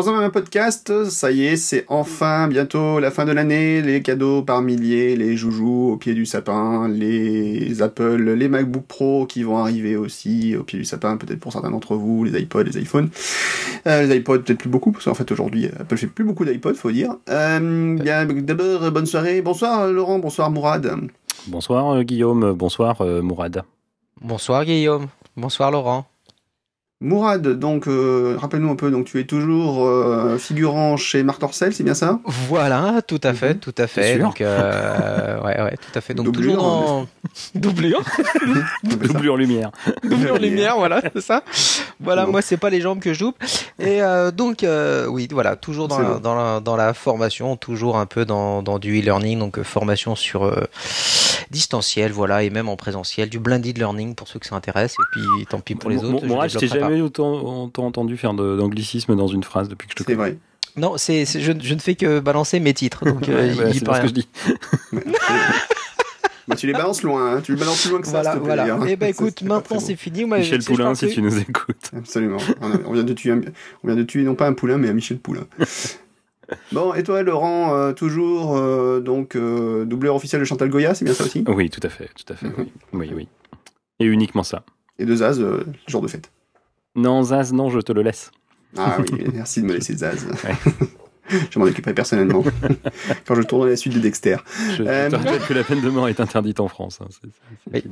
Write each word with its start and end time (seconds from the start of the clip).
Troisième 0.00 0.22
un 0.22 0.30
podcast, 0.30 1.06
ça 1.06 1.32
y 1.32 1.44
est, 1.44 1.56
c'est 1.56 1.84
enfin 1.88 2.46
bientôt 2.46 3.00
la 3.00 3.10
fin 3.10 3.24
de 3.24 3.32
l'année, 3.32 3.82
les 3.82 4.00
cadeaux 4.00 4.42
par 4.42 4.62
milliers, 4.62 5.16
les 5.16 5.36
joujoux 5.36 5.90
au 5.90 5.96
pied 5.96 6.14
du 6.14 6.24
sapin, 6.24 6.86
les 6.86 7.82
Apple, 7.82 8.22
les 8.22 8.46
MacBook 8.46 8.84
Pro 8.86 9.26
qui 9.26 9.42
vont 9.42 9.58
arriver 9.58 9.96
aussi 9.96 10.54
au 10.54 10.62
pied 10.62 10.78
du 10.78 10.84
sapin, 10.84 11.16
peut-être 11.16 11.40
pour 11.40 11.52
certains 11.52 11.72
d'entre 11.72 11.96
vous, 11.96 12.22
les 12.22 12.40
iPods, 12.40 12.62
les 12.62 12.78
iPhones. 12.80 13.10
Euh, 13.88 14.06
les 14.06 14.18
iPods 14.18 14.42
peut-être 14.42 14.60
plus 14.60 14.68
beaucoup, 14.68 14.92
parce 14.92 15.04
qu'en 15.04 15.14
fait 15.14 15.32
aujourd'hui 15.32 15.66
Apple 15.66 15.96
fait 15.96 16.06
plus 16.06 16.24
beaucoup 16.24 16.44
d'iPods, 16.44 16.74
faut 16.74 16.92
dire. 16.92 17.16
Euh, 17.28 17.96
bien, 17.96 18.24
d'abord, 18.24 18.92
bonne 18.92 19.06
soirée, 19.06 19.42
bonsoir 19.42 19.88
Laurent, 19.88 20.20
bonsoir 20.20 20.48
Mourad. 20.48 20.96
Bonsoir 21.48 21.96
euh, 21.96 22.02
Guillaume, 22.04 22.52
bonsoir 22.52 23.02
Mourad. 23.02 23.64
Bonsoir 24.20 24.64
Guillaume, 24.64 25.08
bonsoir 25.36 25.72
Laurent. 25.72 26.06
Mourad, 27.00 27.46
donc 27.46 27.86
euh, 27.86 28.34
rappelle-nous 28.40 28.70
un 28.72 28.74
peu, 28.74 28.90
donc 28.90 29.04
tu 29.04 29.20
es 29.20 29.24
toujours 29.24 29.86
euh, 29.86 30.36
figurant 30.36 30.96
chez 30.96 31.22
Marc 31.22 31.40
Dorcel, 31.40 31.72
c'est 31.72 31.84
bien 31.84 31.94
ça? 31.94 32.18
Voilà, 32.48 33.02
tout 33.06 33.20
à 33.22 33.34
fait, 33.34 33.54
Mhm. 33.54 33.60
tout 33.60 33.74
à 33.78 33.86
fait. 33.86 34.16
sûr 34.16 34.24
Donc, 34.24 34.40
euh, 34.40 35.40
ouais, 35.44 35.62
ouais, 35.62 35.76
tout 35.76 35.96
à 35.96 36.00
fait. 36.00 36.12
Donc 36.14 36.26
Doublure, 36.26 36.54
toujours 36.54 36.64
dans 36.72 37.06
doublure, 37.54 38.02
Double 38.82 39.30
en 39.30 39.36
lumière. 39.36 39.70
doublure 40.02 40.38
lumière, 40.38 40.74
voilà, 40.76 41.00
c'est 41.14 41.20
ça. 41.20 41.44
Voilà, 42.00 42.24
Bon. 42.26 42.32
moi 42.32 42.42
c'est 42.42 42.56
pas 42.56 42.68
les 42.68 42.80
jambes 42.80 42.98
que 42.98 43.14
je 43.14 43.20
double. 43.20 43.38
Et 43.78 44.02
euh, 44.02 44.32
donc 44.32 44.64
euh, 44.64 45.06
oui, 45.06 45.28
voilà, 45.30 45.54
toujours 45.54 45.86
dans 45.86 46.00
la, 46.00 46.08
bon. 46.14 46.18
dans 46.18 46.34
la 46.34 46.58
dans 46.58 46.74
la 46.76 46.94
formation, 46.94 47.56
toujours 47.56 47.96
un 47.96 48.06
peu 48.06 48.24
dans 48.24 48.60
dans 48.60 48.80
du 48.80 48.98
e-learning, 49.00 49.38
donc 49.38 49.58
euh, 49.60 49.62
formation 49.62 50.16
sur 50.16 50.44
euh, 50.44 50.64
distanciel, 51.52 52.10
voilà, 52.10 52.42
et 52.42 52.50
même 52.50 52.68
en 52.68 52.76
présentiel, 52.76 53.28
du 53.28 53.38
blended 53.38 53.78
learning 53.78 54.16
pour 54.16 54.26
ceux 54.26 54.40
que 54.40 54.46
ça 54.46 54.56
intéresse. 54.56 54.94
Et 54.94 55.04
puis 55.12 55.46
tant 55.48 55.60
pis 55.60 55.76
pour 55.76 55.90
les 55.90 56.02
autres. 56.02 56.26
Mourad, 56.26 56.50
je 56.50 56.58
t'ai 56.58 56.66
pas. 56.68 56.87
Jamais 56.88 57.00
autant, 57.00 57.64
autant 57.64 57.86
entendu 57.86 58.16
faire 58.16 58.34
d'anglicisme 58.34 59.14
dans 59.16 59.28
une 59.28 59.42
phrase 59.44 59.68
depuis 59.68 59.86
que 59.88 59.92
je 59.92 59.96
te 59.96 60.02
C'est 60.02 60.16
connais. 60.16 60.30
vrai. 60.30 60.38
Non, 60.76 60.96
c'est 60.96 61.24
c'est- 61.24 61.40
je, 61.40 61.52
je 61.60 61.74
ne 61.74 61.80
fais 61.80 61.94
que 61.96 62.20
balancer 62.20 62.60
mes 62.60 62.72
titres, 62.74 63.04
donc 63.04 63.28
euh, 63.28 63.34
Ouais, 63.48 63.50
voilà, 63.52 63.72
c'est 63.72 63.84
pas 63.84 63.96
ce 63.96 64.02
que 64.02 64.08
je 64.08 64.12
dis. 64.14 64.28
Bah, 66.46 66.56
tu 66.56 66.66
les 66.66 66.72
balances 66.72 67.02
loin, 67.02 67.34
hein. 67.36 67.40
tu 67.42 67.52
les 67.52 67.58
balances 67.60 67.82
plus 67.82 67.90
loin 67.90 68.00
que 68.00 68.06
ça, 68.06 68.12
Voilà, 68.22 68.30
s'il 68.32 68.40
te 68.40 68.44
plaît, 68.46 68.54
voilà. 68.56 68.74
hein. 68.76 68.86
Et 68.86 68.96
ben 68.96 69.04
C'est- 69.06 69.10
écoute, 69.22 69.36
c'est 69.40 69.44
maintenant 69.44 69.80
c'est 69.80 69.96
fini. 69.96 70.24
Michel 70.24 70.64
Poulain, 70.64 70.94
si 70.94 71.08
tu 71.10 71.20
nous 71.20 71.36
écoutes. 71.38 71.90
Absolument. 71.94 72.38
On, 72.62 72.70
a- 72.72 72.78
on 72.86 72.92
vient 72.94 73.02
de 73.04 73.12
tuer 73.12 73.32
un, 73.32 73.40
on 73.84 73.86
vient 73.88 73.96
de 73.96 74.02
tuer 74.02 74.22
non 74.22 74.34
pas 74.34 74.46
un 74.46 74.54
poulain, 74.54 74.78
mais 74.78 74.88
un 74.88 74.94
Michel 74.94 75.18
Poulain. 75.18 75.46
Bon, 76.72 76.94
et 76.94 77.02
toi, 77.02 77.22
Laurent, 77.22 77.74
euh, 77.74 77.92
toujours 77.92 78.56
euh, 78.56 79.00
donc 79.00 79.36
euh, 79.36 79.84
doubleur 79.84 80.14
officiel 80.14 80.40
de 80.40 80.46
Chantal 80.46 80.70
Goya, 80.70 80.94
c'est 80.94 81.04
bien 81.04 81.12
ça 81.12 81.24
aussi? 81.24 81.44
Oui, 81.46 81.68
tout 81.68 81.82
à 81.82 81.90
fait, 81.90 82.08
tout 82.16 82.32
à 82.32 82.36
fait, 82.36 82.46
oui. 82.56 82.72
Oui, 82.94 83.10
oui. 83.14 83.28
Et 84.00 84.06
uniquement 84.06 84.42
ça. 84.42 84.62
Et 84.98 85.04
de 85.04 85.14
Zaz, 85.14 85.40
euh, 85.42 85.66
jour 85.86 86.00
de 86.00 86.08
fête. 86.08 86.30
Non, 86.96 87.22
Zaz, 87.22 87.52
non, 87.52 87.70
je 87.70 87.80
te 87.80 87.92
le 87.92 88.02
laisse. 88.02 88.30
Ah 88.76 88.98
oui, 89.00 89.24
merci 89.34 89.62
de 89.62 89.66
me 89.66 89.74
laisser 89.74 89.96
Zaz. 89.96 90.26
Ouais. 91.30 91.36
je 91.50 91.58
m'en 91.58 91.66
occuperai 91.66 91.92
personnellement 91.92 92.42
quand 93.26 93.34
je 93.34 93.42
tournerai 93.42 93.70
la 93.70 93.76
suite 93.76 93.92
de 93.94 93.98
Dexter. 94.00 94.36
Je, 94.76 94.82
Euh, 94.82 95.10
te 95.10 95.16
rappelle 95.16 95.40
que 95.42 95.52
la 95.52 95.62
peine 95.62 95.82
de 95.82 95.90
mort 95.90 96.08
est 96.08 96.20
interdite 96.20 96.58
en 96.60 96.68
France. 96.68 97.00
hein, 97.02 97.08
Oui. 97.72 97.84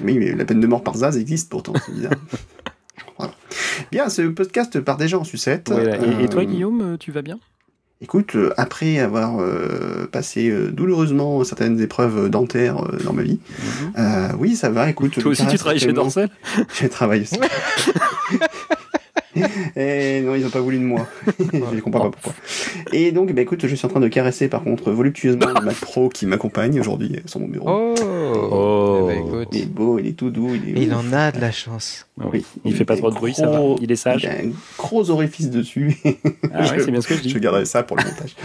mais 0.00 0.32
la 0.34 0.44
peine 0.44 0.60
de 0.60 0.66
mort 0.68 0.84
par 0.84 0.94
Zaz 0.96 1.16
existe 1.18 1.50
pourtant, 1.50 1.72
c'est 1.84 1.92
bizarre. 1.92 2.12
Voilà. 3.18 3.34
Bien, 3.90 4.08
ce 4.08 4.22
podcast 4.22 4.80
part 4.80 4.96
déjà 4.96 5.18
en 5.18 5.24
sucette. 5.24 5.70
Et 6.20 6.28
toi, 6.28 6.42
Euh, 6.42 6.44
Guillaume, 6.44 6.80
euh, 6.94 6.96
tu 6.96 7.10
vas 7.10 7.22
bien? 7.22 7.40
Écoute, 8.00 8.36
euh, 8.36 8.54
après 8.56 9.00
avoir 9.00 9.40
euh, 9.40 10.06
passé 10.12 10.50
euh, 10.50 10.70
douloureusement 10.70 11.42
certaines 11.42 11.80
épreuves 11.80 12.30
dentaires 12.30 12.84
euh, 12.84 12.98
dans 13.04 13.12
ma 13.12 13.22
vie, 13.22 13.40
euh, 13.98 14.28
oui, 14.38 14.54
ça 14.54 14.70
va. 14.70 14.88
Écoute, 14.88 15.18
Toi 15.18 15.32
aussi, 15.32 15.44
tu 15.48 15.58
travailles 15.58 15.80
chez 15.80 15.92
Dorcel. 15.92 16.28
J'ai 16.78 16.88
travaillé 16.88 17.22
aussi. 17.22 17.40
Et 19.76 20.20
non, 20.20 20.34
ils 20.34 20.42
n'ont 20.42 20.50
pas 20.50 20.60
voulu 20.60 20.78
de 20.78 20.84
moi. 20.84 21.06
je 21.52 21.80
comprends 21.80 22.10
pas 22.10 22.10
pourquoi. 22.10 22.34
Et 22.92 23.12
donc, 23.12 23.32
bah, 23.32 23.42
écoute, 23.42 23.66
je 23.66 23.74
suis 23.74 23.86
en 23.86 23.90
train 23.90 24.00
de 24.00 24.08
caresser 24.08 24.48
par 24.48 24.62
contre 24.64 24.90
voluptueusement 24.90 25.48
le 25.58 25.64
Mac 25.64 25.76
Pro 25.76 26.08
qui 26.08 26.26
m'accompagne 26.26 26.78
aujourd'hui 26.80 27.20
sur 27.26 27.40
mon 27.40 27.48
bureau. 27.48 27.68
Oh, 27.68 27.94
Oh. 28.50 29.08
Eh 29.10 29.14
ben, 29.14 29.26
écoute. 29.26 29.48
Il 29.52 29.62
est 29.62 29.66
beau, 29.66 29.98
il 29.98 30.06
est 30.06 30.12
tout 30.12 30.30
doux, 30.30 30.54
il 30.54 30.76
est. 30.76 30.82
Il 30.82 30.94
en 30.94 31.12
a 31.12 31.32
de 31.32 31.40
la 31.40 31.52
chance. 31.52 32.06
Oui. 32.16 32.44
Il 32.64 32.74
fait 32.74 32.84
pas 32.84 32.96
trop 32.96 33.10
de 33.10 33.14
bruit, 33.14 33.34
ça 33.34 33.48
va. 33.48 33.60
Il 33.80 33.90
est 33.90 33.96
sage. 33.96 34.22
Il 34.24 34.28
a 34.28 34.32
un 34.32 34.52
gros 34.76 35.10
orifice 35.10 35.50
dessus. 35.50 35.96
Ah 36.52 36.60
ouais, 36.60 36.78
c'est 36.84 36.90
bien 36.90 37.00
ce 37.00 37.08
que 37.08 37.14
je 37.14 37.22
dis. 37.22 37.30
je 37.30 37.38
garderai 37.38 37.64
ça 37.64 37.82
pour 37.82 37.96
le 37.96 38.04
montage. 38.04 38.36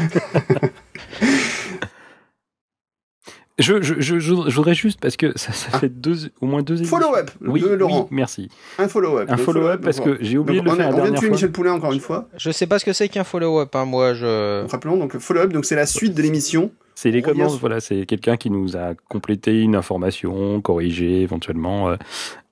Je, 3.59 3.83
je, 3.83 3.93
je, 3.99 4.17
je 4.19 4.31
voudrais 4.55 4.73
juste, 4.73 4.99
parce 4.99 5.15
que 5.15 5.37
ça, 5.37 5.51
ça 5.53 5.69
Ah. 5.73 5.79
fait 5.79 5.89
deux, 5.89 6.31
au 6.41 6.47
moins 6.47 6.63
deux 6.63 6.77
émissions. 6.77 6.97
Follow-up 6.97 7.29
Oui, 7.41 7.61
de 7.61 7.67
Laurent. 7.67 8.01
oui, 8.01 8.07
merci. 8.09 8.49
Un 8.79 8.87
follow-up. 8.87 9.29
Un 9.29 9.37
follow-up 9.37 9.81
parce 9.81 9.99
que 9.99 10.17
j'ai 10.21 10.39
oublié 10.39 10.59
donc, 10.61 10.65
de 10.65 10.69
le 10.69 10.73
on, 10.73 10.77
faire 10.77 10.87
a- 10.87 10.91
la 10.91 10.97
on 10.97 11.03
vient 11.03 11.11
de 11.11 11.17
tuer 11.17 11.27
fois. 11.27 11.35
Michel 11.35 11.51
Poulain 11.51 11.73
encore 11.73 11.93
une 11.93 11.99
fois. 11.99 12.27
Je 12.35 12.49
sais 12.49 12.65
pas 12.65 12.79
ce 12.79 12.85
que 12.85 12.93
c'est 12.93 13.09
qu'un 13.09 13.23
follow-up. 13.23 13.75
Hein. 13.75 13.85
Moi, 13.85 14.15
je. 14.15 14.65
Rappelons 14.67 14.97
donc 14.97 15.13
le 15.13 15.19
follow-up, 15.19 15.53
donc 15.53 15.65
c'est 15.65 15.75
la 15.75 15.85
suite 15.85 16.15
de 16.15 16.21
l'émission. 16.23 16.71
C'est 16.95 17.11
les 17.11 17.19
On 17.19 17.29
commences, 17.29 17.59
voilà, 17.59 17.79
c'est 17.79 18.05
quelqu'un 18.07 18.37
qui 18.37 18.49
nous 18.49 18.75
a 18.75 18.93
complété 19.09 19.61
une 19.61 19.75
information, 19.75 20.59
corrigé 20.61 21.21
éventuellement. 21.21 21.89
euh, 21.89 21.95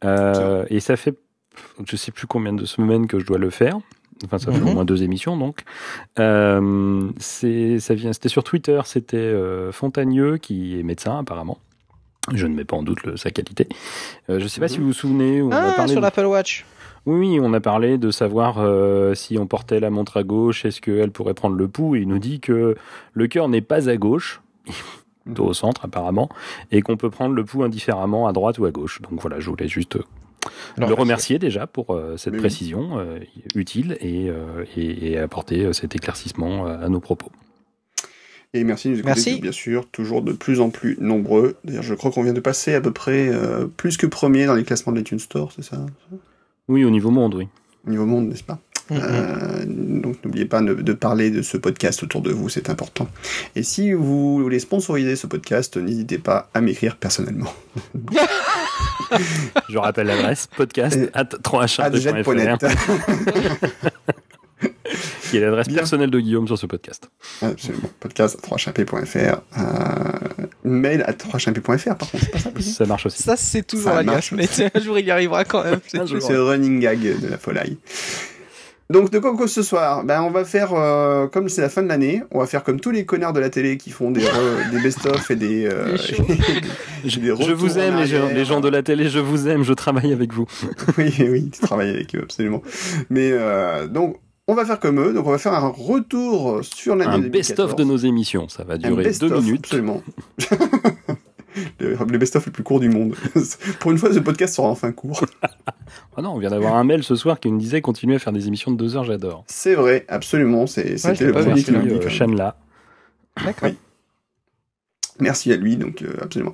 euh, 0.04 0.66
et 0.70 0.80
ça 0.80 0.98
fait, 0.98 1.16
je 1.88 1.96
sais 1.96 2.12
plus 2.12 2.28
combien 2.28 2.54
de 2.54 2.66
semaines 2.66 3.08
que 3.08 3.20
je 3.20 3.26
dois 3.26 3.38
le 3.38 3.50
faire. 3.50 3.78
Enfin, 4.26 4.38
ça 4.38 4.52
fait 4.52 4.60
Mhm. 4.60 4.68
au 4.70 4.74
moins 4.74 4.86
deux 4.86 5.04
émissions, 5.04 5.36
donc. 5.38 5.64
Euh, 6.20 7.10
c'est, 7.18 7.80
ça 7.80 7.94
vient, 7.94 8.14
c'était 8.14 8.30
sur 8.30 8.44
Twitter, 8.44 8.80
c'était 8.86 9.18
euh, 9.18 9.72
Fontagneux, 9.72 10.38
qui 10.38 10.80
est 10.80 10.84
médecin 10.84 11.20
apparemment. 11.20 11.58
Je 12.32 12.46
ne 12.46 12.54
mets 12.56 12.66
pas 12.66 12.76
en 12.78 12.84
doute 12.84 13.04
le- 13.04 13.18
sa 13.18 13.32
qualité. 13.32 13.68
Euh, 14.30 14.38
je 14.40 14.44
ne 14.44 14.48
sais 14.48 14.60
pas 14.60 14.68
Mhm. 14.68 14.72
si 14.72 14.78
vous 14.80 14.86
vous 14.88 14.94
souvenez. 14.94 15.42
On 15.42 15.52
a 15.52 15.58
Ah, 15.58 15.72
parlé 15.76 15.92
sur 15.94 16.02
de- 16.02 16.06
l'Apple 16.06 16.26
Watch. 16.26 16.66
Oui, 17.08 17.18
oui, 17.32 17.40
on 17.42 17.52
a 17.54 17.60
parlé 17.60 17.98
de 17.98 18.12
savoir 18.12 18.58
euh, 18.60 19.16
si 19.16 19.40
on 19.40 19.48
portait 19.48 19.80
la 19.80 19.90
montre 19.90 20.18
à 20.18 20.24
gauche, 20.24 20.66
est-ce 20.66 20.82
qu'elle 20.82 21.10
pourrait 21.10 21.34
prendre 21.34 21.56
le 21.56 21.68
pouls. 21.68 21.96
Et 21.96 22.02
il 22.02 22.08
nous 22.08 22.20
dit 22.20 22.40
que 22.40 22.76
le 23.14 23.28
cœur 23.28 23.50
n'est 23.50 23.62
pas 23.62 23.90
à 23.90 23.98
gauche, 23.98 24.40
plutôt 25.26 25.46
au 25.48 25.54
centre 25.54 25.84
apparemment, 25.86 26.30
et 26.72 26.84
qu'on 26.84 26.98
peut 26.98 27.10
prendre 27.10 27.34
le 27.34 27.44
pouls 27.44 27.64
indifféremment 27.64 28.28
à 28.28 28.34
droite 28.34 28.60
ou 28.60 28.66
à 28.66 28.72
gauche. 28.72 29.02
Donc 29.02 29.20
voilà, 29.20 29.40
je 29.40 29.50
voulais 29.50 29.68
juste 29.68 29.98
Alors, 30.78 30.90
le 30.90 30.96
remercier 30.96 31.38
déjà 31.40 31.68
pour 31.68 31.92
euh, 31.94 32.18
cette 32.18 32.34
Mais 32.34 32.40
oui. 32.40 32.44
précision 32.44 33.00
euh, 33.00 33.20
utile 33.56 33.98
et, 34.02 34.30
euh, 34.30 34.66
et, 34.76 35.12
et 35.12 35.18
apporter 35.18 35.72
cet 35.74 35.96
éclaircissement 35.96 36.66
à 36.66 36.90
nos 36.90 37.00
propos. 37.00 37.32
Et 38.54 38.66
merci 38.66 38.90
de 38.90 38.94
nous 38.94 39.00
écouter, 39.00 39.14
Merci. 39.16 39.40
bien 39.40 39.52
sûr, 39.54 39.88
toujours 39.90 40.22
de 40.22 40.34
plus 40.34 40.60
en 40.60 40.70
plus 40.72 40.98
nombreux. 41.00 41.56
D'ailleurs, 41.64 41.84
je 41.84 41.94
crois 41.94 42.12
qu'on 42.12 42.24
vient 42.24 42.34
de 42.34 42.42
passer 42.42 42.74
à 42.74 42.82
peu 42.82 42.92
près 42.92 43.30
euh, 43.30 43.66
plus 43.66 43.96
que 43.96 44.06
premier 44.08 44.46
dans 44.46 44.56
les 44.56 44.66
classements 44.66 44.92
de 44.92 44.98
l'iTunes 44.98 45.20
Store, 45.20 45.54
c'est 45.56 45.64
ça 45.64 45.86
Oui, 46.68 46.84
au 46.84 46.90
niveau 46.90 47.12
monde, 47.12 47.34
oui. 47.36 47.48
Au 47.88 47.92
niveau 47.92 48.06
monde, 48.06 48.28
n'est-ce 48.28 48.44
pas? 48.44 48.60
Mhm. 48.90 49.00
Euh, 49.02 49.64
donc 49.66 50.18
n'oubliez 50.26 50.44
pas 50.44 50.62
de, 50.62 50.74
de 50.74 50.92
parler 50.94 51.32
de 51.32 51.42
ce 51.42 51.56
podcast 51.56 52.04
autour 52.04 52.20
de 52.22 52.32
vous, 52.32 52.50
c'est 52.50 52.70
important. 52.70 53.08
Et 53.56 53.64
si 53.64 53.94
vous 53.94 54.40
voulez 54.42 54.60
sponsoriser 54.60 55.16
ce 55.16 55.28
podcast, 55.28 55.78
n'hésitez 55.78 56.18
pas 56.18 56.50
à 56.54 56.60
m'écrire 56.60 56.98
personnellement. 56.98 57.54
Je 59.70 59.78
rappelle 59.78 60.08
l'adresse 60.08 60.48
podcast 60.56 60.98
at 61.14 61.26
3h 61.26 61.82
Adjet.net. 61.82 62.66
qui 65.30 65.38
est 65.38 65.40
l'adresse 65.40 65.70
personnelle 65.70 66.10
de 66.12 66.20
Guillaume 66.20 66.48
sur 66.48 66.58
ce 66.58 66.66
podcast. 66.66 67.10
Absolument. 67.42 67.90
Podcast 68.00 68.38
à 68.42 68.48
3champé.fr. 68.48 69.42
Euh, 69.58 70.46
mail 70.64 71.04
à 71.08 71.14
3champé.fr, 71.14 71.96
par 71.96 72.10
contre, 72.12 72.24
c'est 72.26 72.32
pas 72.32 72.40
ça 72.40 72.52
possible 72.52 72.76
Ça 72.76 72.86
marche 72.86 73.06
aussi. 73.06 73.24
Ça, 73.24 73.38
c'est 73.38 73.64
toujours 73.64 73.92
Ça 73.92 74.00
alias, 74.00 74.12
marche. 74.12 74.32
mais 74.34 74.48
un 74.76 74.80
jour 74.80 75.00
il 75.00 75.06
y 75.06 75.12
arrivera 75.12 75.46
quand 75.46 75.64
même. 75.64 75.80
C'est 75.88 75.98
le 76.00 76.44
running 76.44 76.80
gag 76.80 77.00
de 77.22 77.28
la 77.28 77.38
folie. 77.38 77.78
Donc 78.92 79.10
de 79.10 79.20
quoi 79.20 79.36
que 79.38 79.48
ce 79.48 79.64
soir, 79.64 80.04
ben 80.04 80.22
on 80.22 80.30
va 80.32 80.44
faire 80.46 80.74
euh, 80.74 81.28
comme 81.28 81.48
c'est 81.50 81.62
la 81.62 81.70
fin 81.70 81.82
de 81.82 81.88
l'année, 81.88 82.22
on 82.32 82.40
va 82.40 82.46
faire 82.46 82.64
comme 82.64 82.80
tous 82.80 82.92
les 82.92 83.06
connards 83.06 83.34
de 83.34 83.40
la 83.40 83.50
télé 83.50 83.78
qui 83.78 83.90
font 83.90 84.12
des, 84.12 84.22
re- 84.22 84.70
des 84.72 84.80
best-of 84.82 85.32
et 85.32 85.36
des, 85.36 85.66
euh, 85.66 85.96
Des. 85.96 86.38
Je, 87.10 87.20
des 87.20 87.28
je 87.28 87.32
retours 87.32 87.56
vous 87.56 87.80
aime, 87.80 87.96
les 87.98 88.06
gens, 88.06 88.18
arrière. 88.24 88.36
les 88.36 88.46
gens 88.46 88.60
de 88.60 88.70
la 88.70 88.84
télé, 88.84 89.10
je 89.10 89.18
vous 89.20 89.48
aime, 89.48 89.64
je 89.64 89.74
travaille 89.74 90.14
avec 90.14 90.32
vous. 90.34 90.46
oui, 91.00 91.12
oui, 91.20 91.50
tu 91.52 91.60
travailles 91.62 91.90
avec 91.90 92.14
eux, 92.16 92.20
absolument. 92.22 92.62
Mais 93.10 93.32
euh, 93.32 93.88
donc, 93.88 94.18
on 94.48 94.54
va 94.54 94.66
faire 94.66 94.80
comme 94.80 95.00
eux, 95.00 95.14
donc 95.14 95.26
on 95.26 95.32
va 95.32 95.38
faire 95.40 95.54
un 95.54 95.68
retour 95.70 96.60
sur 96.64 96.96
l'année 96.96 97.12
Un 97.12 97.20
2014. 97.20 97.32
best-of 97.32 97.76
de 97.76 97.84
nos 97.84 97.98
émissions, 97.98 98.50
ça 98.50 98.64
va 98.64 98.78
durer 98.78 99.12
deux 99.20 99.30
minutes. 99.40 99.66
Absolument. 99.66 100.04
le, 101.82 102.18
best-of 102.18 102.46
le 102.46 102.52
plus 102.52 102.64
court 102.64 102.80
du 102.80 102.90
monde. 102.90 103.16
Pour 103.80 103.92
une 103.92 103.98
fois, 103.98 104.14
ce 104.14 104.20
podcast 104.20 104.56
sera 104.56 104.68
enfin 104.68 104.92
court. 104.92 105.26
Ah 106.16 106.22
non, 106.22 106.32
on 106.32 106.40
vient 106.40 106.50
d'avoir 106.50 106.76
un 106.76 106.84
mail 106.84 107.04
ce 107.04 107.16
soir 107.16 107.40
qui 107.40 107.52
nous 107.52 107.58
disait 107.58 107.82
continuer 107.82 108.16
à 108.16 108.20
faire 108.20 108.34
des 108.34 108.48
émissions 108.48 108.72
de 108.72 108.78
deux 108.78 108.96
heures, 108.96 109.04
j'adore. 109.04 109.44
C'est 109.48 109.76
vrai, 109.76 110.06
absolument. 110.08 110.68
C'était 110.68 110.96
l'ai 110.96 111.26
le 111.26 111.32
pas 111.32 111.44
premier 111.44 111.64
qui 111.64 111.74
euh. 111.74 112.10
Shanla. 112.10 112.58
D'accord. 113.44 113.70
Oui. 113.70 113.78
Merci 115.20 115.54
à 115.54 115.56
lui, 115.56 115.78
donc 115.78 116.02
euh, 116.02 116.14
absolument. 116.22 116.54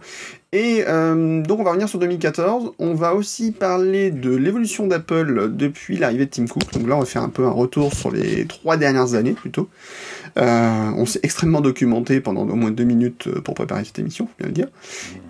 Et 0.51 0.83
euh, 0.87 1.41
donc 1.41 1.59
on 1.59 1.63
va 1.63 1.69
revenir 1.71 1.87
sur 1.87 1.99
2014. 1.99 2.73
On 2.79 2.93
va 2.93 3.15
aussi 3.15 3.51
parler 3.51 4.11
de 4.11 4.35
l'évolution 4.35 4.87
d'Apple 4.87 5.53
depuis 5.53 5.97
l'arrivée 5.97 6.25
de 6.25 6.31
Tim 6.31 6.45
Cook. 6.47 6.71
Donc 6.73 6.87
là, 6.87 6.97
on 6.97 6.99
va 6.99 7.05
faire 7.05 7.23
un 7.23 7.29
peu 7.29 7.45
un 7.45 7.51
retour 7.51 7.93
sur 7.93 8.11
les 8.11 8.45
trois 8.45 8.75
dernières 8.75 9.13
années 9.13 9.33
plutôt. 9.33 9.69
Euh, 10.37 10.91
on 10.95 11.05
s'est 11.05 11.19
extrêmement 11.23 11.61
documenté 11.61 12.21
pendant 12.21 12.41
au 12.41 12.55
moins 12.55 12.69
deux 12.71 12.83
minutes 12.83 13.27
euh, 13.27 13.41
pour 13.41 13.55
préparer 13.55 13.83
cette 13.85 13.97
émission, 13.97 14.27
faut 14.27 14.33
bien 14.37 14.47
le 14.47 14.53
dire. 14.53 14.67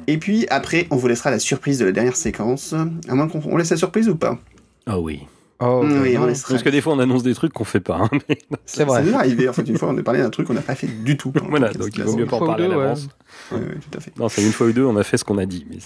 Et 0.08 0.18
puis 0.18 0.46
après, 0.50 0.88
on 0.92 0.98
vous 0.98 1.08
laissera 1.08 1.32
la 1.32 1.40
surprise 1.40 1.80
de 1.80 1.86
la 1.86 1.92
dernière 1.94 2.16
séquence. 2.16 2.74
À 3.08 3.16
moins 3.16 3.28
qu'on 3.28 3.42
on 3.46 3.58
laisse 3.58 3.70
la 3.72 3.78
surprise 3.78 4.10
ou 4.10 4.16
pas 4.16 4.38
Ah 4.86 5.00
oui. 5.00 5.22
Oh, 5.60 5.82
Oui, 5.84 6.16
on 6.18 6.28
est 6.28 6.48
Parce 6.48 6.62
que 6.62 6.70
des 6.70 6.82
fois, 6.82 6.94
on 6.94 7.00
annonce 7.00 7.24
des 7.24 7.34
trucs 7.34 7.52
qu'on 7.52 7.64
fait 7.64 7.80
pas. 7.80 7.98
hein, 7.98 8.10
mais- 8.30 8.38
C'est 8.66 8.84
vrai. 8.84 9.00
C'est 9.00 9.06
déjà 9.06 9.20
arrivé. 9.20 9.50
En 9.50 9.54
fait, 9.54 9.64
une 9.64 9.78
fois, 9.78 9.90
on 9.90 9.98
a 9.98 10.04
parlé 10.04 10.20
d'un 10.20 10.30
truc 10.30 10.48
qu'on 10.48 10.54
n'a 10.54 10.62
pas 10.62 10.76
fait 10.76 10.88
du 10.88 11.18
tout. 11.18 11.32
voilà, 11.50 11.74
donc 11.74 11.90
il 11.96 12.04
vaut 12.04 12.16
mieux 12.16 12.26
pas 12.28 12.36
en 12.36 12.46
parler 12.46 12.66
à 12.66 12.68
deux, 12.68 12.76
ouais. 12.76 12.84
l'avance. 12.84 13.08
Ouais, 13.52 13.58
ouais, 13.60 13.66
tout 13.90 13.98
à 13.98 14.02
fait. 14.02 14.18
Non, 14.20 14.30
c'est 14.30 14.44
une 14.44 14.52
fois 14.52 14.68
ou 14.68 14.72
deux, 14.72 14.86
on 14.86 14.96
a 14.98 15.04
fait 15.04 15.18
ce 15.18 15.24
qu'on 15.24 15.38
a 15.40 15.46
dit. 15.46 15.66
Mais... 15.70 15.78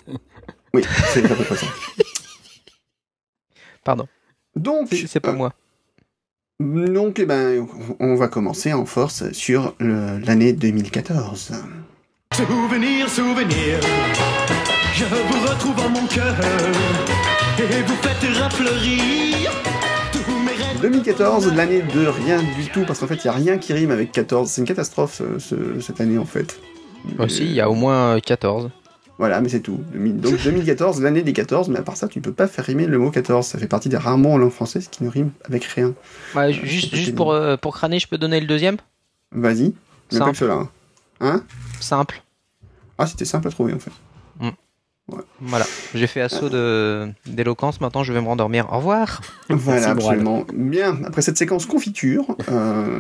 Oui, 0.74 0.84
c'est 1.14 1.24
à 1.26 1.36
peu 1.36 1.44
près 1.44 1.56
ça. 1.56 1.68
Pardon. 3.84 4.08
Donc, 4.56 4.88
C'est 4.90 5.08
c'est 5.08 5.20
pas 5.20 5.32
euh, 5.32 5.36
moi. 5.36 5.54
Donc, 6.62 7.18
eh 7.18 7.26
ben, 7.26 7.66
on 8.00 8.14
va 8.16 8.28
commencer 8.28 8.72
en 8.72 8.86
force 8.86 9.32
sur 9.32 9.74
l'année 9.80 10.54
2014. 10.54 11.54
Souvenir, 12.36 13.10
souvenir, 13.10 13.80
je 14.94 15.04
vous 15.06 15.48
retrouve 15.48 15.80
en 15.86 15.90
mon 15.90 16.06
cœur 16.08 16.36
et 17.58 17.82
vous 17.82 17.96
faites 17.96 18.44
refleurir 18.44 19.52
tous 20.12 20.32
mes 20.46 20.52
rêves. 20.52 20.82
2014, 20.82 21.52
l'année 21.56 21.82
de 21.82 22.06
rien 22.06 22.38
du 22.38 22.68
tout, 22.72 22.84
parce 22.86 23.00
qu'en 23.00 23.08
fait, 23.08 23.16
il 23.16 23.24
n'y 23.24 23.30
a 23.30 23.34
rien 23.34 23.58
qui 23.58 23.74
rime 23.74 23.90
avec 23.92 24.12
14. 24.12 24.48
C'est 24.50 24.62
une 24.62 24.68
catastrophe 24.68 25.16
ce- 25.16 25.40
ce- 25.40 25.80
cette 25.82 26.00
année, 26.00 26.18
en 26.20 26.26
fait. 26.26 26.60
Aussi, 27.18 27.44
il 27.46 27.54
y 27.54 27.62
a 27.62 27.70
au 27.72 27.74
moins 27.76 28.20
14. 28.20 28.70
Voilà, 29.18 29.40
mais 29.42 29.50
c'est 29.50 29.60
tout. 29.60 29.80
2000 29.94 30.20
Donc 30.20 30.42
2014, 30.42 31.02
l'année 31.04 31.22
des 31.22 31.34
14, 31.34 31.70
mais 31.70 31.80
à 31.80 31.82
part 31.84 31.96
ça, 31.98 32.08
tu 32.08 32.22
peux 32.22 32.32
pas 32.32 32.48
faire 32.48 32.66
rimer 32.66 32.88
le 32.88 32.98
mot 32.98 33.12
14. 33.12 33.46
Ça 33.46 33.58
fait 33.60 33.68
partie 33.68 33.90
des 33.90 33.98
rares 33.98 34.18
mots 34.18 34.32
en 34.32 34.38
langue 34.38 34.52
française 34.52 34.88
qui 34.90 35.04
ne 35.04 35.10
riment 35.10 35.32
avec 35.46 35.64
rien. 35.66 35.94
Ouais, 36.36 36.54
juste 36.54 36.96
juste 36.96 37.16
pour, 37.16 37.32
euh, 37.32 37.58
pour 37.58 37.76
crâner, 37.76 38.00
je 38.00 38.08
peux 38.08 38.18
donner 38.18 38.40
le 38.40 38.48
deuxième? 38.48 38.78
Vas-y, 39.32 39.74
mais 40.12 40.20
pas 40.20 40.26
Simple. 40.26 40.32
que 40.32 40.38
cela. 40.38 40.54
Hein, 40.56 40.70
Hein? 41.20 41.44
Simple. 41.80 42.24
Ah, 42.98 43.06
c'était 43.06 43.26
simple 43.26 43.48
à 43.48 43.52
trouver, 43.52 43.74
en 43.74 43.80
fait. 43.80 43.92
Voilà. 45.40 45.66
J'ai 45.94 46.08
fait 46.08 46.22
assaut 46.22 46.50
de 46.50 47.10
d'éloquence, 47.26 47.82
maintenant 47.82 48.04
je 48.04 48.14
vais 48.14 48.22
me 48.22 48.28
rendormir. 48.28 48.68
Au 48.72 48.78
revoir. 48.78 49.22
Voilà, 49.50 49.90
absolument. 49.90 50.46
Bien, 50.54 51.00
après 51.06 51.22
cette 51.22 51.38
séquence 51.38 51.66
confiture, 51.66 52.26
euh, 52.50 53.00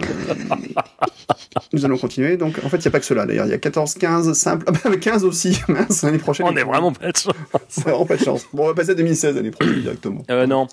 nous 1.74 1.86
allons 1.86 1.98
continuer. 1.98 2.38
Donc, 2.38 2.60
en 2.63 2.69
fait, 2.69 2.78
il 2.78 2.81
n'y 2.81 2.88
a 2.88 2.92
pas 2.92 3.00
que 3.00 3.06
cela, 3.06 3.25
d'ailleurs. 3.25 3.46
Il 3.46 3.52
y 3.52 3.54
a 3.54 3.58
14, 3.58 3.96
15, 3.96 4.34
simple. 4.34 4.66
Ah 4.68 4.72
bah, 4.72 4.98
15 4.98 5.24
aussi, 5.24 5.60
mince, 5.68 6.04
l'année 6.04 6.18
prochaine. 6.18 6.48
On 6.50 6.56
est 6.56 6.63
vraiment 6.63 6.92
pas 6.92 7.12
de 7.12 7.18
chance. 7.18 7.34
C'est 7.69 7.84
vraiment 7.84 8.06
pas 8.06 8.18
de 8.18 8.24
chance. 8.24 8.46
Bon, 8.54 8.63
on 8.63 8.68
va 8.68 8.74
passer 8.74 8.92
à 8.92 8.96
2016 8.96 9.36
l'année 9.36 9.52
prochaine 9.52 9.81
directement. 9.81 10.24
Euh, 10.30 10.48
non. 10.48 10.68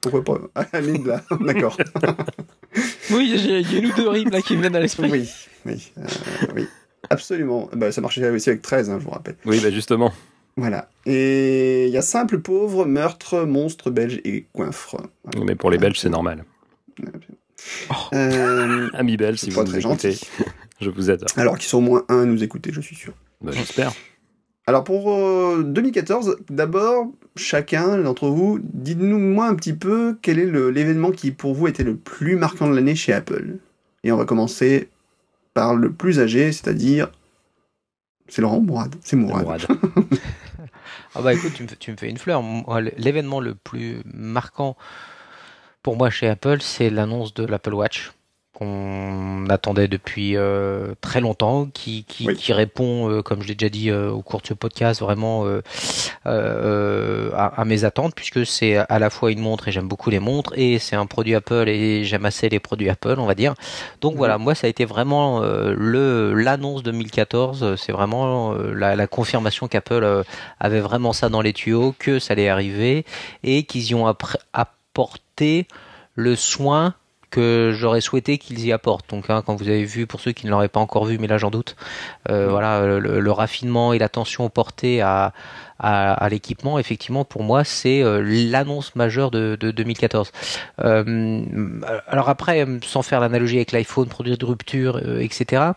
Pourquoi 0.00 0.24
pas? 0.24 0.38
Ah, 0.54 0.80
Lynn, 0.80 1.06
là, 1.06 1.22
d'accord. 1.40 1.76
Oui, 3.10 3.32
il 3.34 3.46
y 3.46 3.76
a 3.76 3.78
une 3.78 3.86
ou 3.86 3.92
deux 3.94 4.08
rimes 4.08 4.30
là 4.30 4.42
qui 4.42 4.56
me 4.56 4.60
viennent 4.60 4.74
à 4.74 4.80
l'esprit. 4.80 5.08
Oui, 5.10 5.30
oui, 5.66 5.92
euh, 5.98 6.02
oui. 6.56 6.66
Absolument. 7.10 7.68
Bah, 7.74 7.92
ça 7.92 8.00
marchait 8.00 8.28
aussi 8.30 8.50
avec 8.50 8.62
13, 8.62 8.90
hein, 8.90 8.98
je 8.98 9.04
vous 9.04 9.10
rappelle. 9.10 9.36
Oui, 9.44 9.60
bah 9.62 9.70
justement. 9.70 10.12
Voilà. 10.56 10.88
Et 11.06 11.86
il 11.86 11.92
y 11.92 11.96
a 11.96 12.02
simple, 12.02 12.38
pauvre, 12.38 12.86
meurtre, 12.86 13.44
monstre, 13.44 13.90
belge 13.90 14.20
et 14.24 14.46
coinfre. 14.52 14.96
Voilà. 15.24 15.46
Mais 15.46 15.54
pour 15.56 15.70
les 15.70 15.78
Belges, 15.78 15.98
c'est 15.98 16.10
normal. 16.10 16.44
Euh, 18.12 18.88
Amis 18.92 19.16
belges, 19.16 19.38
si 19.38 19.50
vous 19.50 19.62
nous 19.62 19.76
écoutez, 19.76 20.12
gentil. 20.12 20.20
je 20.80 20.90
vous 20.90 21.10
adore. 21.10 21.28
Alors 21.36 21.58
qu'ils 21.58 21.68
sont 21.68 21.78
au 21.78 21.82
moins 21.82 22.04
un 22.08 22.20
à 22.20 22.24
nous 22.24 22.42
écouter, 22.42 22.70
je 22.72 22.80
suis 22.80 22.94
sûr. 22.94 23.14
Bah, 23.40 23.52
J'espère. 23.52 23.92
Alors 24.66 24.84
pour 24.84 25.12
euh, 25.12 25.62
2014, 25.62 26.38
d'abord, 26.48 27.08
chacun 27.36 27.98
d'entre 27.98 28.28
vous, 28.28 28.60
dites-nous 28.62 29.18
moi 29.18 29.46
un 29.46 29.54
petit 29.54 29.74
peu 29.74 30.16
quel 30.22 30.38
est 30.38 30.46
l'événement 30.46 31.10
qui 31.10 31.32
pour 31.32 31.54
vous 31.54 31.66
était 31.68 31.84
le 31.84 31.96
plus 31.96 32.36
marquant 32.36 32.68
de 32.68 32.74
l'année 32.74 32.94
chez 32.94 33.12
Apple. 33.12 33.56
Et 34.04 34.12
on 34.12 34.16
va 34.16 34.24
commencer 34.24 34.88
par 35.54 35.74
le 35.74 35.92
plus 35.92 36.20
âgé, 36.20 36.52
c'est-à-dire... 36.52 37.10
C'est 38.28 38.42
Laurent 38.42 38.60
Mourad 38.60 38.94
C'est 39.02 39.16
Mourad. 39.16 39.42
Mourad. 39.44 39.62
Ah 41.16 41.22
bah 41.22 41.32
écoute, 41.32 41.52
tu 41.54 41.62
me, 41.62 41.68
fais- 41.68 41.76
tu 41.76 41.92
me 41.92 41.96
fais 41.96 42.10
une 42.10 42.18
fleur. 42.18 42.42
L'événement 42.96 43.38
le 43.38 43.54
plus 43.54 43.98
marquant 44.04 44.76
pour 45.82 45.96
moi 45.96 46.10
chez 46.10 46.26
Apple, 46.28 46.60
c'est 46.60 46.90
l'annonce 46.90 47.34
de 47.34 47.44
l'Apple 47.44 47.72
Watch 47.74 48.10
qu'on 48.54 49.46
attendait 49.50 49.88
depuis 49.88 50.36
euh, 50.36 50.94
très 51.00 51.20
longtemps, 51.20 51.66
qui, 51.66 52.04
qui, 52.04 52.26
Oui. 52.28 52.34
qui 52.36 52.52
répond, 52.52 53.10
euh, 53.10 53.22
comme 53.22 53.42
je 53.42 53.48
l'ai 53.48 53.54
déjà 53.54 53.68
dit 53.68 53.90
euh, 53.90 54.10
au 54.10 54.22
cours 54.22 54.40
de 54.40 54.46
ce 54.46 54.54
podcast, 54.54 55.00
vraiment 55.00 55.44
euh, 55.46 55.60
euh, 56.26 57.30
à, 57.34 57.60
à 57.60 57.64
mes 57.64 57.84
attentes, 57.84 58.14
puisque 58.14 58.46
c'est 58.46 58.76
à 58.76 58.98
la 58.98 59.10
fois 59.10 59.30
une 59.32 59.40
montre 59.40 59.68
et 59.68 59.72
j'aime 59.72 59.88
beaucoup 59.88 60.10
les 60.10 60.20
montres, 60.20 60.52
et 60.56 60.78
c'est 60.78 60.96
un 60.96 61.06
produit 61.06 61.34
Apple 61.34 61.68
et 61.68 62.04
j'aime 62.04 62.24
assez 62.24 62.48
les 62.48 62.60
produits 62.60 62.88
Apple, 62.88 63.16
on 63.18 63.26
va 63.26 63.34
dire. 63.34 63.54
Donc 64.00 64.14
voilà, 64.16 64.38
moi 64.38 64.54
ça 64.54 64.66
a 64.66 64.70
été 64.70 64.84
vraiment 64.84 65.42
euh, 65.42 65.74
le 65.76 66.32
l'annonce 66.34 66.82
2014, 66.82 67.76
c'est 67.76 67.92
vraiment 67.92 68.52
euh, 68.54 68.72
la, 68.74 68.96
la 68.96 69.06
confirmation 69.06 69.68
qu'Apple 69.68 70.04
euh, 70.04 70.22
avait 70.60 70.80
vraiment 70.80 71.12
ça 71.12 71.28
dans 71.28 71.40
les 71.42 71.52
tuyaux, 71.52 71.94
que 71.98 72.18
ça 72.18 72.32
allait 72.32 72.48
arriver 72.48 73.04
et 73.42 73.64
qu'ils 73.64 73.90
y 73.90 73.94
ont 73.94 74.06
apporté 74.52 75.66
le 76.14 76.36
soin 76.36 76.94
que 77.34 77.72
j'aurais 77.74 78.00
souhaité 78.00 78.38
qu'ils 78.38 78.64
y 78.64 78.72
apportent. 78.72 79.10
Donc, 79.10 79.28
hein, 79.28 79.42
quand 79.44 79.56
vous 79.56 79.68
avez 79.68 79.84
vu, 79.84 80.06
pour 80.06 80.20
ceux 80.20 80.30
qui 80.30 80.46
ne 80.46 80.52
l'auraient 80.52 80.68
pas 80.68 80.78
encore 80.78 81.04
vu, 81.04 81.18
mais 81.18 81.26
là 81.26 81.36
j'en 81.36 81.50
doute, 81.50 81.74
euh, 82.30 82.46
voilà, 82.48 82.86
le, 82.86 83.18
le 83.18 83.32
raffinement 83.32 83.92
et 83.92 83.98
l'attention 83.98 84.48
portée 84.48 85.00
à, 85.00 85.32
à, 85.80 86.12
à 86.12 86.28
l'équipement, 86.28 86.78
effectivement, 86.78 87.24
pour 87.24 87.42
moi, 87.42 87.64
c'est 87.64 88.02
euh, 88.02 88.22
l'annonce 88.24 88.94
majeure 88.94 89.30
de, 89.32 89.56
de 89.58 89.72
2014. 89.72 90.30
Euh, 90.84 91.42
alors 92.06 92.28
après, 92.28 92.64
sans 92.84 93.02
faire 93.02 93.20
l'analogie 93.20 93.56
avec 93.56 93.72
l'iPhone, 93.72 94.06
produit 94.06 94.36
de 94.36 94.44
rupture, 94.44 95.00
euh, 95.04 95.20
etc. 95.20 95.72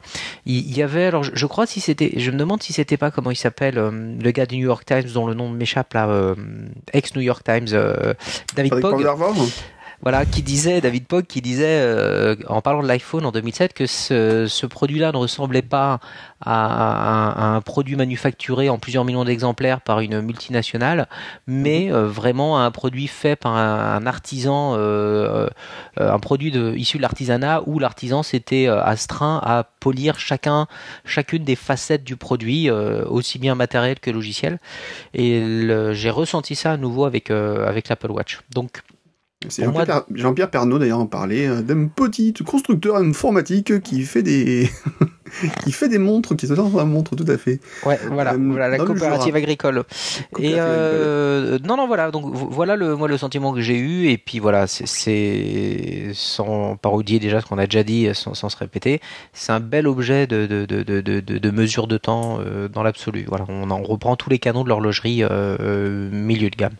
Il 0.46 0.78
y 0.78 0.84
avait, 0.84 1.06
alors 1.06 1.24
je, 1.24 1.32
je 1.34 1.46
crois 1.48 1.66
si 1.66 1.80
c'était, 1.80 2.14
je 2.18 2.30
me 2.32 2.38
demande 2.38 2.62
si 2.62 2.74
c'était 2.74 2.98
pas 2.98 3.10
comment 3.10 3.32
il 3.32 3.36
s'appelle, 3.36 3.80
euh, 3.80 3.92
le 3.92 4.32
gars 4.32 4.46
du 4.46 4.58
New 4.58 4.66
York 4.68 4.86
Times 4.86 5.10
dont 5.14 5.26
le 5.26 5.34
nom 5.34 5.50
m'échappe 5.50 5.94
là, 5.94 6.08
euh, 6.08 6.36
ex 6.94 7.16
New 7.16 7.22
York 7.22 7.44
Times, 7.44 7.70
euh, 7.74 8.14
David. 8.56 8.80
Pandervor 8.80 9.34
Voilà, 10.04 10.26
qui 10.26 10.44
disait, 10.44 10.80
David 10.80 11.08
Pogg, 11.08 11.26
qui 11.26 11.42
disait, 11.42 11.80
euh, 11.82 12.36
en 12.48 12.62
parlant 12.62 12.84
de 12.84 12.88
l'iPhone 12.88 13.26
en 13.26 13.32
2007, 13.32 13.74
que 13.74 13.88
ce, 13.88 14.46
ce 14.48 14.66
produit-là 14.68 15.12
ne 15.12 15.18
ressemblait 15.18 15.64
pas 15.64 16.00
à, 16.40 17.32
à- 17.32 17.32
à 17.32 17.56
un 17.56 17.62
produit 17.62 17.96
manufacturé 17.96 18.70
en 18.70 18.78
plusieurs 18.78 19.06
millions 19.06 19.26
d'exemplaires 19.26 19.82
par 19.82 20.00
une 20.02 20.22
multinationale, 20.22 21.08
mais 21.48 21.92
euh, 21.92 22.08
vraiment 22.08 22.60
à 22.60 22.62
un 22.62 22.72
produit 22.72 23.08
fait 23.08 23.36
par 23.36 23.56
un, 23.56 23.96
un 23.96 24.06
artisan, 24.06 24.76
euh, 24.78 25.50
un 26.00 26.20
produit 26.20 26.52
de, 26.52 26.76
issu 26.76 26.98
de 26.98 27.02
l'artisanat, 27.02 27.64
où 27.66 27.80
l'artisan 27.80 28.22
s'était 28.22 28.68
astreint 28.68 29.40
à 29.44 29.64
polir 29.80 30.20
chacun, 30.20 30.68
chacune 31.06 31.44
des 31.44 31.56
facettes 31.56 32.04
du 32.04 32.18
produit, 32.18 32.70
aussi 32.70 33.40
bien 33.40 33.56
matériel 33.56 34.00
que 34.00 34.12
logiciel. 34.12 34.60
Et 35.16 35.42
j'ai 35.94 36.10
ressenti 36.12 36.56
ça 36.56 36.74
à 36.74 36.78
nouveau 36.78 37.06
avec, 37.06 37.32
avec 37.32 37.90
l'Apple 37.90 38.12
Watch. 38.12 38.40
Donc, 38.54 38.82
C'est 39.50 39.68
moi, 39.68 39.82
Jean-Pierre 39.86 40.06
Per- 40.06 40.16
Jean-Pierre 40.20 40.50
Pernaud 40.50 40.80
d'ailleurs 40.80 40.98
en 41.00 41.06
parlait, 41.06 41.48
euh, 41.48 41.62
d'un 41.62 41.86
petit 41.88 42.34
constructeur 42.34 42.96
informatique 42.96 43.82
qui 43.84 44.02
fait 44.02 44.24
des 44.24 44.68
qui 45.64 45.72
fait 45.72 45.88
des 45.90 46.00
montres, 46.00 46.36
qui 46.36 46.48
se 46.48 46.54
lance 46.54 46.72
dans 46.72 46.80
la 46.80 46.86
montre 46.86 47.16
tout 47.16 47.26
à 47.28 47.38
fait. 47.38 47.60
Ouais, 47.86 48.00
voilà, 48.12 48.34
Euh, 48.34 48.38
voilà 48.40 48.68
la 48.68 48.78
coopérative 48.88 49.36
agricole. 49.36 49.84
Et 50.40 50.56
euh, 50.58 51.60
non, 51.64 51.78
non, 51.78 51.86
voilà. 51.86 52.10
Donc 52.10 52.34
vo- 52.34 52.48
voilà 52.50 52.76
le 52.76 52.96
moi 52.96 53.08
le 53.08 53.16
sentiment 53.20 53.54
que 53.54 53.62
j'ai 53.62 53.78
eu. 53.78 54.08
Et 54.10 54.18
puis 54.18 54.40
voilà, 54.40 54.66
c'est- 54.66 54.88
c'est 54.88 56.10
sans 56.16 56.76
parodier 56.76 57.20
déjà 57.20 57.40
ce 57.40 57.46
qu'on 57.46 57.60
a 57.60 57.68
déjà 57.68 57.84
dit, 57.84 58.10
sans, 58.14 58.34
sans 58.34 58.50
se 58.50 58.58
répéter. 58.58 59.02
C'est 59.34 59.52
un 59.52 59.60
bel 59.60 59.88
objet 59.88 60.26
de 60.26 60.48
de 60.48 60.66
de 60.66 60.82
de 61.22 61.52
mesure 61.52 61.86
de 61.86 61.98
temps 62.00 62.40
euh, 62.42 62.68
dans 62.70 62.82
l'absolu. 62.82 63.24
Voilà, 63.30 63.46
on 63.50 63.70
en 63.70 63.84
reprend 63.84 64.16
tous 64.16 64.32
les 64.32 64.40
canons 64.40 64.64
de 64.64 64.70
l'horlogerie 64.70 65.22
milieu 66.12 66.50
de 66.50 66.56
gamme. 66.56 66.74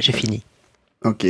J'ai 0.00 0.12
fini. 0.12 0.42
Ok. 1.06 1.26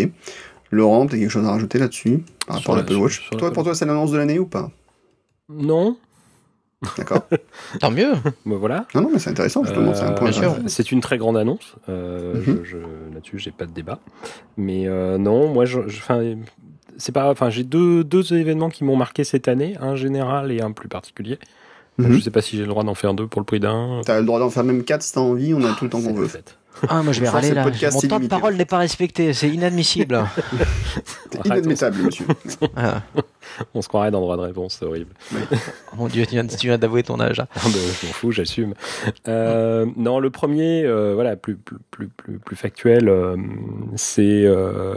Laurent, 0.73 1.07
t'as 1.07 1.17
quelque 1.17 1.31
chose 1.31 1.47
à 1.47 1.51
rajouter 1.51 1.79
là-dessus 1.79 2.25
par 2.47 2.59
Sur 2.59 2.73
rapport 2.73 2.75
à 2.75 2.77
la- 2.79 2.83
l'Apple 2.83 2.93
sur- 2.95 3.03
Watch? 3.03 3.29
sur 3.29 3.37
Toi, 3.37 3.53
pour 3.53 3.63
toi, 3.65 3.75
c'est 3.75 3.87
l'annonce 3.87 4.11
de 4.11 4.19
l'année 4.19 4.39
ou 4.39 4.47
pas? 4.47 4.71
Non. 5.49 5.97
D'accord. 6.99 7.27
Tant 7.81 7.91
mieux. 7.91 8.13
Bah, 8.45 8.57
voilà. 8.59 8.87
non, 8.95 9.03
non, 9.03 9.11
mais 9.13 9.19
c'est 9.19 9.31
intéressant 9.31 9.65
justement. 9.65 9.95
c'est 9.95 10.03
un 10.03 10.11
Euh, 10.11 10.15
point 10.15 10.31
bien 10.31 10.33
sûr. 10.41 10.51
intéressant. 10.51 10.69
C'est 10.69 10.93
une 10.93 11.01
très 11.01 11.19
grande 11.19 11.37
annonce. 11.37 11.77
Euh, 11.89 12.35
Mhm. 12.35 12.61
je, 12.65 12.71
je- 12.71 13.15
Là-dessus, 13.15 13.39
j'ai 13.39 13.51
pas 13.53 13.65
de 13.67 13.73
débat. 13.73 13.99
Mais 14.57 14.87
euh, 14.87 15.17
non, 15.19 15.49
moi, 15.53 15.65
je, 15.65 15.81
c'est 16.99 17.13
pas. 17.13 17.31
Enfin, 17.31 17.49
j'ai 17.51 17.65
deux, 17.65 18.05
deux 18.05 18.35
événements 18.35 18.69
qui 18.69 18.85
m'ont 18.85 18.97
marqué 18.97 19.25
cette 19.25 19.49
année, 19.49 19.77
un 19.81 19.97
général 19.97 20.53
et 20.53 20.61
un 20.61 20.73
plus 20.73 20.89
particulier. 20.89 21.39
Mhm. 21.99 22.13
Je 22.13 22.21
sais 22.21 22.31
pas 22.31 22.43
si 22.43 22.57
j'ai 22.57 22.63
le 22.63 22.69
droit 22.69 22.85
d'en 22.85 22.95
faire 22.95 23.15
deux 23.15 23.27
pour 23.27 23.41
le 23.41 23.47
prix 23.47 23.59
d'un. 23.61 24.03
T'as 24.05 24.19
le 24.21 24.27
droit 24.27 24.39
d'en 24.39 24.51
faire 24.51 24.65
même 24.65 24.85
4 24.85 25.03
si 25.03 25.15
t'as 25.15 25.21
envie, 25.21 25.55
on 25.55 25.65
a 25.65 25.73
tout 25.75 25.85
le 25.85 25.91
temps 25.91 25.99
qu'on 26.03 26.09
C'est 26.09 26.13
veut. 26.13 26.27
fait. 26.29 26.57
Ah, 26.89 27.03
moi 27.03 27.13
je 27.13 27.21
vais 27.21 27.29
râler 27.31 27.53
là. 27.53 27.63
podcast 27.65 27.95
Mon 28.03 28.09
temps 28.09 28.21
de 28.21 28.27
parole 28.27 28.55
n'est 28.57 28.65
pas 28.65 28.79
respecté. 28.79 29.33
C'est 29.33 29.49
inadmissible. 29.49 30.25
Inadmissible, 31.45 31.97
monsieur. 32.03 32.27
Ah, 32.77 33.03
On 33.75 33.81
se 33.83 33.89
croirait 33.89 34.11
dans 34.11 34.21
droit 34.21 34.37
de 34.37 34.43
réponse, 34.43 34.77
c'est 34.79 34.85
horrible. 34.85 35.15
mon 35.97 36.09
dieu, 36.09 36.27
tu 36.27 36.33
viens, 36.67 36.79
d'avouer 36.79 37.03
ton 37.03 37.21
âge. 37.21 37.41
hein. 37.41 37.47
Ah 37.57 37.61
ben, 37.65 37.73
je 37.73 38.07
m'en 38.07 38.13
fous, 38.13 38.33
j'assume. 38.33 38.75
Euh, 39.29 39.87
non, 39.97 40.19
le 40.19 40.31
premier, 40.31 40.85
euh, 40.85 41.15
voilà, 41.15 41.37
plus 41.37 41.57
plus 41.57 41.77
plus 41.91 42.09
plus, 42.09 42.39
plus 42.39 42.57
factuel, 42.57 43.09
euh, 43.09 43.37
c'est 43.95 44.45
euh, 44.45 44.95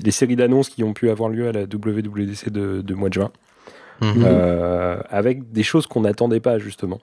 des 0.00 0.10
séries 0.10 0.36
d'annonces 0.36 0.68
qui 0.68 0.82
ont 0.84 0.92
pu 0.94 1.10
avoir 1.10 1.28
lieu 1.30 1.48
à 1.48 1.52
la 1.52 1.62
WWDC 1.62 2.50
de, 2.50 2.80
de 2.82 2.94
mois 2.94 3.08
de 3.08 3.14
juin, 3.14 3.30
Mhm. 4.02 4.24
euh, 4.26 4.98
avec 5.08 5.52
des 5.52 5.62
choses 5.62 5.86
qu'on 5.86 6.02
n'attendait 6.02 6.40
pas 6.40 6.58
justement. 6.58 7.00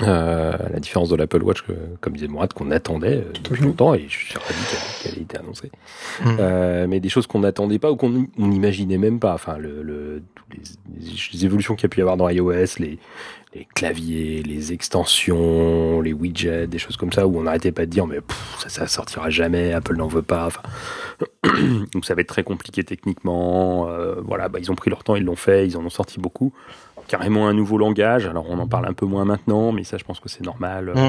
Euh, 0.00 0.52
à 0.52 0.68
la 0.70 0.80
différence 0.80 1.10
de 1.10 1.16
l'Apple 1.16 1.42
Watch, 1.42 1.62
que, 1.62 1.72
comme 2.00 2.14
disait 2.14 2.26
Mourad, 2.26 2.52
qu'on 2.54 2.70
attendait 2.70 3.18
euh, 3.18 3.32
depuis 3.44 3.62
longtemps, 3.62 3.92
et 3.92 4.06
je 4.08 4.16
suis 4.26 4.34
ravi 4.38 4.54
qu'elle 4.70 5.10
qu'elle 5.12 5.18
ait 5.20 5.22
été 5.22 5.36
annoncée. 5.38 5.70
Mm. 6.24 6.36
Euh, 6.40 6.86
mais 6.88 6.98
des 6.98 7.10
choses 7.10 7.26
qu'on 7.26 7.40
n'attendait 7.40 7.78
pas 7.78 7.90
ou 7.92 7.96
qu'on 7.96 8.26
on 8.38 8.46
n'imaginait 8.48 8.96
même 8.96 9.20
pas. 9.20 9.34
Enfin, 9.34 9.58
le, 9.58 9.82
le, 9.82 10.22
tous 10.34 10.44
les, 10.52 10.60
les- 10.98 11.12
les 11.34 11.44
évolutions 11.44 11.74
qu'il 11.76 11.84
y 11.84 11.86
a 11.86 11.88
pu 11.90 11.98
y 11.98 12.00
avoir 12.00 12.16
dans 12.16 12.26
iOS, 12.28 12.78
les, 12.78 12.98
les 13.54 13.68
claviers, 13.74 14.42
les 14.42 14.72
extensions, 14.72 16.00
les 16.00 16.14
widgets, 16.14 16.66
des 16.66 16.78
choses 16.78 16.96
comme 16.96 17.12
ça, 17.12 17.26
où 17.26 17.38
on 17.38 17.42
n'arrêtait 17.42 17.70
pas 17.72 17.84
de 17.84 17.90
dire, 17.90 18.06
mais 18.06 18.22
pff, 18.22 18.56
ça, 18.60 18.70
ça 18.70 18.86
sortira 18.86 19.28
jamais, 19.28 19.74
Apple 19.74 19.96
n'en 19.96 20.08
veut 20.08 20.22
pas. 20.22 20.46
Enfin, 20.46 20.62
donc 21.92 22.06
ça 22.06 22.14
va 22.14 22.22
être 22.22 22.28
très 22.28 22.44
compliqué 22.44 22.82
techniquement. 22.82 23.88
Euh, 23.88 24.14
voilà, 24.24 24.48
bah, 24.48 24.58
ils 24.58 24.70
ont 24.70 24.74
pris 24.74 24.88
leur 24.90 25.04
temps, 25.04 25.16
ils 25.16 25.24
l'ont 25.24 25.36
fait, 25.36 25.66
ils 25.66 25.76
en 25.76 25.84
ont 25.84 25.90
sorti 25.90 26.18
beaucoup. 26.18 26.52
Carrément 27.08 27.46
un 27.48 27.54
nouveau 27.54 27.78
langage. 27.78 28.26
Alors 28.26 28.46
on 28.48 28.58
en 28.58 28.66
parle 28.66 28.86
un 28.86 28.92
peu 28.92 29.06
moins 29.06 29.24
maintenant, 29.24 29.72
mais 29.72 29.84
ça, 29.84 29.98
je 29.98 30.04
pense 30.04 30.20
que 30.20 30.28
c'est 30.28 30.44
normal. 30.44 30.92
Mm. 30.94 31.08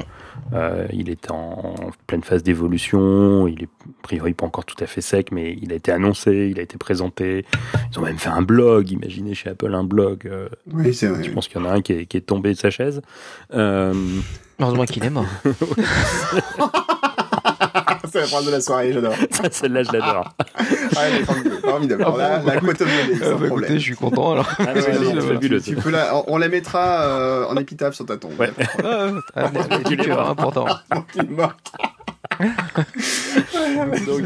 Euh, 0.53 0.87
il 0.91 1.09
est 1.09 1.31
en 1.31 1.75
pleine 2.07 2.23
phase 2.23 2.43
d'évolution. 2.43 3.47
Il 3.47 3.63
est 3.63 3.69
a 3.85 3.89
priori 4.03 4.33
pas 4.33 4.45
encore 4.45 4.65
tout 4.65 4.75
à 4.83 4.85
fait 4.87 5.01
sec, 5.01 5.31
mais 5.31 5.57
il 5.61 5.71
a 5.71 5.75
été 5.75 5.91
annoncé, 5.91 6.49
il 6.51 6.59
a 6.59 6.61
été 6.63 6.77
présenté. 6.77 7.45
Ils 7.91 7.99
ont 7.99 8.03
même 8.03 8.17
fait 8.17 8.29
un 8.29 8.41
blog. 8.41 8.91
Imaginez 8.91 9.33
chez 9.33 9.49
Apple 9.51 9.73
un 9.73 9.83
blog. 9.83 10.21
Euh, 10.25 10.49
Oui, 10.73 10.93
c'est 10.93 11.07
vrai. 11.07 11.23
je 11.23 11.31
pense 11.31 11.47
qu'il 11.47 11.61
y 11.61 11.63
en 11.63 11.69
a 11.69 11.73
un 11.73 11.81
qui 11.81 11.93
est, 11.93 12.05
qui 12.05 12.17
est 12.17 12.21
tombé 12.21 12.53
de 12.53 12.57
sa 12.57 12.69
chaise. 12.69 13.01
Euh, 13.53 13.93
Heureusement 14.59 14.85
qu'il 14.85 15.03
est 15.03 15.09
mort. 15.09 15.25
c'est 18.13 18.19
la 18.21 18.27
phrase 18.27 18.45
de 18.45 18.51
la 18.51 18.61
soirée, 18.61 18.93
j'adore. 18.93 19.15
ça, 19.31 19.43
celle-là, 19.51 19.81
je 19.83 19.91
l'adore. 19.91 20.35
Ah, 20.37 20.63
elle 21.07 21.15
est 21.21 21.25
formidable. 21.25 21.61
formidable. 21.61 22.01
Alors 22.03 22.17
là, 22.17 22.41
la 22.45 22.59
quote 22.59 22.81
of 22.81 22.89
sans 23.19 23.37
problème. 23.39 23.73
je 23.73 23.77
suis 23.79 23.95
content 23.95 24.33
alors. 24.33 24.47
Ah, 24.59 24.65
ouais, 24.65 24.73
Ouais, 24.73 24.83
elle 24.87 25.53
est 25.53 25.59
tu 25.63 25.75
peux 25.75 25.89
la, 25.89 26.15
on- 26.15 26.23
on 26.27 26.37
la 26.37 26.47
mettra 26.47 27.01
euh, 27.05 27.45
en 27.47 27.57
épitaphe 27.57 27.95
sur 27.95 28.05
ta 28.05 28.17
tombe. 28.17 28.33
Ouais. 28.39 28.51
du 29.89 29.97
cœur, 29.97 30.29
important. 30.29 30.67
Donc, 30.91 31.07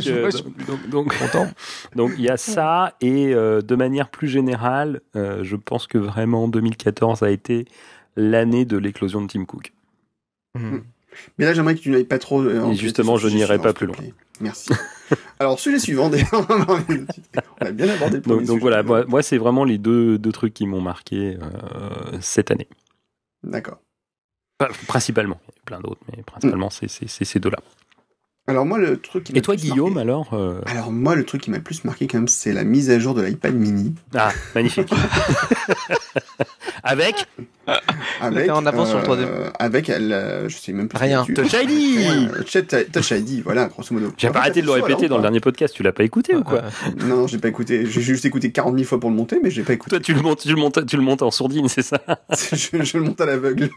euh, 0.07 0.29
donc, 0.67 0.89
donc, 0.89 1.17
Content. 1.17 1.47
donc, 1.95 2.11
il 2.17 2.23
y 2.25 2.29
a 2.29 2.37
ça 2.37 2.93
et 3.01 3.33
euh, 3.33 3.61
de 3.61 3.75
manière 3.75 4.09
plus 4.09 4.27
générale, 4.27 5.01
euh, 5.15 5.43
je 5.43 5.55
pense 5.55 5.87
que 5.87 5.97
vraiment 5.97 6.47
2014 6.47 7.23
a 7.23 7.29
été 7.29 7.65
l'année 8.15 8.65
de 8.65 8.77
l'éclosion 8.77 9.21
de 9.21 9.27
Tim 9.27 9.45
Cook. 9.45 9.73
Mm. 10.55 10.77
Mais 11.37 11.45
là, 11.45 11.53
j'aimerais 11.53 11.75
que 11.75 11.79
tu 11.79 11.89
n'ailles 11.89 12.03
pas 12.05 12.19
trop. 12.19 12.41
euh, 12.41 12.71
Et 12.71 12.75
justement, 12.75 13.17
je 13.17 13.27
n'irai 13.29 13.59
pas 13.59 13.73
plus 13.73 13.87
plaît. 13.87 14.13
Merci. 14.41 14.69
Alors, 15.39 15.59
sujet 15.59 15.79
suivant, 15.79 16.09
on 16.33 17.65
a 17.65 17.71
bien 17.71 17.89
abordé 17.89 18.17
le 18.17 18.21
premier 18.21 18.37
Donc, 18.39 18.45
donc 18.45 18.59
voilà, 18.59 18.83
moi, 18.83 19.05
moi, 19.07 19.21
c'est 19.23 19.37
vraiment 19.37 19.63
les 19.63 19.77
deux, 19.77 20.17
deux 20.17 20.31
trucs 20.31 20.53
qui 20.53 20.67
m'ont 20.67 20.81
marqué 20.81 21.37
euh, 21.41 22.17
cette 22.21 22.51
année. 22.51 22.67
D'accord. 23.43 23.79
Principalement, 24.87 25.39
il 25.47 25.55
y 25.55 25.59
a 25.59 25.63
plein 25.65 25.79
d'autres, 25.79 26.01
mais 26.15 26.23
principalement 26.23 26.69
c'est- 26.71 26.87
c'est 26.89 27.25
ces 27.25 27.39
deux-là. 27.39 27.59
Alors, 28.49 28.65
moi, 28.65 28.77
le 28.77 28.97
truc 28.97 29.25
qui 29.25 29.33
Et 29.37 29.41
toi, 29.41 29.57
Guillaume, 29.57 29.95
marqué- 29.95 30.01
alors 30.01 30.29
euh, 30.33 30.61
Alors, 30.67 30.89
moi, 30.91 31.15
le 31.15 31.25
truc 31.25 31.41
qui 31.41 31.51
m'a 31.51 31.57
le 31.57 31.63
plus 31.63 31.83
marqué, 31.83 32.07
quand 32.07 32.17
même, 32.17 32.29
c'est 32.29 32.53
la 32.53 32.63
mise 32.63 32.89
à 32.89 32.97
jour 32.97 33.13
de 33.13 33.21
l'iPad 33.21 33.53
mini. 33.53 33.93
Ah, 34.15 34.31
magnifique. 34.55 34.89
Avec 36.83 37.25
Avec, 38.21 38.49
en 38.49 38.65
avance 38.65 38.89
sur 38.89 38.97
le 38.99 39.03
troisième. 39.03 39.27
euh, 39.29 39.49
Avec, 39.59 39.89
elle, 39.89 40.13
euh, 40.13 40.47
je 40.47 40.55
sais 40.57 40.71
même 40.71 40.87
plus. 40.87 40.97
Rien. 40.97 41.25
Touch. 41.25 41.51
ID 41.53 42.29
Touch 42.45 42.57
Touch 42.93 43.11
ID, 43.11 43.41
voilà, 43.43 43.65
grosso 43.65 43.93
modo. 43.93 44.13
J'ai 44.17 44.29
pas 44.29 44.39
arrêté 44.39 44.61
de 44.61 44.65
le 44.67 44.71
répéter 44.71 45.09
dans 45.09 45.17
le 45.17 45.21
dernier 45.23 45.41
podcast, 45.41 45.73
tu 45.75 45.83
l'as 45.83 45.91
pas 45.91 46.03
écouté 46.03 46.35
ou 46.35 46.43
quoi 46.43 46.61
Non, 47.05 47.27
j'ai 47.27 47.39
pas 47.39 47.49
écouté. 47.49 47.85
J'ai 47.85 48.01
juste 48.01 48.23
écouté 48.25 48.51
40 48.51 48.75
000 48.75 48.87
fois 48.87 48.99
pour 48.99 49.09
le 49.09 49.15
monter, 49.17 49.39
mais 49.43 49.49
j'ai 49.51 49.63
pas 49.63 49.73
écouté. 49.73 49.89
Toi, 49.97 49.99
tu 49.99 50.13
le 50.13 50.21
montes, 50.21 50.39
tu 50.41 50.49
le 50.49 50.55
montes, 50.55 50.85
tu 50.85 50.95
le 50.95 51.01
montes 51.03 51.21
en 51.21 51.31
sourdine, 51.31 51.67
c'est 51.67 51.81
ça 51.81 51.99
je, 52.53 52.83
je 52.83 52.97
le 52.97 53.03
monte 53.03 53.19
à 53.19 53.25
l'aveugle. 53.25 53.69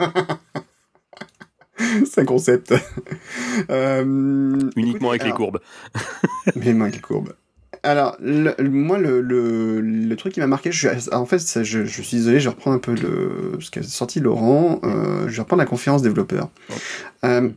C'est 2.11 2.21
un 2.21 2.25
concept. 2.25 2.75
Euh, 3.71 4.59
Uniquement 4.77 5.11
avec 5.11 5.25
les 5.25 5.33
courbes. 5.33 5.61
Mais 6.57 6.73
moi, 6.73 6.85
avec 6.87 6.97
les 6.97 7.01
courbes. 7.03 7.33
Alors, 7.83 8.17
le- 8.21 8.55
le- 8.59 8.71
moi, 8.71 8.99
le, 8.99 9.21
le, 9.21 10.15
truc 10.17 10.35
qui 10.35 10.41
m'a 10.41 10.47
marqué, 10.47 10.71
je 10.73 10.89
suis, 10.89 11.15
en 11.15 11.27
fait, 11.27 11.39
ça, 11.39 11.63
je, 11.63 11.85
je 11.85 12.03
suis 12.03 12.19
désolé, 12.19 12.41
je 12.41 12.49
reprends 12.49 12.73
un 12.73 12.79
peu 12.79 12.95
le, 12.95 13.59
ce 13.61 13.71
qu'a 13.71 13.83
sorti 13.83 14.21
Laurent, 14.21 14.81
euh, 14.85 15.29
je 15.29 15.37
vais 15.37 15.43
reprendre 15.43 15.61
la 15.61 15.67
conférence 15.67 16.03
développeur. 16.03 16.51
Euh, 17.25 17.49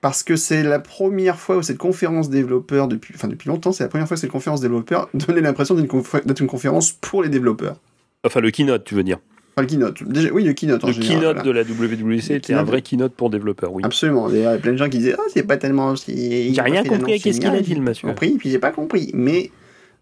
parce 0.00 0.22
que 0.22 0.36
c'est 0.36 0.62
la 0.62 0.78
première 0.80 1.38
fois 1.38 1.56
où 1.56 1.62
cette 1.62 1.78
conférence 1.78 2.28
développeur, 2.30 2.88
depuis, 2.88 3.14
enfin, 3.16 3.28
depuis 3.28 3.48
longtemps, 3.48 3.72
c'est 3.72 3.84
la 3.84 3.88
première 3.88 4.06
fois 4.08 4.16
que 4.16 4.20
cette 4.20 4.30
conférence 4.30 4.60
développeur 4.60 5.08
donnait 5.14 5.40
l'impression 5.40 5.76
confé- 5.76 6.24
d'être 6.24 6.40
une 6.40 6.48
conférence 6.48 6.92
pour 6.92 7.22
les 7.22 7.28
développeurs. 7.28 7.76
Enfin, 8.24 8.40
le 8.40 8.50
keynote, 8.50 8.84
tu 8.84 8.94
veux 8.94 9.04
dire. 9.04 9.18
Enfin, 9.54 9.62
le 9.62 9.66
keynote. 9.66 10.02
Déjà, 10.04 10.30
oui, 10.32 10.44
le 10.44 10.52
keynote 10.54 10.82
en 10.84 10.86
Le 10.86 10.92
général. 10.94 11.18
keynote 11.18 11.36
voilà. 11.36 11.42
de 11.42 11.50
la 11.50 11.62
WWC 11.62 12.02
Le 12.04 12.14
était 12.16 12.34
un 12.36 12.40
keynote. 12.40 12.66
vrai 12.66 12.82
keynote 12.82 13.12
pour 13.14 13.28
développeurs, 13.30 13.72
oui. 13.72 13.82
Absolument. 13.84 14.28
Il 14.30 14.38
y 14.38 14.46
a 14.46 14.56
plein 14.58 14.72
de 14.72 14.76
gens 14.78 14.88
qui 14.88 14.98
disaient 14.98 15.14
Ah, 15.18 15.22
c'est 15.32 15.42
pas 15.42 15.56
tellement. 15.58 15.94
J'ai 15.94 16.52
rien 16.58 16.82
compris 16.84 17.14
à 17.14 17.18
qu'est-ce 17.18 17.38
qu'il 17.40 17.48
a 17.50 17.60
dit, 17.60 17.74
le 17.74 17.82
monsieur. 17.82 18.08
compris, 18.08 18.32
puis 18.38 18.50
j'ai 18.50 18.58
pas 18.58 18.70
compris. 18.70 19.10
Mais 19.14 19.50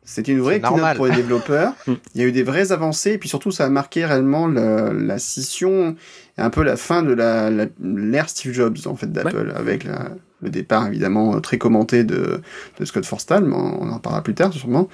c'était 0.04 0.32
une 0.32 0.40
vraie 0.40 0.60
keynote 0.60 0.70
normal. 0.76 0.96
pour 0.96 1.06
les 1.06 1.16
développeurs. 1.16 1.72
Il 2.14 2.20
y 2.20 2.24
a 2.24 2.26
eu 2.28 2.32
des 2.32 2.42
vraies 2.44 2.70
avancées, 2.72 3.12
et 3.14 3.18
puis 3.18 3.28
surtout, 3.28 3.50
ça 3.50 3.64
a 3.66 3.68
marqué 3.70 4.04
réellement 4.06 4.46
la, 4.46 4.92
la 4.92 5.18
scission 5.18 5.96
et 6.38 6.40
un 6.42 6.50
peu 6.50 6.62
la 6.62 6.76
fin 6.76 7.02
de 7.02 7.12
la, 7.12 7.50
la- 7.50 7.66
l'ère 7.82 8.28
Steve 8.28 8.52
Jobs, 8.52 8.78
en 8.86 8.94
fait, 8.94 9.10
d'Apple, 9.12 9.52
avec 9.56 9.82
la- 9.84 10.10
le 10.42 10.48
départ, 10.48 10.86
évidemment, 10.86 11.34
euh, 11.36 11.40
très 11.40 11.58
commenté 11.58 12.02
de, 12.04 12.40
de 12.78 12.84
Scott 12.86 13.04
Forstall, 13.04 13.44
mais 13.44 13.54
on 13.56 13.82
on 13.82 13.90
en 13.90 13.98
parlera 13.98 14.22
plus 14.22 14.34
tard, 14.34 14.52
sûrement. 14.54 14.88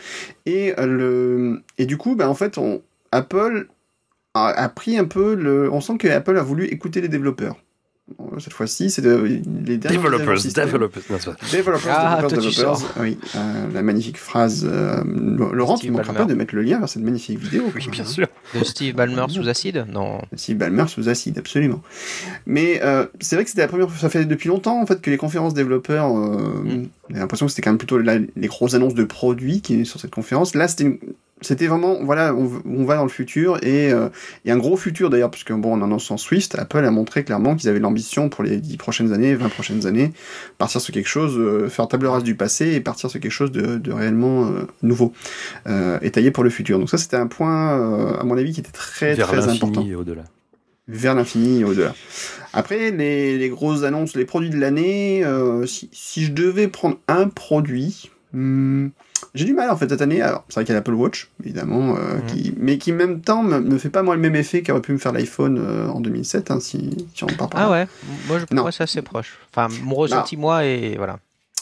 Et, 0.47 0.75
euh, 0.81 0.87
le, 0.87 1.63
et 1.79 1.87
du 1.87 1.97
coup, 1.99 2.17
ben, 2.17 2.27
en 2.29 2.35
fait, 2.35 2.59
on, 2.59 2.83
Apple 3.13 3.69
a, 4.37 4.49
a 4.51 4.69
pris 4.69 4.99
un 4.99 5.05
peu 5.05 5.35
le. 5.35 5.71
On 5.73 5.81
sent 5.81 5.97
que 5.99 6.09
Apple 6.09 6.37
a 6.37 6.43
voulu 6.43 6.65
écouter 6.67 7.01
les 7.01 7.09
développeurs. 7.09 7.57
Cette 8.39 8.53
fois-ci, 8.53 8.89
c'est 8.89 9.03
de- 9.03 9.17
les 9.17 9.41
jour 9.83 9.91
Developers, 9.91 10.37
developers. 10.55 11.35
Developers, 11.53 11.93
Ah, 11.99 12.23
developers. 12.23 12.79
Oui, 13.01 13.19
euh, 13.35 13.67
la 13.75 13.83
magnifique 13.83 14.17
phrase. 14.17 14.65
euh, 14.71 15.03
Laurent, 15.53 15.77
tu 15.77 15.89
ne 15.89 15.97
manqueras 15.97 16.13
pas 16.13 16.25
de 16.25 16.35
mettre 16.35 16.55
le 16.55 16.63
lien 16.63 16.79
vers 16.79 16.89
cette 16.89 17.03
magnifique 17.03 17.41
vidéo. 17.41 17.65
Oui, 17.75 17.83
quoi, 17.83 17.91
bien 17.91 18.05
hein. 18.05 18.07
sûr. 18.07 18.29
De 18.55 18.63
Steve 18.63 18.95
Ballmer 18.95 19.25
sous 19.29 19.49
acide 19.49 19.87
Non. 19.93 20.21
Steve 20.37 20.57
Ballmer 20.57 20.87
sous 20.87 21.09
acide, 21.09 21.37
absolument. 21.39 21.83
Mais 22.47 22.81
euh, 22.85 23.07
c'est 23.21 23.35
vrai 23.35 23.43
que 23.45 23.51
c'était 23.51 23.63
la 23.63 23.69
première 23.69 23.91
fois, 23.91 23.99
ça 23.99 24.09
fait 24.09 24.25
depuis 24.25 24.51
longtemps 24.51 24.81
en 24.81 24.87
fait 24.87 25.01
que 25.01 25.11
les 25.11 25.17
conférences 25.17 25.55
développeurs, 25.55 26.17
euh, 26.17 26.63
Mm. 26.63 26.85
on 27.11 27.15
a 27.17 27.19
l'impression 27.19 27.47
que 27.47 27.51
c'était 27.51 27.63
quand 27.63 27.71
même 27.71 27.79
plutôt 27.79 27.99
la- 27.99 28.19
les 28.19 28.47
grosses 28.47 28.75
annonces 28.75 28.95
de 28.95 29.03
produits 29.05 29.63
qui 29.63 29.81
est 29.81 29.85
sur 29.85 29.99
cette 29.99 30.13
conférence. 30.13 30.55
Là, 30.55 30.69
c'était 30.69 30.85
une- 30.85 30.99
c'était 31.43 31.67
vraiment, 31.67 32.03
voilà, 32.03 32.35
on, 32.35 32.51
on 32.65 32.85
va 32.85 32.97
dans 32.97 33.03
le 33.03 33.11
futur 33.11 33.59
et, 33.63 33.93
euh, 33.93 34.09
et 34.45 34.51
un 34.51 34.57
gros 34.57 34.77
futur 34.77 35.11
d'ailleurs, 35.11 35.31
parce 35.31 35.45
que 35.45 35.53
bon, 35.53 35.75
en 35.75 35.83
annonçant 35.83 36.17
Swift, 36.17 36.55
Apple 36.59 36.85
a 36.85 36.91
montré 36.91 37.25
clairement 37.25 37.57
qu'ils 37.57 37.69
avaient 37.69 37.79
l'ambition 37.79 38.29
pour 38.29 38.43
les 38.43 38.57
10 38.57 38.77
prochaines 38.79 39.13
années, 39.13 39.35
20 39.35 39.49
prochaines 39.51 39.87
années, 39.87 40.13
partir 40.57 40.81
sur 40.81 40.95
quelque 40.95 41.09
chose, 41.09 41.37
euh, 41.39 41.69
faire 41.69 41.89
table 41.89 42.07
rase 42.07 42.23
du 42.23 42.35
passé 42.37 42.73
et 42.73 42.81
partir 42.81 43.11
sur 43.11 43.21
quelque 43.21 43.31
chose 43.31 43.53
de, 43.53 43.77
de 43.77 43.93
réellement 43.93 44.47
euh, 44.47 44.67
nouveau 44.83 45.13
euh, 45.67 45.99
et 46.01 46.11
taillé 46.11 46.31
pour 46.31 46.43
le 46.43 46.51
futur. 46.51 46.79
Donc 46.79 46.89
ça, 46.89 46.97
c'était 46.99 47.17
un 47.17 47.27
point, 47.27 48.19
à 48.19 48.25
mon 48.25 48.37
avis, 48.39 48.53
qui 48.53 48.61
était 48.61 48.73
très 48.73 49.15
Vers 49.15 49.29
très 49.29 49.49
important 49.49 49.85
au-delà. 49.99 50.25
vers 50.89 51.15
l'infini 51.15 51.61
et 51.61 51.65
au-delà. 51.65 51.95
Après, 52.55 52.91
les, 52.91 53.37
les 53.37 53.49
grosses 53.51 53.83
annonces, 53.83 54.17
les 54.17 54.25
produits 54.25 54.49
de 54.49 54.59
l'année, 54.59 55.23
euh, 55.23 55.67
si, 55.67 55.91
si 55.93 56.25
je 56.25 56.33
devais 56.33 56.69
prendre 56.69 56.99
un 57.09 57.29
produit, 57.29 58.11
hmm, 58.33 58.89
j'ai 59.35 59.45
du 59.45 59.55
mal 59.55 59.71
en 59.71 59.77
fait 59.77 59.89
cette 59.89 60.03
année. 60.03 60.21
Alors, 60.23 60.45
c'est 60.49 60.55
vrai 60.55 60.65
qu'il 60.65 60.73
y 60.73 60.77
a 60.77 60.79
l'Apple 60.79 60.95
Watch, 60.95 61.31
évidemment, 61.43 61.97
euh, 61.97 62.19
qui, 62.27 62.55
mais 62.57 62.79
qui 62.79 62.93
en 62.93 62.97
même 62.97 63.21
temps 63.21 63.43
me, 63.43 63.61
me 63.61 63.79
fait 63.79 63.91
pas 63.91 64.03
moi 64.03 64.15
le 64.15 64.21
même 64.21 64.37
effet 64.37 64.63
qu'aurait 64.63 64.81
pu 64.81 64.93
me 64.93 64.99
faire 64.99 65.13
l'iPhone 65.13 65.59
euh, 65.59 65.89
en 65.89 66.01
2007, 66.01 66.51
hein, 66.51 66.61
si, 66.61 67.07
si 67.15 67.25
on 67.25 67.29
parle 67.29 67.51
par 67.51 67.61
Ah 67.61 67.65
là. 67.65 67.71
ouais 67.71 67.89
Moi, 68.29 68.39
je, 68.39 68.71
c'est 68.73 68.83
assez 68.83 69.03
proche. 69.03 69.39
Enfin, 69.55 69.69
mon 69.83 69.95
ressenti, 69.95 70.37
moi, 70.37 70.65
et 70.65 70.97
voilà. 70.97 71.19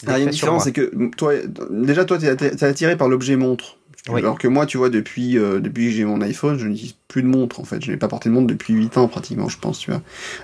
Ah, 0.07 0.17
il 0.17 0.19
y 0.19 0.21
a 0.21 0.23
une 0.25 0.29
différence, 0.29 0.65
c'est 0.65 0.73
que 0.73 0.91
mm, 0.93 1.11
toi, 1.11 1.33
déjà 1.71 2.05
toi, 2.05 2.17
t'es 2.17 2.35
t'es 2.35 2.63
attiré 2.65 2.97
par 2.97 3.07
l'objet 3.07 3.35
montre. 3.37 3.77
Oui. 4.09 4.19
Alors 4.19 4.37
que 4.37 4.47
moi, 4.47 4.65
tu 4.67 4.77
vois, 4.77 4.89
depuis, 4.91 5.37
euh, 5.37 5.59
depuis 5.59 5.85
que 5.85 5.91
j'ai 5.91 6.05
mon 6.05 6.21
iPhone, 6.21 6.59
je 6.59 6.67
n'utilise 6.67 6.93
plus 7.07 7.23
de 7.23 7.27
montre, 7.27 7.59
en 7.59 7.63
fait. 7.63 7.83
Je 7.83 7.89
n'ai 7.91 7.97
pas 7.97 8.07
porté 8.07 8.29
de 8.29 8.33
montre 8.35 8.45
depuis 8.47 8.73
8 8.75 8.97
ans, 8.99 9.07
pratiquement, 9.07 9.49
je 9.49 9.57
pense, 9.57 9.79
tu 9.79 9.89
vois. 9.89 10.01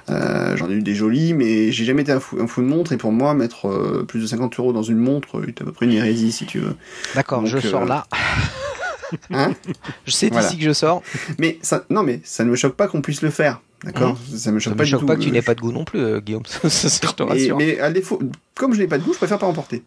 Euh, 0.09 0.57
J'en 0.57 0.67
ai 0.69 0.73
eu 0.73 0.81
des 0.81 0.95
jolies, 0.95 1.33
mais 1.35 1.71
j'ai 1.71 1.85
jamais 1.85 2.01
été 2.01 2.11
un 2.11 2.19
fou, 2.19 2.37
un 2.41 2.47
fou 2.47 2.61
de 2.61 2.67
montre, 2.67 2.91
et 2.91 2.97
pour 2.97 3.11
moi, 3.11 3.35
mettre 3.35 3.67
euh, 3.67 4.03
plus 4.07 4.19
de 4.19 4.25
50 4.25 4.57
euros 4.59 4.73
dans 4.73 4.81
une 4.81 4.97
montre, 4.97 5.41
c'est 5.45 5.61
à 5.61 5.65
peu 5.65 5.71
près 5.71 5.85
une 5.85 5.91
hérésie, 5.93 6.31
si 6.31 6.45
tu 6.47 6.57
veux. 6.59 6.75
D'accord, 7.13 7.45
je 7.45 7.59
sors 7.59 7.85
là. 7.85 8.05
Hein? 9.29 9.53
Je 10.05 10.11
sais 10.11 10.29
Voilà. 10.29 10.47
d'ici 10.47 10.57
que 10.57 10.63
je 10.63 10.71
sors. 10.71 11.03
mais 11.37 11.59
ça, 11.61 11.83
non, 11.89 12.01
mais 12.01 12.21
ça 12.23 12.45
ne 12.45 12.49
me 12.49 12.55
choque 12.55 12.75
pas 12.75 12.87
qu'on 12.87 13.01
puisse 13.01 13.21
le 13.21 13.29
faire. 13.29 13.59
D'accord? 13.83 14.17
Ça 14.33 14.53
me 14.53 14.59
choque 14.59 14.71
Ça 14.71 14.77
pas 14.77 14.83
me 14.83 14.85
du 14.85 14.91
choque 14.91 14.99
tout. 15.01 15.05
pas 15.05 15.15
que 15.17 15.21
tu 15.21 15.31
n'aies 15.31 15.41
pas 15.41 15.53
de 15.53 15.59
goût 15.59 15.73
non 15.73 15.83
plus, 15.83 15.99
euh, 15.99 16.21
Guillaume. 16.21 16.43
Ça, 16.69 16.87
je 16.87 17.13
te 17.13 17.21
rassure. 17.23 17.57
mais 17.57 17.77
à 17.79 17.91
défaut, 17.91 18.19
comme 18.55 18.73
je 18.73 18.79
n'ai 18.79 18.87
pas 18.87 18.97
de 18.97 19.03
goût, 19.03 19.11
je 19.11 19.17
préfère 19.17 19.37
pas 19.37 19.47
en 19.47 19.51
porter. 19.53 19.83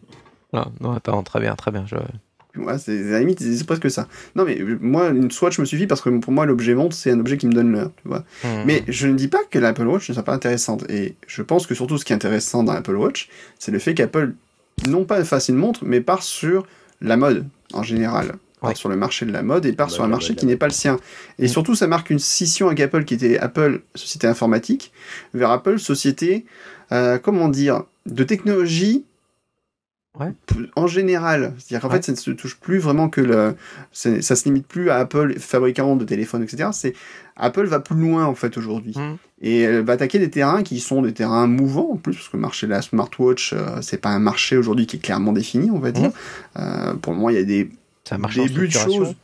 Non, 0.53 0.65
non, 0.79 0.99
pardon, 0.99 1.23
très 1.23 1.39
bien, 1.39 1.55
très 1.55 1.71
bien. 1.71 1.85
Je... 1.87 1.95
Ouais, 2.57 2.77
c'est 2.77 2.97
à 3.09 3.11
la 3.11 3.19
limite, 3.19 3.39
c'est 3.41 3.65
presque 3.65 3.89
ça. 3.91 4.07
Non, 4.35 4.45
mais 4.45 4.59
euh, 4.59 4.77
moi, 4.81 5.09
une 5.09 5.31
Swatch 5.31 5.59
me 5.59 5.65
suffit 5.65 5.87
parce 5.87 6.01
que 6.01 6.09
pour 6.09 6.31
moi, 6.33 6.45
l'objet 6.45 6.73
montre, 6.75 6.95
c'est 6.95 7.11
un 7.11 7.19
objet 7.19 7.37
qui 7.37 7.47
me 7.47 7.53
donne 7.53 7.71
l'heure, 7.71 7.91
tu 8.01 8.07
vois. 8.07 8.23
Hmm. 8.43 8.63
Mais 8.65 8.83
je 8.87 9.07
ne 9.07 9.13
dis 9.15 9.27
pas 9.27 9.43
que 9.49 9.59
l'Apple 9.59 9.85
Watch 9.87 10.09
ne 10.09 10.13
soit 10.13 10.23
pas 10.23 10.33
intéressante. 10.33 10.85
Et 10.89 11.15
je 11.27 11.41
pense 11.41 11.67
que 11.67 11.75
surtout 11.75 11.97
ce 11.97 12.05
qui 12.05 12.13
est 12.13 12.15
intéressant 12.15 12.63
dans 12.63 12.73
l'Apple 12.73 12.95
Watch, 12.95 13.29
c'est 13.59 13.71
le 13.71 13.79
fait 13.79 13.93
qu'Apple, 13.93 14.33
non 14.87 15.05
pas 15.05 15.23
fasse 15.23 15.49
une 15.49 15.55
montre, 15.55 15.81
mais 15.85 16.01
part 16.01 16.23
sur 16.23 16.65
la 17.01 17.17
mode, 17.17 17.45
en 17.73 17.83
général. 17.83 18.27
part 18.61 18.69
Ouais. 18.69 18.75
sur 18.75 18.89
le 18.89 18.95
marché 18.95 19.25
de 19.27 19.31
la 19.31 19.43
mode 19.43 19.65
et 19.65 19.73
part 19.73 19.87
Bah, 19.87 19.93
sur 19.93 20.03
un 20.03 20.07
marché 20.07 20.33
qui 20.33 20.45
n'est 20.47 20.55
pas 20.55 20.65
le 20.67 20.71
sien. 20.73 20.97
Et 21.39 21.45
Mm. 21.45 21.47
surtout, 21.49 21.75
ça 21.75 21.85
marque 21.87 22.09
une 22.09 22.17
scission 22.19 22.67
avec 22.67 22.79
Apple, 22.79 23.03
qui 23.03 23.13
était 23.13 23.37
Apple, 23.37 23.81
société 23.93 24.25
informatique, 24.27 24.91
vers 25.35 25.51
Apple, 25.51 25.77
société, 25.77 26.45
euh, 26.91 27.19
comment 27.19 27.47
dire, 27.49 27.83
de 28.07 28.23
technologie 28.23 29.03
Ouais. 30.19 30.31
en 30.75 30.87
général. 30.87 31.53
C'est-à-dire 31.57 31.81
qu'en 31.81 31.89
Ouais. 31.89 31.97
fait, 31.97 32.05
ça 32.05 32.11
ne 32.13 32.17
se 32.17 32.31
touche 32.31 32.55
plus 32.57 32.79
vraiment 32.79 33.09
que 33.09 33.21
le, 33.21 33.55
ça 33.91 34.35
se 34.35 34.45
limite 34.45 34.65
plus 34.67 34.89
à 34.89 34.95
Apple, 34.97 35.37
fabricant 35.39 35.95
de 35.95 36.05
téléphones, 36.05 36.43
etc. 36.43 36.69
C'est 36.71 36.93
Apple 37.37 37.65
va 37.65 37.79
plus 37.81 37.97
loin 37.99 38.25
en 38.25 38.33
fait 38.35 38.57
aujourd'hui 38.57 38.93
Mm. 38.95 39.17
et 39.41 39.59
elle 39.61 39.81
va 39.83 39.93
attaquer 39.93 40.19
des 40.19 40.29
terrains 40.29 40.63
qui 40.63 40.79
sont 40.79 41.01
des 41.01 41.13
terrains 41.13 41.47
mouvants 41.47 41.89
en 41.93 41.97
plus 41.97 42.13
parce 42.15 42.29
que 42.29 42.37
le 42.37 42.41
marché 42.41 42.65
de 42.65 42.71
la 42.71 42.81
smartwatch 42.81 43.51
euh, 43.51 43.81
c'est 43.81 43.97
pas 43.99 44.09
un 44.09 44.19
marché 44.19 44.55
aujourd'hui 44.55 44.87
qui 44.87 44.95
est 44.95 44.99
clairement 44.99 45.33
défini 45.33 45.69
on 45.69 45.79
va 45.79 45.91
dire. 45.91 46.11
Euh, 46.57 46.93
pour 46.93 47.11
le 47.11 47.17
moment 47.17 47.29
il 47.29 47.35
y 47.35 47.39
a 47.39 47.43
des 47.43 47.69
débuts 48.47 48.67
de 48.67 48.71
choses. 48.73 49.15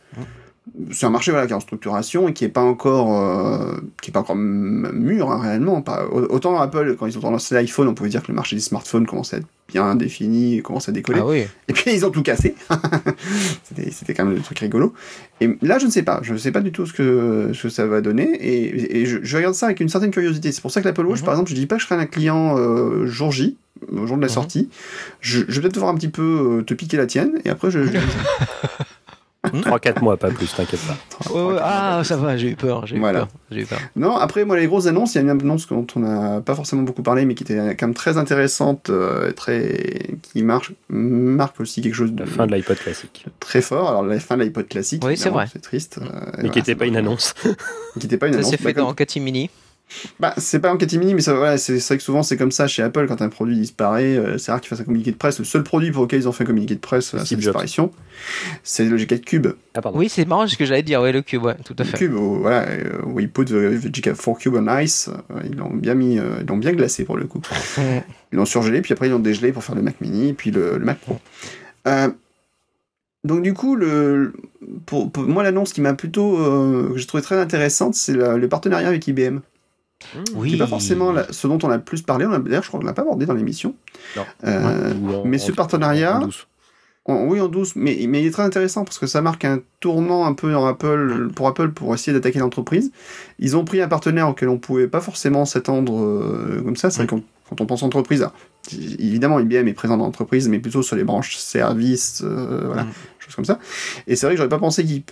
C'est 0.92 1.06
un 1.06 1.10
marché 1.10 1.32
voilà 1.32 1.48
qui 1.48 1.54
est 1.54 1.56
en 1.56 1.60
structuration 1.60 2.28
et 2.30 2.34
qui 2.34 2.46
est 2.46 2.50
pas 2.50 2.62
encore 2.62 3.20
euh, 3.20 3.82
qui 4.02 4.10
est 4.10 4.14
pas 4.14 4.22
encore 4.22 4.36
mûr 4.38 5.30
hein, 5.32 5.40
réellement. 5.42 5.82
Pas, 5.82 6.06
autant 6.08 6.60
Apple 6.60 6.96
quand 6.98 7.08
ils 7.08 7.18
ont 7.18 7.30
lancé 7.32 7.56
l'iPhone 7.56 7.88
on 7.88 7.94
pouvait 7.94 8.10
dire 8.10 8.22
que 8.24 8.30
le 8.30 8.36
marché 8.36 8.56
des 8.56 8.62
smartphones 8.62 9.06
commençait 9.06 9.36
à 9.38 9.40
être 9.40 9.48
bien 9.68 9.96
défini 9.96 10.62
commençait 10.62 10.92
à 10.92 10.94
décoller. 10.94 11.20
Ah 11.22 11.26
oui. 11.28 11.44
Et 11.68 11.74
puis 11.74 11.92
ils 11.94 12.06
ont 12.06 12.10
tout 12.10 12.24
cassé. 12.24 12.56
c'était, 13.64 14.14
quand 14.14 14.26
même 14.26 14.36
le 14.36 14.42
truc 14.42 14.60
rigolo. 14.60 14.94
Et 15.40 15.50
là, 15.62 15.80
je 15.80 15.86
ne 15.86 15.92
sais 15.92 16.04
pas. 16.04 16.20
Je 16.24 16.34
ne 16.34 16.38
sais 16.38 16.52
pas 16.52 16.60
du 16.62 16.72
tout 16.72 16.86
ce 16.86 16.94
que, 16.94 17.52
ce 17.54 17.64
que 17.64 17.70
ça 17.70 17.86
va 17.88 18.02
donner. 18.02 18.24
Et, 18.42 19.02
et 19.02 19.06
je, 19.06 19.20
je 19.24 19.38
regarde 19.38 19.56
ça 19.56 19.68
avec 19.68 19.80
une 19.80 19.90
certaine 19.90 20.12
curiosité. 20.12 20.52
C'est 20.52 20.62
pour 20.62 20.72
ça 20.72 20.82
que 20.82 20.88
l'Apple 20.88 21.06
Watch, 21.06 21.20
Mhm. 21.20 21.26
par 21.26 21.34
exemple, 21.36 21.50
je 21.52 21.56
dis 21.56 21.68
pas 21.68 21.76
que 21.78 21.82
je 21.82 21.88
serai 21.88 22.00
un 22.00 22.06
client 22.06 22.58
euh, 22.58 23.06
jour 23.06 23.32
J, 23.32 23.58
au 23.92 24.06
jour 24.08 24.18
de 24.18 24.22
la 24.22 24.28
Mhm. 24.28 24.34
sortie. 24.34 24.70
Je, 25.22 25.40
je 25.48 25.56
vais 25.56 25.62
peut-être 25.62 25.76
devoir 25.76 25.92
un 25.92 25.96
petit 25.96 26.10
peu 26.10 26.58
euh, 26.60 26.64
te 26.64 26.74
piquer 26.74 26.98
la 26.98 27.06
tienne. 27.08 27.40
Et 27.46 27.50
après, 27.50 27.72
je. 27.72 27.84
je... 27.86 27.92
3-4 29.44 30.02
mois, 30.04 30.18
pas 30.18 30.30
plus, 30.30 30.54
t'inquiète 30.56 30.80
pas. 30.82 30.98
Ah, 31.62 32.02
ça 32.04 32.16
va, 32.16 32.38
j'ai 32.38 32.50
eu 32.52 32.56
peur. 32.56 32.86
J'ai 32.86 32.96
eu 32.96 33.00
Voilà. 33.00 33.20
peur. 33.22 33.28
J'ai 33.50 33.62
eu 33.62 33.66
peur. 33.66 33.80
Non, 33.96 34.16
après, 34.16 34.46
moi, 34.46 34.56
les 34.58 34.68
grosses 34.68 34.86
annonces, 34.86 35.16
il 35.16 35.18
y 35.18 35.20
a 35.20 35.24
une 35.24 35.30
annonce 35.32 35.68
dont 35.68 35.86
on 35.96 36.00
n'a 36.02 36.42
pas 36.42 36.54
forcément 36.54 36.84
beaucoup 36.84 37.02
parlé, 37.02 37.26
mais 37.26 37.34
qui 37.34 37.44
était 37.44 37.76
quand 37.76 37.88
même 37.88 37.96
très 37.96 38.18
intéressante, 38.18 38.90
euh, 38.92 39.32
très, 39.32 40.16
qui 40.22 40.44
marche, 40.44 40.74
marque 40.90 41.60
aussi 41.60 41.82
quelque 41.82 41.96
chose 41.96 42.14
de 42.14 42.20
La 42.24 42.28
fin 42.30 42.46
de 42.46 42.54
l'iPod 42.56 42.78
classique. 42.78 43.26
très 43.40 43.62
fort. 43.62 43.90
Alors, 43.90 44.04
la 44.04 44.20
fin 44.20 44.38
de 44.38 44.44
l'iPod 44.44 44.68
classique, 44.68 45.04
Oui, 45.04 45.18
c'est 45.18 45.30
vrai. 45.30 45.48
C'est 45.52 45.62
triste. 45.62 45.98
euh, 46.00 46.06
Mais 46.06 46.20
voilà, 46.34 46.50
qui 46.50 46.60
n'était 46.60 46.72
ça 46.74 46.78
pas 46.78 46.86
une 46.86 46.98
annonce. 46.98 47.34
Qui 47.44 47.50
n'était 48.06 48.18
pas 48.18 48.28
une 48.28 48.34
Ça 48.34 48.40
annonce. 48.40 48.52
s'est 48.52 48.58
Bah, 48.58 48.64
fait 48.70 48.74
comme- 48.76 48.86
dans 48.86 48.94
Catimini. 48.94 49.50
Bah, 50.20 50.34
c'est 50.38 50.60
pas 50.60 50.72
en 50.74 50.78
catimini, 50.78 51.14
mais 51.14 51.22
ça, 51.22 51.34
voilà, 51.34 51.58
c'est 51.58 51.78
vrai 51.78 51.98
que 51.98 52.04
souvent 52.04 52.24
c'est 52.24 52.38
comme 52.38 52.52
ça 52.52 52.68
chez 52.68 52.82
Apple 52.82 53.08
quand 53.08 53.22
un 53.22 53.30
produit 53.30 53.56
disparaît. 53.56 54.18
euh, 54.18 54.38
c'est 54.38 54.52
rare 54.52 54.62
qu'ils 54.62 54.70
fassent 54.70 54.80
un 54.82 54.84
communiqué 54.86 55.12
de 55.12 55.18
presse. 55.18 55.40
Le 55.40 55.46
seul 55.46 55.64
produit 55.64 55.92
pour 55.92 56.04
lequel 56.04 56.20
ils 56.22 56.28
ont 56.28 56.32
fait 56.32 56.44
un 56.44 56.48
communiqué 56.48 56.76
de 56.76 56.80
presse 56.80 57.14
à 57.14 57.26
sa 57.26 57.36
disparition, 57.36 57.92
c'est 58.64 58.86
le 58.86 58.98
G4 58.98 59.22
Cube. 59.22 59.48
Ah. 59.76 59.82
Oui, 59.94 60.08
c'est 60.10 60.26
marrant 60.26 60.48
ce 60.48 60.56
que 60.58 60.66
j'allais 60.66 60.84
dire. 60.84 61.02
Ouais, 61.02 61.12
le 61.12 61.22
cube, 61.22 61.44
ouais, 61.44 61.56
tout 61.66 61.76
à 61.80 61.84
Le 61.84 61.90
fait. 61.90 61.98
Cube, 61.98 62.14
où, 62.14 62.40
voilà, 62.42 62.64
euh, 62.70 63.02
où 63.06 63.20
ils 63.20 63.30
put 63.30 63.46
the, 63.46 63.50
the 63.82 63.88
G4 63.96 64.38
Cube 64.38 64.56
on 64.56 64.78
ice. 64.80 65.10
euh, 65.10 65.40
ils 65.46 65.56
l'ont 65.56 65.74
bien 65.74 65.94
mis, 65.94 66.20
euh, 66.20 66.36
ils 66.42 66.48
l'ont 66.48 66.58
bien 66.58 66.72
glacé 66.74 67.04
pour 67.04 67.18
le 67.18 67.26
coup. 67.26 67.42
Ils 68.34 68.38
l'ont 68.38 68.46
surgelé, 68.46 68.82
puis 68.82 68.94
après 68.94 69.08
ils 69.08 69.12
l'ont 69.12 69.20
dégelé 69.20 69.52
pour 69.52 69.62
faire 69.62 69.76
le 69.76 69.82
Mac 69.82 70.00
Mini, 70.00 70.32
puis 70.32 70.52
le, 70.52 70.78
le 70.78 70.86
Mac 70.86 71.00
Pro. 71.00 71.20
Euh, 71.86 72.08
donc 73.26 73.44
du 73.44 73.54
coup, 73.54 73.76
le, 73.76 74.34
pour, 74.86 75.12
pour 75.12 75.24
moi 75.24 75.44
l'annonce 75.44 75.74
qui 75.74 75.82
m'a 75.82 75.94
plutôt, 75.94 76.40
euh, 76.40 76.92
que 76.94 76.98
j'ai 76.98 77.06
trouvé 77.08 77.22
très 77.22 77.38
intéressante, 77.40 77.94
c'est 77.94 78.14
le 78.14 78.48
partenariat 78.48 78.88
avec 78.88 79.06
IBM. 79.08 79.40
Oui. 80.36 80.52
C'est 80.52 80.58
pas 80.58 80.68
forcément 80.68 81.12
la- 81.12 81.32
ce 81.32 81.48
dont 81.48 81.60
on 81.64 81.70
a 81.70 81.78
le 81.78 81.84
plus 81.84 82.02
parlé. 82.02 82.26
On 82.26 82.32
a- 82.34 82.40
D'ailleurs, 82.40 82.64
je 82.64 82.68
crois 82.68 82.80
qu'on 82.80 82.86
l'a 82.86 82.94
pas 82.94 83.02
abordé 83.04 83.26
dans 83.26 83.34
l'émission. 83.34 83.76
Non. 84.18 84.24
Euh, 84.46 84.94
mais 85.26 85.38
ce 85.38 85.52
en- 85.52 85.56
partenariat- 85.56 86.18
en 86.18 86.26
douce. 86.26 86.48
en- 87.06 87.26
oui, 87.26 87.40
en 87.42 87.48
douce, 87.48 87.74
mais, 87.76 87.98
mais 88.10 88.22
il 88.22 88.28
est 88.28 88.32
très 88.32 88.44
intéressant 88.44 88.84
parce 88.84 89.00
que 89.00 89.08
ça 89.08 89.22
marque 89.22 89.46
un 89.46 89.60
tournant 89.80 90.26
un 90.26 90.34
peu 90.34 90.52
dans 90.52 90.66
Apple, 90.66 91.30
pour 91.36 91.48
Apple 91.48 91.70
pour 91.72 91.94
essayer 91.94 92.14
d'attaquer 92.14 92.40
l'entreprise. 92.40 92.92
Ils 93.40 93.56
ont 93.58 93.64
pris 93.66 93.82
un 93.82 93.88
partenaire 93.88 94.28
auquel 94.30 94.50
on 94.50 94.58
pouvait 94.58 94.88
pas 94.88 95.02
forcément 95.02 95.46
s'attendre 95.46 96.00
euh, 96.04 96.62
comme 96.64 96.76
ça. 96.76 96.90
C'est 96.90 96.98
vrai 96.98 97.08
qu'on- 97.08 97.24
quand 97.50 97.60
on 97.62 97.66
pense 97.66 97.84
entreprise, 97.84 98.22
alors, 98.22 98.34
évidemment 98.72 99.40
IBM 99.40 99.68
est 99.68 99.74
présent 99.74 99.98
dans 99.98 100.06
l'entreprise, 100.06 100.48
mais 100.48 100.60
plutôt 100.60 100.84
sur 100.84 100.96
les 100.96 101.04
branches 101.04 101.36
services, 101.38 102.22
euh, 102.24 102.62
voilà, 102.66 102.84
Mm. 102.84 102.92
choses 103.20 103.36
comme 103.36 103.44
ça. 103.46 103.60
Et 104.08 104.16
c'est 104.16 104.26
vrai 104.26 104.36
que 104.36 104.38
j'aurais 104.38 104.50
pas 104.50 104.58
pensé 104.60 104.86
qu'ils 104.86 105.04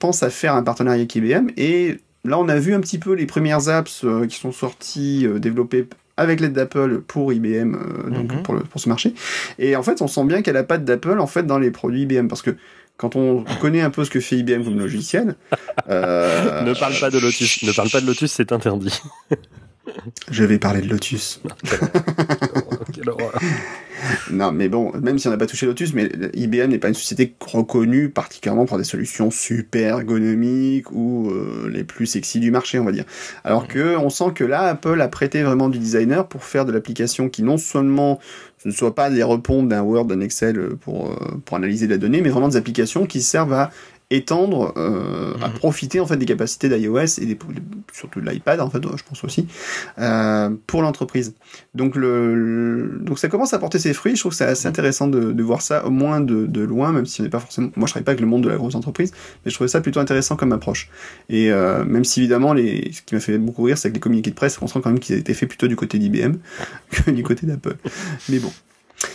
pensent 0.00 0.22
à 0.24 0.30
faire 0.30 0.54
un 0.56 0.62
partenariat 0.64 0.98
avec 1.00 1.14
IBM. 1.14 1.48
Et 1.56 1.98
là, 2.28 2.38
on 2.38 2.48
a 2.48 2.56
vu 2.58 2.74
un 2.74 2.80
petit 2.80 2.98
peu 2.98 3.12
les 3.14 3.26
premières 3.26 3.68
apps 3.68 4.04
euh, 4.04 4.26
qui 4.26 4.36
sont 4.38 4.52
sorties, 4.52 5.26
euh, 5.26 5.38
développées 5.38 5.86
avec 6.16 6.40
l'aide 6.40 6.52
d'Apple 6.54 7.00
pour 7.06 7.32
IBM, 7.32 7.74
euh, 7.74 8.10
donc 8.10 8.32
Mhm. 8.32 8.42
pour, 8.42 8.54
le, 8.54 8.60
pour 8.60 8.80
ce 8.80 8.88
marché. 8.88 9.12
Et 9.58 9.76
en 9.76 9.82
fait, 9.82 10.00
on 10.02 10.08
sent 10.08 10.24
bien 10.24 10.38
qu'il 10.38 10.46
y 10.48 10.50
a 10.50 10.54
la 10.54 10.64
patte 10.64 10.84
d'Apple 10.84 11.18
en 11.20 11.26
fait 11.26 11.42
dans 11.46 11.58
les 11.58 11.70
produits 11.70 12.02
IBM 12.02 12.28
parce 12.28 12.42
que 12.42 12.56
quand 12.96 13.14
on 13.16 13.44
connaît 13.60 13.82
un 13.82 13.90
peu 13.90 14.04
ce 14.04 14.10
que 14.10 14.20
fait 14.20 14.36
IBM 14.36 14.64
comme 14.64 14.78
logiciel, 14.78 15.34
Ne 15.88 16.78
parle 16.78 16.94
pas 16.98 17.10
de 17.10 17.18
Lotus. 17.18 17.62
Ne 17.62 17.72
parle 17.72 17.90
pas 17.90 18.00
de 18.00 18.06
Lotus, 18.06 18.32
c'est 18.32 18.52
interdit. 18.52 18.98
je 20.30 20.44
vais 20.44 20.58
parler 20.58 20.80
de 20.80 20.88
Lotus. 20.88 21.40
Quelle 22.94 23.10
horreur. 23.10 23.32
Non, 24.30 24.52
mais 24.52 24.68
bon, 24.68 24.92
même 25.00 25.18
si 25.18 25.28
on 25.28 25.30
n'a 25.30 25.36
pas 25.36 25.46
touché 25.46 25.66
Lotus, 25.66 25.94
mais 25.94 26.10
IBM 26.34 26.68
n'est 26.68 26.78
pas 26.78 26.88
une 26.88 26.94
société 26.94 27.34
reconnue 27.40 28.08
particulièrement 28.10 28.66
pour 28.66 28.78
des 28.78 28.84
solutions 28.84 29.30
super 29.30 29.98
ergonomiques 29.98 30.90
ou 30.92 31.30
euh, 31.30 31.68
les 31.72 31.84
plus 31.84 32.06
sexy 32.06 32.40
du 32.40 32.50
marché, 32.50 32.78
on 32.78 32.84
va 32.84 32.92
dire. 32.92 33.04
Alors 33.44 33.68
que 33.68 33.96
on 33.96 34.10
sent 34.10 34.32
que 34.34 34.44
là, 34.44 34.62
Apple 34.62 35.00
a 35.00 35.08
prêté 35.08 35.42
vraiment 35.42 35.68
du 35.68 35.78
designer 35.78 36.26
pour 36.26 36.44
faire 36.44 36.64
de 36.64 36.72
l'application 36.72 37.28
qui 37.28 37.42
non 37.42 37.58
seulement 37.58 38.20
ne 38.64 38.72
soit 38.72 38.94
pas 38.94 39.10
des 39.10 39.22
repompes 39.22 39.68
d'un 39.68 39.82
Word, 39.82 40.06
d'un 40.06 40.20
Excel 40.20 40.76
pour, 40.80 41.10
euh, 41.10 41.40
pour 41.44 41.56
analyser 41.56 41.86
la 41.86 41.98
donnée, 41.98 42.20
mais 42.20 42.30
vraiment 42.30 42.48
des 42.48 42.56
applications 42.56 43.06
qui 43.06 43.22
servent 43.22 43.52
à 43.52 43.70
étendre, 44.10 44.72
euh, 44.76 45.34
à 45.42 45.48
Mhm. 45.48 45.54
profiter 45.54 45.98
en 45.98 46.06
fait 46.06 46.16
des 46.16 46.26
capacités 46.26 46.68
d'iOS 46.68 47.18
et 47.20 47.26
des, 47.26 47.36
surtout 47.92 48.20
de 48.20 48.30
l'iPad 48.30 48.60
en 48.60 48.70
fait, 48.70 48.80
je 48.82 49.02
pense 49.02 49.24
aussi, 49.24 49.48
euh, 49.98 50.50
pour 50.68 50.82
l'entreprise. 50.82 51.34
Donc 51.74 51.96
le, 51.96 52.34
le- 52.36 52.98
donc 53.00 53.18
ça 53.18 53.28
commence 53.28 53.52
à 53.52 53.58
porter 53.58 53.80
ses 53.80 53.92
fruits. 53.94 54.14
Je 54.14 54.20
trouve 54.20 54.30
que 54.30 54.36
c'est 54.38 54.44
assez 54.44 54.68
intéressant 54.68 55.08
de, 55.08 55.32
de 55.32 55.42
voir 55.42 55.60
ça 55.60 55.84
au 55.84 55.90
moins 55.90 56.20
de, 56.20 56.46
de 56.46 56.60
loin, 56.60 56.92
même 56.92 57.04
si 57.06 57.20
on 57.20 57.24
n'est 57.24 57.30
pas 57.30 57.40
forcément. 57.40 57.70
Moi, 57.74 57.86
je 57.88 57.92
travaille 57.94 58.04
pas 58.04 58.12
avec 58.12 58.20
le 58.20 58.28
monde 58.28 58.44
de 58.44 58.48
la 58.48 58.56
grosse 58.56 58.76
entreprise, 58.76 59.10
mais 59.44 59.50
je 59.50 59.56
trouvais 59.56 59.66
ça 59.68 59.80
plutôt 59.80 59.98
intéressant 59.98 60.36
comme 60.36 60.52
approche. 60.52 60.88
Et 61.28 61.50
euh, 61.50 61.84
même 61.84 62.04
si 62.04 62.20
évidemment, 62.20 62.52
les, 62.52 62.92
ce 62.92 63.02
qui 63.02 63.14
m'a 63.16 63.20
fait 63.20 63.38
beaucoup 63.38 63.64
rire, 63.64 63.76
c'est 63.76 63.88
que 63.88 63.94
les 63.94 64.00
communiqués 64.00 64.30
de 64.30 64.36
presse, 64.36 64.56
on 64.62 64.68
sent 64.68 64.78
quand 64.84 64.90
même 64.90 65.00
qu'ils 65.00 65.16
étaient 65.16 65.34
faits 65.34 65.48
plutôt 65.48 65.66
du 65.66 65.74
côté 65.74 65.98
d'IBM 65.98 66.34
que 66.92 67.10
du 67.10 67.24
côté 67.24 67.44
d'Apple. 67.46 67.74
Mais 68.28 68.38
bon, 68.38 68.52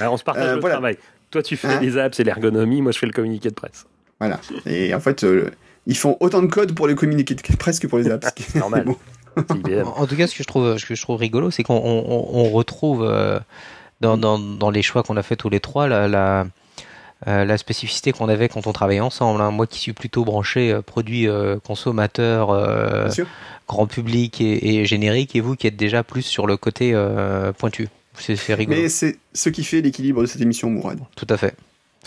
Alors, 0.02 0.14
on 0.14 0.18
se 0.18 0.24
partage 0.26 0.54
le 0.56 0.60
voilà. 0.60 0.76
travail. 0.76 0.98
Toi, 1.30 1.42
tu 1.44 1.56
fais 1.56 1.70
Hein 1.70 1.80
les 1.82 1.98
apps 1.98 2.20
et 2.20 2.26
l'ergonomie. 2.26 2.82
Moi, 2.82 2.92
je 2.92 3.00
fais 3.00 3.06
le 3.06 3.14
communiqué 3.14 3.48
de 3.48 3.54
presse. 3.56 3.86
Voilà. 4.22 4.40
Et 4.66 4.94
en 4.94 5.00
fait, 5.00 5.24
euh, 5.24 5.50
ils 5.88 5.98
font 5.98 6.16
autant 6.20 6.42
de 6.42 6.48
code 6.48 6.74
pour 6.74 6.88
les 6.88 6.96
communiqués 6.96 7.36
de 7.36 7.42
presse 7.58 7.80
que 7.80 7.88
pour 7.88 7.98
les 7.98 8.10
apps. 8.10 8.28
ce 8.28 8.34
qui 8.34 8.44
est 8.58 8.60
Normal. 8.60 8.86
bon. 8.86 8.96
C'est 9.50 9.56
IBM. 9.58 9.88
En 9.88 10.06
tout 10.08 10.16
cas, 10.16 10.28
ce 10.28 10.36
que 10.36 10.44
je 10.44 10.48
trouve, 10.48 10.78
ce 10.78 10.86
que 10.86 10.94
je 10.96 11.02
trouve 11.02 11.18
rigolo, 11.18 11.52
c'est 11.52 11.64
qu'on 11.64 11.76
on, 11.76 12.28
on- 12.34 12.50
retrouve 12.52 13.04
euh, 13.04 13.40
dans, 14.02 14.18
dans, 14.18 14.38
dans 14.38 14.70
les 14.70 14.82
choix 14.82 15.04
qu'on 15.04 15.16
a 15.18 15.24
fait 15.24 15.36
tous 15.38 15.50
les 15.50 15.60
trois 15.62 15.88
la, 15.88 16.08
la, 16.10 16.46
euh, 17.28 17.46
la 17.46 17.58
spécificité 17.58 18.12
qu'on 18.12 18.28
avait 18.30 18.50
quand 18.50 18.68
on 18.68 18.74
travaillait 18.74 19.00
ensemble. 19.00 19.40
hein. 19.42 19.52
Moi, 19.52 19.68
qui 19.68 19.80
suis 19.80 19.94
plutôt 19.94 20.26
branché 20.26 20.72
euh, 20.72 20.82
produit 20.82 21.28
euh, 21.30 21.60
consommateur, 21.64 22.50
euh, 22.50 23.08
grand 23.70 23.88
public 23.88 24.42
et, 24.42 24.80
et 24.82 24.86
générique, 24.86 25.36
et 25.36 25.40
vous 25.40 25.56
qui 25.56 25.66
êtes 25.68 25.78
déjà 25.78 26.04
plus 26.04 26.24
sur 26.24 26.46
le 26.46 26.58
côté 26.58 26.92
euh, 26.94 27.54
pointu. 27.54 27.88
C'est 28.16 28.36
c'est 28.36 28.54
rigolo. 28.54 28.82
Mais 28.82 28.90
c'est 28.90 29.18
ce 29.34 29.48
qui 29.50 29.64
fait 29.64 29.80
l'équilibre 29.82 30.22
de 30.22 30.26
cette 30.28 30.42
émission, 30.42 30.70
Mourad. 30.70 31.00
Tout 31.16 31.28
à 31.30 31.38
fait. 31.38 31.54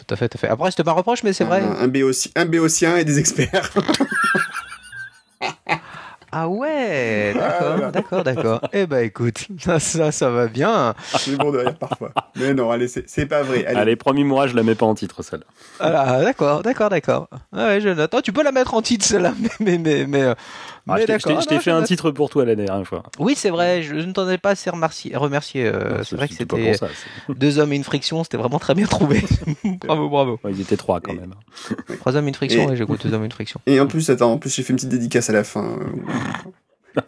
Tout 0.06 0.14
à 0.14 0.16
fait, 0.16 0.28
tout 0.28 0.36
à 0.36 0.40
fait. 0.40 0.48
Après, 0.48 0.70
c'était 0.70 0.86
un 0.88 0.92
reproche, 0.92 1.22
mais 1.22 1.32
c'est 1.32 1.44
vrai. 1.44 1.62
Un, 1.62 1.84
un, 1.84 1.92
un 2.36 2.44
béotien 2.46 2.96
et 2.96 3.04
des 3.04 3.18
experts. 3.18 3.70
Ah 6.36 6.48
ouais, 6.48 7.32
d'accord, 7.34 7.92
d'accord, 7.92 8.24
d'accord. 8.24 8.60
Eh 8.72 8.86
ben 8.86 9.04
écoute, 9.04 9.46
ça, 9.60 9.78
ça, 9.78 10.10
ça 10.10 10.30
va 10.30 10.48
bien. 10.48 10.94
C'est 11.16 11.36
bon 11.36 11.52
de 11.52 11.58
rire 11.58 11.76
parfois. 11.78 12.10
Mais 12.34 12.54
non, 12.54 12.70
allez, 12.72 12.88
c'est 12.88 13.08
c'est 13.08 13.26
pas 13.26 13.42
vrai. 13.42 13.64
Allez. 13.66 13.76
Allez, 13.78 13.96
promis, 13.96 14.24
moi, 14.24 14.48
je 14.48 14.56
la 14.56 14.64
mets 14.64 14.74
pas 14.74 14.86
en 14.86 14.94
titre, 14.96 15.22
celle 15.22 15.44
Ah, 15.78 16.20
d'accord, 16.22 16.62
d'accord, 16.62 16.88
d'accord. 16.90 17.28
Ah 17.52 17.66
ouais, 17.68 17.80
je 17.80 17.88
note. 17.90 18.12
Oh, 18.16 18.20
tu 18.20 18.32
peux 18.32 18.42
la 18.42 18.50
mettre 18.50 18.74
en 18.74 18.82
titre, 18.82 19.04
celle-là, 19.06 19.32
mais, 19.40 19.48
mais, 19.60 19.78
mais, 19.78 20.06
mais, 20.08 20.22
euh, 20.22 20.34
Ah, 20.88 20.94
mais 20.96 21.02
je 21.02 21.06
t'ai- 21.06 21.12
je 21.18 21.18
t'ai- 21.24 21.28
d'accord. 21.28 21.42
je 21.42 21.46
t'ai 21.48 21.54
Non, 21.54 21.60
fait 21.60 21.70
je 21.70 21.76
un 21.76 21.78
note. 21.80 21.86
titre 21.86 22.10
pour 22.10 22.30
toi 22.30 22.44
la 22.44 22.56
dernière 22.56 22.84
fois. 22.86 23.04
Oui, 23.20 23.34
c'est 23.36 23.50
vrai, 23.50 23.82
je 23.82 23.94
ne 23.94 24.12
t'en 24.12 24.28
ai 24.28 24.36
pas 24.38 24.50
assez 24.50 24.70
remercié. 24.70 25.16
remercié 25.16 25.66
euh, 25.66 26.02
c'est 26.02 26.16
vrai 26.16 26.26
que 26.28 26.34
c'était 26.34 26.74
c'est- 26.74 27.32
deux 27.32 27.58
hommes 27.60 27.72
et 27.72 27.76
une 27.76 27.84
friction, 27.84 28.24
c'était 28.24 28.36
vraiment 28.38 28.58
très 28.58 28.74
bien 28.74 28.86
trouvé. 28.86 29.22
bravo, 29.86 30.08
bravo. 30.08 30.40
Ouais, 30.42 30.50
Ils 30.52 30.60
étaient 30.62 30.76
trois 30.76 31.00
quand 31.00 31.12
Et- 31.12 31.16
même. 31.16 31.34
Trois 32.00 32.16
hommes 32.16 32.24
et 32.24 32.28
une 32.28 32.34
friction, 32.34 32.64
Et- 32.64 32.66
ouais, 32.70 32.76
j'écoute 32.76 33.06
deux 33.06 33.14
hommes 33.14 33.22
et 33.22 33.26
une 33.26 33.32
friction. 33.32 33.60
Et 33.66 33.78
en 33.80 33.86
plus, 33.86 34.10
attends, 34.10 34.32
en 34.32 34.38
plus, 34.38 34.52
j'ai 34.54 34.62
fait 34.64 34.72
une 34.72 34.76
petite 34.76 34.88
dédicace 34.90 35.30
à 35.30 35.32
la 35.32 35.44
fin. 35.44 35.78
euh. 36.96 37.02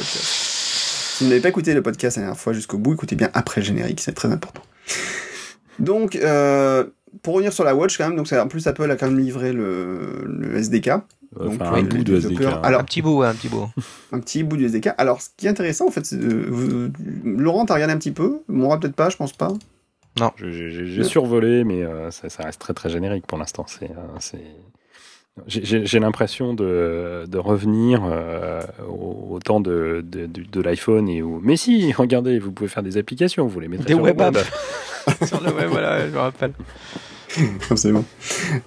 Si 0.00 1.24
vous 1.24 1.30
n'avez 1.30 1.40
pas 1.42 1.48
écouté 1.48 1.74
le 1.74 1.82
podcast 1.82 2.16
la 2.16 2.22
dernière 2.24 2.38
fois 2.40 2.52
jusqu'au 2.52 2.78
bout, 2.78 2.94
écoutez 2.94 3.16
bien 3.16 3.30
après 3.34 3.60
le 3.60 3.66
générique, 3.66 4.00
c'est 4.00 4.12
très 4.12 4.30
important. 4.30 4.62
Donc, 5.78 6.16
euh, 6.16 6.84
pour 7.22 7.34
revenir 7.34 7.52
sur 7.52 7.64
la 7.64 7.74
Watch, 7.74 7.96
quand 7.98 8.08
même, 8.08 8.16
donc 8.16 8.32
en 8.32 8.48
plus, 8.48 8.66
Apple 8.66 8.90
a 8.90 8.96
quand 8.96 9.06
même 9.06 9.18
livré 9.18 9.52
le, 9.52 10.24
le 10.26 10.56
SDK, 10.56 10.88
Donc, 11.38 11.60
Enfin, 11.60 11.70
oui, 11.74 11.80
un 11.80 11.82
les 11.82 11.88
bout 11.88 12.04
de 12.04 12.16
SDK. 12.16 12.30
développeurs- 12.30 12.64
Alors- 12.64 12.80
un 12.80 12.84
petit 12.84 13.02
bout, 13.02 13.18
ouais, 13.18 13.26
un 13.26 13.34
petit 13.34 13.48
bout. 13.48 13.68
un 14.12 14.20
petit 14.20 14.42
bout 14.42 14.56
du 14.56 14.64
SDK. 14.66 14.90
Alors, 14.98 15.20
ce 15.20 15.28
qui 15.36 15.46
est 15.46 15.50
intéressant, 15.50 15.86
en 15.86 15.90
fait, 15.90 16.04
c'est 16.06 16.18
de- 16.18 16.46
vous- 16.48 16.88
Laurent, 17.24 17.64
t'as 17.66 17.74
regardé 17.74 17.94
un 17.94 17.98
petit 17.98 18.12
peu? 18.12 18.40
Moi, 18.48 18.78
peut-être 18.80 18.94
pas, 18.96 19.08
je 19.10 19.16
pense 19.16 19.32
pas. 19.32 19.52
Je- 20.36 20.50
J'ai 20.50 21.04
survolé, 21.04 21.62
mais 21.64 21.82
euh, 21.84 22.10
ça, 22.10 22.28
ça 22.28 22.42
reste 22.44 22.60
très 22.60 22.74
très 22.74 22.88
générique 22.90 23.26
pour 23.26 23.38
l'instant. 23.38 23.66
C'est, 23.68 23.90
euh, 23.90 23.94
c'est- 24.20 24.38
J'ai- 25.46 25.98
l'impression 26.00 26.54
de, 26.54 27.24
de 27.28 27.38
revenir 27.38 28.02
euh, 28.04 28.60
au, 28.88 29.34
au 29.34 29.38
temps 29.40 29.60
de, 29.60 30.04
de, 30.06 30.26
de- 30.26 30.42
de 30.50 30.60
l'iPhone 30.60 31.08
et 31.08 31.22
où. 31.22 31.40
Mais 31.42 31.56
si, 31.56 31.92
regardez, 31.92 32.38
vous 32.38 32.52
pouvez 32.52 32.68
faire 32.68 32.82
des 32.82 32.96
applications, 32.96 33.46
vous 33.46 33.60
les 33.60 33.68
mettez 33.68 33.84
Des 33.84 33.92
sur 33.94 33.98
le 33.98 34.04
web 34.04 34.20
web. 34.20 34.36
apps. 34.36 34.50
Sur 35.26 35.40
le 35.42 35.50
web, 35.52 35.68
voilà, 35.70 36.06
je 36.06 36.12
me 36.12 36.18
rappelle. 36.18 36.52
Absolument. 37.70 38.04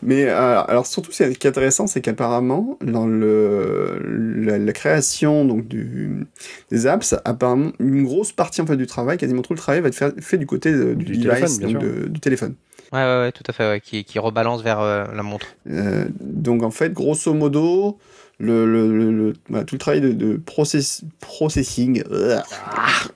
Mais 0.02 0.26
euh, 0.26 0.62
alors 0.64 0.86
surtout, 0.88 1.12
ce 1.12 1.24
qui 1.26 1.46
est 1.48 1.50
intéressant, 1.50 1.88
c'est 1.88 2.02
qu'apparemment, 2.02 2.78
dans 2.84 3.06
le 3.08 4.00
la, 4.44 4.58
la 4.58 4.74
création 4.74 5.46
donc 5.46 5.68
du 5.68 6.26
des 6.72 6.88
apps, 6.88 7.16
apparemment 7.26 7.72
une 7.80 8.04
grosse 8.04 8.32
partie 8.32 8.62
en 8.62 8.66
fait 8.66 8.78
du 8.78 8.88
travail, 8.88 9.18
quasiment 9.18 9.42
tout 9.42 9.54
le 9.54 9.60
travail 9.60 9.82
va 9.82 9.88
être 9.90 9.96
fait, 9.96 10.20
fait 10.22 10.38
du 10.38 10.46
côté 10.48 10.72
de- 10.74 10.94
du, 10.94 11.06
Du 11.06 11.18
device, 11.18 11.24
téléphone, 11.24 11.58
bien 11.58 11.68
donc 11.72 11.82
sûr. 11.82 11.92
de- 12.04 12.08
du 12.08 12.20
téléphone. 12.20 12.56
Ouais, 12.92 13.00
ouais, 13.00 13.20
ouais, 13.22 13.32
tout 13.32 13.44
à 13.48 13.54
fait, 13.54 13.68
ouais, 13.70 13.80
qui, 13.82 14.04
qui 14.04 14.20
rebalance 14.20 14.62
vers 14.64 14.80
euh, 14.82 15.06
la 15.16 15.24
montre. 15.24 15.46
Euh, 15.70 16.06
donc 16.20 16.62
en 16.64 16.72
fait, 16.72 16.92
grosso 16.92 17.34
modo, 17.34 17.98
le, 18.38 18.66
le, 18.66 18.92
le- 18.98 19.12
le- 19.12 19.34
voilà, 19.48 19.64
tout 19.64 19.76
le 19.76 19.80
travail 19.80 20.02
de, 20.02 20.12
de 20.12 20.36
process, 20.38 21.04
processing, 21.22 22.04
euh, 22.12 22.40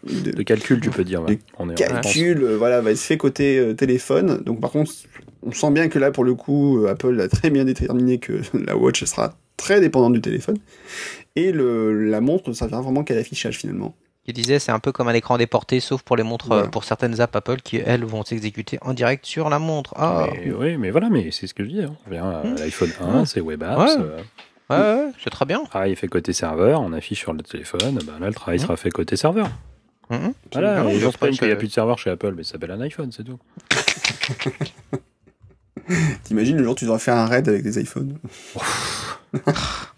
de 0.04 0.32
De 0.32 0.44
calcul, 0.44 0.80
tu 0.80 0.90
peux 0.92 1.04
dire. 1.04 1.24
ouais. 1.24 1.36
De 1.36 1.40
On 1.60 1.70
est 1.70 1.76
calcul, 1.76 2.46
voilà, 2.54 2.80
va 2.82 2.92
être 2.92 3.00
fait 3.00 3.18
côté 3.18 3.58
euh, 3.60 3.74
téléphone. 3.74 4.42
Donc 4.46 4.62
par 4.62 4.72
contre, 4.72 4.92
on 5.44 5.52
sent 5.52 5.72
bien 5.72 5.90
que 5.90 6.00
là, 6.00 6.12
pour 6.12 6.24
le 6.24 6.36
coup, 6.36 6.80
euh, 6.86 6.92
Apple 6.92 7.20
a 7.20 7.28
très 7.28 7.50
bien 7.50 7.66
déterminé 7.66 8.18
que 8.18 8.40
la 8.66 8.78
watch 8.78 9.04
sera 9.04 9.34
très 9.58 9.82
dépendante 9.82 10.14
du 10.14 10.22
téléphone. 10.22 10.58
Et 11.36 11.52
le, 11.52 12.06
la 12.10 12.22
montre 12.22 12.48
ne 12.50 12.54
servira 12.54 12.82
vraiment 12.82 13.04
qu'à 13.04 13.16
l'affichage 13.16 13.58
finalement. 13.58 13.94
Il 14.28 14.34
disait 14.34 14.58
c'est 14.60 14.72
un 14.72 14.80
peu 14.80 14.92
comme 14.92 15.08
un 15.08 15.14
écran 15.14 15.38
déporté, 15.38 15.80
sauf 15.80 16.02
pour 16.02 16.18
les 16.18 16.24
montres, 16.24 16.48
Voilà. 16.48 16.64
euh, 16.64 16.68
pour 16.68 16.84
certaines 16.84 17.22
apps 17.22 17.36
Apple 17.36 17.58
qui 17.62 17.78
elles 17.78 18.04
vont 18.06 18.24
s'exécuter 18.26 18.80
en 18.82 18.94
direct 18.94 19.26
sur 19.26 19.50
la 19.50 19.60
montre. 19.60 19.94
Ah, 19.98 20.28
Mais, 20.34 20.52
oui, 20.52 20.78
mais 20.78 20.90
voilà, 20.90 21.10
mais 21.10 21.30
c'est 21.32 21.46
ce 21.48 21.54
que 21.54 21.64
je 21.64 21.70
dis. 21.70 21.84
hein. 21.84 21.96
À 22.12 22.44
Hmm. 22.44 22.56
l'iPhone 22.56 22.92
1, 23.00 23.20
Ouais. 23.20 23.26
c'est 23.26 23.42
Web 23.42 23.62
Apps. 23.64 23.96
Ouais. 23.98 24.02
euh, 24.02 24.22
ouais, 24.72 25.06
ouais, 25.06 25.12
c'est 25.24 25.30
très 25.30 25.46
bien. 25.46 25.62
le 25.62 25.68
travail 25.68 25.92
est 25.92 25.96
fait 25.96 26.08
côté 26.08 26.34
serveur, 26.34 26.82
on 26.82 26.92
affiche 26.94 27.20
sur 27.20 27.34
le 27.34 27.44
téléphone. 27.44 28.00
Ben 28.06 28.20
là, 28.20 28.28
le 28.28 28.34
travail 28.34 28.58
Hmm. 28.58 28.62
sera 28.64 28.78
fait 28.78 28.90
côté 28.90 29.16
serveur. 29.16 29.48
Mhm. 30.10 30.34
Voilà, 30.54 30.82
Non, 30.84 30.90
les 30.90 30.96
je 30.96 31.00
gens 31.02 31.12
se 31.12 31.18
crois 31.18 31.28
plaignent 31.28 31.38
qu'il 31.38 31.48
n'y 31.48 31.54
a 31.54 31.56
plus 31.56 31.68
de 31.68 31.74
serveur 31.74 31.98
chez 32.00 32.10
Apple, 32.12 32.34
mais 32.36 32.44
ça 32.44 32.54
s'appelle 32.54 32.72
un 32.72 32.82
iPhone, 32.82 33.12
c'est 33.12 33.24
tout. 33.24 33.40
T'imagines 36.24 36.58
le 36.58 36.64
jour 36.64 36.74
où 36.74 36.76
tu 36.76 36.86
devras 36.86 36.98
faire 37.00 37.16
un 37.16 37.26
raid 37.28 37.48
avec 37.48 37.62
des 37.64 37.80
iPhones 37.80 38.18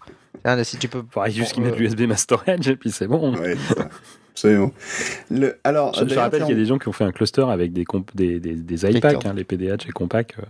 Ah, 0.50 0.64
si 0.64 0.76
tu 0.78 0.88
peux. 0.88 1.02
Faudrait 1.10 1.30
juste 1.30 1.52
qu'ils 1.52 1.62
Euh, 1.62 1.66
mettent 1.66 1.78
l'USB 1.78 2.02
Mass 2.02 2.20
Storage 2.22 2.68
et 2.68 2.76
puis 2.76 2.90
c'est 2.90 3.06
bon. 3.06 3.36
Ouais, 3.36 3.56
c'est. 3.68 3.78
Absolument. 4.32 4.72
Le, 5.30 5.58
alors, 5.64 5.94
Je, 5.94 6.08
je 6.08 6.14
rappelle 6.18 6.42
qu'il 6.42 6.50
y 6.50 6.52
a 6.52 6.56
des 6.56 6.66
gens 6.66 6.78
qui 6.78 6.86
ont 6.88 6.92
fait 6.92 7.02
un 7.04 7.10
cluster 7.12 7.42
avec 7.50 7.72
des, 7.72 7.84
comp- 7.84 8.14
des, 8.14 8.38
des, 8.38 8.54
des 8.54 8.90
iPacs, 8.96 9.26
hein, 9.26 9.34
les 9.34 9.42
PDH 9.44 9.88
et 9.88 9.92
Compact, 9.92 10.36
euh, 10.38 10.42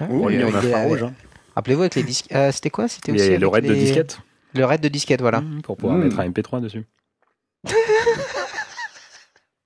Ah, 0.00 0.06
pour 0.06 0.22
oui, 0.22 0.42
en 0.44 0.54
infrarouge. 0.54 1.02
hein. 1.02 1.12
Rappelez-vous 1.56 1.80
avec 1.82 1.96
les 1.96 2.04
disques. 2.04 2.32
euh, 2.32 2.52
c'était 2.52 2.70
quoi? 2.70 2.86
C'était 2.88 3.10
aussi 3.12 3.36
le 3.36 3.46
RAID 3.48 3.66
de 3.66 3.74
disquette, 3.74 4.20
Le 4.54 4.64
raid 4.64 4.80
de 4.80 4.88
disquette, 4.88 5.20
voilà. 5.20 5.40
mmh, 5.40 5.62
pour 5.62 5.76
pouvoir 5.76 5.98
Mmh. 5.98 6.02
mettre 6.04 6.20
un 6.20 6.28
MP3 6.28 6.60
dessus. 6.60 6.84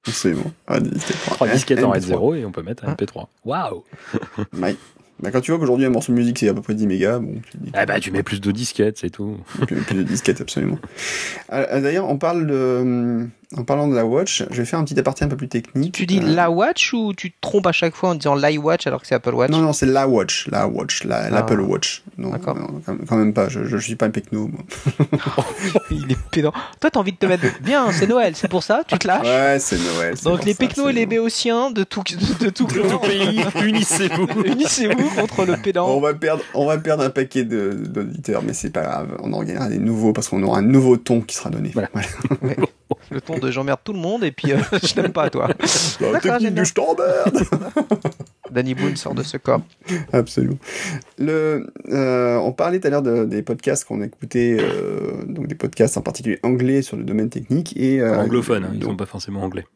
Absolument. 0.07 0.53
Ah, 0.67 0.79
des 0.81 0.91
disquettes. 0.91 1.17
3 1.27 1.49
disquettes 1.49 1.83
en 1.85 1.91
RAID 1.91 2.03
MP3. 2.03 2.07
0 2.07 2.35
et 2.37 2.45
on 2.45 2.53
peut 2.53 2.63
mettre 2.63 2.85
un 2.85 2.89
Hein 2.93 2.97
MP3. 2.99 3.27
Waouh. 3.45 3.85
Bah, 5.21 5.31
quand 5.31 5.41
tu 5.41 5.51
vois 5.51 5.59
qu'aujourd'hui 5.59 5.87
un 5.87 5.91
morceau 5.91 6.13
de 6.13 6.19
musique 6.19 6.39
c'est 6.39 6.49
à 6.49 6.55
peu 6.55 6.61
près 6.61 6.75
10 6.75 6.87
mégas, 6.87 7.19
bon, 7.21 7.41
tu 7.51 7.57
dis 7.57 7.71
Ah 7.73 7.87
bah 7.87 7.99
tu 8.01 8.11
mets 8.11 8.23
plus 8.23 8.41
de 8.41 8.51
disquettes, 8.53 8.99
c'est 8.99 9.11
tout. 9.11 9.39
plus, 9.67 9.77
plus 9.77 9.97
de 9.97 10.03
disquettes 10.03 10.41
absolument. 10.43 10.79
Euh, 11.53 11.81
D'ailleurs, 11.81 12.09
on 12.09 12.19
parle 12.19 12.47
de, 12.47 13.27
en 13.57 13.65
parlant 13.65 13.87
de 13.87 13.95
la 13.95 14.05
watch, 14.05 14.45
je 14.51 14.57
vais 14.57 14.65
faire 14.65 14.79
un 14.79 14.85
petit 14.85 14.99
aparté 14.99 15.25
un 15.25 15.29
peu 15.29 15.37
plus 15.37 15.49
technique. 15.49 15.93
Tu 15.95 16.07
dis 16.07 16.19
Euh, 16.19 16.35
la 16.35 16.51
watch 16.51 16.93
ou 16.93 17.13
tu 17.15 17.31
te 17.31 17.37
trompes 17.41 17.67
à 17.67 17.73
chaque 17.73 17.95
fois 17.95 18.11
en 18.11 18.15
disant 18.15 18.35
l'iWatch 18.35 18.87
alors 18.87 19.01
que 19.01 19.07
c'est 19.07 19.15
Apple 19.15 19.35
Watch? 19.35 19.51
Non, 19.51 19.59
non, 19.59 19.73
c'est 19.73 19.87
la 19.87 20.09
watch, 20.09 20.49
la 20.51 20.67
watch, 20.67 21.05
la- 21.05 21.31
l'Apple 21.31 21.61
Watch. 21.61 22.03
Non, 22.19 22.33
quand, 22.39 23.17
même 23.17 23.33
pas. 23.33 23.49
Je, 23.49 23.65
je, 23.65 23.77
suis 23.77 23.95
pas 23.95 24.07
un 24.07 24.11
pecno, 24.11 24.49
moi. 24.49 24.65
Il 25.91 26.11
est 26.11 26.19
pédant. 26.31 26.53
Toi, 26.81 26.91
t'as 26.91 26.99
envie 27.01 27.13
de 27.13 27.19
te 27.19 27.27
mettre 27.27 27.45
bien, 27.63 27.93
c'est 27.93 28.07
Noël, 28.07 28.35
c'est 28.35 28.49
pour 28.49 28.63
ça, 28.63 28.83
tu 28.87 28.99
te 28.99 29.07
lâches? 29.07 29.27
Ouais, 29.27 29.59
c'est 29.61 29.79
Noël. 29.79 30.15
Donc 30.25 30.45
les 30.45 30.55
pecnos 30.55 30.89
et 30.91 30.93
les 30.93 31.07
béotiens 31.07 31.71
de 31.71 31.85
tout, 31.85 32.03
de, 32.03 32.45
de 32.47 32.51
tout, 32.51 32.65
tout 32.67 32.99
pays, 32.99 33.41
unissez-vous. 33.63 34.27
Unissez-vous 34.45 35.09
contre 35.21 35.45
le 35.45 35.57
pédant. 35.57 35.89
On 35.89 36.01
va 36.01 36.15
perdre, 36.15 36.43
on 36.55 36.67
va 36.67 36.79
perdre 36.79 37.05
un 37.05 37.11
paquet 37.11 37.45
d'auditeurs, 37.45 38.43
mais 38.43 38.53
c'est 38.55 38.71
pas 38.71 38.83
grave. 38.83 39.17
On 39.23 39.33
en 39.33 39.43
gagnera 39.43 39.69
des 39.69 39.79
nouveaux 39.79 40.13
parce 40.13 40.29
qu'on 40.29 40.43
aura 40.43 40.59
un 40.59 40.63
nouveau 40.63 40.97
ton 40.97 41.21
qui 41.21 41.37
sera 41.37 41.51
donné. 41.51 41.71
Voilà. 41.73 41.89
Le 43.11 43.21
ton 43.21 43.39
de 43.39 43.51
j'emmerde 43.51 43.81
tout 43.85 43.93
le 43.93 43.99
monde 43.99 44.23
et 44.25 44.31
puis 44.33 44.53
euh, 44.53 44.59
je 44.83 44.95
t'aime 44.95 45.13
pas 45.13 45.29
toi. 45.31 45.49
La 46.01 46.21
technique 46.21 46.55
du 46.55 46.65
je 46.65 46.73
t'emmerde. 46.75 47.39
Danny 48.51 48.75
Boone 48.75 48.97
sort 48.97 49.15
de 49.15 49.23
ce 49.25 49.37
corps. 49.39 49.61
Absolument. 50.13 50.57
Le, 51.19 51.67
euh, 51.89 52.37
on 52.37 52.53
parlait 52.53 52.79
tout 52.81 52.87
à 52.87 52.91
l'heure 52.91 53.03
de- 53.03 53.25
des 53.25 53.43
podcasts 53.43 53.85
qu'on 53.85 54.03
écoutait, 54.03 54.57
euh, 54.61 55.25
donc 55.27 55.49
des 55.49 55.55
podcasts 55.57 55.97
en 55.97 56.03
particulier 56.03 56.39
anglais 56.45 56.83
sur 56.83 56.97
le 56.97 57.03
domaine 57.05 57.29
technique 57.29 57.77
et 57.77 58.01
euh, 58.01 58.19
Anglophones, 58.19 58.65
hein, 58.65 58.71
ils 58.73 58.79
donc- 58.79 58.91
sont 58.91 58.97
pas 58.97 59.07
forcément 59.07 59.43
anglais. 59.43 59.67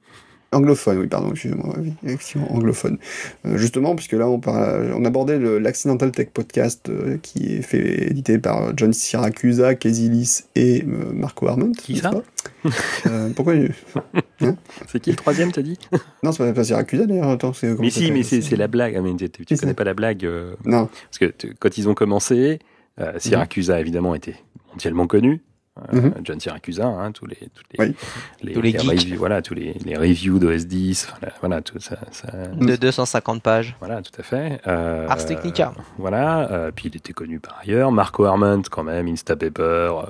Anglophone, 0.52 0.98
oui, 0.98 1.06
pardon, 1.06 1.30
excusez-moi, 1.30 1.76
oui, 1.78 1.92
effectivement, 2.04 2.52
anglophone. 2.52 2.98
Euh, 3.46 3.56
justement, 3.56 3.94
puisque 3.94 4.14
là, 4.14 4.26
on, 4.28 4.40
parle, 4.40 4.92
on 4.96 5.04
abordait 5.04 5.38
le- 5.38 5.60
l'Accidental 5.60 6.10
Tech 6.10 6.30
Podcast, 6.34 6.88
euh, 6.88 7.18
qui 7.22 7.54
est 7.54 7.62
fait, 7.62 8.10
édité 8.10 8.38
par 8.38 8.76
John 8.76 8.92
Siracusa, 8.92 9.76
Casey 9.76 10.08
Lis 10.08 10.46
et 10.56 10.82
euh, 10.82 11.12
Marco 11.12 11.46
Arment. 11.46 11.70
Qui 11.70 11.98
ça 11.98 12.10
Pourquoi 13.36 13.54
il- 13.54 13.72
C'est 14.88 14.98
qui 15.00 15.10
le 15.10 15.16
troisième, 15.16 15.52
t'as 15.52 15.62
dit 15.62 15.78
Non, 16.24 16.32
c'est 16.32 16.38
pas, 16.44 16.52
pas 16.52 16.64
Siracusa 16.64 17.06
d'ailleurs, 17.06 17.28
attends, 17.30 17.52
c'est... 17.52 17.68
comment 17.68 17.82
Mais 17.82 17.90
si, 17.90 18.10
mais 18.10 18.24
c'est 18.24 18.56
la 18.56 18.66
blague. 18.66 18.96
Ah, 18.96 19.02
mais 19.02 19.14
tu, 19.14 19.30
tu 19.44 19.56
connais 19.56 19.74
pas 19.74 19.84
la 19.84 19.94
blague 19.94 20.28
Non, 20.64 20.88
Parce 21.10 21.18
que 21.18 21.32
quand 21.60 21.78
ils 21.78 21.88
ont 21.88 21.94
commencé, 21.94 22.58
euh, 23.00 23.12
Siracusa 23.18 23.78
évidemment 23.78 24.16
était 24.16 24.34
mondialement 24.72 25.06
connu. 25.06 25.42
Euh, 25.92 25.96
Mhm. 26.00 26.14
John 26.24 26.40
Siracusa, 26.40 26.86
hein, 26.86 27.12
tous 27.12 27.26
les, 27.26 27.36
tous 27.36 27.62
les, 27.72 27.78
Oui. 27.88 27.94
les, 28.42 28.52
Tous 28.52 28.60
les 28.60 28.70
geeks. 28.72 28.82
reviews, 28.90 29.18
voilà, 29.18 29.40
tous 29.42 29.54
les, 29.54 29.74
les 29.84 29.96
reviews 29.96 30.38
d'OS 30.38 30.66
10, 30.66 31.08
voilà, 31.18 31.34
voilà, 31.40 31.60
tout 31.62 31.78
ça, 31.80 31.98
ça- 32.10 32.30
De 32.54 32.76
250 32.76 33.42
pages. 33.42 33.76
voilà, 33.80 34.02
tout 34.02 34.12
à 34.18 34.22
fait. 34.22 34.60
Euh, 34.66 35.08
Ars 35.08 35.24
Technica. 35.24 35.72
Voilà, 35.98 36.50
euh, 36.50 36.70
puis 36.74 36.88
il 36.88 36.96
était 36.96 37.12
connu 37.12 37.40
par 37.40 37.58
ailleurs. 37.62 37.92
Marco 37.92 38.24
Arment, 38.24 38.62
quand 38.70 38.84
même, 38.84 39.06
Instapaper, 39.08 39.62
euh, 39.62 40.02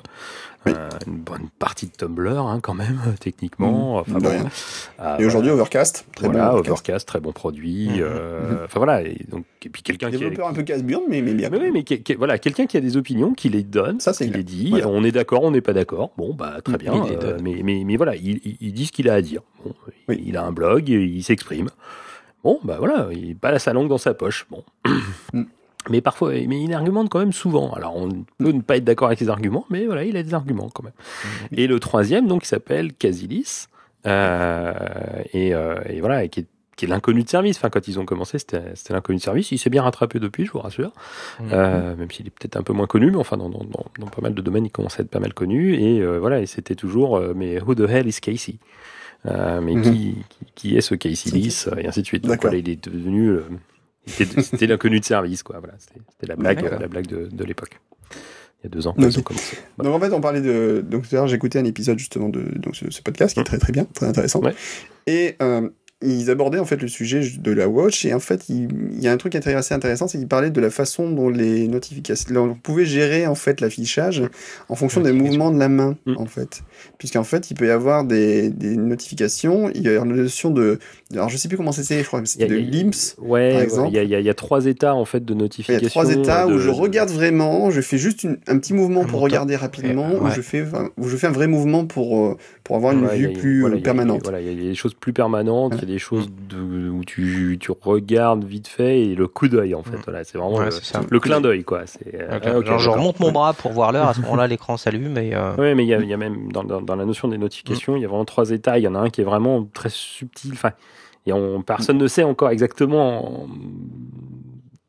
Oui. 0.67 0.73
euh, 0.77 0.89
une 1.07 1.17
bonne 1.21 1.49
partie 1.59 1.87
de 1.87 1.93
Tumblr, 1.93 2.39
hein, 2.39 2.61
quand 2.63 2.75
même, 2.75 3.01
techniquement. 3.19 3.97
Enfin, 3.97 4.19
de 4.19 4.23
bon, 4.23 4.29
rien. 4.29 4.45
ah, 4.99 5.17
Et 5.19 5.25
aujourd'hui, 5.25 5.51
Overcast, 5.51 6.05
très 6.15 6.27
voilà, 6.27 6.51
bon 6.51 6.59
Overcast. 6.59 6.71
Overcast. 6.71 7.09
très 7.09 7.21
bon 7.21 7.33
produit. 7.33 7.89
Mhm. 7.89 7.99
euh, 8.01 8.65
Enfin 8.67 8.79
voilà, 8.81 9.01
et 9.03 9.25
donc 9.31 9.45
et 9.65 9.69
puis 9.71 9.83
quelqu'un 9.83 10.11
qui, 10.11 10.23
a- 10.23 10.47
un 10.49 10.53
peu 10.53 10.63
casse-burne, 10.63 11.05
mais, 11.09 11.23
mais 11.23 11.33
bien. 11.33 11.49
mais 11.51 11.59
oui, 11.59 11.71
mais 11.73 11.83
qui- 11.83 12.03
qui- 12.03 12.15
voilà, 12.15 12.39
quelqu'un 12.39 12.67
qui 12.67 12.77
a 12.77 12.81
des 12.81 12.99
opinions, 12.99 13.33
qui 13.33 13.49
les 13.49 13.63
donne, 13.63 14.01
Ça, 14.01 14.13
c'est 14.13 14.27
qui 14.27 14.33
les 14.33 14.43
dit. 14.45 14.69
Voilà. 14.71 14.89
On 14.89 15.03
est 15.03 15.13
d'accord, 15.13 15.43
on 15.45 15.51
n'est 15.51 15.63
pas 15.63 15.73
d'accord. 15.73 16.11
Bon, 16.19 16.35
bah 16.35 16.59
très 16.63 16.75
Mm, 16.75 16.77
bien. 16.77 17.05
il 17.07 17.11
les 17.11 17.17
euh, 17.25 17.39
mais, 17.43 17.61
mais 17.65 17.83
mais 17.87 17.97
voilà, 17.97 18.15
il, 18.17 18.41
il, 18.45 18.57
il 18.61 18.73
dit 18.75 18.85
ce 18.87 18.93
qu'il 18.93 19.09
a 19.09 19.15
à 19.15 19.23
dire. 19.23 19.41
Bon, 19.65 19.73
Oui. 20.09 20.23
il 20.27 20.37
a 20.37 20.45
un 20.45 20.53
blog, 20.53 20.89
il 20.91 21.23
s'exprime. 21.23 21.69
Bon, 22.45 22.59
bah 22.65 22.77
voilà, 22.79 23.09
il 23.13 23.35
pas 23.37 23.59
sa 23.59 23.73
langue 23.73 23.89
dans 23.89 23.99
sa 23.99 24.13
poche. 24.13 24.47
Bon. 24.51 24.63
Mais 25.89 26.01
parfois, 26.01 26.33
mais 26.33 26.63
il 26.63 26.75
argumente 26.75 27.09
quand 27.09 27.21
même 27.21 27.33
souvent. 27.33 27.73
Alors, 27.73 27.97
on 27.97 28.11
peut 28.39 28.53
ne 28.53 28.61
pas 28.61 28.77
être 28.77 28.85
d'accord 28.85 29.07
avec 29.09 29.19
ses 29.19 29.29
arguments, 29.31 29.65
mais 29.71 29.87
voilà, 29.87 30.05
il 30.05 30.17
a 30.17 30.23
des 30.23 30.35
arguments 30.35 30.69
quand 30.73 30.83
même. 30.83 30.93
Et 31.53 31.67
le 31.67 31.81
troisième, 31.81 32.27
donc, 32.29 32.45
il 32.45 32.49
s'appelle 32.49 32.93
Casilis. 32.93 33.67
Euh, 34.07 34.73
et, 35.33 35.55
euh, 35.55 35.77
et 35.89 36.01
voilà, 36.01 36.25
et 36.25 36.29
qui 36.29 36.41
est, 36.41 36.47
qui 36.77 36.85
est 36.87 36.89
l'inconnu 36.89 37.23
de 37.23 37.29
service. 37.29 37.57
Enfin, 37.59 37.69
quand 37.71 37.87
ils 37.89 37.99
ont 37.99 38.05
commencé, 38.07 38.39
c'était 38.39 38.63
l'inconnu 38.91 39.19
de 39.19 39.23
service. 39.23 39.53
Il 39.53 39.59
s'est 39.59 39.71
bien 39.71 39.83
rattrapé 39.83 40.19
depuis, 40.19 40.47
je 40.47 40.53
vous 40.53 40.59
rassure. 40.61 40.93
Euh, 41.53 41.95
même 41.97 42.11
s'il 42.11 42.27
est 42.27 42.31
peut-être 42.31 42.57
un 42.57 42.63
peu 42.63 42.73
moins 42.73 42.87
connu, 42.87 43.11
mais 43.11 43.17
enfin, 43.19 43.37
dans, 43.37 43.49
dans, 43.49 43.65
dans, 43.65 43.85
dans 43.99 44.07
pas 44.07 44.23
mal 44.23 44.35
de 44.35 44.41
domaines, 44.43 44.67
il 44.67 44.71
commence 44.71 44.99
à 44.99 45.03
être 45.03 45.11
pas 45.11 45.21
mal 45.21 45.35
connu. 45.35 45.75
Et 45.75 46.05
voilà, 46.19 46.41
et 46.41 46.47
c'était 46.47 46.75
toujours, 46.75 47.21
mais 47.35 47.61
who 47.61 47.75
the 47.75 47.89
hell 47.89 48.07
is 48.07 48.21
Casey? 48.21 48.57
Mais 49.27 49.75
Mhm. 49.75 49.83
qui, 49.83 49.91
qui, 50.31 50.47
qui 50.55 50.77
est 50.79 50.81
ce 50.81 50.95
Casey 50.95 51.31
Lis 51.31 51.69
Et 51.77 51.87
ainsi 51.87 52.01
de 52.01 52.07
suite. 52.07 52.25
Donc 52.27 52.41
voilà, 52.41 52.57
il 52.57 52.69
est 52.71 52.83
devenu. 52.83 53.37
C'était 54.07 54.67
l'inconnu 54.67 55.01
de 55.01 55.05
service, 55.05 55.43
quoi. 55.43 55.59
Voilà, 55.59 55.75
c'était 55.79 56.27
la 56.27 56.37
blague, 56.37 56.63
la 56.81 56.89
blague 56.89 57.07
de, 57.07 57.27
de 57.31 57.45
l'époque. 57.45 57.81
Il 58.63 58.65
y 58.65 58.67
a 58.67 58.69
deux 58.71 58.87
ans, 58.87 58.91
Ok. 58.91 58.97
quand 58.99 59.09
ils 59.09 59.19
ont 59.19 59.23
commencé. 59.23 59.57
Voilà. 59.77 59.91
Donc 59.91 60.03
en 60.03 60.05
fait, 60.07 60.13
on 60.15 60.21
parlait 60.21 60.41
de. 60.43 60.85
Donc 60.87 61.09
tout 61.09 61.15
à 61.15 61.19
l'heure, 61.19 61.29
j'ai 61.29 61.37
écouté 61.37 61.59
un 61.59 61.65
épisode 61.65 61.99
justement 61.99 62.29
de 62.29 62.43
donc, 62.59 62.77
ce, 62.77 62.91
ce 62.91 63.01
podcast 63.03 63.35
qui 63.35 63.41
est 63.41 63.45
très 63.45 63.59
très 63.59 63.73
bien, 63.73 63.85
très 63.85 64.07
intéressant. 64.07 64.41
Ouais. 64.41 64.55
Et 65.07 65.37
euh, 65.41 65.71
ils 66.03 66.31
abordaient 66.31 66.59
en 66.59 66.65
fait 66.65 66.81
le 66.81 66.89
sujet 66.89 67.21
de 67.39 67.53
la 67.53 67.69
watch 67.69 68.05
et 68.07 68.15
en 68.15 68.21
fait, 68.21 68.49
il, 68.49 68.69
il 68.93 69.01
y 69.03 69.09
a 69.09 69.13
un 69.13 69.17
truc 69.19 69.35
assez 69.35 69.75
intéressant, 69.75 70.09
c'est 70.09 70.17
qu'ils 70.19 70.29
parlaient 70.29 70.51
de 70.51 70.61
la 70.61 70.71
façon 70.71 71.11
dont 71.11 71.29
les 71.29 71.69
notifications, 71.69 72.35
on 72.43 72.55
pouvait 72.55 72.87
gérer 72.87 73.27
en 73.27 73.35
fait 73.35 73.61
l'affichage 73.61 74.23
en 74.69 74.75
fonction 74.77 75.01
des 75.03 75.13
mouvements 75.13 75.51
de 75.51 75.59
la 75.59 75.69
main 75.69 75.97
Mm. 76.07 76.15
en 76.17 76.25
fait, 76.27 76.63
puisqu'en 76.99 77.25
fait, 77.25 77.51
il 77.51 77.55
peut 77.55 77.67
y 77.67 77.71
avoir 77.71 78.05
des, 78.05 78.49
des 78.49 78.77
notifications. 78.77 79.71
Il 79.75 79.83
y 79.83 79.89
a 79.89 79.97
une 79.97 80.15
notion 80.15 80.51
de, 80.51 80.79
alors 81.13 81.29
je 81.29 81.37
sais 81.37 81.49
plus 81.49 81.57
comment 81.57 81.73
c'était, 81.73 82.01
je 82.03 82.07
crois 82.07 82.23
c'était 82.25 82.47
y 82.47 82.49
de 82.49 82.57
y 82.59 82.65
limps. 82.71 83.17
Ouais, 83.19 83.51
Par 83.51 83.59
ouais, 83.59 83.65
exemple. 83.65 83.89
il 83.91 83.95
y, 83.95 83.99
a, 83.99 84.03
il 84.05 84.11
y 84.11 84.15
a- 84.15 84.21
il 84.21 84.27
y 84.27 84.31
a 84.31 84.35
trois 84.35 84.67
états 84.67 84.95
en 84.95 85.05
fait 85.05 85.25
de 85.25 85.33
Il 85.35 85.37
y 85.37 85.43
notification. 85.43 85.87
a 85.87 85.91
trois 85.91 86.11
états 86.11 86.47
de- 86.47 86.55
où 86.55 86.59
je 86.59 86.71
regarde 86.71 87.11
vraiment, 87.11 87.71
je 87.71 87.81
fais 87.81 87.99
juste 87.99 88.25
une- 88.25 88.39
un 88.47 88.59
petit 88.59 88.73
mouvement 88.73 89.05
pour 89.05 89.21
regarder 89.21 89.57
rapidement, 89.57 90.11
Ouais. 90.13 90.31
où, 90.31 90.35
je 90.35 90.41
fais, 90.41 90.65
où 90.97 91.09
je 91.09 91.17
fais 91.17 91.27
un 91.27 91.33
vrai 91.33 91.47
mouvement 91.49 91.85
pour, 91.87 92.19
euh, 92.19 92.37
pour 92.65 92.77
avoir 92.77 92.93
une 92.93 93.05
Ouais, 93.05 93.17
y 93.19 93.21
vue 93.23 93.27
a- 93.29 93.39
plus 93.39 93.61
voilà, 93.61 93.75
euh, 93.75 93.79
il 93.79 93.81
y 93.81 93.83
a- 93.83 93.85
permanente. 93.85 94.21
Voilà, 94.23 94.41
il 94.41 94.47
y 94.47 94.51
a 94.51 94.71
des 94.71 94.75
choses 94.75 94.95
plus 94.95 95.13
permanentes, 95.13 95.75
y 95.90 95.90
des 95.91 95.99
choses 95.99 96.29
de, 96.49 96.89
où 96.89 97.05
tu, 97.05 97.59
tu 97.61 97.71
regardes 97.81 98.45
vite 98.45 98.69
fait 98.69 99.01
et 99.03 99.15
le 99.15 99.29
coup 99.29 99.49
d'œil 99.49 99.75
en 99.75 99.83
fait. 99.83 99.97
Mm. 99.97 100.03
Voilà, 100.05 100.25
c'est 100.25 100.39
vraiment 100.39 100.55
Ouais, 100.57 100.65
le, 100.67 100.71
c'est 100.71 100.85
ça. 100.85 101.01
le 101.09 101.21
clin 101.21 101.41
d'œil 101.41 101.65
quoi. 101.65 101.83
C'est 101.87 102.15
euh, 102.15 102.37
Ok. 102.37 102.43
ah, 102.47 102.59
ok, 102.59 102.67
Genre, 102.67 102.79
je 102.79 102.91
remonte 102.91 103.21
mon 103.21 103.33
bras 103.33 103.53
pour 103.53 103.73
voir 103.73 103.93
l'heure. 103.93 104.09
À 104.09 104.15
ce 104.15 104.21
moment-là, 104.23 104.47
l'écran 104.49 104.77
s'allume. 104.77 105.19
Et 105.19 105.35
euh, 105.35 105.53
Oui, 105.59 105.75
mais 105.75 105.85
il 105.85 105.89
y, 105.89 105.95
a, 105.95 105.99
il 106.01 106.09
y 106.09 106.15
a 106.15 106.17
même 106.17 106.51
dans, 106.53 106.65
dans, 106.65 106.81
dans 106.81 106.97
la 106.97 107.05
notion 107.05 107.29
des 107.29 107.39
notifications, 107.39 107.97
il 107.97 108.03
y 108.03 108.05
a 108.05 108.09
vraiment 108.09 108.25
trois 108.25 108.51
états. 108.51 108.79
Il 108.79 108.83
y 108.85 108.89
en 108.89 108.95
a 108.95 108.99
un 109.01 109.11
qui 109.11 109.21
est 109.21 109.25
vraiment 109.25 109.67
très 109.73 109.91
subtil. 109.91 110.53
Enfin, 110.53 110.71
et 111.27 111.33
on, 111.33 111.63
personne 111.63 111.99
ne 111.99 112.07
sait 112.07 112.23
encore 112.25 112.51
exactement 112.51 113.47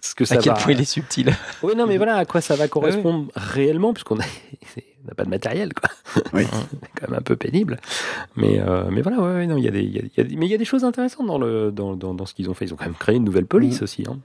ce 0.01 0.15
que 0.15 0.25
ça 0.25 0.35
à 0.35 0.37
quel 0.39 0.53
va. 0.53 0.59
point 0.59 0.73
il 0.73 0.81
est 0.81 0.85
subtil. 0.85 1.31
Oui, 1.63 1.73
non, 1.75 1.85
mais 1.87 1.97
voilà, 1.97 2.15
à 2.17 2.25
quoi 2.25 2.41
ça 2.41 2.55
va 2.55 2.67
correspondre 2.67 3.31
réellement, 3.35 3.93
puisqu'on 3.93 4.19
a- 4.19 4.23
n'a 5.07 5.13
pas 5.15 5.23
de 5.25 5.29
matériel, 5.29 5.73
quoi. 5.73 5.89
Oui. 6.33 6.45
c'est 6.71 6.89
quand 6.99 7.09
même 7.09 7.19
un 7.19 7.21
peu 7.23 7.35
pénible. 7.35 7.79
Mais, 8.35 8.59
euh, 8.59 8.89
mais 8.91 9.01
voilà, 9.01 9.19
ouais, 9.19 9.33
ouais, 9.35 9.47
non, 9.47 9.57
il 9.57 9.63
y 9.63 9.67
a 9.67 9.71
des, 9.71 9.81
il 9.83 9.93
y 9.95 9.99
a- 9.99 10.03
il 10.03 10.11
y 10.17 10.21
a 10.21 10.23
des- 10.23 10.35
mais 10.35 10.47
il 10.47 10.51
y 10.51 10.55
a 10.55 10.57
des 10.57 10.65
choses 10.65 10.83
intéressantes 10.83 11.27
dans 11.27 11.37
le, 11.37 11.71
dans, 11.71 11.95
dans, 11.95 12.13
dans 12.13 12.25
ce 12.25 12.33
qu'ils 12.33 12.49
ont 12.49 12.53
fait. 12.53 12.65
Ils 12.65 12.73
ont 12.73 12.77
quand 12.77 12.85
même 12.85 12.95
créé 12.95 13.15
une 13.15 13.23
nouvelle 13.23 13.45
police 13.45 13.81
aussi. 13.83 14.03
Hein. 14.09 14.17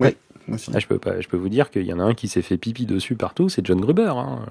Moi 0.00 0.10
aussi. 0.56 0.70
Ah, 0.74 0.78
je 0.78 0.86
peux 0.86 0.98
pas, 0.98 1.20
je 1.20 1.28
peux 1.28 1.36
vous 1.36 1.50
dire 1.50 1.70
qu'il 1.70 1.82
y 1.84 1.92
en 1.92 2.00
a 2.00 2.04
un 2.04 2.14
qui 2.14 2.26
s'est 2.28 2.40
fait 2.42 2.56
pipi 2.56 2.86
dessus 2.86 3.16
partout, 3.16 3.48
c'est 3.50 3.66
John 3.66 3.80
Gruber. 3.80 4.12
Hein. 4.16 4.46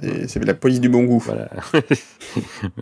C'est 0.00 0.28
c'est 0.28 0.44
la 0.44 0.54
police 0.54 0.80
du 0.80 0.88
bon 0.88 1.02
goût. 1.04 1.18
Voilà. 1.18 1.48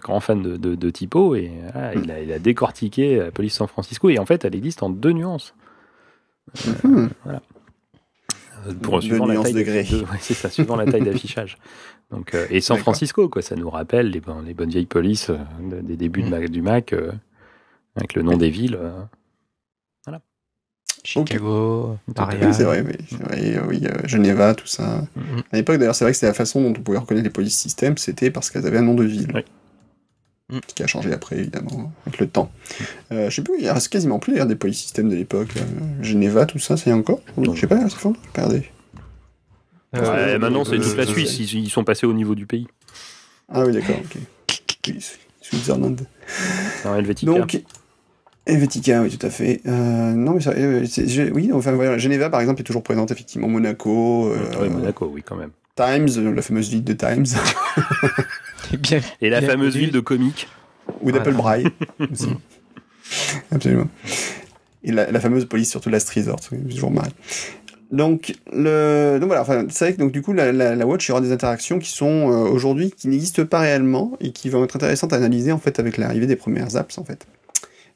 Grand 0.00 0.20
fan 0.20 0.42
de, 0.42 0.56
de, 0.56 0.74
de 0.74 0.90
typo 0.90 1.34
et 1.34 1.50
il, 1.96 2.10
a, 2.10 2.20
il 2.20 2.32
a 2.32 2.38
décortiqué 2.38 3.16
la 3.18 3.30
police 3.30 3.54
San 3.54 3.66
Francisco 3.68 4.08
et 4.10 4.18
en 4.18 4.26
fait 4.26 4.44
elle 4.44 4.54
existe 4.54 4.82
en 4.82 4.90
deux 4.90 5.12
nuances. 5.12 5.54
Mhm. 6.66 7.10
Euh, 7.26 8.74
Pour 8.82 9.02
suivant 9.02 9.26
la 9.26 9.34
nuances 9.34 9.44
taille 9.44 9.54
de 9.54 9.62
grès. 9.62 9.90
ouais, 9.94 10.18
c'est 10.20 10.34
ça, 10.34 10.50
suivant 10.50 10.76
la 10.76 10.84
taille 10.86 11.02
d'affichage. 11.02 11.56
Donc 12.10 12.34
euh, 12.34 12.46
et 12.50 12.60
San. 12.60 12.76
Francisco 12.78 13.28
quoi, 13.28 13.40
ça 13.42 13.54
nous 13.56 13.70
rappelle 13.70 14.10
les, 14.10 14.20
les 14.44 14.54
bonnes 14.54 14.70
vieilles 14.70 14.84
polices 14.86 15.30
euh, 15.30 15.38
de- 15.62 15.80
des 15.80 15.96
débuts 15.96 16.22
de 16.22 16.26
Mm. 16.26 16.30
Mac- 16.30 16.50
du 16.50 16.60
Mac 16.62 16.92
euh, 16.92 17.12
avec 17.96 18.14
le 18.14 18.22
nom 18.22 18.36
des 18.36 18.50
villes. 18.50 18.76
euh. 18.80 18.90
Chicago, 21.02 21.96
Marianne. 22.14 22.52
c'est 22.52 22.64
vrai, 22.64 22.82
oui, 22.86 22.92
c'est 23.08 23.22
vrai, 23.22 23.58
oui, 23.66 23.80
euh, 23.86 24.06
Geneva, 24.06 24.54
tout 24.54 24.66
ça. 24.66 25.02
Mhm. 25.16 25.42
À 25.50 25.56
l'époque, 25.56 25.78
d'ailleurs, 25.78 25.94
c'est 25.94 26.04
vrai 26.04 26.12
que 26.12 26.16
c'était 26.16 26.26
la 26.26 26.34
façon 26.34 26.60
dont 26.60 26.68
on 26.78 26.82
pouvait 26.82 26.98
reconnaître 26.98 27.24
les 27.24 27.30
polices 27.32 27.56
systèmes, 27.56 27.96
c'était 27.96 28.30
parce 28.30 28.50
qu'elles 28.50 28.66
avaient 28.66 28.76
un 28.78 28.82
nom 28.82 28.92
de 28.94 29.04
ville. 29.04 29.28
Oui. 29.34 29.40
Ce 30.68 30.74
qui 30.74 30.82
a 30.82 30.86
changé 30.86 31.12
après, 31.12 31.36
évidemment, 31.38 31.92
avec 32.06 32.18
le 32.20 32.26
temps. 32.28 32.50
Euh, 33.12 33.30
je 33.30 33.36
sais 33.36 33.42
plus, 33.42 33.54
il 33.60 33.68
reste 33.70 33.88
quasiment 33.88 34.18
plus 34.18 34.32
d'ailleurs 34.32 34.46
des 34.46 34.56
polices 34.56 34.80
systèmes 34.80 35.08
de 35.08 35.14
l'époque. 35.16 35.50
Euh, 35.56 36.02
Geneva, 36.02 36.46
tout 36.46 36.58
ça, 36.58 36.76
c'est 36.76 36.92
encore. 36.92 37.20
Je 37.40 37.60
sais 37.60 37.66
pas, 37.66 37.80
c'est 37.88 37.96
fort, 37.98 38.14
j'ai. 38.50 38.70
Euh, 39.96 40.00
Ouais, 40.00 40.38
maintenant 40.38 40.64
c'est 40.64 40.78
toute 40.78 40.96
la 40.96 41.02
euh, 41.02 41.06
Suisse, 41.06 41.38
ils, 41.40 41.64
ils 41.64 41.70
sont 41.70 41.82
passés 41.84 42.06
au 42.06 42.12
niveau 42.12 42.34
du 42.36 42.46
pays. 42.46 42.68
Ah 43.52 43.64
oui, 43.64 43.72
d'accord, 43.72 43.96
ok. 43.98 44.18
Oui, 44.86 45.04
Switzerland. 45.40 46.00
Non, 46.84 46.94
Helvetica. 46.94 47.32
Donc, 47.32 47.60
Helvetica, 48.46 49.02
oui, 49.02 49.16
tout 49.16 49.26
à 49.26 49.30
fait. 49.30 49.60
Euh, 49.66 50.12
non, 50.12 50.34
mais 50.34 50.40
ça, 50.40 50.50
euh, 50.52 50.84
je- 50.84 51.30
oui, 51.32 51.50
enfin, 51.52 51.72
voilà, 51.72 51.98
Geneva, 51.98 52.30
par 52.30 52.40
exemple, 52.40 52.60
est 52.60 52.64
toujours 52.64 52.82
présente, 52.84 53.10
effectivement. 53.10 53.48
Monaco, 53.48 54.28
euh, 54.28 54.60
Ouais, 54.60 54.68
Monaco, 54.68 55.10
oui 55.12 55.22
quand 55.24 55.36
même. 55.36 55.50
Times, 55.76 56.32
la 56.34 56.42
fameuse 56.42 56.68
ville 56.70 56.84
de 56.84 56.92
Times, 56.92 57.26
bien, 58.78 59.00
Et 59.20 59.30
la 59.30 59.40
bien 59.40 59.50
fameuse 59.50 59.76
ville 59.76 59.92
de 59.92 60.00
comique. 60.00 60.48
ou 61.00 61.12
d'Apple 61.12 61.34
Braille. 61.34 61.66
Mm. 61.98 62.34
Absolument. 63.50 63.88
Et 64.84 64.92
la, 64.92 65.10
la 65.10 65.20
fameuse 65.20 65.44
police, 65.44 65.68
surtout 65.70 65.90
Resort, 65.90 66.38
c'est 66.40 66.68
toujours 66.68 66.90
marrant. 66.90 67.08
Donc, 67.90 68.34
le, 68.52 69.18
donc 69.20 69.26
voilà, 69.26 69.42
enfin, 69.42 69.66
c'est 69.68 69.84
vrai 69.86 69.94
que 69.94 69.98
donc, 69.98 70.12
du 70.12 70.22
coup, 70.22 70.32
la, 70.32 70.52
la, 70.52 70.76
la 70.76 70.86
Watch, 70.86 71.06
il 71.06 71.08
y 71.08 71.12
aura 71.12 71.20
des 71.20 71.32
interactions 71.32 71.80
qui 71.80 71.90
sont 71.90 72.30
euh, 72.30 72.48
aujourd'hui, 72.48 72.92
qui 72.96 73.08
n'existent 73.08 73.44
pas 73.44 73.58
réellement 73.58 74.16
et 74.20 74.30
qui 74.30 74.48
vont 74.48 74.62
être 74.62 74.76
intéressantes 74.76 75.12
à 75.12 75.16
analyser 75.16 75.50
en 75.50 75.58
fait 75.58 75.80
avec 75.80 75.96
l'arrivée 75.98 76.26
des 76.26 76.36
premières 76.36 76.76
apps 76.76 76.98
en 76.98 77.04
fait. 77.04 77.26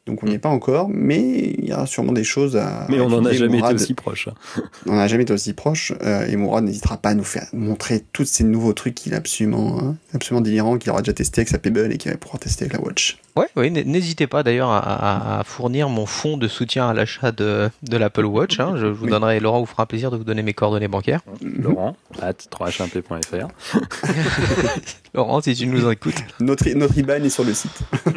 Donc 0.07 0.23
on 0.23 0.27
n'y 0.27 0.35
est 0.35 0.39
pas 0.39 0.51
encore, 0.51 0.89
mais 0.91 1.55
il 1.57 1.65
y 1.65 1.73
aura 1.73 1.87
sûrement 1.87 2.13
des 2.13 2.25
choses 2.25 2.59
à. 2.59 2.87
Mais 2.91 3.01
on 3.01 3.09
n'en 3.09 3.25
a 3.25 3.33
jamais 3.33 3.59
été 3.59 3.73
aussi 3.73 3.95
proche. 3.95 4.29
hein. 4.29 4.35
On 4.87 4.93
n'en 4.93 4.99
a 5.01 5.07
jamais 5.09 5.23
été 5.23 5.33
aussi 5.33 5.55
proche, 5.55 5.95
euh, 6.03 6.27
et 6.27 6.37
Mourad 6.37 6.63
n'hésitera 6.63 6.99
pas 6.99 7.09
à 7.11 7.15
nous 7.15 7.25
faire 7.25 7.47
montrer 7.55 8.05
tous 8.13 8.27
ces 8.27 8.45
nouveaux 8.45 8.75
trucs 8.75 8.95
qu'il 8.95 9.15
a 9.15 9.17
absolument, 9.17 9.79
hein, 9.81 9.97
absolument 10.13 10.43
délirant, 10.43 10.77
qu'il 10.77 10.91
aura 10.91 11.01
déjà 11.01 11.15
testé 11.15 11.41
avec 11.41 11.49
sa 11.49 11.59
Pebble 11.59 11.91
et 11.91 11.97
qu'il 11.97 12.11
va 12.11 12.19
pouvoir 12.19 12.39
tester 12.39 12.65
avec 12.67 12.75
la 12.75 12.81
Watch. 12.83 13.17
Ouais, 13.35 13.47
ouais, 13.57 13.69
n- 13.69 13.83
n'hésitez 13.87 14.27
pas 14.27 14.43
d'ailleurs 14.43 14.69
à, 14.69 14.79
à- 14.79 15.41
à 15.41 15.45
fournir 15.45 15.89
mon 15.89 16.05
fonds 16.05 16.37
de 16.37 16.49
soutien 16.49 16.87
à 16.87 16.93
l'achat 16.93 17.33
de, 17.33 17.71
de 17.83 17.97
l'Apple 17.97 18.27
Watch. 18.27 18.61
hein. 18.61 18.75
Je 18.77 18.87
vous 18.87 19.07
Oui. 19.07 19.11
donnerai, 19.11 19.41
Laurent 19.41 19.61
vous 19.61 19.67
fera 19.67 19.87
plaisir 19.87 20.11
de 20.11 20.19
vous 20.19 20.25
donner 20.25 20.43
mes 20.43 20.53
coordonnées 20.53 20.87
bancaires. 20.89 21.23
Laurent, 21.43 21.97
at 22.21 22.33
3hmp.fr. 22.35 23.49
Laurent, 25.15 25.41
si 25.41 25.55
tu 25.55 25.67
nous 25.67 25.89
écoutes. 25.91 26.15
Notre, 26.41 26.69
notre 26.75 26.99
IBAN 26.99 27.25
est 27.25 27.31
sur 27.31 27.45
le 27.45 27.55
site. 27.55 27.81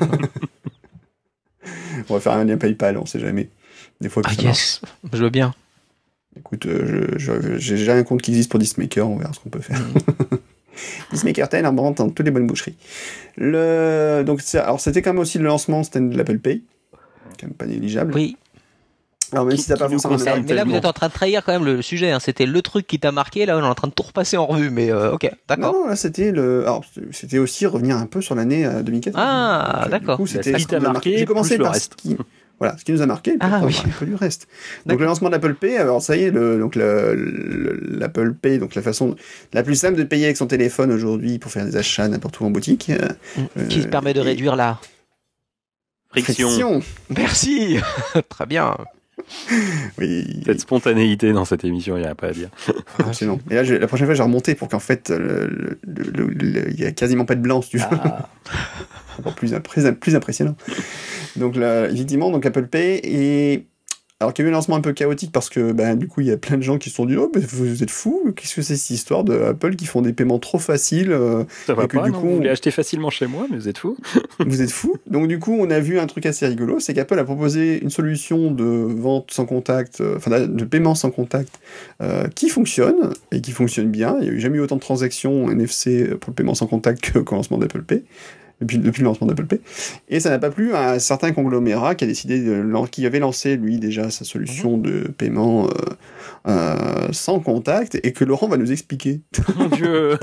on 2.09 2.13
va 2.13 2.19
faire 2.19 2.33
un 2.33 2.43
lien 2.45 2.57
PayPal, 2.57 2.97
on 2.97 3.05
sait 3.05 3.19
jamais. 3.19 3.49
Des 4.01 4.09
fois 4.09 4.23
que 4.23 4.29
Ah 4.31 4.35
ça 4.35 4.43
marche. 4.43 4.57
yes, 4.57 4.81
je 5.13 5.23
veux 5.23 5.29
bien. 5.29 5.53
Écoute, 6.37 6.65
euh, 6.67 7.15
j'ai 7.57 7.75
déjà 7.77 7.95
un 7.95 8.03
compte 8.03 8.21
qui 8.21 8.31
existe 8.31 8.51
pour 8.51 8.59
Dismaker, 8.59 9.09
on 9.09 9.17
verra 9.17 9.33
ce 9.33 9.39
qu'on 9.39 9.49
peut 9.49 9.59
faire. 9.61 9.79
Dismaker 11.11 11.47
10 11.47 11.65
en 11.65 11.73
vente 11.73 11.97
dans 11.97 12.09
toutes 12.09 12.25
les 12.25 12.31
bonnes 12.31 12.45
boucheries. 12.45 12.75
Le, 13.37 14.23
donc, 14.25 14.41
alors 14.53 14.79
c'était 14.79 15.01
quand 15.01 15.13
même 15.13 15.19
aussi 15.21 15.39
le 15.39 15.45
lancement 15.45 15.81
de 15.81 16.15
l'Apple 16.17 16.37
Pay. 16.37 16.61
Quand 17.39 17.47
même 17.47 17.53
pas 17.55 17.65
négligeable. 17.65 18.13
Oui, 18.13 18.37
Alors 19.33 19.45
même 19.45 19.55
Qui- 19.55 19.61
si 19.63 19.67
t'as 19.67 19.75
qui 19.75 19.79
pas 19.81 19.89
forcément 19.89 20.13
concerne 20.15 20.43
mais 20.47 20.53
là 20.53 20.63
vous 20.63 20.73
êtes 20.75 20.85
en 20.85 20.93
train 20.93 21.07
de 21.07 21.13
trahir 21.13 21.43
quand 21.43 21.51
même 21.51 21.65
le 21.65 21.81
sujet. 21.81 22.11
hein. 22.11 22.19
C'était 22.19 22.45
le 22.45 22.61
truc 22.61 22.87
qui 22.87 22.99
t'a 22.99 23.11
marqué. 23.11 23.45
Là, 23.45 23.57
on 23.57 23.61
est 23.61 23.63
en 23.67 23.75
train 23.75 23.87
de 23.89 23.93
tout 23.93 24.03
repasser 24.03 24.37
en 24.37 24.45
revue. 24.45 24.69
Mais 24.69 24.91
euh, 24.91 25.11
ok, 25.13 25.29
d'accord. 25.47 25.73
non, 25.73 25.87
là 25.87 25.95
c'était 25.95 26.31
le. 26.31 26.61
Alors 26.63 26.83
c'était 27.11 27.37
aussi 27.39 27.65
revenir 27.65 27.97
un 27.97 28.05
peu 28.05 28.21
sur 28.21 28.35
l'année 28.35 28.65
euh, 28.65 28.81
2014. 28.83 29.21
Ah, 29.25 29.67
Donc, 29.67 29.81
euh, 29.81 29.85
du 29.85 29.91
d'accord. 29.91 30.17
coup, 30.17 30.27
c'était 30.27 30.51
Ce 30.53 30.57
qui 30.57 30.63
ce 30.63 30.67
t'a 30.67 30.79
nous 30.79 30.85
a 30.87 30.93
marqué, 30.93 31.17
J'ai 31.17 31.25
commencé 31.25 31.49
plus 31.55 31.57
le 31.59 31.63
par 31.65 31.73
reste. 31.73 31.93
ce 31.97 32.01
qui. 32.09 32.17
Voilà, 32.59 32.75
ce 32.75 32.83
qui 32.83 32.91
nous 32.91 33.03
a 33.03 33.05
marqué, 33.05 33.31
puis 33.37 33.39
Ah, 33.41 33.61
oui. 33.63 33.77
un 33.85 33.89
peu 33.99 34.05
du 34.07 34.15
reste. 34.15 34.47
Donc 34.47 34.85
D'accord. 34.87 34.99
le 35.01 35.05
lancement 35.05 35.27
de 35.29 35.33
l'Apple 35.35 35.53
Pay, 35.53 35.77
alors 35.77 36.01
ça 36.01 36.17
y 36.17 36.23
est, 36.23 36.31
le, 36.31 36.57
donc 36.57 36.75
le- 36.75 37.13
le- 37.13 37.79
l'Apple 37.99 38.33
Pay, 38.33 38.57
donc 38.57 38.73
la 38.73 38.81
façon 38.81 39.15
la 39.53 39.61
plus 39.61 39.75
simple 39.75 39.95
de 39.95 40.03
payer 40.03 40.25
avec 40.25 40.37
son 40.37 40.47
téléphone 40.47 40.91
aujourd'hui 40.91 41.37
pour 41.37 41.51
faire 41.51 41.65
des 41.65 41.77
achats 41.77 42.07
n'importe 42.07 42.39
où 42.39 42.45
en 42.45 42.49
boutique. 42.49 42.89
euh, 42.89 43.09
Mm. 43.55 43.67
Qui 43.67 43.81
euh, 43.81 43.87
permet 43.89 44.15
de 44.15 44.21
et- 44.21 44.23
réduire 44.23 44.55
la. 44.55 44.79
Friction. 46.09 46.81
Merci. 47.15 47.77
Très 48.29 48.45
bien. 48.47 48.75
Oui, 49.97 50.41
Cette 50.45 50.61
spontanéité 50.61 51.33
dans 51.33 51.45
cette 51.45 51.63
émission, 51.65 51.97
il 51.97 52.01
n'y 52.01 52.07
a 52.07 52.15
pas 52.15 52.27
à 52.27 52.31
dire. 52.31 52.49
absolument. 52.99 53.39
Et 53.49 53.55
là, 53.55 53.63
je- 53.63 53.75
la 53.75 53.87
prochaine 53.87 54.05
fois, 54.07 54.15
j'ai 54.15 54.23
remonté 54.23 54.55
pour 54.55 54.67
qu'en 54.67 54.79
fait, 54.79 55.11
il 55.13 56.75
y 56.79 56.85
a 56.85 56.91
quasiment 56.91 57.25
pas 57.25 57.35
de 57.35 57.41
blanc, 57.41 57.61
si 57.61 57.71
tu 57.71 57.77
veux. 57.77 57.85
Ah. 57.91 58.29
encore 59.19 59.33
plus 59.35 60.15
impressionnant. 60.15 60.55
Donc 61.35 61.55
là, 61.55 61.89
effectivement, 61.89 62.31
donc 62.31 62.45
Apple 62.45 62.67
Pay 62.67 63.01
et 63.03 63.67
alors 64.19 64.33
qu'il 64.33 64.43
y 64.43 64.47
a 64.47 64.49
eu 64.49 64.51
un 64.51 64.55
lancement 64.55 64.75
un 64.77 64.81
peu 64.81 64.93
chaotique 64.93 65.31
parce 65.31 65.47
que 65.49 65.71
ben, 65.73 65.95
du 65.95 66.07
coup 66.07 66.21
il 66.21 66.27
y 66.27 66.31
a 66.31 66.37
plein 66.37 66.57
de 66.57 66.63
gens 66.63 66.79
qui 66.79 66.89
se 66.89 66.95
sont 66.95 67.05
dit 67.05 67.15
oh 67.17 67.31
mais 67.35 67.41
vous 67.41 67.83
êtes 67.83 67.91
fous 67.91 68.33
qu'est-ce 68.35 68.55
que 68.55 68.63
c'est 68.63 68.75
cette 68.75 68.89
histoire 68.89 69.23
de 69.23 69.39
Apple 69.39 69.75
qui 69.75 69.85
font 69.85 70.01
des 70.01 70.11
paiements 70.11 70.39
trop 70.39 70.57
faciles 70.57 71.11
euh, 71.11 71.43
Ça 71.67 71.75
va 71.75 71.83
Et 71.83 71.87
que 71.87 71.97
pas, 71.97 72.05
du 72.05 72.11
non 72.11 72.19
coup, 72.19 72.25
Vous 72.27 72.33
on- 72.33 72.35
voulez 72.37 72.49
acheter 72.49 72.71
facilement 72.71 73.11
chez 73.11 73.27
moi, 73.27 73.45
mais 73.51 73.57
vous 73.57 73.67
êtes 73.69 73.77
fous. 73.77 73.95
Vous 74.39 74.61
êtes 74.61 74.71
fous. 74.71 74.95
Donc 75.05 75.27
du 75.27 75.37
coup 75.39 75.55
on 75.59 75.69
a 75.69 75.79
vu 75.79 75.99
un 75.99 76.07
truc 76.07 76.25
assez 76.25 76.47
rigolo 76.47 76.79
c'est 76.79 76.93
qu'Apple 76.95 77.19
a 77.19 77.23
proposé 77.23 77.79
une 77.81 77.89
solution 77.91 78.49
de 78.51 78.63
vente 78.63 79.29
sans 79.31 79.45
contact 79.45 80.01
euh, 80.01 80.15
enfin 80.17 80.47
de 80.47 80.65
paiement 80.65 80.95
sans 80.95 81.11
contact 81.11 81.59
euh, 82.01 82.27
qui 82.33 82.49
fonctionne 82.49 83.13
et 83.31 83.41
qui 83.41 83.51
fonctionne 83.51 83.89
bien. 83.91 84.17
Il 84.21 84.25
y 84.27 84.29
a 84.29 84.33
eu 84.33 84.39
jamais 84.39 84.57
eu 84.57 84.61
autant 84.61 84.75
de 84.77 84.81
transactions 84.81 85.49
NFC 85.51 86.05
pour 86.19 86.31
le 86.31 86.33
paiement 86.35 86.55
sans 86.55 86.65
contact 86.67 87.11
que- 87.11 87.19
qu'au 87.19 87.35
lancement 87.35 87.59
d'Apple 87.59 87.83
Pay 87.83 88.03
depuis, 88.61 88.77
depuis 88.77 89.01
le 89.01 89.05
lancement 89.05 89.27
d'Apple 89.27 89.45
Pay. 89.45 89.61
Et 90.09 90.19
ça 90.19 90.29
n'a 90.29 90.39
pas 90.39 90.49
plu 90.49 90.73
à 90.73 90.91
un 90.91 90.99
certain 90.99 91.31
conglomérat 91.31 91.95
qui 91.95 92.03
a 92.03 92.07
décidé 92.07 92.41
de, 92.41 92.63
qui 92.87 93.05
avait 93.05 93.19
lancé 93.19 93.55
lui 93.55 93.79
déjà 93.79 94.09
sa 94.09 94.25
solution 94.25 94.77
de 94.77 95.11
paiement 95.17 95.67
euh, 95.67 95.69
euh, 96.47 97.07
sans 97.11 97.39
contact 97.39 97.99
et 98.03 98.13
que 98.13 98.23
Laurent 98.23 98.47
va 98.47 98.57
nous 98.57 98.71
expliquer. 98.71 99.21
Mon 99.57 99.67
Dieu 99.67 100.17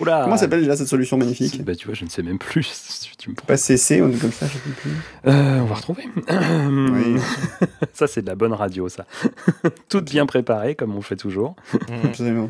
Oula 0.00 0.22
Comment 0.24 0.36
s'appelle 0.36 0.60
déjà 0.60 0.76
cette 0.76 0.88
solution 0.88 1.16
magnifique? 1.16 1.62
Bah 1.64 1.74
tu 1.74 1.86
vois, 1.86 1.94
je 1.94 2.04
ne 2.04 2.10
sais 2.10 2.22
même 2.22 2.38
plus. 2.38 2.66
Tu 3.18 3.30
me 3.30 3.34
prends. 3.34 3.46
Pas 3.46 3.56
CC, 3.56 4.00
on 4.00 4.10
est 4.12 4.20
comme 4.20 4.30
ça, 4.30 4.46
je 4.46 4.52
sais 4.52 4.76
plus. 4.80 4.92
Euh, 5.26 5.58
on 5.58 5.64
va 5.64 5.74
retrouver. 5.74 6.04
Oui, 6.28 7.20
Ça, 7.92 8.06
c'est 8.06 8.22
de 8.22 8.28
la 8.28 8.36
bonne 8.36 8.52
radio, 8.52 8.88
ça. 8.88 9.06
Tout 9.88 10.02
bien 10.02 10.24
préparé, 10.24 10.76
comme 10.76 10.94
on 10.94 11.02
fait 11.02 11.16
toujours. 11.16 11.56
absolument. 12.04 12.48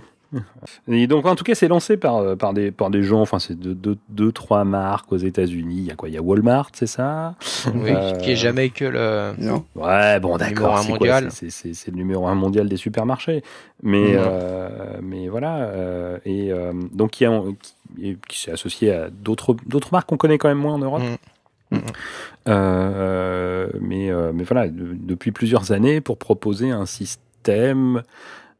Et 0.89 1.07
donc, 1.07 1.25
en 1.27 1.35
tout 1.35 1.45
cas, 1.45 1.55
c'est 1.55 1.69
lancé 1.69 1.97
par, 1.97 2.17
euh, 2.19 2.37
par, 2.37 2.53
des, 2.53 2.71
par 2.71 2.91
des 2.91 3.03
gens, 3.03 3.21
enfin, 3.23 3.39
c'est 3.39 3.59
deux, 3.59 3.75
deux, 3.75 3.97
deux, 4.11 4.31
trois 4.31 4.65
marques 4.65 5.11
aux 5.11 5.17
États-Unis. 5.17 5.77
Il 5.79 5.85
y 5.85 5.91
a 5.91 5.95
quoi? 5.95 6.09
Il 6.11 6.15
y 6.15 6.19
a 6.19 6.23
Walmart, 6.23 6.69
c'est 6.75 6.87
ça? 6.87 7.35
Oui, 7.75 7.91
Euh, 7.91 8.13
qui 8.19 8.33
est 8.33 8.37
jamais 8.37 8.69
que 8.69 8.85
le. 8.85 9.33
Bien. 9.39 9.65
Ouais, 9.75 10.21
bon, 10.21 10.37
Numéro 10.37 10.39
d'accord. 10.39 10.77
un 10.77 10.83
c'est 10.83 10.89
mondial. 10.91 11.29
C'est 11.33 11.87
le 11.91 11.97
numéro 11.97 12.27
un 12.27 12.35
mondial 12.35 12.69
des 12.69 12.77
supermarchés. 12.77 13.43
Mais, 13.83 14.13
Mhm. 14.13 14.17
euh, 14.19 14.69
mais 15.03 15.29
voilà. 15.29 15.57
euh, 15.59 16.19
et 16.27 16.53
euh, 16.53 16.73
donc, 16.93 17.21
il 17.21 17.25
y 17.25 17.27
a, 17.27 17.43
qui, 17.97 18.19
qui 18.29 18.39
s'est 18.41 18.53
associé 18.53 18.93
à 18.93 19.09
d'autres 19.11 19.57
d'autres 19.67 19.89
marques 19.93 20.09
qu'on 20.09 20.17
connaît 20.19 20.37
quand 20.39 20.49
même 20.49 20.59
moins 20.59 20.75
en 20.75 20.79
Europe. 20.79 21.03
Mhm. 21.71 21.81
Euh, 22.49 23.69
mais, 23.81 24.11
euh, 24.11 24.33
mais 24.35 24.45
voilà, 24.45 24.69
de- 24.69 24.95
depuis 24.95 25.33
plusieurs 25.33 25.73
années 25.73 26.01
pour 26.01 26.19
proposer 26.19 26.71
un 26.71 26.87
système. 26.87 28.03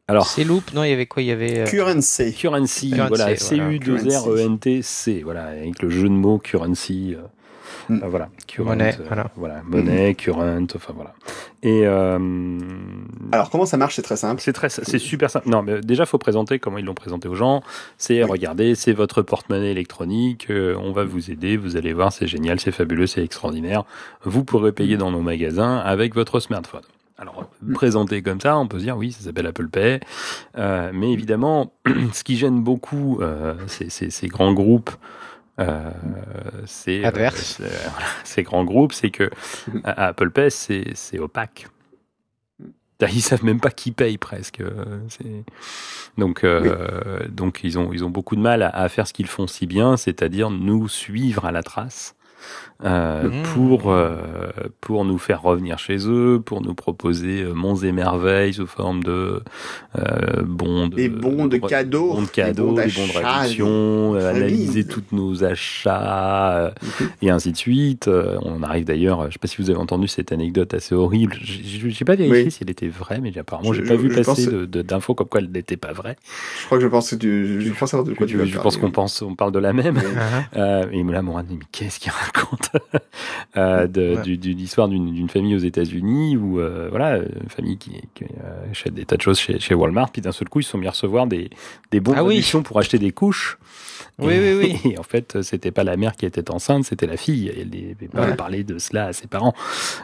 Alors, 0.09 0.25
C'est 0.27 0.43
Loop, 0.43 0.73
non, 0.73 0.83
il 0.83 0.89
y 0.89 0.93
avait 0.93 1.05
quoi 1.05 1.21
Il 1.21 1.27
y 1.27 1.31
avait. 1.31 1.59
euh, 1.59 1.65
Currency. 1.65 2.33
currency, 2.33 2.89
Currency, 2.89 2.93
voilà, 2.95 3.07
voilà, 3.07 3.35
C-U-2-R-E-N-T-C, 3.37 5.21
voilà, 5.23 5.45
avec 5.45 5.81
le 5.81 5.89
jeu 5.89 6.03
de 6.09 6.13
mots 6.13 6.39
currency. 6.39 7.15
euh, 7.15 7.21
Euh, 7.91 8.07
voilà, 8.07 8.29
current, 8.47 8.69
Monnaie, 8.69 8.95
euh, 8.99 9.23
voilà. 9.35 9.61
monnaie, 9.65 10.13
current, 10.15 10.67
enfin 10.75 10.93
voilà. 10.95 11.13
Et 11.63 11.81
euh, 11.87 12.19
Alors, 13.31 13.49
comment 13.49 13.65
ça 13.65 13.77
marche 13.77 13.95
C'est 13.95 14.03
très 14.03 14.15
simple. 14.17 14.41
c'est 14.41 14.53
très, 14.53 14.69
c'est 14.69 14.99
super 14.99 15.29
simple. 15.31 15.49
Non, 15.49 15.63
mais 15.63 15.81
déjà, 15.81 16.05
faut 16.05 16.19
présenter 16.19 16.59
comment 16.59 16.77
ils 16.77 16.85
l'ont 16.85 16.93
présenté 16.93 17.27
aux 17.27 17.33
gens. 17.35 17.63
C'est 17.97 18.23
Oui. 18.23 18.29
regardez, 18.29 18.75
c'est 18.75 18.93
votre 18.93 19.21
porte-monnaie 19.23 19.71
électronique. 19.71 20.47
euh, 20.51 20.75
on 20.79 20.91
va 20.91 21.03
vous 21.03 21.31
aider. 21.31 21.57
Vous 21.57 21.77
allez 21.77 21.93
voir, 21.93 22.11
c'est 22.13 22.27
génial, 22.27 22.59
c'est 22.59 22.71
fabuleux, 22.71 23.07
c'est 23.07 23.23
extraordinaire. 23.23 23.83
Vous 24.23 24.43
pourrez 24.43 24.71
payer 24.71 24.95
dans 24.97 25.09
nos 25.11 25.21
magasins 25.21 25.77
avec 25.77 26.13
votre 26.15 26.39
smartphone. 26.39 26.81
Alors, 27.21 27.49
présenté 27.73 28.21
comme 28.21 28.39
ça, 28.39 28.57
on 28.57 28.67
peut 28.67 28.79
se 28.79 28.83
dire 28.85 28.95
oui, 28.97 29.11
ça 29.11 29.23
s'appelle 29.25 29.45
Apple 29.47 29.67
Pay. 29.67 29.99
Euh, 30.57 30.91
mais 30.93 31.11
évidemment, 31.11 31.73
ce 32.13 32.23
qui 32.23 32.37
gêne 32.37 32.61
beaucoup 32.63 33.19
euh, 33.21 33.55
ces, 33.67 33.89
ces- 33.89 34.09
ces 34.09 34.27
grands 34.27 34.53
groupes, 34.53 34.91
euh, 35.59 35.91
c'est 36.65 37.03
Adverse. 37.03 37.59
voilà, 37.91 38.05
ces 38.23 38.43
grands 38.43 38.63
groupes, 38.63 38.93
c'est 38.93 39.09
que 39.11 39.29
à- 39.83 40.07
Apple 40.07 40.29
Pay, 40.31 40.49
c'est 40.49 41.19
opaque. 41.19 41.67
Ils 43.01 43.21
savent 43.21 43.45
même 43.45 43.61
pas 43.61 43.71
qui 43.71 43.91
paye 43.91 44.17
presque. 44.17 44.61
Donc, 46.17 46.43
euh, 46.43 47.27
donc 47.29 47.61
ils 47.63 47.79
ont 47.79 47.93
ils 47.93 48.03
ont 48.03 48.09
beaucoup 48.09 48.35
de 48.35 48.41
mal 48.41 48.61
à, 48.61 48.69
à 48.69 48.89
faire 48.89 49.07
ce 49.07 49.13
qu'ils 49.13 49.27
font 49.27 49.47
si 49.47 49.67
bien, 49.67 49.95
c'est-à-dire 49.95 50.49
nous 50.49 50.87
suivre 50.89 51.45
à 51.45 51.51
la 51.53 51.63
trace. 51.63 52.15
Euh, 52.85 53.23
Mmh. 53.29 53.43
pour 53.53 53.91
euh, 53.91 54.15
pour 54.79 55.03
nous 55.03 55.17
faire 55.17 55.41
revenir 55.41 55.77
chez 55.79 55.97
eux, 56.07 56.41
pour 56.43 56.61
nous 56.61 56.73
proposer 56.73 57.41
euh, 57.43 57.53
monts 57.53 57.75
et 57.75 57.91
merveilles 57.91 58.53
sous 58.53 58.67
forme 58.67 59.03
de 59.03 59.41
euh, 59.97 60.43
bons 60.43 60.87
de, 60.87 60.95
Des 60.95 61.09
bons 61.09 61.47
de 61.47 61.57
cadeaux, 61.57 62.13
bons 62.13 62.21
de 62.21 62.27
cadeaux, 62.27 62.73
des 62.75 62.87
bons 62.87 63.07
de 63.07 63.17
réduction, 63.25 64.13
analyser 64.15 64.85
tous 64.85 65.03
nos 65.11 65.43
achats 65.43 66.71
Mhm. 66.81 67.09
et 67.21 67.29
ainsi 67.29 67.51
de 67.51 67.57
suite. 67.57 68.09
On 68.43 68.63
arrive 68.63 68.85
d'ailleurs, 68.85 69.27
je 69.27 69.33
sais 69.33 69.39
pas 69.39 69.47
si 69.47 69.57
vous 69.61 69.69
avez 69.69 69.79
entendu 69.79 70.07
cette 70.07 70.31
anecdote 70.31 70.73
assez 70.73 70.95
horrible. 70.95 71.35
J'ai 71.41 72.05
pas 72.05 72.15
vérifié 72.15 72.43
Oui. 72.45 72.51
si 72.51 72.63
elle 72.63 72.69
était 72.69 72.87
vraie, 72.87 73.19
mais 73.21 73.37
apparemment 73.37 73.73
Je- 73.73 73.81
j'ai 73.81 73.87
pas 73.87 73.95
je- 73.95 73.99
vu 74.01 74.09
je 74.11 74.15
passer 74.21 74.47
d'infos 74.67 75.15
comme 75.15 75.27
quoi 75.27 75.41
elle 75.41 75.51
n'était 75.51 75.77
pas 75.77 75.91
vraie. 75.91 76.15
Je 76.61 76.65
crois 76.65 76.77
que 76.77 76.83
je 76.83 76.87
pense 76.87 77.09
que 77.11 77.15
tu, 77.15 77.61
je 77.61 77.73
Je, 77.73 78.57
pense 78.59 78.77
qu'on 78.77 78.91
pense, 78.91 79.21
on 79.21 79.35
parle 79.35 79.51
de 79.51 79.59
la 79.59 79.73
même. 79.73 79.97
Et 80.93 81.03
là, 81.03 81.21
Mourad 81.21 81.45
me 81.45 81.51
dit, 81.51 81.57
mais 81.59 81.65
qu'est-ce 81.71 81.99
qu'il 81.99 82.11
raconte? 82.11 82.68
euh, 83.57 83.87
de, 83.87 84.15
Ouais. 84.15 84.21
du- 84.23 84.37
du- 84.37 84.53
l'histoire 84.53 84.87
d'une 84.87 85.29
famille 85.29 85.55
aux 85.55 85.59
États-Unis 85.59 86.37
où, 86.37 86.59
euh, 86.59 86.87
voilà, 86.89 87.17
une 87.17 87.49
famille 87.49 87.77
qui, 87.77 87.91
qui 88.13 88.23
euh, 88.25 88.71
achète 88.71 88.93
des 88.93 89.05
tas 89.05 89.17
de 89.17 89.21
choses 89.21 89.39
chez, 89.39 89.59
chez 89.59 89.73
Walmart, 89.75 90.11
puis 90.11 90.21
d'un 90.21 90.31
seul 90.31 90.49
coup, 90.49 90.59
ils 90.59 90.63
se 90.63 90.71
sont 90.71 90.77
mis 90.77 90.87
à 90.87 90.91
recevoir 90.91 91.27
des, 91.27 91.49
des 91.91 91.99
bons 91.99 92.13
Ah 92.15 92.23
oui. 92.23 92.43
pour 92.63 92.79
acheter 92.79 92.99
des 92.99 93.11
couches. 93.11 93.57
Oui, 94.17 94.33
et, 94.33 94.53
oui, 94.55 94.79
oui. 94.83 94.91
Et 94.93 94.97
en 94.99 95.03
fait, 95.03 95.41
c'était 95.41 95.71
pas 95.71 95.83
la 95.83 95.95
mère 95.97 96.15
qui 96.15 96.25
était 96.25 96.51
enceinte, 96.51 96.83
c'était 96.85 97.07
la 97.07 97.17
fille. 97.17 97.51
Elle 97.55 97.69
n'avait 97.69 98.07
pas 98.11 98.27
Ouais. 98.29 98.35
parlé 98.35 98.63
de 98.63 98.77
cela 98.77 99.07
à 99.07 99.13
ses 99.13 99.27
parents. 99.27 99.53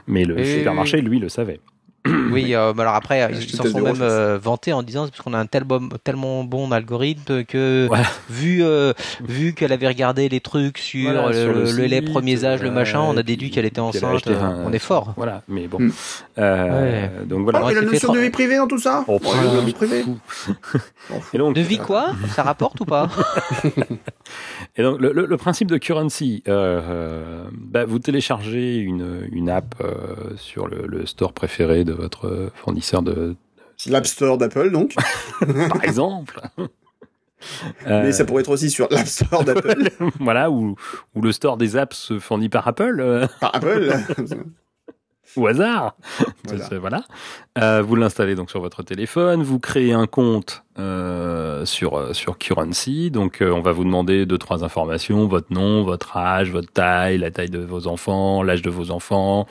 Mais 0.07 0.23
le 0.25 0.43
supermarché, 0.43 0.97
oui. 0.97 1.03
lui, 1.03 1.19
le 1.19 1.29
savait. 1.29 1.59
Oui, 2.31 2.53
euh, 2.55 2.73
mais 2.75 2.81
alors 2.83 2.95
après, 2.95 3.27
ils 3.33 3.49
s'en 3.49 3.63
sont 3.65 3.81
même 3.81 4.01
euh, 4.01 4.37
vantés 4.41 4.73
en 4.73 4.83
disant 4.83 5.05
c'est 5.05 5.11
parce 5.11 5.21
qu'on 5.23 5.33
a 5.33 5.39
un 5.39 5.45
tel 5.45 5.63
bon, 5.63 5.89
tellement 6.03 6.43
bon 6.43 6.71
algorithme 6.71 7.43
que 7.45 7.85
Voilà. 7.87 8.05
vu 8.29 8.63
euh, 8.63 8.93
vu 9.27 9.53
qu'elle 9.53 9.71
avait 9.71 9.87
regardé 9.87 10.27
les 10.29 10.39
trucs 10.39 10.77
sur, 10.77 11.11
Voilà, 11.11 11.29
le, 11.29 11.33
sur 11.33 11.53
le 11.53 11.71
le 11.71 11.85
lait 11.87 11.99
site, 12.01 12.11
premier 12.11 12.43
âge, 12.45 12.61
le 12.61 12.71
machin, 12.71 12.99
on 13.01 13.15
a 13.17 13.23
déduit 13.23 13.49
qu'elle 13.51 13.65
était 13.65 13.79
enceinte. 13.79 14.27
euh, 14.27 14.39
un- 14.41 14.63
on 14.65 14.73
est 14.73 14.79
fort. 14.79 15.13
Voilà, 15.17 15.41
mais 15.47 15.67
bon. 15.67 15.79
Euh, 16.37 17.07
Donc 17.25 17.43
voilà. 17.43 17.61
Oh, 17.63 17.69
et 17.69 17.73
la 17.73 17.81
notion 17.81 18.13
de 18.13 18.19
vie 18.19 18.29
privée 18.29 18.57
dans 18.57 18.67
tout 18.67 18.79
ça 18.79 19.03
Oh, 19.07 19.19
Oh, 19.23 19.31
la 19.55 19.61
vie 19.61 19.73
privée. 19.73 20.03
Et 21.33 21.37
donc, 21.37 21.55
De 21.55 21.61
vie 21.61 21.77
quoi? 21.77 22.11
Ça 22.35 22.43
rapporte 22.43 22.79
ou 22.81 22.85
pas? 22.85 23.09
Et 24.77 24.81
donc, 24.83 24.99
le, 24.99 25.11
le- 25.13 25.25
le 25.25 25.37
principe 25.37 25.69
de 25.71 25.77
currency, 25.77 26.43
bah, 26.45 27.85
vous 27.85 27.99
téléchargez 27.99 28.77
une, 28.77 29.27
une 29.31 29.49
app 29.49 29.75
euh, 29.81 30.35
sur 30.37 30.67
le, 30.67 30.85
le 30.87 31.05
store 31.05 31.33
préféré 31.33 31.83
de 31.83 31.94
votre 31.95 32.51
fournisseur 32.55 33.01
de. 33.01 33.35
L'App 33.87 34.05
Store 34.07 34.37
d'Apple, 34.37 34.71
donc. 34.71 34.95
Par 35.69 35.83
exemple. 35.83 36.39
Mais 37.85 37.91
Euh, 37.91 38.11
ça 38.11 38.25
pourrait 38.25 38.41
être 38.41 38.49
aussi 38.49 38.69
sur 38.69 38.87
l'App 38.89 39.07
Store 39.07 39.43
d'Apple. 39.43 39.89
voilà, 40.19 40.49
ou, 40.49 40.75
ou 41.13 41.21
le 41.21 41.31
store 41.31 41.57
des 41.57 41.77
apps 41.77 42.17
fourni 42.19 42.49
par 42.49 42.67
Apple, 42.67 43.27
par 43.39 43.55
Apple. 43.55 43.93
au 45.35 45.45
hasard. 45.47 45.95
Voilà. 46.79 47.03
Euh, 47.59 47.81
vous 47.83 47.95
l'installez 47.95 48.35
donc 48.35 48.49
sur 48.49 48.61
votre 48.61 48.81
téléphone, 48.83 49.43
vous 49.43 49.59
créez 49.59 49.93
un 49.93 50.07
compte 50.07 50.63
euh, 50.77 51.63
sur 51.63 51.95
euh, 51.95 52.11
sur 52.11 52.37
Currency. 52.37 53.09
Donc 53.09 53.41
euh, 53.41 53.49
on 53.49 53.61
va 53.61 53.71
vous 53.71 53.85
demander 53.85 54.25
deux 54.25 54.37
trois 54.37 54.65
informations 54.65 55.25
votre 55.25 55.53
nom, 55.53 55.83
votre 55.83 56.17
âge, 56.17 56.51
votre 56.51 56.69
taille, 56.69 57.17
la 57.17 57.31
taille 57.31 57.49
de 57.49 57.59
vos 57.59 57.87
enfants, 57.87 58.43
l'âge 58.43 58.61
de 58.61 58.69
vos 58.69 58.91
enfants, 58.91 59.47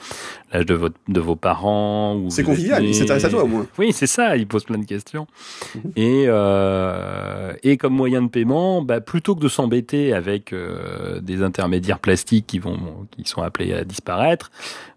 l'âge 0.53 0.67
de 0.67 0.75
votre 0.75 0.95
de 1.07 1.19
vos 1.19 1.35
parents. 1.35 2.21
C'est 2.29 2.43
convivial, 2.43 2.85
il 2.85 2.93
s'intéresse 2.93 3.25
à 3.25 3.29
toi 3.29 3.43
au 3.43 3.47
moins. 3.47 3.65
Oui, 3.79 3.91
c'est 3.91 4.07
ça. 4.07 4.37
Il 4.37 4.45
pose 4.47 4.65
plein 4.65 4.77
de 4.77 4.85
questions. 4.85 5.25
Mhm. 5.73 5.91
Et 5.95 6.25
euh, 6.27 7.53
et 7.63 7.77
comme 7.77 7.93
moyen 7.93 8.21
de 8.21 8.29
paiement, 8.29 8.83
bah, 8.83 9.01
plutôt 9.01 9.35
que 9.35 9.41
de 9.41 9.47
s'embêter 9.47 10.13
avec 10.13 10.53
euh, 10.53 11.19
des 11.21 11.41
intermédiaires 11.41 11.99
plastiques 11.99 12.45
qui 12.45 12.59
vont 12.59 13.07
qui 13.17 13.27
sont 13.27 13.41
appelés 13.41 13.73
à 13.73 13.83
disparaître, 13.83 14.51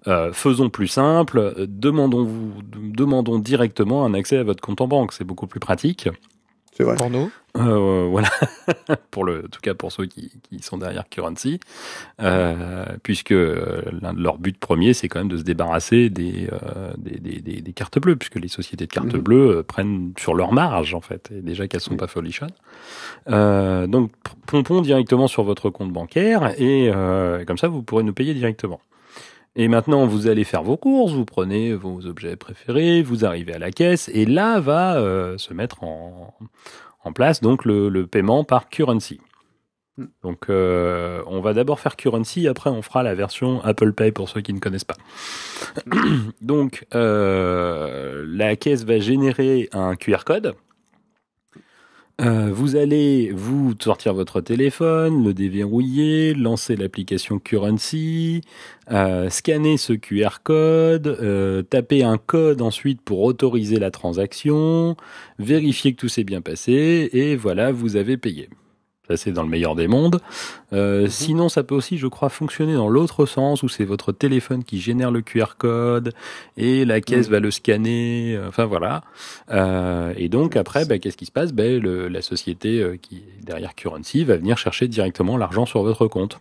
euh, 0.06 0.32
faisons 0.34 0.68
plus 0.68 0.88
simple. 0.88 1.54
Demandons 1.66 2.24
vous 2.24 2.52
demandons 2.62 3.38
directement 3.38 4.04
un 4.04 4.12
accès 4.12 4.36
à 4.36 4.42
votre 4.42 4.60
compte 4.60 4.82
en 4.82 4.88
banque. 4.88 5.14
C'est 5.14 5.24
beaucoup 5.24 5.46
plus 5.46 5.60
pratique. 5.60 6.08
C'est 6.78 6.84
vrai. 6.84 6.94
pour 6.94 7.10
nous 7.10 7.28
Euh, 7.56 8.06
voilà, 8.08 8.28
pour 9.10 9.24
le, 9.24 9.40
en 9.46 9.48
tout 9.48 9.60
cas 9.60 9.74
pour 9.74 9.90
ceux 9.90 10.06
qui, 10.06 10.30
qui 10.48 10.60
sont 10.62 10.78
derrière 10.78 11.08
Currency, 11.08 11.58
euh, 12.20 12.84
puisque 13.02 13.32
euh, 13.32 13.82
l'un 14.00 14.12
de 14.14 14.20
leurs 14.22 14.38
buts 14.38 14.52
premiers, 14.52 14.94
c'est 14.94 15.08
quand 15.08 15.18
même 15.18 15.28
de 15.28 15.36
se 15.36 15.42
débarrasser 15.42 16.08
des, 16.08 16.48
euh, 16.52 16.92
des, 16.96 17.18
des, 17.18 17.40
des- 17.40 17.60
des 17.60 17.72
cartes 17.72 17.98
bleues, 17.98 18.14
puisque 18.14 18.36
les 18.36 18.46
sociétés 18.46 18.86
de 18.86 18.92
cartes 18.92 19.12
Mhm. 19.12 19.20
bleues 19.20 19.56
euh, 19.58 19.62
prennent 19.64 20.12
sur 20.18 20.34
leur 20.34 20.52
marge 20.52 20.94
en 20.94 21.00
fait, 21.00 21.30
et 21.36 21.40
déjà 21.40 21.66
qu'elles 21.66 21.80
sont 21.80 21.90
Oui. 21.92 21.96
pas 21.96 22.06
folichonnes. 22.06 22.52
Euh, 23.28 23.88
donc 23.88 24.12
pompons 24.46 24.80
directement 24.80 25.26
sur 25.26 25.42
votre 25.42 25.68
compte 25.70 25.92
bancaire 25.92 26.54
et 26.60 26.90
euh, 26.94 27.44
comme 27.44 27.58
ça 27.58 27.66
vous 27.68 27.82
pourrez 27.82 28.04
nous 28.04 28.12
payer 28.14 28.34
directement. 28.34 28.80
Et 29.60 29.66
maintenant, 29.66 30.06
vous 30.06 30.28
allez 30.28 30.44
faire 30.44 30.62
vos 30.62 30.76
courses, 30.76 31.12
vous 31.12 31.24
prenez 31.24 31.74
vos 31.74 32.06
objets 32.06 32.36
préférés, 32.36 33.02
vous 33.02 33.24
arrivez 33.24 33.54
à 33.54 33.58
la 33.58 33.72
caisse, 33.72 34.08
et 34.14 34.24
là 34.24 34.60
va 34.60 34.98
euh, 34.98 35.36
se 35.36 35.52
mettre 35.52 35.82
en, 35.82 36.32
en 37.02 37.12
place 37.12 37.40
donc 37.40 37.64
le, 37.64 37.88
le 37.88 38.06
paiement 38.06 38.44
par 38.44 38.68
currency. 38.68 39.20
Mm. 39.96 40.04
Donc, 40.22 40.48
euh, 40.48 41.22
on 41.26 41.40
va 41.40 41.54
d'abord 41.54 41.80
faire 41.80 41.96
currency, 41.96 42.46
après 42.46 42.70
on 42.70 42.82
fera 42.82 43.02
la 43.02 43.16
version 43.16 43.60
Apple 43.64 43.92
Pay 43.94 44.12
pour 44.12 44.28
ceux 44.28 44.42
qui 44.42 44.54
ne 44.54 44.60
connaissent 44.60 44.84
pas. 44.84 44.96
donc, 46.40 46.86
euh, 46.94 48.24
la 48.28 48.54
caisse 48.54 48.84
va 48.84 49.00
générer 49.00 49.68
un 49.72 49.96
QR 49.96 50.22
code. 50.24 50.54
Euh, 52.20 52.50
vous 52.52 52.74
allez 52.74 53.31
vous 53.31 53.74
sortir 53.81 54.12
votre 54.12 54.40
téléphone, 54.40 55.22
le 55.24 55.33
déverrouiller, 55.33 56.35
lancer 56.35 56.74
l'application 56.74 57.38
Currency, 57.38 58.40
euh, 58.90 59.31
scanner 59.31 59.76
ce 59.76 59.92
QR 59.92 60.42
code, 60.42 61.07
euh, 61.07 61.62
taper 61.62 62.02
un 62.02 62.18
code 62.18 62.61
ensuite 62.61 63.00
pour 63.02 63.20
autoriser 63.22 63.78
la 63.78 63.92
transaction, 63.92 64.96
vérifier 65.38 65.92
que 65.94 66.00
tout 66.00 66.09
s'est 66.09 66.24
bien 66.24 66.40
passé, 66.40 67.09
et 67.12 67.37
voilà, 67.37 67.70
vous 67.70 67.94
avez 67.94 68.16
payé. 68.16 68.48
Ça, 69.08 69.16
c'est 69.16 69.32
dans 69.32 69.42
le 69.42 69.48
meilleur 69.48 69.74
des 69.74 69.88
mondes. 69.88 70.20
Euh, 70.72 71.02
Mhm. 71.04 71.08
Sinon, 71.08 71.48
ça 71.48 71.62
peut 71.62 71.74
aussi, 71.74 71.96
je 71.98 72.06
crois, 72.06 72.28
fonctionner 72.28 72.74
dans 72.74 72.88
l'autre 72.88 73.24
sens, 73.26 73.62
où 73.62 73.68
c'est 73.68 73.84
votre 73.84 74.12
téléphone 74.12 74.64
qui 74.64 74.80
génère 74.80 75.10
le 75.10 75.22
QR 75.22 75.56
code, 75.56 76.12
et 76.56 76.84
la 76.84 77.00
caisse 77.00 77.26
Mhm. 77.26 77.32
va 77.32 77.40
le 77.40 77.50
scanner, 77.50 78.36
euh, 78.36 78.48
enfin 78.48 78.66
voilà. 78.66 79.02
Euh, 79.50 80.12
et 80.16 80.28
donc, 80.28 80.56
après, 80.56 80.84
bah, 80.84 80.98
qu'est-ce 80.98 81.16
qui 81.16 81.26
se 81.26 81.32
passe? 81.32 81.52
Ben, 81.52 81.82
La 81.82 82.22
société 82.22 82.98
qui 83.00 83.16
est 83.16 83.44
derrière 83.44 83.74
Currency 83.74 84.24
va 84.24 84.36
venir 84.36 84.58
chercher 84.58 84.88
directement 84.88 85.36
l'argent 85.36 85.64
sur 85.66 85.82
votre 85.82 86.06
compte. 86.06 86.38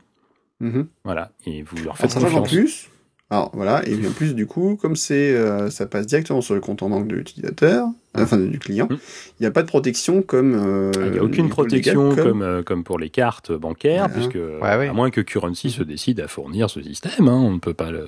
Mhm. 0.59 0.87
Voilà, 1.03 1.31
et 1.45 1.61
vous 1.61 1.77
leur 1.83 1.97
faites 1.97 2.13
qu'en 2.13 2.21
confiance. 2.21 2.47
plus, 2.49 2.89
alors 3.29 3.51
voilà, 3.53 3.85
et 3.87 3.93
en 4.07 4.11
plus 4.11 4.33
du 4.35 4.45
coup, 4.47 4.77
comme 4.81 4.95
c'est, 4.95 5.33
euh, 5.35 5.69
ça 5.69 5.85
passe 5.85 6.07
directement 6.07 6.39
sur 6.39 6.55
le 6.55 6.61
compte 6.61 6.81
en 6.81 6.89
banque 6.89 7.07
de 7.09 7.15
l'utilisateur, 7.15 7.87
euh, 8.17 8.23
enfin 8.23 8.37
du 8.37 8.57
client, 8.57 8.87
Mm. 8.89 8.95
il 9.39 9.43
n'y 9.43 9.45
a 9.47 9.51
pas 9.51 9.63
de 9.63 9.67
protection 9.67 10.21
comme. 10.21 10.55
euh, 10.55 10.91
Il 11.07 11.11
n'y 11.11 11.17
a 11.19 11.23
aucune 11.23 11.49
protection 11.49 12.15
comme, 12.15 12.41
euh, 12.41 12.63
comme 12.63 12.85
pour 12.85 12.97
les 12.97 13.09
cartes 13.09 13.51
bancaires, 13.51 14.07
Voilà. 14.07 14.13
puisque 14.13 14.35
ouais. 14.41 14.87
à 14.87 14.93
moins 14.93 15.09
que 15.09 15.19
Currency 15.19 15.71
se 15.71 15.83
décide 15.83 16.21
à 16.21 16.29
fournir 16.29 16.69
ce 16.69 16.81
système, 16.81 17.27
hein, 17.27 17.33
on 17.43 17.51
ne 17.51 17.59
peut 17.59 17.73
pas 17.73 17.91
le, 17.91 18.07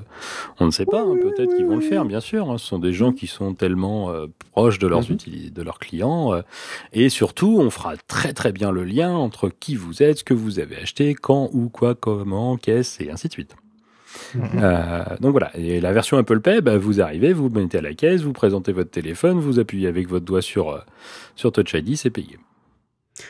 on 0.61 0.65
ne 0.67 0.71
sait 0.71 0.85
pas. 0.85 1.01
hein, 1.01 1.15
Peut-être 1.21 1.49
oui, 1.51 1.57
qu'ils 1.57 1.65
vont 1.65 1.75
oui. 1.77 1.83
le 1.83 1.89
faire, 1.89 2.05
bien 2.05 2.21
sûr. 2.21 2.49
hein. 2.49 2.57
Ce 2.57 2.65
sont 2.67 2.79
des 2.79 2.93
gens 2.93 3.11
qui 3.11 3.27
sont 3.27 3.53
tellement 3.53 4.09
euh, 4.11 4.27
proches 4.53 4.79
de 4.79 4.87
leurs 4.87 5.01
Mhm. 5.01 5.17
utilis- 5.17 5.51
de 5.51 5.61
leurs 5.63 5.79
clients, 5.79 6.33
euh, 6.33 6.41
et 6.93 7.09
surtout, 7.09 7.57
on 7.59 7.69
fera 7.69 7.95
très 8.07 8.31
très 8.31 8.53
bien 8.53 8.71
le 8.71 8.85
lien 8.85 9.11
entre 9.11 9.49
qui 9.49 9.75
vous 9.75 10.01
êtes, 10.01 10.19
ce 10.19 10.23
que 10.23 10.33
vous 10.33 10.59
avez 10.59 10.77
acheté, 10.77 11.13
quand, 11.13 11.49
où, 11.51 11.67
quoi, 11.67 11.93
comment, 11.93 12.55
qu'est-ce, 12.55 13.03
et 13.03 13.11
ainsi 13.11 13.27
de 13.27 13.33
suite. 13.33 13.53
Euh, 14.55 15.03
donc 15.21 15.31
voilà, 15.31 15.51
et 15.57 15.79
la 15.81 15.91
version 15.93 16.17
Apple 16.17 16.39
Pay, 16.39 16.61
bah, 16.61 16.77
vous 16.77 17.01
arrivez, 17.01 17.33
vous 17.33 17.49
mettez 17.49 17.77
à 17.77 17.81
la 17.81 17.93
caisse, 17.93 18.21
vous 18.21 18.33
présentez 18.33 18.71
votre 18.71 18.91
téléphone, 18.91 19.39
vous 19.39 19.59
appuyez 19.59 19.87
avec 19.87 20.07
votre 20.09 20.25
doigt 20.25 20.41
sur, 20.41 20.69
euh, 20.71 20.79
sur 21.35 21.51
Touch 21.51 21.73
ID, 21.73 21.95
c'est 21.97 22.09
payé. 22.09 22.37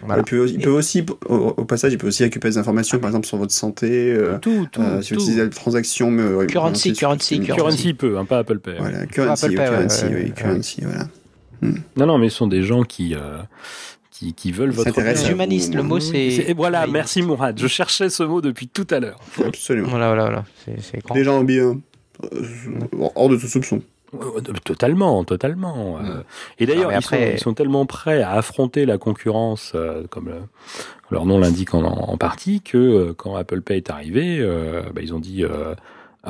Voilà. 0.04 0.22
Il, 0.22 0.26
peut, 0.26 0.48
il 0.48 0.60
peut 0.60 0.70
aussi, 0.70 1.04
au, 1.28 1.36
au 1.36 1.66
passage, 1.66 1.92
il 1.94 1.98
peut 1.98 2.08
aussi 2.08 2.22
récupérer 2.24 2.52
des 2.52 2.58
informations, 2.60 3.00
par 3.00 3.10
exemple, 3.10 3.26
sur 3.26 3.38
votre 3.38 3.54
santé, 3.54 4.14
euh, 4.14 4.38
Tout, 4.40 4.68
tout, 4.72 4.82
euh, 4.82 5.02
si 5.02 5.14
vous 5.16 5.20
utilisez 5.22 5.44
la 5.44 5.50
transaction. 5.50 6.12
Mais, 6.12 6.24
ouais, 6.28 6.46
Currency, 6.46 6.94
currency, 6.94 7.38
c'est- 7.44 7.54
Currency 7.56 7.94
peut, 7.96 8.18
hein, 8.18 8.26
pas 8.26 8.38
Apple 8.40 8.60
Pay. 8.60 8.76
Voilà, 8.78 9.08
currency, 9.08 9.46
Apple 9.46 9.56
Pay, 9.56 9.64
ouais, 9.64 9.76
currency, 9.76 10.06
ouais, 10.06 10.12
oui, 10.14 10.24
ouais. 10.26 10.30
currency, 10.32 10.82
voilà. 10.84 11.08
Non, 11.98 12.06
non, 12.06 12.18
mais 12.20 12.30
ce 12.30 12.38
sont 12.38 12.48
des 12.48 12.62
gens 12.64 12.84
qui, 12.84 13.16
euh, 13.16 13.40
qui, 14.20 14.34
qui 14.34 14.52
veulent 14.52 14.72
votre 14.72 14.92
bien. 15.02 15.14
à 15.16 15.32
Humaniste, 15.32 15.74
le 15.76 15.84
mot 15.84 16.00
c'est. 16.02 16.18
Et 16.28 16.54
voilà, 16.54 16.86
merci 16.88 17.22
Mourad. 17.22 17.58
Je 17.58 17.68
cherchais 17.68 18.10
ce 18.10 18.24
mot 18.24 18.42
depuis 18.42 18.68
tout 18.68 18.88
à 18.92 19.00
l'heure. 19.00 19.20
Absolument. 19.46 19.88
Voilà, 19.90 20.08
voilà, 20.08 20.24
voilà. 20.26 20.44
C'est- 20.66 20.82
C'est 20.82 21.00
grand. 21.00 21.16
Des 21.16 21.24
gens 21.24 21.42
bien, 21.44 21.80
euh, 22.24 22.42
hors 23.16 23.30
de 23.30 23.38
tout 23.38 23.48
soupçon. 23.48 23.82
Ouais, 24.12 24.42
Totalement, 24.66 25.24
totalement. 25.24 26.00
euh. 26.00 26.22
Et 26.58 26.66
d'ailleurs, 26.66 26.90
mais 26.90 26.98
ils, 26.98 27.02
sont, 27.04 27.16
après- 27.16 27.34
ils 27.36 27.40
sont 27.40 27.54
tellement 27.54 27.86
prêts 27.86 28.22
à 28.24 28.32
affronter 28.32 28.86
la 28.88 28.98
concurrence, 28.98 29.72
euh, 29.76 30.04
comme 30.10 30.28
le- 30.30 30.42
leur 31.12 31.26
nom 31.26 31.40
l'indique 31.40 31.74
en, 31.76 31.84
en 31.84 32.18
partie, 32.18 32.62
que 32.62 32.78
euh, 32.78 33.14
quand 33.16 33.36
Apple 33.36 33.62
Pay 33.62 33.78
est 33.78 33.90
arrivé, 33.92 34.40
euh, 34.40 34.82
bah, 34.94 35.02
ils 35.04 35.14
ont 35.14 35.20
dit 35.20 35.44
euh, 35.46 35.76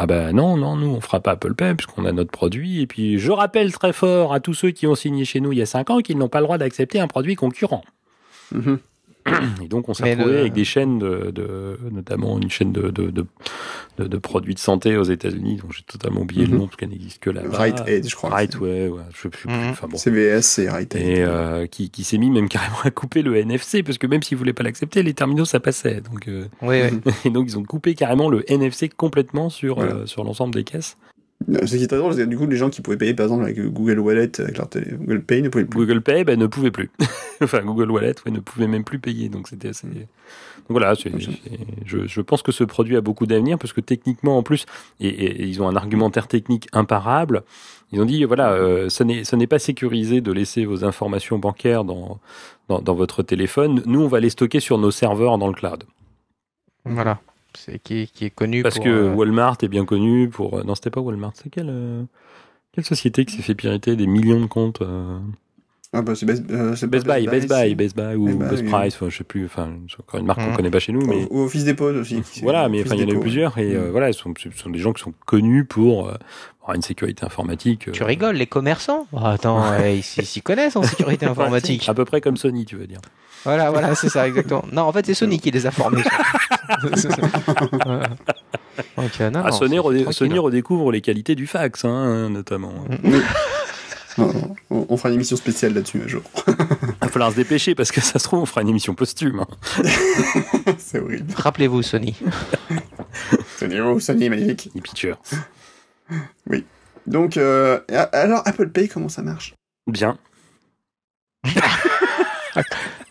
ah 0.01 0.05
ben 0.05 0.31
non, 0.31 0.55
non, 0.55 0.77
nous 0.77 0.87
on 0.87 1.01
fera 1.01 1.19
pas 1.19 1.31
Apple 1.31 1.55
Pay 1.55 1.75
puisqu'on 1.75 2.05
a 2.05 2.13
notre 2.13 2.31
produit. 2.31 2.79
Et 2.79 2.87
puis 2.87 3.19
je 3.19 3.31
rappelle 3.31 3.73
très 3.73 3.91
fort 3.91 4.33
à 4.33 4.39
tous 4.39 4.53
ceux 4.53 4.71
qui 4.71 4.87
ont 4.87 4.95
signé 4.95 5.25
chez 5.25 5.41
nous 5.41 5.51
il 5.51 5.57
y 5.57 5.61
a 5.61 5.65
cinq 5.65 5.89
ans 5.89 5.99
qu'ils 5.99 6.17
n'ont 6.17 6.29
pas 6.29 6.39
le 6.39 6.45
droit 6.45 6.57
d'accepter 6.57 7.01
un 7.01 7.07
produit 7.07 7.35
concurrent. 7.35 7.83
Mhm. 8.53 8.79
Et 9.63 9.67
donc 9.67 9.89
on 9.89 9.93
s'est 9.93 10.11
retrouvé 10.13 10.33
le- 10.33 10.39
avec 10.39 10.53
des 10.53 10.63
chaînes, 10.65 10.99
de, 10.99 11.31
de- 11.31 11.77
notamment 11.91 12.37
une 12.39 12.49
chaîne 12.49 12.71
de, 12.71 12.89
de, 12.89 13.09
de, 13.09 13.25
de- 13.97 14.07
de 14.07 14.17
produits 14.17 14.53
de 14.53 14.59
santé 14.59 14.97
aux 14.97 15.03
États-Unis 15.03 15.57
dont 15.61 15.69
j'ai 15.71 15.83
totalement 15.83 16.21
oublié 16.21 16.45
le 16.45 16.53
Mhm. 16.53 16.57
nom 16.59 16.65
parce 16.65 16.77
qu'elle 16.77 16.89
n'existe 16.89 17.19
que 17.19 17.29
là. 17.29 17.41
Right 17.49 17.81
Aid, 17.87 18.07
je 18.09 18.15
crois. 18.15 18.29
Right, 18.29 18.57
ouais, 18.59 18.87
ouais, 18.87 19.01
je 19.15 19.21
sais 19.21 19.29
plus. 19.29 19.49
Enfin 19.69 19.87
bon. 19.87 19.97
CVS, 19.97 20.41
c'est 20.41 20.69
Right 20.69 20.95
Aid. 20.95 21.01
Et 21.01 21.21
euh, 21.21 21.65
qui, 21.67 21.89
qui 21.89 22.03
s'est 22.03 22.17
mis 22.17 22.29
même 22.29 22.49
carrément 22.49 22.79
à 22.83 22.91
couper 22.91 23.21
le 23.21 23.35
NFC 23.37 23.83
parce 23.83 23.97
que 23.97 24.07
même 24.07 24.23
s'ils 24.23 24.37
voulaient 24.37 24.53
pas 24.53 24.63
l'accepter, 24.63 25.03
les 25.03 25.13
terminaux 25.13 25.45
ça 25.45 25.59
passait. 25.59 26.01
Donc 26.01 26.27
euh, 26.27 26.45
Oui, 26.61 26.77
oui. 26.91 27.11
et 27.25 27.29
donc 27.29 27.45
ils 27.49 27.57
ont 27.57 27.63
coupé 27.63 27.95
carrément 27.95 28.29
le 28.29 28.49
NFC 28.51 28.89
complètement 28.89 29.49
sur 29.49 29.75
Voilà. 29.75 29.91
euh, 29.93 30.05
sur 30.05 30.23
l'ensemble 30.23 30.53
des 30.53 30.63
caisses. 30.63 30.97
Euh, 31.49 31.65
Ce 31.65 31.75
qui 31.77 31.83
est 31.83 31.87
très 31.87 31.97
drôle, 31.97 32.13
c'est 32.13 32.23
que 32.25 32.29
du 32.29 32.37
coup, 32.37 32.47
les 32.47 32.57
gens 32.57 32.69
qui 32.69 32.81
pouvaient 32.81 32.97
payer, 32.97 33.13
par 33.13 33.25
exemple, 33.25 33.43
avec 33.43 33.59
Google 33.59 33.99
Wallet, 33.99 34.29
avec 34.41 34.57
leur 34.57 34.67
télé, 34.69 34.91
Google 34.99 35.21
Pay, 35.21 35.41
ne 35.41 35.49
pouvaient 35.49 35.65
plus. 35.65 35.77
Google 35.79 36.01
Pay 36.01 36.23
ben, 36.25 36.37
ne 36.37 36.47
pouvait 36.47 36.71
plus. 36.71 36.89
enfin 37.41 37.61
Google 37.61 37.89
Wallet 37.91 38.15
ouais, 38.25 38.31
ne 38.31 38.39
pouvait 38.39 38.67
même 38.67 38.83
plus 38.83 38.99
payer. 38.99 39.29
Donc 39.29 39.47
c'était 39.47 39.69
assez. 39.69 39.87
Donc 39.87 39.97
voilà, 40.69 40.95
c'est- 40.95 41.09
c'est- 41.19 41.31
je, 41.85 42.05
je 42.05 42.21
pense 42.21 42.41
que 42.43 42.51
ce 42.51 42.63
produit 42.65 42.95
a 42.97 43.01
beaucoup 43.01 43.25
d'avenir 43.25 43.57
parce 43.57 43.73
que 43.73 43.81
techniquement 43.81 44.37
en 44.37 44.43
plus, 44.43 44.65
et, 44.99 45.07
et- 45.07 45.41
et 45.43 45.45
ils 45.47 45.61
ont 45.63 45.67
un 45.69 45.75
argumentaire 45.75 46.27
technique 46.27 46.67
imparable. 46.73 47.43
Ils 47.91 47.99
ont 48.01 48.05
dit 48.05 48.23
voilà, 48.25 48.51
euh, 48.51 48.89
ce 48.89 49.03
n'est 49.35 49.47
pas 49.47 49.57
sécurisé 49.59 50.21
de 50.21 50.31
laisser 50.31 50.65
vos 50.65 50.83
informations 50.85 51.39
bancaires 51.39 51.85
dans, 51.85 52.19
dans 52.67 52.81
dans 52.81 52.93
votre 52.93 53.23
téléphone. 53.23 53.81
Nous 53.87 54.01
on 54.01 54.07
va 54.07 54.19
les 54.19 54.29
stocker 54.29 54.59
sur 54.59 54.77
nos 54.77 54.91
serveurs 54.91 55.37
dans 55.39 55.47
le 55.47 55.53
cloud. 55.53 55.85
Voilà. 56.85 57.19
C'est 57.65 57.79
qui, 57.79 58.07
qui 58.07 58.25
est 58.25 58.29
connu 58.29 58.63
Parce 58.63 58.75
pour, 58.75 58.85
que 58.85 58.89
euh, 58.89 59.13
Walmart 59.13 59.57
est 59.61 59.67
bien 59.67 59.85
connu 59.85 60.29
pour. 60.29 60.57
euh, 60.57 60.63
Non, 60.63 60.75
c'était 60.75 60.89
pas 60.89 61.01
Walmart. 61.01 61.33
C'est 61.35 61.49
quelle 61.49 61.69
euh, 61.69 62.03
quelle 62.71 62.85
société 62.85 63.25
qui 63.25 63.35
s'est 63.35 63.41
fait 63.41 63.55
pirater 63.55 63.95
des 63.95 64.07
millions 64.07 64.39
de 64.39 64.45
comptes 64.45 64.81
Ah 65.91 66.03
bah 66.03 66.13
c'est 66.13 66.27
Best, 66.27 66.43
euh, 66.51 66.75
Best 66.87 67.07
Buy, 67.07 67.25
Best 67.25 67.49
Buy. 67.49 67.73
Best 67.73 67.95
Buy 67.95 68.13
ou 68.15 68.25
Best 68.25 68.37
Buy, 68.37 68.49
Best 68.49 68.63
oui. 68.63 68.69
Price. 68.69 68.95
enfin, 68.95 69.09
je 69.09 69.17
sais 69.17 69.23
plus. 69.23 69.45
Enfin, 69.45 69.71
c'est 69.89 69.99
encore 69.99 70.19
une 70.19 70.27
marque 70.27 70.39
qu'on 70.39 70.49
Mhm. 70.51 70.55
connaît 70.55 70.69
pas 70.69 70.77
chez 70.79 70.91
nous, 70.91 71.03
mais 71.03 71.25
Ou, 71.31 71.39
ou 71.41 71.45
Office 71.45 71.65
Depot 71.65 71.89
aussi. 71.91 72.21
voilà. 72.43 72.69
Mais 72.69 72.83
enfin, 72.85 72.93
il 72.95 73.01
y 73.01 73.05
en 73.05 73.07
a 73.07 73.11
eu 73.13 73.19
plusieurs 73.19 73.57
et 73.57 73.75
euh, 73.75 73.87
Mm. 73.87 73.91
voilà, 73.91 74.13
ce 74.13 74.19
sont, 74.19 74.31
ce 74.37 74.51
sont 74.51 74.69
des 74.69 74.77
gens 74.77 74.93
qui 74.93 75.01
sont 75.01 75.13
connus 75.25 75.65
pour 75.65 76.07
euh, 76.09 76.13
avoir 76.61 76.75
une 76.75 76.83
sécurité 76.83 77.25
informatique. 77.25 77.87
euh, 77.87 77.91
Tu 77.91 78.03
rigoles, 78.03 78.35
les 78.35 78.45
commerçants? 78.45 79.07
Ah, 79.17 79.31
Attends, 79.31 79.63
euh, 79.65 79.89
ils 79.89 80.03
s'y 80.03 80.41
connaissent 80.43 80.75
en 80.75 80.83
sécurité 80.83 81.25
informatique. 81.25 81.89
À 81.89 81.95
peu 81.95 82.05
près 82.05 82.21
comme 82.21 82.37
Sony, 82.37 82.65
tu 82.65 82.75
veux 82.75 82.85
dire. 82.85 82.99
Voilà, 83.43 83.71
voilà, 83.71 83.95
c'est 83.95 84.09
ça, 84.09 84.27
exactement. 84.27 84.65
Non, 84.71 84.83
en 84.83 84.91
fait, 84.91 85.07
c'est 85.07 85.15
Sony 85.15 85.39
qui 85.39 85.49
les 85.49 85.65
a 85.65 85.71
formés. 85.71 86.03
Donc, 86.83 86.91
non, 89.19 89.41
Ah, 89.43 89.49
non, 89.49 89.51
Sony, 89.51 89.75
c'est 89.75 89.79
redé- 89.79 90.03
tranquille. 90.03 90.13
Sony 90.13 90.37
redécouvre 90.37 90.91
les 90.91 91.01
qualités 91.01 91.33
du 91.33 91.47
fax, 91.47 91.83
hein, 91.83 92.29
notamment. 92.29 92.73
Non, 94.19 94.33
non, 94.33 94.55
on, 94.69 94.85
on 94.89 94.97
fera 94.97 95.09
une 95.09 95.15
émission 95.15 95.35
spéciale 95.37 95.73
là-dessus 95.73 96.01
un 96.03 96.07
jour. 96.07 96.21
Il 96.47 96.53
va 97.01 97.07
falloir 97.07 97.31
se 97.31 97.35
dépêcher 97.35 97.75
parce 97.75 97.91
que 97.91 98.01
ça 98.01 98.19
se 98.19 98.23
trouve, 98.23 98.41
on 98.41 98.45
fera 98.45 98.61
une 98.61 98.69
émission 98.69 98.93
posthume. 98.95 99.39
hein. 99.39 99.47
c'est 100.77 100.99
horrible. 100.99 101.33
Rappelez-vous, 101.35 101.81
Sony. 101.81 102.15
Sony 103.57 104.25
est 104.25 104.29
magnifique. 104.29 104.69
Les 104.75 104.81
pitchers. 104.81 105.15
Donc, 107.07 107.37
euh, 107.37 107.79
alors 108.13 108.41
Apple 108.45 108.69
Pay, 108.69 108.87
comment 108.87 109.09
ça 109.09 109.21
marche? 109.21 109.53
Bien. 109.87 110.17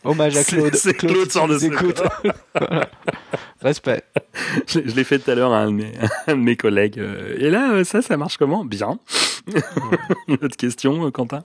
Hommage 0.08 0.36
à 0.36 0.44
Claude. 0.44 0.74
c'est 0.74 0.94
Claude 0.94 1.30
sans 1.30 1.46
qui 1.46 1.68
le 1.68 1.74
écoute. 1.74 2.02
Voilà. 2.58 2.88
Respect. 3.60 4.02
Je, 4.66 4.80
je 4.84 4.94
l'ai 4.94 5.04
fait 5.04 5.18
tout 5.18 5.30
à 5.30 5.34
l'heure 5.34 5.52
à 5.52 5.58
un 5.58 5.66
de 5.66 5.72
mes, 5.76 5.92
un 6.26 6.34
de 6.36 6.40
mes 6.40 6.56
collègues. 6.56 6.98
euh, 6.98 7.36
Et 7.38 7.50
là, 7.50 7.72
euh, 7.72 7.84
ça, 7.84 8.02
ça 8.02 8.16
marche 8.16 8.36
comment? 8.36 8.64
Bien. 8.64 8.98
Autre 10.28 10.56
question, 10.56 11.06
euh, 11.06 11.10
Quentin? 11.10 11.42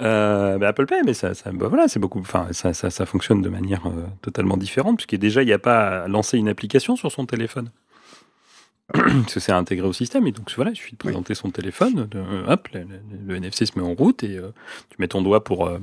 Euh, 0.00 0.58
bah, 0.58 0.68
Apple 0.68 0.86
Pay, 0.86 1.00
mais 1.04 1.14
ça, 1.14 1.34
ça 1.34 1.50
bah, 1.52 1.68
voilà, 1.68 1.88
c'est 1.88 1.98
beaucoup. 2.00 2.20
Enfin, 2.20 2.48
ça, 2.52 2.72
ça, 2.74 2.90
ça 2.90 3.06
fonctionne 3.06 3.42
de 3.42 3.48
manière 3.48 3.86
euh, 3.86 4.04
totalement 4.22 4.56
différente, 4.56 4.96
puisque 4.96 5.16
déjà, 5.16 5.42
il 5.42 5.46
n'y 5.46 5.52
a 5.52 5.58
pas 5.58 6.02
à 6.04 6.08
lancer 6.08 6.38
une 6.38 6.48
application 6.48 6.96
sur 6.96 7.10
son 7.10 7.26
téléphone. 7.26 7.70
Parce 8.92 9.34
que 9.34 9.40
c'est 9.40 9.52
intégré 9.52 9.86
au 9.86 9.92
système, 9.92 10.26
et 10.28 10.32
donc 10.32 10.52
voilà, 10.54 10.70
il 10.70 10.76
suffit 10.76 10.92
de 10.92 10.98
présenter 10.98 11.34
son 11.34 11.50
téléphone, 11.50 12.06
de- 12.08 12.22
hop, 12.46 12.68
le, 12.72 12.80
le- 12.80 12.86
le 13.26 13.36
NFC 13.36 13.66
se 13.66 13.76
met 13.76 13.84
en 13.84 13.94
route, 13.94 14.22
et 14.22 14.36
euh, 14.36 14.52
tu 14.90 14.96
mets 15.00 15.08
ton 15.08 15.22
doigt 15.22 15.42
pour, 15.42 15.66
euh, 15.66 15.78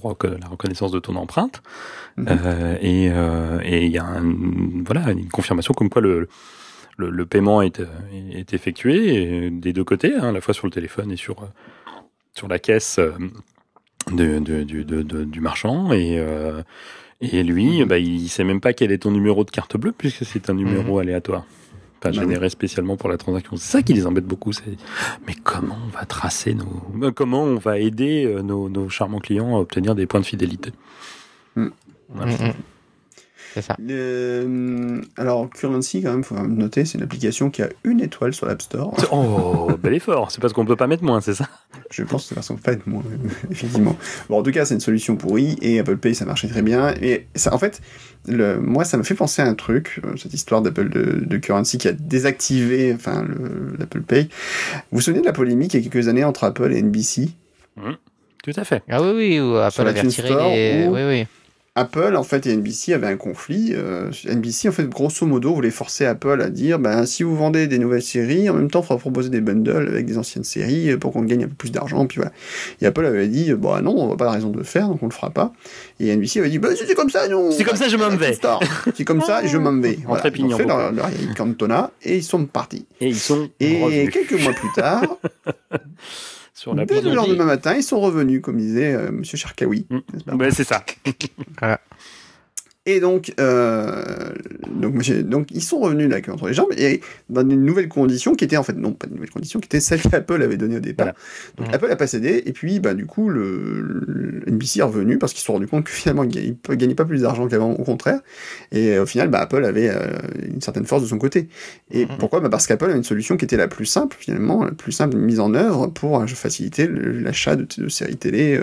pour 0.00 0.14
la 0.22 0.48
reconnaissance 0.48 0.92
de 0.92 0.98
ton 0.98 1.16
empreinte, 1.16 1.62
Mhm. 2.18 2.26
euh, 2.28 2.76
et 2.82 3.10
euh, 3.10 3.60
et 3.64 3.86
il 3.86 3.92
y 3.92 3.98
a 3.98 4.04
un, 4.04 4.22
voilà, 4.84 5.10
une 5.10 5.28
confirmation 5.30 5.72
comme 5.72 5.88
quoi 5.88 6.02
le, 6.02 6.28
le, 6.98 7.08
le 7.10 7.26
paiement 7.26 7.62
est, 7.62 7.80
euh, 7.80 7.86
est 8.32 8.52
effectué 8.52 9.46
et 9.46 9.50
des 9.50 9.72
deux 9.72 9.84
côtés, 9.84 10.14
hein, 10.14 10.28
à 10.28 10.32
la 10.32 10.40
fois 10.42 10.52
sur 10.52 10.66
le 10.66 10.70
téléphone 10.72 11.10
et 11.12 11.16
sur, 11.16 11.48
sur 12.34 12.46
la 12.48 12.58
caisse 12.58 13.00
de, 14.12 14.38
de- 14.38 14.62
du- 14.64 14.84
de- 14.84 15.24
du 15.24 15.40
marchand. 15.40 15.92
Et, 15.92 16.22
et 17.22 17.42
lui, 17.42 17.80
Mhm. 17.80 17.88
bah, 17.88 17.98
il 17.98 18.28
sait 18.28 18.44
même 18.44 18.60
pas 18.60 18.74
quel 18.74 18.92
est 18.92 18.98
ton 18.98 19.10
numéro 19.10 19.44
de 19.44 19.50
carte 19.50 19.76
bleue 19.78 19.92
puisque 19.96 20.24
c'est 20.26 20.50
un 20.50 20.54
numéro 20.54 20.98
aléatoire. 20.98 21.44
Enfin, 21.98 22.10
Bah 22.10 22.20
généré 22.20 22.50
spécialement 22.50 22.96
pour 22.96 23.08
la 23.08 23.16
transaction. 23.16 23.56
C'est 23.56 23.72
ça 23.72 23.82
qui 23.82 23.94
les 23.94 24.06
embête 24.06 24.26
beaucoup. 24.26 24.52
C'est 24.52 24.62
mais 25.26 25.34
comment 25.42 25.78
on 25.86 25.88
va 25.88 26.04
tracer 26.04 26.54
nos, 26.54 26.82
euh, 27.02 27.10
comment 27.10 27.42
on 27.42 27.56
va 27.56 27.78
aider 27.78 28.24
euh, 28.26 28.42
nos, 28.42 28.68
nos 28.68 28.88
charmants 28.88 29.18
clients 29.20 29.56
à 29.56 29.60
obtenir 29.60 29.94
des 29.94 30.06
points 30.06 30.20
de 30.20 30.26
fidélité? 30.26 30.72
Voilà. 31.54 32.32
Mm, 32.32 32.48
mm. 32.48 32.52
C'est 33.54 33.62
ça. 33.62 33.74
Le- 33.78 35.00
Alors, 35.16 35.48
Currency, 35.48 36.02
quand 36.02 36.10
même, 36.10 36.22
faut 36.24 36.34
noter, 36.36 36.84
c'est 36.84 36.98
une 36.98 37.04
application 37.04 37.48
qui 37.48 37.62
a 37.62 37.70
une 37.84 38.00
étoile 38.02 38.34
sur 38.34 38.44
l'App 38.44 38.60
Store. 38.60 38.94
Oh, 39.10 39.70
bel 39.82 39.94
effort. 39.94 40.30
C'est 40.30 40.42
parce 40.42 40.52
qu'on 40.52 40.66
peut 40.66 40.76
pas 40.76 40.86
mettre 40.86 41.02
moins, 41.02 41.22
c'est 41.22 41.32
ça? 41.34 41.48
Je 41.90 42.02
pense 42.02 42.24
que 42.24 42.28
c'est 42.28 42.34
version 42.34 42.58
faite, 42.58 42.86
moi, 42.86 43.02
effectivement. 43.50 43.96
Bon, 44.28 44.40
en 44.40 44.42
tout 44.42 44.50
cas, 44.50 44.66
c'est 44.66 44.74
une 44.74 44.80
solution 44.80 45.16
pourrie, 45.16 45.56
et 45.62 45.78
Apple 45.78 45.96
Pay, 45.96 46.14
ça 46.14 46.26
marchait 46.26 46.48
très 46.48 46.60
bien. 46.60 46.92
Et 47.00 47.28
ça, 47.34 47.54
en 47.54 47.58
fait, 47.58 47.80
le, 48.28 48.58
moi, 48.60 48.84
ça 48.84 48.96
me 48.96 49.02
fait 49.02 49.14
penser 49.14 49.42
à 49.42 49.46
un 49.46 49.54
truc, 49.54 50.00
euh, 50.04 50.16
cette 50.16 50.34
histoire 50.34 50.62
d'Apple 50.62 50.88
de, 50.88 51.24
de 51.24 51.36
Currency 51.36 51.78
qui 51.78 51.88
a 51.88 51.92
désactivé, 51.92 52.92
enfin, 52.94 53.22
le- 53.22 53.76
l'Apple 53.78 54.02
Pay. 54.02 54.24
Vous 54.90 54.98
vous 54.98 55.00
souvenez 55.00 55.20
de 55.20 55.26
la 55.26 55.32
polémique 55.32 55.74
il 55.74 55.82
y 55.82 55.86
a 55.86 55.90
quelques 55.90 56.08
années 56.08 56.24
entre 56.24 56.44
Apple 56.44 56.72
et 56.72 56.82
NBC 56.82 57.30
Tout 58.42 58.52
à 58.56 58.64
fait. 58.64 58.82
Ah 58.88 59.02
oui, 59.02 59.10
oui, 59.14 59.40
ou 59.40 59.56
Apple 59.56 59.80
avait 59.88 60.00
retiré 60.08 60.28
les... 60.56 60.86
ou- 60.88 60.92
Oui, 60.94 61.00
oui. 61.08 61.26
Apple, 61.76 62.16
en 62.16 62.22
fait, 62.22 62.46
et 62.46 62.56
NBC 62.56 62.94
avaient 62.94 63.06
un 63.06 63.16
conflit. 63.16 63.72
Euh, 63.74 64.10
NBC, 64.24 64.68
en 64.70 64.72
fait, 64.72 64.88
grosso 64.88 65.26
modo, 65.26 65.54
voulait 65.54 65.70
forcer 65.70 66.06
Apple 66.06 66.40
à 66.40 66.48
dire, 66.48 66.78
ben, 66.78 67.04
si 67.04 67.22
vous 67.22 67.36
vendez 67.36 67.66
des 67.66 67.78
nouvelles 67.78 68.02
séries, 68.02 68.48
en 68.48 68.54
même 68.54 68.70
temps, 68.70 68.80
il 68.80 68.86
faudra 68.86 68.98
proposer 68.98 69.28
des 69.28 69.42
bundles 69.42 69.86
avec 69.88 70.06
des 70.06 70.16
anciennes 70.16 70.42
séries 70.42 70.90
euh, 70.90 70.96
pour 70.96 71.12
qu'on 71.12 71.22
gagne 71.22 71.44
un 71.44 71.48
peu 71.48 71.54
plus 71.54 71.70
d'argent, 71.70 72.06
puis 72.06 72.16
voilà. 72.16 72.32
Et 72.80 72.86
Apple 72.86 73.04
avait 73.04 73.28
dit, 73.28 73.52
bah 73.52 73.82
non, 73.82 73.94
on 73.94 74.06
voit 74.06 74.16
pas 74.16 74.24
la 74.24 74.30
raison 74.32 74.48
de 74.48 74.56
le 74.56 74.64
faire, 74.64 74.88
donc 74.88 75.02
on 75.02 75.06
le 75.06 75.12
fera 75.12 75.28
pas. 75.28 75.52
Et 76.00 76.16
NBC 76.16 76.40
avait 76.40 76.48
dit, 76.48 76.58
bah 76.58 76.70
c'est 76.74 76.94
comme 76.94 77.10
ça, 77.10 77.28
non. 77.28 77.50
C'est 77.56 77.64
comme 77.64 77.76
ça, 77.76 77.88
je 77.88 77.96
m'en 77.96 78.08
vais. 78.08 78.38
C'est 78.94 79.04
comme 79.04 79.20
ça, 79.20 79.46
je 79.46 79.58
m'en 79.58 79.78
vais. 79.78 79.98
En 80.06 80.14
Voilà. 80.16 80.30
Ils 80.34 80.44
ont 80.46 80.56
fait 80.56 80.64
leur, 80.64 80.92
leur 80.92 81.10
Cantona, 81.36 81.90
et 82.02 82.16
ils 82.16 82.24
sont 82.24 82.46
partis. 82.46 82.86
Et 83.00 83.08
ils 83.08 83.18
sont 83.18 83.48
Et 83.60 83.82
revenus 83.82 84.10
quelques 84.10 84.40
mois 84.42 84.52
plus 84.52 84.72
tard, 84.74 85.02
sur 86.66 86.74
la 86.74 86.84
dès 86.84 87.00
le 87.00 87.14
lendemain 87.14 87.44
matin, 87.44 87.74
ils 87.76 87.82
sont 87.84 88.00
revenus, 88.00 88.42
comme 88.42 88.56
disait 88.56 88.92
euh, 88.92 89.12
Monsieur 89.12 89.38
Cherkaoui. 89.38 89.86
Mm. 89.88 90.34
Ouais, 90.34 90.50
c'est 90.50 90.64
ça. 90.64 90.84
Et 92.86 93.00
donc, 93.00 93.32
euh, 93.40 94.02
donc, 94.70 95.50
ils 95.50 95.62
sont 95.62 95.78
revenus 95.80 96.08
là, 96.08 96.18
entre 96.32 96.46
les 96.48 96.54
jambes, 96.54 96.70
et 96.78 97.00
dans 97.28 97.42
des 97.42 97.56
nouvelles 97.56 97.88
conditions 97.88 98.34
qui 98.34 98.44
étaient 98.44 98.56
en 98.56 98.62
fait, 98.62 98.76
non 98.76 98.92
pas 98.92 99.06
de 99.08 99.14
nouvelles 99.14 99.30
conditions, 99.30 99.58
qui 99.60 99.66
étaient 99.66 99.80
celles 99.80 100.00
qu'Apple 100.10 100.40
avait 100.40 100.56
données 100.56 100.76
au 100.76 100.80
départ. 100.80 101.06
Voilà. 101.06 101.18
Donc 101.56 101.68
Mhm. 101.68 101.74
Apple 101.74 101.90
a 101.90 101.96
pas 101.96 102.06
cédé, 102.06 102.42
et 102.46 102.52
puis 102.52 102.78
bah, 102.80 102.94
du 102.94 103.06
coup, 103.06 103.28
le, 103.28 103.82
le 104.06 104.42
NBC 104.52 104.78
est 104.78 104.82
revenu 104.82 105.18
parce 105.18 105.32
qu'ils 105.32 105.40
se 105.40 105.46
sont 105.46 105.54
rendus 105.54 105.66
compte 105.66 105.84
que 105.84 105.90
finalement, 105.90 106.22
ils 106.24 106.36
ils 106.36 106.76
gagnaient 106.76 106.94
pas 106.94 107.04
plus 107.04 107.22
d'argent 107.22 107.48
qu'avant, 107.48 107.72
au 107.72 107.82
contraire. 107.84 108.20
Et 108.72 108.90
euh, 108.96 109.02
au 109.02 109.06
final, 109.06 109.28
bah, 109.28 109.40
Apple 109.40 109.64
avait 109.64 109.88
euh, 109.88 109.96
une 110.48 110.60
certaine 110.60 110.86
force 110.86 111.02
de 111.02 111.08
son 111.08 111.18
côté. 111.18 111.48
Et 111.90 112.06
Mhm. 112.06 112.18
pourquoi? 112.18 112.40
Bah, 112.40 112.48
Parce 112.50 112.66
qu'Apple 112.68 112.84
avait 112.84 112.96
une 112.96 113.02
solution 113.04 113.36
qui 113.36 113.44
était 113.44 113.56
la 113.56 113.68
plus 113.68 113.86
simple, 113.86 114.16
finalement, 114.18 114.64
la 114.64 114.70
plus 114.70 114.92
simple 114.92 115.16
mise 115.16 115.40
en 115.40 115.54
œuvre 115.54 115.88
pour 115.88 116.20
euh, 116.20 116.26
faciliter 116.26 116.88
l'achat 116.88 117.56
de, 117.56 117.66
de 117.78 117.88
séries 117.88 118.16
télé 118.16 118.60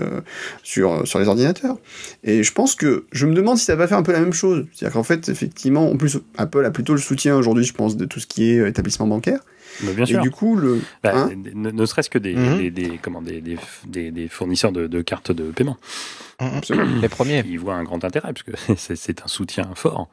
sur, 0.63 1.05
sur 1.07 1.19
les 1.19 1.27
ordinateurs. 1.27 1.77
Et 2.23 2.43
je 2.43 2.53
pense 2.53 2.75
que 2.75 3.05
je 3.11 3.25
me 3.25 3.33
demande 3.33 3.57
si 3.57 3.65
ça 3.65 3.75
va 3.75 3.87
faire 3.87 3.97
un 3.97 4.03
peu 4.03 4.12
la 4.13 4.19
même 4.21 4.33
chose. 4.33 4.65
C'est-à-dire 4.73 4.93
qu'en 4.93 5.03
fait, 5.03 5.27
effectivement, 5.29 5.89
en 5.91 5.97
plus, 5.97 6.17
Apple 6.37 6.63
a 6.65 6.71
plutôt 6.71 6.93
le 6.93 6.99
soutien 6.99 7.35
aujourd'hui, 7.35 7.63
je 7.65 7.73
pense, 7.73 7.97
de 7.97 8.05
tout 8.05 8.19
ce 8.19 8.27
qui 8.27 8.51
est 8.51 8.59
euh, 8.59 8.67
établissement 8.67 9.07
bancaire. 9.07 9.39
Mais 9.83 9.93
bien 9.93 10.05
Et 10.05 10.09
sûr. 10.09 10.21
du 10.21 10.29
coup, 10.31 10.55
le. 10.55 10.79
Bah, 11.03 11.11
hein 11.15 11.31
ne, 11.55 11.71
ne 11.71 11.85
serait-ce 11.85 12.09
que 12.09 12.19
des, 12.19 12.35
Mhm. 12.35 12.57
des, 12.59 12.71
des- 12.71 12.99
comment, 13.01 13.21
des, 13.21 13.41
des, 13.41 13.57
des- 13.87 14.11
des 14.11 14.27
fournisseurs 14.27 14.71
de, 14.71 14.85
de 14.87 15.01
cartes 15.01 15.31
de 15.31 15.43
paiement. 15.51 15.77
Absolument. 16.39 17.01
Les 17.01 17.09
premiers. 17.09 17.43
Ils 17.47 17.59
voient 17.59 17.75
un 17.75 17.83
grand 17.83 18.03
intérêt, 18.03 18.33
parce 18.33 18.43
que 18.43 18.51
c'est 18.95 19.21
un 19.23 19.27
soutien 19.27 19.69
fort. 19.75 20.09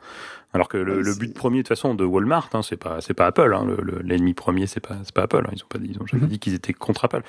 Alors 0.52 0.68
que 0.68 0.76
le, 0.76 0.96
Ouais, 0.96 1.02
le 1.04 1.12
c'est- 1.12 1.18
but 1.20 1.32
premier, 1.34 1.58
de 1.58 1.62
toute 1.62 1.68
façon, 1.68 1.94
de 1.94 2.04
Walmart, 2.04 2.50
hein, 2.54 2.62
c'est 2.62 2.76
pas, 2.76 3.00
c'est 3.00 3.14
pas 3.14 3.26
Apple. 3.26 3.54
hein. 3.54 3.64
Le- 3.64 3.82
le- 3.84 4.00
L'ennemi 4.02 4.34
premier, 4.34 4.66
c'est 4.66 4.80
pas, 4.80 4.96
c'est 5.04 5.14
pas 5.14 5.22
Apple. 5.22 5.44
hein. 5.46 5.50
Ils 5.54 5.62
ont 5.62 5.66
pas, 5.68 5.78
ils 5.80 5.96
ont 6.02 6.06
jamais 6.06 6.24
Mhm. 6.24 6.28
dit 6.28 6.38
qu'ils 6.40 6.54
étaient 6.54 6.72
contre 6.72 7.04
Apple. 7.04 7.22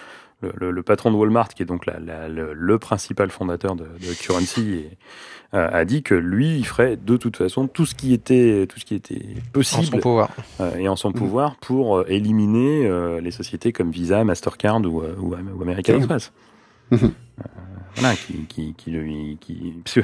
Le, 0.58 0.82
patron 0.82 1.12
de 1.12 1.16
Walmart, 1.18 1.50
qui 1.50 1.62
est 1.62 1.68
donc 1.68 1.86
la, 1.86 2.00
la- 2.00 2.28
le, 2.28 2.80
principal 2.80 3.30
fondateur 3.30 3.76
de, 3.76 3.84
de 3.84 4.14
Currency, 4.20 4.72
et, 4.72 4.98
euh, 5.54 5.70
a 5.72 5.86
dit 5.86 6.02
que 6.02 6.16
lui, 6.16 6.58
il 6.58 6.66
ferait 6.66 6.98
de 6.98 7.16
toute 7.16 7.38
façon 7.38 7.68
tout 7.68 7.86
ce 7.86 7.94
qui 7.94 8.12
était, 8.12 8.66
tout 8.68 8.80
ce 8.80 8.86
qui 8.86 8.96
était 8.96 9.22
En 9.56 9.62
son 9.62 9.78
possible 9.78 10.00
pouvoir. 10.00 10.30
euh, 10.60 10.76
et 10.78 10.88
en 10.90 10.96
son 10.96 11.10
Mhm. 11.10 11.14
pouvoir 11.16 11.56
pour 11.58 12.00
euh, 12.00 12.06
éliminer 12.08 12.90
les 13.22 13.30
sociétés 13.30 13.72
comme 13.72 13.92
Visa, 13.92 14.24
Mastercard 14.24 14.82
ou, 14.82 15.04
ou, 15.04 15.36
ou 15.36 15.62
American. 15.62 15.94
Express. 15.98 16.32
Mhm. 16.90 17.12
Voilà, 17.96 18.16
qui, 18.16 18.34
qui, 18.48 18.74
qui, 18.74 18.92
lui- 18.92 19.38
qui, 19.40 19.74
parce 19.84 19.96
que 19.96 20.02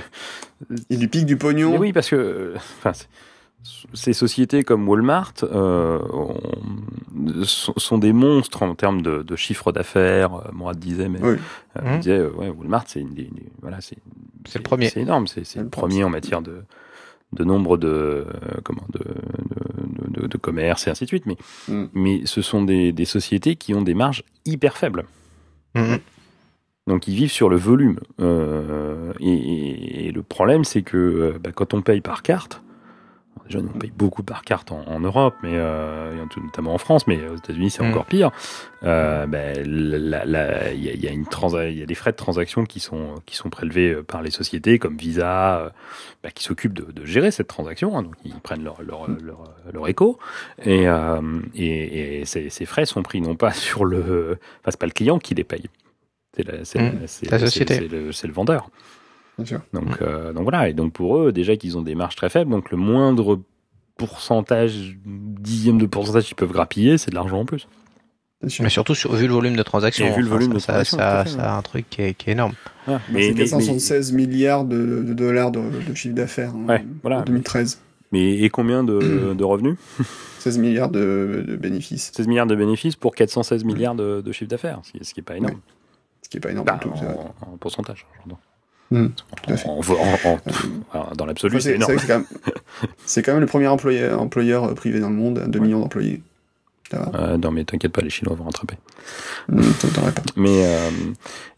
Il 0.89 0.99
lui 0.99 1.07
pique 1.07 1.25
du 1.25 1.37
pognon. 1.37 1.71
mais 1.71 1.77
oui, 1.77 1.93
parce 1.93 2.09
que 2.09 2.15
euh, 2.15 2.53
enfin, 2.79 2.91
ces 3.93 4.13
sociétés 4.13 4.63
comme 4.63 4.87
Walmart 4.87 5.33
euh, 5.43 5.99
ont- 6.13 6.39
sont, 7.43 7.73
sont 7.77 7.97
des 7.97 8.13
monstres 8.13 8.63
en 8.63 8.75
termes 8.75 9.01
de, 9.01 9.23
de 9.23 9.35
chiffre 9.35 9.71
d'affaires. 9.71 10.33
Euh, 10.35 10.51
Moi, 10.53 10.73
je 10.73 10.79
disais, 10.79 11.09
mais 11.09 11.19
Oui. 11.21 11.35
euh, 11.77 11.93
je 11.93 11.97
disais, 11.97 12.17
euh, 12.19 12.29
ouais, 12.31 12.49
Walmart, 12.49 12.83
c'est 12.87 13.01
une, 13.01 13.13
des- 13.13 13.23
une- 13.23 13.39
voilà, 13.61 13.81
c'est 13.81 13.97
C'est 14.47 14.59
le 14.59 14.63
premier. 14.63 14.89
C'est 14.89 15.01
énorme, 15.01 15.27
c'est 15.27 15.43
c'est 15.45 15.59
le 15.59 15.65
Le 15.65 15.69
premier 15.69 16.03
en 16.03 16.09
matière 16.09 16.41
de 16.41 16.63
de 17.33 17.43
nombre 17.43 17.75
de 17.77 17.89
euh, 17.89 18.25
comment 18.63 18.85
de, 18.89 18.99
de, 18.99 20.21
de, 20.21 20.27
de 20.27 20.37
commerce 20.37 20.87
et 20.87 20.89
ainsi 20.91 21.03
de 21.03 21.09
suite. 21.09 21.25
Mais 21.25 21.35
Mm. 21.67 21.85
mais 21.93 22.21
ce 22.25 22.41
sont 22.41 22.63
des, 22.63 22.93
des 22.93 23.03
sociétés 23.03 23.57
qui 23.57 23.73
ont 23.73 23.81
des 23.81 23.93
marges 23.95 24.23
hyper 24.45 24.77
faibles. 24.77 25.03
Mhm. 25.75 25.99
Donc 26.87 27.07
ils 27.07 27.15
vivent 27.15 27.31
sur 27.31 27.49
le 27.49 27.57
volume. 27.57 27.99
Euh, 28.21 29.11
et, 29.19 29.33
et- 29.33 30.07
et 30.07 30.11
le 30.11 30.23
problème, 30.23 30.63
c'est 30.63 30.81
que 30.81 30.97
euh, 30.97 31.39
bah, 31.43 31.51
quand 31.53 31.73
on 31.73 31.81
paye 31.81 32.01
par 32.01 32.23
carte, 32.23 32.61
déjà 33.45 33.59
on 33.59 33.77
paye 33.79 33.91
beaucoup 33.95 34.23
par 34.23 34.41
carte 34.43 34.71
en, 34.73 34.83
en 34.87 34.99
Europe, 34.99 35.35
mais 35.43 35.51
euh, 35.53 36.13
notamment 36.43 36.73
en 36.73 36.77
France, 36.77 37.07
mais 37.07 37.19
aux 37.29 37.35
États-Unis 37.37 37.69
c'est 37.69 37.83
Mm. 37.83 37.89
encore 37.89 38.05
pire. 38.05 38.31
Euh, 38.83 39.25
la- 39.65 40.25
la- 40.25 40.73
Il 40.73 40.83
y, 40.83 40.89
a, 40.89 40.93
il 40.93 41.01
y 41.03 41.07
a 41.07 41.11
une 41.11 41.23
transa- 41.25 41.69
il 41.69 41.77
y 41.77 41.81
a 41.83 41.85
des 41.85 41.95
frais 41.95 42.11
de 42.11 42.17
transaction 42.17 42.63
qui 42.65 42.79
sont 42.79 43.15
qui 43.25 43.35
sont 43.35 43.49
prélevés 43.49 43.95
par 44.03 44.21
les 44.21 44.31
sociétés 44.31 44.79
comme 44.79 44.95
Visa, 44.97 45.73
bah, 46.23 46.29
qui 46.31 46.43
s'occupent 46.43 46.73
de, 46.73 46.91
de 46.91 47.05
gérer 47.05 47.31
cette 47.31 47.47
transaction. 47.47 47.97
hein. 47.97 48.03
donc 48.03 48.15
ils 48.25 48.33
prennent 48.39 48.63
leur 48.63 48.81
leur 48.81 49.07
leur, 49.09 49.43
leur 49.73 49.87
écho 49.87 50.19
et, 50.63 50.87
euh, 50.87 51.21
et, 51.55 52.19
et 52.21 52.25
ces, 52.25 52.49
ces 52.49 52.65
frais 52.65 52.85
sont 52.85 53.03
pris 53.03 53.21
non 53.21 53.35
pas 53.35 53.51
sur 53.65 53.85
le, 53.85 54.37
enfin 54.61 54.71
c'est 54.71 54.79
pas 54.79 54.85
le 54.87 54.91
client 54.93 55.19
qui 55.19 55.35
les 55.35 55.43
paye. 55.45 55.65
C'est 56.37 56.77
la, 56.79 56.91
Mm. 56.91 56.97
c'est- 57.07 57.39
société. 57.39 57.89
c'est 58.13 58.27
le, 58.27 58.33
vendeur. 58.33 58.69
Bien 59.37 59.45
sûr. 59.45 59.59
Donc, 59.73 60.01
euh, 60.01 60.33
donc 60.33 60.43
voilà, 60.43 60.69
et 60.69 60.73
donc 60.73 60.93
pour 60.93 61.17
eux, 61.19 61.31
déjà 61.31 61.55
qu'ils 61.57 61.77
ont 61.77 61.81
des 61.81 61.95
marges 61.95 62.15
très 62.15 62.29
faibles, 62.29 62.49
donc 62.51 62.71
le 62.71 62.77
moindre 62.77 63.39
pourcentage, 63.97 64.95
dixième 65.05 65.77
de 65.79 65.85
pourcentage 65.85 66.25
qu'ils 66.25 66.35
peuvent 66.35 66.51
grappiller, 66.51 66.97
c'est 66.97 67.09
de 67.11 67.15
l'argent 67.15 67.39
en 67.41 67.45
plus. 67.45 67.67
Mais 68.59 68.69
surtout 68.69 68.93
sur, 68.93 69.13
vu 69.15 69.25
le 69.25 69.33
volume 69.33 69.55
de 69.55 69.63
transactions. 69.63 70.05
Et 70.05 70.11
vu 70.11 70.21
le 70.21 70.27
Enfin, 70.27 70.35
volume 70.35 70.53
de 70.53 70.59
ça, 70.59 70.73
transactions, 70.83 70.97
ça, 70.99 71.53
a 71.55 71.57
un 71.57 71.61
truc 71.63 71.89
qui 71.89 72.03
est, 72.03 72.13
qui 72.13 72.29
est 72.29 72.33
énorme. 72.33 72.53
Voilà. 72.85 73.01
c'est 73.11 73.33
476 73.33 74.13
milliards 74.13 74.63
de, 74.63 75.03
de 75.03 75.13
dollars 75.13 75.51
de, 75.51 75.59
de 75.89 75.93
chiffre 75.95 76.13
d'affaires 76.13 76.53
hein, 76.69 76.77
voilà. 77.01 77.19
en 77.19 77.23
2013. 77.23 77.81
mais- 78.11 78.37
et 78.43 78.49
combien 78.51 78.83
de, 78.83 79.33
de 79.33 79.43
revenus? 79.43 79.75
16 80.39 80.59
milliards 80.59 80.91
de, 80.91 81.43
de 81.47 81.55
bénéfices. 81.55 82.11
16 82.15 82.27
milliards 82.27 82.45
de 82.45 82.55
bénéfices 82.55 82.95
pour 82.95 83.15
416 83.15 83.63
milliards 83.63 83.95
de, 83.95 84.21
de 84.21 84.31
chiffre 84.31 84.49
d'affaires, 84.51 84.79
ce 84.83 84.91
qui- 84.91 85.03
ce 85.03 85.13
qui 85.15 85.19
est 85.21 85.23
pas 85.23 85.35
énorme. 85.37 85.59
Ce 86.27 86.29
qui 86.29 86.35
est 86.37 86.41
pas 86.41 86.51
énorme 86.51 86.65
Bah, 86.67 86.73
du 86.83 86.89
tout. 86.89 86.93
en, 86.93 87.33
en 87.53 87.57
pourcentage, 87.57 88.05
j'entends. 88.21 88.37
Mm, 88.91 89.07
à 89.47 89.55
fait. 89.57 89.65
En- 90.93 91.15
dans 91.15 91.25
l'absolu, 91.25 91.61
c'est 91.61 91.75
énorme. 91.75 91.97
c'est 91.97 92.05
quand, 92.05 92.17
même- 92.17 92.27
c'est 93.05 93.23
quand 93.23 93.31
même 93.31 93.39
le 93.39 93.47
premier 93.47 93.67
employeur, 93.67 94.21
employeur 94.21 94.73
privé 94.75 94.99
dans 94.99 95.07
le 95.09 95.15
monde, 95.15 95.45
2 95.47 95.59
millions 95.59 95.79
d'employés. 95.79 96.21
Euh, 96.93 97.37
non, 97.37 97.51
mais 97.51 97.63
t'inquiète 97.63 97.93
pas, 97.93 98.01
les 98.01 98.09
Chinois 98.09 98.35
vont 98.35 98.43
rattraper. 98.43 98.75
Pas. 99.47 99.55
Mais 100.35 100.65
euh, 100.65 100.89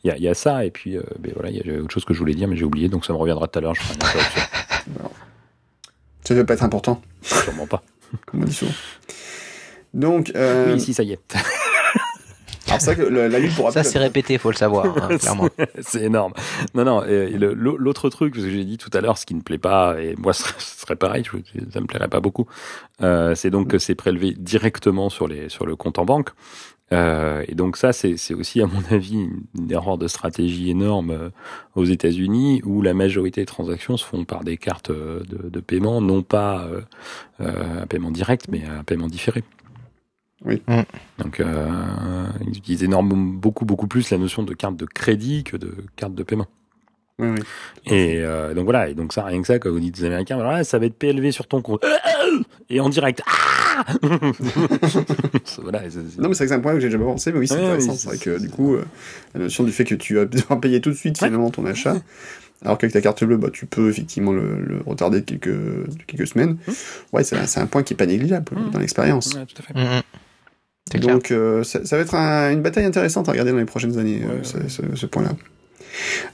il 0.04 0.08
y, 0.08 0.12
a, 0.12 0.18
il 0.18 0.24
y 0.24 0.28
a 0.28 0.36
ça, 0.36 0.66
et 0.66 0.70
puis 0.72 0.98
euh, 0.98 1.04
ben 1.20 1.32
voilà, 1.34 1.50
il 1.50 1.58
y 1.58 1.72
a 1.72 1.80
autre 1.82 1.92
chose 1.92 2.06
que 2.06 2.14
je 2.14 2.20
voulais 2.20 2.36
dire, 2.36 2.48
mais 2.48 2.56
j'ai 2.56 2.66
oublié, 2.66 2.90
donc 2.90 3.06
ça 3.06 3.14
me 3.14 3.18
reviendra 3.18 3.48
tout 3.48 3.58
à 3.58 3.62
l'heure. 3.64 3.74
Ça 6.24 6.36
ne 6.36 6.44
pas 6.44 6.54
être 6.54 6.64
important, 6.64 7.02
Sûrement 7.24 7.66
pas. 7.66 7.82
comme 8.28 8.42
on 8.44 8.46
dit 8.46 8.54
souvent. 8.54 8.72
Donc, 9.96 10.32
euh, 10.36 10.74
Oui, 10.76 10.80
si, 10.82 10.94
ça 10.94 11.02
y 11.04 11.14
est. 11.14 11.20
alors 12.72 13.12
la, 13.12 13.40
pour 13.56 13.72
Ça, 13.72 13.84
c'est 13.84 14.00
répété, 14.00 14.38
faut 14.38 14.52
le 14.52 14.56
savoir, 14.56 14.86
hein, 14.86 15.18
clairement. 15.20 15.50
c'est 15.82 16.04
énorme. 16.04 16.34
Non, 16.74 16.84
non, 16.84 17.04
l'autre 17.08 18.10
truc, 18.10 18.34
parce 18.34 18.46
que 18.46 18.52
j'ai 18.52 18.66
dit 18.66 18.78
tout 18.78 18.92
à 18.94 19.02
l'heure, 19.02 19.18
ce 19.18 19.26
qui 19.26 19.36
ne 19.36 19.42
plaît 19.42 19.58
pas, 19.58 20.02
et 20.02 20.16
moi 20.18 20.34
ce 20.34 20.44
serait, 20.58 20.96
pareil, 20.96 21.24
ça 21.72 21.82
me 21.82 21.88
plairait 21.88 22.08
pas 22.08 22.20
beaucoup, 22.20 22.48
euh, 23.02 23.36
c'est 23.36 23.50
donc 23.50 23.70
que 23.70 23.78
c'est 23.78 23.96
prélevé 23.96 24.34
directement 24.38 25.10
sur, 25.10 25.28
les, 25.28 25.50
sur 25.50 25.66
le 25.66 25.76
compte 25.76 26.00
en 26.00 26.06
banque. 26.06 26.30
Euh, 26.92 27.44
et 27.48 27.56
donc 27.56 27.78
ça, 27.78 27.94
c'est 27.94 28.34
aussi, 28.34 28.62
à 28.62 28.68
mon 28.68 28.82
avis, 28.92 29.14
une, 29.14 29.42
une 29.58 29.72
erreur 29.72 29.98
de 29.98 30.08
stratégie 30.08 30.70
énorme 30.70 31.12
euh, 31.12 31.30
aux 31.76 31.86
États-Unis, 31.86 32.62
où 32.66 32.82
la 32.82 32.94
majorité 32.94 33.42
des 33.42 33.46
transactions 33.46 33.98
se 33.98 34.06
font 34.06 34.26
par 34.26 34.44
des 34.44 34.58
cartes 34.58 34.90
euh, 34.90 35.22
de, 35.30 35.50
de 35.50 35.60
paiement, 35.60 36.02
non 36.02 36.24
pas 36.24 36.66
euh, 36.66 36.82
euh, 37.42 37.84
un 37.84 37.88
paiement 37.88 38.12
direct, 38.12 38.48
mais 38.50 38.64
un 38.66 38.84
paiement 38.84 39.08
différé. 39.08 39.44
Oui. 40.46 40.62
Mm. 40.68 40.82
Donc, 41.22 41.40
euh, 41.40 41.68
ils 42.48 42.58
utilisent 42.58 42.84
énormément, 42.84 43.18
beaucoup, 43.18 43.66
beaucoup 43.66 43.88
plus 43.88 44.10
la 44.12 44.18
notion 44.18 44.44
de 44.44 44.54
carte 44.54 44.76
de 44.78 44.86
crédit 44.86 45.44
que 45.44 45.58
de 45.58 45.74
carte 45.96 46.16
de 46.16 46.24
paiement. 46.24 46.48
Oui, 47.20 47.28
oui. 47.28 47.42
Et 47.94 48.20
euh, 48.20 48.54
donc 48.54 48.64
voilà, 48.64 48.88
et 48.88 48.94
donc 48.94 49.12
ça, 49.12 49.26
rien 49.26 49.42
que 49.42 49.48
ça, 49.48 49.60
quand 49.60 49.70
vous 49.70 49.82
dites 49.82 50.00
aux 50.00 50.06
Américains, 50.06 50.40
alors 50.40 50.54
là, 50.54 50.64
ça 50.64 50.80
va 50.80 50.86
être 50.86 50.94
PLV 50.98 51.32
sur 51.34 51.48
ton 51.48 51.62
compte. 51.62 51.86
Et 52.70 52.80
en 52.80 52.88
direct. 52.88 53.22
Ah 53.28 53.84
voilà, 55.62 55.82
Non, 56.18 56.30
mais 56.30 56.34
c'est 56.34 56.46
vrai 56.46 56.46
que 56.46 56.48
c'est 56.48 56.52
un 56.54 56.60
point 56.60 56.74
que 56.74 56.80
j'ai 56.80 56.90
jamais 56.92 57.04
pensé, 57.04 57.32
mais 57.34 57.40
oui, 57.40 57.48
c'est 57.48 57.56
Ouais, 57.56 57.62
intéressant. 57.66 57.92
oui, 57.92 57.98
c'est 57.98 58.08
vrai 58.08 58.18
que 58.18 58.40
du 58.40 58.50
coup, 58.50 58.76
euh, 58.76 58.86
la 59.34 59.42
notion 59.42 59.64
du 59.66 59.72
fait 59.72 59.84
que 59.84 59.96
tu 59.96 60.16
vas 60.16 60.26
devoir 60.26 60.60
payer 60.62 60.80
tout 60.82 60.90
de 60.92 60.96
suite 60.96 61.20
Ouais. 61.22 61.28
finalement 61.28 61.50
ton 61.50 61.66
achat, 61.66 61.96
alors 62.64 62.78
qu'avec 62.78 62.94
ta 62.94 63.02
carte 63.02 63.24
bleue, 63.24 63.38
bah, 63.38 63.50
tu 63.52 63.66
peux 63.66 63.90
effectivement 63.90 64.32
le, 64.32 64.62
le 64.62 64.82
retarder 64.86 65.20
de 65.22 65.26
quelques, 65.26 65.48
de 65.50 66.04
quelques 66.08 66.28
semaines. 66.28 66.58
Mmh. 66.68 66.72
Ouais, 67.14 67.24
c'est 67.24 67.36
un, 67.38 67.46
c'est 67.46 67.60
un 67.60 67.68
point 67.68 67.84
qui 67.84 67.94
est 67.94 67.98
pas 67.98 68.06
négligeable 68.06 68.46
Mmh. 68.56 68.72
dans 68.72 68.80
l'expérience. 68.80 69.34
Ouais, 69.34 69.46
tout 69.46 69.62
à 69.62 69.64
fait. 69.64 69.74
Mhm. 69.78 70.02
Donc, 70.98 71.32
euh, 71.32 71.64
ça, 71.64 71.86
ça 71.86 71.96
va 71.98 72.02
être 72.02 72.16
un- 72.16 72.52
une 72.52 72.62
bataille 72.62 72.86
intéressante 72.86 73.30
à 73.30 73.32
regarder 73.32 73.52
dans 73.52 73.58
les 73.58 73.66
prochaines 73.66 73.98
années, 74.00 74.22
euh, 74.24 74.28
Ouais, 74.38 74.44
ce, 74.44 74.58
ouais. 74.58 74.64
ce- 74.68 74.96
ce 74.96 75.06
point-là. 75.06 75.32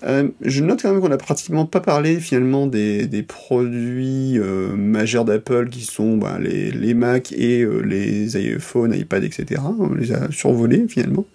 Euh, 0.03 0.27
je 0.41 0.63
note 0.63 0.81
quand 0.81 0.91
même 0.91 1.01
qu'on 1.01 1.11
a 1.11 1.17
pratiquement 1.17 1.65
pas 1.65 1.79
parlé 1.79 2.19
finalement 2.19 2.67
des, 2.67 3.07
des 3.07 3.23
produits 3.23 4.37
euh, 4.37 4.75
majeurs 4.75 5.25
d'Apple 5.25 5.69
qui 5.69 5.81
sont 5.81 6.17
bah, 6.17 6.37
les, 6.39 6.71
les 6.71 6.93
Mac 6.93 7.31
et 7.31 7.61
euh, 7.61 7.79
les 7.79 8.35
iPhone, 8.37 8.93
iPad, 8.93 9.23
etc. 9.23 9.61
On 9.79 9.93
les 9.95 10.11
a 10.11 10.29
survolés 10.31 10.85
finalement. 10.87 11.25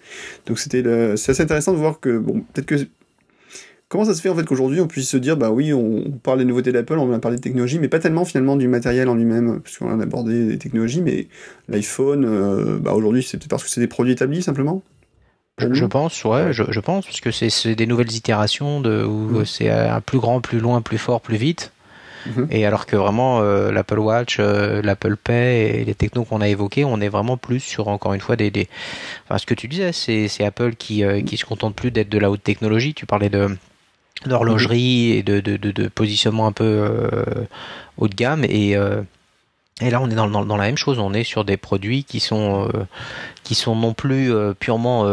Donc 0.47 0.59
c'était 0.59 0.83
le- 0.83 1.16
c'est 1.16 1.33
assez 1.33 1.43
intéressant 1.43 1.73
de 1.73 1.79
voir 1.79 1.99
que 1.99 2.18
bon 2.18 2.41
peut-être 2.53 2.66
que 2.66 2.77
comment 3.91 4.07
ça 4.07 4.14
se 4.14 4.22
fait 4.22 4.30
en 4.30 4.34
fait 4.34 4.45
qu'aujourd'hui 4.45 4.80
on 4.80 4.86
puisse 4.86 5.11
se 5.11 5.18
dire 5.18 5.36
bah 5.36 5.51
oui 5.51 5.74
on, 5.74 6.11
parle 6.22 6.38
des 6.38 6.47
nouveautés 6.47 6.72
d'Apple, 6.72 6.99
on 6.99 7.07
va 7.07 7.18
parler 7.18 7.36
de 7.36 7.43
technologie, 7.43 7.78
mais 7.78 7.88
pas 7.88 7.99
tellement 7.99 8.24
finalement 8.24 8.57
du 8.57 8.68
matériel 8.68 9.11
en 9.11 9.14
lui-même 9.14 9.61
parce 9.61 9.76
qu'on 9.76 10.01
a 10.01 10.03
abordé 10.03 10.47
des 10.47 10.57
technologies, 10.59 11.03
mais 11.03 11.28
l'iPhone 11.68 12.24
euh, 12.24 12.78
bah 12.78 12.95
aujourd'hui 12.95 13.22
c'est 13.22 13.36
peut-être 13.36 13.51
parce 13.51 13.64
que 13.64 13.68
c'est 13.68 13.82
des 13.82 13.88
produits 13.88 14.14
établis 14.14 14.43
simplement? 14.43 14.82
Je, 15.59 15.74
je 15.74 15.84
pense, 15.84 16.24
ouais, 16.24 16.53
je, 16.55 16.62
je 16.70 16.80
pense, 16.80 17.05
parce 17.05 17.20
que 17.20 17.30
c'est- 17.30 17.74
des 17.74 17.86
nouvelles 17.86 18.12
itérations 18.12 18.80
de, 18.80 19.05
où 19.05 19.41
Mhm. 19.41 19.45
c'est 19.45 19.68
un 19.68 20.01
plus 20.01 20.18
grand, 20.18 20.41
plus 20.41 20.59
loin, 20.59 20.80
plus 20.80 20.97
fort, 20.97 21.20
plus 21.20 21.36
vite. 21.36 21.72
Mhm. 22.26 22.49
Et 22.51 22.64
alors 22.66 22.86
que 22.86 22.97
vraiment, 22.97 23.41
euh, 23.43 23.70
l'Apple 23.70 23.99
Watch, 23.99 24.38
euh, 24.41 24.80
l'Apple 24.82 25.16
Pay 25.16 25.80
et 25.80 25.84
les 25.84 25.95
technos 25.95 26.24
qu'on 26.24 26.41
a 26.41 26.49
évoqués, 26.49 26.84
on 26.84 27.01
est 27.01 27.09
vraiment 27.11 27.36
plus 27.36 27.61
sur, 27.61 27.88
encore 27.88 28.14
une 28.14 28.20
fois, 28.20 28.36
des... 28.36 28.51
des... 28.51 28.68
Enfin, 29.24 29.38
ce 29.38 29.47
que 29.47 29.55
tu 29.55 29.68
disais, 29.68 29.93
c'est 29.93 30.28
c'est 30.28 30.45
Apple 30.45 30.74
qui, 30.76 31.05
euh, 31.05 31.20
qui 31.22 31.36
se 31.36 31.45
contente 31.45 31.74
plus 31.74 31.91
d'être 31.91 32.09
de 32.11 32.18
la 32.18 32.30
haute 32.30 32.43
technologie. 32.43 32.95
Tu 32.95 33.05
parlais 33.07 33.28
de 33.30 33.49
d'horlogerie 34.27 35.12
et 35.12 35.23
de, 35.23 35.41
de, 35.41 35.57
de, 35.57 35.71
de 35.71 35.89
positionnement 35.89 36.47
un 36.47 36.53
peu 36.53 36.64
euh, 36.64 37.47
haut 37.97 38.09
de 38.09 38.14
gamme 38.14 38.45
et 38.45 38.77
euh, 38.77 39.03
et 39.83 39.89
là, 39.89 39.99
on 40.03 40.11
est 40.11 40.14
dans, 40.14 40.29
dans, 40.29 40.45
dans 40.45 40.59
la 40.59 40.64
même 40.64 40.77
chose. 40.77 40.99
On 40.99 41.14
est 41.14 41.25
sur 41.25 41.43
des 41.43 41.57
produits 41.57 42.05
qui 42.05 42.21
sont 42.21 42.68
euh, 42.68 42.85
qui 43.45 43.55
sont 43.55 43.75
non 43.75 43.95
plus 43.95 44.31
purement 44.59 45.11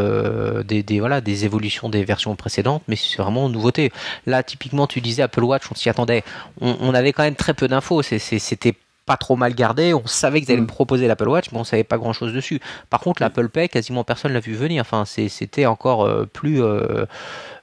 des, 0.64 0.84
des 0.84 0.99
voilà 0.99 1.22
des 1.22 1.45
évolutions 1.45 1.88
des 1.88 2.03
versions 2.03 2.36
précédentes, 2.36 2.84
mais 2.89 2.97
c'est 2.97 3.22
vraiment 3.22 3.47
une 3.47 3.53
nouveauté. 3.53 3.93
Là, 4.26 4.43
typiquement, 4.43 4.86
tu 4.86 4.99
disais 4.99 5.24
Apple 5.24 5.43
Watch, 5.45 5.64
on 5.72 5.76
s'y 5.76 5.88
attendait. 5.88 6.22
On, 6.60 6.76
on 6.82 6.93
avait 6.93 7.14
quand 7.14 7.24
même 7.24 7.36
très 7.36 7.53
peu 7.53 7.70
d'infos. 7.70 8.01
C'était 8.01 8.74
pas 9.08 9.18
trop 9.18 9.36
mal 9.36 9.55
gardé. 9.55 9.93
On 9.95 10.05
savait 10.05 10.41
qu'ils 10.41 10.51
allaient 10.51 10.62
Mm. 10.62 10.68
proposer 10.68 11.08
l'Apple 11.08 11.28
Watch, 11.30 11.45
mais 11.51 11.58
on 11.58 11.64
savait 11.64 11.84
pas 11.86 11.97
grand 11.97 12.14
chose 12.14 12.34
dessus. 12.34 12.60
Par 12.91 12.99
contre, 12.99 13.24
l'Apple 13.24 13.49
Pay, 13.49 13.70
quasiment 13.70 14.03
personne 14.03 14.34
l'a 14.34 14.39
vu 14.41 14.53
venir. 14.53 14.82
Enfin, 14.82 15.05
c'était 15.05 15.66
encore 15.66 16.05
euh, 16.05 16.26
plus 16.32 16.62
euh, 16.62 17.05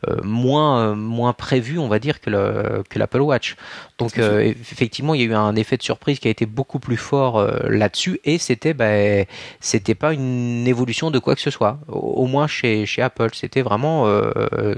euh, 0.09 0.17
moins 0.25 0.79
euh, 0.79 0.95
moins 0.95 1.33
prévu, 1.35 1.79
on 1.79 1.87
va 1.89 1.99
dire, 2.01 2.21
que 2.21 2.31
le 2.31 2.83
que 2.89 2.99
l'Apple 2.99 3.21
Watch. 3.21 3.57
Donc 3.99 4.19
effectivement, 4.19 5.15
il 5.15 5.21
y 5.21 5.25
a 5.25 5.27
eu 5.27 5.35
un 5.35 5.55
effet 5.55 5.77
de 5.77 5.83
surprise 5.83 6.19
qui 6.19 6.27
a 6.29 6.31
été 6.31 6.47
beaucoup 6.47 6.81
plus 6.81 6.97
fort 6.97 7.41
là-dessus, 7.69 8.19
et 8.25 8.39
c'était 8.39 8.75
ben 8.75 9.25
c'était 9.61 9.95
pas 9.95 10.13
une 10.15 10.67
évolution 10.67 11.11
de 11.13 11.19
quoi 11.21 11.35
que 11.37 11.41
ce 11.43 11.51
soit. 11.51 11.79
Au, 11.89 11.99
au 12.23 12.27
moins 12.27 12.47
chez 12.49 12.87
chez 12.87 13.03
Apple, 13.03 13.29
c'était 13.35 13.63
vraiment 13.63 14.09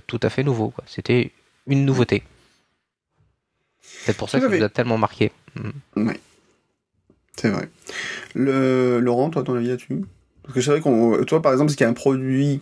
tout 0.07 0.21
à 0.23 0.29
fait 0.29 0.43
nouveau. 0.43 0.75
C'était 0.87 1.31
une 1.67 1.85
nouveauté. 1.87 2.23
C'est 3.81 4.17
pour 4.17 4.29
ça 4.29 4.39
que 4.39 4.45
ça 4.45 4.51
fait. 4.51 4.62
a 4.62 4.69
tellement 4.69 4.99
marqué. 4.99 5.33
C'est 7.37 7.51
vrai. 7.51 7.68
Le... 8.34 8.99
Laurent, 9.01 9.30
toi, 9.30 9.43
ton 9.43 9.55
avis 9.55 9.68
là-dessus 9.68 10.05
Parce 10.43 10.55
que 10.55 10.61
c'est 10.61 10.70
vrai 10.70 10.80
qu'on, 10.80 11.24
toi, 11.24 11.43
par 11.43 11.53
exemple, 11.53 11.70
est-ce 11.70 11.76
qu'il 11.76 11.84
y 11.84 11.87
a 11.87 11.91
un 11.91 11.95
produit 11.95 12.61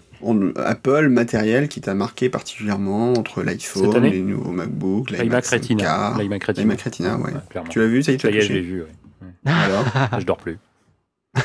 Apple 0.56 1.08
matériel 1.08 1.68
qui 1.68 1.80
t'a 1.80 1.94
marqué 1.94 2.28
particulièrement 2.28 3.12
entre 3.12 3.42
l'iPhone, 3.42 4.02
les 4.02 4.20
nouveaux 4.20 4.52
MacBook, 4.52 5.10
l'iMac 5.10 5.44
5K, 5.44 5.50
Retina. 5.50 6.14
L'iMac 6.18 6.44
Retina. 6.44 6.74
Retina, 6.74 7.16
ouais. 7.18 7.32
clairement. 7.50 7.70
Tu 7.70 7.78
l'as 7.78 7.86
vu, 7.86 8.02
ça 8.02 8.12
y 8.12 8.14
est, 8.14 8.18
tu 8.18 8.28
l'as 8.28 8.36
est, 8.36 8.40
je 8.40 8.52
l'ai 8.52 8.60
touché 8.60 8.60
vu. 8.60 8.82
ouais. 8.82 8.88
Alors 9.46 9.84
Je 10.18 10.24
dors 10.24 10.38
plus. 10.38 10.58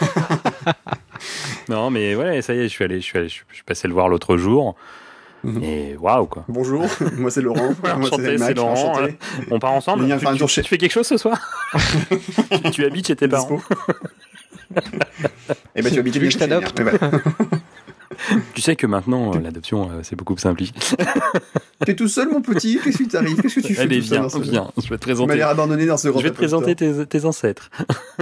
non, 1.69 1.89
mais 1.89 2.15
ouais, 2.15 2.41
ça 2.41 2.53
y 2.53 2.59
est, 2.59 2.63
je 2.63 2.67
suis 2.69 2.83
allé, 2.83 3.01
je 3.01 3.05
suis 3.05 3.17
allé, 3.17 3.27
je 3.27 3.35
suis 3.53 3.63
passé 3.65 3.87
le 3.87 3.93
voir 3.93 4.07
l'autre 4.07 4.37
jour. 4.37 4.75
Mhm. 5.43 5.63
Et 5.63 5.97
waouh, 5.97 6.25
quoi. 6.25 6.43
Bonjour, 6.47 6.85
moi 7.17 7.31
c'est 7.31 7.41
Laurent. 7.41 7.69
moi 7.97 8.09
c'est 8.11 8.53
Laurent. 8.53 8.71
enchanté. 8.73 9.17
On 9.51 9.59
part 9.59 9.71
ensemble 9.71 10.05
tu, 10.47 10.63
fais 10.63 10.77
quelque 10.77 10.91
chose 10.91 11.07
ce 11.07 11.17
soir 11.17 11.39
Tu 12.73 12.85
habites 12.85 13.07
chez 13.07 13.15
tes 13.15 13.27
parents 13.27 13.55
Dispo. 13.55 13.75
Eh 15.75 15.81
ben, 15.81 15.91
tu 15.91 15.99
habites 15.99 16.31
chez 16.31 16.37
t'adopte 16.37 16.79
miens. 16.79 16.91
Mais 16.91 16.97
voilà. 16.97 17.21
Tu 18.53 18.61
sais 18.61 18.75
que 18.75 18.87
maintenant, 18.87 19.33
euh, 19.33 19.39
l'adoption, 19.39 19.89
euh, 19.89 19.99
c'est 20.03 20.15
beaucoup 20.15 20.35
plus 20.35 20.41
simplifié. 20.41 20.75
T'es 21.85 21.95
tout 21.95 22.07
seul, 22.07 22.29
mon 22.29 22.41
petit 22.41 22.79
Qu'est-ce 22.83 22.97
qui 22.97 23.07
t'arrive 23.07 23.41
Qu'est-ce 23.41 23.55
que 23.55 23.67
tu 23.67 23.73
fais 23.73 23.81
Allez, 23.81 23.99
viens, 23.99 24.27
viens. 24.41 24.71
Je 24.77 24.81
vais 24.81 24.81
te 24.81 24.81
Tu 24.87 24.91
m'as 24.91 24.97
présenter. 24.97 25.35
l'air 25.35 25.47
abandonné 25.47 25.85
dans 25.85 25.97
ce 25.97 26.09
grand 26.09 26.19
Je 26.19 26.25
vais 26.25 26.31
te 26.31 26.35
présenter 26.35 26.75
tes, 26.75 27.05
tes 27.05 27.25
ancêtres. 27.25 27.69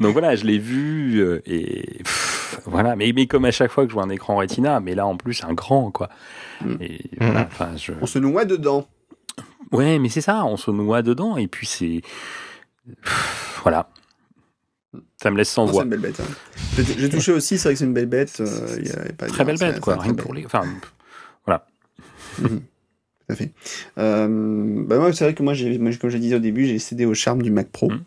Donc 0.00 0.12
voilà, 0.12 0.36
je 0.36 0.44
l'ai 0.44 0.58
vu 0.58 1.18
euh, 1.20 1.40
et 1.46 1.98
pff, 2.02 2.60
voilà, 2.66 2.96
mais, 2.96 3.12
mais 3.14 3.26
comme 3.26 3.44
à 3.44 3.50
chaque 3.50 3.70
fois 3.70 3.84
que 3.84 3.90
je 3.90 3.94
vois 3.94 4.04
un 4.04 4.10
écran 4.10 4.36
Retina, 4.36 4.80
mais 4.80 4.94
là 4.94 5.06
en 5.06 5.16
plus 5.16 5.42
un 5.44 5.54
grand 5.54 5.90
quoi. 5.90 6.10
Mm. 6.64 6.74
Et 6.80 7.00
voilà, 7.20 7.48
enfin 7.50 7.70
je. 7.76 7.92
On 8.00 8.06
se 8.06 8.18
noie 8.18 8.44
dedans. 8.44 8.86
Ouais, 9.72 9.98
mais 9.98 10.08
c'est 10.08 10.20
ça, 10.20 10.44
on 10.44 10.56
se 10.56 10.70
noie 10.70 11.02
dedans 11.02 11.36
et 11.36 11.46
puis 11.48 11.66
c'est 11.66 12.02
voilà. 13.62 13.88
Ça 15.22 15.30
me 15.30 15.36
laisse 15.36 15.48
sans 15.50 15.64
Oh, 15.64 15.66
c'est 15.68 15.72
voix. 15.72 15.84
une 15.84 15.90
belle 15.90 16.00
bête. 16.00 16.20
hein. 16.20 16.82
J'ai 16.98 17.08
touché 17.08 17.32
aussi, 17.32 17.58
c'est 17.58 17.64
vrai 17.68 17.74
que 17.74 17.78
c'est 17.78 17.84
une 17.84 17.92
belle 17.94 18.06
bête. 18.06 18.36
euh, 18.40 18.76
il 18.78 18.86
y 18.86 18.90
a 18.90 19.12
pas 19.16 19.26
à 19.26 19.28
Très 19.28 19.44
belle 19.44 19.58
c'est- 19.58 19.72
bête 19.72 19.80
quoi, 19.80 19.94
c'est 19.94 20.00
rien 20.02 20.14
pour 20.14 20.34
les. 20.34 20.44
Enfin, 20.46 20.64
Mhm. 22.38 22.48
Tout 22.60 23.32
à 23.32 23.34
fait. 23.34 23.52
Euh, 23.98 24.84
bah 24.86 24.98
moi, 24.98 25.12
c'est 25.12 25.24
vrai 25.24 25.34
que 25.34 25.42
moi, 25.42 25.54
comme 26.00 26.10
je 26.10 26.16
disais 26.18 26.36
au 26.36 26.40
début, 26.40 26.66
j'ai 26.66 26.78
cédé 26.78 27.06
au 27.06 27.14
charme 27.14 27.42
du 27.42 27.50
Mac 27.50 27.68
Pro. 27.68 27.90
Mhm. 27.90 28.02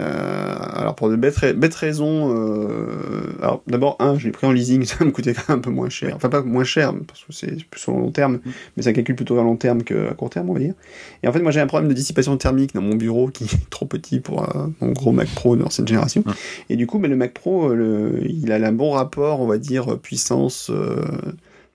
Euh, 0.00 0.56
alors 0.58 0.96
pour 0.96 1.08
de 1.08 1.14
bêtes, 1.14 1.36
ra- 1.36 1.52
bêtes 1.52 1.74
raisons. 1.76 2.34
Euh, 2.34 3.32
alors 3.40 3.62
d'abord, 3.68 3.96
un, 4.00 4.18
je 4.18 4.26
l'ai 4.26 4.32
pris 4.32 4.46
en 4.46 4.50
leasing, 4.50 4.84
ça 4.86 5.04
me 5.04 5.12
coûtait 5.12 5.34
quand 5.34 5.48
même 5.50 5.58
un 5.58 5.60
peu 5.60 5.70
moins 5.70 5.88
cher. 5.88 6.14
Enfin 6.16 6.28
pas 6.28 6.42
moins 6.42 6.64
cher, 6.64 6.92
parce 7.06 7.20
que 7.24 7.32
c'est 7.32 7.64
plus 7.68 7.80
sur 7.80 7.92
le 7.92 7.98
long 8.00 8.10
terme, 8.10 8.40
Mhm. 8.44 8.52
mais 8.76 8.82
ça 8.82 8.92
calcule 8.92 9.14
plutôt 9.14 9.38
à 9.38 9.42
long 9.44 9.56
terme 9.56 9.82
qu'à 9.84 10.12
court 10.14 10.30
terme, 10.30 10.50
on 10.50 10.54
va 10.54 10.58
dire. 10.60 10.74
Et 11.22 11.28
en 11.28 11.32
fait, 11.32 11.40
moi 11.40 11.52
j'ai 11.52 11.60
un 11.60 11.66
problème 11.68 11.88
de 11.88 11.94
dissipation 11.94 12.36
thermique 12.36 12.74
dans 12.74 12.82
mon 12.82 12.96
bureau 12.96 13.28
qui 13.28 13.44
est 13.44 13.48
trop 13.70 13.86
petit 13.86 14.18
pour 14.18 14.42
euh, 14.42 14.66
mon 14.80 14.90
gros 14.90 15.12
Mac 15.12 15.28
Pro 15.28 15.54
de 15.56 15.62
l'ancienne 15.62 15.86
génération. 15.86 16.24
Mhm. 16.26 16.34
Et 16.70 16.76
du 16.76 16.86
coup, 16.88 16.98
mais 16.98 17.08
le 17.08 17.16
Mac 17.16 17.32
Pro, 17.32 17.72
le, 17.72 18.18
il 18.24 18.50
a 18.50 18.56
un 18.56 18.72
bon 18.72 18.90
rapport, 18.90 19.40
on 19.40 19.46
va 19.46 19.58
dire, 19.58 19.98
puissance. 19.98 20.72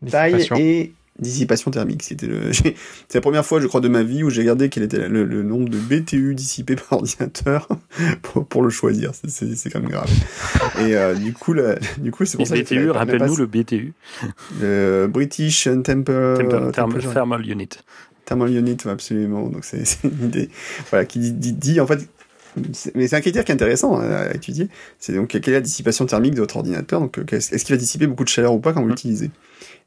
taille 0.10 0.48
et 0.58 0.94
dissipation 1.20 1.72
thermique. 1.72 2.04
C'était 2.04 2.28
le, 2.28 2.52
j'ai- 2.52 2.76
c'est 3.08 3.16
la 3.18 3.22
première 3.22 3.46
fois, 3.46 3.60
je 3.62 3.68
crois, 3.68 3.82
de 3.82 3.88
ma 3.88 4.04
vie 4.04 4.24
où 4.24 4.30
j'ai 4.30 4.42
regardé 4.42 4.70
quel 4.70 4.84
était 4.84 5.08
le, 5.08 5.24
le 5.24 5.44
nombre 5.44 5.70
de 5.70 5.78
BTU 5.78 6.36
dissipés 6.36 6.76
par 6.76 6.94
ordinateur 7.00 7.68
pour, 8.22 8.46
pour 8.46 8.62
le 8.64 8.70
choisir. 8.70 9.12
C'est, 9.28 9.70
quand 9.72 9.80
même 9.80 9.90
grave. 9.90 10.10
Et 10.80 10.96
euh, 10.96 11.14
du 11.16 11.34
coup, 11.34 11.54
la- 11.54 11.76
du 11.98 12.12
coup, 12.12 12.26
c'est 12.26 12.38
pour 12.38 12.48
ça 12.48 12.56
que 12.58 12.62
BTU, 12.64 12.88
la 12.88 12.94
rappelle-nous 12.94 13.36
le 13.36 13.46
BTU, 13.46 13.94
le 14.62 15.08
British 15.10 15.64
Temper, 15.84 16.36
Temperature- 16.74 17.14
Thermal 17.14 17.48
Unit. 17.50 17.70
Thermal 18.26 18.54
Unit, 18.56 18.78
absolument. 18.86 19.48
Donc 19.50 19.66
c'est, 19.66 19.84
une 20.04 20.26
idée, 20.26 20.50
voilà, 20.90 21.06
qui 21.06 21.20
dit, 21.20 21.32
dit, 21.34 21.54
dit, 21.54 21.80
en 21.80 21.88
fait. 21.88 22.08
Mais 22.96 23.08
c'est 23.08 23.16
un 23.16 23.22
critère 23.22 23.46
qui 23.46 23.52
est 23.52 23.56
intéressant 23.56 24.00
à 24.00 24.34
étudier. 24.34 24.70
C'est 25.00 25.14
donc 25.14 25.28
quelle 25.30 25.48
est 25.48 25.52
la 25.52 25.62
dissipation 25.62 26.06
thermique 26.08 26.34
de 26.34 26.40
votre 26.40 26.58
ordinateur? 26.58 27.00
Donc, 27.00 27.20
euh, 27.20 27.24
est-ce 27.32 27.54
est-ce 27.54 27.64
qu'il 27.64 27.76
va 27.76 27.80
dissiper 27.80 28.08
beaucoup 28.08 28.24
de 28.24 28.30
chaleur 28.30 28.54
ou 28.54 28.60
pas 28.60 28.74
quand 28.74 28.82
vous 28.82 28.88
Mm. 28.88 28.92
l'utilisez? 28.92 29.32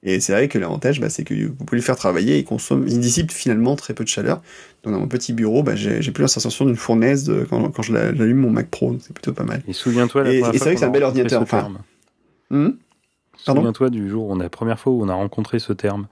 Et 0.04 0.18
c'est 0.18 0.32
vrai 0.32 0.48
que 0.48 0.58
l'avantage, 0.58 1.00
bah, 1.00 1.08
c'est 1.10 1.22
que 1.22 1.32
vous 1.46 1.52
pouvez 1.64 1.78
le 1.78 1.82
faire 1.84 1.94
travailler. 1.96 2.38
Il 2.38 2.44
consomme, 2.44 2.86
il 2.88 2.98
dissipe 2.98 3.30
finalement 3.30 3.76
très 3.76 3.94
peu 3.94 4.02
de 4.02 4.08
chaleur. 4.08 4.42
Donc 4.82 4.94
dans 4.94 4.98
mon 5.00 5.06
petit 5.06 5.32
bureau, 5.32 5.62
bah, 5.62 5.76
j'ai 5.76 6.00
plus 6.10 6.22
la 6.22 6.28
sensation 6.28 6.64
d'une 6.64 6.74
fournaise 6.76 7.22
de- 7.24 7.46
quand, 7.48 7.70
quand 7.70 7.82
je 7.82 7.92
la- 7.92 8.12
j'allume 8.14 8.38
mon 8.38 8.50
Mac 8.50 8.68
Pro. 8.68 8.96
C'est 9.00 9.12
plutôt 9.12 9.32
pas 9.32 9.44
mal. 9.44 9.62
Et 9.68 9.72
souviens-toi 9.72 10.24
la 10.24 10.32
Et- 10.32 10.38
et 10.38 10.42
c'est 10.42 10.58
vrai 10.58 10.74
que 10.74 10.80
c'est 10.80 10.86
un 10.86 10.90
bel 10.90 11.04
ordinateur, 11.04 11.40
enfin. 11.42 11.70
Pardon? 12.50 13.60
Souviens-toi 13.60 13.90
du 13.90 14.08
jour, 14.10 14.26
où 14.28 14.32
on 14.32 14.40
a 14.40 14.44
la 14.44 14.50
première 14.50 14.78
fois 14.78 14.92
où 14.92 15.02
on 15.02 15.08
a 15.08 15.14
rencontré 15.14 15.58
ce 15.58 15.72
terme. 15.72 16.06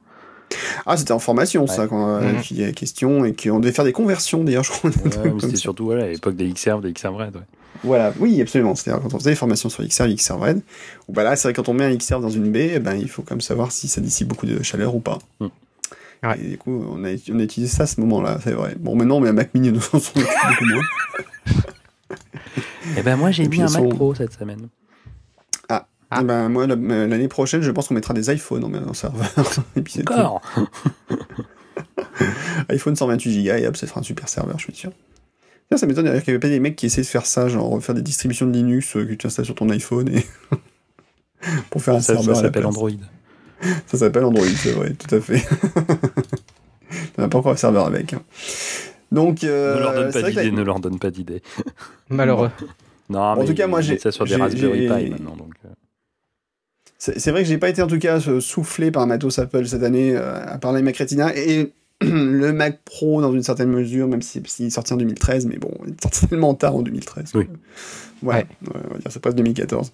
ah, 0.86 0.96
c'était 0.96 1.12
en 1.12 1.18
formation, 1.20 1.66
ça, 1.68 1.82
Ouais. 1.82 1.88
quand 1.88 2.08
euh, 2.16 2.32
Mhm. 2.32 2.42
il 2.50 2.60
y 2.60 2.64
a 2.64 2.72
question, 2.72 3.24
et 3.24 3.34
qu'on 3.34 3.60
devait 3.60 3.72
faire 3.72 3.84
des 3.84 3.92
conversions, 3.92 4.42
d'ailleurs, 4.42 4.64
je 4.64 4.70
crois. 4.72 4.90
Ouais, 4.90 4.94
c'était 5.40 5.50
ça. 5.54 5.56
surtout 5.56 5.84
voilà, 5.84 6.04
à 6.04 6.08
l'époque 6.08 6.34
des 6.36 6.48
Xserve, 6.50 6.82
des 6.82 6.92
Xserve 6.92 7.14
Red. 7.16 7.36
ouais. 7.36 7.42
Voilà, 7.84 8.12
oui, 8.18 8.40
absolument. 8.42 8.74
C'est-à-dire 8.74 9.02
quand 9.02 9.14
on 9.14 9.18
faisait 9.18 9.30
des 9.30 9.36
formations 9.36 9.68
sur 9.70 9.82
Xserve, 9.84 10.12
Xserve 10.12 10.40
Red, 10.42 10.60
où 11.08 11.12
bah 11.12 11.24
là, 11.24 11.34
c'est 11.36 11.48
vrai 11.48 11.54
quand 11.54 11.68
on 11.68 11.74
met 11.74 11.84
un 11.84 11.94
Xserve 11.96 12.20
dans 12.22 12.28
une 12.30 12.50
baie, 12.52 12.72
eh 12.74 12.78
ben, 12.78 12.94
il 12.94 13.08
faut 13.08 13.22
quand 13.22 13.34
même 13.34 13.40
savoir 13.40 13.72
si 13.72 13.88
ça 13.88 14.00
dissipe 14.00 14.28
beaucoup 14.28 14.46
de 14.46 14.62
chaleur 14.62 14.94
ou 14.94 15.00
pas. 15.00 15.18
Mm. 15.40 15.46
Ouais. 16.22 16.38
Et 16.44 16.48
du 16.50 16.58
coup, 16.58 16.84
on 16.90 17.02
a, 17.04 17.08
on 17.32 17.38
a 17.38 17.42
utilisé 17.42 17.74
ça 17.74 17.84
à 17.84 17.86
ce 17.86 17.98
moment-là, 18.02 18.38
c'est 18.44 18.52
vrai. 18.52 18.74
Bon, 18.78 18.94
maintenant, 18.94 19.20
met 19.20 19.30
un 19.30 19.32
Mac 19.32 19.54
Mini, 19.54 19.72
nous 19.72 19.80
en 19.92 19.98
sommes 19.98 20.22
beaucoup 20.22 20.64
moins. 20.66 20.82
Eh 22.98 23.02
ben 23.02 23.16
moi 23.16 23.30
j'ai 23.30 23.44
Et 23.44 23.48
mis 23.48 23.60
un 23.62 23.70
Mac 23.70 23.72
sont- 23.72 23.88
Pro 23.88 24.14
cette 24.14 24.32
semaine. 24.34 24.68
Ah. 25.68 25.86
Eh 26.20 26.24
ben, 26.24 26.48
moi, 26.48 26.66
la- 26.66 26.74
l'année 26.76 27.28
prochaine, 27.28 27.62
je 27.62 27.70
pense 27.70 27.88
qu'on 27.88 27.94
mettra 27.94 28.12
des 28.12 28.30
iPhones 28.34 28.64
en, 28.64 28.74
en 28.74 28.92
serveur. 28.94 29.26
et. 29.76 29.82
Encore 30.00 30.42
iPhone 32.68 32.96
128 32.96 33.44
Go 33.44 33.52
et 33.54 33.66
hop, 33.66 33.76
ça 33.76 33.86
fera 33.86 34.00
un 34.00 34.02
super 34.02 34.28
serveur, 34.28 34.58
je 34.58 34.64
suis 34.64 34.74
sûr. 34.74 34.92
Tiens, 35.70 35.78
ça 35.78 35.86
m'étonne 35.86 36.04
d'ailleurs 36.06 36.22
qu'il 36.22 36.32
n'y 36.32 36.36
avait 36.36 36.40
pas 36.40 36.48
des 36.48 36.58
mecs 36.60 36.74
qui 36.76 36.86
essaient 36.86 37.02
de 37.02 37.06
faire 37.06 37.26
ça, 37.26 37.48
genre 37.48 37.80
faire 37.82 37.94
des 37.94 38.02
distributions 38.02 38.46
de 38.46 38.52
Linux 38.52 38.96
euh, 38.96 39.04
que 39.06 39.14
tu 39.14 39.26
installes 39.26 39.44
sur 39.46 39.54
ton 39.54 39.68
iPhone 39.70 40.08
et 40.08 40.26
pour 41.70 41.82
faire 41.82 41.94
un 41.94 42.00
Ça, 42.00 42.14
ça 42.16 42.22
serveur. 42.22 42.36
la 42.36 42.42
s'appelle. 42.42 42.66
Android. 42.66 42.90
Ça 43.86 43.98
s'appelle 43.98 44.24
Android, 44.24 44.46
c'est 44.56 44.72
vrai, 44.72 44.94
tout 44.94 45.14
à 45.14 45.20
fait. 45.20 45.42
On 47.18 47.22
n'a 47.22 47.28
pas 47.28 47.38
encore 47.38 47.52
un 47.52 47.56
serveur 47.56 47.86
avec. 47.86 48.14
hein. 48.14 48.22
Donc, 49.12 49.44
euh, 49.44 49.76
ne 49.76 49.80
leur 49.80 49.94
donne 49.94 50.12
pas 50.12 50.22
d'idée, 50.22 50.50
ne 50.50 50.62
leur 50.62 50.80
donne 50.80 50.98
pas 50.98 51.10
d'idée. 51.10 51.42
Malheureux. 52.08 52.50
Non, 53.08 53.20
En 53.20 53.36
mais 53.40 53.44
tout 53.44 53.54
cas, 53.54 53.66
moi, 53.66 53.80
j'ai- 53.80 53.98
ça 53.98 54.10
sur 54.12 54.24
des 54.24 54.36
Raspberry 54.36 54.86
Pi 54.88 55.10
maintenant. 55.10 55.36
Donc, 55.36 55.52
euh, 55.64 55.68
c'est 56.98 57.30
vrai 57.30 57.42
que 57.42 57.48
j'ai 57.48 57.58
pas 57.58 57.68
été 57.68 57.80
en 57.82 57.86
tout 57.86 57.98
cas 57.98 58.20
soufflé 58.40 58.90
par 58.90 59.02
un 59.02 59.06
matos 59.06 59.38
Apple 59.38 59.66
cette 59.66 59.82
année, 59.82 60.16
à 60.16 60.58
part 60.58 60.72
l'iMac 60.72 60.96
Retina 60.98 61.34
et 61.36 61.72
le 62.06 62.52
Mac 62.52 62.80
Pro 62.84 63.20
dans 63.20 63.32
une 63.32 63.42
certaine 63.42 63.70
mesure, 63.70 64.08
même 64.08 64.22
si- 64.22 64.42
s'il 64.46 64.66
est 64.66 64.70
sorti 64.70 64.92
en 64.92 64.96
2013, 64.96 65.46
mais 65.46 65.58
bon, 65.58 65.70
il 65.86 65.92
est 65.92 66.00
sorti 66.02 66.26
tellement 66.28 66.54
tard 66.54 66.76
en 66.76 66.82
2013. 66.82 67.32
Oui. 67.34 67.46
Voilà, 68.22 68.40
Ouais, 68.40 68.46
on 68.90 68.92
va 68.92 68.98
dire 68.98 69.10
c'est 69.10 69.20
presque 69.20 69.36
2014. 69.38 69.92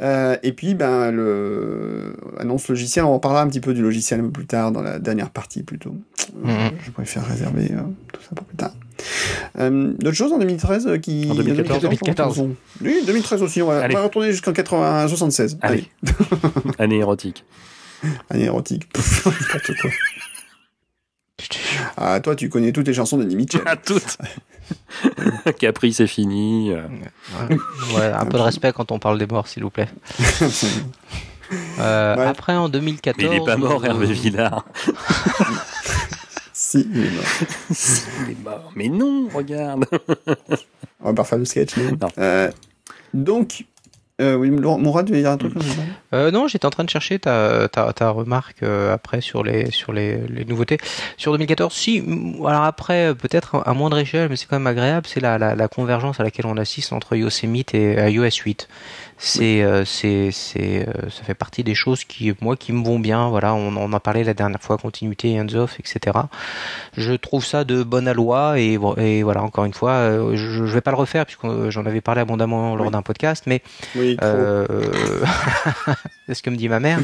Euh, 0.00 0.36
et 0.42 0.52
puis, 0.52 0.74
ben, 0.74 1.10
le 1.10 2.14
annonce 2.38 2.68
logiciel, 2.68 3.04
on 3.04 3.12
en 3.14 3.18
parlera 3.18 3.42
un 3.42 3.48
petit 3.48 3.60
peu 3.60 3.74
du 3.74 3.82
logiciel 3.82 4.20
un 4.20 4.24
peu 4.24 4.30
plus 4.30 4.46
tard, 4.46 4.72
dans 4.72 4.80
la 4.80 4.98
dernière 4.98 5.28
partie 5.30 5.62
plutôt. 5.62 5.90
Euh, 5.90 6.48
Mhm. 6.48 6.70
Je 6.84 6.90
préfère 6.90 7.26
réserver 7.26 7.70
euh, 7.72 7.82
tout 8.12 8.20
ça 8.22 8.34
pour 8.34 8.46
plus 8.46 8.56
tard. 8.56 8.72
Euh, 9.58 9.92
D'autres 9.98 10.16
choses 10.16 10.32
en 10.32 10.38
2013 10.38 10.86
euh, 10.86 10.96
qui... 10.98 11.28
En 11.30 11.34
2014, 11.34 11.82
2014. 11.82 12.42
Oui, 12.82 12.96
2013 13.06 13.42
aussi, 13.42 13.60
on 13.62 13.66
va, 13.68 13.74
on 13.78 13.82
Allez. 13.82 13.94
va 13.94 14.02
retourner 14.04 14.30
jusqu'en 14.32 14.52
80 14.54 15.08
76. 15.08 15.58
Allez. 15.62 15.84
année 16.78 16.96
érotique. 16.98 17.44
Année 18.30 18.44
érotique. 18.44 18.88
N'importe 19.26 19.70
quoi. 19.80 19.90
Ah, 21.96 22.20
toi, 22.20 22.36
tu 22.36 22.48
connais 22.48 22.72
toutes 22.72 22.86
les 22.88 22.94
chansons 22.94 23.16
d'Annie 23.16 23.36
Mitchell. 23.36 23.62
À 23.66 23.76
toutes 23.76 24.18
Capri, 25.58 25.92
c'est 25.92 26.06
fini. 26.06 26.72
euh, 26.72 26.82
Ouais, 27.96 28.12
un 28.12 28.24
peu 28.26 28.38
de 28.38 28.42
respect 28.42 28.72
quand 28.72 28.90
on 28.92 28.98
parle 28.98 29.18
des 29.18 29.26
morts, 29.26 29.48
s'il 29.48 29.62
vous 29.62 29.70
plaît. 29.70 29.88
Euh, 31.78 32.16
Ouais. 32.16 32.26
Après, 32.26 32.56
en 32.56 32.68
2014. 32.68 33.16
Mais 33.30 33.36
il 33.36 33.40
est 33.40 33.44
pas 33.44 33.56
mort, 33.56 33.84
euh, 33.84 33.86
Hervé 33.86 34.06
Villard. 34.12 34.64
Si, 36.52 36.84
il 36.92 37.06
est 37.06 37.10
mort. 37.10 37.24
il 38.26 38.30
est 38.32 38.42
mort. 38.44 38.72
Mais 38.74 38.88
non, 38.88 39.28
regarde. 39.32 39.84
On 41.00 41.04
va 41.10 41.14
pas 41.14 41.22
refaire 41.22 41.38
le 41.38 41.44
sketch, 41.44 41.76
non, 41.76 41.90
Non. 42.00 42.08
Euh, 42.18 42.50
donc, 43.14 43.64
euh, 44.18 44.34
oui, 44.34 44.50
Mourad, 44.50 45.04
tu 45.04 45.12
veux 45.12 45.18
dire 45.20 45.30
un 45.30 45.36
truc 45.36 45.52
pas 45.52 45.60
Euh, 46.14 46.30
non, 46.30 46.48
j'étais 46.48 46.64
en 46.64 46.70
train 46.70 46.84
de 46.84 46.90
chercher 46.90 47.18
ta, 47.18 47.68
ta, 47.68 47.92
ta 47.92 48.08
remarque 48.08 48.62
euh, 48.62 48.94
après 48.94 49.20
sur 49.20 49.44
les 49.44 49.70
sur 49.70 49.92
les, 49.92 50.18
les 50.28 50.46
nouveautés. 50.46 50.78
Sur 51.18 51.32
2014, 51.32 51.70
si, 51.74 52.00
mm, 52.00 52.46
alors 52.46 52.62
après, 52.62 53.08
euh, 53.08 53.14
peut-être 53.14 53.62
à 53.66 53.74
moindre 53.74 53.98
échelle, 53.98 54.30
mais 54.30 54.36
c'est 54.36 54.46
quand 54.46 54.56
même 54.56 54.66
agréable, 54.66 55.06
c'est 55.06 55.20
la, 55.20 55.36
la, 55.36 55.54
la 55.54 55.68
convergence 55.68 56.18
à 56.18 56.22
laquelle 56.22 56.46
on 56.46 56.56
assiste 56.56 56.94
entre 56.94 57.14
Yosemite 57.14 57.74
et 57.74 58.10
iOS 58.10 58.42
8. 58.44 58.68
C'est, 59.18 59.62
euh, 59.62 59.84
c'est, 59.86 60.30
c'est, 60.30 60.86
euh, 60.88 61.08
ça 61.08 61.22
fait 61.24 61.34
partie 61.34 61.64
des 61.64 61.74
choses 61.74 62.04
qui, 62.04 62.34
moi, 62.42 62.54
qui 62.56 62.72
me 62.72 62.84
vont 62.84 62.98
bien. 62.98 63.28
Voilà, 63.30 63.54
on, 63.54 63.74
on 63.76 63.92
en 63.92 64.00
parlait 64.00 64.24
la 64.24 64.34
dernière 64.34 64.60
fois, 64.62 64.76
continuité, 64.76 65.40
hands-off, 65.40 65.80
etc. 65.80 66.16
Je 66.98 67.14
trouve 67.14 67.44
ça 67.44 67.64
de 67.64 67.82
bonne 67.82 68.08
aloi 68.08 68.58
et, 68.60 68.78
et 68.98 69.22
voilà, 69.22 69.42
encore 69.42 69.64
une 69.64 69.72
fois, 69.72 69.92
euh, 69.92 70.36
je, 70.36 70.66
je 70.66 70.72
vais 70.74 70.82
pas 70.82 70.90
le 70.90 70.98
refaire 70.98 71.24
puisque 71.24 71.46
j'en 71.70 71.86
avais 71.86 72.02
parlé 72.02 72.20
abondamment 72.20 72.76
lors 72.76 72.86
Oui. 72.86 72.92
d'un 72.92 73.00
podcast, 73.02 73.44
mais 73.46 73.62
Oui, 73.94 74.18
euh, 74.22 74.66
c'est 76.26 76.34
ce 76.34 76.42
que 76.42 76.50
me 76.50 76.56
dit 76.56 76.68
ma 76.68 76.80
mère. 76.80 76.98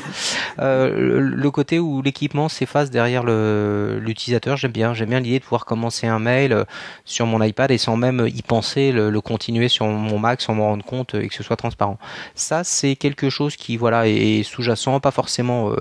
Euh, 0.59 1.19
le- 1.19 1.51
côté 1.51 1.79
où 1.79 2.01
l'équipement 2.03 2.49
s'efface 2.49 2.91
derrière 2.91 3.25
le- 3.25 3.99
l'utilisateur, 4.03 4.57
j'aime 4.57 4.73
bien. 4.73 4.95
J'aime 4.95 5.11
bien 5.11 5.21
l'idée 5.21 5.39
de 5.39 5.45
pouvoir 5.45 5.65
commencer 5.67 6.07
un 6.07 6.19
mail 6.19 6.65
sur 7.05 7.27
mon 7.27 7.43
iPad 7.43 7.71
et 7.71 7.79
sans 7.79 7.97
même 7.97 8.27
y 8.27 8.43
penser, 8.43 8.91
le, 8.93 9.11
le 9.11 9.21
continuer 9.21 9.69
sur 9.69 9.87
mon 9.87 10.19
Mac 10.19 10.41
sans 10.43 10.55
m'en 10.55 10.69
rendre 10.69 10.85
compte 10.85 11.15
et 11.15 11.29
que 11.29 11.35
ce 11.35 11.43
soit 11.43 11.57
transparent. 11.57 11.99
Ça, 12.35 12.65
c'est 12.65 12.97
quelque 12.97 13.31
chose 13.31 13.57
qui 13.57 13.77
voilà 13.77 14.09
est 14.09 14.43
sous-jacent, 14.43 15.01
pas 15.01 15.11
forcément 15.11 15.71
euh, 15.71 15.77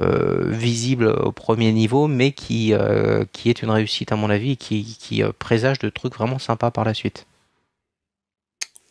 euh, 0.00 0.50
visible 0.50 1.06
au 1.06 1.32
premier 1.32 1.72
niveau, 1.72 2.06
mais 2.06 2.32
qui 2.32 2.72
euh, 2.72 3.24
qui 3.32 3.50
est 3.50 3.62
une 3.62 3.70
réussite 3.70 4.12
à 4.12 4.16
mon 4.16 4.30
avis, 4.30 4.52
et 4.52 4.56
qui 4.56 4.96
qui 4.98 5.22
euh, 5.22 5.30
présage 5.38 5.78
de 5.78 5.88
trucs 5.88 6.14
vraiment 6.14 6.38
sympas 6.38 6.70
par 6.70 6.84
la 6.84 6.94
suite. 6.94 7.26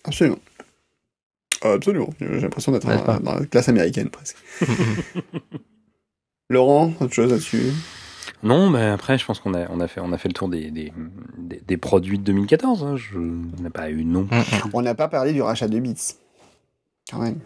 Absolument. 0.03 0.39
Absolument. 1.61 2.09
J'ai 2.19 2.41
l'impression 2.41 2.71
d'être 2.71 2.87
dans 3.21 3.33
la 3.33 3.45
classe 3.45 3.67
américaine, 3.67 4.09
presque. 4.09 4.37
Laurent, 6.49 6.93
autre 6.99 7.13
chose 7.13 7.31
là-dessus? 7.31 7.73
Non, 8.43 8.69
mais 8.69 8.85
après, 8.85 9.17
je 9.17 9.25
pense 9.25 9.39
qu'on 9.39 9.53
a, 9.53 9.69
on 9.69 9.79
a, 9.79 9.87
fait, 9.87 9.99
on 9.99 10.11
a 10.13 10.17
fait 10.17 10.29
le 10.29 10.33
tour 10.33 10.47
des, 10.47 10.69
des, 10.69 10.93
des, 11.37 11.61
des 11.65 11.77
produits 11.77 12.19
de 12.19 12.23
2014. 12.23 12.83
Hein. 12.83 12.95
Je 12.95 13.17
n'ai 13.17 13.69
pas 13.69 13.89
eu 13.89 14.05
non. 14.05 14.27
On 14.73 14.81
n'a 14.81 14.95
pas 14.95 15.07
parlé 15.07 15.33
du 15.33 15.41
rachat 15.41 15.67
de 15.67 15.79
Beats. 15.79 16.15
Quand 17.09 17.19
même. 17.19 17.39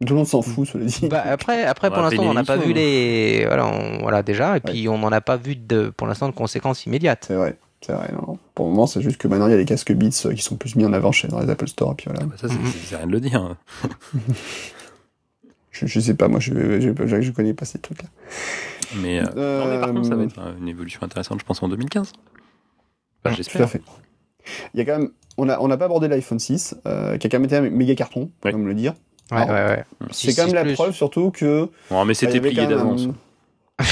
Tout 0.00 0.14
le 0.14 0.16
monde 0.16 0.26
s'en 0.26 0.40
fout, 0.42 0.66
cela 0.66 0.84
dit. 0.86 1.08
Bah, 1.08 1.22
après, 1.26 1.64
après 1.64 1.88
On 1.88 1.92
pour 1.92 2.02
l'instant, 2.02 2.22
on 2.22 2.32
n'a 2.34 2.42
pas 2.44 2.56
vu 2.56 2.70
émission, 2.70 2.80
les, 2.82 3.44
voilà, 3.46 3.66
on- 3.66 3.98
voilà 4.00 4.22
déjà, 4.22 4.56
et 4.56 4.60
puis 4.60 4.88
on 4.88 4.96
n'en 4.98 5.12
a 5.12 5.20
pas 5.20 5.36
vu 5.36 5.56
de, 5.56 5.90
pour 5.94 6.06
l'instant, 6.06 6.26
de 6.28 6.34
conséquences 6.34 6.86
immédiates. 6.86 7.24
C'est 7.28 7.34
vrai. 7.34 7.58
C'est 7.82 7.92
vrai, 7.92 8.10
non. 8.12 8.38
Pour 8.54 8.66
le 8.66 8.72
moment, 8.72 8.86
c'est 8.86 9.00
juste 9.02 9.16
que 9.18 9.26
maintenant, 9.28 9.46
il 9.46 9.50
y 9.50 9.54
a 9.54 9.56
les 9.58 9.64
casques 9.64 9.92
Beats 9.92 10.26
euh, 10.26 10.34
qui 10.34 10.42
sont 10.42 10.56
plus 10.56 10.76
mis 10.76 10.84
en 10.84 10.92
avant 10.92 11.12
chez 11.12 11.28
dans 11.28 11.40
les 11.40 11.48
Apple 11.50 11.66
Store, 11.68 11.92
et 11.92 11.94
puis 11.96 12.06
voilà. 12.10 12.24
Bah, 12.26 12.34
ça, 12.38 12.48
c'est 12.48 12.54
Mhm. 12.54 12.72
c'est 12.84 12.96
rien 12.96 13.06
de 13.06 13.12
le 13.12 13.20
dire. 13.20 13.40
hein. 13.42 13.56
Je, 15.72 15.86
je 15.86 16.00
sais 16.00 16.14
pas, 16.14 16.28
moi, 16.28 16.40
je, 16.40 16.52
je, 16.80 17.06
je, 17.06 17.20
je 17.20 17.30
connais 17.30 17.54
pas 17.54 17.64
ces 17.64 17.78
trucs-là. 17.78 18.08
Mais, 18.96 19.20
euh, 19.20 19.24
Euh, 19.36 19.58
non, 19.64 19.70
mais 19.70 19.80
par 19.80 19.92
contre, 19.94 20.08
ça 20.08 20.16
va 20.16 20.24
être 20.24 20.38
une 20.58 20.68
évolution 20.68 21.00
intéressante, 21.02 21.40
je 21.40 21.44
pense, 21.44 21.62
en 21.62 21.68
2015. 21.68 22.12
Bah, 22.12 22.18
Tout 23.22 23.28
à 23.28 23.32
J'espère. 23.36 23.70
fait. 23.70 23.82
Il 24.74 24.78
y 24.78 24.80
a 24.82 24.84
quand 24.84 24.98
même, 24.98 25.10
on 25.38 25.48
a, 25.48 25.58
on 25.60 25.68
n'a 25.68 25.76
pas 25.76 25.84
abordé 25.86 26.08
l'iPhone 26.08 26.38
6, 26.38 26.76
euh, 26.86 27.16
qui 27.18 27.26
a 27.26 27.30
quand 27.30 27.38
même 27.38 27.44
été 27.46 27.56
un 27.56 27.62
méga 27.62 27.94
carton, 27.94 28.30
Ouais. 28.44 28.52
comme 28.52 28.66
le 28.66 28.74
dire. 28.74 28.94
Ouais, 29.32 29.38
Alors, 29.38 29.48
ouais, 29.54 29.64
ouais. 29.66 29.84
C'est 30.10 30.34
quand 30.34 30.46
même 30.46 30.54
la 30.54 30.62
plus. 30.64 30.74
preuve, 30.74 30.92
surtout 30.94 31.30
que. 31.30 31.68
Non, 31.90 32.04
mais 32.04 32.14
c'était 32.14 32.40
plié 32.40 32.66
d'avance. 32.66 33.02
un- 33.06 33.14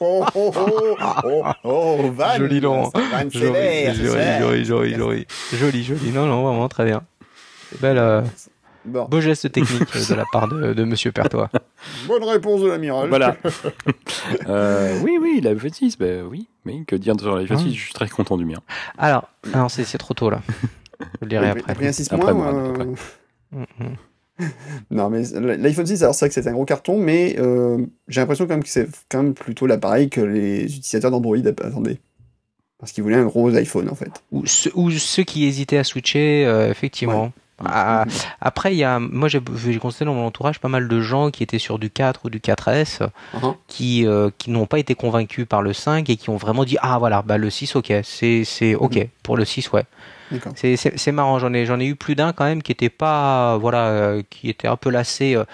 oh, 0.00 0.24
oh, 0.34 0.52
oh, 0.56 0.96
oh, 1.24 1.42
oh, 1.64 1.96
van, 2.12 2.36
Joli 2.36 2.60
Laurent. 2.60 2.90
Van 2.94 3.02
ça. 3.02 3.28
joli, 3.30 4.64
joli, 4.64 4.94
joli. 4.94 5.26
Joli, 5.52 5.82
joli. 5.82 6.10
Non, 6.12 6.26
non, 6.26 6.42
vraiment, 6.44 6.68
très 6.68 6.84
bien. 6.84 7.02
Belle, 7.80 7.98
euh, 7.98 8.22
Bon, 8.84 9.04
beau 9.04 9.20
geste 9.20 9.52
technique 9.52 9.92
de 10.08 10.14
la 10.14 10.24
part 10.32 10.48
de, 10.48 10.72
de 10.72 10.84
Monsieur 10.84 11.12
Pertois. 11.12 11.50
bonne 12.08 12.24
réponse 12.24 12.62
de 12.62 12.68
l'amiral. 12.68 13.08
Voilà. 13.08 13.36
Euh, 14.48 14.98
oui, 15.02 15.18
oui, 15.20 15.40
l'iPhone 15.42 15.72
6, 15.72 15.96
bah, 15.98 16.06
oui. 16.28 16.46
Mais 16.64 16.84
que 16.86 16.94
dire 16.96 17.14
sur 17.18 17.34
l'iPhone 17.34 17.56
Ah. 17.58 17.62
6 17.64 17.74
Je 17.74 17.80
suis 17.80 17.92
très 17.92 18.08
content 18.08 18.36
du 18.36 18.44
mien. 18.44 18.58
Alors, 18.98 19.28
non, 19.54 19.68
c'est 19.68 19.84
c'est 19.84 19.98
trop 19.98 20.12
tôt 20.14 20.28
là. 20.30 20.42
Je 21.00 21.06
le 21.22 21.26
dirai 21.28 21.44
T'as 21.46 21.60
après. 21.60 21.74
pris 21.74 21.86
un 21.86 21.92
6 21.92 22.12
Après, 22.12 22.34
mois, 22.34 22.52
moi, 22.52 22.62
euh, 22.62 22.94
après. 23.52 23.88
Non, 24.90 25.10
mais 25.10 25.22
l'iPhone 25.56 25.86
6, 25.86 26.02
alors 26.02 26.14
c'est 26.14 26.24
vrai 26.24 26.28
que 26.30 26.34
c'est 26.34 26.48
un 26.48 26.52
gros 26.52 26.64
carton, 26.64 26.98
mais 26.98 27.36
euh, 27.38 27.84
j'ai 28.08 28.20
l'impression 28.20 28.46
quand 28.46 28.54
même 28.54 28.62
que 28.62 28.68
c'est 28.70 28.88
quand 29.10 29.22
même 29.22 29.34
plutôt 29.34 29.66
l'appareil 29.66 30.08
que 30.08 30.20
les 30.22 30.64
utilisateurs 30.64 31.10
d'Android 31.10 31.36
attendaient. 31.46 31.98
Parce 32.78 32.92
qu'ils 32.92 33.02
voulaient 33.02 33.16
un 33.16 33.26
gros 33.26 33.54
iPhone, 33.54 33.90
en 33.90 33.94
fait. 33.94 34.10
Ou, 34.32 34.46
ceux, 34.46 34.70
ou 34.74 34.90
ceux 34.90 35.24
qui 35.24 35.44
hésitaient 35.44 35.76
à 35.76 35.84
switcher, 35.84 36.46
euh, 36.46 36.70
effectivement. 36.70 37.32
Ah, 37.64 38.04
après, 38.40 38.72
il 38.74 38.78
y 38.78 38.84
a, 38.84 38.98
moi, 38.98 39.28
j'ai 39.28 39.40
constaté 39.78 40.04
dans 40.06 40.14
mon 40.14 40.26
entourage 40.26 40.60
pas 40.60 40.68
mal 40.68 40.88
de 40.88 41.00
gens 41.00 41.30
qui 41.30 41.42
étaient 41.42 41.58
sur 41.58 41.78
du 41.78 41.90
4 41.90 42.20
ou 42.24 42.30
du 42.30 42.40
4S, 42.40 43.00
Uh-huh. 43.34 43.54
qui, 43.68 44.06
euh, 44.06 44.30
qui 44.38 44.50
n'ont 44.50 44.66
pas 44.66 44.78
été 44.78 44.94
convaincus 44.94 45.46
par 45.48 45.62
le 45.62 45.72
5 45.72 46.08
et 46.10 46.16
qui 46.16 46.30
ont 46.30 46.36
vraiment 46.36 46.64
dit, 46.64 46.76
ah 46.80 46.98
voilà, 46.98 47.22
bah 47.22 47.36
le 47.38 47.50
6, 47.50 47.76
ok, 47.76 47.92
c'est, 48.02 48.44
c'est 48.44 48.74
ok, 48.74 48.96
Mhm. 48.96 49.04
pour 49.22 49.36
le 49.36 49.44
6, 49.44 49.70
ouais. 49.72 49.84
C'est, 50.54 51.10
marrant, 51.12 51.38
j'en 51.40 51.52
ai, 51.52 51.66
j'en 51.66 51.80
ai 51.80 51.86
eu 51.86 51.96
plus 51.96 52.14
d'un 52.14 52.32
quand 52.32 52.44
même 52.44 52.62
qui 52.62 52.70
était 52.70 52.88
pas, 52.88 53.56
voilà, 53.58 53.86
euh, 53.88 54.22
qui 54.30 54.48
était 54.48 54.68
un 54.68 54.76
peu 54.76 54.88
lassé 54.90 55.34
euh, 55.34 55.44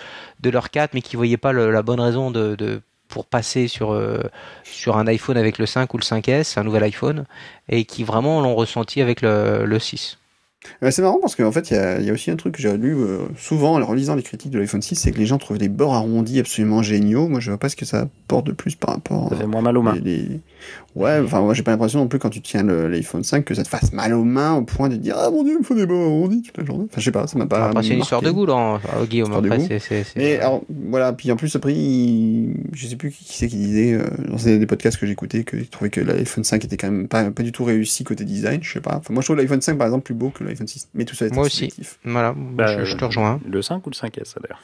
de 0.40 0.50
leur 0.50 0.70
4, 0.70 0.92
mais 0.94 1.00
qui 1.00 1.16
voyait 1.16 1.38
pas 1.38 1.52
le- 1.52 1.70
la 1.70 1.82
bonne 1.82 1.98
raison 2.00 2.30
de, 2.30 2.54
de 2.56 2.82
pour 3.08 3.24
passer 3.24 3.68
sur 3.68 3.92
euh, 3.94 4.20
sur 4.64 4.98
un 4.98 5.06
iPhone 5.06 5.38
avec 5.38 5.58
le 5.58 5.64
5 5.64 5.94
ou 5.94 5.96
le 5.96 6.02
5S, 6.02 6.58
un 6.58 6.64
nouvel 6.64 6.82
iPhone, 6.82 7.24
et 7.70 7.84
qui 7.86 8.04
vraiment 8.04 8.40
l'ont 8.42 8.54
ressenti 8.54 9.00
avec 9.00 9.22
le, 9.22 9.64
le 9.64 9.78
6. 9.78 10.18
Ouais, 10.82 10.90
c'est 10.90 11.02
marrant 11.02 11.18
parce 11.20 11.34
qu'en 11.36 11.52
fait, 11.52 11.70
il 11.70 11.74
y 11.74 11.78
a, 11.78 11.98
il 12.00 12.04
y 12.06 12.10
a 12.10 12.12
aussi 12.12 12.30
un 12.30 12.36
truc 12.36 12.54
que 12.56 12.62
j'ai 12.62 12.76
lu 12.76 12.94
euh, 12.94 13.18
souvent 13.38 13.80
en 13.80 13.84
relisant 13.86 14.14
les 14.14 14.22
critiques 14.22 14.50
de 14.50 14.58
l'iPhone 14.58 14.82
6, 14.82 14.96
c'est 14.96 15.12
que 15.12 15.18
les 15.18 15.26
gens 15.26 15.38
trouvent 15.38 15.58
des 15.58 15.68
bords 15.68 15.94
arrondis 15.94 16.38
absolument 16.40 16.82
géniaux. 16.82 17.28
Moi, 17.28 17.40
je 17.40 17.50
vois 17.50 17.58
pas 17.58 17.68
ce 17.68 17.76
que 17.76 17.84
ça 17.84 18.00
apporte 18.02 18.46
de 18.46 18.52
plus 18.52 18.74
par 18.74 18.90
rapport 18.94 19.28
Ça 19.30 19.36
fait 19.36 19.46
moins 19.46 19.62
mal 19.62 19.76
aux 19.78 19.82
mains. 19.82 19.96
les- 20.02 20.40
Ouais, 20.96 21.20
enfin, 21.22 21.42
moi, 21.42 21.52
j'ai 21.52 21.62
pas 21.62 21.72
l'impression 21.72 21.98
non 21.98 22.08
plus 22.08 22.18
quand 22.18 22.30
tu 22.30 22.40
tiens 22.40 22.62
l'iPhone 22.62 23.22
5 23.22 23.44
que 23.44 23.52
ça 23.54 23.62
te 23.62 23.68
fasse 23.68 23.92
mal 23.92 24.14
aux 24.14 24.24
mains 24.24 24.54
au 24.54 24.62
point 24.62 24.88
de 24.88 24.96
dire 24.96 25.14
Ah 25.18 25.30
mon 25.30 25.44
dieu, 25.44 25.52
il 25.52 25.58
me 25.58 25.62
faut 25.62 25.74
des 25.74 25.82
arrondis 25.82 26.40
toute 26.40 26.56
la 26.56 26.64
journée. 26.64 26.86
Enfin, 26.90 26.98
je 27.00 27.04
sais 27.04 27.10
pas, 27.12 27.26
ça 27.26 27.38
m'a 27.38 27.44
pas. 27.44 27.66
Après, 27.66 27.82
c'est 27.82 27.90
une 27.90 27.98
histoire 28.00 28.22
de 28.22 28.30
goût, 28.30 28.46
là, 28.46 28.80
euh, 28.96 29.04
Guillaume. 29.04 29.26
Histoire 29.26 29.42
de 29.42 29.48
Après, 29.48 29.58
goût. 29.58 29.66
c'est, 29.78 30.06
Mais 30.16 30.38
alors, 30.40 30.62
voilà, 30.88 31.12
puis 31.12 31.30
en 31.30 31.36
plus, 31.36 31.54
après, 31.54 31.74
il- 31.74 32.54
je 32.72 32.86
sais 32.86 32.96
plus 32.96 33.10
qui 33.10 33.24
c'est 33.28 33.46
qui 33.48 33.56
disait, 33.56 33.92
euh, 33.92 34.04
dans 34.28 34.36
des 34.36 34.58
des 34.58 34.66
podcasts 34.66 34.96
que 34.96 35.06
j'écoutais, 35.06 35.44
qu'il 35.44 35.68
trouvait 35.68 35.90
que 35.90 36.00
l'iPhone 36.00 36.44
5 36.44 36.64
était 36.64 36.78
quand 36.78 36.90
même 36.90 37.08
pas, 37.08 37.30
pas 37.30 37.42
du 37.42 37.52
tout 37.52 37.64
réussi 37.64 38.02
côté 38.02 38.24
design, 38.24 38.60
je 38.62 38.72
sais 38.72 38.80
pas. 38.80 38.96
Enfin, 38.96 39.12
moi, 39.12 39.20
je 39.20 39.26
trouve 39.26 39.36
l'iPhone 39.36 39.60
5 39.60 39.76
par 39.76 39.88
exemple 39.88 40.04
plus 40.04 40.14
beau 40.14 40.30
que 40.30 40.44
l'iPhone 40.44 40.66
6. 40.66 40.88
Mais 40.94 41.04
tout 41.04 41.14
ça 41.14 41.26
est 41.26 41.34
Moi 41.34 41.44
aussi. 41.44 41.56
subjectif. 41.58 41.98
Voilà, 42.06 42.34
Bah, 42.34 42.78
je, 42.78 42.84
je 42.86 42.96
te 42.96 43.04
rejoins. 43.04 43.38
Le 43.46 43.60
5 43.60 43.86
ou 43.86 43.90
le 43.90 43.94
5S, 43.94 44.36
d'ailleurs 44.42 44.62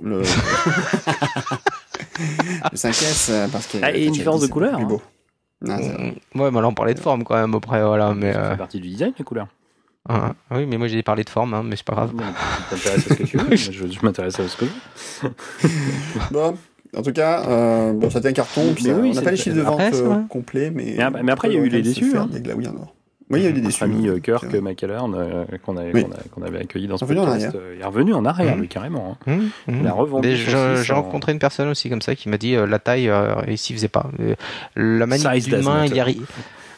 Le, 0.00 0.20
le 2.70 2.76
5S, 2.76 3.30
euh, 3.30 3.48
parce 3.48 3.66
que. 3.66 3.78
Ah, 3.82 3.90
et 3.92 4.02
une 4.02 4.10
Touch 4.10 4.18
différence 4.18 4.42
de 4.42 4.46
couleur, 4.46 4.76
plus 4.76 4.84
hein. 4.84 5.00
Non. 5.62 5.76
Mm, 5.76 6.40
Ouais, 6.40 6.50
mais 6.50 6.60
là, 6.60 6.68
on 6.68 6.74
parlait 6.74 6.94
de 6.94 7.00
forme 7.00 7.22
quand 7.24 7.34
même, 7.34 7.54
après, 7.54 7.82
voilà, 7.84 8.14
mais. 8.14 8.32
Ça 8.32 8.40
Euh, 8.40 8.50
fait 8.52 8.56
partie 8.56 8.80
du 8.80 8.88
design, 8.88 9.12
la 9.18 9.24
couleur. 9.24 9.46
ah, 10.08 10.32
oui, 10.52 10.66
mais 10.66 10.78
moi, 10.78 10.86
j'ai 10.88 11.02
parlé 11.02 11.22
de 11.24 11.30
forme, 11.30 11.52
hein, 11.54 11.62
mais 11.64 11.76
c'est 11.76 11.84
pas 11.84 11.94
grave. 11.94 12.12
Tu 12.16 12.76
t'intéresses 12.76 13.06
à 13.10 13.14
ce 13.14 13.14
que 13.14 13.22
tu 13.24 13.36
veux. 13.36 13.56
Je, 13.56 13.72
je 13.72 13.98
m'intéresse 14.02 14.40
à 14.40 14.48
ce 14.48 14.56
que 14.56 14.64
je 14.66 15.26
veux. 15.26 15.32
Bon, 16.30 16.56
en 16.96 17.02
tout 17.02 17.12
cas, 17.12 17.44
euh, 17.48 17.92
bon, 17.92 18.10
c'était 18.10 18.28
un 18.28 18.32
carton. 18.32 18.72
puis 18.74 18.84
Mais 18.84 18.90
ça- 18.94 18.98
oui, 18.98 19.10
on 19.12 19.14
n'a 19.14 19.22
pas 19.22 19.30
les 19.30 19.36
chiffres 19.36 19.56
de 19.56 19.60
vente 19.62 19.80
euh, 19.94 20.22
complets, 20.28 20.70
mais. 20.70 20.94
Mais 20.96 21.02
après- 21.02 21.22
mais 21.22 21.32
après, 21.32 21.48
il 21.48 21.54
y 21.54 21.56
a 21.58 21.60
eu 21.60 21.68
les 21.68 21.82
déçus, 21.82 22.16
hein. 22.16 22.26
Des 22.32 22.40
glaouis 22.40 22.66
en 22.68 22.74
or. 22.76 22.94
Oui, 23.30 23.40
il 23.40 23.42
y 23.44 23.46
a 23.46 23.50
eu 23.50 23.52
des 23.52 23.60
déçus. 23.60 23.84
Ami 23.84 24.08
hein, 24.08 24.14
euh, 24.14 24.18
Kirk 24.18 24.40
c'est 24.40 24.58
vrai. 24.58 24.60
McCallern, 24.60 25.14
euh, 25.14 25.44
qu'on 25.64 25.76
avait, 25.76 26.58
accueilli 26.60 26.88
dans 26.88 26.98
ce 26.98 27.04
podcast, 27.04 27.54
euh, 27.54 27.74
il 27.76 27.80
est 27.80 27.84
revenu 27.84 28.12
en 28.12 28.24
arrière, 28.24 28.56
lui, 28.56 28.66
carrément. 28.68 29.16
hein. 29.26 29.32
Hum. 29.68 29.78
Il 29.80 29.86
a 29.86 29.92
revendu 29.92 30.34
J'ai 30.36 30.92
en- 30.92 31.02
rencontré 31.02 31.30
une 31.32 31.38
personne 31.38 31.68
aussi 31.68 31.88
comme 31.88 32.02
ça 32.02 32.14
qui 32.16 32.28
m'a 32.28 32.38
dit 32.38 32.56
euh, 32.56 32.66
la 32.66 32.78
taille, 32.80 33.08
euh, 33.08 33.34
il 33.46 33.56
s'y 33.56 33.72
faisait 33.72 33.88
pas. 33.88 34.06
Euh, 34.18 34.34
La 34.74 35.06
manip 35.06 35.22
d'une 35.44 35.62
main, 35.62 35.84
il 35.86 35.94
y 35.94 36.00
arrive. 36.00 36.26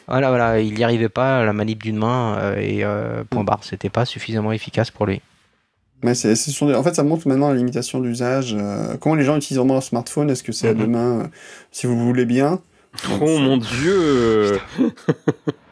Voilà, 0.07 0.29
voilà, 0.29 0.59
il 0.59 0.77
y 0.77 0.83
arrivait 0.83 1.09
pas. 1.09 1.43
La 1.43 1.53
manip 1.53 1.81
d'une 1.81 1.97
main 1.97 2.35
euh, 2.37 2.55
et 2.59 2.83
euh, 2.83 3.23
point 3.29 3.43
barre, 3.43 3.63
c'était 3.63 3.89
pas 3.89 4.05
suffisamment 4.05 4.51
efficace 4.51 4.91
pour 4.91 5.05
lui. 5.07 5.21
Des- 6.03 6.75
En 6.75 6.83
fait, 6.83 6.93
ça 6.93 7.03
montre 7.03 7.27
maintenant 7.29 7.49
la 7.49 7.55
limitation 7.55 7.99
d'usage. 8.01 8.53
euh, 8.59 8.95
comment 8.99 9.15
les 9.15 9.23
gens 9.23 9.37
utilisent 9.37 9.57
vraiment 9.57 9.75
leur 9.75 9.83
smartphone 9.83 10.29
Est-ce 10.29 10.43
que 10.43 10.51
c'est 10.51 10.67
à 10.67 10.73
deux 10.73 10.85
mains 10.87 11.19
euh, 11.21 11.27
Si 11.71 11.87
vous 11.87 11.97
voulez 11.97 12.25
bien? 12.25 12.59
Oh 13.21 13.39
mon 13.39 13.57
dieu 13.57 14.59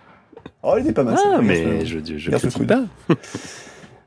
Oh, 0.63 0.75
il 0.77 0.81
était 0.83 0.93
pas 0.93 1.03
mal. 1.03 1.17
Ah, 1.23 1.39
mais 1.41 1.85
je, 1.85 1.97
je, 2.05 2.17
je 2.17 2.31
critique 2.31 2.67
pas. 2.67 2.83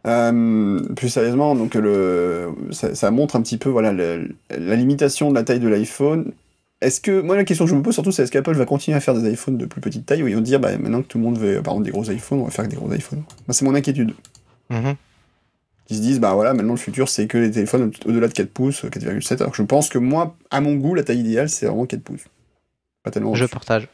Euh, 0.07 0.80
plus 0.96 1.09
sérieusement, 1.09 1.55
donc 1.55 1.74
le, 1.76 2.50
ça, 2.72 2.94
ça 2.94 3.11
montre 3.11 3.36
un 3.36 3.40
petit 3.40 3.57
peu 3.57 3.70
voilà 3.70 3.90
le- 3.90 4.34
la 4.50 4.76
limitation 4.76 5.30
de 5.30 5.34
la 5.34 5.44
taille 5.44 5.61
de 5.61 5.68
l'iPhone. 5.68 6.32
Est-ce 6.82 7.00
que 7.00 7.22
moi 7.22 7.36
la 7.36 7.44
question 7.44 7.64
que 7.64 7.70
je 7.70 7.74
me 7.74 7.80
pose 7.82 7.94
surtout 7.94 8.12
c'est 8.12 8.22
est-ce 8.24 8.30
qu'Apple 8.30 8.52
va 8.55 8.66
continuer 8.66 8.98
à 8.98 9.00
faire 9.00 9.14
des 9.14 9.32
iPhones 9.32 9.57
de 9.57 9.64
plus 9.64 9.80
petite 9.80 10.05
taille 10.05 10.22
ou 10.22 10.28
ils 10.28 10.34
vont 10.34 10.42
dire 10.42 10.61
bah 10.61 10.76
maintenant 10.76 11.00
que 11.00 11.07
tout 11.07 11.16
le 11.16 11.24
monde 11.24 11.38
veut 11.38 11.62
par 11.62 11.72
exemple 11.72 11.86
des 11.86 11.90
gros 11.92 12.05
iPhones 12.11 12.40
on 12.40 12.44
va 12.44 12.50
faire 12.50 12.68
des 12.68 12.76
gros 12.76 12.92
iPhones. 12.92 13.20
Moi 13.48 13.55
c'est 13.55 13.64
mon 13.64 13.74
inquiétude. 13.74 14.12
Mhm. 14.68 14.94
Qui 15.86 15.96
se 15.96 16.00
disent, 16.02 16.20
bah 16.20 16.34
voilà, 16.34 16.52
maintenant 16.52 16.72
le 16.74 16.78
futur, 16.78 17.09
c'est 17.11 17.26
que 17.26 17.36
les 17.38 17.50
téléphones 17.50 17.90
au- 18.07 18.09
au-delà 18.11 18.28
de 18.28 18.32
4 18.34 18.48
pouces, 18.50 18.84
4,7. 18.84 19.40
Alors 19.40 19.50
que 19.52 19.57
je 19.59 19.62
pense 19.62 19.88
que 19.90 19.96
moi, 19.98 20.34
à 20.50 20.61
mon 20.62 20.74
goût, 20.76 20.94
la 20.94 21.02
taille 21.02 21.20
idéale, 21.20 21.48
c'est 21.50 21.66
vraiment 21.66 21.84
4 21.86 22.02
pouces. 22.02 22.24
Pas 23.02 23.11
tellement. 23.11 23.34
Je 23.34 23.44
partage. 23.44 23.88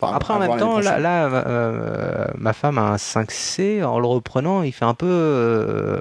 Enfin, 0.00 0.14
Après, 0.14 0.34
en 0.34 0.38
même 0.38 0.58
temps, 0.58 0.78
là, 0.98 1.26
euh, 1.46 2.26
ma 2.36 2.52
femme 2.52 2.78
a 2.78 2.82
un 2.92 2.96
5C. 2.96 3.82
En 3.84 3.98
le 3.98 4.06
reprenant, 4.06 4.62
il 4.62 4.72
fait 4.72 4.84
un 4.84 4.94
peu. 4.94 5.06
euh, 5.08 5.98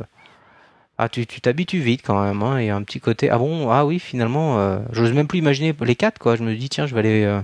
Ah, 0.99 1.09
tu 1.09 1.25
tu 1.27 1.41
t'habitues 1.41 1.79
vite 1.79 2.01
quand 2.05 2.21
même. 2.23 2.41
Hein, 2.43 2.57
et 2.59 2.69
un 2.69 2.81
petit 2.83 2.99
côté. 2.99 3.29
Ah 3.29 3.37
bon, 3.37 3.69
ah 3.71 3.85
oui, 3.85 3.99
finalement, 3.99 4.59
euh, 4.59 4.79
j'ose 4.91 5.13
même 5.13 5.27
plus 5.27 5.39
imaginer 5.39 5.75
les 5.81 5.95
4, 5.95 6.17
quoi. 6.19 6.35
Je 6.35 6.43
me 6.43 6.55
dis, 6.55 6.69
tiens, 6.69 6.87
je 6.87 6.93
vais 6.95 6.99
aller. 7.01 7.23
euh, 7.23 7.39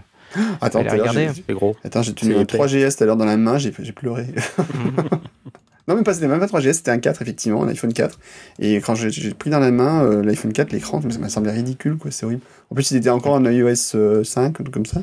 Attends, 0.61 0.79
à 0.79 0.83
l'heure, 0.83 0.93
regarder. 0.93 1.29
j'ai- 1.47 1.53
gros. 1.53 1.75
Attends, 1.83 2.01
j'ai 2.01 2.13
tenu 2.13 2.31
C'est 2.33 2.37
un 2.37 2.41
épais. 2.41 2.57
3GS 2.57 2.95
tout 2.97 3.03
à 3.03 3.07
l'heure 3.07 3.17
dans 3.17 3.25
la 3.25 3.37
main, 3.37 3.57
j'ai 3.59 3.71
j'ai 3.79 3.91
pleuré. 3.91 4.25
non, 5.87 5.95
même 5.95 6.03
pas, 6.03 6.13
c'était 6.13 6.27
même 6.27 6.39
pas 6.39 6.45
3GS, 6.45 6.73
c'était 6.73 6.91
un 6.91 6.99
4, 6.99 7.21
effectivement, 7.21 7.63
un 7.63 7.67
iPhone 7.67 7.91
4. 7.91 8.19
Et 8.59 8.75
quand 8.77 8.95
j'ai- 8.95 9.33
pris 9.33 9.49
dans 9.49 9.59
la 9.59 9.71
main 9.71 10.03
euh, 10.05 10.23
l'iPhone 10.23 10.53
4, 10.53 10.71
l'écran, 10.71 11.01
ça 11.09 11.19
m'a 11.19 11.29
semblé 11.29 11.51
ridicule, 11.51 11.97
quoi, 11.97 12.09
c'est 12.11 12.25
horrible. 12.25 12.41
En 12.71 12.75
plus, 12.75 12.91
il 12.91 12.97
était 12.97 13.09
encore 13.09 13.33
en 13.33 13.45
iOS 13.45 13.95
euh, 13.95 14.23
5, 14.23 14.45
un 14.47 14.51
truc 14.63 14.71
comme 14.71 14.85
ça. 14.85 15.01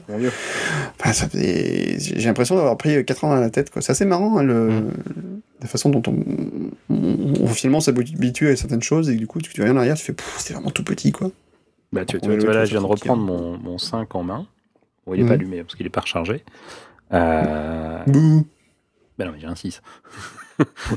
Enfin, 0.99 1.13
ça 1.13 1.29
fait... 1.29 1.97
J'ai 1.99 2.25
l'impression 2.27 2.57
d'avoir 2.57 2.77
pris 2.79 3.05
4 3.05 3.25
ans 3.25 3.29
dans 3.35 3.41
la 3.41 3.51
tête, 3.51 3.71
quoi. 3.71 3.83
C'est 3.83 3.93
assez 3.93 4.07
marrant, 4.07 4.39
hein, 4.39 4.43
le... 4.43 4.69
Mm. 4.71 4.91
la 5.61 5.67
façon 5.69 5.91
dont 5.91 6.03
on, 6.07 6.17
on, 6.89 7.35
on 7.43 7.47
finalement 7.49 7.81
s'habitue 7.81 8.49
à 8.49 8.57
certaines 8.57 8.83
choses, 8.83 9.11
et 9.11 9.17
du 9.17 9.27
coup, 9.27 9.41
tu, 9.41 9.53
tu 9.53 9.61
reviens 9.61 9.75
en 9.75 9.79
arrière, 9.79 9.97
tu 9.97 10.05
fais, 10.05 10.15
c'était 10.39 10.55
vraiment 10.55 10.71
tout 10.71 10.85
petit, 10.85 11.13
quoi. 11.13 11.31
Bah, 11.93 12.05
tu, 12.05 12.19
vois, 12.19 12.37
là, 12.55 12.65
je 12.65 12.71
viens 12.71 12.81
de 12.81 12.87
reprendre 12.87 13.23
mon, 13.23 13.59
mon 13.59 13.77
5 13.77 14.15
en 14.15 14.23
main. 14.23 14.47
Bon, 15.07 15.15
il 15.15 15.23
est 15.23 15.27
pas 15.27 15.35
allumé 15.35 15.63
parce 15.63 15.75
qu'il 15.75 15.87
est 15.87 15.91
pas 15.91 16.03
rechargé. 16.03 16.45
Euh... 17.13 17.99
Bouh 18.07 18.47
Bah 19.19 19.25
non, 19.25 19.33
mais 19.33 19.41
j'ai 19.41 19.47
un 19.47 19.57
6. 19.57 19.83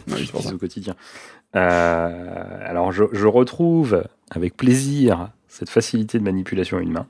Ça. 0.08 0.54
au 0.54 0.58
quotidien. 0.58 0.96
Euh, 1.56 2.58
alors, 2.70 2.92
je, 2.92 3.04
je 3.12 3.26
retrouve 3.28 4.04
avec 4.32 4.58
plaisir 4.58 5.30
cette 5.48 5.70
facilité 5.70 6.18
de 6.20 6.24
manipulation 6.24 6.78
à 6.78 6.82
une 6.82 6.92
main. 6.92 7.08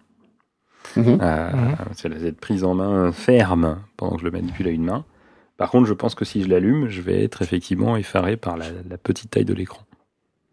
Mhm. 0.97 1.17
Euh, 1.21 1.51
Mhm. 1.51 1.75
C'est 1.95 2.09
la- 2.09 2.19
cette 2.19 2.39
prise 2.39 2.63
en 2.63 2.73
main 2.75 3.11
ferme 3.11 3.79
pendant 3.97 4.13
que 4.15 4.19
je 4.19 4.25
le 4.25 4.31
manipule 4.31 4.67
à 4.67 4.71
une 4.71 4.83
main. 4.83 5.05
Par 5.57 5.69
contre, 5.71 5.87
je 5.87 5.93
pense 5.93 6.13
que 6.15 6.25
si 6.25 6.43
je 6.43 6.49
l'allume, 6.49 6.89
je 6.89 7.01
vais 7.01 7.23
être 7.23 7.41
effectivement 7.41 7.95
effaré 7.95 8.35
par 8.37 8.57
la, 8.57 8.65
la 8.89 8.97
petite 8.97 9.31
taille 9.31 9.45
de 9.45 9.53
l'écran. 9.53 9.81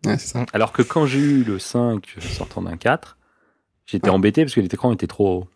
Ouais. 0.07 0.16
Alors 0.53 0.72
que 0.72 0.82
quand 0.82 1.05
j'ai 1.07 1.18
eu 1.18 1.42
le 1.44 1.59
5 1.59 2.16
sortant 2.20 2.62
d'un 2.62 2.76
4, 2.76 3.16
j'étais 3.86 4.09
Ouais. 4.09 4.14
embêté 4.14 4.44
parce 4.44 4.55
que 4.55 4.61
l'écran 4.61 4.92
était 4.92 5.07
trop 5.09 5.40
haut. 5.40 5.48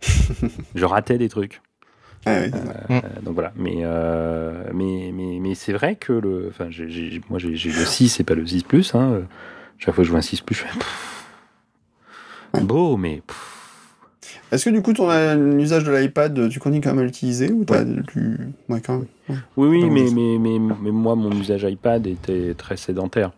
je 0.74 0.84
ratais 0.84 1.16
des 1.18 1.28
trucs. 1.28 1.62
C'est 2.24 2.50
ça. 2.50 2.56
Euh, 2.90 3.00
donc 3.22 3.34
voilà, 3.34 3.52
mais 3.56 3.76
euh, 3.82 4.64
mais 4.74 5.10
mais, 5.14 5.38
mais 5.40 5.54
c'est 5.54 5.72
vrai 5.72 5.96
que 5.96 6.12
le, 6.12 6.48
enfin, 6.50 6.66
j'ai- 6.70 6.90
j'ai- 6.90 7.20
moi 7.30 7.38
j'ai 7.38 7.56
j'ai 7.56 7.70
le 7.70 7.84
6 7.84 8.20
et 8.20 8.24
pas 8.24 8.34
le 8.34 8.46
6 8.46 8.62
plus. 8.62 8.94
Hein. 8.94 9.22
Chaque 9.78 9.94
fois 9.94 10.02
que 10.02 10.06
je 10.06 10.10
vois 10.10 10.18
un 10.18 10.22
6 10.22 10.40
plus, 10.42 10.54
je 10.54 10.60
fais 10.64 10.78
pff. 10.78 11.26
beau, 12.62 12.96
mais 12.96 13.22
pff. 13.26 13.46
Est-ce 14.52 14.64
que 14.66 14.70
du 14.70 14.82
coup, 14.82 14.92
ton 14.92 15.08
euh, 15.10 15.58
usage 15.58 15.84
de 15.84 15.92
l'iPad, 15.92 16.48
tu 16.50 16.58
continues 16.58 16.80
quand 16.82 16.90
même 16.90 16.98
à 16.98 17.04
l'utiliser 17.04 17.52
ou 17.52 17.64
t'as 17.64 17.84
tu... 17.84 18.36
Ouais, 18.68 18.80
quand 18.80 18.98
même. 18.98 19.06
Ouais. 19.28 19.36
oui 19.56 19.68
oui, 19.68 19.90
mais, 19.90 20.10
mais 20.12 20.38
mais 20.58 20.74
mais 20.82 20.90
moi 20.90 21.14
mon 21.14 21.30
usage 21.32 21.62
iPad 21.62 22.06
était 22.06 22.54
très 22.54 22.76
sédentaire. 22.76 23.30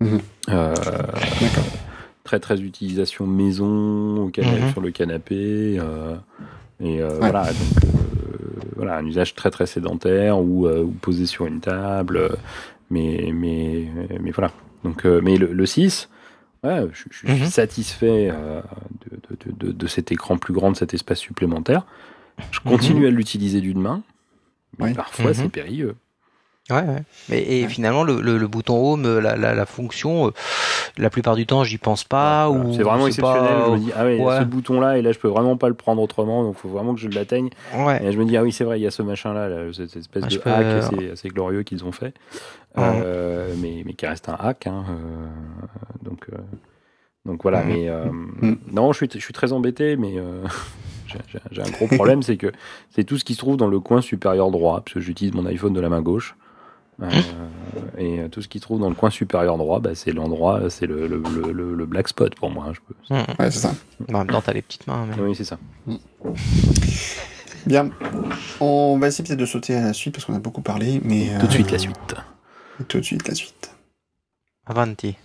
Mhm. 0.00 0.20
Euh, 0.48 0.74
D'accord. 0.74 1.64
très 2.24 2.40
très 2.40 2.60
utilisation 2.60 3.26
maison 3.26 4.24
au 4.24 4.30
cana- 4.30 4.66
Mhm. 4.66 4.72
sur 4.72 4.80
le 4.80 4.90
canapé 4.90 5.76
euh, 5.78 6.16
et 6.80 7.00
euh, 7.02 7.08
voilà 7.18 7.44
donc 7.44 7.84
euh, 7.84 8.60
voilà 8.76 8.96
un 8.96 9.06
usage 9.06 9.34
très 9.34 9.50
très 9.50 9.66
sédentaire 9.66 10.38
ou, 10.40 10.66
euh, 10.66 10.82
ou 10.82 10.90
posé 10.90 11.26
sur 11.26 11.46
une 11.46 11.60
table 11.60 12.36
mais 12.90 13.30
mais 13.32 13.88
mais 14.20 14.30
voilà. 14.30 14.50
Donc 14.84 15.04
mais 15.04 15.36
le, 15.36 15.52
le 15.52 15.66
6 15.66 16.08
ouais, 16.62 16.82
je, 16.92 17.04
je 17.10 17.16
suis 17.16 17.28
Mhm. 17.28 17.46
satisfait 17.46 18.28
de, 18.30 19.36
de, 19.52 19.66
de, 19.68 19.72
de 19.72 19.86
cet 19.86 20.12
écran 20.12 20.36
plus 20.36 20.52
grand 20.52 20.72
de 20.72 20.76
cet 20.76 20.92
espace 20.94 21.18
supplémentaire. 21.18 21.86
Je 22.50 22.60
continue 22.60 23.06
à 23.06 23.10
l'utiliser 23.10 23.60
d'une 23.60 23.80
main 23.80 24.02
mais 24.78 24.86
parfois 24.94 25.30
Mhm. 25.30 25.34
c'est 25.34 25.48
périlleux 25.48 25.94
Ouais, 26.70 26.76
ouais. 26.76 27.02
Mais, 27.28 27.42
et 27.42 27.62
Ouais. 27.64 27.68
finalement, 27.68 28.04
le, 28.04 28.22
le, 28.22 28.38
le 28.38 28.48
bouton 28.48 28.74
home, 28.92 29.04
euh, 29.04 29.20
la, 29.20 29.36
la, 29.36 29.54
la 29.54 29.66
fonction, 29.66 30.28
euh, 30.28 30.30
la 30.96 31.10
plupart 31.10 31.36
du 31.36 31.44
temps, 31.44 31.62
j'y 31.62 31.76
pense 31.76 32.04
pas. 32.04 32.48
Ou 32.48 32.72
c'est 32.74 32.82
vraiment 32.82 33.02
pas- 33.02 33.08
exceptionnel 33.08 33.64
je 33.66 33.70
me 33.72 33.78
dis 33.78 33.92
ah 33.94 34.04
ouais, 34.04 34.16
il 34.16 34.20
y 34.20 34.22
a 34.22 34.26
ouais. 34.26 34.38
ce 34.38 34.44
bouton 34.44 34.80
là 34.80 34.96
et 34.96 35.02
là 35.02 35.12
je 35.12 35.18
peux 35.18 35.28
vraiment 35.28 35.58
pas 35.58 35.68
le 35.68 35.74
prendre 35.74 36.00
autrement 36.00 36.42
donc 36.42 36.56
faut 36.56 36.68
vraiment 36.70 36.94
que 36.94 37.00
je 37.00 37.08
l'atteigne 37.08 37.50
Ouais. 37.76 38.02
Et 38.02 38.12
je 38.12 38.18
me 38.18 38.24
dis, 38.24 38.36
ah 38.38 38.42
oui, 38.42 38.50
c'est 38.50 38.64
vrai, 38.64 38.80
il 38.80 38.82
y 38.82 38.86
a 38.86 38.90
ce 38.90 39.02
machin-là, 39.02 39.48
là, 39.50 39.72
cette 39.74 39.94
espèce 39.94 40.24
Ah, 40.24 40.28
de 40.28 40.38
peux- 40.38 40.50
hack 40.50 40.66
assez, 40.74 41.10
assez 41.10 41.28
glorieux 41.28 41.64
qu'ils 41.64 41.84
ont 41.84 41.92
fait, 41.92 42.14
Ouais. 42.76 42.82
Euh, 43.04 43.54
mais, 43.58 43.82
mais 43.84 43.92
qui 43.92 44.06
reste 44.06 44.28
un 44.30 44.36
hack. 44.38 44.66
Hein, 44.66 44.84
euh, 44.88 45.26
donc, 46.02 46.26
euh, 46.32 46.36
donc 47.26 47.42
voilà, 47.42 47.62
Mhm. 47.62 47.68
mais 47.68 47.88
euh, 47.90 48.10
Mhm. 48.10 48.58
non, 48.72 48.92
je 48.92 48.96
suis, 49.04 49.08
je 49.12 49.18
suis 49.18 49.34
très 49.34 49.52
embêté, 49.52 49.96
mais 49.96 50.14
euh, 50.16 50.42
j'ai 51.52 51.60
un 51.62 51.70
gros 51.70 51.86
problème, 51.88 52.22
c'est 52.22 52.36
que 52.38 52.50
c'est 52.90 53.04
tout 53.04 53.18
ce 53.18 53.24
qui 53.24 53.34
se 53.34 53.38
trouve 53.38 53.56
dans 53.58 53.68
le 53.68 53.80
coin 53.80 54.00
supérieur 54.00 54.50
droit, 54.50 54.80
parce 54.80 54.94
que 54.94 55.00
j'utilise 55.00 55.34
mon 55.34 55.44
iPhone 55.46 55.72
de 55.74 55.80
la 55.80 55.88
main 55.90 56.00
gauche. 56.00 56.34
Euh, 57.02 57.10
et 57.98 58.20
euh, 58.20 58.28
tout 58.28 58.40
ce 58.40 58.48
qui 58.48 58.58
se 58.58 58.62
trouve 58.62 58.80
dans 58.80 58.88
le 58.88 58.94
coin 58.94 59.10
supérieur 59.10 59.56
droit, 59.58 59.80
bah, 59.80 59.94
c'est 59.94 60.12
l'endroit, 60.12 60.70
c'est 60.70 60.86
le, 60.86 61.06
le, 61.08 61.18
le, 61.34 61.52
le- 61.52 61.74
le 61.74 61.86
black 61.86 62.08
spot 62.08 62.34
pour 62.36 62.50
moi. 62.50 62.66
hein, 62.68 62.72
je 62.74 62.80
peux... 62.80 63.14
Mm. 63.14 63.24
Ouais, 63.42 63.50
c'est 63.50 63.58
ça. 63.58 63.74
En 64.12 64.18
même 64.18 64.26
temps, 64.28 64.40
t'as 64.40 64.52
les 64.52 64.62
petites 64.62 64.86
mains. 64.86 65.06
mais- 65.06 65.20
Oui, 65.22 65.34
c'est 65.34 65.44
ça. 65.44 65.58
Bien. 67.66 67.90
On 68.60 68.98
va 68.98 69.08
essayer 69.08 69.24
peut-être 69.26 69.38
de 69.40 69.46
sauter 69.46 69.74
à 69.74 69.80
la 69.82 69.92
suite 69.92 70.14
parce 70.14 70.24
qu'on 70.26 70.34
a 70.34 70.38
beaucoup 70.38 70.60
parlé, 70.62 71.00
mais. 71.02 71.30
Tout 71.40 71.46
de 71.46 71.50
euh, 71.52 71.54
suite 71.54 71.70
la 71.70 71.78
suite. 71.78 72.14
Tout 72.88 72.98
de 73.00 73.04
suite 73.04 73.26
la 73.28 73.34
suite. 73.34 73.70
Avanti. 74.66 75.16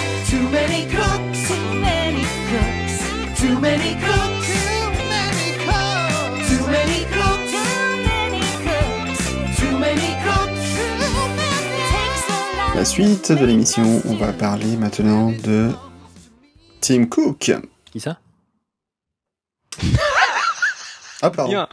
Too 0.00 0.36
many 0.52 0.86
cooks, 0.86 1.48
too 1.48 1.80
many 1.80 2.22
cooks, 2.50 3.36
too 3.40 3.58
many 3.60 3.94
cooks, 3.94 4.25
La 12.76 12.84
suite 12.84 13.32
de 13.32 13.46
l'émission, 13.46 14.02
on 14.04 14.16
va 14.16 14.34
parler 14.34 14.76
maintenant 14.76 15.30
de 15.32 15.70
Tim 16.82 17.06
Cook. 17.06 17.52
Qui 17.90 18.00
ça? 18.00 18.18
Ah, 21.22 21.30
pardon. 21.30 21.50
Bien. 21.50 21.68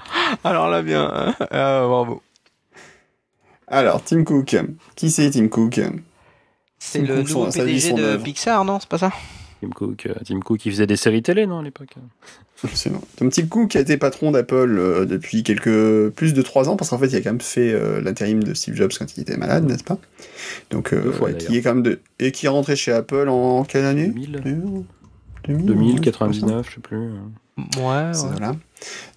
Alors 0.45 0.70
là, 0.70 0.82
bien. 0.82 1.36
Euh, 1.51 1.86
bravo. 1.86 2.24
Alors, 3.68 4.01
Tim 4.01 4.24
Cook. 4.24 4.56
Qui 4.95 5.12
c'est 5.12 5.30
Tim 5.32 5.49
Cook? 5.49 5.82
C'est 6.80 6.99
le 7.01 7.18
Cook, 7.18 7.28
nouveau 7.28 7.51
PDG 7.51 7.91
de. 7.91 8.16
Pixar, 8.16 8.64
non? 8.64 8.80
C'est 8.80 8.88
pas 8.88 8.97
ça? 8.97 9.12
Tim 9.64 9.70
Cook, 9.70 10.05
euh, 10.05 10.14
Tim 10.26 10.39
Cook, 10.39 10.66
il 10.66 10.72
faisait 10.72 10.88
des 10.88 10.95
séries 10.97 11.22
télé, 11.24 11.45
non, 11.45 11.59
à 11.59 11.64
l'époque? 11.64 11.95
Absolument. 12.64 13.01
Tom 13.18 13.30
Tim 13.30 13.47
Cook 13.47 13.76
a 13.76 13.80
été 13.82 13.97
patron 13.97 14.32
d'Apple 14.32 14.78
euh, 14.78 15.05
depuis 15.05 15.43
quelques 15.43 16.09
plus 16.11 16.34
de 16.34 16.41
trois 16.41 16.70
ans 16.70 16.78
parce 16.78 16.89
qu'en 16.89 16.97
fait 16.97 17.07
il 17.07 17.16
a 17.16 17.20
quand 17.22 17.32
même 17.32 17.41
fait 17.41 17.74
euh, 17.74 17.99
l'intérim 18.01 18.41
de 18.41 18.53
Steve 18.53 18.76
Jobs 18.76 18.91
quand 18.97 19.18
il 19.18 19.22
était 19.22 19.36
malade, 19.36 19.66
n'est-ce 19.66 19.84
pas? 19.84 19.97
Donc 20.70 20.93
euh, 20.93 21.01
Deux 21.01 21.11
fois, 21.11 21.34
qui 21.34 21.57
est 21.57 21.61
quand 21.61 21.74
même 21.74 21.84
de 21.84 21.99
et 22.20 22.32
qui 22.32 22.45
est 22.45 22.49
rentré 22.49 22.76
chez 22.76 22.93
Apple 22.93 23.28
en 23.28 23.66
quelle 23.66 23.86
année? 23.86 24.07
2000 24.07 24.86
2000, 25.45 25.66
2000, 25.66 25.93
ouais, 25.95 25.99
99, 25.99 26.70
je 26.70 26.76
sais 26.76 26.80
plus. 26.80 26.97
Ouais, 26.97 28.14
c'est 28.14 28.24
ouais. 28.24 28.32
Voilà. 28.32 28.55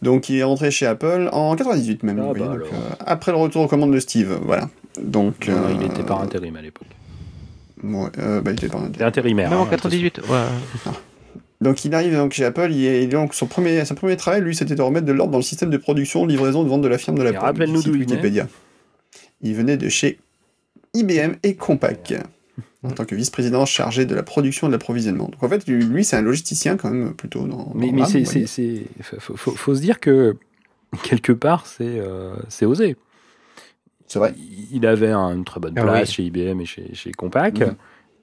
Donc 0.02 0.28
il 0.28 0.36
est 0.36 0.42
rentré 0.42 0.70
chez 0.70 0.86
Apple 0.86 1.28
en 1.32 1.54
98 1.56 2.02
même. 2.02 2.18
Ah, 2.20 2.32
bah 2.36 2.46
donc, 2.46 2.62
euh, 2.62 2.94
après 3.00 3.32
le 3.32 3.38
retour 3.38 3.62
aux 3.62 3.68
commandes 3.68 3.92
de 3.92 4.00
Steve, 4.00 4.38
voilà. 4.42 4.68
Donc 5.00 5.48
euh, 5.48 5.54
il 5.74 5.86
était 5.86 6.02
par 6.02 6.20
intérim 6.20 6.56
à 6.56 6.62
l'époque. 6.62 6.88
Ouais, 7.82 8.08
euh, 8.18 8.40
bah, 8.40 8.52
il 8.52 8.54
était 8.64 8.66
était 8.66 9.02
intérimaire. 9.04 9.50
Même 9.50 9.58
en 9.60 9.64
hein, 9.64 9.68
98, 9.70 10.20
ouais. 10.28 10.92
Donc 11.60 11.84
il 11.84 11.94
arrive 11.94 12.14
donc 12.14 12.32
chez 12.32 12.44
Apple, 12.44 12.68
il 12.70 12.84
est, 12.84 13.06
donc 13.06 13.34
son 13.34 13.46
premier, 13.46 13.84
son 13.86 13.94
premier 13.94 14.16
travail, 14.16 14.42
lui, 14.42 14.54
c'était 14.54 14.74
de 14.74 14.82
remettre 14.82 15.06
de 15.06 15.12
l'ordre 15.12 15.32
dans 15.32 15.38
le 15.38 15.42
système 15.44 15.70
de 15.70 15.76
production, 15.78 16.26
livraison, 16.26 16.62
de 16.64 16.68
vente 16.68 16.82
de 16.82 16.88
la 16.88 16.98
firme 16.98 17.16
de 17.18 17.22
la 17.22 17.38
rappelle-nous 17.38 17.82
d'où 17.82 17.94
il 17.94 18.00
venait. 18.02 18.12
Wikipédia. 18.12 18.48
Il 19.40 19.54
venait 19.54 19.76
de 19.78 19.88
chez 19.88 20.18
IBM 20.94 21.32
et 21.42 21.54
Compaq, 21.56 22.14
en 22.82 22.90
tant 22.90 23.04
que 23.06 23.14
vice-président 23.14 23.64
chargé 23.64 24.04
de 24.04 24.14
la 24.14 24.22
production 24.22 24.66
et 24.66 24.70
de 24.70 24.72
l'approvisionnement. 24.74 25.24
Donc 25.24 25.42
en 25.42 25.48
fait, 25.48 25.66
lui, 25.66 25.82
lui, 25.84 26.04
c'est 26.04 26.16
un 26.16 26.22
logisticien 26.22 26.76
quand 26.76 26.90
même 26.90 27.14
plutôt 27.14 27.46
dans. 27.46 27.72
Mais, 27.74 27.86
dans 27.88 27.92
mais 27.94 28.04
c'est, 28.04 28.20
vous 28.20 28.24
c'est, 28.26 28.32
voyez. 28.32 28.46
c'est- 29.00 29.20
faut, 29.20 29.36
faut- 29.36 29.52
faut 29.56 29.74
se 29.74 29.80
dire 29.80 29.98
que 29.98 30.36
quelque 31.04 31.32
part, 31.32 31.66
c'est, 31.66 31.84
euh, 31.84 32.34
c'est 32.48 32.66
osé. 32.66 32.96
C'est 34.06 34.18
vrai. 34.18 34.34
Il 34.72 34.86
avait 34.86 35.10
un- 35.10 35.34
une 35.34 35.44
très 35.44 35.60
bonne 35.60 35.74
Ah 35.76 35.82
place 35.82 36.08
oui. 36.10 36.14
chez 36.14 36.22
IBM 36.24 36.60
et 36.60 36.64
chez, 36.66 36.94
chez 36.94 37.12
Compaq, 37.12 37.60
Mhm. 37.60 37.74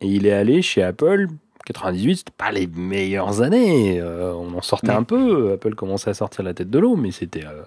et 0.02 0.08
il 0.08 0.26
est 0.26 0.32
allé 0.34 0.62
chez 0.62 0.82
Apple. 0.84 1.28
98, 1.66 2.18
c'était 2.18 2.32
pas 2.38 2.52
les 2.52 2.68
meilleures 2.68 3.42
années. 3.42 4.00
euh, 4.02 4.34
on 4.34 4.54
en 4.58 4.62
sortait 4.62 4.90
un 4.92 5.04
peu. 5.04 5.54
Apple 5.54 5.76
commençait 5.76 6.10
à 6.10 6.14
sortir 6.14 6.44
la 6.44 6.54
tête 6.54 6.70
de 6.70 6.78
l'eau, 6.80 6.96
mais 6.98 7.12
c'était 7.12 7.46
euh, 7.46 7.64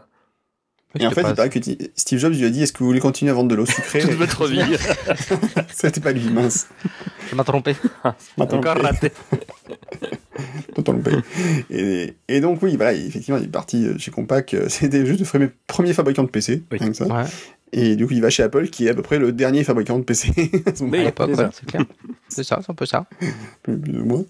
Et 0.98 1.06
en 1.06 1.10
fait, 1.10 1.22
pas- 1.22 1.30
il 1.30 1.34
paraît 1.34 1.48
que 1.50 1.58
Steve 1.94 2.18
Jobs 2.18 2.32
lui 2.34 2.44
a 2.44 2.50
dit 2.50 2.62
Est-ce 2.62 2.72
que 2.72 2.78
vous 2.80 2.86
voulez 2.86 3.00
continuer 3.00 3.30
à 3.30 3.34
vendre 3.34 3.48
de 3.48 3.54
l'eau 3.54 3.64
sucrée? 3.66 4.00
Toute 4.00 4.10
votre 4.12 4.46
vie. 4.46 4.60
C'était 5.72 6.00
pas 6.00 6.12
lui, 6.12 6.28
mince. 6.30 6.68
Je 7.30 7.34
m'ai 7.36 7.44
trompé. 7.44 7.74
Attends, 8.04 8.56
Encore 8.58 8.76
raté. 8.78 9.10
Paye. 11.04 11.20
Et, 11.70 12.14
et 12.28 12.40
donc, 12.40 12.62
oui, 12.62 12.76
voilà, 12.76 12.92
effectivement, 12.92 13.38
il 13.38 13.44
est 13.44 13.48
parti 13.50 13.86
euh, 13.86 13.98
chez 13.98 14.10
Compaq. 14.10 14.54
C'était 14.68 15.04
juste 15.06 15.20
le 15.20 15.26
premier- 15.26 15.50
premier 15.66 15.92
fabricant 15.94 16.22
de 16.22 16.28
PC. 16.28 16.62
Oui. 16.70 16.78
rien 16.78 16.88
que 16.90 16.96
ça. 16.96 17.06
Ouais. 17.06 17.24
Et 17.72 17.96
du 17.96 18.06
coup, 18.06 18.12
il 18.14 18.22
va 18.22 18.30
chez 18.30 18.42
Apple, 18.44 18.68
qui 18.68 18.86
est 18.86 18.90
à 18.90 18.94
peu 18.94 19.02
près 19.02 19.18
le 19.18 19.32
dernier 19.32 19.64
fabricant 19.64 19.98
de 19.98 20.04
PC. 20.04 20.32
à 20.66 20.96
l'époque, 20.96 21.30
c'est 21.32 21.36
ouais, 21.38 21.44
ça. 21.44 21.50
c'est 21.52 21.66
clair. 21.66 21.82
C'est 22.28 22.42
ça, 22.42 22.58
c'est 22.60 22.70
un 22.72 22.74
peu 22.74 22.86
ça. 22.86 23.06
plus 23.62 23.76
ou 24.00 24.04
moins. 24.04 24.24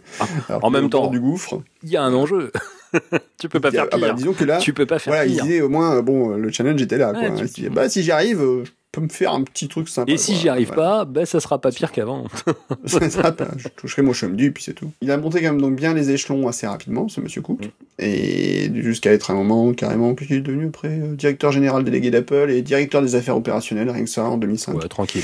Alors 0.50 0.64
en 0.64 0.70
même 0.70 0.90
temps. 0.90 1.08
du 1.08 1.18
gouffre. 1.18 1.62
Il 1.82 1.88
y 1.88 1.96
a 1.96 2.02
un 2.02 2.12
enjeu. 2.12 2.52
tu 3.38 3.48
peux 3.48 3.58
pas 3.58 3.70
faire 3.70 3.86
Ah 3.90 3.96
bah, 3.96 4.08
pire. 4.08 4.14
disons 4.16 4.34
que 4.34 4.44
là, 4.44 4.58
tu 4.58 4.74
peux 4.74 4.84
pas 4.84 4.98
faire 4.98 5.14
voilà, 5.14 5.26
il 5.26 5.40
disait 5.40 5.62
au 5.62 5.70
moins, 5.70 6.02
bon, 6.02 6.36
le 6.36 6.52
challenge 6.52 6.80
était 6.82 6.98
là. 6.98 7.12
Ouais, 7.12 7.30
quoi. 7.34 7.46
tu- 7.48 7.70
bah, 7.70 7.88
si 7.88 8.02
j'y 8.02 8.10
arrive, 8.10 8.42
euh, 8.42 8.64
peux 8.96 9.04
me 9.04 9.08
faire 9.08 9.32
un 9.32 9.42
petit 9.42 9.68
truc 9.68 9.88
sympa. 9.88 10.10
Et 10.10 10.16
si 10.16 10.34
j'y 10.34 10.48
arrive 10.48 10.68
Voilà. 10.68 10.98
pas, 10.98 11.04
ben 11.04 11.26
ça 11.26 11.38
sera 11.38 11.60
pas 11.60 11.70
pire 11.70 11.92
qu'avant. 11.92 12.24
Je 12.86 13.68
toucherai 13.76 14.02
mon 14.02 14.14
chum 14.14 14.36
du, 14.36 14.52
puis 14.52 14.64
c'est 14.64 14.72
tout. 14.72 14.90
Il 15.02 15.10
a 15.10 15.16
monté 15.18 15.40
quand 15.40 15.52
même 15.52 15.60
donc 15.60 15.76
bien 15.76 15.92
les 15.92 16.10
échelons 16.10 16.48
assez 16.48 16.66
rapidement, 16.66 17.08
ce 17.08 17.20
monsieur 17.20 17.42
Cook. 17.42 17.64
Mm. 17.64 17.68
Et 17.98 18.70
jusqu'à 18.82 19.12
être 19.12 19.30
à 19.30 19.34
un 19.34 19.36
moment 19.36 19.72
carrément, 19.74 20.14
qu'il 20.14 20.32
est 20.32 20.40
devenu 20.40 20.68
après 20.68 20.88
euh, 20.88 21.14
directeur 21.14 21.52
général 21.52 21.84
délégué 21.84 22.10
d'Apple 22.10 22.50
et 22.50 22.62
directeur 22.62 23.02
des 23.02 23.14
affaires 23.14 23.36
opérationnelles, 23.36 23.90
rien 23.90 24.04
que 24.04 24.10
ça, 24.10 24.24
en 24.24 24.38
2005. 24.38 24.74
Ouais, 24.74 24.88
tranquille. 24.88 25.22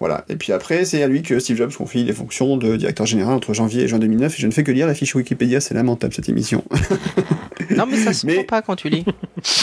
Voilà. 0.00 0.24
Et 0.28 0.36
puis 0.36 0.52
après, 0.52 0.84
c'est 0.84 1.02
à 1.02 1.06
lui 1.06 1.22
que 1.22 1.38
Steve 1.38 1.56
Jobs 1.56 1.72
confie 1.72 2.04
les 2.04 2.12
fonctions 2.12 2.56
de 2.56 2.76
directeur 2.76 3.06
général 3.06 3.34
entre 3.34 3.54
janvier 3.54 3.84
et 3.84 3.88
juin 3.88 3.98
2009. 3.98 4.38
Et 4.38 4.42
je 4.42 4.46
ne 4.46 4.52
fais 4.52 4.64
que 4.64 4.72
lire 4.72 4.86
la 4.86 4.94
fiche 4.94 5.14
Wikipédia, 5.14 5.60
c'est 5.60 5.74
lamentable 5.74 6.12
cette 6.12 6.28
émission. 6.28 6.64
Non, 7.70 7.86
mais 7.86 7.96
ça 7.96 8.12
se 8.12 8.26
Mais- 8.26 8.34
prend 8.34 8.44
pas 8.44 8.62
quand 8.62 8.76
tu 8.76 8.88
lis. 8.88 9.04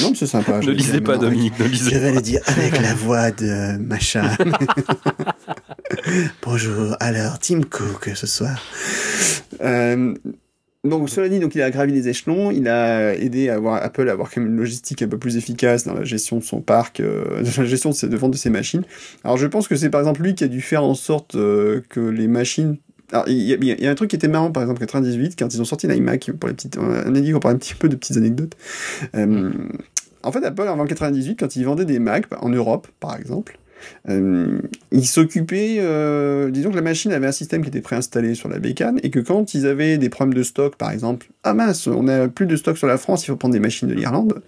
non, 0.02 0.10
mais 0.12 0.16
c'est 0.16 0.26
sympa. 0.28 0.62
je 0.62 0.70
ne 0.70 0.74
lisez 0.76 0.94
dire 0.94 1.04
pas, 1.04 1.18
Dominique, 1.18 1.58
ne 1.60 1.66
Je 1.66 1.70
lisez 1.72 2.00
vais 2.00 2.12
le 2.14 2.22
dire 2.22 2.42
avec 2.48 2.80
la 2.82 2.94
voix 2.94 3.32
de 3.32 3.78
machin. 3.78 4.30
Bonjour, 6.44 6.96
alors 7.00 7.40
Tim 7.40 7.62
Cook 7.62 8.10
ce 8.16 8.28
soir. 8.28 8.62
Euh, 9.62 10.14
donc 10.84 11.10
cela 11.10 11.30
dit, 11.30 11.40
donc 11.40 11.54
il 11.56 11.62
a 11.62 11.70
gravi 11.70 11.92
les 11.94 12.08
échelons, 12.10 12.52
il 12.52 12.68
a 12.68 13.14
aidé 13.16 13.50
à 13.50 13.56
avoir 13.56 13.84
Apple 13.84 14.10
à 14.10 14.14
avoir 14.14 14.32
quand 14.32 14.42
même 14.42 14.52
une 14.52 14.58
logistique 14.58 15.02
un 15.02 15.08
peu 15.08 15.18
plus 15.20 15.38
efficace 15.38 15.86
dans 15.86 15.94
la 15.94 16.04
gestion 16.04 16.38
de 16.38 16.44
son 16.44 16.62
parc, 16.62 17.00
euh, 17.00 17.44
dans 17.56 17.62
la 17.62 17.68
gestion 17.68 17.92
de, 17.92 17.96
ses- 17.96 18.08
de 18.10 18.18
vente 18.18 18.32
de 18.32 18.38
ses 18.38 18.50
machines. 18.50 18.84
Alors 19.24 19.38
je 19.38 19.46
pense 19.48 19.68
que 19.68 19.76
c'est 19.76 19.90
par 19.90 20.02
exemple 20.02 20.22
lui 20.24 20.34
qui 20.34 20.44
a 20.44 20.48
dû 20.48 20.62
faire 20.62 20.84
en 20.84 20.96
sorte 20.96 21.36
euh, 21.36 21.82
que 21.90 22.00
les 22.00 22.28
machines 22.28 22.78
il 23.28 23.34
y, 23.34 23.54
a, 23.72 23.76
y 23.76 23.88
un 23.88 23.96
truc 23.96 24.10
qui 24.10 24.16
était 24.16 24.28
marrant, 24.28 24.52
par 24.52 24.64
exemple, 24.64 24.82
en 24.84 24.86
98, 24.86 25.38
quand 25.38 25.54
ils 25.54 25.62
ont 25.62 25.66
sorti 25.66 25.88
l'iMac, 25.88 26.32
pour 26.40 26.48
les 26.48 26.56
petites, 26.56 26.78
on 26.78 27.16
a 27.16 27.20
dit 27.20 27.32
qu'on 27.32 27.40
parlait 27.40 27.56
un 27.56 27.60
petit 27.60 27.76
peu 27.76 27.90
de 27.90 27.96
petites 27.96 28.18
anecdotes. 28.18 28.56
Euh, 29.16 29.52
en 30.24 30.32
fait, 30.32 30.44
Apple, 30.46 30.62
avant 30.62 30.86
98, 30.86 31.40
quand 31.40 31.56
ils 31.56 31.66
vendaient 31.66 31.86
des 31.86 32.00
Macs, 32.00 32.26
en 32.40 32.50
Europe, 32.50 32.88
par 33.00 33.18
exemple, 33.18 33.58
euh, 34.10 34.60
ils 34.92 35.06
s'occupaient, 35.06 35.78
euh, 35.80 36.50
disons 36.52 36.72
que 36.72 36.76
la 36.76 36.82
machine 36.82 37.12
avait 37.12 37.28
un 37.28 37.32
système 37.32 37.62
qui 37.62 37.70
était 37.70 37.82
préinstallé 37.82 38.36
sur 38.36 38.50
la 38.50 38.60
bécane, 38.60 39.00
et 39.04 39.10
que 39.10 39.20
quand 39.20 39.54
ils 39.54 39.66
avaient 39.66 39.98
des 39.98 40.10
problèmes 40.10 40.34
de 40.34 40.44
stock, 40.44 40.76
par 40.76 40.92
exemple, 40.92 41.28
ah 41.44 41.54
mince, 41.54 41.88
on 41.88 42.08
a 42.08 42.28
plus 42.28 42.46
de 42.46 42.56
stock 42.56 42.78
sur 42.78 42.88
la 42.88 42.98
France, 42.98 43.24
il 43.24 43.28
faut 43.28 43.36
prendre 43.36 43.54
des 43.54 43.60
machines 43.60 43.88
de 43.88 43.94
l'Irlande, 43.94 44.42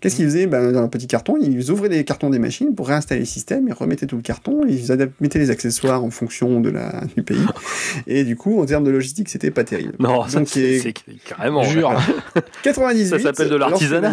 qu'est-ce 0.00 0.16
qu'ils 0.16 0.26
faisaient? 0.26 0.46
Ben, 0.46 0.72
Dans 0.72 0.82
un 0.82 0.88
petit 0.88 1.06
carton, 1.06 1.36
ils 1.40 1.70
ouvraient 1.70 1.88
les 1.88 2.04
cartons 2.04 2.30
des 2.30 2.38
machines 2.38 2.74
pour 2.74 2.88
réinstaller 2.88 3.20
le 3.20 3.26
système, 3.26 3.66
ils 3.68 3.74
remettaient 3.74 4.06
tout 4.06 4.16
le 4.16 4.22
carton, 4.22 4.62
ils 4.66 5.10
mettaient 5.20 5.38
les 5.38 5.50
accessoires 5.50 6.04
en 6.04 6.10
fonction 6.10 6.60
de 6.60 6.70
la, 6.70 7.02
du 7.16 7.22
pays, 7.22 7.46
et 8.06 8.24
du 8.24 8.36
coup, 8.36 8.60
en 8.60 8.66
termes 8.66 8.84
de 8.84 8.90
logistique, 8.90 9.28
c'était 9.28 9.50
pas 9.50 9.64
terrible. 9.64 9.94
Non, 9.98 10.24
c'est 10.46 10.94
carrément. 11.24 11.62
Jure. 11.62 11.92
98. 12.62 13.06
Ça 13.06 13.18
s'appelle 13.18 13.50
de 13.50 13.56
l'artisanat, 13.56 14.12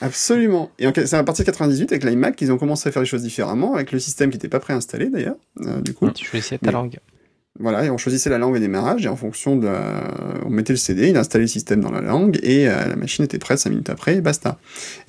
Absolument. 0.00 0.70
Et 0.78 0.88
c'est 1.06 1.14
à 1.14 1.24
partir 1.24 1.44
de 1.44 1.50
98, 1.50 1.92
avec 1.92 2.04
l'iMac, 2.04 2.36
qu'ils 2.36 2.52
ont 2.52 2.58
commencé 2.58 2.88
à 2.88 2.92
faire 2.92 3.02
les 3.02 3.08
choses 3.08 3.22
différemment, 3.22 3.61
avec 3.74 3.92
le 3.92 3.98
système 3.98 4.30
qui 4.30 4.36
n'était 4.36 4.48
pas 4.48 4.60
préinstallé 4.60 5.08
d'ailleurs, 5.08 5.36
euh, 5.60 5.80
du 5.80 5.94
coup. 5.94 6.10
Tu 6.10 6.24
choisissais 6.24 6.58
ta 6.58 6.70
langue. 6.70 6.98
Voilà, 7.62 7.84
et 7.84 7.90
on 7.90 7.96
choisissait 7.96 8.28
la 8.28 8.38
langue 8.38 8.56
au 8.56 8.58
démarrage, 8.58 9.06
et 9.06 9.08
en 9.08 9.14
fonction 9.16 9.54
de 9.56 9.66
la... 9.68 9.80
On 10.44 10.50
mettait 10.50 10.72
le 10.72 10.76
CD, 10.78 11.08
il 11.10 11.16
installait 11.16 11.44
le 11.44 11.48
système 11.48 11.80
dans 11.80 11.92
la 11.92 12.00
langue, 12.00 12.38
et 12.42 12.68
euh, 12.68 12.88
la 12.88 12.96
machine 12.96 13.24
était 13.24 13.38
prête 13.38 13.58
5 13.58 13.70
minutes 13.70 13.88
après, 13.88 14.16
et 14.16 14.20
basta. 14.20 14.58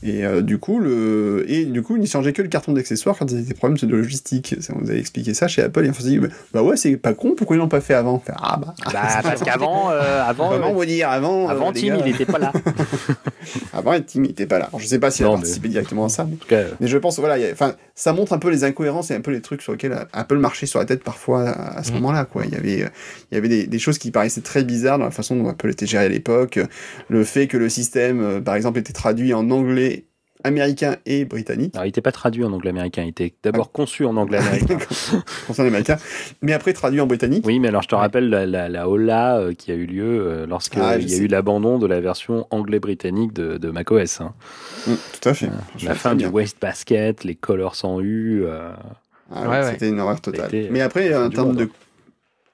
Et 0.03 0.23
euh, 0.23 0.41
du 0.41 0.59
coup, 0.59 0.79
le... 0.79 1.43
et 1.47 1.65
du 1.65 1.81
coup, 1.81 1.95
il 1.95 2.01
ne 2.03 2.05
changeait 2.05 2.31
que 2.31 2.43
le 2.43 2.47
carton 2.49 2.71
d'accessoires 2.73 3.17
quand 3.17 3.25
il 3.31 3.33
y 3.33 3.37
avait 3.39 3.47
des 3.47 3.53
problèmes 3.55 3.77
de 3.79 3.87
logistique. 3.87 4.55
On 4.75 4.81
nous 4.81 4.89
avait 4.91 4.99
expliqué 4.99 5.33
ça 5.33 5.47
chez 5.47 5.63
Apple, 5.63 5.83
et 5.85 5.89
on 5.89 5.93
s'est 5.93 6.03
dit, 6.03 6.19
bah 6.53 6.61
ouais, 6.61 6.77
c'est 6.77 6.95
pas 6.95 7.13
con, 7.15 7.33
pourquoi 7.35 7.55
ils 7.55 7.59
l'ont 7.59 7.67
pas 7.67 7.81
fait 7.81 7.95
avant? 7.95 8.23
Ah 8.37 8.57
bah, 8.63 8.75
Bah, 8.93 9.01
parce 9.23 9.41
qu'avant, 9.43 9.89
euh, 9.89 10.21
avant, 10.23 10.49
Comment 10.51 10.67
euh, 10.67 10.69
on 10.69 10.77
va 10.79 10.85
dire 10.85 11.09
avant 11.09 11.47
avant 11.49 11.69
euh, 11.69 11.73
Tim, 11.73 11.97
il 12.05 12.07
était 12.13 12.25
pas 12.25 12.37
là. 12.37 12.53
Avant, 13.73 13.91
Tim, 13.99 14.23
il 14.23 14.31
était 14.31 14.45
pas 14.45 14.59
là. 14.59 14.65
Alors, 14.65 14.79
je 14.79 14.87
sais 14.87 14.99
pas 14.99 15.11
s'il 15.11 15.25
a 15.25 15.27
Non, 15.29 15.33
mais- 15.35 15.41
participé 15.41 15.67
directement 15.69 16.05
à 16.05 16.09
ça, 16.09 16.23
mais... 16.25 16.33
En 16.33 16.37
tout 16.37 16.47
cas, 16.47 16.61
Mais 16.79 16.87
je 16.87 16.97
pense, 16.97 17.19
voilà, 17.19 17.35
a- 17.43 17.51
enfin, 17.51 17.73
ça 17.95 18.13
montre 18.13 18.33
un 18.33 18.37
peu 18.39 18.49
les 18.49 18.63
incohérences 18.63 19.11
et 19.11 19.15
un 19.15 19.21
peu 19.21 19.31
les 19.31 19.41
trucs 19.41 19.61
sur 19.61 19.71
lesquels 19.73 19.97
Apple 20.13 20.37
marchait 20.37 20.65
sur 20.65 20.79
la 20.79 20.85
tête 20.85 21.03
parfois 21.03 21.49
à, 21.49 21.79
à 21.79 21.83
ce 21.83 21.89
Mhm. 21.89 21.95
moment-là, 21.97 22.25
quoi. 22.25 22.42
Il 22.45 22.51
y 22.51 22.55
avait, 22.55 22.83
euh, 22.83 22.89
il 23.31 23.35
y 23.35 23.37
avait 23.37 23.49
des, 23.49 23.67
des 23.67 23.79
choses 23.79 23.97
qui 23.97 24.11
paraissaient 24.11 24.41
très 24.41 24.63
bizarres 24.63 24.97
dans 24.99 25.05
la 25.05 25.11
façon 25.11 25.35
dont 25.35 25.47
Apple 25.49 25.69
était 25.69 25.85
géré 25.87 26.05
à 26.05 26.09
l'époque. 26.09 26.59
Le 27.09 27.23
fait 27.23 27.47
que 27.47 27.57
le 27.57 27.69
système, 27.69 28.21
euh, 28.21 28.41
par 28.41 28.55
exemple, 28.55 28.79
était 28.79 28.93
traduit 28.93 29.33
en 29.33 29.49
anglais 29.51 30.05
américain 30.45 30.97
et 31.05 31.23
britannique. 31.23 31.73
alors, 31.73 31.85
il 31.85 31.89
était 31.89 32.01
pas 32.01 32.11
traduit 32.11 32.43
en 32.43 32.51
anglais 32.51 32.71
américain. 32.71 33.03
Il 33.03 33.09
était 33.09 33.33
d'abord 33.43 33.71
conçu 33.71 34.03
en 34.03 34.17
anglais 34.17 34.37
américain. 34.45 34.77
l'américain, 35.57 35.95
mais 36.41 36.51
après 36.51 36.73
traduit 36.73 36.99
en 36.99 37.07
britannique. 37.07 37.45
Oui, 37.47 37.59
mais 37.59 37.69
alors 37.69 37.81
je 37.81 37.87
te 37.87 37.95
rappelle 37.95 38.29
la, 38.29 38.45
la, 38.45 38.67
la 38.67 38.89
hola 38.89 39.37
euh, 39.37 39.53
qui 39.53 39.71
a 39.71 39.75
eu 39.75 39.85
lieu 39.85 40.03
euh, 40.03 40.45
lorsqu'il 40.45 40.81
Ah, 40.81 40.97
y 40.97 41.05
a 41.05 41.07
sais. 41.07 41.17
eu 41.23 41.27
l'abandon 41.27 41.77
de 41.79 41.87
la 41.87 42.01
version 42.01 42.45
anglais-britannique 42.51 43.31
de, 43.31 43.57
de 43.57 43.69
macOS. 43.71 44.19
Hein. 44.19 44.33
Mm, 44.85 44.91
tout 45.21 45.29
à 45.29 45.33
fait. 45.33 45.49
Je 45.77 45.85
La 45.85 45.95
fin 45.95 46.13
du 46.13 46.25
wastebasket, 46.25 47.23
les 47.23 47.35
colors 47.35 47.75
sans 47.75 48.01
U. 48.01 48.43
euh, 48.45 48.71
Ah, 49.33 49.43
Ouais, 49.43 49.59
ouais. 49.61 49.71
C'était 49.71 49.89
une 49.89 49.99
horreur 50.01 50.19
totale. 50.19 50.51
Mais 50.71 50.81
après, 50.81 51.15
en 51.15 51.29
termes 51.29 51.55
de, 51.55 51.69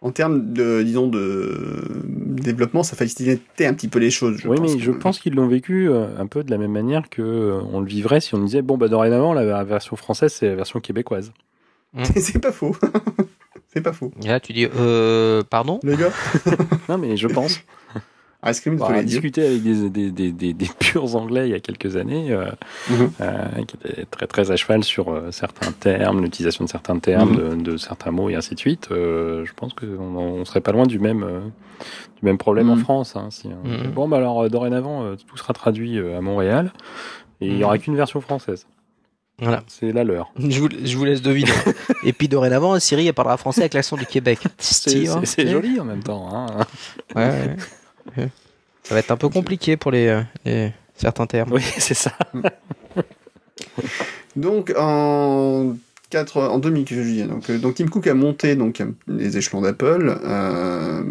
en 0.02 0.12
termes 0.12 0.54
de, 0.54 0.82
disons, 0.82 1.08
de 1.08 1.84
développement, 2.06 2.84
ça 2.84 2.96
facilitait 2.96 3.66
un 3.66 3.74
petit 3.74 3.90
peu 3.90 4.00
les 4.00 4.12
choses. 4.12 4.38
Je 4.38 4.48
oui, 4.48 4.58
pense, 4.58 4.74
mais 4.74 4.80
je 4.80 4.92
pense 4.92 5.20
qu'ils 5.20 5.36
l'ont 5.36 5.48
vécu 5.48 5.90
euh, 5.90 6.08
un 6.18 6.26
peu 6.26 6.44
de 6.44 6.52
la 6.52 6.58
même 6.58 6.72
manière 6.72 7.10
que 7.10 7.22
euh, 7.22 7.62
on 7.74 7.82
le 7.82 7.86
vivrait 7.86 8.22
si 8.22 8.34
on 8.34 8.40
disait 8.40 8.62
bon 8.62 8.78
bah 8.78 8.88
dorénavant 8.88 9.34
la 9.34 9.64
version 9.64 9.96
française 9.96 10.32
c'est 10.32 10.48
la 10.48 10.56
version 10.56 10.80
québécoise. 10.80 11.34
c'est 12.16 12.40
pas 12.40 12.52
faux. 12.52 12.76
c'est 13.74 13.82
pas 13.82 13.94
faux. 13.94 14.12
Et 14.24 14.28
là, 14.28 14.40
tu 14.40 14.54
dis, 14.54 14.68
euh, 14.78 15.44
pardon? 15.44 15.80
Les 15.84 15.98
gars, 15.98 16.12
Non 16.90 16.98
mais 16.98 17.18
je 17.18 17.28
pense. 17.28 17.60
Ice 18.46 18.62
cream 18.62 18.78
de 18.78 18.82
On 18.82 18.86
a 18.86 19.04
discuté 19.04 19.46
avec 19.46 19.62
des, 19.64 19.90
des, 19.90 20.12
des, 20.12 20.32
des, 20.32 20.54
des 20.54 20.70
purs 20.80 21.14
anglais 21.18 21.50
il 21.50 21.52
y 21.52 21.56
a 21.56 21.60
quelques 21.60 21.98
années, 21.98 22.32
euh, 22.32 22.46
Mhm. 22.90 23.12
euh, 23.20 23.64
qui 23.68 23.76
étaient 23.76 24.06
très 24.06 24.28
très 24.28 24.52
à 24.52 24.56
cheval 24.56 24.84
sur 24.86 25.10
euh, 25.10 25.30
certains 25.32 25.74
termes, 25.74 26.22
l'utilisation 26.22 26.64
de 26.64 26.70
certains 26.70 26.98
termes, 27.00 27.32
Mhm. 27.32 27.64
de, 27.64 27.72
de 27.72 27.78
certains 27.78 28.12
mots 28.12 28.30
et 28.30 28.36
ainsi 28.36 28.56
de 28.56 28.60
suite. 28.60 28.88
Euh, 28.92 29.44
je 29.46 29.52
pense 29.54 29.74
qu'on 29.74 30.16
on 30.16 30.46
serait 30.46 30.62
pas 30.62 30.72
loin 30.72 30.86
du 30.86 31.00
même 31.00 31.24
euh, 31.24 31.42
du 31.82 32.24
même 32.26 32.38
problème 32.38 32.70
en 32.70 32.76
Mhm. 32.78 32.82
France. 32.84 33.16
Hein, 33.18 33.28
si, 33.30 33.50
disait, 33.50 33.88
Bon 33.90 34.08
bah 34.08 34.18
alors 34.18 34.44
euh, 34.46 34.48
dorénavant 34.50 35.04
euh, 35.04 35.16
tout 35.28 35.36
sera 35.38 35.54
traduit 35.54 35.98
euh, 36.00 36.18
à 36.18 36.22
Montréal 36.22 36.72
et 37.42 37.48
il 37.48 37.54
y 37.56 37.58
Mhm. 37.58 37.64
aura 37.64 37.78
qu'une 37.78 37.96
version 37.98 38.22
française. 38.22 38.66
Voilà. 39.42 39.64
C'est 39.68 39.92
la 39.94 40.04
leur. 40.06 40.32
Je 40.38 40.60
vous, 40.62 40.68
je 40.84 40.98
vous 40.98 41.06
laisse 41.06 41.22
deviner. 41.22 41.52
Et 42.04 42.12
puis 42.12 42.28
dorénavant, 42.28 42.78
Siri 42.78 43.08
elle 43.08 43.14
parlera 43.14 43.38
français 43.38 43.62
avec 43.62 43.74
l'accent 43.74 43.96
du 43.96 44.06
Québec. 44.06 44.40
C'est 44.58 45.08
hein. 45.08 45.22
joli 45.48 45.80
en 45.80 45.86
même 45.86 46.04
temps. 46.04 46.28
Hein. 46.34 46.66
Ouais. 47.16 47.56
Ça 48.84 48.96
va 48.96 49.00
être 49.00 49.12
un 49.12 49.18
peu 49.18 49.30
compliqué 49.30 49.78
pour 49.78 49.92
les, 49.92 50.08
euh, 50.08 50.22
les- 50.46 50.72
certains 50.96 51.26
termes. 51.28 51.52
Oui, 51.54 51.62
c'est 51.78 51.94
ça. 51.94 52.12
Donc 54.36 54.74
en 54.78 55.76
4, 56.10 56.38
en 56.42 56.60
2000, 56.60 56.86
que 56.86 56.96
je 56.96 57.02
dis, 57.02 57.24
donc, 57.24 57.50
euh, 57.50 57.58
donc 57.58 57.76
Tim 57.76 57.88
Cook 57.88 58.08
a 58.08 58.14
monté 58.14 58.56
donc 58.56 58.82
les 59.08 59.38
échelons 59.38 59.62
d'Apple 59.62 60.18
euh, 60.24 61.04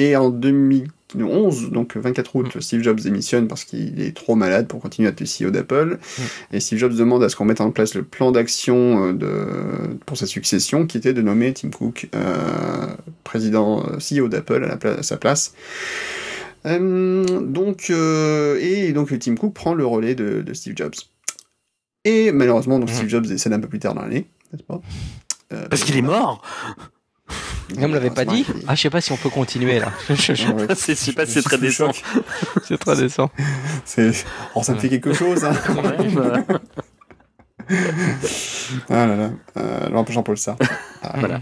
et 0.00 0.16
en 0.16 0.30
2011, 0.30 1.70
donc 1.70 1.96
24 1.96 2.36
août, 2.36 2.60
Steve 2.60 2.82
Jobs 2.82 3.00
démissionne 3.00 3.48
parce 3.48 3.64
qu'il 3.64 4.00
est 4.00 4.14
trop 4.16 4.34
malade 4.34 4.68
pour 4.68 4.80
continuer 4.80 5.08
à 5.08 5.10
être 5.12 5.20
le 5.20 5.26
CEO 5.26 5.50
d'Apple 5.50 5.98
et 6.52 6.60
Steve 6.60 6.78
Jobs 6.78 6.94
demande 6.94 7.22
à 7.24 7.28
ce 7.28 7.36
qu'on 7.36 7.44
mette 7.46 7.60
en 7.60 7.70
place 7.70 7.94
le 7.94 8.02
plan 8.02 8.30
d'action 8.30 9.06
euh, 9.08 9.12
de 9.12 9.96
pour 10.06 10.16
sa 10.16 10.26
succession 10.26 10.86
qui 10.86 10.98
était 10.98 11.12
de 11.14 11.22
nommer 11.22 11.52
Tim 11.54 11.70
Cook 11.70 12.08
euh, 12.14 12.86
président 13.24 13.82
euh, 13.86 13.96
CEO 13.98 14.28
d'Apple 14.28 14.62
à, 14.64 14.68
la 14.68 14.76
pla- 14.76 14.98
à 14.98 15.02
sa 15.02 15.16
place. 15.16 15.54
Euh, 16.66 17.24
donc 17.40 17.86
euh, 17.90 18.58
et 18.60 18.92
donc 18.92 19.16
Tim 19.18 19.34
Cook 19.36 19.54
prend 19.54 19.74
le 19.74 19.86
relais 19.86 20.14
de, 20.14 20.42
de 20.42 20.54
Steve 20.54 20.74
Jobs. 20.76 20.94
Et 22.04 22.32
malheureusement, 22.32 22.78
donc 22.78 22.88
Mhm. 22.90 22.94
Steve 22.94 23.08
Jobs 23.08 23.26
décède 23.26 23.52
un 23.52 23.60
peu 23.60 23.68
plus 23.68 23.78
tard 23.78 23.94
dans 23.94 24.02
l'année, 24.02 24.26
n'est-ce 24.52 24.62
pas? 24.64 24.80
Euh, 25.52 25.66
Parce 25.68 25.82
qu'il 25.84 25.96
est 25.96 26.02
mort. 26.02 26.42
On 27.76 27.88
me 27.88 27.94
l'avait 27.94 28.10
pas 28.10 28.24
dit 28.24 28.44
malheureusement, 28.46 28.64
Ah, 28.68 28.74
je 28.74 28.80
sais 28.80 28.90
pas 28.90 29.00
si 29.00 29.12
on 29.12 29.16
peut 29.16 29.28
continuer 29.28 29.78
là. 29.78 29.92
je 30.08 30.14
sais 30.34 31.12
pas, 31.12 31.24
je 31.24 31.30
c'est 31.30 31.42
très 31.42 31.58
décent. 31.58 31.90
C'est 32.64 32.78
très 32.78 32.96
décent. 32.96 33.30
C'est... 33.84 34.12
Oh, 34.54 34.62
ça 34.62 34.74
me 34.74 34.78
fait 34.78 34.88
quelque 34.88 35.12
chose, 35.12 35.44
hein. 35.44 35.52
Quand 35.66 35.82
même. 35.82 36.44
Ah 38.88 39.06
là 39.06 39.16
là. 39.16 39.30
Euh, 39.58 40.04
Jean-Paul 40.08 40.38
Sartre. 40.38 40.66
Ah, 41.02 41.16
Voilà. 41.18 41.40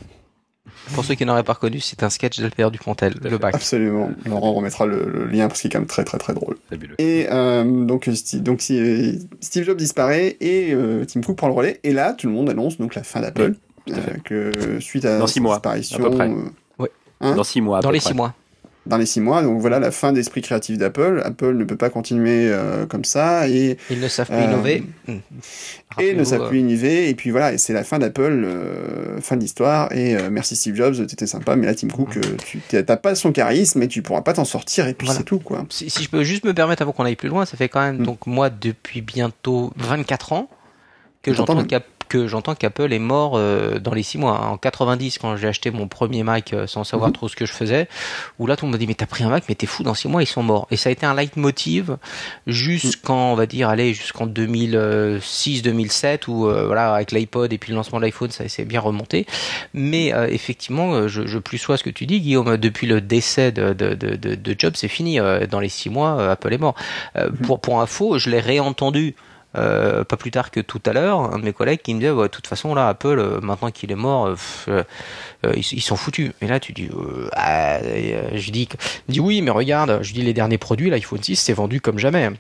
Pour 0.95 1.05
ceux 1.05 1.15
qui 1.15 1.25
n'auraient 1.25 1.43
pas 1.43 1.55
reconnu, 1.55 1.81
c'est 1.81 2.03
un 2.03 2.11
sketch 2.11 2.39
d'Albert 2.39 2.71
Dupontel, 2.71 3.15
le 3.23 3.39
bac. 3.39 3.55
Absolument. 3.55 4.11
Laurent 4.25 4.53
remettra 4.53 4.87
le, 4.87 5.05
le 5.11 5.27
lien 5.27 5.49
parce 5.49 5.61
qu'il 5.61 5.69
est 5.69 5.73
quand 5.73 5.81
même 5.81 5.89
très 5.89 6.05
très 6.05 6.19
très 6.19 6.33
drôle. 6.33 6.57
Fabuleux. 6.71 6.95
Et 6.99 7.27
euh, 7.31 7.85
donc, 7.85 8.09
Steve, 8.15 8.43
donc 8.43 8.61
si, 8.61 8.79
euh, 8.79 9.13
Steve 9.41 9.65
Jobs 9.65 9.77
disparaît 9.77 10.37
et 10.41 10.73
euh, 10.73 11.05
Tim 11.05 11.23
Cook 11.23 11.37
prend 11.37 11.49
le 11.49 11.55
relais. 11.55 11.81
Et 11.83 11.93
là, 11.93 12.13
tout 12.13 12.29
le 12.29 12.33
monde 12.33 12.49
annonce 12.49 12.79
donc 12.79 12.95
la 12.95 13.03
fin 13.03 13.21
d'Apple. 13.21 13.55
Fait. 13.95 14.01
Euh, 14.33 14.51
que 14.53 14.81
suite 14.81 15.05
à 15.05 15.19
Dans 15.19 15.27
six 15.27 15.35
sa 15.35 15.41
mois, 15.41 15.55
disparition, 15.57 15.99
à 15.99 16.11
peu 16.11 16.11
près. 16.17 16.29
euh, 16.29 16.35
Ouais. 16.79 16.91
Hein 17.21 17.35
Dans 17.35 17.45
six 17.45 17.61
mois. 17.61 17.79
à 17.79 17.81
Dans 17.83 17.89
peu 17.89 17.95
les 17.95 18.01
près. 18.01 18.11
six 18.11 18.15
mois. 18.17 18.35
dans 18.87 18.99
les 18.99 19.07
six 19.07 19.21
mois. 19.21 19.43
Donc 19.43 19.61
voilà 19.61 19.81
la 19.81 19.91
fin 19.91 20.13
d'esprit 20.13 20.43
créatif 20.43 20.79
d'Apple. 20.79 21.21
Apple 21.25 21.55
ne 21.55 21.65
peut 21.65 21.77
pas 21.77 21.91
continuer 21.91 22.49
euh, 22.53 22.87
comme 22.87 23.05
ça 23.05 23.49
et 23.49 23.79
Ils 23.91 24.01
ne 24.01 24.07
savent 24.09 24.27
plus 24.29 24.37
Euh, 24.37 24.45
innover. 24.45 24.85
Et 25.99 26.15
ne 26.15 26.23
savent 26.25 26.49
plus 26.49 26.61
innover. 26.61 27.09
Et 27.09 27.15
puis 27.15 27.31
voilà, 27.31 27.53
et 27.53 27.59
c'est 27.59 27.73
la 27.73 27.83
fin 27.85 27.99
d'Apple, 27.99 28.43
euh, 28.45 29.21
fin 29.21 29.35
de 29.37 29.41
l'histoire. 29.41 29.91
Et 29.93 30.15
euh, 30.17 30.29
merci 30.31 30.55
Steve 30.57 30.77
Jobs, 30.77 30.95
t'étais 31.07 31.27
sympa, 31.27 31.57
mais 31.57 31.67
là 31.67 31.75
Tim 31.75 31.89
Cook, 31.89 32.17
euh, 32.19 32.21
tu 32.47 32.61
t'as 32.69 32.97
pas 32.97 33.15
son 33.17 33.33
charisme 33.33 33.83
et 33.83 33.89
tu 33.89 34.03
pourras 34.03 34.21
pas 34.23 34.35
t'en 34.35 34.45
sortir. 34.45 34.87
Et 34.87 34.95
puis 34.95 35.07
Voilà. 35.07 35.19
c'est 35.19 35.25
tout 35.25 35.39
quoi. 35.41 35.65
Si, 35.71 35.91
si 35.91 36.05
je 36.05 36.09
peux 36.11 36.23
juste 36.23 36.45
me 36.45 36.55
permettre 36.55 36.83
avant 36.83 36.93
qu'on 36.93 37.05
aille 37.07 37.17
plus 37.17 37.29
loin, 37.29 37.45
ça 37.45 37.57
fait 37.57 37.69
quand 37.69 37.81
même 37.81 37.99
Mm. 38.03 38.05
donc 38.05 38.27
moi 38.27 38.51
depuis 38.51 39.01
bientôt 39.01 39.73
24 39.79 40.33
ans 40.33 40.49
que 41.23 41.33
j'entends 41.33 41.55
même. 41.57 41.67
Que 42.09 42.27
j'entends 42.27 42.55
qu'Apple 42.55 42.93
est 42.93 42.99
mort 42.99 43.33
euh, 43.37 43.79
dans 43.79 43.95
les 43.95 44.03
6 44.03 44.19
mois. 44.19 44.41
En 44.41 44.57
90 44.57 45.19
quand 45.19 45.37
j'ai 45.37 45.49
acheté 45.49 45.71
mon 45.71 45.89
premier 45.89 46.23
Mac 46.23 46.53
euh, 46.53 46.67
sans 46.67 46.85
savoir 46.85 47.11
Mhm. 47.11 47.15
trop 47.15 47.29
ce 47.29 47.37
que 47.37 47.47
je 47.47 47.53
faisais, 47.53 47.89
où 48.39 48.47
là 48.47 48.57
tout 48.57 48.65
le 48.65 48.69
monde 48.71 48.75
m'a 48.75 48.79
dit 48.79 48.87
mais 48.87 48.95
t'as 48.95 49.07
pris 49.07 49.25
un 49.25 49.29
Mac 49.29 49.45
mais 49.49 49.55
t'es 49.55 49.67
fou 49.67 49.83
dans 49.83 49.95
6 49.95 50.09
mois 50.09 50.23
ils 50.23 50.27
sont 50.27 50.43
morts. 50.43 50.67
Et 50.71 50.77
ça 50.77 50.89
a 50.89 50.93
été 50.93 51.07
un 51.07 51.15
leitmotiv 51.15 51.97
jusqu'en 52.47 53.33
on 53.33 53.35
va 53.35 53.47
dire 53.47 53.69
allez 53.69 53.95
jusqu'en 53.95 54.27
2006-2007 54.27 56.29
où 56.29 56.47
euh, 56.47 56.67
voilà 56.67 56.95
avec 56.95 57.13
l'iPod 57.13 57.53
et 57.53 57.59
puis 57.59 57.73
le 57.73 57.77
lancement 57.77 57.99
de 57.99 58.05
l'iPhone 58.05 58.31
ça 58.31 58.49
s'est 58.49 58.65
bien 58.65 58.81
remonté. 58.81 59.27
Mais 59.75 60.13
euh, 60.13 60.27
effectivement, 60.29 61.09
je, 61.09 61.27
je 61.27 61.39
plus 61.39 61.59
sois 61.59 61.77
ce 61.77 61.85
que 61.85 61.91
tu 61.91 62.07
dis, 62.07 62.21
Guillaume. 62.21 62.57
Depuis 62.57 62.87
le 62.87 63.01
décès 63.01 63.53
de, 63.53 63.73
de, 63.73 63.95
de, 63.95 64.17
de, 64.17 64.57
Jobs, 64.59 64.75
c'est 64.77 64.89
fini. 64.89 65.19
Dans 65.51 65.61
les 65.61 65.69
six 65.69 65.91
mois, 65.91 66.31
Apple 66.31 66.53
est 66.53 66.59
mort. 66.59 66.75
Euh, 67.17 67.29
pour, 67.45 67.61
pour 67.61 67.81
info, 67.81 68.19
je 68.19 68.31
l'ai 68.31 68.41
réentendu. 68.41 69.15
Euh, 69.57 70.05
pas 70.05 70.17
plus 70.17 70.31
tard 70.31 70.51
que 70.51 70.61
tout 70.61 70.81
à 70.87 70.93
l'heure, 70.93 71.21
un 71.21 71.39
de 71.39 71.45
mes 71.45 71.53
collègues 71.53 71.81
qui 71.83 71.95
me 71.95 72.01
disait, 72.01 72.11
ouais, 72.11 72.25
de 72.25 72.31
toute 72.31 72.47
façon, 72.47 72.75
là, 72.75 72.89
Apple, 72.89 73.19
euh, 73.19 73.41
maintenant 73.41 73.71
qu'il 73.71 73.91
est 73.91 73.97
mort, 73.97 74.27
euh, 74.27 74.35
pff, 74.35 74.69
ils, 75.55 75.79
ils 75.79 75.81
sont 75.81 75.97
foutus. 75.97 76.33
Et 76.41 76.47
là, 76.47 76.61
tu 76.61 76.73
dis, 76.73 76.89
euh, 76.93 77.29
ah, 77.33 77.79
je 78.35 78.51
dis, 78.51 78.69
dit 79.09 79.21
oui, 79.21 79.43
mais 79.43 79.51
regarde, 79.51 80.01
je 80.03 80.13
dis 80.13 80.23
les 80.23 80.35
derniers 80.35 80.59
produits, 80.59 80.91
l'iPhone 80.91 81.23
6, 81.23 81.37
c'est 81.37 81.53
vendu 81.53 81.81
comme 81.81 81.99
jamais. 81.99 82.31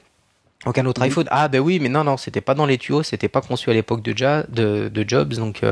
Aucun 0.64 0.84
autre 0.86 1.02
iPhone. 1.02 1.26
Ah 1.30 1.48
ben 1.48 1.60
oui, 1.60 1.78
mais 1.80 1.88
non, 1.88 2.02
non, 2.02 2.16
c'était 2.16 2.40
pas 2.40 2.54
dans 2.54 2.66
les 2.66 2.78
tuyaux, 2.78 3.02
c'était 3.02 3.28
pas 3.28 3.40
conçu 3.40 3.70
à 3.70 3.72
l'époque 3.72 4.02
de, 4.02 4.12
de 4.88 5.04
Jobs, 5.08 5.34
donc. 5.34 5.62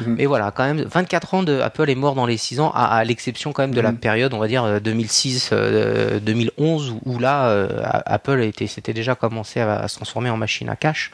Euh, 0.00 0.04
Mhm. 0.06 0.14
Mais 0.18 0.26
voilà, 0.26 0.50
quand 0.50 0.64
même, 0.64 0.82
24 0.82 1.34
ans 1.34 1.42
de 1.42 1.60
Apple 1.60 1.88
est 1.90 1.94
mort 1.94 2.14
dans 2.14 2.26
les 2.26 2.36
6 2.36 2.60
ans, 2.60 2.70
à, 2.74 2.96
à 2.96 3.04
l'exception 3.04 3.52
quand 3.52 3.62
même 3.62 3.74
de 3.74 3.80
la 3.80 3.92
Mhm. 3.92 3.98
période, 3.98 4.34
on 4.34 4.38
va 4.38 4.48
dire 4.48 4.64
euh, 4.64 4.80
2006-2011, 4.80 6.90
où, 6.90 7.00
où 7.04 7.18
là, 7.18 7.48
euh, 7.48 7.82
Apple 8.06 8.40
était, 8.42 8.66
s'était 8.66 8.92
déjà 8.92 9.14
commencé 9.14 9.60
à, 9.60 9.80
à 9.80 9.88
se 9.88 9.96
transformer 9.96 10.30
en 10.30 10.36
machine 10.36 10.68
à 10.68 10.76
cash. 10.76 11.10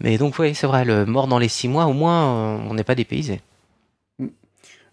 Mais 0.00 0.18
donc 0.18 0.38
oui, 0.38 0.54
c'est 0.54 0.66
vrai, 0.66 0.84
le 0.84 1.06
mort 1.06 1.26
dans 1.26 1.38
les 1.38 1.48
6 1.48 1.68
mois, 1.68 1.86
au 1.86 1.92
moins, 1.92 2.24
euh, 2.24 2.58
on 2.68 2.74
n'est 2.74 2.84
pas 2.84 2.94
dépaysé. 2.94 3.40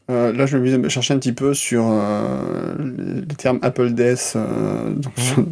Euh, 0.10 0.32
là, 0.32 0.46
je 0.46 0.58
me 0.58 0.66
suis 0.82 0.90
chercher 0.90 1.14
un 1.14 1.20
petit 1.20 1.34
peu 1.34 1.54
sur 1.54 1.84
euh, 1.86 2.76
le 2.78 3.20
le 3.22 3.36
terme 3.36 3.60
Apple 3.62 3.90
Death. 3.92 4.34
euh, 4.38 4.92
donc, 4.94 5.12
sur- 5.18 5.46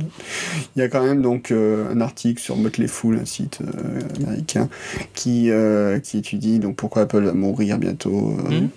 Il 0.76 0.80
y 0.80 0.82
a 0.82 0.88
quand 0.88 1.04
même 1.04 1.22
donc 1.22 1.52
euh, 1.52 1.92
un 1.94 2.00
article 2.00 2.42
sur 2.42 2.56
Motley 2.56 2.88
Fool, 2.88 3.20
un 3.22 3.26
site 3.26 3.60
euh, 3.62 4.00
américain, 4.24 4.70
qui 5.14 5.52
euh, 5.52 6.00
qui 6.00 6.18
étudie 6.20 6.60
donc 6.60 6.78
pourquoi 6.78 7.02
Apple 7.04 7.24
va 7.24 7.34
mourir 7.34 7.78
bientôt. 7.78 8.38
euh, 8.48 8.50
Mhm. 8.52 8.70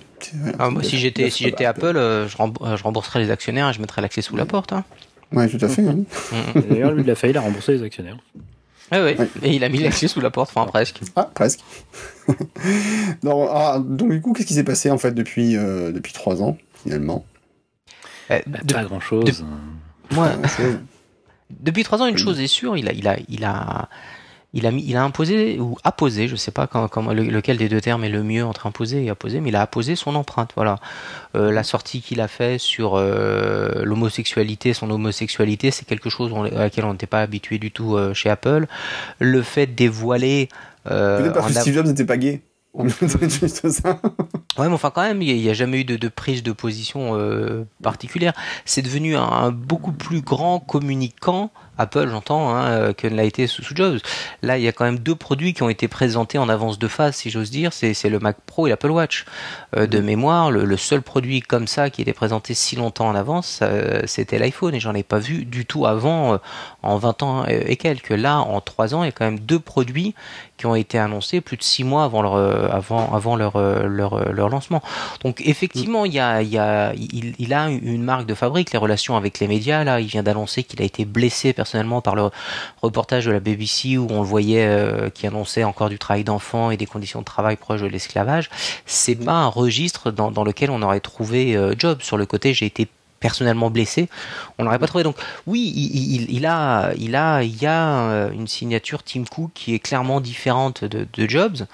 voilà, 0.43 0.57
Ah, 0.59 0.71
moi, 0.71 0.83
si 0.83 0.99
j'étais 0.99 1.25
c'est- 1.25 1.31
si 1.31 1.45
j'étais 1.45 1.65
Apple, 1.65 1.97
euh, 1.97 2.27
je, 2.27 2.37
remb- 2.37 2.77
je 2.77 2.83
rembourserais 2.83 3.21
les 3.21 3.31
actionnaires 3.31 3.69
et 3.71 3.73
je 3.73 3.81
mettrais 3.81 4.03
la 4.03 4.09
clé 4.09 4.21
sous 4.21 4.37
la 4.37 4.47
porte. 4.47 4.73
Hein. 4.73 4.83
Ouais, 5.33 5.47
tout 5.49 5.65
à 5.65 5.69
fait. 5.69 5.87
hein. 5.87 5.99
Et 6.57 6.63
D'ailleurs, 6.63 6.91
lui, 6.93 7.03
il 7.05 7.11
a 7.11 7.15
failli 7.15 7.33
la 7.35 7.41
rembourser 7.41 7.73
les 7.75 7.83
actionnaires. 7.85 8.17
Ouais. 8.93 9.01
Ouais. 9.19 9.29
Et 9.43 9.55
il 9.55 9.65
a 9.65 9.69
mis 9.69 9.79
la 9.79 9.91
clé 9.91 10.09
sous 10.09 10.21
la 10.21 10.31
porte, 10.31 10.51
enfin 10.55 10.67
presque. 10.71 11.01
Ah, 11.17 11.31
presque. 11.35 11.61
non, 13.23 13.49
ah, 13.51 13.79
donc 13.85 14.11
du 14.13 14.21
coup, 14.21 14.33
qu'est-ce 14.33 14.47
qui 14.47 14.55
s'est 14.55 14.65
passé 14.65 14.91
en 14.91 14.99
fait 14.99 15.13
depuis 15.13 15.57
euh, 15.57 15.93
depuis 15.93 16.13
trois 16.13 16.43
ans 16.43 16.57
finalement? 16.83 17.25
Euh, 18.31 18.39
Bah, 18.47 18.59
de- 18.63 18.75
pas 18.75 18.85
grand 18.85 19.01
chose. 19.01 19.45
moi, 20.11 20.29
Pas 20.29 20.37
grand-chose. 20.37 20.79
Depuis 21.61 21.83
trois 21.83 22.03
ans, 22.03 22.07
une 22.07 22.19
chose 22.19 22.39
est 22.41 22.47
sûre, 22.47 22.77
il 22.77 22.87
a, 22.91 22.93
il 22.93 23.09
a, 23.09 23.17
il 23.31 23.43
a, 23.43 23.89
il 24.59 24.67
a 24.67 24.71
mis, 24.71 24.85
il 24.87 24.97
a 24.97 25.03
imposé 25.03 25.59
ou 25.59 25.77
apposé, 25.85 26.29
je 26.29 26.37
sais 26.37 26.51
pas 26.51 26.67
quand, 26.67 26.89
lequel 27.13 27.57
des 27.57 27.69
deux 27.69 27.81
termes 27.81 28.05
est 28.05 28.09
le 28.09 28.23
mieux 28.23 28.45
entre 28.45 28.67
imposer 28.67 29.05
et 29.05 29.11
apposer, 29.11 29.41
mais 29.41 29.49
il 29.49 29.57
a 29.57 29.63
apposé 29.63 29.97
son 29.97 30.15
empreinte. 30.15 30.51
Voilà, 30.55 30.77
Euh, 31.35 31.51
la 31.51 31.63
sortie 31.63 32.01
qu'il 32.01 32.21
a 32.21 32.29
fait 32.29 32.59
sur 32.59 32.95
euh, 32.97 33.83
l'homosexualité, 33.85 34.75
son 34.75 34.91
homosexualité, 34.91 35.71
c'est 35.71 35.87
quelque 35.87 36.11
chose 36.11 36.33
on- 36.33 36.45
à 36.45 36.51
laquelle 36.51 36.85
on 36.85 36.93
n'était 36.93 37.07
pas 37.07 37.21
habitué 37.21 37.59
du 37.59 37.71
tout 37.71 37.97
euh, 37.97 38.15
chez 38.15 38.31
Apple. 38.31 38.67
Le 39.19 39.43
fait 39.43 39.67
de 39.67 39.73
dévoiler 39.73 40.49
Peut-être 40.85 41.35
parce 41.35 41.53
que 41.53 41.61
Steve 41.61 41.75
Jobs 41.75 41.87
n'était 41.87 42.05
pas 42.07 42.17
gay. 42.17 42.41
C'est 42.89 43.29
juste 43.41 43.69
ça. 43.71 44.01
Ouais, 44.59 44.69
mais 44.69 44.75
enfin 44.75 44.91
quand 44.91 45.03
même, 45.03 45.21
il 45.21 45.35
n'y 45.37 45.51
a, 45.51 45.55
jamais 45.55 45.81
eu 45.81 45.85
de, 45.85 45.97
de 45.97 46.09
prise 46.09 46.43
de 46.43 46.53
position 46.53 47.19
particulière. 47.83 48.33
C'est 48.65 48.83
devenu 48.83 49.17
un, 49.17 49.23
un 49.23 49.51
beaucoup 49.51 49.93
plus 49.93 50.21
grand 50.21 50.61
communicant, 50.61 51.51
Apple 51.79 52.09
j'entends, 52.09 52.55
hein, 52.55 52.65
euh, 52.69 52.93
que 52.93 53.07
ne 53.07 53.17
l'a 53.17 53.25
été 53.25 53.47
sous, 53.47 53.63
sous 53.63 53.75
Jobs. 53.75 53.99
Là, 54.43 54.59
il 54.59 54.65
y 54.65 54.69
a 54.69 54.73
quand 54.73 54.85
même 54.85 54.99
deux 54.99 55.15
produits 55.15 55.55
qui 55.55 55.63
ont 55.63 55.69
été 55.69 55.89
présentés 55.89 56.39
en 56.39 56.49
avance 56.49 56.79
de 56.79 56.89
phase, 56.89 57.17
si 57.17 57.31
j'ose 57.31 57.51
dire. 57.51 57.73
C'est 57.73 58.09
le 58.09 58.19
Mac 58.19 58.37
Pro 58.47 58.67
et 58.67 58.71
l'Apple 58.71 58.91
Watch. 58.91 59.25
Euh, 59.77 59.87
de 59.87 60.01
mémoire, 60.01 60.51
le, 60.51 60.65
le 60.65 60.77
seul 60.77 61.03
produit 61.03 61.41
comme 61.41 61.67
ça 61.67 61.91
qui 61.91 62.03
était 62.03 62.13
présenté 62.13 62.55
si 62.55 62.77
longtemps 62.77 63.09
en 63.09 63.15
avance, 63.15 63.61
euh, 63.63 64.03
c'était 64.07 64.39
l'iPhone. 64.39 64.75
Et 64.75 64.81
j'en 64.81 64.95
ai 64.95 65.03
pas 65.03 65.19
vu 65.19 65.45
du 65.45 65.67
tout 65.67 65.87
avant, 65.87 66.35
euh, 66.35 66.39
en 66.83 66.97
20 66.97 67.23
ans 67.23 67.45
et 67.47 67.77
quelques. 67.77 68.11
Là, 68.11 68.41
en 68.41 68.61
3 68.61 68.95
ans, 68.95 69.03
il 69.03 69.07
y 69.07 69.09
a 69.09 69.13
quand 69.13 69.25
même 69.25 69.41
deux 69.41 69.61
produits 69.61 70.15
qui 70.59 70.67
ont 70.67 70.75
été 70.75 70.99
annoncés 70.99 71.41
plus 71.41 71.57
de 71.57 71.63
6 71.63 71.85
mois 71.85 72.05
avant 72.05 72.21
leur, 72.21 72.35
euh, 72.35 72.69
avant, 72.71 73.15
avant 73.15 73.37
leur, 73.37 73.57
euh, 73.57 73.87
leur, 73.87 74.15
euh, 74.15 74.33
leur 74.33 74.49
lancement. 74.49 74.83
Donc 75.23 75.41
effectivement, 75.45 76.05
il, 76.05 76.13
y 76.13 76.19
a, 76.19 76.93
une 76.93 78.03
marque 78.03 78.27
de 78.27 78.35
fabrique, 78.35 78.73
les 78.73 78.79
relations 78.79 79.17
avec 79.17 79.39
les 79.39 79.47
médias. 79.47 79.85
Là, 79.85 80.01
il 80.01 80.09
vient 80.09 80.23
d'annoncer 80.23 80.65
qu'il 80.65 80.83
a 80.83 80.85
été 80.85 81.05
blessé 81.05 81.53
personnellement 81.53 82.03
par 82.03 82.17
le 82.17 82.31
reportage 82.83 83.27
de 83.27 83.33
la 83.33 83.41
BBC 83.41 83.97
où 83.97 84.09
on 84.11 84.21
le 84.21 84.27
voyait 84.27 84.69
qui 85.15 85.27
annonçait 85.27 85.65
encore 85.65 85.89
du 85.89 85.99
travail 85.99 86.25
d'enfants 86.25 86.71
et 86.71 86.77
des 86.77 86.87
conditions 86.87 87.21
de 87.21 87.25
travail 87.25 87.57
proches 87.57 87.81
de 87.81 87.87
l'esclavage. 87.87 88.51
C'est 88.85 89.15
pas 89.15 89.33
un 89.33 89.49
registre 89.49 90.11
dans, 90.11 90.45
lequel 90.45 90.71
on 90.71 90.83
aurait 90.83 91.01
trouvé 91.01 91.57
Job. 91.79 92.03
Sur 92.03 92.17
le 92.17 92.27
côté, 92.27 92.53
j'ai 92.53 92.67
été 92.67 92.89
personnellement 93.21 93.71
blessé, 93.71 94.09
on 94.59 94.65
l'aurait 94.65 94.79
pas 94.79 94.87
trouvé. 94.87 95.05
Donc 95.05 95.17
oui, 95.47 95.61
il, 96.29 96.47
a, 96.47 96.93
il 96.97 97.17
a, 97.17 97.43
il 97.43 97.61
y 97.61 97.67
a 97.67 98.01
euh, 98.01 98.31
une 98.31 98.47
signature 98.47 99.03
Tim 99.03 99.25
Cook 99.25 99.51
qui 99.55 99.75
est 99.75 99.79
clairement 99.79 100.21
différente 100.21 100.85
de, 100.85 101.07
de 101.13 101.29
Jobs. 101.29 101.67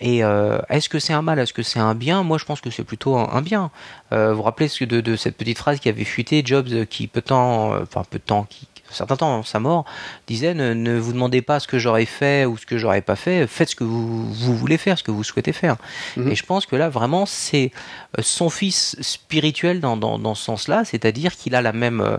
Et 0.00 0.22
euh, 0.22 0.58
est-ce 0.68 0.88
que 0.88 0.98
c'est 0.98 1.14
un 1.14 1.22
mal, 1.22 1.38
est-ce 1.38 1.54
que 1.54 1.62
c'est 1.62 1.78
un 1.80 1.94
bien? 1.94 2.22
Moi, 2.22 2.36
je 2.38 2.44
pense 2.44 2.60
que 2.60 2.70
c'est 2.70 2.84
plutôt 2.84 3.16
un, 3.16 3.40
bien. 3.40 3.70
Euh, 4.12 4.30
vous 4.30 4.36
vous 4.36 4.42
rappelez 4.42 4.68
de, 4.80 5.00
de 5.00 5.16
cette 5.16 5.36
petite 5.36 5.58
phrase 5.58 5.80
qui 5.80 5.88
avait 5.88 6.04
fuité 6.04 6.42
Jobs, 6.44 6.84
qui 6.86 7.06
peu 7.06 7.20
de 7.20 7.26
temps, 7.26 7.74
enfin 7.80 8.04
peu 8.08 8.18
de 8.18 8.24
temps, 8.24 8.44
qui 8.48 8.68
un 8.90 8.94
certain 8.94 9.16
temps, 9.16 9.32
avant 9.34 9.42
sa 9.42 9.58
mort, 9.60 9.84
disait 10.26 10.54
ne, 10.54 10.72
ne 10.74 10.98
vous 10.98 11.12
demandez 11.12 11.42
pas 11.42 11.60
ce 11.60 11.66
que 11.68 11.78
j'aurais 11.78 12.04
fait 12.06 12.44
ou 12.46 12.56
ce 12.56 12.66
que 12.66 12.78
j'aurais 12.78 13.02
pas 13.02 13.16
fait, 13.16 13.46
faites 13.46 13.70
ce 13.70 13.76
que 13.76 13.84
vous, 13.84 14.32
vous 14.32 14.56
voulez 14.56 14.78
faire, 14.78 14.96
ce 14.98 15.02
que 15.02 15.10
vous 15.10 15.24
souhaitez 15.24 15.52
faire. 15.52 15.76
Mhm. 16.16 16.30
Et 16.30 16.34
je 16.36 16.44
pense 16.44 16.66
que 16.66 16.76
là, 16.76 16.88
vraiment, 16.88 17.26
c'est 17.26 17.72
euh, 18.18 18.22
son 18.22 18.48
fils 18.50 18.96
spirituel 19.00 19.80
dans, 19.80 19.96
dans, 19.96 20.18
dans 20.18 20.34
ce 20.34 20.44
sens-là, 20.44 20.84
c'est-à-dire 20.84 21.34
qu'il 21.36 21.54
a 21.54 21.62
la 21.62 21.72
même 21.72 22.00
euh, 22.00 22.16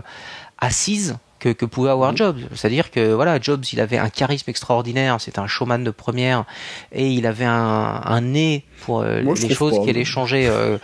assise 0.58 1.16
que, 1.38 1.50
que 1.50 1.64
pouvait 1.64 1.90
avoir 1.90 2.16
Jobs. 2.16 2.40
C'est-à-dire 2.54 2.90
que 2.90 3.12
voilà, 3.12 3.38
Jobs, 3.40 3.64
il 3.72 3.80
avait 3.80 3.98
un 3.98 4.08
charisme 4.10 4.50
extraordinaire, 4.50 5.20
c'était 5.20 5.38
un 5.38 5.46
showman 5.46 5.84
de 5.84 5.90
première, 5.92 6.44
et 6.92 7.08
il 7.12 7.26
avait 7.26 7.44
un, 7.44 8.00
un 8.04 8.20
nez 8.20 8.64
pour 8.80 9.02
euh, 9.02 9.22
Moi, 9.22 9.34
les 9.40 9.54
choses 9.54 9.76
pas, 9.78 9.84
qui 9.84 9.90
allaient 9.90 10.00
mais- 10.00 10.04
changer. 10.04 10.48
euh, 10.48 10.78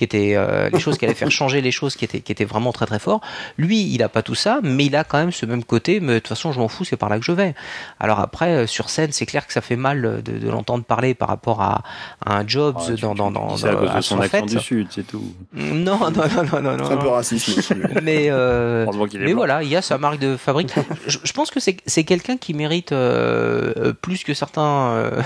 qui 0.00 0.04
étaient 0.04 0.32
euh, 0.34 0.70
les 0.72 0.80
choses 0.80 0.96
qui 0.96 1.04
allaient 1.04 1.14
faire 1.14 1.30
changer 1.42 1.60
les 1.60 1.70
choses 1.72 1.94
qui 1.94 2.06
étaient 2.06 2.22
qui 2.22 2.32
étaient 2.32 2.46
vraiment 2.46 2.72
très 2.72 2.86
très 2.86 2.98
fort 2.98 3.20
lui 3.58 3.92
il 3.92 4.02
a 4.02 4.08
pas 4.08 4.22
tout 4.22 4.34
ça 4.34 4.60
mais 4.62 4.86
il 4.86 4.96
a 4.96 5.04
quand 5.04 5.18
même 5.18 5.30
ce 5.32 5.44
même 5.44 5.62
côté 5.62 6.00
mais 6.00 6.14
de 6.14 6.18
toute 6.20 6.28
façon 6.28 6.52
je 6.52 6.58
m'en 6.58 6.68
fous 6.68 6.84
c'est 6.86 6.96
par 6.96 7.10
là 7.10 7.18
que 7.18 7.24
je 7.26 7.32
vais 7.32 7.54
alors 7.98 8.18
après 8.20 8.50
euh, 8.54 8.66
sur 8.66 8.88
scène 8.88 9.12
c'est 9.12 9.26
clair 9.26 9.46
que 9.46 9.52
ça 9.52 9.60
fait 9.60 9.76
mal 9.76 10.22
de, 10.24 10.38
de 10.38 10.48
l'entendre 10.48 10.84
parler 10.84 11.12
par 11.14 11.28
rapport 11.28 11.60
à, 11.60 11.82
à 12.24 12.38
un 12.38 12.46
Jobs 12.46 12.76
Ah, 12.80 12.84
tu- 12.86 13.00
dans 13.02 13.14
dans 13.14 13.30
dans, 13.30 13.62
à 13.64 13.74
cause 13.74 13.94
de 13.94 14.00
son 14.00 14.16
son 14.16 14.20
accent 14.22 14.38
fait. 14.46 14.54
du 14.56 14.58
Sud, 14.58 14.86
c'est 14.90 15.06
tout. 15.06 15.34
non 15.52 15.98
non 16.10 16.10
non 16.10 16.44
non 16.52 16.60
non, 16.62 16.76
non, 16.78 16.84
C'est 16.86 16.94
un 16.94 16.96
peu 16.96 17.04
non. 17.06 17.12
raciste. 17.12 17.48
aussi. 17.58 17.74
mais 18.02 18.28
euh, 18.30 18.86
mais 19.14 19.18
blanc. 19.26 19.34
voilà, 19.36 19.62
il 19.62 19.68
y 19.68 19.76
a 19.76 19.82
sa 19.82 19.98
marque 19.98 20.18
de 20.18 20.36
fabrique. 20.36 20.72
je, 21.06 21.18
je 21.22 21.32
pense 21.32 21.50
que 21.50 21.60
c'est 21.60 21.76
c'est 21.86 22.04
quelqu'un 22.04 22.38
qui 22.38 22.54
mérite 22.54 22.92
euh, 22.92 23.74
euh, 23.76 23.92
plus 23.92 24.24
que 24.24 24.32
certains 24.32 24.90
euh, 24.92 25.20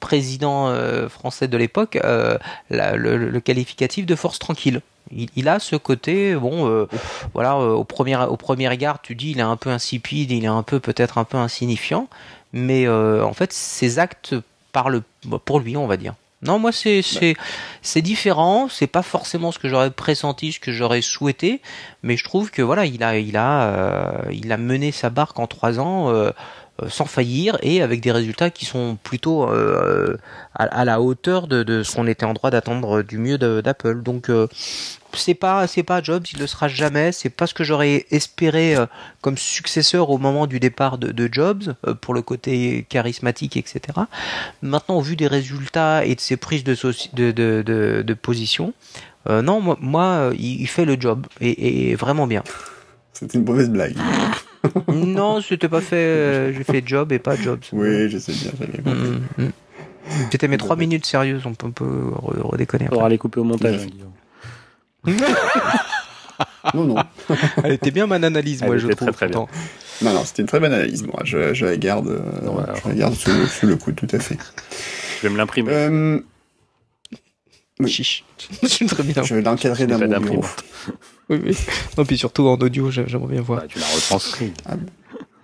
présidents 0.00 0.68
euh, 0.68 1.08
français 1.08 1.48
de 1.48 1.56
l'époque 1.56 1.98
euh, 2.04 2.36
le, 2.70 3.16
le 3.16 3.40
qualificatif 3.40 4.06
de 4.10 4.16
force 4.16 4.38
tranquille. 4.38 4.82
Il, 5.12 5.48
a 5.48 5.58
ce 5.58 5.74
côté, 5.74 6.34
bon, 6.36 6.68
euh, 6.68 6.86
voilà, 7.34 7.56
euh, 7.56 7.72
au 7.72 7.82
premier 7.84 8.16
au 8.16 8.36
premier 8.36 8.68
regard, 8.68 9.02
tu 9.02 9.16
dis 9.16 9.32
il 9.32 9.38
est 9.38 9.42
un 9.42 9.56
peu 9.56 9.70
insipide, 9.70 10.30
il 10.30 10.44
est 10.44 10.48
un 10.48 10.62
peu 10.62 10.78
peut-être 10.78 11.18
un 11.18 11.24
peu 11.24 11.36
insignifiant, 11.36 12.06
mais 12.52 12.86
euh, 12.86 13.24
en 13.24 13.32
fait 13.32 13.52
ses 13.52 13.98
actes 13.98 14.36
parlent 14.72 15.02
pour 15.44 15.58
lui, 15.58 15.76
on 15.76 15.88
va 15.88 15.96
dire. 15.96 16.14
Non, 16.42 16.60
moi 16.60 16.70
c'est 16.70 17.02
c'est 17.02 17.34
c'est 17.82 18.02
différent, 18.02 18.68
c'est 18.68 18.86
pas 18.86 19.02
forcément 19.02 19.50
ce 19.50 19.58
que 19.58 19.68
j'aurais 19.68 19.90
pressenti, 19.90 20.52
ce 20.52 20.60
que 20.60 20.72
j'aurais 20.72 21.02
souhaité, 21.02 21.60
mais 22.04 22.16
je 22.16 22.22
trouve 22.22 22.52
que 22.52 22.62
voilà, 22.62 22.86
il 22.86 23.02
a 23.02 23.18
il 23.18 23.36
a 23.36 24.22
il 24.30 24.52
a 24.52 24.56
mené 24.58 24.92
sa 24.92 25.10
barque 25.10 25.40
en 25.40 25.48
trois 25.48 25.80
ans 25.80 26.12
sans 26.88 27.04
faillir 27.04 27.58
et 27.62 27.82
avec 27.82 28.00
des 28.00 28.12
résultats 28.12 28.50
qui 28.50 28.64
sont 28.64 28.96
plutôt 29.02 29.48
euh, 29.48 30.16
à, 30.54 30.84
la 30.84 31.00
hauteur 31.00 31.46
de, 31.46 31.82
ce 31.82 31.94
qu'on 31.94 32.06
était 32.06 32.26
en 32.26 32.34
droit 32.34 32.50
d'attendre 32.50 33.02
du 33.02 33.18
mieux 33.18 33.38
d'Apple. 33.38 34.02
Donc 34.02 34.30
euh, 34.30 34.46
c'est 35.12 35.34
pas 35.34 35.66
c'est 35.66 35.82
pas 35.82 36.02
Jobs, 36.02 36.24
il 36.32 36.38
le 36.38 36.46
sera 36.46 36.68
jamais. 36.68 37.12
C'est 37.12 37.30
pas 37.30 37.46
ce 37.46 37.54
que 37.54 37.64
j'aurais 37.64 38.06
espéré 38.10 38.76
euh, 38.76 38.86
comme 39.20 39.36
successeur 39.36 40.10
au 40.10 40.18
moment 40.18 40.46
du 40.46 40.60
départ 40.60 40.98
de, 40.98 41.28
Jobs 41.30 41.74
euh, 41.86 41.94
pour 41.94 42.14
le 42.14 42.22
côté 42.22 42.86
charismatique, 42.88 43.56
etc. 43.56 43.80
Maintenant, 44.62 44.96
au 44.96 45.00
vu 45.00 45.16
des 45.16 45.26
résultats 45.26 46.04
et 46.04 46.14
de 46.14 46.20
ses 46.20 46.36
prises 46.36 46.64
de, 46.64 48.14
position, 48.14 48.74
euh, 49.28 49.42
non, 49.42 49.76
moi, 49.80 50.04
euh, 50.04 50.34
il 50.38 50.66
fait 50.66 50.84
le 50.84 50.98
job 50.98 51.26
et, 51.40 51.90
et 51.90 51.94
vraiment 51.94 52.26
bien. 52.26 52.42
C'était 53.12 53.38
une 53.38 53.44
mauvaise 53.44 53.70
blague. 53.70 53.96
non, 54.88 55.40
c'était 55.40 55.68
pas 55.68 55.80
fait. 55.80 55.96
euh, 55.96 56.52
J'ai 56.52 56.64
fait 56.64 56.82
job 56.86 57.12
et 57.12 57.18
pas 57.18 57.36
Jobs. 57.36 57.60
oui, 57.72 58.08
je 58.10 58.18
sais 58.18 58.32
bien, 58.32 58.50
j'avais 58.58 58.78
compris. 58.78 58.92
Mm, 58.92 59.22
mm, 59.38 59.44
mm. 59.44 59.50
C'était 60.32 60.48
mes 60.48 60.56
trois 60.58 60.76
minutes 60.76 61.06
sérieuses, 61.06 61.42
on 61.46 61.54
peut, 61.54 61.66
on 61.66 61.70
peut 61.72 61.84
re- 61.84 62.40
redéconner. 62.42 62.84
après. 62.86 62.96
Faudra 62.96 63.08
les 63.08 63.18
couper 63.18 63.40
au 63.40 63.44
montage. 63.44 63.86
Non, 66.74 66.84
non. 66.84 66.96
Elle 67.64 67.72
était 67.72 67.90
bien 67.90 68.06
mon 68.06 68.22
analyse, 68.22 68.62
moi, 68.62 68.74
Elle 68.74 68.80
je 68.80 68.88
trouve. 68.88 69.08
très, 69.08 69.12
très 69.12 69.28
bien. 69.28 69.46
Non, 70.02 70.12
non, 70.14 70.24
c'était 70.24 70.42
une 70.42 70.48
très 70.48 70.60
bonne 70.60 70.72
analyse. 70.72 71.02
Moi, 71.02 71.20
je, 71.24 71.52
je 71.54 71.66
la 71.66 71.76
garde, 71.76 72.08
euh, 72.08 72.20
Non, 72.42 72.58
alors. 72.58 72.76
je 72.82 72.88
la 72.88 72.94
garde 72.94 73.14
sous, 73.14 73.46
sous 73.46 73.66
le 73.66 73.76
coude, 73.76 73.96
tout 73.96 74.06
à 74.12 74.18
fait. 74.18 74.36
Je 75.18 75.26
vais 75.26 75.32
me 75.32 75.36
l'imprimer. 75.38 75.70
Euh, 75.72 76.18
Oui. 77.78 77.90
Chiche. 77.90 78.24
Je 78.62 78.68
suis 78.68 78.86
très 78.86 79.02
bien. 79.02 79.22
je 79.22 79.34
vais 79.34 79.42
l'encadrer 79.42 79.86
d'un 79.86 79.98
mon 79.98 80.20
bureau. 80.20 80.44
Oui, 81.30 81.40
oui. 81.44 81.56
Non, 81.96 82.04
puis 82.04 82.18
surtout 82.18 82.46
en 82.48 82.56
audio, 82.56 82.90
j'a- 82.90 83.06
j'aimerais 83.06 83.32
bien 83.34 83.40
voir. 83.42 83.60
Bah, 83.60 83.66
tu 83.68 83.78
l'as 83.78 83.86
retranscrit. 83.86 84.52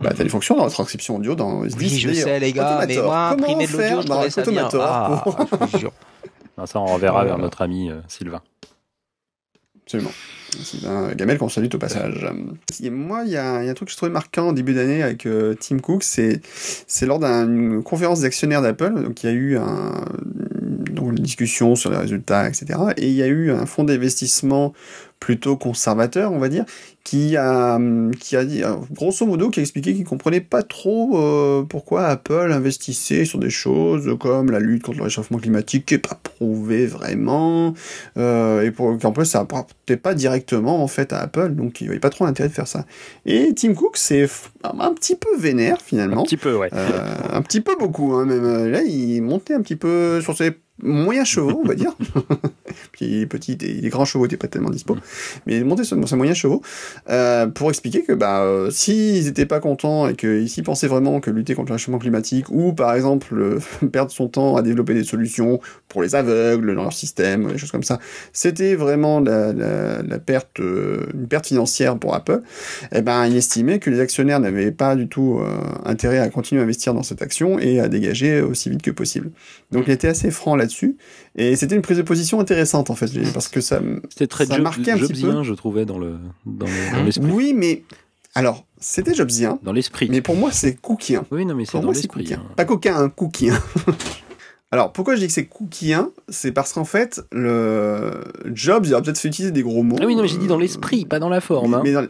Bah, 0.01 0.11
t'as 0.15 0.25
des 0.25 0.29
fonctions 0.29 0.57
dans 0.57 0.65
la 0.65 0.71
transcription 0.71 1.17
audio 1.17 1.35
dans 1.35 1.61
Oui, 1.61 1.69
Disney, 1.69 2.15
je 2.15 2.21
sais, 2.23 2.39
les 2.41 2.53
gars, 2.53 2.85
mais 2.87 2.97
moi, 2.97 3.31
Comment 3.31 3.45
imprimer 3.45 3.67
de 3.67 3.73
l'audio, 3.73 4.03
je 4.03 4.07
dans 4.07 4.15
trouvais 4.17 4.31
ça 4.31 4.43
bien. 4.43 4.67
Automator 4.67 4.83
Ah, 4.85 5.21
pour- 5.25 5.39
je 5.63 5.67
vous 5.73 5.79
jure. 5.79 5.93
Non, 6.59 6.67
ça, 6.67 6.81
on 6.81 6.87
renverra 6.87 7.25
vers 7.25 7.39
notre 7.39 7.63
ami 7.63 7.91
euh, 7.91 8.01
Sylvain. 8.09 8.43
Absolument. 9.85 10.11
Sylvain 10.59 11.13
Gamel 11.15 11.39
qu'on 11.39 11.49
salue 11.49 11.69
au 11.73 11.79
passage. 11.79 12.27
Et 12.83 12.91
moi, 12.91 13.23
il 13.25 13.31
y, 13.31 13.37
a 13.37 13.63
il 13.63 13.67
y 13.67 13.69
a 13.69 13.71
un 13.71 13.75
truc 13.75 13.89
que 13.89 13.93
je 13.93 13.97
trouvais 13.97 14.11
marquant 14.13 14.49
en 14.49 14.53
début 14.53 14.75
d'année 14.75 15.03
avec 15.03 15.27
euh, 15.27 15.55
Tim 15.55 15.79
Cook, 15.79 16.03
c'est 16.03 16.41
c'est 16.87 17.07
lors 17.07 17.21
d'une 17.21 17.83
conférence 17.85 18.21
des 18.21 18.27
actionnaires 18.27 18.63
d'Apple, 18.63 19.03
donc 19.03 19.23
il 19.23 19.27
y 19.27 19.29
a 19.29 19.33
eu 19.33 19.57
un, 19.59 20.05
donc, 20.91 21.11
une 21.11 21.23
discussion 21.23 21.77
sur 21.77 21.91
les 21.91 21.99
résultats, 21.99 22.49
etc. 22.49 22.67
Et 22.97 23.07
il 23.07 23.15
y 23.15 23.23
a 23.23 23.27
eu 23.29 23.53
un 23.53 23.65
fonds 23.67 23.85
d'investissement 23.85 24.73
plutôt 25.21 25.57
conservateur, 25.57 26.33
on 26.33 26.39
va 26.39 26.49
dire, 26.49 26.65
qui 27.03 27.37
a, 27.37 27.79
qui 28.19 28.37
a 28.37 28.45
dit, 28.45 28.63
euh, 28.63 28.75
grosso 28.93 29.25
modo, 29.27 29.49
qui 29.49 29.61
a 29.61 29.63
expliqué 29.63 29.95
qu'il 29.95 30.05
comprenait 30.05 30.41
pas 30.41 30.63
trop 30.63 31.19
euh, 31.19 31.63
pourquoi 31.63 32.07
Apple 32.07 32.51
investissait 32.53 33.25
sur 33.25 33.39
des 33.39 33.51
choses 33.51 34.17
comme 34.19 34.51
la 34.51 34.59
lutte 34.59 34.83
contre 34.83 34.99
le 34.99 35.05
réchauffement 35.05 35.39
climatique, 35.39 35.87
qui 35.87 35.95
est 35.95 35.99
pas 35.99 36.19
prouvé 36.23 36.87
vraiment, 36.87 37.75
euh, 38.19 38.63
et 38.63 38.71
pour 38.71 38.99
qu'en 38.99 39.13
plus 39.13 39.25
ça 39.25 39.41
apportait 39.41 39.97
pas 39.97 40.15
directement 40.15 40.83
en 40.83 40.89
fait 40.89 41.13
à 41.13 41.21
Apple, 41.21 41.51
donc 41.51 41.81
il 41.81 41.85
n'y 41.85 41.91
avait 41.91 42.01
pas 42.01 42.11
trop 42.11 42.27
l'intérêt 42.27 42.49
de 42.49 42.55
faire 42.55 42.69
ça. 42.69 42.85
Et 43.25 43.55
Tim 43.55 43.75
Cook 43.75 43.97
c'est 43.97 44.29
un 44.65 44.93
petit 44.93 45.17
peu 45.17 45.37
vénère 45.39 45.77
Un 45.77 45.85
finalement, 45.85 46.25
petit 46.25 46.37
peu, 46.37 46.57
ouais. 46.57 46.69
Euh, 46.73 47.15
un 47.33 47.43
petit 47.43 47.61
peu 47.61 47.77
beaucoup 47.79 48.15
hein, 48.15 48.27
même. 48.27 48.71
Là 48.71 48.83
il 48.83 49.23
montait 49.23 49.55
un 49.55 49.63
petit 49.63 49.77
peu 49.77 50.21
sur 50.21 50.37
ses 50.37 50.53
moyens 50.83 51.29
chevaux 51.29 51.61
on 51.63 51.67
va 51.67 51.75
dire. 51.75 51.93
Puis 52.93 53.07
il 53.07 53.21
est 53.23 53.27
petit, 53.27 53.57
et 53.61 53.81
les 53.81 53.89
grands 53.89 54.05
chevaux 54.05 54.25
n'étaient 54.25 54.37
pas 54.37 54.49
tellement 54.49 54.71
dispo, 54.71 54.97
mais 55.47 55.63
montait 55.65 55.85
sur 55.85 55.97
ses 56.09 56.17
moyens 56.17 56.37
chevaux 56.37 56.63
euh, 57.09 57.47
pour 57.47 57.71
expliquer 57.71 58.03
que 58.03 58.13
bah 58.13 58.43
euh, 58.43 58.71
s'ils 58.71 59.25
n'étaient 59.25 59.47
pas 59.47 59.61
contents 59.61 60.09
et 60.09 60.15
qu'ils 60.15 60.49
s'ils 60.49 60.65
pensaient 60.65 60.89
vraiment 60.89 61.21
que 61.21 61.31
lutter 61.31 61.55
contre 61.55 61.71
le 61.71 61.75
réchauffement 61.75 61.99
climatique 61.99 62.51
ou 62.51 62.73
par 62.73 62.95
exemple 62.95 63.35
euh, 63.35 63.61
perdre 63.93 64.11
son 64.11 64.29
temps 64.29 64.57
à 64.57 64.63
développer 64.63 64.95
des 64.95 65.05
solutions 65.05 65.61
pour 65.97 66.03
les 66.03 66.15
aveugles 66.15 66.75
dans 66.77 66.83
leur 66.83 66.93
système, 66.93 67.51
des 67.53 67.57
choses 67.57 67.71
comme 67.71 67.83
ça, 67.83 67.99
c'était 68.35 68.75
vraiment 68.75 69.19
la, 69.19 69.55
la, 69.55 70.03
la 70.03 70.19
perte, 70.19 70.61
euh, 70.61 71.07
une 71.15 71.27
perte 71.27 71.47
financière 71.47 71.97
pour 71.99 72.15
Apple, 72.15 72.43
eh 72.95 73.01
ben, 73.01 73.25
il 73.27 73.35
estimait 73.35 73.79
que 73.79 73.89
les 73.89 73.99
actionnaires 74.01 74.39
n'avaient 74.39 74.73
pas 74.73 74.95
du 74.95 75.09
tout 75.09 75.39
euh, 75.41 75.49
intérêt 75.87 76.19
à 76.19 76.29
continuer 76.29 76.61
à 76.61 76.65
investir 76.65 76.93
dans 76.93 77.03
cette 77.03 77.23
action 77.23 77.59
et 77.59 77.81
à 77.81 77.89
dégager 77.89 78.43
aussi 78.43 78.69
vite 78.69 78.83
que 78.83 78.91
possible. 78.91 79.31
Donc 79.73 79.85
il 79.87 79.93
était 79.95 80.09
assez 80.09 80.31
franc 80.31 80.55
là-dessus, 80.55 80.99
et 81.35 81.57
c'était 81.57 81.77
une 81.77 81.81
prise 81.81 81.97
de 81.97 82.03
position 82.03 82.41
intéressante 82.41 82.91
en 82.91 82.95
fait, 82.95 83.11
parce 83.33 83.49
que 83.49 83.63
ça... 83.63 83.81
C'était 84.11 84.27
très 84.27 84.45
ça 84.45 84.57
job, 84.57 84.65
marquait 84.65 84.91
un 84.91 84.99
petit 84.99 85.23
jobsien, 85.23 85.43
je 85.45 85.55
trouvais, 85.55 85.87
dans 85.87 85.99
le 85.99 86.17
dans 86.45 86.67
le- 86.67 86.95
Hein 86.95 87.05
l'esprit. 87.05 87.31
Oui, 87.33 87.55
mais... 87.57 87.85
Alors, 88.35 88.67
c'était 88.79 89.15
Jobsien, 89.15 89.59
Dans 89.63 89.73
l'esprit. 89.73 90.09
mais 90.11 90.21
pour 90.21 90.37
moi 90.37 90.51
c'est 90.53 90.75
cookien. 90.75 91.25
Oui, 91.31 91.47
non, 91.47 91.55
mais 91.55 91.65
c'est 91.65 91.79
dans 91.79 91.85
moi, 91.85 91.95
c'est 91.95 92.01
l'esprit. 92.03 92.25
cookien. 92.25 92.43
hein. 92.47 92.53
Pas 92.55 92.67
coquin, 92.67 92.95
un 92.97 93.09
cookien. 93.09 93.59
Alors, 94.73 94.93
pourquoi 94.93 95.15
je 95.15 95.21
dis 95.21 95.27
que 95.29 95.33
c'est 95.33 95.47
cookien 95.47 96.11
C'est 96.29 96.51
parce 96.53 96.73
qu'en 96.73 96.85
fait, 96.85 97.21
le 97.33 98.11
Jobs, 98.53 98.85
il 98.87 98.95
aurait 98.95 99.03
peut-être 99.03 99.19
fait 99.19 99.29
utiliser 99.29 99.53
des 99.53 99.63
gros 99.63 99.83
mots. 99.83 99.97
Ah 100.01 100.07
oui, 100.07 100.17
non, 100.17 100.23
mais 100.23 100.29
j'ai 100.29 100.39
dit 100.39 100.49
dans 100.49 100.57
euh, 100.57 100.61
l'esprit, 100.61 101.05
pas 101.05 101.19
dans 101.21 101.29
la 101.29 101.41
forme. 101.41 101.71
mais- 101.71 101.77
hein. 101.77 101.83
mais 101.85 101.93
dans 101.93 102.07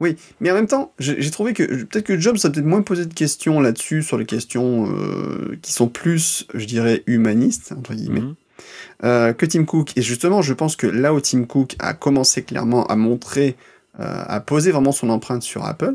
Oui, 0.00 0.16
mais 0.40 0.50
en 0.50 0.54
même 0.54 0.66
temps, 0.68 0.92
j'ai 1.00 1.30
trouvé 1.30 1.54
que 1.54 1.64
peut-être 1.64 2.04
que 2.04 2.18
Jobs 2.20 2.36
a 2.44 2.50
peut-être 2.50 2.66
moins 2.66 2.82
posé 2.82 3.04
de 3.06 3.12
questions 3.14 3.58
là-dessus, 3.60 4.02
sur 4.02 4.16
les 4.18 4.26
questions 4.26 4.86
euh, 4.92 5.56
qui 5.62 5.72
sont 5.72 5.88
plus, 5.88 6.46
je 6.54 6.66
dirais, 6.66 7.02
humanistes, 7.06 7.72
entre 7.76 7.94
guillemets, 7.94 8.20
Mhm. 8.20 8.34
euh, 9.04 9.32
que 9.32 9.44
Tim 9.46 9.64
Cook. 9.64 9.96
Et 9.96 10.02
justement, 10.02 10.40
je 10.42 10.52
pense 10.54 10.76
que 10.76 10.86
là 10.86 11.12
où 11.14 11.20
Tim 11.20 11.44
Cook 11.44 11.74
a 11.80 11.94
commencé 11.94 12.42
clairement 12.42 12.86
à 12.86 12.94
montrer, 12.96 13.56
euh, 13.98 14.04
à 14.26 14.38
poser 14.40 14.70
vraiment 14.70 14.92
son 14.92 15.08
empreinte 15.08 15.42
sur 15.42 15.64
Apple, 15.64 15.94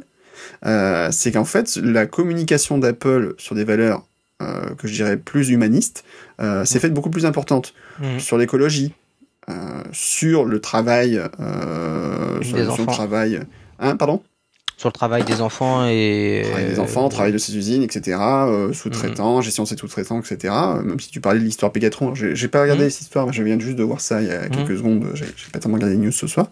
c'est 1.12 1.32
qu'en 1.32 1.46
fait, 1.46 1.78
la 1.78 2.06
communication 2.08 2.78
d'Apple 2.80 3.36
sur 3.38 3.56
des 3.56 3.64
valeurs 3.64 4.04
euh, 4.44 4.76
que 4.76 4.88
je 4.88 4.94
dirais 4.94 5.18
plus 5.18 5.50
humanistes 5.50 6.04
euh, 6.42 6.66
s'est 6.66 6.80
faite 6.80 6.94
beaucoup 6.94 7.10
plus 7.10 7.26
importante 7.26 7.74
Mhm. 8.00 8.20
sur 8.20 8.38
l'écologie, 8.38 8.94
euh, 9.50 9.54
sur 9.92 10.46
le 10.46 10.60
travail, 10.60 11.22
euh, 11.40 12.42
sur, 12.42 12.58
sur 12.74 12.86
le 12.86 12.92
travail. 12.92 13.40
Hein, 13.80 13.96
pardon? 13.98 14.22
Sur 14.84 14.90
le 14.90 14.94
travail 14.94 15.24
des 15.24 15.40
enfants 15.40 15.88
et. 15.88 16.42
Travail 16.44 16.66
des 16.68 16.80
enfants, 16.80 17.08
travail 17.08 17.32
de 17.32 17.38
ces 17.38 17.56
usines, 17.56 17.84
etc. 17.84 18.18
euh, 18.20 18.74
sous-traitants, 18.74 19.40
gestion 19.40 19.64
de 19.64 19.70
ces 19.70 19.78
sous-traitants, 19.78 20.20
etc. 20.20 20.54
euh, 20.54 20.82
Même 20.82 21.00
si 21.00 21.10
tu 21.10 21.22
parlais 21.22 21.40
de 21.40 21.46
l'histoire 21.46 21.72
Pégatron, 21.72 22.08
alors 22.12 22.18
j'ai 22.18 22.48
pas 22.50 22.62
regardé 22.64 22.84
Mhm. 22.84 22.90
cette 22.90 23.02
histoire, 23.04 23.26
mais 23.28 23.32
je 23.32 23.44
viens 23.44 23.58
juste 23.58 23.78
de 23.78 23.84
voir 23.84 24.02
ça 24.02 24.22
il 24.22 24.28
y 24.28 24.32
a 24.32 24.50
quelques 24.50 24.76
secondes. 24.78 25.06
J'ai 25.14 25.26
pas 25.54 25.60
tellement 25.60 25.76
regardé 25.78 25.96
les 25.96 26.02
news 26.02 26.12
ce 26.12 26.28
soir. 26.28 26.48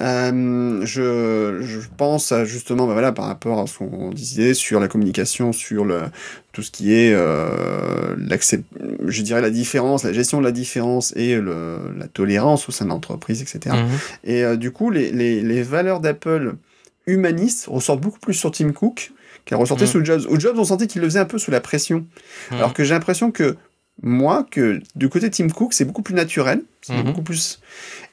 Euh, 0.00 0.80
je, 0.86 1.58
je 1.60 1.78
pense 1.98 2.32
à 2.32 2.46
justement, 2.46 2.86
bah 2.86 2.94
voilà, 2.94 3.12
par 3.12 3.26
rapport 3.26 3.58
à 3.60 3.66
ce 3.66 3.76
qu'on 3.78 4.10
disait 4.12 4.54
sur 4.54 4.80
la 4.80 4.88
communication, 4.88 5.52
sur 5.52 5.84
le 5.84 6.00
tout 6.52 6.62
ce 6.62 6.70
qui 6.70 6.94
est 6.94 7.12
euh, 7.14 8.16
l'accès, 8.18 8.62
je 9.06 9.22
dirais 9.22 9.42
la 9.42 9.50
différence, 9.50 10.04
la 10.04 10.12
gestion 10.14 10.38
de 10.38 10.44
la 10.44 10.52
différence 10.52 11.12
et 11.16 11.36
le, 11.36 11.76
la 11.98 12.08
tolérance 12.08 12.68
au 12.68 12.72
sein 12.72 12.86
de 12.86 12.90
l'entreprise, 12.90 13.42
etc. 13.42 13.76
Mhm. 13.76 13.88
Et 14.24 14.42
euh, 14.42 14.56
du 14.56 14.70
coup, 14.70 14.90
les, 14.90 15.10
les, 15.12 15.42
les 15.42 15.62
valeurs 15.62 16.00
d'Apple 16.00 16.54
humanistes 17.08 17.66
ressortent 17.68 18.00
beaucoup 18.00 18.20
plus 18.20 18.34
sur 18.34 18.50
Tim 18.50 18.72
Cook 18.72 19.12
qu'elles 19.44 19.58
ressortaient 19.58 19.84
Mm. 19.84 19.88
sous 19.88 20.04
Jobs. 20.04 20.22
Ou 20.30 20.38
Jobs, 20.38 20.58
on 20.58 20.64
sentait 20.64 20.86
qu'il 20.86 21.00
le 21.00 21.08
faisait 21.08 21.18
un 21.20 21.24
peu 21.24 21.38
sous 21.38 21.50
la 21.50 21.60
pression. 21.60 22.06
Mm. 22.50 22.54
Alors 22.54 22.74
que 22.74 22.84
j'ai 22.84 22.94
l'impression 22.94 23.30
que 23.30 23.56
moi, 24.02 24.46
que 24.50 24.80
du 24.94 25.08
côté 25.08 25.28
Tim 25.30 25.48
Cook, 25.48 25.72
c'est 25.72 25.84
beaucoup 25.84 26.02
plus 26.02 26.14
naturel, 26.14 26.62
c'est 26.82 26.92
Mhm. 26.94 27.02
beaucoup 27.04 27.22
plus. 27.22 27.60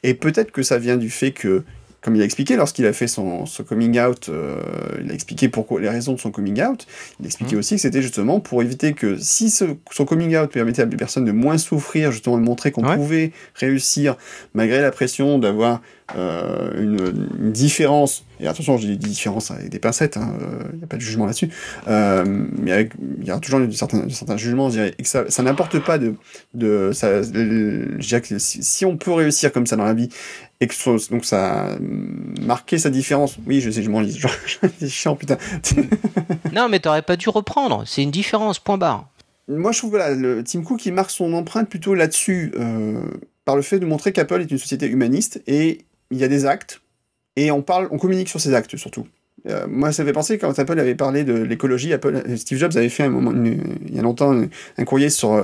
Et 0.03 0.13
peut-être 0.15 0.51
que 0.51 0.63
ça 0.63 0.79
vient 0.79 0.97
du 0.97 1.09
fait 1.11 1.31
que, 1.31 1.63
comme 2.01 2.15
il 2.15 2.21
a 2.21 2.25
expliqué 2.25 2.55
lorsqu'il 2.55 2.85
a 2.87 2.93
fait 2.93 3.07
son, 3.07 3.45
son 3.45 3.63
coming 3.63 3.99
out, 3.99 4.29
euh, 4.29 4.57
il 5.03 5.11
a 5.11 5.13
expliqué 5.13 5.47
pourquoi 5.49 5.79
les 5.81 5.89
raisons 5.89 6.13
de 6.13 6.19
son 6.19 6.31
coming 6.31 6.59
out. 6.63 6.87
Il 7.19 7.25
expliquait 7.27 7.53
Mhm. 7.53 7.59
aussi 7.59 7.75
que 7.75 7.81
c'était 7.81 8.01
justement 8.01 8.39
pour 8.39 8.61
éviter 8.63 8.93
que 8.93 9.17
si 9.17 9.49
ce- 9.51 9.65
son 9.91 10.05
coming 10.05 10.35
out 10.37 10.49
permettait 10.51 10.83
à 10.83 10.85
des 10.85 10.97
personnes 10.97 11.25
de 11.25 11.31
moins 11.31 11.57
souffrir, 11.59 12.11
justement 12.11 12.37
de 12.37 12.43
montrer 12.43 12.71
qu'on 12.71 12.83
Ouais. 12.87 12.95
pouvait 12.95 13.31
réussir 13.55 14.17
malgré 14.55 14.81
la 14.81 14.91
pression 14.91 15.37
d'avoir 15.39 15.81
euh, 16.15 16.71
une, 16.81 17.27
une 17.39 17.51
différence. 17.51 18.23
Et 18.39 18.47
attention, 18.47 18.77
je 18.77 18.85
dis 18.85 18.97
différence 18.97 19.49
avec 19.49 19.69
des 19.69 19.79
pincettes, 19.79 20.17
hein, 20.17 20.33
il 20.73 20.77
n'y 20.77 20.83
a 20.83 20.87
pas 20.87 20.97
de 20.97 21.01
jugement 21.01 21.25
là-dessus. 21.25 21.49
Euh, 21.87 22.23
mais 22.25 22.89
il 23.19 23.25
y 23.25 23.31
a 23.31 23.39
toujours 23.39 23.59
un 23.59 23.71
certain, 23.71 24.07
certain 24.09 24.37
jugement, 24.37 24.69
je 24.69 24.75
dirais, 24.75 24.93
et 24.99 25.03
que 25.03 25.09
ça, 25.09 25.29
ça 25.29 25.41
n'importe 25.41 25.79
pas 25.79 25.97
de, 25.97 26.13
de 26.53 26.91
ça, 26.93 27.07
euh, 27.07 27.95
je 27.97 28.07
dirais 28.07 28.21
que 28.21 28.37
si, 28.37 28.63
si 28.63 28.85
on 28.85 28.97
peut 28.97 29.13
réussir 29.13 29.51
comme 29.51 29.65
ça 29.65 29.77
dans 29.77 29.85
la 29.85 29.93
vie, 29.93 30.09
et 30.61 30.67
que 30.67 31.09
donc 31.11 31.25
ça 31.25 31.65
a 31.65 31.77
marqué 32.41 32.77
sa 32.77 32.89
différence. 32.89 33.37
Oui, 33.47 33.59
je 33.61 33.69
sais, 33.71 33.81
je 33.81 33.89
m'en 33.89 34.01
lis, 34.01 34.17
genre, 34.17 34.31
c'est 34.79 34.89
chiant, 34.89 35.15
putain. 35.15 35.37
Non, 36.53 36.69
mais 36.69 36.79
t'aurais 36.79 37.01
pas 37.01 37.17
dû 37.17 37.27
reprendre. 37.29 37.83
C'est 37.85 38.01
une 38.01 38.11
différence, 38.11 38.59
point 38.59 38.77
barre. 38.77 39.09
Moi, 39.47 39.71
je 39.71 39.79
trouve 39.79 39.91
que 39.91 39.97
voilà, 39.97 40.15
le 40.15 40.43
Tim 40.43 40.61
Cook, 40.61 40.85
il 40.85 40.93
marque 40.93 41.11
son 41.11 41.33
empreinte 41.33 41.69
plutôt 41.69 41.93
là-dessus, 41.93 42.53
euh, 42.57 43.01
par 43.43 43.55
le 43.55 43.61
fait 43.61 43.79
de 43.79 43.85
montrer 43.85 44.11
qu'Apple 44.11 44.41
est 44.41 44.51
une 44.51 44.57
société 44.57 44.87
humaniste 44.87 45.41
et 45.47 45.85
il 46.11 46.17
y 46.17 46.23
a 46.23 46.27
des 46.27 46.45
actes 46.45 46.81
et 47.35 47.51
on 47.51 47.61
parle, 47.61 47.87
on 47.91 47.97
communique 47.97 48.29
sur 48.29 48.39
ces 48.39 48.53
actes 48.53 48.77
surtout. 48.77 49.07
Euh, 49.47 49.67
moi, 49.69 49.91
ça 49.91 50.03
fait 50.03 50.13
penser 50.13 50.39
quand 50.39 50.57
Apple 50.57 50.79
avait 50.79 50.95
parlé 50.95 51.23
de 51.23 51.33
l'écologie. 51.33 51.93
Apple, 51.93 52.23
euh, 52.27 52.35
Steve 52.35 52.57
Jobs 52.57 52.75
avait 52.77 52.89
fait 52.89 53.03
un 53.03 53.09
moment, 53.09 53.31
une- 53.31 53.75
il 53.87 53.95
y 53.95 53.99
a 53.99 54.01
longtemps 54.01 54.31
un, 54.33 54.47
un 54.79 54.83
courrier 54.85 55.11
sur 55.11 55.33
euh, 55.33 55.43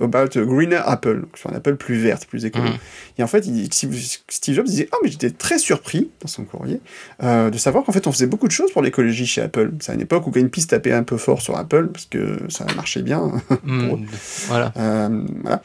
euh, 0.00 0.04
about 0.04 0.36
a 0.36 0.42
greener 0.44 0.80
Apple, 0.84 1.20
donc 1.20 1.38
sur 1.38 1.50
un 1.52 1.54
Apple 1.54 1.76
plus 1.76 1.94
verte, 1.96 2.26
plus 2.26 2.44
écolo. 2.44 2.64
Mhm. 2.64 2.74
Et 3.18 3.22
en 3.22 3.28
fait, 3.28 3.46
il, 3.46 3.72
Steve 3.72 4.54
Jobs 4.54 4.64
disait 4.66 4.88
ah 4.90 4.96
mais 5.04 5.10
j'étais 5.10 5.30
très 5.30 5.58
surpris 5.58 6.10
dans 6.22 6.26
son 6.28 6.44
courrier 6.44 6.80
euh, 7.22 7.50
de 7.50 7.56
savoir 7.56 7.84
qu'en 7.84 7.92
fait 7.92 8.06
on 8.08 8.12
faisait 8.12 8.26
beaucoup 8.26 8.46
de 8.48 8.52
choses 8.52 8.72
pour 8.72 8.82
l'écologie 8.82 9.26
chez 9.26 9.42
Apple. 9.42 9.70
C'est 9.80 9.92
à 9.92 9.94
une 9.94 10.00
époque 10.00 10.26
où 10.26 10.30
Greenpeace 10.32 10.66
tapait 10.66 10.92
un 10.92 11.04
peu 11.04 11.16
fort 11.16 11.40
sur 11.40 11.56
Apple 11.56 11.86
parce 11.92 12.06
que 12.06 12.38
ça 12.48 12.66
marchait 12.74 13.02
bien. 13.02 13.30
Hmm, 13.64 14.04
voilà. 14.48 14.72
Euh, 14.76 15.22
voilà. 15.42 15.62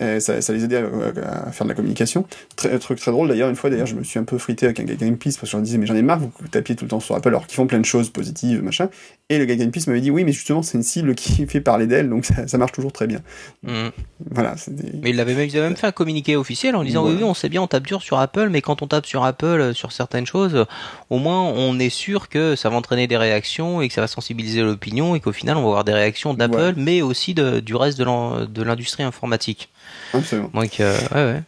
Euh, 0.00 0.18
ça, 0.20 0.40
ça 0.40 0.52
les 0.52 0.64
aidait 0.64 0.76
à, 0.78 1.46
à 1.48 1.52
faire 1.52 1.64
de 1.66 1.68
la 1.70 1.74
communication. 1.74 2.26
Très, 2.56 2.78
truc 2.78 2.98
très 2.98 3.10
drôle 3.12 3.28
d'ailleurs, 3.28 3.48
une 3.48 3.54
fois 3.56 3.70
d'ailleurs, 3.70 3.86
je 3.86 3.94
me 3.94 4.02
suis 4.02 4.18
un 4.18 4.24
peu 4.24 4.38
frité 4.38 4.66
avec 4.66 4.80
un 4.80 4.84
Greenpeace 4.84 5.32
parce 5.34 5.40
que 5.40 5.46
je 5.46 5.52
leur 5.56 5.62
disais, 5.62 5.78
mais 5.78 5.86
j'en 5.86 5.94
ai 5.94 6.02
marre, 6.02 6.18
vous 6.20 6.30
tapiez 6.50 6.74
tout 6.74 6.84
le 6.84 6.88
temps 6.90 7.00
sur 7.00 7.13
Apple 7.14 7.28
alors 7.28 7.46
qu'ils 7.46 7.56
font 7.56 7.66
plein 7.66 7.78
de 7.80 7.84
choses 7.84 8.10
positives, 8.10 8.62
machin. 8.62 8.88
Et 9.30 9.38
le 9.38 9.46
gars 9.46 9.54
de 9.54 9.60
Greenpeace 9.60 9.86
m'avait 9.88 10.02
dit, 10.02 10.10
oui, 10.10 10.22
mais 10.24 10.32
justement, 10.32 10.62
c'est 10.62 10.76
une 10.76 10.82
cible 10.84 11.14
qui 11.14 11.46
fait 11.48 11.60
parler 11.60 11.86
d'elle, 11.86 12.10
donc 12.10 12.24
ça, 12.26 12.46
ça 12.46 12.58
marche 12.58 12.72
toujours 12.72 12.92
très 12.92 13.06
bien. 13.06 13.20
Hmm. 13.62 13.88
Voilà. 14.30 14.54
Mais 15.02 15.10
il 15.10 15.20
avait 15.20 15.34
même, 15.34 15.48
ils 15.48 15.56
avaient 15.56 15.68
même 15.68 15.76
fait 15.76 15.86
un 15.86 15.92
communiqué 15.92 16.36
officiel 16.36 16.76
en 16.76 16.84
disant 16.84 17.06
oui, 17.06 17.14
oui, 17.16 17.24
on 17.24 17.34
sait 17.34 17.48
bien, 17.48 17.62
on 17.62 17.66
tape 17.66 17.86
dur 17.86 18.02
sur 18.02 18.18
Apple, 18.18 18.48
mais 18.50 18.60
quand 18.60 18.82
on 18.82 18.86
tape 18.86 19.06
sur 19.06 19.24
Apple 19.24 19.46
euh, 19.46 19.72
sur 19.72 19.92
certaines 19.92 20.26
choses, 20.26 20.54
euh, 20.54 20.64
au 21.10 21.18
moins 21.18 21.42
on 21.42 21.78
est 21.78 21.88
sûr 21.90 22.28
que 22.28 22.54
ça 22.56 22.68
va 22.68 22.76
entraîner 22.76 23.06
des 23.06 23.16
réactions 23.16 23.80
et 23.80 23.88
que 23.88 23.94
ça 23.94 24.00
va 24.02 24.06
sensibiliser 24.06 24.62
l'opinion 24.62 25.14
et 25.14 25.20
qu'au 25.20 25.32
final 25.32 25.56
on 25.56 25.62
va 25.62 25.68
avoir 25.68 25.84
des 25.84 25.92
réactions 25.94 26.34
d'Apple, 26.34 26.56
Ouais. 26.56 26.72
mais 26.76 27.02
aussi 27.02 27.34
de- 27.34 27.60
du 27.60 27.74
reste 27.74 27.98
de 27.98 28.62
l'industrie 28.62 29.02
informatique. 29.02 29.70
Absolument. 30.12 30.50
Donc, 30.54 30.80
euh, 30.80 30.96
ouais, 31.14 31.24
ouais. 31.32 31.42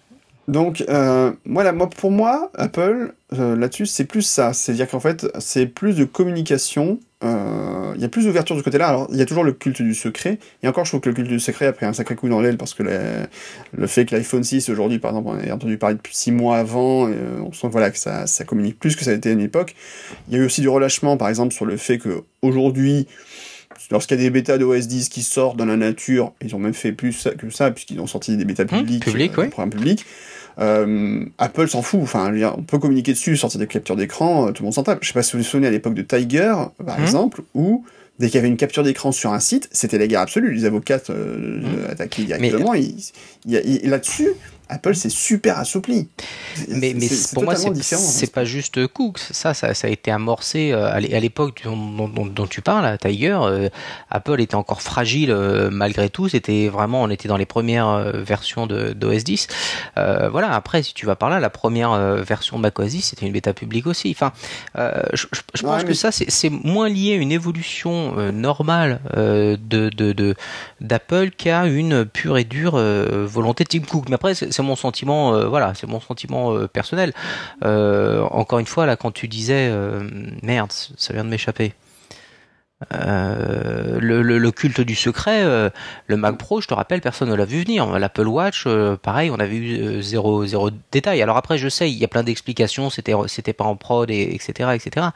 Donc, 0.48 0.85
euh, 0.89 1.32
voilà, 1.44 1.73
moi, 1.73 1.90
pour 1.90 2.10
moi, 2.12 2.52
Apple, 2.55 3.12
euh, 3.32 3.56
là-dessus, 3.56 3.86
c'est 3.86 4.05
plus 4.05 4.23
ça. 4.23 4.52
C'est-à-dire 4.52 4.89
qu'en 4.89 5.01
fait, 5.01 5.27
c'est 5.40 5.66
plus 5.66 5.97
de 5.97 6.05
communication. 6.05 7.01
euh, 7.24 7.93
Il 7.97 8.01
y 8.01 8.05
a 8.05 8.09
plus 8.09 8.27
d'ouverture 8.27 8.55
de 8.55 8.60
ce 8.60 8.64
côté-là. 8.64 8.89
Alors, 8.89 9.09
il 9.10 9.16
y 9.16 9.23
a 9.23 9.27
toujours 9.27 9.43
le 9.43 9.52
culte 9.52 9.82
du 9.82 9.93
secret. 9.94 10.39
Et 10.62 10.68
encore, 10.68 10.85
je 10.85 10.90
trouve 10.93 11.01
que 11.01 11.09
le 11.09 11.16
culte 11.16 11.28
du 11.28 11.40
secret 11.40 11.66
a 11.66 11.73
pris 11.73 11.85
un 11.85 11.93
sacré 11.93 12.14
coup 12.14 12.28
dans 12.28 12.40
l'aile 12.40 12.59
parce 12.59 12.74
que 12.74 12.85
le 12.85 13.86
fait 13.89 14.05
que 14.05 14.14
l'iPhone 14.14 14.44
6, 14.44 14.68
aujourd'hui, 14.68 15.01
par 15.01 15.10
exemple, 15.10 15.31
on 15.31 15.51
a 15.51 15.52
entendu 15.52 15.78
parler 15.78 15.97
depuis 15.97 16.14
six 16.14 16.31
mois 16.31 16.59
avant, 16.59 17.09
euh, 17.09 17.40
on 17.44 17.52
sent 17.52 17.66
que, 17.66 17.73
voilà, 17.73 17.90
que 17.90 17.98
ça, 17.98 18.28
ça 18.28 18.44
communique 18.44 18.78
plus 18.78 18.94
que 18.94 19.02
ça 19.05 19.10
a 19.10 19.14
été 19.14 19.31
à 19.31 19.32
une 19.32 19.40
époque. 19.40 19.74
Il 20.28 20.35
y 20.35 20.36
a 20.39 20.43
eu 20.43 20.47
aussi 20.47 20.60
du 20.60 20.68
relâchement, 20.68 21.16
par 21.16 21.28
exemple, 21.28 21.52
sur 21.55 21.64
le 21.64 21.77
fait 21.77 21.98
que 21.98 22.23
aujourd'hui, 22.43 23.09
lorsqu'il 23.90 24.16
y 24.16 24.20
a 24.20 24.23
des 24.23 24.31
bêtas 24.31 24.59
d'OS 24.59 24.86
10 24.86 25.09
qui 25.09 25.23
sortent 25.23 25.56
dans 25.56 25.66
la 25.66 25.77
nature, 25.77 26.32
ils 26.40 26.55
ont 26.55 26.60
même 26.60 26.74
fait 26.74 26.93
plus 26.93 27.28
que 27.36 27.51
ça, 27.51 27.73
puisqu'ils 27.73 27.98
ont 28.01 28.06
sorti 28.06 28.36
des 28.36 28.44
bêtas 28.44 28.62
Hum, 28.62 28.68
publiques, 28.81 29.05
public, 29.05 29.32
euh, 29.39 29.48
pour 29.48 29.60
un 29.60 29.68
public. 29.68 30.05
Euh, 30.59 31.24
Apple 31.39 31.69
s'en 31.69 31.83
fout. 31.83 32.01
Enfin, 32.03 32.33
on 32.57 32.62
peut 32.62 32.78
communiquer 32.78 33.12
dessus, 33.12 33.37
sortir 33.37 33.61
des 33.61 33.66
captures 33.66 33.97
d'écran, 33.97 34.49
euh, 34.49 34.53
tout 34.53 34.62
le 34.62 34.66
monde 34.66 34.74
s'en 34.74 34.83
tape. 34.83 34.99
Je 35.03 35.09
sais 35.09 35.12
pas 35.15 35.23
si 35.23 35.33
vous 35.33 35.39
vous 35.39 35.45
souvenez 35.49 35.66
à 35.66 35.70
l'époque 35.70 35.95
de 35.95 36.03
Tiger, 36.03 36.55
par 36.85 36.97
Mhm. 36.99 37.03
exemple, 37.05 37.43
où 37.55 37.85
dès 38.19 38.27
qu'il 38.28 38.37
y 38.37 38.39
avait 38.39 38.49
une 38.49 38.57
capture 38.57 38.83
d'écran 38.83 39.12
sur 39.12 39.33
un 39.35 39.41
site, 39.41 39.69
c'était 39.73 39.99
la 39.99 40.07
guerre 40.07 40.20
absolue. 40.20 40.55
Les 40.55 40.65
avocats 40.65 41.01
euh, 41.11 41.61
Mhm. 41.61 41.91
attaquaient 41.91 42.23
directement. 42.23 42.73
Il- 42.74 42.95
il 43.47 43.61
il- 43.85 43.91
Là-dessus, 43.91 44.28
Apple 44.68 44.94
s'est 44.97 45.10
super 45.10 45.59
assoupli. 45.59 46.09
Mais, 46.68 46.94
pour 47.34 47.44
moi, 47.44 47.55
c'est 47.55 47.68
hein. 47.94 48.28
pas 48.34 48.44
juste 48.44 48.86
Cook. 48.88 49.18
Ça, 49.18 49.55
ça, 49.55 49.74
ça 49.74 49.86
a 49.86 49.90
été 49.90 50.10
amorcé 50.10 50.72
euh, 50.72 50.90
à 50.93 50.98
l'é- 51.01 51.14
à 51.14 51.20
l'époque 51.20 51.60
dont, 51.64 51.76
dont- 51.76 52.09
dont- 52.09 52.26
dont 52.26 52.47
tu 52.47 52.62
parles, 52.62 52.98
Tiger. 52.98 53.38
euh, 53.43 53.68
Apple 54.10 54.40
était 54.40 54.56
encore 54.56 54.82
fragile 54.82 55.30
euh, 55.30 55.70
malgré 55.70 56.10
tout. 56.10 56.28
C'était 56.28 56.68
vraiment, 56.68 57.02
on 57.02 57.10
était 57.10 57.28
dans 57.28 57.36
les 57.36 57.47
premières 57.47 58.12
versions 58.14 58.66
d'OS 58.66 59.22
10. 59.24 59.47
Euh, 59.98 60.28
voilà. 60.30 60.52
Après, 60.52 60.82
si 60.82 60.94
tu 60.94 61.06
vas 61.06 61.14
par 61.16 61.30
là, 61.30 61.38
la 61.38 61.51
première 61.51 61.93
version 62.24 62.56
de 62.56 62.62
macOS 62.62 62.90
10, 62.90 63.02
c'était 63.02 63.26
une 63.26 63.32
bêta 63.32 63.55
publique 63.55 63.86
aussi. 63.86 64.10
Enfin, 64.10 64.32
je, 64.74 65.26
pense 65.62 65.84
que 65.84 65.94
ça, 65.94 66.10
c'est 66.12 66.51
moins 66.51 66.88
lié 66.88 67.12
à 67.12 67.16
une 67.16 67.32
évolution 67.32 68.14
normale 68.32 69.01
de 69.14 69.56
de 69.90 70.12
de- 70.12 70.34
d'Apple 70.80 71.30
qu'à 71.30 71.66
une 71.66 72.05
pure 72.05 72.38
et 72.38 72.44
dure 72.44 72.76
volonté 72.76 73.64
de 73.64 73.68
Tim 73.68 73.80
Cook. 73.80 74.09
Mais 74.09 74.14
après, 74.16 74.34
c'est 74.57 74.62
mon 74.62 74.77
sentiment, 74.77 75.35
euh, 75.35 75.47
voilà, 75.47 75.74
c'est 75.74 75.87
mon 75.87 76.01
sentiment 76.01 76.55
euh, 76.55 76.66
personnel. 76.66 77.12
Euh, 77.65 78.23
encore 78.31 78.59
une 78.59 78.66
fois, 78.66 78.87
là, 78.87 78.97
quand 78.97 79.12
tu 79.12 79.28
disais, 79.28 79.70
merde, 80.43 80.73
ça 80.73 81.12
vient 81.12 81.24
de 81.24 81.28
m'échapper. 81.28 81.74
Le, 82.91 84.51
culte 84.51 84.81
du 84.81 84.95
secret, 84.95 85.70
le 86.07 86.16
Mac 86.16 86.39
Pro, 86.39 86.61
je 86.61 86.69
te 86.69 86.74
rappelle, 86.74 87.01
personne 87.01 87.31
ne 87.31 87.35
l'a 87.35 87.45
vu 87.45 87.62
venir. 87.62 87.99
L'Apple 87.99 88.27
Watch, 88.27 88.66
pareil, 89.03 89.31
on 89.31 89.39
avait 89.39 89.57
eu 89.57 90.03
zéro, 90.03 90.47
zéro 90.47 90.70
détail. 90.93 91.23
Alors 91.23 91.37
après, 91.37 91.59
je 91.59 91.69
sais, 91.69 91.91
il 91.91 91.97
y 91.97 92.05
a 92.05 92.09
plein 92.09 92.23
d'explications, 92.23 92.91
c'était, 92.91 93.15
c'était 93.27 93.53
pas 93.53 93.65
en 93.65 93.77
prod, 93.77 94.11
et, 94.11 94.35
etc., 94.35 94.70
etc. 94.74 95.09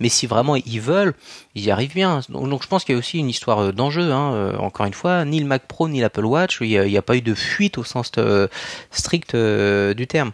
Mais 0.00 0.08
si 0.08 0.26
vraiment 0.26 0.56
ils 0.56 0.80
veulent, 0.80 1.14
ils 1.58 1.64
y 1.66 1.70
arrivent 1.70 1.94
bien. 1.94 2.20
Donc, 2.28 2.48
donc 2.48 2.62
je 2.62 2.68
pense 2.68 2.84
qu'il 2.84 2.94
y 2.94 2.96
a 2.96 2.98
aussi 2.98 3.18
une 3.18 3.28
histoire 3.28 3.58
euh, 3.58 3.72
d'enjeu. 3.72 4.12
Hein. 4.12 4.32
Euh, 4.34 4.56
encore 4.58 4.86
une 4.86 4.94
fois, 4.94 5.24
ni 5.24 5.40
le 5.40 5.46
Mac 5.46 5.66
Pro 5.66 5.88
ni 5.88 6.00
l'Apple 6.00 6.24
Watch, 6.24 6.58
il 6.60 6.68
n'y 6.80 6.96
a, 6.96 7.02
pas 7.02 7.16
eu 7.16 7.20
de 7.22 7.34
fuite 7.34 7.78
au 7.78 7.84
sens 7.84 8.10
euh, 8.18 8.48
strict 8.90 9.34
euh, 9.34 9.94
du 9.94 10.06
terme. 10.06 10.32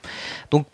Donc 0.50 0.66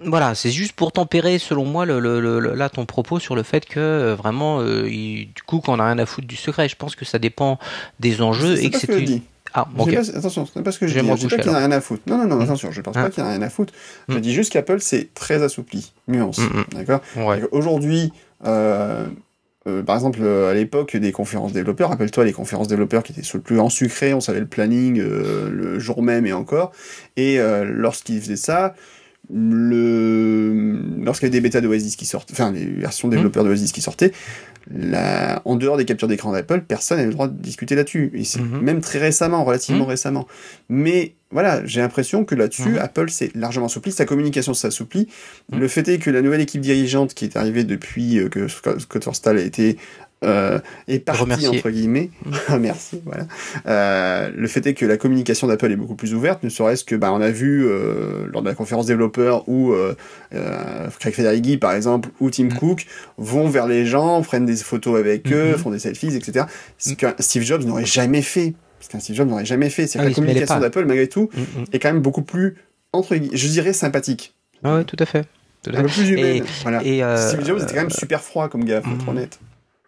voilà, 0.00 0.34
c'est 0.34 0.50
juste 0.50 0.72
pour 0.72 0.92
tempérer, 0.92 1.38
selon 1.38 1.64
moi, 1.64 1.84
le, 1.86 1.98
le, 2.00 2.20
le- 2.20 2.54
là 2.54 2.68
ton 2.68 2.86
propos 2.86 3.18
sur 3.18 3.34
le 3.34 3.42
fait 3.42 3.66
que 3.66 3.80
euh, 3.80 4.14
vraiment, 4.14 4.60
euh, 4.60 4.88
il- 4.88 5.32
du 5.34 5.42
coup, 5.42 5.60
qu'on 5.60 5.78
a 5.80 5.86
rien 5.86 5.98
à 5.98 6.06
foutre 6.06 6.26
du 6.28 6.36
secret. 6.36 6.68
Je 6.68 6.76
pense 6.76 6.94
que 6.96 7.04
ça 7.04 7.18
dépend 7.18 7.58
des 8.00 8.22
enjeux 8.22 8.62
et 8.62 8.70
que 8.70 8.78
ce 8.78 8.86
que 8.86 8.92
c'est 8.92 8.98
je 8.98 9.04
une. 9.04 9.04
dis. 9.18 9.22
Ah, 9.54 9.66
Je 9.74 9.80
ok. 9.82 9.88
dis 9.88 9.96
pas- 9.96 10.18
attention, 10.18 10.46
c'est 10.52 10.62
pas 10.62 10.70
ce 10.72 10.78
que 10.78 10.86
je 10.86 10.92
dis. 11.00 11.06
Je 11.06 11.14
dis 11.14 11.26
pas 11.28 11.38
qu'il 11.38 11.50
n'y 11.50 11.56
a 11.56 11.60
rien 11.60 11.72
à 11.72 11.80
foutre. 11.80 12.02
Non, 12.06 12.18
non, 12.18 12.26
non, 12.26 12.36
Mm. 12.36 12.42
attention, 12.42 12.72
je 12.72 12.80
pense 12.82 12.94
Ah. 12.96 13.04
pas 13.04 13.10
qu'il 13.10 13.22
n'y 13.22 13.28
a 13.30 13.32
rien 13.32 13.42
à 13.42 13.48
foutre. 13.48 13.72
Je 14.08 14.16
Mm. 14.18 14.20
dis 14.20 14.34
juste 14.34 14.52
qu'Apple, 14.52 14.80
c'est 14.80 15.14
très 15.14 15.42
assoupli. 15.42 15.92
Nuance. 16.08 16.38
Mm, 16.38 16.42
mm. 16.44 16.64
D'accord? 16.74 17.00
Ouais. 17.16 17.42
Aujourd'hui, 17.52 18.12
euh, 18.44 19.06
euh, 19.66 19.82
par 19.82 19.96
exemple, 19.96 20.20
euh, 20.22 20.50
à 20.50 20.54
l'époque 20.54 20.96
des 20.96 21.12
conférences 21.12 21.52
développeurs, 21.52 21.88
rappelle-toi 21.88 22.24
les 22.24 22.32
conférences 22.32 22.68
développeurs 22.68 23.02
qui 23.02 23.12
étaient 23.12 23.22
sur 23.22 23.38
le 23.38 23.42
plus 23.42 23.58
en 23.58 23.68
sucré, 23.68 24.14
on 24.14 24.20
savait 24.20 24.40
le 24.40 24.46
planning 24.46 25.00
euh, 25.00 25.50
le 25.50 25.78
jour 25.78 26.02
même 26.02 26.24
et 26.26 26.32
encore. 26.32 26.72
Et 27.16 27.38
lorsqu'ils 27.64 28.20
faisaient 28.20 28.36
ça, 28.36 28.74
le... 29.32 30.80
lorsqu'il 31.04 31.26
y 31.26 31.30
avait 31.30 31.38
des 31.38 31.40
bêtas 31.40 31.60
d'OS 31.60 31.82
10 31.82 31.96
qui 31.96 32.06
sortent, 32.06 32.30
enfin 32.32 32.52
les 32.52 32.64
versions 32.64 33.08
développeurs 33.08 33.44
d'OS 33.44 33.54
10 33.60 33.72
qui 33.72 33.80
sortaient, 33.80 34.12
la... 34.74 35.42
en 35.44 35.56
dehors 35.56 35.76
des 35.76 35.84
captures 35.84 36.08
d'écran 36.08 36.32
d'Apple, 36.32 36.62
personne 36.66 36.98
n'avait 36.98 37.08
le 37.08 37.14
droit 37.14 37.28
de 37.28 37.40
discuter 37.40 37.74
là-dessus. 37.76 38.10
Et 38.14 38.24
c'est 38.24 38.40
Mhm. 38.40 38.60
même 38.60 38.80
très 38.80 38.98
récemment, 38.98 39.44
relativement 39.44 39.84
Mhm. 39.84 39.90
récemment. 39.90 40.26
Mais 40.68 41.14
voilà, 41.30 41.64
j'ai 41.66 41.80
l'impression 41.80 42.24
que 42.24 42.34
là-dessus. 42.34 42.78
Apple 42.78 43.10
s'est 43.10 43.30
largement 43.34 43.66
assoupli, 43.66 43.92
sa 43.92 44.04
communication 44.06 44.54
s'assouplit. 44.54 45.08
Le 45.52 45.68
fait 45.68 45.86
est 45.88 45.98
que 45.98 46.10
la 46.10 46.22
nouvelle 46.22 46.40
équipe 46.40 46.60
dirigeante 46.60 47.14
qui 47.14 47.24
est 47.24 47.36
arrivée 47.36 47.64
depuis 47.64 48.18
euh, 48.18 48.28
que 48.28 48.48
Scott 48.48 48.80
Scott 48.80 49.04
Forstall 49.04 49.38
a 49.38 49.42
été 49.42 49.76
euh, 50.24 50.58
est 50.88 50.98
parti 51.00 51.46
entre 51.46 51.70
guillemets. 51.70 52.10
Merci, 52.60 53.02
voilà. 53.04 53.24
Euh, 53.66 54.30
le 54.34 54.48
fait 54.48 54.66
est 54.66 54.74
que 54.74 54.86
la 54.86 54.96
communication 54.96 55.46
d'Apple 55.46 55.70
est 55.70 55.76
beaucoup 55.76 55.94
plus 55.94 56.14
ouverte, 56.14 56.42
ne 56.42 56.48
serait-ce 56.48 56.84
que 56.84 56.94
bah, 56.94 57.12
on 57.12 57.20
a 57.20 57.30
vu 57.30 57.66
euh, 57.66 58.26
lors 58.32 58.42
de 58.42 58.48
la 58.48 58.54
conférence 58.54 58.86
développeur 58.86 59.48
où 59.48 59.72
euh, 59.72 59.94
Craig 61.00 61.14
Federighi 61.14 61.58
par 61.58 61.72
exemple 61.72 62.08
ou 62.20 62.30
Tim 62.30 62.44
Mhm. 62.44 62.54
Cook 62.54 62.86
vont 63.18 63.48
vers 63.48 63.66
les 63.66 63.84
gens, 63.86 64.22
prennent 64.22 64.46
des 64.46 64.56
photos 64.56 64.98
avec 64.98 65.30
eux, 65.32 65.52
Mhm. 65.52 65.58
font 65.58 65.70
des 65.70 65.78
selfies, 65.78 66.14
etc. 66.14 66.46
Ce 66.78 66.94
qu'un 66.94 67.14
Steve 67.18 67.42
Jobs 67.42 67.64
n'aurait 67.64 67.84
jamais 67.86 68.22
fait. 68.22 68.54
Ce 68.80 68.88
qu'un 68.88 69.00
Steve 69.00 69.16
Jobs 69.16 69.28
n'aurait 69.28 69.44
jamais 69.46 69.70
fait. 69.70 69.86
C'est 69.86 69.98
Ah, 69.98 70.02
que 70.04 70.08
la 70.08 70.14
communication 70.14 70.58
d'Apple 70.60 70.84
malgré 70.86 71.08
tout 71.08 71.28
Mm, 71.34 71.40
mm. 71.60 71.64
est 71.72 71.78
quand 71.78 71.92
même 71.92 72.02
beaucoup 72.02 72.22
plus 72.22 72.56
entre 72.92 73.16
je 73.16 73.48
dirais 73.48 73.72
sympathique. 73.72 74.34
Ah 74.64 74.76
ouais, 74.76 74.84
tout 74.84 74.96
à 74.98 75.04
fait. 75.06 75.24
Tout 75.62 75.72
à 75.74 75.78
Un 75.78 75.82
peu 75.82 75.88
plus 75.88 76.08
humaine. 76.10 76.36
Et- 76.36 76.42
voilà. 76.62 76.82
Et 76.84 77.02
Steve 77.18 77.44
Jobs 77.44 77.60
était 77.62 77.74
quand 77.74 77.80
même 77.80 77.90
super 77.90 78.20
froid 78.22 78.48
comme 78.48 78.64
gars, 78.64 78.80
faut 78.82 78.90
être 78.90 79.02
Mhm. 79.02 79.08
honnête. 79.08 79.38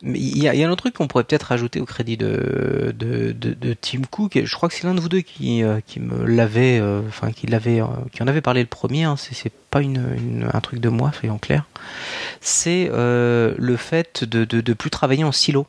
Il 0.03 0.17
y 0.39 0.43
y 0.43 0.49
a 0.63 0.69
un 0.69 0.71
autre 0.71 0.83
truc 0.83 0.95
qu'on 0.95 1.09
pourrait 1.09 1.25
peut-être 1.25 1.43
rajouter 1.45 1.81
au 1.81 1.85
crédit 1.85 2.17
de, 2.17 2.95
de, 2.97 3.33
de, 3.33 3.53
de 3.55 3.75
Tim 3.75 4.03
Cook. 4.09 4.41
Je 4.45 4.55
crois 4.55 4.69
que 4.69 4.75
c'est 4.77 4.85
l'un 4.87 4.95
de 4.95 5.01
vous 5.01 5.09
deux 5.09 5.23
qui, 5.23 5.65
euh, 5.65 5.81
qui 5.85 5.99
me 5.99 6.25
l'avait, 6.25 6.79
euh, 6.79 7.01
enfin 7.09 7.33
qui 7.33 7.49
l'avait, 7.49 7.81
euh, 7.81 7.87
qui 8.13 8.23
en 8.23 8.29
avait 8.29 8.41
parlé 8.41 8.61
le 8.61 8.69
premier. 8.69 9.03
Hein, 9.05 9.17
c'est, 9.19 9.53
pas 9.71 9.81
une, 9.83 10.15
une- 10.17 10.49
un 10.53 10.61
truc 10.61 10.81
de 10.81 10.89
moi, 10.89 11.11
soyons 11.13 11.39
clairs. 11.39 11.65
C'est 12.41 12.89
le 12.93 13.77
fait 13.77 14.25
de, 14.25 14.45
de, 14.45 14.61
de 14.61 14.73
plus 14.73 14.91
travailler 14.91 15.25
en 15.25 15.33
silo. 15.33 15.67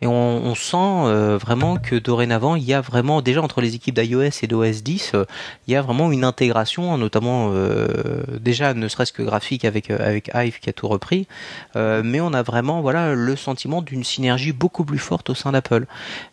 Et 0.00 0.06
on, 0.06 0.12
on 0.12 0.54
sent 0.54 0.76
euh, 0.76 1.38
vraiment 1.38 1.76
que 1.76 1.96
dorénavant, 1.96 2.54
il 2.54 2.64
y 2.64 2.72
a 2.72 2.80
vraiment, 2.80 3.20
déjà 3.20 3.42
entre 3.42 3.60
les 3.60 3.74
équipes 3.74 3.98
d'iOS 3.98 4.30
et 4.42 4.46
d'OS 4.46 4.82
10, 4.82 5.12
euh, 5.14 5.24
il 5.66 5.72
y 5.72 5.76
a 5.76 5.82
vraiment 5.82 6.12
une 6.12 6.22
intégration, 6.22 6.96
notamment 6.96 7.50
euh, 7.52 8.22
déjà 8.40 8.74
ne 8.74 8.86
serait-ce 8.86 9.12
que 9.12 9.22
graphique 9.22 9.64
avec, 9.64 9.90
euh, 9.90 9.98
avec 10.00 10.30
Hive 10.34 10.60
qui 10.60 10.70
a 10.70 10.72
tout 10.72 10.86
repris, 10.86 11.26
euh, 11.74 12.02
mais 12.04 12.20
on 12.20 12.32
a 12.32 12.42
vraiment 12.42 12.80
voilà 12.80 13.14
le 13.14 13.34
sentiment 13.34 13.82
d'une 13.82 14.04
synergie 14.04 14.52
beaucoup 14.52 14.84
plus 14.84 14.98
forte 14.98 15.30
au 15.30 15.34
sein 15.34 15.50
d'Apple. 15.52 15.86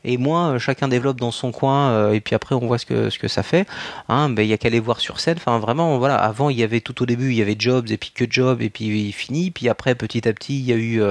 Et 0.04 0.20
euh, 0.20 0.60
chacun 0.60 0.88
développe 0.88 1.20
dans 1.20 1.32
son 1.32 1.52
coin 1.52 2.12
et 2.12 2.20
puis 2.20 2.36
après 2.36 2.56
on 2.56 2.68
voit 2.68 2.78
ce 2.78 2.86
que 2.86 3.10
ce 3.10 3.18
que 3.20 3.28
ça 3.28 3.44
fait. 3.44 3.68
Hein, 4.10 4.30
ben 4.30 4.44
il 4.44 4.50
y 4.50 4.54
a 4.54 4.58
qu'à 4.58 4.68
aller 4.68 4.80
voir 4.80 5.00
sur 5.00 5.20
scène. 5.20 5.38
Enfin 5.38 5.60
vraiment 5.60 5.98
voilà. 5.98 6.16
Avant 6.16 6.50
il 6.50 6.58
y 6.58 6.64
avait 6.64 6.82
tout 6.82 7.02
au 7.04 7.06
début 7.06 7.32
il 7.32 7.38
y 7.38 7.42
avait 7.42 7.56
Jobs 7.58 7.90
et 7.90 7.98
puis 7.98 8.12
que 8.12 8.26
Jobs 8.30 8.62
et 8.62 8.70
puis 8.70 8.86
il 8.86 9.12
finit. 9.12 9.52
Puis 9.52 9.70
après 9.70 9.96
petit 9.96 10.28
à 10.28 10.34
petit 10.34 10.60
il 10.60 10.66
y 10.66 10.74
a 10.74 10.76
eu 10.76 11.02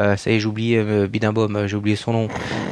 euh, 0.00 0.16
ça 0.16 0.30
y 0.30 0.34
est 0.34 0.40
j'ai 0.40 0.46
oublié 0.46 0.78
euh, 0.78 1.06
euh, 1.12 1.66
j'ai 1.68 1.76
oublié 1.76 1.96
son 1.96 2.12
nom. 2.12 2.28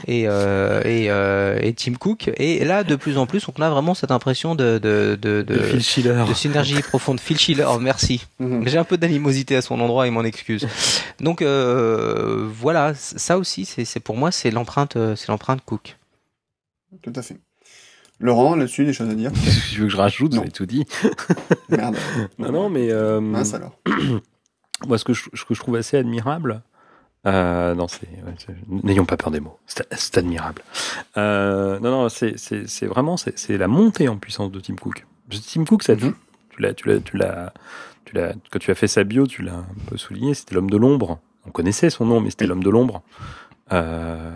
et, 0.07 0.25
euh, 0.27 0.81
et, 0.85 1.11
euh, 1.11 1.59
et 1.61 1.73
Tim 1.75 1.95
Cook. 1.95 2.31
Et 2.37 2.65
là, 2.65 2.85
de 2.85 2.97
plus 2.97 3.19
en 3.19 3.27
plus, 3.27 3.47
on 3.49 3.61
a 3.63 3.71
vraiment 3.71 3.95
cette 3.95 4.11
impression 4.11 4.55
de, 4.55 4.79
de, 4.79 5.19
de, 5.21 5.43
de, 5.43 5.55
De 5.55 5.59
Phil 5.63 5.83
Schiller. 5.83 6.25
de 6.29 6.35
synergie 6.35 6.81
profonde. 6.83 7.21
Phil 7.21 7.39
Schiller, 7.39 7.67
merci. 7.81 8.27
Mhm. 8.41 8.67
J'ai 8.69 8.79
un 8.79 8.85
peu 8.85 8.97
d'animosité 8.99 9.57
à 9.57 9.63
son 9.63 9.81
endroit 9.81 10.07
et 10.07 10.11
m'en 10.11 10.25
excuse. 10.25 10.67
Donc 11.21 11.43
euh, 11.43 12.49
voilà, 12.53 12.95
ça 12.95 13.39
aussi, 13.39 13.65
c'est 13.65 13.85
c'est- 13.85 14.01
pour 14.01 14.17
moi, 14.17 14.31
c'est 14.33 14.51
l'empreinte, 14.51 14.97
c'est 15.17 15.29
l'empreinte 15.29 15.61
Cook. 15.65 15.97
Tout 17.03 17.13
à 17.17 17.23
fait. 17.23 17.37
Laurent, 18.21 18.55
là-dessus, 18.55 18.85
des 18.85 18.93
choses 18.93 19.09
à 19.11 19.15
dire? 19.15 19.33
Tu 19.73 19.81
veux 19.81 19.87
que 19.87 19.93
je 19.93 19.97
rajoute? 19.97 20.35
Non. 20.35 20.43
J'ai 20.45 20.51
tout 20.53 20.67
dit. 20.67 20.85
Merde. 21.69 21.97
Non, 22.39 22.53
non, 22.53 22.69
mais 22.71 22.91
euh, 22.93 23.21
Mince 23.21 23.55
alors. 23.55 23.77
moi, 24.87 24.99
ce 24.99 25.05
que 25.05 25.13
je, 25.13 25.25
ce 25.35 25.45
que 25.45 25.55
je 25.55 25.61
trouve 25.61 25.77
assez 25.77 25.97
admirable, 25.97 26.63
euh, 27.27 27.75
non, 27.75 27.87
c'est, 27.89 28.09
n'ayons 28.69 29.05
pas 29.05 29.17
peur 29.17 29.31
des 29.31 29.41
mots. 29.41 29.59
C'est, 29.67 30.19
admirable. 30.19 30.63
Euh, 31.17 31.79
non, 31.81 31.91
non, 31.91 32.09
c'est, 32.09 32.87
vraiment, 32.87 33.17
c'est, 33.17 33.57
la 33.57 33.69
montée 33.69 34.09
en 34.09 34.17
puissance 34.17 34.51
de 34.51 34.61
Tim 34.61 34.75
Cook. 34.75 35.07
Tim 35.53 35.65
Cook, 35.65 35.83
ça, 35.83 35.95
Mhm. 35.95 36.15
tu 36.51 36.63
l'as, 36.63 36.75
tu 36.75 36.89
l'as, 36.89 36.99
tu 37.01 37.17
l'as, 37.17 37.53
tu 38.05 38.15
l'as, 38.15 38.35
quand 38.51 38.59
tu 38.59 38.71
as 38.71 38.75
fait 38.75 38.89
sa 38.89 39.05
bio, 39.05 39.27
tu 39.27 39.43
l'as 39.43 39.55
un 39.55 39.67
peu 39.87 39.97
souligné, 39.97 40.35
c'était 40.35 40.55
l'homme 40.55 40.71
de 40.71 40.77
l'ombre. 40.77 41.19
On 41.47 41.51
connaissait 41.51 41.91
son 41.91 42.05
nom, 42.07 42.21
mais 42.21 42.31
c'était 42.31 42.47
l'homme 42.47 42.63
de 42.65 42.71
l'ombre. 42.71 43.03
Euh, 43.73 44.31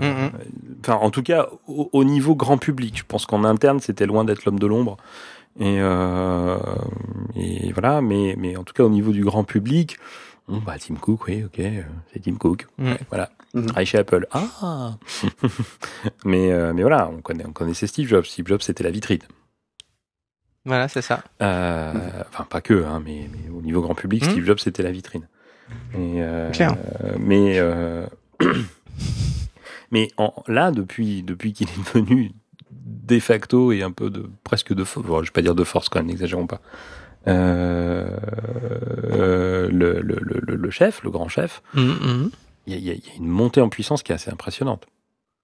Mhm. 0.00 0.30
Enfin, 0.80 0.94
en 0.94 1.10
tout 1.10 1.22
cas, 1.22 1.48
au, 1.68 1.88
au 1.92 2.04
niveau 2.04 2.34
grand 2.34 2.58
public, 2.58 2.98
je 2.98 3.04
pense 3.06 3.26
qu'en 3.26 3.44
interne, 3.44 3.80
c'était 3.80 4.06
loin 4.06 4.24
d'être 4.24 4.44
l'homme 4.44 4.58
de 4.58 4.66
l'ombre. 4.66 4.96
Et, 5.60 5.76
euh, 5.78 6.56
et 7.36 7.72
voilà, 7.72 8.00
mais, 8.00 8.34
mais 8.36 8.56
en 8.56 8.64
tout 8.64 8.74
cas, 8.74 8.82
au 8.82 8.88
niveau 8.90 9.12
du 9.12 9.24
grand 9.24 9.44
public, 9.44 9.98
bon, 10.48 10.58
bah, 10.58 10.76
Tim 10.78 10.94
Cook, 10.96 11.26
oui, 11.26 11.44
ok, 11.44 11.58
euh, 11.60 11.82
c'est 12.12 12.20
Tim 12.20 12.34
Cook. 12.36 12.66
Mhm. 12.78 12.92
Ouais, 12.92 12.98
voilà. 13.08 13.30
Mhm. 13.54 13.66
Travaille 13.66 13.86
chez 13.86 13.98
Apple. 13.98 14.26
Ah 14.32 14.96
mais, 16.24 16.52
euh, 16.52 16.72
mais 16.74 16.82
voilà, 16.82 17.08
on, 17.08 17.20
connaît, 17.20 17.46
on 17.46 17.52
connaissait 17.52 17.86
Steve 17.86 18.08
Jobs. 18.08 18.24
Steve 18.24 18.46
Jobs, 18.46 18.60
c'était 18.62 18.84
la 18.84 18.90
vitrine. 18.90 19.20
Voilà, 20.64 20.88
c'est 20.88 21.02
ça. 21.02 21.22
Euh, 21.42 21.92
Enfin, 22.28 22.44
pas 22.44 22.60
que, 22.60 22.84
hein, 22.84 23.02
mais, 23.04 23.28
mais 23.32 23.50
au 23.50 23.60
niveau 23.62 23.80
grand 23.82 23.94
public, 23.94 24.24
Mhm. 24.24 24.30
Steve 24.30 24.44
Jobs, 24.46 24.58
c'était 24.58 24.82
la 24.82 24.90
vitrine. 24.92 25.28
Et, 25.94 26.22
euh, 26.22 26.50
euh, 26.60 27.16
mais 27.18 27.58
euh, 27.58 28.06
mais 29.90 30.08
en, 30.16 30.32
là, 30.48 30.70
depuis, 30.70 31.22
depuis 31.22 31.52
qu'il 31.52 31.68
est 31.68 31.94
devenu 31.94 32.32
de 32.70 33.18
facto 33.20 33.72
et 33.72 33.82
un 33.82 33.92
peu 33.92 34.10
de 34.10 34.28
presque 34.42 34.72
de 34.74 34.84
force, 34.84 35.06
je 35.06 35.30
vais 35.30 35.32
pas 35.32 35.42
dire 35.42 35.54
de 35.54 35.64
force 35.64 35.88
quand 35.88 35.98
même, 36.00 36.06
n'exagérons 36.06 36.46
pas. 36.46 36.60
Euh, 37.26 38.08
euh, 39.12 39.68
le, 39.70 40.00
le, 40.00 40.18
le, 40.20 40.56
le 40.56 40.70
chef, 40.70 41.02
le 41.02 41.10
grand 41.10 41.28
chef, 41.28 41.62
il 42.66 42.72
y, 42.72 42.74
a, 42.74 42.76
il 42.76 42.84
y 42.84 42.90
a- 42.90 42.94
il 42.94 43.06
y 43.06 43.10
a 43.10 43.16
une 43.16 43.26
montée 43.28 43.60
en 43.60 43.68
puissance 43.68 44.02
qui 44.02 44.12
est 44.12 44.14
assez 44.14 44.30
impressionnante. 44.30 44.86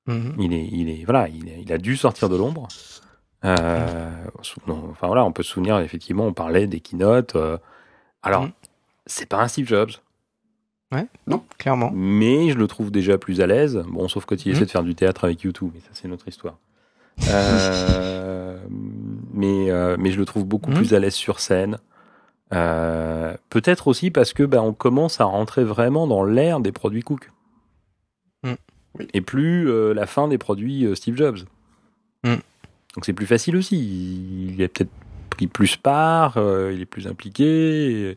mhm. 0.07 0.35
Il 0.39 0.52
est, 0.52 0.66
il 0.70 0.89
est, 0.90 1.05
voilà, 1.05 1.28
il, 1.28 1.48
est- 1.48 1.62
il 1.62 1.73
a 1.73 1.78
dû 1.78 1.97
sortir 1.97 2.28
de 2.28 2.36
l'ombre. 2.36 2.69
Euh, 3.44 4.11
non, 4.66 4.89
enfin 4.90 5.07
voilà, 5.07 5.24
on 5.24 5.32
peut 5.32 5.43
se 5.43 5.51
souvenir 5.52 5.78
effectivement, 5.78 6.27
on 6.27 6.35
parlait 6.35 6.66
des 6.66 6.81
keynotes. 6.81 7.36
euh, 7.36 7.57
alors, 8.23 8.47
c'est 9.07 9.27
pas 9.27 9.39
un 9.40 9.48
Steve 9.48 9.66
Jobs, 9.66 9.93
Clairement. 11.57 11.90
mais 11.94 12.51
je 12.51 12.59
le 12.59 12.66
trouve 12.66 12.90
déjà 12.90 13.16
plus 13.16 13.40
à 13.40 13.47
l'aise. 13.47 13.82
Bon, 13.89 14.09
sauf 14.09 14.27
quand 14.27 14.44
il 14.44 14.52
essaie 14.52 14.66
de 14.66 14.70
faire 14.70 14.82
du 14.82 14.94
théâtre 14.94 15.24
avec 15.24 15.40
YouTube, 15.43 15.70
mais 15.73 15.81
ça 15.81 15.86
c'est 15.94 16.07
une 16.09 16.12
autre 16.12 16.28
histoire. 16.28 16.59
Euh, 17.28 18.59
mais, 19.40 19.70
euh, 19.70 19.96
mais 19.98 20.10
je 20.12 20.18
le 20.18 20.26
trouve 20.26 20.44
beaucoup 20.44 20.70
Mhm. 20.70 20.76
plus 20.76 20.94
à 20.94 20.98
l'aise 20.98 21.14
sur 21.14 21.40
scène. 21.40 21.78
Euh, 22.52 23.34
Peut-être 23.48 23.88
aussi 23.88 24.10
parce 24.10 24.32
que 24.32 24.42
ben, 24.42 24.60
on 24.60 24.72
commence 24.72 25.20
à 25.20 25.24
rentrer 25.24 25.64
vraiment 25.64 26.06
dans 26.06 26.24
l'ère 26.24 26.60
des 26.60 26.72
produits 26.72 27.02
Cook. 27.02 27.30
Mhm. 28.44 28.56
Et 29.14 29.20
plus 29.20 29.68
euh, 29.70 29.92
la 29.94 30.06
fin 30.06 30.28
des 30.28 30.38
produits 30.38 30.84
euh, 30.84 30.94
Steve 30.94 31.16
Jobs. 31.16 31.38
Mhm. 32.24 32.40
Donc 32.94 33.04
c'est 33.04 33.12
plus 33.12 33.26
facile 33.26 33.56
aussi. 33.56 33.76
Il 34.56 34.62
a 34.62 34.68
peut-être 34.68 34.90
pris 35.30 35.46
plus 35.46 35.76
part, 35.76 36.36
euh, 36.38 36.72
il 36.74 36.80
est 36.80 36.86
plus 36.86 37.06
impliqué. 37.06 38.10
Et, 38.10 38.16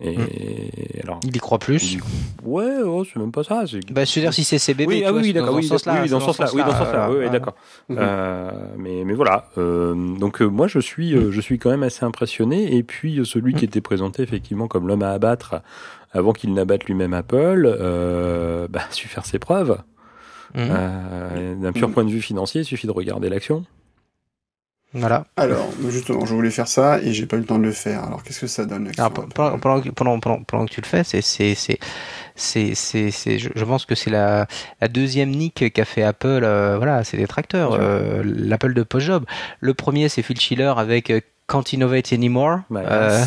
et 0.00 1.00
alors, 1.02 1.20
Il 1.24 1.34
y 1.36 1.38
croit 1.38 1.58
plus. 1.58 1.98
ouais, 2.42 2.78
oh, 2.84 3.04
c'est 3.04 3.18
même 3.18 3.30
pas 3.32 3.44
ça. 3.44 3.64
Bah, 3.92 4.04
je 4.04 4.14
veux 4.14 4.20
dire, 4.22 4.34
si 4.34 4.42
c'est 4.44 4.58
ses 4.58 4.74
bébés, 4.74 4.94
oui, 4.96 5.04
ah 5.06 5.12
oui, 5.12 5.32
d'accord, 5.32 5.50
dans 5.52 5.56
oui, 5.58 5.62
ce 5.62 5.68
sens-là. 5.70 6.00
oui, 6.02 6.08
dans 6.08 6.20
ce 6.20 6.26
sens-là, 6.26 6.50
oui, 6.52 6.62
dans 6.62 6.72
ce 6.72 6.78
sens-là, 6.78 7.10
oui, 7.10 7.30
d'accord. 7.30 7.54
Mhm. 7.88 7.96
Euh, 8.00 8.50
mais, 8.76 9.04
mais 9.04 9.14
voilà. 9.14 9.48
Euh, 9.56 9.94
donc 10.18 10.42
euh, 10.42 10.46
moi, 10.46 10.66
je 10.66 10.78
suis, 10.80 11.14
euh, 11.14 11.30
je 11.30 11.40
suis 11.40 11.58
quand 11.58 11.70
même 11.70 11.84
assez 11.84 12.04
impressionné. 12.04 12.76
Et 12.76 12.82
puis 12.82 13.20
euh, 13.20 13.24
celui 13.24 13.54
qui 13.54 13.64
était 13.64 13.80
présenté 13.80 14.22
effectivement 14.22 14.66
comme 14.68 14.88
l'homme 14.88 15.02
à 15.02 15.10
abattre 15.12 15.56
avant 16.12 16.32
qu'il 16.32 16.52
n'abatte 16.54 16.84
lui-même 16.84 17.14
Apple, 17.14 17.64
euh, 17.66 18.66
bah, 18.68 18.80
a 18.88 18.92
su 18.92 19.08
faire 19.08 19.26
ses 19.26 19.38
preuves. 19.38 19.78
Mhm. 20.54 20.68
Euh, 20.70 21.54
D'un 21.56 21.72
pur 21.72 21.88
Mhm. 21.88 21.94
point 21.94 22.04
de 22.04 22.10
vue 22.10 22.20
financier, 22.22 22.60
il 22.62 22.64
suffit 22.64 22.86
de 22.86 22.92
regarder 22.92 23.28
l'action. 23.28 23.64
Voilà. 24.94 25.24
Alors, 25.36 25.68
justement, 25.88 26.24
je 26.24 26.34
voulais 26.34 26.50
faire 26.50 26.68
ça 26.68 27.00
et 27.02 27.12
j'ai 27.12 27.26
pas 27.26 27.36
eu 27.36 27.40
le 27.40 27.46
temps 27.46 27.58
de 27.58 27.64
le 27.64 27.72
faire. 27.72 28.04
Alors, 28.04 28.22
qu'est-ce 28.22 28.40
que 28.40 28.46
ça 28.46 28.64
donne 28.64 28.90
Alors, 28.96 29.12
pendant, 29.12 29.58
pendant, 29.58 29.80
que- 29.80 29.88
pendant, 29.90 30.20
pendant, 30.20 30.42
pendant 30.44 30.66
que 30.66 30.70
tu 30.72 30.80
le 30.80 30.86
fais, 30.86 31.02
c'est, 31.02 31.20
c'est, 31.20 31.54
c'est, 31.56 31.78
c'est, 32.36 32.74
c'est, 32.74 33.10
c'est- 33.10 33.38
je, 33.38 33.64
pense 33.64 33.86
que 33.86 33.94
c'est 33.96 34.10
la, 34.10 34.46
la 34.80 34.88
deuxième 34.88 35.30
nick 35.30 35.72
qu'a 35.72 35.84
fait 35.84 36.02
Apple. 36.04 36.40
euh, 36.44 36.76
voilà, 36.76 37.02
c'est 37.02 37.16
des 37.16 37.26
tracteurs. 37.26 37.72
Euh, 37.72 38.22
L'Apple 38.24 38.72
de 38.74 38.82
post-job. 38.84 39.24
Le 39.60 39.74
premier, 39.74 40.08
c'est 40.08 40.22
Phil 40.22 40.38
Schiller 40.40 40.72
avec 40.76 41.10
euh, 41.10 41.20
Can't 41.46 41.72
Innovate 41.72 42.12
Anymore. 42.12 42.60
My 42.70 42.80
Euh, 42.80 43.22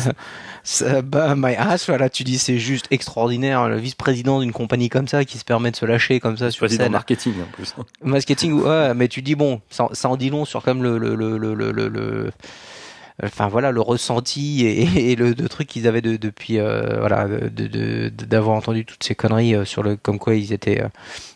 ass. 0.64 0.82
bah, 1.04 1.34
my 1.36 1.54
ass, 1.54 1.86
voilà, 1.86 2.10
tu 2.10 2.24
dis 2.24 2.38
c'est 2.38 2.58
juste 2.58 2.86
extraordinaire. 2.90 3.68
Le 3.68 3.76
vice-président 3.76 4.40
d'une 4.40 4.52
compagnie 4.52 4.88
comme 4.88 5.06
ça 5.08 5.24
qui 5.24 5.38
se 5.38 5.44
permet 5.44 5.70
de 5.70 5.76
se 5.76 5.86
lâcher 5.86 6.18
comme 6.20 6.36
ça 6.36 6.50
sur 6.50 6.68
scène. 6.68 6.92
marketing 6.92 7.34
en 7.42 7.50
plus. 7.52 7.74
Marketing, 8.02 8.52
ouais, 8.60 8.92
mais 8.94 9.08
tu 9.08 9.22
dis 9.22 9.34
bon, 9.36 9.60
ça, 9.70 9.88
ça 9.92 10.08
en 10.08 10.16
dit 10.16 10.30
long 10.30 10.44
sur 10.44 10.62
comme 10.62 10.82
le 10.82 10.98
le 10.98 11.14
le 11.14 11.38
le 11.38 11.54
le, 11.54 11.70
le- 11.72 11.88
le- 11.88 12.32
enfin 13.24 13.48
voilà 13.48 13.70
le 13.72 13.80
ressenti 13.80 14.64
et, 14.66 15.10
et 15.12 15.16
le, 15.16 15.28
le 15.30 15.48
truc 15.48 15.66
qu'ils 15.68 15.86
avaient 15.88 16.00
de, 16.02 16.16
depuis 16.16 16.58
euh, 16.58 16.98
voilà 17.00 17.26
de 17.26 17.48
de- 17.48 18.08
de- 18.08 18.24
d'avoir 18.24 18.56
entendu 18.56 18.84
toutes 18.84 19.02
ces 19.02 19.14
conneries 19.14 19.54
euh, 19.54 19.64
sur 19.64 19.82
le 19.82 19.96
comme 19.96 20.18
quoi 20.18 20.34
ils 20.34 20.52
étaient 20.52 20.80
euh, 20.82 20.88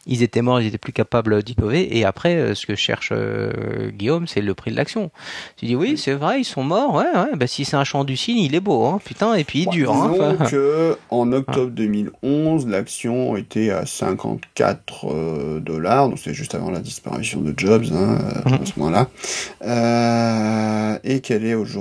ils 0.06 0.24
étaient 0.24 0.42
morts, 0.42 0.60
ils 0.60 0.66
étaient 0.66 0.78
plus 0.78 0.92
capables 0.92 1.44
d'innover. 1.44 1.96
Et 1.96 2.04
après, 2.04 2.56
ce 2.56 2.66
que 2.66 2.74
cherche 2.74 3.10
euh, 3.12 3.88
Guillaume, 3.90 4.26
c'est 4.26 4.40
le 4.40 4.52
prix 4.52 4.72
de 4.72 4.76
l'action. 4.76 5.12
Tu 5.56 5.66
dis 5.66 5.76
oui, 5.76 5.96
c'est 5.96 6.14
vrai, 6.14 6.40
ils 6.40 6.44
sont 6.44 6.64
morts. 6.64 6.94
Ouais, 6.94 7.04
ouais. 7.14 7.36
Bah 7.36 7.46
si 7.46 7.64
c'est 7.64 7.76
un 7.76 7.84
champ 7.84 8.02
du 8.02 8.16
cygne, 8.16 8.38
il 8.38 8.56
est 8.56 8.60
beau, 8.60 8.84
hein, 8.84 8.98
putain. 9.04 9.34
Et 9.34 9.44
puis 9.44 9.60
il 9.60 9.64
Bon, 9.66 9.70
dure. 9.70 9.92
Hein, 9.94 10.36
que 10.50 10.96
en 11.10 11.30
octobre 11.30 11.70
2011, 11.70 12.66
l'action 12.66 13.36
était 13.36 13.70
à 13.70 13.86
54 13.86 15.06
euh, 15.08 15.60
dollars, 15.60 16.08
donc 16.08 16.18
c'est 16.18 16.34
juste 16.34 16.56
avant 16.56 16.72
la 16.72 16.80
disparition 16.80 17.40
de 17.40 17.54
Jobs 17.56 17.84
hein, 17.94 18.18
à 18.44 18.66
ce 18.66 18.72
moment-là, 18.80 19.08
Euh, 19.64 20.98
et 21.04 21.20
qu'elle 21.20 21.44
est 21.44 21.54
aujourd'hui 21.54 21.71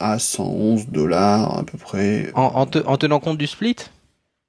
à 0.00 0.18
111 0.18 0.88
dollars 0.88 1.58
à 1.58 1.62
peu 1.64 1.78
près, 1.78 2.30
en, 2.34 2.42
en, 2.42 2.66
te- 2.66 2.78
en 2.86 2.96
tenant 2.96 3.20
compte 3.20 3.38
du 3.38 3.46
split? 3.46 3.76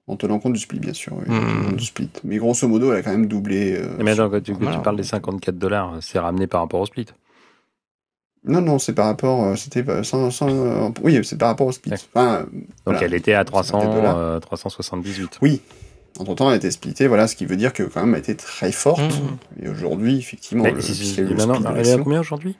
en 0.08 0.18
tenant 0.18 0.38
compte 0.38 0.54
du 0.54 0.60
split 0.60 0.80
bien 0.80 0.94
sûr, 0.94 1.14
oui, 1.18 1.26
compte 1.66 1.76
du 1.78 1.86
split. 1.86 2.10
Mais 2.24 2.38
grosso 2.38 2.68
modo, 2.68 2.92
elle 2.92 3.00
a 3.00 3.02
quand 3.02 3.10
même 3.12 3.26
doublé. 3.26 3.76
euh, 3.76 3.98
Mais 4.00 4.12
attends, 4.12 4.30
quand 4.30 4.40
tu, 4.42 4.54
parles 4.54 4.98
des 4.98 5.04
54 5.04 5.58
dollars, 5.58 5.98
c'est 6.02 6.20
ramené 6.20 6.46
par 6.48 6.62
rapport 6.62 6.80
au 6.82 6.86
split? 6.86 7.08
Non, 8.48 8.62
non, 8.62 8.78
c'est 8.78 8.94
par 8.94 9.08
rapport, 9.08 9.44
euh, 9.44 9.56
c'était 9.56 9.84
sans, 10.04 10.30
sans, 10.30 10.48
euh, 10.50 10.90
oui, 11.02 11.20
c'est 11.24 11.38
par 11.40 11.48
rapport 11.50 11.66
au 11.66 11.72
split. 11.72 11.94
Enfin, 12.14 12.46
Donc 12.54 12.68
Voilà. 12.86 13.02
elle 13.02 13.16
était 13.16 13.34
à 13.34 13.44
300, 13.44 13.80
54 13.80 13.96
dollars. 13.96 14.18
euh, 14.18 14.40
378. 14.40 15.40
entre 16.20 16.36
temps, 16.36 16.52
elle 16.52 16.58
été 16.58 16.70
splittée, 16.70 17.08
voilà, 17.08 17.28
ce 17.28 17.36
qui 17.36 17.48
veut 17.48 17.56
dire 17.58 17.74
que 17.74 17.82
quand 17.82 18.02
même, 18.02 18.14
elle 18.14 18.20
était 18.20 18.36
très 18.36 18.72
forte. 18.72 19.02
Mhm. 19.02 19.64
Et 19.64 19.70
aujourd'hui, 19.70 20.20
effectivement, 20.20 20.66
Mais 20.66 20.74
le, 20.74 20.82
si- 20.82 20.94
si- 20.94 21.16
c'est 21.16 21.24
le 21.24 21.34
maintenant, 21.36 21.56
split 21.56 21.64
de 21.74 21.80
elle 21.80 21.88
est 21.88 21.94
à 21.94 21.98
combien 21.98 22.20
aujourd'hui? 22.20 22.56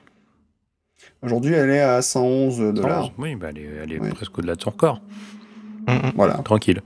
Aujourd'hui, 1.22 1.54
elle 1.54 1.70
est 1.70 1.80
à 1.80 2.02
111 2.02 2.74
dollars. 2.74 3.04
111. 3.06 3.12
Oui, 3.18 3.34
bah 3.36 3.48
elle 3.50 3.58
est, 3.58 3.68
elle 3.84 3.92
est 3.92 4.00
Oui. 4.00 4.10
presque 4.10 4.36
au-delà 4.38 4.54
de 4.54 4.62
son 4.62 4.70
record. 4.70 5.00
Voilà, 6.14 6.34
Tranquille. 6.38 6.82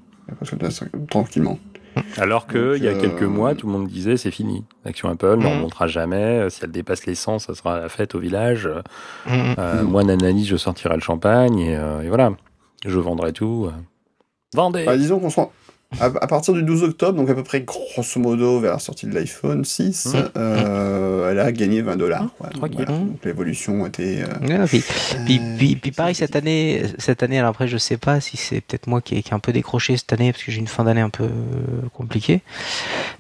tranquillement. 1.09 1.59
Alors 2.19 2.47
que 2.47 2.73
Donc, 2.73 2.79
il 2.79 2.85
y 2.85 2.89
a 2.89 2.93
euh, 2.93 3.01
quelques 3.01 3.23
mois, 3.25 3.55
tout 3.55 3.67
le 3.67 3.73
monde 3.73 3.89
disait 3.89 4.17
c'est 4.17 4.31
fini. 4.31 4.65
L'action 4.85 5.09
Apple 5.09 5.39
ne 5.39 5.47
remontera 5.47 5.87
jamais. 5.89 6.17
Euh, 6.17 6.49
Si 6.51 6.61
elle 6.63 6.71
dépasse 6.71 7.05
les 7.07 7.15
100, 7.17 7.41
ça 7.41 7.55
sera 7.55 7.81
la 7.81 7.89
fête 7.89 8.15
au 8.15 8.21
village. 8.21 8.67
Euh, 8.67 8.83
euh. 9.59 9.83
Moi, 9.83 10.05
Nanani, 10.05 10.45
je 10.45 10.57
sortirai 10.57 10.95
le 10.95 11.01
champagne 11.01 11.59
et, 11.59 11.77
euh, 11.77 12.03
et 12.03 12.09
voilà. 12.09 12.31
Je 12.87 12.99
vendrai 12.99 13.33
tout. 13.33 13.67
euh. 13.69 13.73
Vendez 14.55 14.85
Bah, 14.85 14.97
disons 14.97 15.19
qu'on 15.19 15.31
se 15.31 15.37
rend- 15.41 15.53
à, 15.99 16.05
à 16.05 16.27
partir 16.29 16.55
du 16.55 16.63
12 16.63 16.85
octobre, 16.85 17.17
donc 17.19 17.29
à 17.31 17.35
peu 17.35 17.43
près 17.43 17.63
grosso 17.63 18.21
modo 18.21 18.61
vers 18.61 18.73
la 18.75 18.79
sortie 18.79 19.07
de 19.07 19.15
l'iPhone 19.15 19.65
6, 19.65 20.07
Mhm. 20.15 20.29
euh, 20.37 21.31
elle 21.31 21.41
a 21.41 21.51
gagné 21.51 21.83
20 21.83 21.97
dollars. 21.97 22.27
tranquille. 22.55 22.85
Donc 22.87 23.25
l'évolution 23.25 23.85
était. 23.87 24.23
euh, 24.23 24.47
Ouais, 24.61 24.67
puis, 24.67 24.83
puis, 25.27 25.39
euh, 25.39 25.57
puis, 25.59 25.77
puis 25.77 25.91
pareil 25.91 26.15
cette 26.15 26.37
année, 26.37 26.83
cette 26.99 27.23
année. 27.25 27.39
Alors 27.39 27.51
après, 27.51 27.67
je 27.67 27.77
sais 27.77 27.97
pas 27.97 28.21
si 28.21 28.37
c'est 28.37 28.61
peut-être 28.61 28.87
moi 28.87 29.01
qui 29.01 29.17
ai, 29.17 29.23
qui 29.23 29.31
ai 29.31 29.35
un 29.35 29.41
peu 29.41 29.53
décroché 29.53 29.97
cette 29.97 30.13
année 30.13 30.33
parce 30.33 30.45
que 30.45 30.53
j'ai 30.53 30.61
une 30.61 30.69
fin 30.69 30.85
d'année 30.85 31.01
un 31.01 31.11
peu 31.11 31.25
euh, 31.25 31.29
compliquée. 31.93 32.41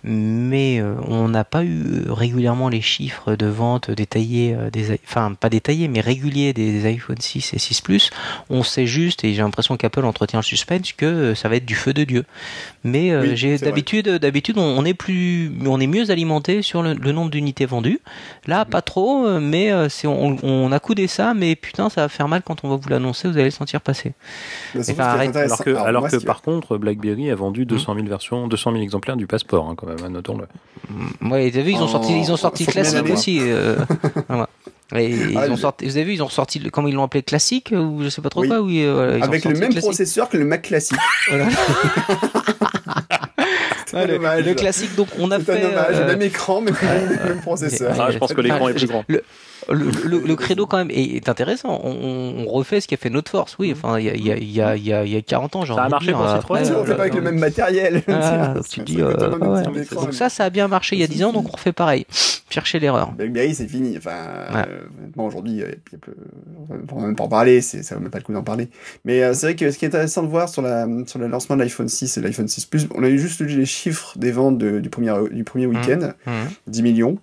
Mais 0.04 0.80
euh, 0.80 0.94
on 1.08 1.28
n'a 1.28 1.44
pas 1.44 1.64
eu 1.64 2.04
régulièrement 2.08 2.68
les 2.68 2.80
chiffres 2.80 3.34
de 3.34 3.46
vente 3.46 3.90
détaillés 3.90 4.54
euh, 4.54 4.70
des, 4.70 4.98
enfin 5.04 5.34
pas 5.38 5.50
détaillés 5.50 5.88
mais 5.88 6.00
réguliers 6.00 6.52
des, 6.52 6.72
des 6.72 6.86
iPhone 6.86 7.20
6 7.20 7.52
et 7.54 7.58
6 7.58 7.80
Plus. 7.80 8.10
On 8.48 8.62
sait 8.62 8.86
juste 8.86 9.24
et 9.24 9.34
j'ai 9.34 9.42
l'impression 9.42 9.76
qu'Apple 9.76 10.04
entretient 10.04 10.38
le 10.38 10.44
suspense 10.44 10.92
que 10.92 11.34
ça 11.34 11.48
va 11.48 11.56
être 11.56 11.66
du 11.66 11.74
feu 11.74 11.92
de 11.92 12.04
dieu. 12.04 12.24
Mais 12.84 13.10
euh, 13.12 13.22
Oui, 13.22 13.36
j'ai 13.36 13.56
c'est 13.56 13.64
vrai. 13.64 13.70
d'habitude, 13.72 14.08
d'habitude, 14.08 14.56
on, 14.58 14.62
on 14.78 14.84
est 14.84 14.94
plus, 14.94 15.52
on 15.66 15.78
est 15.80 15.86
mieux 15.86 16.10
alimenté 16.10 16.62
sur 16.62 16.82
le, 16.82 16.94
le 16.94 17.12
nombre 17.12 17.30
d'unités 17.30 17.66
vendues. 17.66 18.00
Là, 18.46 18.64
pas 18.64 18.82
trop, 18.82 19.26
euh, 19.26 19.40
mais 19.40 19.70
euh, 19.72 19.88
c'est, 19.88 20.06
on, 20.06 20.36
on 20.42 20.72
a 20.72 20.78
coudé 20.80 21.06
ça, 21.06 21.34
mais 21.34 21.56
putain, 21.56 21.88
ça 21.90 22.02
va 22.02 22.08
faire 22.08 22.28
mal 22.28 22.42
quand 22.44 22.64
on 22.64 22.68
va 22.68 22.76
vous 22.76 22.88
l'annoncer, 22.88 23.28
vous 23.28 23.34
allez 23.34 23.44
le 23.44 23.50
sentir 23.50 23.80
passer. 23.80 24.12
Arrête. 24.98 25.36
Alors 25.36 25.58
que, 25.64 25.70
alors 25.74 26.02
moi, 26.02 26.08
que 26.10 26.16
ce 26.16 26.20
qui- 26.20 26.26
par 26.26 26.42
contre, 26.42 26.78
BlackBerry 26.78 27.30
a 27.30 27.34
vendu 27.34 27.66
200 27.66 27.94
000 27.94 28.06
versions, 28.06 28.48
200 28.48 28.72
000 28.72 28.82
exemplaires 28.82 29.16
du 29.16 29.26
passeport, 29.26 29.68
hein, 29.68 29.74
quand 29.76 29.86
même, 29.86 29.96
hein, 30.04 30.10
notons-le. 30.10 30.46
Ouais, 31.28 31.50
t'as 31.50 31.60
vu, 31.62 31.72
ils 31.72 31.76
ont 31.78 31.82
En- 31.82 31.88
sorti, 31.88 32.18
ils 32.18 32.32
ont 32.32 32.36
sorti 32.36 32.66
classique 32.66 32.94
d'années 32.96 33.12
aussi. 33.12 33.38
euh, 33.42 33.76
voilà. 34.28 34.48
Et 34.96 35.10
ils 35.10 35.36
Ah, 35.38 35.46
ont 35.46 35.50
le- 35.50 35.56
sorti, 35.56 35.84
vous 35.86 35.96
avez 35.96 36.04
vu, 36.04 36.14
ils 36.14 36.22
ont 36.22 36.26
ressorti, 36.26 36.58
le, 36.58 36.70
comment 36.70 36.88
ils 36.88 36.94
l'ont 36.94 37.04
appelé 37.04 37.22
classique 37.22 37.72
ou 37.72 38.00
je 38.02 38.08
sais 38.08 38.20
pas 38.22 38.28
trop 38.28 38.40
Oui. 38.40 38.48
quoi, 38.48 38.60
oui, 38.60 38.82
euh, 38.84 39.16
ils 39.18 39.20
ont 39.22 39.24
Avec 39.24 39.44
le 39.44 39.50
sorti 39.50 39.60
même 39.60 39.70
classique. 39.70 39.88
processeur 39.88 40.28
que 40.28 40.36
le 40.36 40.44
Mac 40.44 40.62
classique. 40.62 40.98
Voilà. 41.30 41.46
C'est 43.86 43.96
un 43.96 44.06
le, 44.06 44.18
le 44.42 44.54
classique, 44.54 44.94
donc 44.94 45.08
on 45.18 45.30
a 45.32 45.38
C'est 45.38 45.46
fait. 45.46 45.64
un 45.64 45.68
hommage, 45.70 45.94
euh, 45.96 46.06
même 46.06 46.22
écran, 46.22 46.60
même, 46.60 46.74
même 47.24 47.40
processeur. 47.40 47.92
Ah, 47.98 48.10
je 48.12 48.18
pense 48.18 48.32
que 48.32 48.40
l'écran 48.40 48.68
est 48.68 48.74
plus 48.74 48.86
grand. 48.86 49.04
Le, 49.08 49.22
le, 49.68 49.90
le- 50.04 50.20
le 50.26 50.36
credo 50.36 50.66
quand 50.66 50.76
même 50.78 50.90
est, 50.90 51.16
est 51.16 51.28
intéressant. 51.28 51.80
On, 51.84 52.44
on 52.46 52.50
refait 52.50 52.80
ce 52.80 52.88
qui 52.88 52.94
a 52.94 52.96
fait 52.96 53.10
notre 53.10 53.30
force. 53.30 53.56
Oui, 53.58 53.72
enfin, 53.72 53.98
il 53.98 54.06
y 54.06 54.10
a, 54.10 54.14
il 54.14 54.24
y, 54.26 54.30
a, 54.32 54.36
il 54.36 54.50
y, 54.52 54.60
a, 54.62 54.76
il 54.76 54.82
y, 54.86 54.92
a, 54.92 55.04
il 55.04 55.12
y 55.12 55.16
a 55.16 55.22
40 55.22 55.56
ans, 55.56 55.64
j'ai 55.64 55.74
Ça 55.74 55.84
a 55.84 55.88
marché 55.88 56.06
dire, 56.08 56.16
pour 56.16 56.26
après, 56.26 56.64
Citroën, 56.64 56.74
Ouais, 56.74 56.76
on 56.78 56.82
euh, 56.82 56.86
fait 56.86 56.94
pas 56.96 57.02
avec 57.02 57.14
le 57.14 57.20
même 57.22 57.38
matériel. 57.38 58.02
Ah, 58.08 58.54
tu 58.70 58.80
dis, 58.80 59.00
euh, 59.00 59.14
ouais. 59.38 59.84
Donc 59.94 60.14
ça, 60.14 60.28
ça 60.28 60.44
a 60.44 60.50
bien 60.50 60.68
marché 60.68 60.96
il 60.96 61.00
y 61.00 61.04
a 61.04 61.08
10 61.08 61.24
ans, 61.24 61.32
donc 61.32 61.48
on 61.48 61.52
refait 61.52 61.72
pareil. 61.72 62.06
Chercher 62.48 62.80
l'erreur. 62.80 63.12
BlackBerry, 63.12 63.54
c'est 63.54 63.68
fini. 63.68 63.96
Enfin, 63.96 64.10
Ouais. 64.10 64.64
euh, 64.68 64.80
honnêtement, 65.00 65.26
aujourd'hui, 65.26 65.62
euh, 65.62 65.70
il 65.88 65.92
y 65.92 65.96
a 65.96 65.98
peu- 65.98 66.14
on 66.90 66.96
va 67.00 67.06
même 67.06 67.14
pas 67.14 67.24
en 67.24 67.28
parler, 67.28 67.60
c'est, 67.60 67.84
ça 67.84 67.94
vaut 67.94 68.00
même 68.00 68.10
pas 68.10 68.18
le 68.18 68.24
coup 68.24 68.32
d'en 68.32 68.42
parler. 68.42 68.68
Mais 69.04 69.22
euh, 69.22 69.34
c'est 69.34 69.46
vrai 69.46 69.54
que 69.56 69.70
ce 69.70 69.78
qui 69.78 69.84
est 69.84 69.88
intéressant 69.88 70.22
de 70.24 70.28
voir 70.28 70.48
sur, 70.48 70.60
la, 70.62 70.86
sur 71.06 71.20
le 71.20 71.28
lancement 71.28 71.56
de 71.56 71.62
l'iPhone 71.62 71.88
6 71.88 72.18
et 72.18 72.20
l'iPhone 72.20 72.48
6 72.48 72.66
Plus, 72.66 72.88
on 72.96 73.04
a 73.04 73.08
eu 73.08 73.18
juste 73.20 73.40
les 73.40 73.66
chiffres 73.66 74.14
des 74.18 74.32
ventes 74.32 74.58
de- 74.58 74.80
du 74.80 74.90
premier, 74.90 75.14
du 75.30 75.44
premier 75.44 75.66
week-end, 75.66 76.10
10 76.66 76.82
millions, 76.82 77.12
Mhm. 77.12 77.18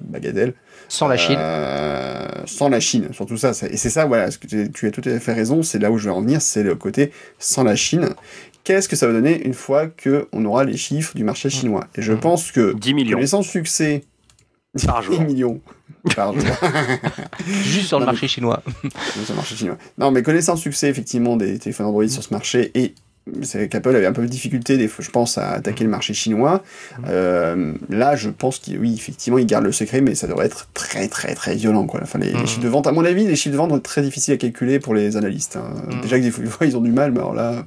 Bagatelle. 0.00 0.54
Sans 0.88 1.06
la 1.08 1.16
Chine. 1.16 1.36
Euh, 1.38 2.26
sans 2.46 2.68
la 2.68 2.80
Chine, 2.80 3.08
surtout 3.12 3.36
ça. 3.36 3.52
ça- 3.52 3.68
Et 3.68 3.76
c'est 3.76 3.90
ça, 3.90 4.06
voilà, 4.06 4.30
ce 4.30 4.38
que 4.38 4.46
tu, 4.46 4.70
tu 4.72 4.86
as 4.86 4.90
tout 4.90 5.02
à 5.04 5.18
fait 5.20 5.32
raison, 5.32 5.62
c'est 5.62 5.78
là 5.78 5.90
où 5.90 5.98
je 5.98 6.04
vais 6.08 6.14
en 6.14 6.20
venir, 6.22 6.42
c'est 6.42 6.62
le 6.62 6.74
côté 6.74 7.12
sans 7.38 7.62
la 7.62 7.76
Chine. 7.76 8.08
Qu'est-ce 8.64 8.88
que 8.88 8.96
ça 8.96 9.06
va 9.06 9.12
donner 9.12 9.40
une 9.46 9.54
fois 9.54 9.86
qu'on 9.86 10.44
aura 10.44 10.64
les 10.64 10.76
chiffres 10.76 11.14
du 11.16 11.24
marché 11.24 11.48
chinois? 11.48 11.86
Et 11.94 12.02
je 12.02 12.12
Mhm. 12.12 12.20
pense 12.20 12.52
que, 12.52 12.74
10 12.74 12.94
millions 12.94 13.16
connaissant 13.16 13.42
succès, 13.42 14.02
par 14.86 15.00
10 15.00 15.06
jour. 15.06 15.20
millions 15.22 15.60
par 16.14 16.32
jour, 16.32 16.42
Juste 17.46 17.86
sur 17.88 17.98
le 17.98 18.06
mais- 18.06 18.12
marché 18.12 18.28
chinois. 18.28 18.62
sur 19.24 19.32
le 19.32 19.36
marché 19.36 19.54
chinois. 19.56 19.78
Non, 19.98 20.10
mais 20.10 20.22
connaissant 20.22 20.54
le 20.54 20.58
succès, 20.58 20.88
effectivement, 20.88 21.36
des 21.36 21.58
téléphones 21.58 21.86
Android 21.86 22.06
sur 22.08 22.22
ce 22.22 22.32
marché, 22.34 22.70
et 22.74 22.94
c'est 23.42 23.68
qu'Apple 23.68 23.94
avait 23.94 24.06
un 24.06 24.12
peu 24.12 24.22
de 24.22 24.26
difficulté, 24.28 24.76
des 24.76 24.88
fois, 24.88 25.04
je 25.04 25.10
pense, 25.10 25.38
à 25.38 25.50
attaquer 25.50 25.84
le 25.84 25.90
marché 25.90 26.14
chinois. 26.14 26.62
Euh, 27.08 27.74
là, 27.88 28.16
je 28.16 28.28
pense 28.30 28.58
qu'il, 28.58 28.78
oui, 28.78 28.94
effectivement, 28.96 29.38
il 29.38 29.46
garde 29.46 29.64
le 29.64 29.72
secret, 29.72 30.00
mais 30.00 30.14
ça 30.14 30.26
devrait 30.26 30.46
être 30.46 30.68
très, 30.74 31.06
très, 31.08 31.34
très 31.34 31.54
violent, 31.54 31.86
quoi. 31.86 32.00
Enfin, 32.02 32.18
les, 32.18 32.32
les 32.32 32.34
Mhm. 32.38 32.46
chiffres 32.46 32.62
de 32.62 32.68
vente, 32.68 32.86
à 32.86 32.92
mon 32.92 33.04
avis, 33.04 33.26
les 33.26 33.36
chiffres 33.36 33.52
de 33.52 33.56
vente 33.58 33.70
vont 33.70 33.76
être 33.76 33.82
très 33.84 34.02
difficiles 34.02 34.34
à 34.34 34.36
calculer 34.36 34.80
pour 34.80 34.94
les 34.94 35.16
analystes. 35.16 35.56
hein. 35.56 35.74
Mhm. 35.90 36.00
Déjà 36.02 36.18
que 36.18 36.22
des 36.24 36.30
fois, 36.30 36.40
ils 36.66 36.76
ont 36.76 36.80
du 36.80 36.92
mal, 36.92 37.12
mais 37.12 37.18
alors 37.20 37.34
là, 37.34 37.50
à 37.50 37.64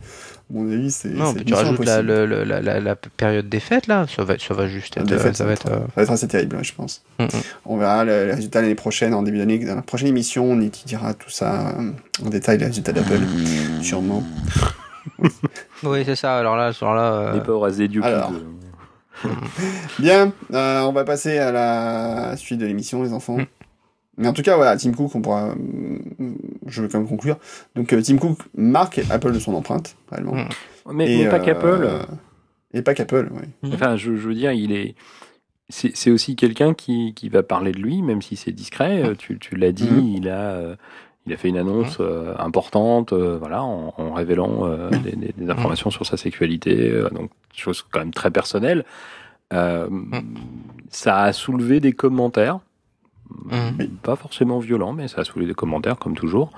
mon 0.49 0.69
avis, 0.71 0.91
c'est. 0.91 1.09
Non, 1.09 1.33
tu 1.33 1.53
rajoutes 1.53 1.85
la, 1.85 1.97
impossible. 1.97 2.07
le- 2.07 2.25
le- 2.25 2.43
la, 2.43 2.61
la, 2.61 2.79
la 2.81 2.95
période 2.95 3.47
des 3.47 3.59
fêtes 3.61 3.87
là, 3.87 4.05
ça 4.13 4.23
va, 4.25 4.37
ça 4.37 4.53
va 4.53 4.67
juste 4.67 4.97
être. 4.97 5.17
Fêtes, 5.17 5.35
ça 5.37 5.45
va 5.45 5.53
être. 5.53 5.67
euh, 5.67 5.79
ça 5.79 5.91
va 5.95 6.03
être 6.03 6.11
assez 6.11 6.27
terrible, 6.27 6.57
ouais, 6.57 6.63
je 6.63 6.73
pense. 6.73 7.03
On 7.65 7.77
verra 7.77 8.03
le- 8.03 8.25
les 8.25 8.33
résultats 8.33 8.61
l'année 8.61 8.75
prochaine, 8.75 9.13
en 9.13 9.23
début 9.23 9.37
d'année. 9.37 9.59
Dans 9.59 9.75
la 9.75 9.81
prochaine 9.81 10.09
émission, 10.09 10.43
on 10.51 10.59
étudiera 10.61 11.13
tout 11.13 11.29
ça 11.29 11.69
euh, 11.79 11.91
en 12.25 12.29
détail, 12.29 12.57
les 12.57 12.65
résultats 12.65 12.91
d'Apple, 12.91 13.19
sûrement. 13.81 14.23
Oui, 15.83 16.03
c'est 16.05 16.15
ça. 16.15 16.37
Alors 16.37 16.55
là, 16.55 16.71
alors 16.81 16.95
là. 16.95 17.13
euh, 17.13 17.31
On 17.31 17.35
n'est 17.35 17.43
pas 17.43 17.53
au 17.53 17.63
Alors. 18.03 18.31
Bien, 19.99 20.33
euh, 20.53 20.81
on 20.81 20.91
va 20.91 21.03
passer 21.03 21.37
à 21.37 21.51
la 21.51 22.35
suite 22.37 22.59
de 22.59 22.65
l'émission, 22.65 23.03
les 23.03 23.13
enfants. 23.13 23.37
Mm. 23.37 23.45
Mais 24.17 24.27
en 24.27 24.33
tout 24.33 24.41
cas, 24.43 24.55
voilà, 24.55 24.77
Tim 24.77 24.91
Cook, 24.91 25.15
on 25.15 25.21
pourra. 25.21 25.49
euh, 25.49 26.33
Je 26.67 26.81
veux 26.81 26.87
quand 26.87 26.99
même 26.99 27.07
conclure. 27.07 27.37
Donc, 27.75 27.91
euh, 27.93 28.01
Tim 28.01 28.17
Cook 28.17 28.39
marque 28.55 29.01
Apple 29.09 29.31
de 29.31 29.39
son 29.39 29.53
empreinte, 29.55 29.95
réellement. 30.11 30.35
Mm. 30.35 30.47
Mais, 30.93 31.11
Et, 31.11 31.23
mais 31.23 31.29
pas 31.29 31.37
euh, 31.37 31.39
qu'Apple. 31.39 31.89
Et 32.73 32.81
pas 32.81 32.93
qu'Apple, 32.93 33.29
oui. 33.31 33.47
Mhm. 33.69 33.73
Enfin, 33.75 33.95
je, 33.95 34.15
je 34.15 34.27
veux 34.27 34.35
dire, 34.35 34.51
il 34.51 34.71
est. 34.71 34.95
C'est 35.69 36.11
aussi 36.11 36.35
quelqu'un 36.35 36.73
qui, 36.73 37.13
qui 37.15 37.29
va 37.29 37.41
parler 37.41 37.71
de 37.71 37.79
lui, 37.79 38.01
même 38.03 38.21
si 38.21 38.35
c'est 38.35 38.51
discret. 38.51 39.01
Euh, 39.03 39.15
Tu, 39.15 39.39
tu 39.39 39.55
l'as 39.55 39.71
dit, 39.71 39.89
il 40.17 40.29
a. 40.29 40.75
Il 41.25 41.31
a 41.33 41.37
fait 41.37 41.47
une 41.49 41.57
annonce 41.57 41.97
euh, 42.01 42.33
importante, 42.37 43.13
euh, 43.13 43.37
voilà, 43.39 43.63
en, 43.63 43.93
en 43.97 44.13
révélant 44.13 44.65
euh, 44.65 44.89
des, 44.89 45.15
des- 45.15 45.33
des 45.37 45.49
informations 45.49 45.89
sur 45.89 46.05
sa 46.05 46.17
sexualité, 46.17 46.89
euh, 46.91 47.09
donc 47.09 47.29
chose 47.55 47.85
quand 47.89 47.99
même 47.99 48.13
très 48.13 48.29
personnelle. 48.31 48.83
Euh, 49.53 49.87
Ça 50.89 51.21
a 51.21 51.31
soulevé 51.33 51.79
des 51.79 51.93
commentaires, 51.93 52.59
pas 54.03 54.15
forcément 54.15 54.59
violents, 54.59 54.93
mais 54.93 55.07
ça 55.07 55.21
a 55.21 55.23
soulevé 55.23 55.47
des 55.47 55.53
commentaires 55.53 55.97
comme 55.97 56.15
toujours. 56.15 56.51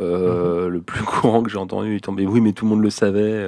Euh, 0.00 0.68
Le 0.68 0.80
plus 0.82 1.02
courant 1.04 1.42
que 1.42 1.50
j'ai 1.50 1.58
entendu 1.58 1.96
est 1.96 2.00
tombé, 2.00 2.26
oui, 2.26 2.40
mais 2.40 2.52
tout 2.52 2.64
le 2.66 2.70
monde 2.70 2.82
le 2.82 2.90
savait. 2.90 3.46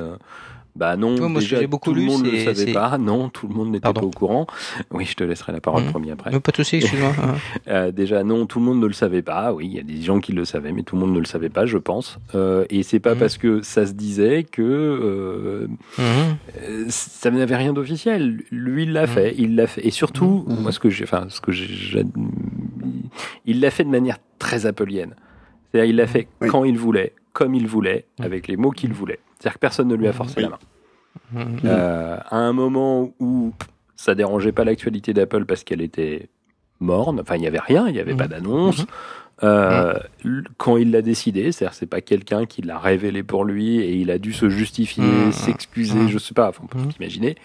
Bah 0.76 0.96
non, 0.96 1.14
Ouais, 1.16 1.28
moi, 1.28 1.40
déjà, 1.40 1.60
j'ai 1.60 1.68
beaucoup 1.68 1.90
tout 1.90 1.94
le 1.94 2.00
lu, 2.00 2.06
monde 2.08 2.24
le 2.24 2.32
c'est- 2.36 2.52
savait 2.54 2.72
pas. 2.72 2.98
Non, 2.98 3.28
tout 3.28 3.46
le 3.46 3.54
monde 3.54 3.70
n'était 3.70 3.92
pas 3.92 4.02
au 4.02 4.10
courant. 4.10 4.46
Oui, 4.90 5.04
je 5.04 5.14
te 5.14 5.22
laisserai 5.22 5.52
la 5.52 5.60
parole 5.60 5.84
Mhm. 5.84 5.90
premier 5.92 6.10
après. 6.10 6.32
Mais 6.32 6.40
pas 6.40 6.50
de 6.50 6.56
souci, 6.56 6.76
excuse-moi. 6.76 7.12
hein. 7.22 7.34
Euh, 7.68 7.92
déjà, 7.92 8.24
non, 8.24 8.46
tout 8.46 8.58
le 8.58 8.64
monde 8.64 8.80
ne 8.80 8.86
le 8.88 8.92
savait 8.92 9.22
pas. 9.22 9.52
Oui, 9.52 9.66
il 9.66 9.72
y 9.72 9.78
a 9.78 9.84
des 9.84 10.02
gens 10.02 10.18
qui 10.18 10.32
le 10.32 10.44
savaient, 10.44 10.72
mais 10.72 10.82
tout 10.82 10.96
le 10.96 11.00
monde 11.02 11.12
ne 11.14 11.20
le 11.20 11.26
savait 11.26 11.48
pas, 11.48 11.64
je 11.64 11.78
pense. 11.78 12.18
Euh, 12.34 12.64
et 12.70 12.82
c'est 12.82 12.98
pas 12.98 13.14
Mhm. 13.14 13.20
parce 13.20 13.38
que 13.38 13.62
ça 13.62 13.86
se 13.86 13.92
disait 13.92 14.42
que 14.42 14.62
euh, 14.62 15.66
Mhm. 15.98 16.36
euh, 16.68 16.84
ça 16.88 17.30
n'avait 17.30 17.54
rien 17.56 17.72
d'officiel. 17.72 18.42
Lui, 18.50 18.82
il 18.82 18.92
l'a 18.92 19.02
Mhm. 19.02 19.06
fait, 19.08 19.34
il 19.38 19.54
l'a 19.54 19.68
fait. 19.68 19.86
Et 19.86 19.90
surtout, 19.92 20.44
moi, 20.48 20.72
ce 20.72 20.80
que 20.80 20.90
j'ai, 20.90 21.04
enfin, 21.04 21.26
ce 21.28 21.40
que 21.40 21.52
j'ai, 21.52 22.04
il 23.46 23.60
l'a 23.60 23.70
fait 23.70 23.84
de 23.84 23.90
manière 23.90 24.18
très 24.40 24.66
appelienne. 24.66 25.14
C'est-à-dire, 25.70 25.90
il 25.90 25.96
l'a 25.96 26.06
fait 26.06 26.26
Oui. 26.40 26.48
quand 26.48 26.64
il 26.64 26.78
voulait, 26.78 27.12
comme 27.32 27.54
il 27.54 27.66
voulait, 27.66 28.06
avec 28.20 28.48
les 28.48 28.56
mots 28.56 28.70
qu'il 28.70 28.92
voulait. 28.92 29.20
C'est-à-dire 29.44 29.54
que 29.56 29.60
personne 29.60 29.88
ne 29.88 29.94
lui 29.94 30.08
a 30.08 30.12
forcé 30.14 30.36
Oui. 30.38 30.44
la 30.44 30.48
main. 30.48 30.58
Mhm. 31.32 31.58
Euh, 31.66 32.16
à 32.30 32.36
un 32.36 32.54
moment 32.54 33.12
où 33.20 33.52
ça 33.94 34.14
dérangeait 34.14 34.52
pas 34.52 34.64
l'actualité 34.64 35.12
d'Apple 35.12 35.44
parce 35.44 35.64
qu'elle 35.64 35.82
était 35.82 36.30
morne, 36.80 37.20
enfin 37.20 37.36
il 37.36 37.40
n'y 37.42 37.46
avait 37.46 37.60
rien, 37.60 37.86
il 37.88 37.92
n'y 37.92 38.00
avait 38.00 38.12
Mhm. 38.12 38.18
pas 38.18 38.26
d'annonce. 38.28 38.86
Euh, 39.42 39.98
l- 40.24 40.44
Quand 40.56 40.78
il 40.78 40.92
l'a 40.92 41.02
décidé, 41.02 41.52
c'est-à-dire 41.52 41.74
c'est 41.74 41.86
pas 41.86 42.00
quelqu'un 42.00 42.46
qui 42.46 42.62
l'a 42.62 42.78
révélé 42.78 43.22
pour 43.22 43.44
lui 43.44 43.80
et 43.80 43.92
il 43.96 44.10
a 44.10 44.18
dû 44.18 44.32
se 44.32 44.48
justifier, 44.48 45.04
Mhm. 45.04 45.32
s'excuser, 45.32 45.98
Mhm. 45.98 46.08
je 46.08 46.18
sais 46.18 46.34
pas, 46.34 46.50
on 46.62 46.66
peut 46.66 46.78
Mhm. 46.78 46.86
tout 46.88 46.96
imaginer. 47.00 47.36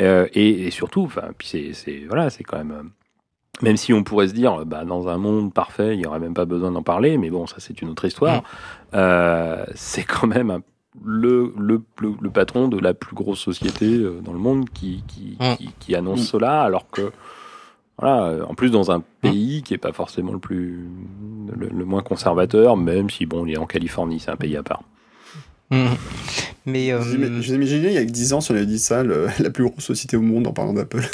Euh, 0.00 0.26
et, 0.34 0.66
et 0.66 0.70
surtout, 0.72 1.04
enfin, 1.04 1.28
puis 1.38 1.46
c'est, 1.46 1.72
c'est 1.74 2.02
voilà, 2.08 2.28
c'est 2.28 2.42
quand 2.42 2.58
même. 2.58 2.72
euh, 2.72 2.82
même 3.62 3.76
si 3.78 3.94
on 3.94 4.02
pourrait 4.04 4.28
se 4.28 4.34
dire, 4.34 4.66
bah, 4.66 4.84
dans 4.84 5.08
un 5.08 5.16
monde 5.16 5.54
parfait, 5.54 5.94
il 5.94 5.98
n'y 6.00 6.06
aurait 6.06 6.18
même 6.18 6.34
pas 6.34 6.44
besoin 6.44 6.70
d'en 6.72 6.82
parler, 6.82 7.16
mais 7.16 7.30
bon, 7.30 7.46
ça 7.46 7.56
c'est 7.60 7.80
une 7.80 7.88
autre 7.88 8.04
histoire. 8.04 8.42
Euh, 8.94 9.64
c'est 9.74 10.02
quand 10.04 10.26
même 10.26 10.50
un- 10.50 10.60
le, 11.04 11.52
le, 11.58 11.82
le, 12.00 12.12
le 12.20 12.30
patron 12.30 12.68
de 12.68 12.78
la 12.78 12.94
plus 12.94 13.14
grosse 13.14 13.40
société 13.40 13.86
euh, 13.96 14.20
dans 14.24 14.32
le 14.32 14.38
monde 14.38 14.68
qui, 14.70 15.02
qui, 15.06 15.36
Mm. 15.40 15.56
qui, 15.56 15.70
qui 15.78 15.94
annonce 15.94 16.20
Mm. 16.22 16.24
cela, 16.26 16.62
alors 16.62 16.88
que, 16.90 17.12
voilà, 17.98 18.44
en 18.46 18.54
plus 18.54 18.70
dans 18.70 18.90
un 18.90 19.02
pays 19.20 19.62
qui 19.62 19.74
est 19.74 19.78
pas 19.78 19.92
forcément 19.92 20.32
le 20.32 20.38
plus, 20.38 20.86
le, 21.56 21.68
le 21.68 21.84
moins 21.84 22.02
conservateur, 22.02 22.76
même 22.76 23.08
si 23.10 23.26
bon, 23.26 23.46
il 23.46 23.54
est 23.54 23.58
en 23.58 23.66
Californie, 23.66 24.20
c'est 24.20 24.30
un 24.30 24.36
pays 24.36 24.56
à 24.56 24.62
part. 24.62 24.82
Mhm. 25.70 25.88
Mais 26.66 26.92
euh, 26.92 27.00
Je 27.02 27.08
vous 27.18 27.54
imaginez, 27.54 27.88
il 27.88 27.94
y 27.94 27.98
a 27.98 28.04
que 28.04 28.10
10 28.10 28.32
ans, 28.32 28.40
si 28.40 28.50
on 28.52 28.54
avait 28.54 28.66
dit 28.66 28.78
ça, 28.78 29.02
le- 29.02 29.26
la 29.40 29.50
plus 29.50 29.64
grosse 29.64 29.84
société 29.84 30.16
au 30.16 30.22
monde 30.22 30.46
en 30.46 30.52
parlant 30.52 30.72
d'Apple. 30.74 31.00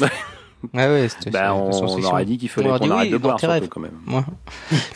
ouais, 0.75 0.87
ouais, 0.87 1.09
Bah, 1.31 1.55
on, 1.55 1.71
on 1.71 2.03
aurait 2.05 2.25
dit 2.25 2.39
qu'il 2.39 2.49
fallait 2.49 2.69
qu'on 2.69 2.91
arrête 2.91 3.07
oui, 3.07 3.11
de 3.11 3.17
boire, 3.19 3.39
surtout 3.39 3.69
quand 3.69 3.81
même. 3.81 3.93
Ouais. 4.07 4.23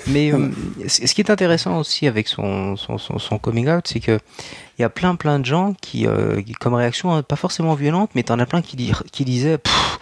Mais 0.07 0.33
euh, 0.33 0.51
ce 0.87 1.13
qui 1.15 1.21
est 1.21 1.31
intéressant 1.31 1.79
aussi 1.79 2.07
avec 2.07 2.29
son, 2.29 2.77
son, 2.77 2.99
son, 2.99 3.19
son 3.19 3.39
coming 3.39 3.69
out, 3.69 3.87
c'est 3.87 4.01
que 4.01 4.19
il 4.79 4.83
y 4.83 4.85
a 4.85 4.91
plein 4.91 5.15
plein 5.17 5.39
de 5.39 5.45
gens 5.45 5.75
qui, 5.81 6.07
euh, 6.07 6.43
qui, 6.43 6.53
comme 6.53 6.75
réaction, 6.75 7.15
hein, 7.15 7.23
pas 7.23 7.37
forcément 7.37 7.75
violente, 7.75 8.11
mais 8.15 8.23
t'en 8.23 8.39
as 8.39 8.47
plein 8.47 8.63
qui, 8.63 8.93
qui 9.11 9.25
disaient 9.25 9.59
Pff, 9.59 9.99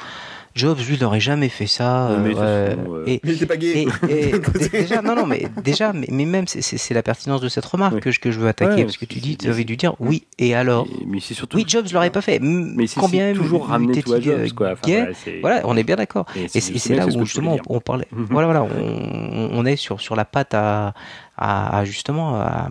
Jobs, 0.54 0.78
lui, 0.88 0.96
n'aurait 0.98 1.20
jamais 1.20 1.48
fait 1.48 1.66
ça. 1.66 2.10
Non, 2.12 2.18
mais 2.20 2.32
euh, 2.36 2.70
façon, 2.76 2.94
euh, 2.94 3.04
et, 3.06 3.20
Mais 3.24 3.30
il 3.32 3.36
était 3.36 3.46
pas 3.46 3.56
gay. 3.56 3.86
et, 4.08 4.28
et 4.28 4.32
dé- 4.58 4.68
déjà, 4.70 5.02
non, 5.02 5.16
non, 5.16 5.26
mais 5.26 5.46
déjà, 5.64 5.92
mais, 5.92 6.06
mais 6.10 6.24
même, 6.26 6.46
c'est- 6.46 6.62
c'est 6.62 6.78
c'est 6.78 6.94
la 6.94 7.02
pertinence 7.02 7.40
de 7.40 7.48
cette 7.48 7.64
remarque 7.64 7.94
Oui. 7.96 8.00
que, 8.00 8.10
je, 8.12 8.20
que 8.20 8.30
je 8.30 8.38
veux 8.38 8.46
attaquer, 8.48 8.74
Ouais, 8.76 8.84
parce 8.84 8.96
que 8.96 9.04
tu 9.04 9.18
dis, 9.18 9.36
tu 9.36 9.48
avais 9.48 9.64
dû 9.64 9.76
dire, 9.76 9.94
oui, 9.98 10.24
et 10.38 10.54
alors 10.54 10.86
mais 11.06 11.18
c'est 11.20 11.34
surtout. 11.34 11.56
Oui, 11.56 11.64
Jobs 11.66 11.86
l'aurait 11.92 12.10
pas 12.10 12.20
fait. 12.20 12.38
Mais 12.40 12.86
c'est 12.86 13.00
même 13.12 13.36
toujours 13.36 13.66
ramené 13.66 14.00
tout 14.02 14.12
à 14.12 14.20
Jobs, 14.20 14.52
quoi. 14.52 14.72
Enfin, 14.72 14.80
gay 14.86 15.00
voilà, 15.40 15.40
Voilà, 15.40 15.60
on 15.64 15.76
est 15.76 15.82
bien 15.84 15.96
d'accord. 15.96 16.26
Et 16.36 16.48
c'est 16.60 16.94
là 16.94 17.06
où 17.06 17.24
justement 17.24 17.56
on 17.68 17.80
parlait. 17.80 18.06
Mhm. 18.12 18.26
Voilà, 18.30 18.46
voilà, 18.46 18.62
on, 18.62 19.50
on 19.52 19.66
est 19.66 19.76
sur 19.76 20.00
sur 20.00 20.14
la 20.16 20.24
patte 20.24 20.54
à, 20.54 20.94
à, 21.36 21.84
justement 21.84 22.36
à, 22.36 22.68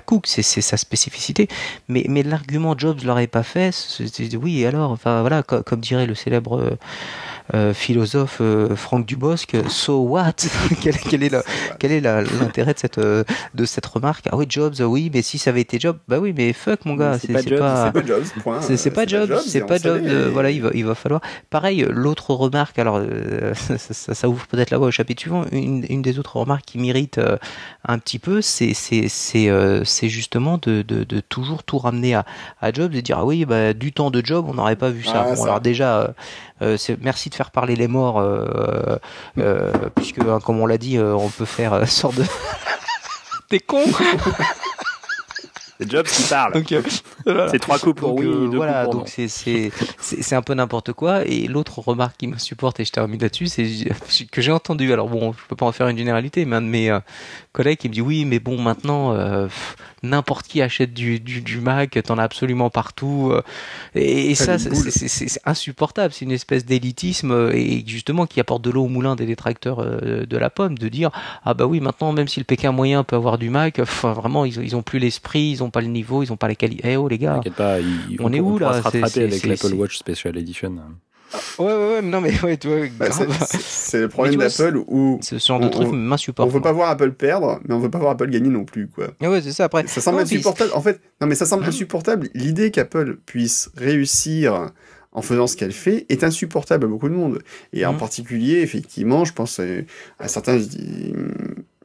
Cook, 0.00 0.26
c'est 0.26 0.42
sa 0.42 0.76
spécificité. 0.76 1.48
Mais 1.88 2.04
mais 2.08 2.22
l'argument 2.22 2.76
Jobs 2.76 3.02
l'aurait 3.04 3.26
pas 3.26 3.42
fait, 3.42 3.70
oui 4.40 4.64
alors, 4.66 4.90
enfin 4.90 5.20
voilà, 5.20 5.42
co- 5.42 5.62
comme, 5.62 5.80
dirait 5.80 6.06
le 6.06 6.14
célèbre 6.14 6.78
euh, 7.54 7.72
philosophe 7.74 8.38
euh, 8.40 8.76
Franck 8.76 9.06
Dubosc, 9.06 9.56
so 9.68 10.00
what? 10.02 10.32
Quel, 10.80 10.96
quel 11.78 11.92
est 11.92 12.00
l'intérêt 12.00 12.74
de 12.74 12.78
cette 12.78 12.98
de 13.00 13.64
cette 13.64 13.86
remarque? 13.86 14.26
Ah 14.30 14.36
oui, 14.36 14.46
Jobs, 14.48 14.74
oui, 14.80 15.10
mais 15.12 15.22
si 15.22 15.38
ça 15.38 15.50
avait 15.50 15.60
été 15.62 15.78
Jobs, 15.80 15.98
bah 16.08 16.18
oui, 16.18 16.34
mais 16.36 16.52
fuck 16.52 16.84
mon 16.84 16.94
gars, 16.94 17.18
C'est 17.18 17.28
pas 17.32 17.42
pas 17.42 17.92
C'est 17.92 18.00
pas 18.00 18.06
Jobs, 18.06 18.24
point. 18.42 18.60
c'est 18.60 18.90
pas 18.90 19.06
Jobs, 19.06 19.38
c'est 19.46 19.66
pas 19.66 19.78
Jobs. 19.78 20.02
euh, 20.04 20.28
et- 20.28 20.30
Voilà, 20.30 20.50
il 20.50 20.62
va, 20.62 20.70
il 20.74 20.84
va 20.84 20.94
falloir. 20.94 21.20
Pareil, 21.50 21.86
l'autre 21.90 22.34
remarque, 22.34 22.78
alors 22.78 22.96
euh, 23.00 23.54
ça, 23.54 23.78
ça- 23.78 24.14
ça 24.14 24.28
ouvre 24.28 24.46
peut-être 24.46 24.70
la 24.70 24.78
voie 24.78 24.88
au 24.88 24.90
chapitre 24.90 25.20
suivant. 25.20 25.44
Une, 25.52 25.84
une 25.88 26.02
des 26.02 26.18
autres 26.18 26.36
remarques 26.36 26.64
qui 26.66 26.78
mérite 26.78 27.20
un 27.86 27.98
petit 27.98 28.18
peu, 28.18 28.40
c'est 28.42 28.74
justement 30.08 30.58
de, 30.58 30.82
de, 30.82 31.04
de 31.04 31.20
toujours 31.20 31.62
tout 31.64 31.78
ramener 31.78 32.14
à, 32.14 32.24
à 32.60 32.72
Jobs 32.72 32.94
et 32.94 33.02
dire 33.02 33.18
ah 33.18 33.24
oui, 33.24 33.44
bah, 33.44 33.72
du 33.72 33.92
temps 33.92 34.10
de 34.10 34.24
Jobs, 34.24 34.44
on 34.48 34.54
n'aurait 34.54 34.76
pas 34.76 34.90
vu 34.90 35.04
ça. 35.04 35.24
Ah, 35.26 35.30
Bon, 35.30 35.36
ça. 35.36 35.42
alors 35.44 35.60
déjà, 35.60 36.14
merci 37.00 37.30
de 37.30 37.34
faire 37.34 37.50
parler 37.50 37.76
les 37.76 37.88
morts, 37.88 38.20
euh, 38.20 38.96
euh, 39.38 39.72
puisque 39.94 40.18
hein, 40.18 40.40
comme 40.44 40.60
on 40.60 40.66
l'a 40.66 40.78
dit, 40.78 40.98
euh, 40.98 41.14
on 41.14 41.28
peut 41.28 41.44
faire 41.44 41.72
euh, 41.72 41.86
sorte 41.86 42.16
de 42.16 42.24
T'es 43.48 43.60
con 43.60 43.82
Jobs 45.86 46.06
qui 46.06 46.22
parle. 46.24 46.52
Euh, 46.56 46.82
voilà. 47.24 47.48
C'est 47.50 47.58
trois 47.58 47.78
coups 47.78 48.00
pour 48.00 48.10
Donc, 48.10 48.20
oui, 48.20 48.26
euh, 48.26 48.48
deux 48.50 48.56
voilà, 48.56 48.84
coups 48.84 48.84
pour 48.84 48.94
donc 49.00 49.08
c'est 49.08 49.28
c'est 49.28 49.70
c'est 50.00 50.34
un 50.34 50.42
peu 50.42 50.54
n'importe 50.54 50.92
quoi. 50.92 51.24
Et 51.26 51.46
l'autre 51.46 51.78
remarque 51.80 52.16
qui 52.18 52.26
me 52.26 52.38
supporte 52.38 52.80
et 52.80 52.84
je 52.84 52.92
termine 52.92 53.20
là-dessus, 53.20 53.46
c'est 53.46 53.64
que 54.30 54.40
j'ai 54.42 54.52
entendu. 54.52 54.92
Alors 54.92 55.08
bon, 55.08 55.32
je 55.32 55.38
peux 55.48 55.56
pas 55.56 55.66
en 55.66 55.72
faire 55.72 55.88
une 55.88 55.98
généralité, 55.98 56.44
mais 56.44 56.56
un 56.56 56.62
de 56.62 56.66
mes 56.66 56.90
euh, 56.90 57.00
collègues 57.52 57.78
qui 57.78 57.88
me 57.88 57.94
dit 57.94 58.00
oui, 58.00 58.24
mais 58.24 58.38
bon, 58.40 58.60
maintenant 58.60 59.12
euh, 59.14 59.46
n'importe 60.02 60.46
qui 60.48 60.62
achète 60.62 60.92
du 60.94 61.20
du, 61.20 61.40
du 61.42 61.60
Mac, 61.60 61.98
t'en 62.04 62.18
as 62.18 62.22
absolument 62.24 62.70
partout. 62.70 63.30
euh, 63.32 63.42
et, 63.94 64.30
et 64.30 64.34
Ça 64.34 64.58
c'est- 64.58 65.40
insupportable. 65.44 66.12
C'est 66.14 66.24
une 66.24 66.32
espèce 66.32 66.64
d'élitisme 66.64 67.30
euh, 67.30 67.52
et 67.54 67.84
justement 67.86 68.26
qui 68.26 68.40
apporte 68.40 68.62
de 68.62 68.70
l'eau 68.70 68.84
au 68.84 68.88
moulin 68.88 69.16
des 69.16 69.26
détracteurs 69.26 69.80
euh, 69.80 70.26
de 70.26 70.36
la 70.36 70.50
pomme, 70.50 70.76
de 70.78 70.88
dire 70.88 71.10
ah 71.44 71.54
bah 71.54 71.66
oui, 71.66 71.80
maintenant 71.80 72.12
même 72.12 72.28
si 72.28 72.40
le 72.40 72.44
Pékin 72.44 72.72
moyen 72.72 73.04
peut 73.04 73.16
avoir 73.16 73.38
du 73.38 73.50
Mac, 73.50 73.78
enfin 73.78 74.12
vraiment 74.12 74.44
ils 74.44 74.58
ils 74.62 74.74
ont 74.76 74.82
plus 74.82 74.98
l'esprit, 74.98 75.50
ils 75.50 75.62
ont 75.62 75.67
pas 75.70 75.80
le 75.80 75.86
niveau, 75.88 76.22
ils 76.22 76.32
ont 76.32 76.36
pas 76.36 76.48
les 76.48 76.56
qualités. 76.56 76.82
Eh 76.88 76.96
oh 76.96 77.08
les 77.08 77.18
gars. 77.18 77.34
T'inquiète 77.36 77.54
pas, 77.54 77.78
il- 77.80 78.16
On 78.20 78.32
est 78.32 78.40
où, 78.40 78.56
pourra 78.58 78.72
là 78.72 78.78
se 78.78 78.82
rattraper 78.82 79.22
avec 79.24 79.44
l'Apple 79.46 79.74
Watch 79.74 79.98
Special 79.98 80.36
Edition. 80.36 80.74
Ouais, 81.58 81.66
ouais, 81.66 81.74
ouais, 81.74 82.02
non, 82.02 82.22
mais 82.22 82.32
ouais, 82.42 82.56
tu 82.56 82.68
vois, 82.68 82.86
Bah, 82.98 83.06
c'est- 83.10 84.00
le 84.00 84.08
problème 84.08 84.36
d'Apple 84.36 84.82
où 84.86 85.18
ce 85.22 85.36
genre 85.38 85.60
de 85.60 85.66
on- 85.66 85.70
truc 85.70 85.88
on- 85.88 85.90
on 85.92 85.96
m'insupporte. 85.96 86.50
veut 86.50 86.62
pas 86.62 86.72
voir 86.72 86.88
Apple 86.88 87.12
perdre, 87.12 87.60
mais 87.68 87.74
on 87.74 87.78
veut 87.80 87.90
pas 87.90 87.98
voir 87.98 88.12
Apple 88.12 88.30
gagner 88.30 88.48
non 88.48 88.64
plus, 88.64 88.88
quoi. 88.88 89.08
Ah 89.22 89.28
ouais, 89.30 89.42
c'est 89.42 89.52
ça, 89.52 89.64
après. 89.64 89.86
Ça 89.88 90.00
semble 90.00 90.20
insupportable. 90.20 90.70
En 90.74 90.80
fait, 90.80 91.00
non, 91.20 91.26
mais 91.26 91.34
ça 91.34 91.44
semble 91.44 91.64
insupportable. 91.64 92.30
L'idée 92.32 92.70
qu'Apple 92.70 93.18
puisse 93.26 93.70
réussir 93.76 94.70
en 95.12 95.20
faisant 95.20 95.46
ce 95.46 95.56
qu'elle 95.58 95.72
fait 95.72 96.06
est 96.08 96.24
insupportable 96.24 96.86
à 96.86 96.88
beaucoup 96.88 97.08
de 97.10 97.14
monde. 97.14 97.42
Et 97.74 97.84
en 97.84 97.92
Mhm. 97.92 97.98
particulier, 97.98 98.60
effectivement, 98.60 99.26
je 99.26 99.34
pense 99.34 99.60
à 100.18 100.28
certains. 100.28 100.58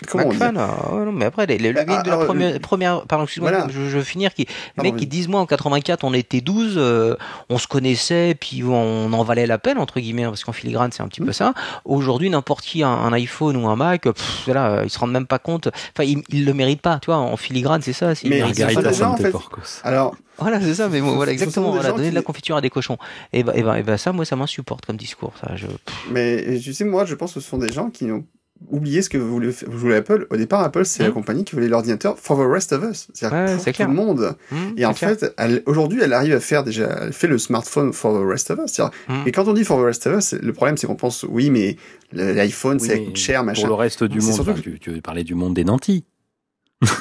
Comment 0.09 0.27
McFan, 0.29 0.55
ah, 0.57 0.93
ouais, 0.95 1.05
non, 1.05 1.11
mais 1.11 1.25
après, 1.25 1.45
les, 1.45 1.57
les, 1.57 1.69
le 1.71 1.75
Bah, 1.75 1.95
mec 1.97 2.03
de 2.05 2.09
la 2.09 2.17
première, 2.17 2.53
le- 2.53 2.59
première 2.59 3.03
pardon, 3.05 3.23
excuse-moi, 3.23 3.51
Voilà. 3.51 3.67
je, 3.69 3.79
je 3.89 3.97
veux 3.97 4.03
finir, 4.03 4.33
qui, 4.33 4.47
les 4.77 4.83
mecs 4.83 4.95
qui 4.97 5.07
disent, 5.07 5.27
moi, 5.29 5.39
en 5.39 5.45
84, 5.45 6.03
on 6.03 6.13
était 6.13 6.41
12, 6.41 6.73
euh, 6.77 7.15
on 7.49 7.57
se 7.57 7.67
connaissait, 7.67 8.35
puis 8.37 8.63
on 8.63 9.13
en 9.13 9.23
valait 9.23 9.45
la 9.47 9.59
peine, 9.59 9.77
entre 9.77 9.99
guillemets, 9.99 10.23
hein, 10.23 10.29
parce 10.29 10.43
qu'en 10.43 10.51
filigrane, 10.51 10.91
c'est 10.91 11.03
un 11.03 11.07
petit 11.07 11.21
peu 11.21 11.29
Mm. 11.29 11.33
ça. 11.33 11.53
Aujourd'hui, 11.85 12.29
n'importe 12.29 12.65
qui, 12.65 12.83
un, 12.83 12.89
un 12.89 13.13
iPhone 13.13 13.55
ou 13.55 13.67
un 13.69 13.75
Mac, 13.75 14.01
pff, 14.03 14.41
voilà, 14.45 14.71
euh, 14.71 14.81
ils 14.83 14.89
se 14.89 14.99
rendent 14.99 15.11
même 15.13 15.27
pas 15.27 15.39
compte, 15.39 15.67
enfin, 15.95 16.03
ils, 16.03 16.21
ils 16.29 16.43
le 16.43 16.53
méritent 16.53 16.81
pas, 16.81 16.99
tu 16.99 17.05
vois, 17.05 17.17
en 17.17 17.37
filigrane, 17.37 17.81
c'est 17.81 17.93
ça, 17.93 18.13
c'est- 18.15 18.25
ils 18.27 18.29
Mais 18.31 18.37
méritent 18.41 18.73
pas 18.75 18.81
de- 18.81 18.87
des 18.89 18.93
gens, 18.95 19.11
en 19.11 19.17
fait. 19.17 19.31
Porcos. 19.31 19.61
Alors, 19.83 20.15
Voilà, 20.39 20.59
c'est 20.59 20.73
ça, 20.73 20.89
mais 20.89 20.99
bon, 20.99 21.15
voilà, 21.15 21.31
exactement, 21.31 21.71
voilà, 21.71 21.91
donner 21.91 22.09
de 22.09 22.15
la 22.15 22.23
confiture 22.23 22.55
à 22.57 22.61
des 22.61 22.71
cochons. 22.71 22.97
Et 23.31 23.43
ben, 23.43 23.53
et 23.55 23.61
ben, 23.61 23.75
et 23.75 23.83
ben, 23.83 23.97
ça, 23.97 24.11
moi, 24.11 24.25
ça 24.25 24.35
m'insupporte 24.35 24.85
comme 24.85 24.97
discours, 24.97 25.33
ça, 25.39 25.55
je, 25.55 25.67
pff, 25.67 26.07
mais 26.11 26.59
tu 26.59 26.73
sais, 26.73 26.83
moi, 26.83 27.05
je 27.05 27.13
pense 27.15 27.35
que 27.35 27.39
ce 27.39 27.47
sont 27.47 27.59
des 27.59 27.71
gens 27.71 27.89
qui 27.91 28.11
ont 28.11 28.25
oublié 28.69 29.01
ce 29.01 29.09
que 29.09 29.17
voulait, 29.17 29.53
voulait 29.67 29.97
Apple. 29.97 30.27
Au 30.29 30.37
départ, 30.37 30.61
Apple, 30.61 30.85
c'est 30.85 31.03
la 31.03 31.09
Mhm. 31.09 31.13
compagnie 31.15 31.43
qui 31.43 31.55
voulait 31.55 31.67
l'ordinateur 31.67 32.17
for 32.19 32.37
the 32.37 32.47
rest 32.49 32.73
of 32.73 32.83
us. 32.83 33.07
C'est-à-dire 33.13 33.37
Ouais, 33.37 33.55
pour 33.55 33.65
tout 33.65 33.71
clair. 33.71 33.87
le 33.87 33.93
monde. 33.93 34.35
hum, 34.51 34.73
Et 34.77 34.85
en 34.85 34.93
clair. 34.93 35.11
fait, 35.17 35.33
elle- 35.37 35.63
aujourd'hui, 35.65 35.99
elle 36.03 36.13
arrive 36.13 36.33
à 36.33 36.39
faire 36.39 36.63
déjà, 36.63 36.99
elle 37.03 37.13
fait 37.13 37.27
le 37.27 37.37
smartphone 37.37 37.93
for 37.93 38.13
the 38.13 38.25
rest 38.27 38.51
of 38.51 38.59
us. 38.59 38.71
C'est-à-dire- 38.73 38.93
Mhm. 39.09 39.23
Et 39.27 39.31
quand 39.31 39.47
on 39.47 39.53
dit 39.53 39.63
for 39.63 39.79
the 39.79 39.83
rest 39.85 40.07
of 40.07 40.17
us, 40.17 40.33
le 40.33 40.53
problème, 40.53 40.77
c'est 40.77 40.87
qu'on 40.87 40.95
pense, 40.95 41.23
oui, 41.27 41.49
mais 41.49 41.77
l'iPhone, 42.11 42.77
Oui, 42.81 42.87
ça 42.87 42.93
mais 42.95 43.05
coûte 43.05 43.17
cher, 43.17 43.43
machin. 43.43 43.61
Pour 43.61 43.69
le 43.69 43.75
reste 43.75 44.03
du 44.03 44.21
C'est 44.21 44.27
monde, 44.27 44.35
surtout 44.35 44.61
tu, 44.61 44.79
tu 44.79 44.91
veux 44.91 45.01
parler 45.01 45.23
du 45.23 45.35
monde 45.35 45.53
des 45.53 45.63
nantis. 45.63 46.05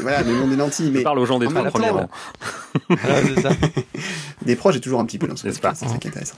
Voilà, 0.00 0.22
le 0.22 0.32
monde 0.34 0.52
est 0.52 0.56
nanti, 0.56 0.84
Je 0.86 0.90
mais 0.92 1.02
parle 1.02 1.18
aux 1.18 1.26
gens 1.26 1.40
des 1.40 1.46
trois 1.46 1.64
premiers 1.64 1.90
rangs. 1.90 2.08
Voilà, 2.88 3.16
c'est 3.34 3.40
ça. 3.42 3.50
des 4.46 4.54
proches, 4.56 4.74
j'ai 4.74 4.80
toujours 4.80 5.00
un 5.00 5.04
petit 5.04 5.18
peu 5.18 5.26
dans 5.26 5.34
ce 5.36 5.50
c'est 5.50 5.60
ça 5.60 5.72
qui 5.72 6.06
est 6.06 6.10
intéressant. 6.10 6.36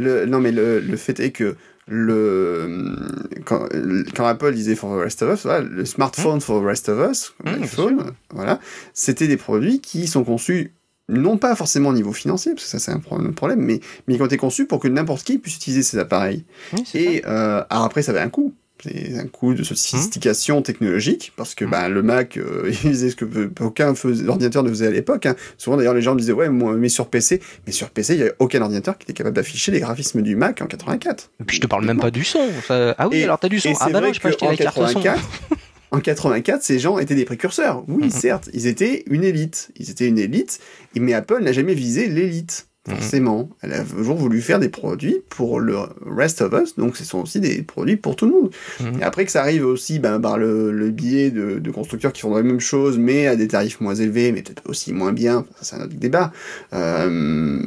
Le, 0.00 0.26
non, 0.26 0.40
mais 0.40 0.50
le, 0.50 0.80
le 0.80 0.96
fait 0.96 1.20
est 1.20 1.30
que 1.30 1.56
le, 1.92 2.96
quand, 3.44 3.68
quand 4.16 4.26
Apple 4.26 4.52
disait 4.54 4.74
for 4.74 4.96
the 4.96 5.00
rest 5.02 5.22
of 5.22 5.34
us, 5.38 5.42
voilà, 5.44 5.60
le 5.60 5.84
smartphone 5.84 6.40
for 6.40 6.60
the 6.60 6.64
rest 6.64 6.88
of 6.88 6.98
us, 7.10 7.34
Mmh, 7.44 8.10
voilà, 8.34 8.58
c'était 8.94 9.28
des 9.28 9.36
produits 9.36 9.80
qui 9.80 10.06
sont 10.06 10.24
conçus 10.24 10.72
non 11.08 11.36
pas 11.36 11.54
forcément 11.56 11.90
au 11.90 11.92
niveau 11.92 12.12
financier, 12.12 12.52
parce 12.54 12.64
que 12.64 12.70
ça 12.70 12.78
c'est 12.78 12.92
un 12.92 12.98
pro- 13.00 13.16
un 13.20 13.32
problème, 13.32 13.60
mais, 13.60 13.80
mais 14.06 14.16
qui 14.16 14.22
ont 14.22 14.26
été 14.26 14.36
conçus 14.38 14.66
pour 14.66 14.80
que 14.80 14.88
n'importe 14.88 15.24
qui 15.24 15.36
puisse 15.38 15.56
utiliser 15.56 15.82
ces 15.82 15.98
appareils. 15.98 16.44
Oui. 16.72 16.84
Et 16.94 17.22
euh, 17.26 17.62
alors 17.68 17.84
après, 17.84 18.02
ça 18.02 18.12
avait 18.12 18.20
un 18.20 18.30
coût. 18.30 18.54
C'est 18.82 19.16
un 19.18 19.26
coût 19.28 19.54
de 19.54 19.62
sophistication 19.62 20.60
technologique, 20.62 21.32
parce 21.36 21.54
que 21.54 21.64
bah, 21.64 21.88
le 21.88 22.02
Mac, 22.02 22.36
euh, 22.36 22.64
il 22.68 22.74
faisait 22.74 23.10
ce 23.10 23.16
que 23.16 23.24
aucun 23.60 23.94
ordinateur 24.28 24.62
ne 24.62 24.68
faisait 24.68 24.88
à 24.88 24.90
l'époque. 24.90 25.26
hein. 25.26 25.36
Souvent 25.56 25.76
d'ailleurs, 25.76 25.94
les 25.94 26.02
gens 26.02 26.14
me 26.14 26.18
disaient, 26.20 26.32
ouais, 26.32 26.48
moi, 26.48 26.74
mais 26.74 26.88
sur 26.88 27.06
PC, 27.08 27.40
mais 27.66 27.72
sur 27.72 27.90
PC, 27.90 28.14
il 28.14 28.16
n'y 28.16 28.22
avait 28.22 28.34
aucun 28.40 28.60
ordinateur 28.60 28.98
qui 28.98 29.04
était 29.04 29.12
capable 29.12 29.36
d'afficher 29.36 29.70
les 29.72 29.80
graphismes 29.80 30.22
du 30.22 30.34
Mac 30.36 30.60
en 30.62 30.66
84. 30.66 31.30
Et 31.40 31.44
puis 31.44 31.56
je 31.56 31.62
te 31.62 31.66
parle 31.66 31.84
même 31.84 32.00
pas 32.00 32.10
du 32.10 32.24
son. 32.24 32.40
ça- 32.66 32.94
Ah 32.98 33.08
oui, 33.08 33.18
Et- 33.18 33.24
alors 33.24 33.38
t'as 33.38 33.48
du 33.48 33.60
son. 33.60 33.72
Ah 33.80 33.88
bah 33.90 34.00
non, 34.00 34.12
je 34.12 34.20
peux 34.20 34.28
acheter 34.28 34.46
la 34.46 34.56
carte 34.56 34.76
son. 34.76 34.82
84, 34.82 35.20
en 35.92 36.00
84, 36.00 36.62
ces 36.62 36.78
gens 36.78 36.98
étaient 36.98 37.14
des 37.14 37.24
précurseurs. 37.24 37.84
Oui, 37.86 38.04
Mhm. 38.04 38.10
certes, 38.10 38.48
ils 38.52 38.66
étaient 38.66 39.04
une 39.06 39.22
élite. 39.24 39.70
Ils 39.78 39.90
étaient 39.90 40.08
une 40.08 40.18
élite, 40.18 40.58
mais 40.96 41.12
Apple 41.14 41.42
n'a 41.42 41.52
jamais 41.52 41.74
visé 41.74 42.08
l'élite. 42.08 42.66
Mhm. 42.88 42.96
Forcément, 42.96 43.48
elle 43.60 43.74
a 43.74 43.84
toujours 43.84 44.16
voulu 44.16 44.40
faire 44.40 44.58
des 44.58 44.68
produits 44.68 45.18
pour 45.28 45.60
le 45.60 45.76
rest 46.04 46.42
of 46.42 46.52
us, 46.60 46.74
donc 46.76 46.96
ce 46.96 47.04
sont 47.04 47.20
aussi 47.22 47.38
des 47.38 47.62
produits 47.62 47.94
pour 47.96 48.16
tout 48.16 48.26
le 48.26 48.32
monde. 48.32 48.50
Mhm. 48.80 49.00
Et 49.00 49.04
après 49.04 49.24
que 49.24 49.30
ça 49.30 49.40
arrive 49.40 49.64
aussi 49.64 50.00
ben, 50.00 50.18
par 50.20 50.36
le, 50.36 50.72
le 50.72 50.90
biais 50.90 51.30
de, 51.30 51.60
de 51.60 51.70
constructeurs 51.70 52.12
qui 52.12 52.22
font 52.22 52.34
la 52.34 52.42
même 52.42 52.58
chose, 52.58 52.98
mais 52.98 53.28
à 53.28 53.36
des 53.36 53.46
tarifs 53.46 53.80
moins 53.80 53.94
élevés, 53.94 54.32
mais 54.32 54.42
peut-être 54.42 54.62
aussi 54.68 54.92
moins 54.92 55.12
bien, 55.12 55.46
c'est 55.60 55.76
un 55.76 55.82
autre 55.82 55.94
débat. 55.94 56.32
Euh, 56.72 57.62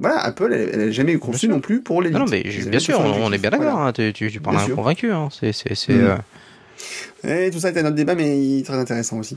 voilà, 0.00 0.18
Apple, 0.18 0.52
elle, 0.52 0.70
elle 0.72 0.80
a 0.80 0.90
jamais 0.90 1.16
conçu 1.16 1.46
non 1.46 1.60
plus 1.60 1.80
pour 1.80 2.02
l'élite. 2.02 2.16
Ah 2.20 2.24
non, 2.24 2.30
mais 2.30 2.42
bien 2.42 2.80
sûr, 2.80 2.98
on, 3.00 3.26
on 3.26 3.32
est 3.32 3.38
bien 3.38 3.50
d'accord. 3.50 3.70
Voilà. 3.72 3.86
hein, 3.88 3.92
tu, 3.92 4.12
tu, 4.12 4.30
tu 4.32 4.40
parles 4.40 4.56
Bien 4.56 4.64
un 4.64 4.66
sûr. 4.66 4.76
convaincu. 4.76 5.12
Hein. 5.12 5.28
C'est, 5.30 5.52
Et 7.26 7.50
tout 7.50 7.58
ça 7.60 7.68
est 7.70 7.78
un 7.78 7.84
autre 7.86 7.94
débat, 7.94 8.14
mais 8.14 8.62
très 8.64 8.74
intéressant 8.74 9.18
aussi. 9.18 9.36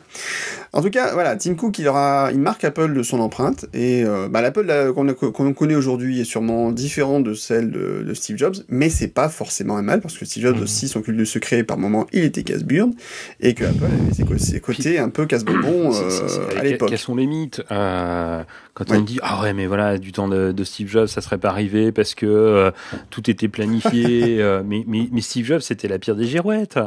En 0.71 0.81
tout 0.81 0.89
cas, 0.89 1.13
voilà, 1.13 1.35
Tim 1.35 1.55
Cook, 1.55 1.77
il, 1.79 1.87
aura, 1.87 2.29
il 2.31 2.39
marque 2.39 2.63
Apple 2.63 2.93
de 2.93 3.03
son 3.03 3.19
empreinte, 3.19 3.65
et 3.73 4.03
euh, 4.05 4.27
bah, 4.29 4.41
l'Apple 4.41 4.61
là, 4.63 4.91
qu'on 4.93 5.53
connaît 5.53 5.75
aujourd'hui 5.75 6.21
est 6.21 6.23
sûrement 6.25 6.71
différent 6.71 7.19
de 7.19 7.33
celle 7.33 7.71
de, 7.71 8.03
de 8.07 8.13
Steve 8.13 8.37
Jobs, 8.37 8.55
mais 8.69 8.89
c'est 8.89 9.09
pas 9.09 9.29
forcément 9.29 9.77
un 9.77 9.81
mal, 9.81 10.01
parce 10.01 10.17
que 10.17 10.25
Steve 10.25 10.43
Jobs 10.43 10.57
Mhm. 10.57 10.63
aussi, 10.63 10.87
son 10.87 11.01
culte 11.01 11.17
de 11.17 11.25
secret, 11.25 11.63
par 11.63 11.77
moment, 11.77 12.07
il 12.13 12.23
était 12.23 12.43
casse-burne, 12.43 12.93
et 13.41 13.53
que 13.53 13.65
Apple 13.65 13.83
avait 13.85 14.37
ses, 14.39 14.59
côtés 14.59 14.99
un 14.99 15.09
peu 15.09 15.25
casse-bonbon 15.25 15.93
euh, 15.93 16.47
à 16.55 16.61
que- 16.61 16.65
l'époque. 16.65 16.89
Quelles 16.89 16.97
sont 16.97 17.15
les 17.15 17.27
mythes 17.27 17.61
Euh, 17.71 18.43
Quand 18.73 18.89
Oui. 18.89 18.97
on 18.97 19.01
dit 19.01 19.19
ah 19.21 19.41
ouais 19.43 19.53
mais 19.53 19.67
voilà 19.67 19.97
du 19.99 20.11
temps 20.11 20.27
de, 20.27 20.51
de 20.51 20.63
Steve 20.63 20.87
Jobs 20.87 21.05
ça 21.07 21.21
serait 21.21 21.37
pas 21.37 21.49
arrivé 21.49 21.91
parce 21.91 22.15
que 22.15 22.25
euh, 22.25 22.71
tout 23.11 23.29
était 23.29 23.47
planifié. 23.47 24.37
euh, 24.41 24.63
mais, 24.65 24.83
mais, 24.87 25.07
mais 25.11 25.21
Steve 25.21 25.45
Jobs 25.45 25.59
c'était 25.61 25.87
la 25.87 25.99
pire 25.99 26.15
des 26.15 26.25
girouettes. 26.25 26.79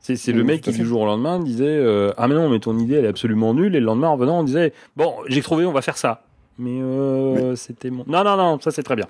C'est 0.00 0.32
le 0.32 0.40
Oui, 0.40 0.46
mec 0.46 0.62
qui 0.62 0.70
du 0.72 0.86
jour 0.86 1.02
au 1.02 1.06
lendemain 1.06 1.38
disait 1.38 1.64
euh, 1.66 2.12
ah 2.16 2.28
mais 2.28 2.34
non 2.34 2.48
mais 2.48 2.60
ton 2.60 2.78
idée 2.78 2.94
elle 2.94 3.04
est 3.04 3.08
absolument 3.08 3.52
nulle 3.52 3.74
et 3.76 3.80
le 3.80 3.84
lendemain 3.86 4.08
en 4.08 4.14
revenant 4.14 4.40
on 4.40 4.44
disait 4.44 4.72
bon 4.96 5.14
j'ai 5.26 5.42
trouvé 5.42 5.66
on 5.66 5.72
va 5.72 5.82
faire 5.82 5.98
ça. 5.98 6.22
Mais 6.58 6.80
euh, 6.80 7.54
c'était 7.56 7.90
mon 7.90 8.04
non 8.06 8.24
non 8.24 8.36
non 8.36 8.58
ça 8.60 8.70
c'est 8.70 8.82
très 8.82 8.96
bien. 8.96 9.06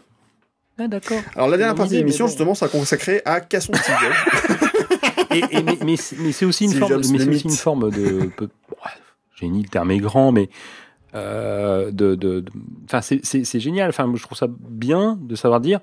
Ah 0.80 0.88
d'accord. 0.88 1.18
Alors 1.34 1.48
la 1.48 1.56
dernière 1.56 1.74
partie 1.74 1.94
de 1.94 1.98
l'émission, 1.98 2.24
mais 2.26 2.30
justement, 2.30 2.54
sera 2.54 2.68
consacrée 2.70 3.20
à 3.24 3.40
Casson 3.40 3.72
Steve 3.74 3.96
Jobs. 4.00 5.30
et, 5.32 5.58
et- 5.58 5.62
mais, 5.62 5.78
mais 5.84 5.96
c'est 5.96 6.16
mais 6.18 6.32
c'est 6.32 6.44
aussi 6.46 6.64
une 6.66 6.72
forme, 6.72 6.94
mais 7.12 7.28
aussi 7.28 7.44
une 7.44 7.50
forme 7.50 7.90
de, 7.90 8.30
génie, 9.40 9.62
le 9.62 9.68
terme 9.68 9.90
est 9.90 9.98
grand, 9.98 10.30
mais 10.32 10.48
euh, 11.14 11.90
de, 11.90 12.14
de, 12.14 12.40
de- 12.40 12.52
enfin 12.84 13.00
c'est 13.00 13.60
génial. 13.60 13.88
Enfin, 13.90 14.10
je 14.14 14.22
trouve 14.22 14.38
ça 14.38 14.46
bien 14.48 15.18
de 15.20 15.34
savoir 15.34 15.60
dire 15.60 15.80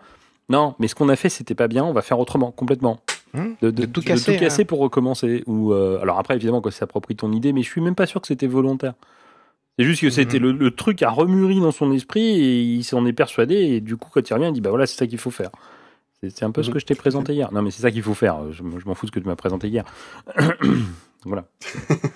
non, 0.50 0.76
mais 0.80 0.88
ce 0.88 0.96
qu'on 0.96 1.10
a 1.10 1.16
fait 1.16 1.30
c'était 1.30 1.56
pas 1.56 1.68
bien, 1.68 1.84
on 1.84 1.92
va 1.94 2.02
faire 2.02 2.20
autrement, 2.20 2.52
complètement. 2.52 3.00
Hum, 3.36 3.56
De, 3.62 3.70
de- 3.72 3.82
de 3.82 3.86
tout 3.86 4.02
de 4.02 4.06
casser, 4.06 4.38
casser 4.38 4.62
hein. 4.64 4.66
pour 4.66 4.80
recommencer. 4.80 5.44
Ou 5.48 5.74
euh, 5.74 6.00
alors 6.02 6.20
après 6.20 6.36
évidemment 6.36 6.62
quand 6.62 6.72
c'est 6.72 6.80
s'approprie 6.80 7.16
ton 7.16 7.32
idée, 7.32 7.54
mais 7.54 7.64
je 7.64 7.70
suis 7.70 7.82
même 7.82 7.96
pas 7.96 8.06
sûr 8.06 8.22
que 8.22 8.28
c'était 8.28 8.48
volontaire. 8.48 8.94
C'est 9.78 9.86
juste 9.86 10.02
que 10.02 10.10
c'était 10.10 10.40
le, 10.40 10.52
le 10.54 10.72
truc 10.72 11.02
a 11.04 11.10
remûri 11.10 11.60
dans 11.60 11.72
son 11.72 11.92
esprit 11.92 12.22
et 12.42 12.62
il 12.62 12.84
s'en 12.84 13.06
est 13.06 13.12
persuadé 13.14 13.56
et 13.56 13.82
du 13.82 13.98
coup 13.98 14.10
quand 14.14 14.28
il 14.30 14.34
revient 14.34 14.48
il 14.48 14.54
dit 14.54 14.62
bah 14.62 14.70
voilà 14.70 14.86
c'est 14.86 14.98
ça 14.98 15.06
qu'il 15.08 15.18
faut 15.18 15.32
faire. 15.32 15.50
C'est, 16.28 16.44
un 16.44 16.52
peu 16.52 16.64
ce 16.64 16.72
que 16.72 16.80
je 16.80 16.86
t'ai 16.86 16.96
présenté 16.96 17.34
hier. 17.34 17.52
Non 17.52 17.62
mais 17.62 17.72
c'est 17.72 17.82
ça 17.82 17.92
qu'il 17.92 18.02
faut 18.02 18.14
faire. 18.14 18.38
Je, 18.52 18.64
je 18.64 18.86
m'en 18.88 18.96
fous 18.96 19.06
de 19.06 19.12
ce 19.12 19.12
que 19.12 19.20
tu 19.20 19.28
m'as 19.28 19.36
présenté 19.36 19.68
hier. 19.68 19.84
voilà. 21.26 21.46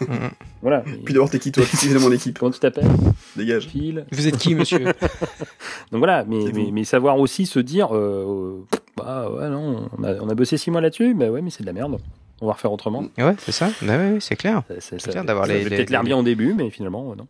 Mhm. 0.07 0.29
voilà. 0.61 0.83
Puis 1.05 1.13
d'abord, 1.13 1.29
t'es 1.29 1.39
qui, 1.39 1.51
toi? 1.51 1.63
Qui 1.65 1.87
est 1.89 1.93
de 1.93 1.99
mon 1.99 2.11
équipe 2.11 2.37
Comment 2.39 2.51
tu 2.51 2.59
t'appelles? 2.59 2.87
Dégage. 3.35 3.67
Phil 3.67 4.05
Vous 4.11 4.27
êtes 4.27 4.37
qui, 4.37 4.55
monsieur? 4.55 4.79
Donc 5.91 5.99
voilà, 5.99 6.23
mais, 6.27 6.45
mais, 6.71 6.83
savoir 6.83 7.17
aussi 7.19 7.45
se 7.45 7.59
dire, 7.59 7.95
euh, 7.95 8.65
bah, 8.97 9.05
Ah 9.07 9.31
ouais, 9.31 9.49
non, 9.49 9.89
on 9.97 10.03
a, 10.03 10.13
on 10.21 10.29
a 10.29 10.35
bossé 10.35 10.57
six 10.57 10.71
mois 10.71 10.81
là-dessus, 10.81 11.13
bah 11.13 11.29
ouais, 11.29 11.41
mais 11.41 11.49
c'est 11.49 11.61
de 11.61 11.67
la 11.67 11.73
merde. 11.73 11.97
On 12.41 12.47
va 12.47 12.53
refaire 12.53 12.71
autrement. 12.71 13.03
Ouais, 13.17 13.35
c'est 13.39 13.51
ça. 13.51 13.69
Ouais, 13.81 13.87
ouais, 13.89 14.17
c'est 14.21 14.35
clair. 14.37 14.63
C'est 14.79 15.05
bien 15.09 15.25
d'avoir 15.25 15.45
les- 15.47 15.63
peut-être 15.65 15.89
l'air 15.89 16.03
les- 16.03 16.07
bien 16.07 16.17
au 16.17 16.23
début, 16.23 16.53
mais 16.53 16.69
finalement, 16.69 17.11
euh, 17.11 17.15
non. 17.15 17.27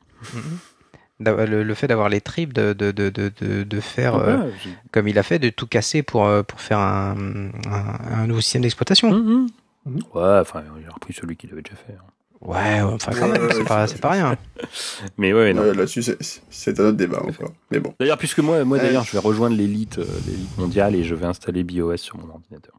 D'avoir- 1.19 1.47
Le, 1.47 1.63
le 1.63 1.73
fait 1.73 1.87
d'avoir 1.87 2.07
les 2.09 2.21
tripes, 2.21 2.53
de, 2.53 2.73
de, 2.73 2.91
de, 2.91 3.09
de, 3.09 3.31
de, 3.41 3.63
de 3.63 3.79
faire 3.81 4.15
euh, 4.15 4.37
Ouais, 4.37 4.51
comme 4.91 5.07
il 5.07 5.17
a 5.19 5.23
fait, 5.23 5.39
de 5.39 5.49
tout 5.49 5.67
casser 5.67 6.01
pour, 6.03 6.29
pour 6.47 6.61
faire 6.61 6.79
un, 6.79 7.15
un, 7.67 8.21
un 8.21 8.27
nouveau 8.27 8.39
système 8.41 8.61
d'exploitation. 8.61 9.47
Mhm. 9.85 10.01
Ouais, 10.13 10.39
enfin, 10.41 10.63
il 10.79 10.87
a 10.87 10.91
repris 10.91 11.13
celui 11.13 11.35
qu'il 11.37 11.51
avait 11.51 11.61
déjà 11.61 11.75
fait. 11.75 11.93
hein. 11.93 12.03
Ouais, 12.41 12.81
ouais, 12.81 12.93
enfin 12.93 13.11
quand 13.19 13.27
même, 13.27 13.41
Ouais, 13.41 13.53
c'est 13.53 13.63
pas, 13.65 13.81
ouais, 13.81 13.87
c'est 13.87 13.99
pas 13.99 14.11
rien. 14.11 14.37
Mais 15.17 15.33
ouais, 15.33 15.53
non. 15.53 15.61
Euh, 15.61 15.73
Là-dessus, 15.73 16.03
c'est- 16.03 16.17
c'est 16.49 16.79
un 16.79 16.85
autre 16.85 16.97
débat 16.97 17.21
encore. 17.21 17.51
Mais 17.69 17.79
bon. 17.79 17.93
D'ailleurs, 17.99 18.17
puisque 18.17 18.39
moi, 18.39 18.63
moi 18.63 18.77
Ouais. 18.77 18.83
d'ailleurs, 18.83 19.03
je 19.03 19.11
vais 19.11 19.19
rejoindre 19.19 19.57
l'élite, 19.57 19.97
euh, 19.99 20.05
l'élite 20.25 20.57
mondiale 20.57 20.95
et 20.95 21.03
je 21.03 21.15
vais 21.15 21.25
installer 21.25 21.63
BIOS 21.65 21.97
sur 21.97 22.17
mon 22.17 22.29
ordinateur. 22.29 22.75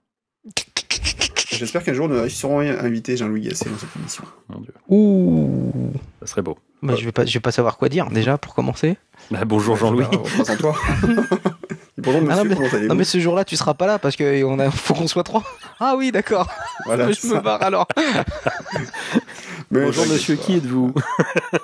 J'espère 1.51 1.85
qu'un 1.85 1.93
jour 1.93 2.09
nous 2.09 2.19
réussirons 2.19 2.61
à 2.61 2.83
inviter 2.85 3.19
Jean-Louis 3.19 3.43
Gasset 3.43 3.69
dans 3.69 3.77
cette 3.77 3.95
émission. 3.97 4.25
Mon 4.49 4.61
Dieu, 4.61 4.73
Ouh. 4.89 5.93
ça 6.21 6.27
serait 6.29 6.43
beau. 6.43 6.57
Bah, 6.83 6.95
je 6.97 7.05
vais 7.05 7.13
pas, 7.13 7.27
je 7.27 7.35
vais 7.35 7.41
pas 7.41 7.53
savoir 7.53 7.77
quoi 7.77 7.91
dire 7.91 8.09
déjà 8.09 8.39
pour 8.39 8.55
commencer. 8.55 8.97
Bah, 9.31 9.45
bonjour 9.45 9.77
Jean-Louis. 9.77 10.05
Bah, 10.11 10.19
Représente-toi. 10.19 10.75
Bonjour 12.03 12.21
Ah, 12.23 12.25
monsieur, 12.25 12.37
non, 12.37 12.45
mais- 12.49 12.55
comment 12.57 12.69
allez-vous 12.69 12.89
Non 12.89 12.95
mais 12.95 13.05
ce 13.05 13.19
jour-là 13.21 13.45
tu 13.45 13.57
seras 13.57 13.75
pas 13.75 13.87
là 13.87 13.99
parce 13.99 14.17
que 14.17 14.43
on 14.45 14.59
a, 14.59 14.71
faut 14.71 14.95
qu'on 14.95 15.07
soit 15.07 15.25
trois. 15.25 15.43
Ah 15.81 15.95
oui 15.97 16.13
d'accord. 16.13 16.49
Voilà, 16.85 17.11
je 17.13 17.27
me 17.27 17.41
barre 17.41 17.63
alors. 17.63 17.87
Mais 19.71 19.83
Bonjour 19.85 20.07
monsieur, 20.07 20.37
pas. 20.37 20.43
qui 20.43 20.57
êtes-vous? 20.57 20.93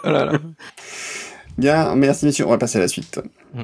Oh 0.05 0.11
là 0.11 0.25
là. 0.27 0.33
Bien, 1.59 1.95
merci 1.97 2.25
messieurs, 2.27 2.47
on 2.47 2.51
va 2.51 2.59
passer 2.59 2.79
à 2.79 2.83
la 2.83 2.89
suite. 2.89 3.21
Je 3.55 3.63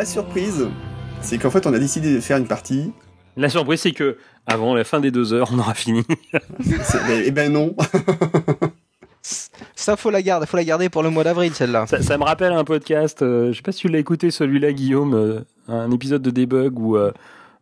la 0.00 0.06
surprise, 0.06 0.66
c'est 1.20 1.36
qu'en 1.36 1.50
fait 1.50 1.66
on 1.66 1.74
a 1.74 1.78
décidé 1.78 2.14
de 2.14 2.20
faire 2.20 2.38
une 2.38 2.46
partie. 2.46 2.90
La 3.36 3.50
surprise, 3.50 3.80
c'est 3.82 3.92
que 3.92 4.16
avant 4.46 4.74
la 4.74 4.82
fin 4.84 4.98
des 4.98 5.10
deux 5.10 5.34
heures, 5.34 5.50
on 5.52 5.58
aura 5.58 5.74
fini. 5.74 6.04
Eh 7.26 7.30
ben 7.30 7.52
non. 7.52 7.74
Ça 9.76 9.98
faut 9.98 10.10
la 10.10 10.22
garder, 10.22 10.46
faut 10.46 10.56
la 10.56 10.64
garder 10.64 10.88
pour 10.88 11.02
le 11.02 11.10
mois 11.10 11.22
d'avril 11.24 11.52
celle-là. 11.54 11.86
Ça, 11.86 12.00
ça 12.02 12.16
me 12.16 12.24
rappelle 12.24 12.52
un 12.54 12.64
podcast, 12.64 13.20
euh, 13.20 13.52
je 13.52 13.56
sais 13.56 13.62
pas 13.62 13.72
si 13.72 13.80
tu 13.80 13.88
l'as 13.88 13.98
écouté 13.98 14.30
celui-là, 14.30 14.72
Guillaume, 14.72 15.12
euh, 15.14 15.40
un 15.68 15.90
épisode 15.90 16.22
de 16.22 16.30
Debug 16.30 16.78
où, 16.78 16.96
euh, 16.96 17.12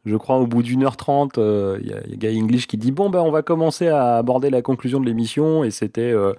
je 0.07 0.15
crois, 0.15 0.37
au 0.37 0.47
bout 0.47 0.63
d'une 0.63 0.85
heure 0.85 0.97
trente, 0.97 1.39
il 1.39 1.87
y, 1.89 1.93
a- 1.93 2.01
il 2.07 2.11
y 2.11 2.15
a 2.15 2.17
Guy 2.31 2.41
English 2.41 2.69
qui 2.69 2.77
dit 2.77 2.93
Bon, 2.93 3.11
ben, 3.11 3.19
on 3.19 3.33
va 3.33 3.43
commencer 3.43 3.89
à 3.89 4.17
aborder 4.17 4.51
la 4.51 4.63
conclusion 4.63 5.01
de 5.01 5.07
l'émission, 5.07 5.65
et 5.65 5.73
c'était 5.73 6.13
euh, 6.13 6.35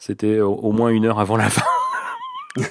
c'était 0.00 0.40
au, 0.40 0.54
au 0.54 0.72
moins 0.72 0.88
une 0.90 1.06
heure 1.06 1.20
avant 1.20 1.36
la 1.36 1.48
fin. 1.50 1.62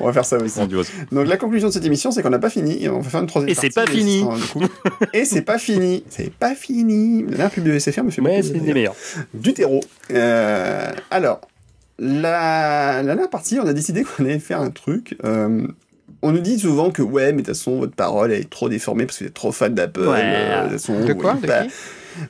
On 0.00 0.06
va 0.06 0.12
faire 0.12 0.24
ça 0.24 0.36
aussi. 0.38 0.54
Grandiose. 0.56 0.88
Donc 1.12 1.26
la 1.26 1.36
conclusion 1.36 1.68
de 1.68 1.72
cette 1.72 1.84
émission, 1.84 2.10
c'est 2.10 2.22
qu'on 2.22 2.30
n'a 2.30 2.38
pas 2.38 2.50
fini. 2.50 2.88
On 2.88 3.00
va 3.00 3.08
faire 3.10 3.20
une 3.20 3.26
troisième 3.26 3.50
Et 3.50 3.54
c'est 3.54 3.72
pas 3.74 3.86
fini. 3.86 4.24
Et 5.12 5.24
c'est 5.24 5.42
pas 5.42 5.58
fini. 5.58 6.04
C'est 6.08 6.32
pas 6.32 6.54
fini. 6.54 7.24
La 7.28 7.48
pub 7.48 7.64
de 7.64 7.78
SFR 7.78 8.02
me 8.04 8.10
fait 8.10 8.20
Ouais, 8.22 8.42
c'est 8.42 8.52
rire. 8.52 8.62
des 8.62 8.74
meilleurs. 8.74 8.94
du 9.34 9.54
terreau. 9.54 9.80
Euh, 10.12 10.90
alors, 11.10 11.40
la, 11.98 12.98
la 13.02 13.02
dernière 13.04 13.30
partie, 13.30 13.58
on 13.60 13.66
a 13.66 13.72
décidé 13.72 14.04
qu'on 14.04 14.24
allait 14.24 14.38
faire 14.38 14.60
un 14.60 14.70
truc. 14.70 15.16
euh, 15.24 15.66
on 16.22 16.32
nous 16.32 16.40
dit 16.40 16.58
souvent 16.58 16.90
que 16.90 17.02
ouais, 17.02 17.26
mais 17.32 17.42
de 17.42 17.46
toute 17.46 17.56
façon, 17.56 17.78
votre 17.78 17.94
parole 17.94 18.32
elle 18.32 18.40
est 18.40 18.50
trop 18.50 18.68
déformée 18.68 19.06
parce 19.06 19.18
que 19.18 19.24
vous 19.24 19.28
êtes 19.28 19.34
trop 19.34 19.52
fan 19.52 19.72
d'Apple. 19.74 20.00
Ouais. 20.00 20.20
euh, 20.22 20.64
de 20.66 20.72
façon, 20.72 20.94
quoi 21.18 21.34
De 21.34 21.46
qui? 21.46 21.72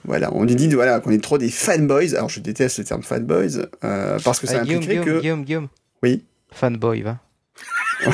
Voilà, 0.05 0.31
on 0.35 0.45
nous 0.45 0.55
dit 0.55 0.69
voilà, 0.75 1.01
qu'on 1.01 1.11
est 1.11 1.23
trop 1.23 1.39
des 1.39 1.49
fanboys. 1.49 2.15
Alors, 2.15 2.29
je 2.29 2.41
déteste 2.41 2.79
le 2.79 2.85
terme 2.85 3.03
fanboys 3.03 3.67
euh, 3.85 4.19
parce 4.23 4.41
que 4.41 4.47
ça 4.47 4.61
impliquerait 4.61 4.99
que 4.99 5.21
Guillaume, 5.21 5.45
Guillaume. 5.45 5.69
Oui. 6.03 6.23
Fanboy 6.53 7.03
va. 7.03 7.19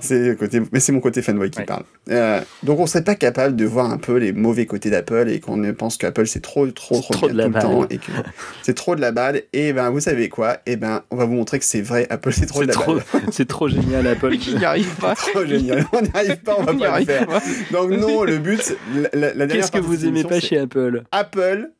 c'est 0.00 0.38
côté, 0.38 0.62
mais 0.72 0.80
c'est 0.80 0.92
mon 0.92 1.00
côté 1.00 1.20
fanboy 1.20 1.50
qui 1.50 1.58
Ouais. 1.58 1.64
parle. 1.66 1.82
Euh, 2.10 2.40
donc, 2.62 2.78
on 2.78 2.86
serait 2.86 3.04
pas 3.04 3.14
capable 3.14 3.54
de 3.56 3.64
voir 3.66 3.90
un 3.90 3.98
peu 3.98 4.16
les 4.16 4.32
mauvais 4.32 4.64
côtés 4.64 4.88
d'Apple 4.88 5.28
et 5.28 5.40
qu'on 5.40 5.56
ne 5.58 5.72
pense 5.72 5.96
qu'Apple 5.98 6.26
c'est 6.26 6.40
trop, 6.40 6.66
trop, 6.68 7.00
trop, 7.00 7.12
Trop 7.14 7.26
bien 7.28 7.34
de 7.34 7.38
la 7.38 7.44
tout 7.48 7.52
le 7.54 7.60
temps 7.60 7.78
balle. 7.80 7.88
et 7.90 7.98
que 7.98 8.12
c'est 8.62 8.74
trop 8.74 8.96
de 8.96 9.00
la 9.02 9.12
balle. 9.12 9.42
Et 9.52 9.72
ben, 9.74 9.90
vous 9.90 10.00
savez 10.00 10.28
quoi? 10.30 10.58
Et 10.66 10.76
ben, 10.76 11.02
on 11.10 11.16
va 11.16 11.24
vous 11.26 11.34
montrer 11.34 11.58
que 11.58 11.64
c'est 11.66 11.82
vrai. 11.82 12.06
Apple 12.08 12.32
c'est 12.32 12.46
trop 12.46 12.62
de 12.62 12.68
la 12.68 12.72
trop, 12.72 12.94
balle. 12.94 13.04
c'est 13.32 13.46
trop 13.48 13.68
génial, 13.68 14.06
Apple. 14.06 14.34
Il 14.34 14.56
n'y 14.58 14.64
arrive 14.64 14.94
pas. 14.96 15.14
Trop 15.14 15.44
génial. 15.44 15.84
On 15.92 16.00
n'y 16.00 16.10
arrive 16.14 16.36
pas, 16.38 16.56
on 16.58 16.62
va 16.62 16.72
pas 16.74 16.98
le 17.00 17.04
faire. 17.04 17.26
pas. 17.26 17.42
Donc 17.72 17.90
non, 17.90 18.24
le 18.24 18.38
but, 18.38 18.74
la, 18.94 19.08
la- 19.12 19.34
la 19.34 19.46
Qu'est-ce 19.48 19.72
que 19.72 19.78
vous 19.80 20.06
aimez 20.06 20.24
pas 20.24 20.40
chez 20.40 20.58
Apple? 20.58 21.02
Apple 21.12 21.70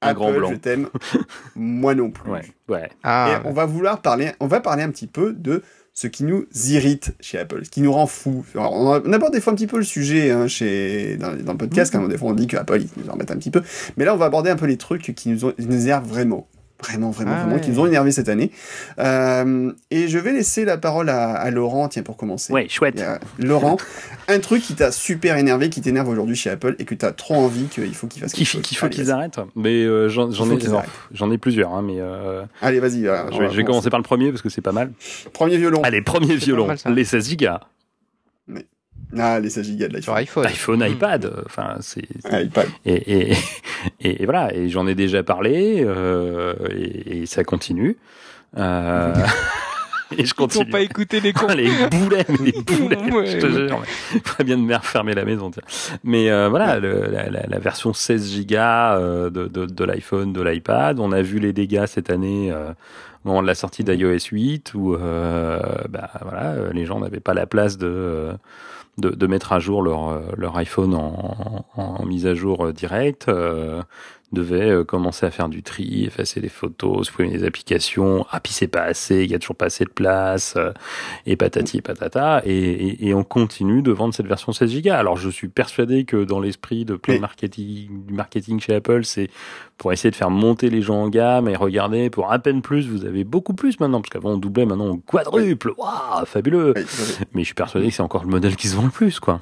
Un 0.00 0.08
Apple, 0.08 0.14
grand 0.18 0.32
blanc. 0.32 0.50
je 0.50 0.56
t'aime. 0.56 0.88
Moi 1.56 1.94
non 1.94 2.10
plus. 2.10 2.30
Ouais, 2.30 2.42
ouais. 2.68 2.88
Ah, 3.02 3.40
Et 3.44 3.48
on 3.48 3.52
va 3.52 3.66
vouloir 3.66 4.00
parler, 4.00 4.30
on 4.40 4.46
va 4.46 4.60
parler 4.60 4.82
un 4.82 4.90
petit 4.90 5.06
peu 5.08 5.32
de 5.32 5.62
ce 5.92 6.06
qui 6.06 6.22
nous 6.22 6.44
irrite 6.66 7.16
chez 7.18 7.38
Apple, 7.38 7.64
ce 7.64 7.70
qui 7.70 7.80
nous 7.80 7.92
rend 7.92 8.06
fou. 8.06 8.44
Alors, 8.54 8.72
on, 8.74 9.02
on 9.04 9.12
aborde 9.12 9.32
des 9.32 9.40
fois 9.40 9.52
un 9.52 9.56
petit 9.56 9.66
peu 9.66 9.78
le 9.78 9.82
sujet 9.84 10.30
hein, 10.30 10.46
chez, 10.46 11.16
dans, 11.16 11.34
dans 11.34 11.52
le 11.52 11.58
podcast, 11.58 11.92
Mhm. 11.92 12.02
quand 12.02 12.08
des 12.08 12.16
fois 12.18 12.30
on 12.30 12.34
dit 12.34 12.46
qu'Apple, 12.46 12.80
ils 12.82 13.02
nous 13.02 13.08
en 13.08 13.14
remettent 13.14 13.32
un 13.32 13.36
petit 13.36 13.50
peu. 13.50 13.62
Mais 13.96 14.04
là, 14.04 14.14
on 14.14 14.16
va 14.16 14.26
aborder 14.26 14.50
un 14.50 14.56
peu 14.56 14.66
les 14.66 14.76
trucs 14.76 15.12
qui 15.16 15.28
nous, 15.30 15.44
ont, 15.44 15.50
qui 15.52 15.66
nous 15.66 15.82
énervent 15.82 16.06
vraiment. 16.08 16.46
Vraiment, 16.80 17.10
vraiment, 17.10 17.32
Ah 17.34 17.38
vraiment, 17.40 17.54
ouais. 17.56 17.60
qui 17.60 17.70
nous 17.70 17.80
ont 17.80 17.86
énervé 17.86 18.12
cette 18.12 18.28
année. 18.28 18.52
Euh, 19.00 19.72
et 19.90 20.06
je 20.06 20.16
vais 20.18 20.32
laisser 20.32 20.64
la 20.64 20.78
parole 20.78 21.08
à, 21.08 21.32
à 21.32 21.50
Laurent, 21.50 21.88
tiens, 21.88 22.02
pour 22.04 22.16
commencer. 22.16 22.52
Ouais, 22.52 22.68
chouette. 22.68 23.02
Laurent, 23.38 23.78
un 24.28 24.38
truc 24.38 24.62
qui 24.62 24.74
t'a 24.74 24.92
super 24.92 25.36
énervé, 25.38 25.70
qui 25.70 25.80
t'énerve 25.80 26.08
aujourd'hui 26.08 26.36
chez 26.36 26.50
Apple 26.50 26.76
et 26.78 26.84
que 26.84 26.94
t'as 26.94 27.10
trop 27.12 27.34
envie 27.34 27.64
qu'il 27.64 27.92
faut 27.94 28.06
qu'ils 28.06 28.22
fassent 28.22 28.32
Qu'il 28.32 28.44
quelque 28.46 28.52
chose. 28.52 28.62
qu'il 28.62 28.76
faut 28.76 28.88
qu'ils 28.88 29.10
arrêtent. 29.10 29.40
Mais 29.56 29.82
euh, 29.84 30.08
j'en 30.08 30.30
j'en 30.30 30.44
faut 30.44 30.52
ai, 30.54 30.58
qu'ils 30.58 30.68
alors, 30.68 30.80
arrêtent. 30.80 30.90
j'en 31.12 31.30
ai 31.32 31.38
plusieurs, 31.38 31.72
hein, 31.74 31.82
mais 31.82 31.96
euh, 31.98 32.44
Allez, 32.62 32.78
vas-y. 32.80 33.02
voilà, 33.02 33.26
je 33.32 33.38
vais, 33.38 33.46
va 33.46 33.50
je 33.52 33.56
vais 33.56 33.64
commencer 33.64 33.90
par 33.90 33.98
le 33.98 34.04
premier 34.04 34.30
parce 34.30 34.42
que 34.42 34.48
c'est 34.48 34.60
pas 34.62 34.72
mal. 34.72 34.92
Premier 35.32 35.56
violon. 35.56 35.80
Allez, 35.82 36.02
premier 36.02 36.36
violon, 36.36 36.66
mal, 36.68 36.78
les 36.94 37.04
16 37.04 37.28
gigas. 37.28 37.60
Ah, 39.16 39.40
les 39.40 39.48
16 39.50 39.66
gigas 39.66 39.88
de 39.88 39.94
l'iPhone. 39.94 40.02
sur 40.02 40.14
iPhone. 40.14 40.46
iPhone, 40.46 40.80
Mm. 40.80 40.92
iPad, 40.92 41.24
euh, 41.24 41.42
enfin 41.46 41.76
c'est 41.80 42.02
Ah, 42.30 42.42
iPad. 42.42 42.66
et, 42.84 43.30
et, 43.30 43.32
et, 44.00 44.22
et 44.22 44.24
voilà 44.24 44.52
et 44.54 44.68
j'en 44.68 44.86
ai 44.86 44.94
déjà 44.94 45.22
parlé 45.22 45.82
euh, 45.86 46.54
et, 46.76 47.20
et 47.22 47.26
ça 47.26 47.42
continue 47.44 47.96
euh, 48.58 49.14
et 50.12 50.16
je 50.16 50.20
Ils 50.22 50.24
n'ont 50.26 50.46
continue. 50.46 50.70
pas 50.70 50.80
écouté 50.80 51.20
les 51.20 51.32
cons. 51.32 51.46
Ah, 51.48 51.54
les 51.56 51.68
boulets, 51.90 52.24
les 52.42 52.52
boulets, 52.62 52.96
Ouais, 53.12 53.26
je 53.26 53.38
te 53.38 53.46
ouais. 53.46 53.68
jure. 53.68 53.82
mais 54.38 54.44
bien 54.44 54.56
de 54.56 54.62
me 54.62 54.74
refermer 54.74 55.14
la 55.14 55.24
maison. 55.24 55.50
tiens. 55.50 55.62
Mais 56.04 56.30
euh, 56.30 56.48
voilà, 56.48 56.78
le- 56.78 57.06
la, 57.10 57.28
la- 57.30 57.46
la 57.46 57.58
version 57.58 57.92
16 57.92 58.46
Go 58.46 58.54
euh, 58.56 59.28
de, 59.30 59.46
de, 59.46 59.66
de 59.66 59.84
l'iPhone, 59.84 60.32
de 60.32 60.40
l'iPad. 60.42 60.98
On 60.98 61.12
a 61.12 61.20
vu 61.22 61.38
les 61.40 61.52
dégâts 61.52 61.84
cette 61.86 62.08
année 62.10 62.50
euh, 62.50 62.70
au 63.24 63.28
moment 63.28 63.42
de 63.42 63.46
la 63.46 63.54
sortie 63.54 63.84
d'iOS 63.84 64.28
8 64.32 64.72
où 64.74 64.94
euh, 64.94 65.60
bah, 65.90 66.10
voilà, 66.22 66.54
les 66.72 66.86
gens 66.86 67.00
n'avaient 67.00 67.20
pas 67.20 67.34
la 67.34 67.46
place 67.46 67.76
de, 67.76 67.86
euh, 67.86 68.32
de, 68.98 69.10
de 69.10 69.26
mettre 69.26 69.52
à 69.52 69.58
jour 69.58 69.82
leur, 69.82 70.08
euh, 70.08 70.20
leur 70.36 70.56
iPhone 70.56 70.94
en, 70.94 71.64
en, 71.76 71.82
en 71.82 72.04
mise 72.04 72.26
à 72.26 72.34
jour 72.34 72.66
euh, 72.66 72.72
directe. 72.72 73.28
Euh, 73.28 73.82
devaient 74.32 74.70
euh, 74.70 74.84
commencer 74.84 75.24
à 75.26 75.30
faire 75.30 75.48
du 75.48 75.62
tri, 75.62 76.04
effacer 76.04 76.40
les 76.40 76.48
photos, 76.48 77.06
supprimer 77.06 77.30
les 77.30 77.44
applications. 77.44 78.26
Ah, 78.30 78.40
puis 78.40 78.52
c'est 78.52 78.68
pas 78.68 78.82
assez, 78.82 79.24
il 79.24 79.30
y 79.30 79.34
a 79.34 79.38
toujours 79.38 79.56
pas 79.56 79.66
assez 79.66 79.84
de 79.84 79.90
place, 79.90 80.54
euh, 80.56 80.72
et 81.26 81.36
patati 81.36 81.78
et 81.78 81.82
patata. 81.82 82.42
Et, 82.44 82.52
et, 82.52 83.08
et 83.08 83.14
on 83.14 83.24
continue 83.24 83.82
de 83.82 83.90
vendre 83.90 84.14
cette 84.14 84.26
version 84.26 84.52
16 84.52 84.82
Go. 84.82 84.90
Alors 84.90 85.16
je 85.16 85.30
suis 85.30 85.48
persuadé 85.48 86.04
que 86.04 86.24
dans 86.24 86.40
l'esprit 86.40 86.84
de 86.84 86.96
plein 86.96 87.18
marketing, 87.18 88.06
du 88.06 88.14
marketing 88.14 88.60
chez 88.60 88.74
Apple, 88.74 89.04
c'est 89.04 89.30
pour 89.78 89.92
essayer 89.92 90.10
de 90.10 90.16
faire 90.16 90.30
monter 90.30 90.70
les 90.70 90.82
gens 90.82 91.02
en 91.04 91.08
gamme 91.08 91.48
et 91.48 91.54
regardez, 91.54 92.10
pour 92.10 92.32
à 92.32 92.38
peine 92.40 92.62
plus, 92.62 92.88
vous 92.88 93.04
avez 93.04 93.22
beaucoup 93.22 93.54
plus 93.54 93.78
maintenant, 93.78 94.00
parce 94.00 94.10
qu'avant 94.10 94.30
on 94.32 94.36
doublait, 94.36 94.66
maintenant 94.66 94.86
on 94.86 94.96
quadruple. 94.96 95.72
Waouh, 95.78 96.26
fabuleux. 96.26 96.74
Oui. 96.76 96.82
Mais 97.32 97.42
je 97.42 97.46
suis 97.46 97.54
persuadé 97.54 97.86
que 97.88 97.94
c'est 97.94 98.02
encore 98.02 98.24
le 98.24 98.30
modèle 98.30 98.56
qui 98.56 98.66
se 98.66 98.74
vend 98.74 98.82
le 98.84 98.90
plus, 98.90 99.20
quoi. 99.20 99.40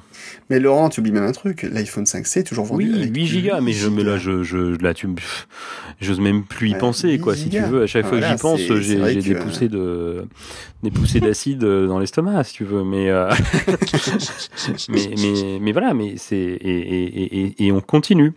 Mais 0.51 0.59
Laurent, 0.59 0.89
tu 0.89 0.99
oublies 0.99 1.11
même 1.11 1.23
un 1.25 1.31
truc, 1.31 1.63
l'iPhone 1.63 2.03
5C 2.03 2.39
est 2.39 2.43
toujours 2.43 2.65
vendu. 2.65 2.87
Oui, 2.87 2.95
avec 2.99 3.15
8 3.15 3.25
gigas, 3.25 3.61
mais 3.61 3.71
je, 3.71 3.89
mais 3.89 4.03
là, 4.03 4.17
je, 4.17 4.43
je, 4.43 4.79
là, 4.81 4.93
tu 4.93 5.07
j'ose 5.99 6.19
même 6.19 6.43
plus 6.43 6.69
y 6.69 6.73
Ouais, 6.73 6.77
penser, 6.77 7.09
8 7.13 7.19
quoi, 7.19 7.35
si 7.35 7.49
tu 7.49 7.59
veux. 7.59 7.81
À 7.83 7.87
chaque 7.87 8.05
fois 8.05 8.19
Voilà, 8.19 8.33
que 8.33 8.37
j'y 8.37 8.41
pense, 8.41 8.59
j'ai, 8.59 9.15
des 9.21 9.33
poussées 9.35 9.69
de, 9.69 10.27
des 10.83 10.91
poussées 10.91 11.19
d'acide 11.19 11.59
dans 11.59 11.97
l'estomac, 11.97 12.43
si 12.43 12.53
tu 12.53 12.63
veux. 12.63 12.83
Mais, 12.83 13.09
euh, 13.09 13.31
mais, 14.89 15.09
mais, 15.17 15.59
mais 15.61 15.71
voilà, 15.71 15.95
mais 15.95 16.13
c'est, 16.17 16.35
et, 16.37 17.45
et- 17.47 17.65
et 17.65 17.71
on 17.71 17.81
continue. 17.81 18.33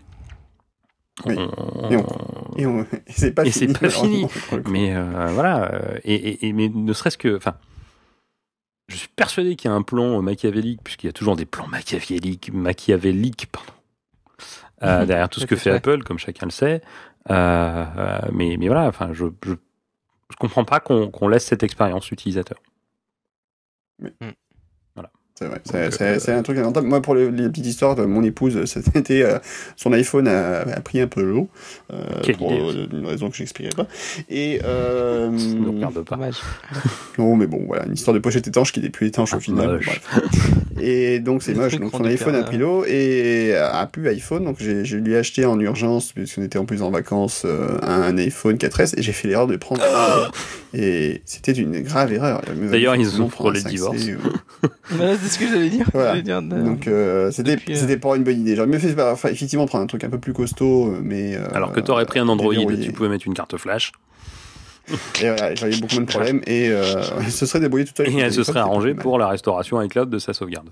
Oui. 1.26 1.36
On- 1.38 1.90
Et 1.90 2.62
Et, 2.62 2.66
on- 2.66 2.82
et 2.82 2.86
c'est 3.12 3.32
pas 3.32 3.44
Et 3.46 3.50
fini. 3.50 3.72
pas 3.74 3.88
mais 4.70 4.94
euh, 4.94 5.26
voilà, 5.32 5.72
euh, 5.72 5.98
et, 6.04 6.14
et, 6.14 6.46
et- 6.48 6.52
mais 6.52 6.68
ne 6.68 6.92
serait-ce 6.92 7.18
que, 7.18 7.36
enfin, 7.36 7.54
je 8.88 8.96
suis 8.96 9.08
persuadé 9.08 9.54
qu'il 9.56 9.70
y 9.70 9.72
a 9.72 9.76
un 9.76 9.82
plan 9.82 10.20
machiavélique, 10.22 10.80
puisqu'il 10.82 11.06
y 11.06 11.10
a 11.10 11.12
toujours 11.12 11.36
des 11.36 11.46
plans 11.46 11.66
machiavéliques, 11.68 12.52
machiavéliques, 12.52 13.46
pardon, 13.52 13.72
euh, 14.82 15.06
derrière 15.06 15.28
tout 15.28 15.40
ce 15.40 15.46
que 15.46 15.56
fait. 15.56 15.70
Apple, 15.70 16.02
comme 16.02 16.18
chacun 16.18 16.46
le 16.46 16.50
sait. 16.52 16.82
Euh, 17.30 17.84
euh, 17.98 18.18
mais, 18.32 18.56
mais 18.58 18.66
voilà, 18.66 18.88
enfin, 18.88 19.10
je, 19.12 19.26
je, 19.44 19.52
je 19.52 20.36
comprends 20.38 20.64
pas 20.64 20.80
qu'on 20.80 21.10
qu'on 21.10 21.28
laisse 21.28 21.44
cette 21.44 21.62
expérience 21.62 22.10
utilisateur. 22.10 22.58
Donc, 23.98 24.12
c'est 25.64 25.92
c'est- 25.92 26.02
euh, 26.02 26.18
c'est 26.18 26.32
un 26.32 26.42
truc 26.42 26.56
lamentable. 26.58 26.86
Moi, 26.86 27.00
pour 27.00 27.14
les, 27.14 27.30
les 27.30 27.48
petites 27.48 27.66
histoires, 27.66 27.94
de 27.96 28.04
mon 28.04 28.22
épouse, 28.22 28.62
c'était 28.66 29.22
euh, 29.22 29.38
son 29.76 29.92
iPhone 29.92 30.28
a, 30.28 30.60
a 30.60 30.80
pris 30.80 31.00
un 31.00 31.06
peu 31.06 31.22
l'eau 31.22 31.48
euh, 31.92 31.96
pour 32.36 32.52
idée. 32.52 32.60
euh, 32.60 32.86
une 32.98 33.06
raison 33.06 33.30
que 33.30 33.36
j'expliquerai 33.36 33.74
pas. 33.74 33.86
Et 34.28 34.60
euh, 34.64 35.30
ne 35.30 35.68
regarde 35.68 36.02
pas. 36.04 36.16
Non, 37.18 37.36
mais 37.36 37.46
bon, 37.46 37.64
voilà, 37.66 37.86
une 37.86 37.94
histoire 37.94 38.14
de 38.14 38.18
pochette 38.20 38.46
étanche 38.48 38.72
qui 38.72 38.80
n'est 38.80 38.90
plus 38.90 39.06
étanche 39.06 39.32
au 39.34 39.40
final. 39.40 39.80
Bref. 39.84 40.00
Et 40.82 41.20
donc 41.20 41.42
c'est 41.42 41.54
moche. 41.54 41.78
Donc 41.78 41.90
son 41.92 42.04
iPhone 42.04 42.34
a 42.34 42.42
pris 42.42 42.58
l'eau 42.58 42.84
et 42.86 43.54
a 43.56 43.86
plus 43.86 44.08
iPhone. 44.08 44.44
Donc 44.44 44.56
j'ai 44.60 44.84
je 44.84 44.96
lui 44.96 45.12
ai 45.12 45.16
acheté 45.18 45.44
en 45.44 45.58
urgence 45.60 46.12
puisqu'on 46.12 46.42
était 46.42 46.58
en 46.58 46.64
plus 46.64 46.82
en 46.82 46.90
vacances 46.90 47.42
euh, 47.44 47.78
un 47.82 48.16
iPhone 48.18 48.56
4S 48.56 48.94
et 48.98 49.02
j'ai 49.02 49.12
fait 49.12 49.28
l'erreur 49.28 49.46
de 49.46 49.56
prendre. 49.56 49.82
et 50.74 51.20
c'était 51.24 51.52
une 51.52 51.80
grave 51.80 52.12
erreur. 52.12 52.40
D'ailleurs, 52.70 52.96
ils 52.96 53.20
ont 53.20 53.28
pour 53.28 53.50
les 53.52 53.60
5C, 53.60 53.68
divorces. 53.70 54.06
Ce 55.30 55.38
que 55.38 55.48
j'allais 55.48 55.70
dire. 55.70 55.86
Voilà. 55.92 56.20
Dire, 56.20 56.42
Donc 56.42 56.86
euh, 56.86 57.30
c'était 57.30 57.56
euh, 57.56 57.74
c'était 57.74 57.96
pas 57.96 58.16
une 58.16 58.24
bonne 58.24 58.40
idée. 58.40 58.56
J'aurais 58.56 58.68
mieux 58.68 58.78
fait 58.78 58.92
bah, 58.92 59.10
enfin, 59.12 59.28
effectivement 59.28 59.66
prendre 59.66 59.84
un 59.84 59.86
truc 59.86 60.04
un 60.04 60.10
peu 60.10 60.18
plus 60.18 60.32
costaud, 60.32 60.88
euh, 60.88 61.00
mais 61.02 61.36
euh, 61.36 61.46
Alors 61.54 61.72
que 61.72 61.80
tu 61.80 61.90
aurais 61.90 62.06
pris 62.06 62.18
un 62.18 62.28
Android, 62.28 62.52
déverrouillé. 62.52 62.84
tu 62.84 62.92
pouvais 62.92 63.08
mettre 63.08 63.26
une 63.26 63.34
carte 63.34 63.56
flash 63.56 63.92
Et 64.88 64.94
voilà, 65.22 65.54
j'aurais 65.54 65.72
eu 65.72 65.80
beaucoup 65.80 65.94
moins 65.94 66.04
de 66.04 66.08
problèmes 66.10 66.40
et 66.46 66.68
euh, 66.70 67.22
se 67.28 67.46
serait 67.46 67.60
débrouillé 67.60 67.84
tout 67.86 67.92
seul. 67.96 68.06
et 68.08 68.10
avec 68.10 68.24
elle 68.24 68.32
se 68.32 68.42
serait 68.44 68.60
arrangée 68.60 68.94
pour 68.94 69.18
la 69.18 69.28
restauration 69.28 69.80
iCloud 69.82 70.10
de 70.10 70.18
sa 70.18 70.32
sauvegarde. 70.32 70.68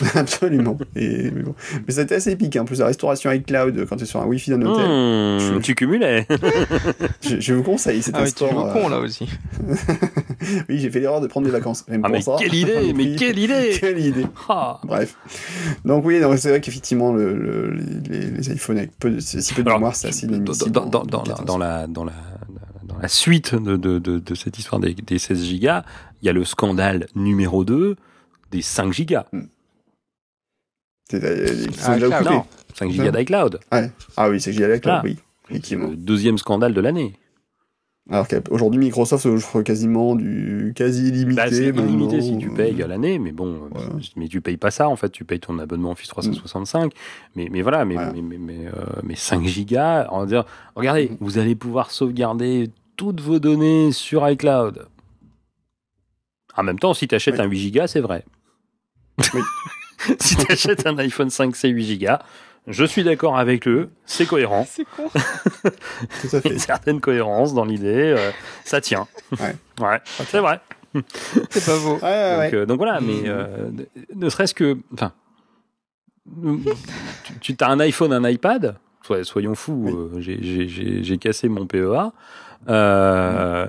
Absolument. 0.14 0.78
Et, 0.96 1.30
mais 1.30 1.42
bon. 1.42 1.54
mais 1.86 1.92
c'était 1.94 2.14
assez 2.16 2.30
épique. 2.32 2.56
hein. 2.56 2.62
En 2.62 2.64
plus, 2.64 2.78
la 2.80 2.86
restauration 2.86 3.30
iCloud, 3.32 3.86
quand 3.88 3.96
tu 3.96 4.02
es 4.04 4.06
sur 4.06 4.20
un 4.20 4.26
Wi-Fi 4.26 4.50
d'un 4.50 4.62
hôtel, 4.62 4.86
Hmm, 4.86 5.38
Je- 5.38 5.58
tu 5.60 5.74
cumulais. 5.74 6.26
je, 7.22 7.40
je 7.40 7.54
vous 7.54 7.62
conseille. 7.62 8.02
C'est 8.02 8.12
Ah 8.14 8.20
un 8.20 8.24
oui, 8.24 8.32
tu 8.32 8.44
es 8.44 8.48
store. 8.48 8.66
le 8.66 8.72
con 8.72 8.86
euh, 8.86 8.90
là 8.90 8.98
aussi. 9.00 9.28
oui, 10.68 10.78
j'ai 10.78 10.90
fait 10.90 11.00
l'erreur 11.00 11.20
de 11.20 11.26
prendre 11.26 11.46
des 11.46 11.52
vacances. 11.52 11.86
Même 11.88 12.00
Ah, 12.04 12.08
pour 12.08 12.16
mais 12.16 12.22
ça. 12.22 12.36
quelle 12.38 12.54
idée, 12.54 12.92
mais 12.94 13.16
quelle 13.16 13.38
idée 13.38 13.76
Quelle 13.80 13.98
idée. 13.98 14.26
Ah. 14.48 14.80
Bref. 14.84 15.16
Donc 15.84 16.04
oui, 16.04 16.20
c'est 16.36 16.48
vrai 16.50 16.60
qu'effectivement, 16.60 17.12
le, 17.12 17.34
le- 17.36 17.74
les, 18.08 18.26
les 18.30 18.52
iPhones 18.52 18.78
avec 18.78 18.98
peu 18.98 19.10
de, 19.10 19.20
si 19.20 19.36
peu 19.54 19.62
de 19.62 19.68
Alors, 19.68 19.78
mémoire, 19.78 19.96
c'est 19.96 20.08
assez 20.08 20.26
dans, 20.26 20.34
inadmissible. 20.34 20.70
dans, 20.70 20.86
dans, 20.86 21.00
en 21.00 21.04
dans, 21.04 21.22
quatorze. 21.22 21.44
dans 21.46 21.58
la, 21.58 21.86
dans, 21.86 22.04
la, 22.04 22.12
dans 22.84 22.98
la 22.98 23.08
suite 23.08 23.54
de, 23.54 23.76
de, 23.76 23.98
de, 23.98 24.18
de 24.18 24.34
cette 24.34 24.58
histoire 24.58 24.80
des, 24.80 24.94
des 24.94 25.18
16 25.18 25.44
gigas, 25.44 25.84
il 26.22 26.26
y 26.26 26.28
a 26.28 26.32
le 26.32 26.44
scandale 26.44 27.06
numéro 27.14 27.64
2 27.64 27.96
des 28.50 28.62
5 28.62 28.92
gigas. 28.92 29.26
Euh, 29.34 29.40
sont 29.40 29.51
Ah, 31.12 31.96
cloud. 31.98 32.02
occupés. 32.12 32.30
Non, 32.34 32.44
5 32.74 32.90
gigas 32.90 33.10
d'iCloud. 33.10 33.60
Ah 34.16 34.28
oui, 34.30 34.40
c'est 34.40 34.50
que 34.50 34.56
j'y 34.56 34.64
allais 34.64 34.72
avec 34.74 34.84
Voilà. 34.84 34.98
la 34.98 35.04
oui. 35.04 35.18
Effectivement. 35.50 35.88
le 35.88 35.96
deuxième 35.96 36.38
scandale 36.38 36.72
de 36.72 36.80
l'année. 36.80 37.18
Alors 38.10 38.26
qu'aujourd'hui, 38.26 38.80
Microsoft 38.80 39.26
offre 39.26 39.62
quasiment 39.62 40.16
du 40.16 40.72
quasi 40.74 41.08
illimité. 41.08 41.36
Bah, 41.36 41.50
c'est 41.50 41.68
illimité 41.68 42.20
si 42.20 42.36
tu 42.38 42.50
payes 42.50 42.82
à 42.82 42.86
l'année, 42.88 43.18
mais 43.18 43.30
bon, 43.32 43.68
Voilà. 43.70 43.90
mais 44.16 44.26
tu 44.28 44.40
payes 44.40 44.56
pas 44.56 44.70
ça 44.72 44.88
en 44.88 44.96
fait, 44.96 45.10
tu 45.10 45.24
payes 45.24 45.38
ton 45.40 45.58
abonnement 45.58 45.92
Office 45.92 46.08
365. 46.08 46.92
Mais, 47.36 47.48
mais 47.50 47.62
voilà, 47.62 47.84
mais, 47.84 47.94
Voilà. 47.94 48.12
mais, 48.12 48.22
mais, 48.22 48.38
mais, 48.38 48.66
euh, 48.66 48.70
mais 49.04 49.14
5 49.14 49.44
gigas, 49.46 50.08
on 50.10 50.20
va 50.20 50.26
dire, 50.26 50.44
regardez, 50.74 51.10
Mhm. 51.10 51.16
vous 51.20 51.38
allez 51.38 51.54
pouvoir 51.54 51.90
sauvegarder 51.92 52.70
toutes 52.96 53.20
vos 53.20 53.38
données 53.38 53.92
sur 53.92 54.28
iCloud. 54.28 54.86
En 56.56 56.62
même 56.64 56.78
temps, 56.78 56.94
si 56.94 57.06
tu 57.08 57.14
achètes 57.14 57.36
Oui. 57.36 57.40
un 57.42 57.44
8 57.48 57.58
gigas, 57.58 57.86
c'est 57.86 58.00
vrai. 58.00 58.24
Oui. 59.34 59.40
si 60.20 60.36
tu 60.36 60.50
achètes 60.52 60.86
un 60.86 60.96
iPhone 60.98 61.28
5C 61.28 61.68
8 61.68 61.84
gigas, 61.84 62.20
je 62.68 62.84
suis 62.84 63.02
d'accord 63.04 63.38
avec 63.38 63.66
eux, 63.66 63.90
c'est 64.06 64.26
cohérent. 64.26 64.66
C'est 64.68 64.84
con. 64.96 65.08
Tout 65.14 65.18
à 65.18 65.70
Il 66.28 66.32
y 66.32 66.36
a 66.36 66.40
fait. 66.40 66.48
une 66.50 66.58
certaine 66.58 67.00
cohérence 67.00 67.54
dans 67.54 67.64
l'idée, 67.64 68.14
euh, 68.16 68.30
ça 68.64 68.80
tient. 68.80 69.06
Ouais. 69.40 69.54
Ouais, 69.80 70.00
c'est 70.28 70.38
vrai. 70.38 70.60
C'est 71.50 71.64
pas 71.64 71.78
beau. 71.78 71.94
Ouais, 71.94 72.00
ouais, 72.02 72.36
ouais. 72.38 72.44
Donc, 72.50 72.54
euh, 72.54 72.66
donc 72.66 72.76
voilà, 72.78 73.00
mais 73.00 73.22
euh, 73.26 73.70
ne 74.14 74.28
serait-ce 74.28 74.54
que, 74.54 74.76
enfin, 74.92 75.12
tu, 77.40 77.56
tu 77.56 77.64
as 77.64 77.68
un 77.68 77.80
iPhone, 77.80 78.12
un 78.12 78.28
iPad, 78.28 78.76
soy- 79.02 79.24
soyons 79.24 79.54
fous, 79.54 80.10
Oui. 80.14 80.28
euh, 80.28 81.00
j'ai- 81.02 81.18
cassé 81.18 81.48
mon 81.48 81.66
PEA. 81.66 82.12
Euh, 82.68 83.66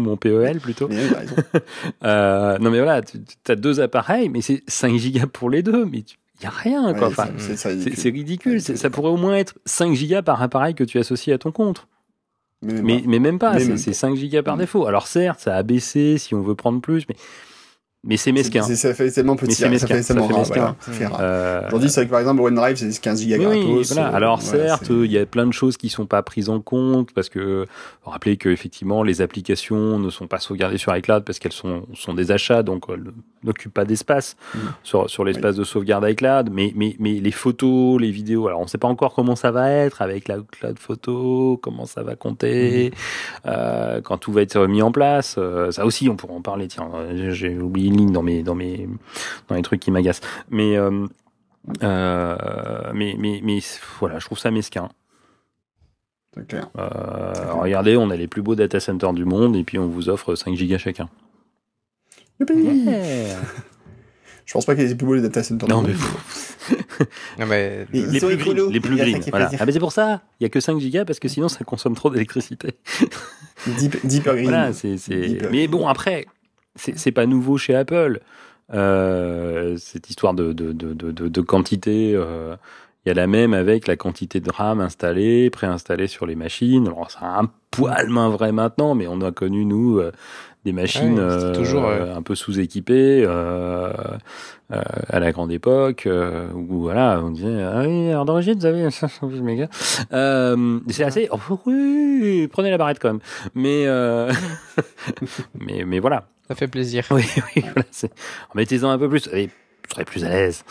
mon 0.00 0.16
PEL 0.16 0.58
plutôt. 0.60 0.88
Mais. 0.88 1.04
Euh, 2.04 2.58
non 2.58 2.70
mais 2.70 2.80
voilà, 2.80 3.02
tu 3.02 3.18
as 3.48 3.56
deux 3.56 3.80
appareils, 3.80 4.28
mais 4.28 4.40
c'est 4.40 4.62
5 4.68 4.96
gigas 4.96 5.26
pour 5.26 5.50
les 5.50 5.62
deux, 5.62 5.84
mais 5.84 5.98
il 5.98 6.42
y 6.42 6.46
a 6.46 6.50
rien 6.50 6.94
quoi. 6.94 7.08
Ouais, 7.08 7.14
Enfin, 7.18 7.28
c'est- 7.38 8.10
ridicule. 8.10 8.60
Ça 8.60 8.90
pourrait 8.90 9.10
au 9.10 9.16
moins 9.16 9.36
être 9.36 9.54
5 9.66 9.94
gigas 9.94 10.22
par 10.22 10.42
appareil 10.42 10.74
que 10.74 10.84
tu 10.84 10.98
associes 10.98 11.32
à 11.32 11.38
ton 11.38 11.52
compte. 11.52 11.86
Mais, 12.62 12.74
même 12.74 12.84
Mais, 12.84 12.98
pas. 13.00 13.06
mais 13.08 13.18
même 13.18 13.38
pas, 13.38 13.58
c'est 13.58 13.68
même 13.68 13.76
c'est 13.78 13.90
pas. 13.92 13.96
5 13.96 14.16
gigas 14.16 14.42
par 14.42 14.56
Mm. 14.56 14.60
défaut. 14.60 14.86
Alors 14.86 15.06
certes, 15.06 15.40
ça 15.40 15.56
a 15.56 15.62
baissé 15.62 16.18
si 16.18 16.34
on 16.34 16.42
veut 16.42 16.54
prendre 16.54 16.80
plus, 16.80 17.06
mais, 17.08 17.16
mais 18.04 18.16
c'est 18.16 18.32
mesquin. 18.32 18.62
C'est- 18.62 18.76
Ça 18.76 18.94
fait 18.94 19.10
tellement 19.10 19.36
petit, 19.36 19.54
c'est 19.54 19.64
ça 19.64 19.68
mesquin, 19.68 19.86
fait 19.96 20.02
ça 20.02 20.14
fait 20.14 20.20
rare. 20.20 20.38
mesquin. 20.38 20.76
voilà, 20.86 21.10
ça. 21.10 21.20
Euh, 21.22 21.66
Aujourd'hui, 21.66 21.90
c'est 21.90 22.00
vrai 22.00 22.06
que 22.06 22.10
par 22.10 22.20
exemple, 22.20 22.40
OneDrive, 22.42 22.76
c'est 22.76 23.00
15 23.00 23.20
gigas 23.20 23.36
oui, 23.38 23.44
oui, 23.46 23.64
gratos. 23.66 23.92
voilà. 23.92 24.10
euh, 24.10 24.14
Alors 24.16 24.42
certes, 24.42 24.88
il 24.90 25.12
y 25.12 25.18
a 25.18 25.26
plein 25.26 25.46
de 25.46 25.52
choses 25.52 25.76
qui 25.76 25.88
sont 25.90 26.06
pas 26.06 26.22
prises 26.22 26.48
en 26.48 26.60
compte 26.60 27.12
parce 27.12 27.28
que 27.28 27.66
faut 28.02 28.10
rappeler 28.10 28.36
que 28.38 28.48
effectivement 28.48 29.02
les 29.02 29.20
applications 29.20 29.98
ne 29.98 30.08
sont 30.10 30.26
pas 30.26 30.38
sauvegardées 30.38 30.78
sur 30.78 30.96
iCloud 30.96 31.24
parce 31.24 31.38
qu'elles 31.38 31.52
sont, 31.52 31.82
sont 31.94 32.14
des 32.14 32.30
achats 32.32 32.62
donc 32.62 32.84
elles 32.88 33.04
n'occupent 33.44 33.74
pas 33.74 33.84
d'espace 33.84 34.36
Mm. 34.54 34.58
sur, 34.82 35.08
sur 35.10 35.24
l'espace 35.24 35.56
de 35.56 35.64
sauvegarde 35.64 36.08
iCloud. 36.08 36.50
Mais, 36.52 36.72
mais, 36.74 36.96
mais 36.98 37.14
les 37.20 37.30
photos, 37.30 38.00
les 38.00 38.10
vidéos, 38.10 38.46
alors 38.48 38.60
on 38.60 38.66
sait 38.66 38.78
pas 38.78 38.88
encore 38.88 39.14
comment 39.14 39.36
ça 39.36 39.50
va 39.50 39.70
être 39.70 40.02
avec 40.02 40.26
la 40.28 40.38
cloud 40.50 40.78
photo, 40.78 41.58
comment 41.62 41.84
ça 41.86 42.02
va 42.02 42.16
compter, 42.16 42.92
euh, 43.46 44.00
quand 44.00 44.18
tout 44.18 44.32
va 44.32 44.42
être 44.42 44.66
mis 44.66 44.82
en 44.82 44.92
place. 44.92 45.36
Euh, 45.38 45.70
ça 45.70 45.84
aussi, 45.86 46.08
on 46.08 46.16
pourra 46.16 46.34
en 46.34 46.42
parler. 46.42 46.68
Tiens, 46.68 46.88
euh, 46.94 47.30
j'ai 47.32 47.56
oublié 47.58 47.89
une 47.90 47.96
ligne 47.96 48.12
dans 48.12 48.22
mes 48.22 48.42
dans 48.42 48.54
mes 48.54 48.88
dans 49.48 49.54
les 49.54 49.62
trucs 49.62 49.80
qui 49.80 49.90
m'agacent. 49.90 50.22
Mais 50.48 50.76
euh, 50.76 51.06
euh, 51.82 52.36
mais, 52.94 53.16
mais, 53.18 53.40
mais 53.42 53.58
voilà, 53.98 54.18
je 54.18 54.26
trouve 54.26 54.38
ça 54.38 54.50
mesquin. 54.50 54.88
Clair. 56.48 56.70
Euh, 56.78 57.52
regardez, 57.54 57.96
on 57.96 58.08
a 58.10 58.16
les 58.16 58.28
plus 58.28 58.42
beaux 58.42 58.54
data 58.54 58.78
centers 58.78 59.12
du 59.12 59.24
monde 59.24 59.56
et 59.56 59.64
puis 59.64 59.78
on 59.78 59.88
vous 59.88 60.08
offre 60.08 60.36
5 60.36 60.54
gigas 60.54 60.78
chacun. 60.78 61.08
Youpi 62.38 62.54
Je 64.46 64.54
pense 64.54 64.64
pas 64.64 64.74
qu'il 64.74 64.82
y 64.82 64.86
ait 64.86 64.90
des 64.90 64.96
plus 64.96 65.06
beaux 65.06 65.14
les 65.14 65.22
data 65.22 65.42
centers. 65.42 65.68
Non, 65.68 65.82
du 65.82 65.92
mais 65.92 65.96
monde. 65.96 67.08
Non, 67.38 67.46
mais. 67.46 67.86
Les 67.92 68.20
plus 68.20 68.36
green, 68.36 68.70
les 68.70 68.80
plus 68.80 68.96
green. 68.96 69.20
Voilà. 69.30 69.50
Ah, 69.58 69.66
mais 69.66 69.72
c'est 69.72 69.80
pour 69.80 69.92
ça, 69.92 70.22
il 70.38 70.44
y 70.44 70.46
a 70.46 70.48
que 70.48 70.60
5 70.60 70.78
gigas 70.78 71.04
parce 71.04 71.18
que 71.18 71.28
sinon 71.28 71.48
ça 71.48 71.64
consomme 71.64 71.94
trop 71.94 72.10
d'électricité. 72.10 72.74
Deep, 73.66 74.06
Deeper 74.06 74.34
Green. 74.34 74.48
Voilà, 74.48 74.72
c'est, 74.72 74.98
c'est... 74.98 75.20
Deep. 75.20 75.48
Mais 75.50 75.66
bon, 75.66 75.88
après, 75.88 76.26
c'est, 76.74 76.98
c'est 76.98 77.12
pas 77.12 77.26
nouveau 77.26 77.58
chez 77.58 77.74
Apple. 77.74 78.20
Euh, 78.72 79.76
cette 79.78 80.10
histoire 80.10 80.34
de, 80.34 80.52
de, 80.52 80.72
de, 80.72 80.92
de, 81.10 81.40
quantité, 81.40 82.12
euh, 82.14 82.54
il 83.04 83.08
y 83.08 83.12
a 83.12 83.14
la 83.14 83.26
même 83.26 83.52
avec 83.52 83.88
la 83.88 83.96
quantité 83.96 84.40
de 84.40 84.50
RAM 84.50 84.80
installée, 84.80 85.50
préinstallée 85.50 86.06
sur 86.06 86.26
les 86.26 86.36
machines. 86.36 86.86
Alors, 86.86 87.10
c'est 87.10 87.18
un 87.22 87.50
poil 87.72 88.08
moins 88.08 88.28
vrai 88.28 88.52
maintenant, 88.52 88.94
mais 88.94 89.08
on 89.08 89.20
a 89.22 89.32
connu, 89.32 89.64
nous, 89.64 89.98
euh, 89.98 90.12
des 90.64 90.72
machines 90.72 91.14
Ouais, 91.14 91.20
euh, 91.20 91.54
toujours, 91.54 91.88
un 91.88 92.22
peu 92.22 92.34
sous-équipées 92.34 93.24
euh, 93.26 93.92
euh, 94.72 94.82
à 95.08 95.18
la 95.18 95.32
grande 95.32 95.50
époque, 95.50 96.06
euh, 96.06 96.52
où 96.52 96.82
voilà, 96.82 97.20
on 97.24 97.30
disait, 97.30 97.62
ah 97.62 97.82
oui, 97.86 98.10
alors 98.10 98.26
d'origine, 98.26 98.58
vous 98.58 98.66
avez 98.66 98.90
512 98.90 99.40
mégas. 99.40 99.68
C'est 100.88 101.04
assez, 101.04 101.28
oh, 101.32 101.38
oui, 101.66 102.46
prenez 102.52 102.70
la 102.70 102.78
barrette 102.78 102.98
quand 103.00 103.08
même. 103.08 103.20
Mais, 103.54 103.86
mais, 105.58 105.84
mais 105.86 105.98
voilà. 105.98 106.26
Ça 106.50 106.56
fait 106.56 106.66
plaisir. 106.66 107.04
Oui, 107.12 107.24
oui, 107.54 107.62
voilà. 107.62 107.84
Mettez-en 108.56 108.90
un 108.90 108.98
peu 108.98 109.08
plus. 109.08 109.28
Et 109.32 109.50
je 109.86 109.94
serais 109.94 110.04
plus 110.04 110.24
à 110.24 110.30
l'aise. 110.30 110.64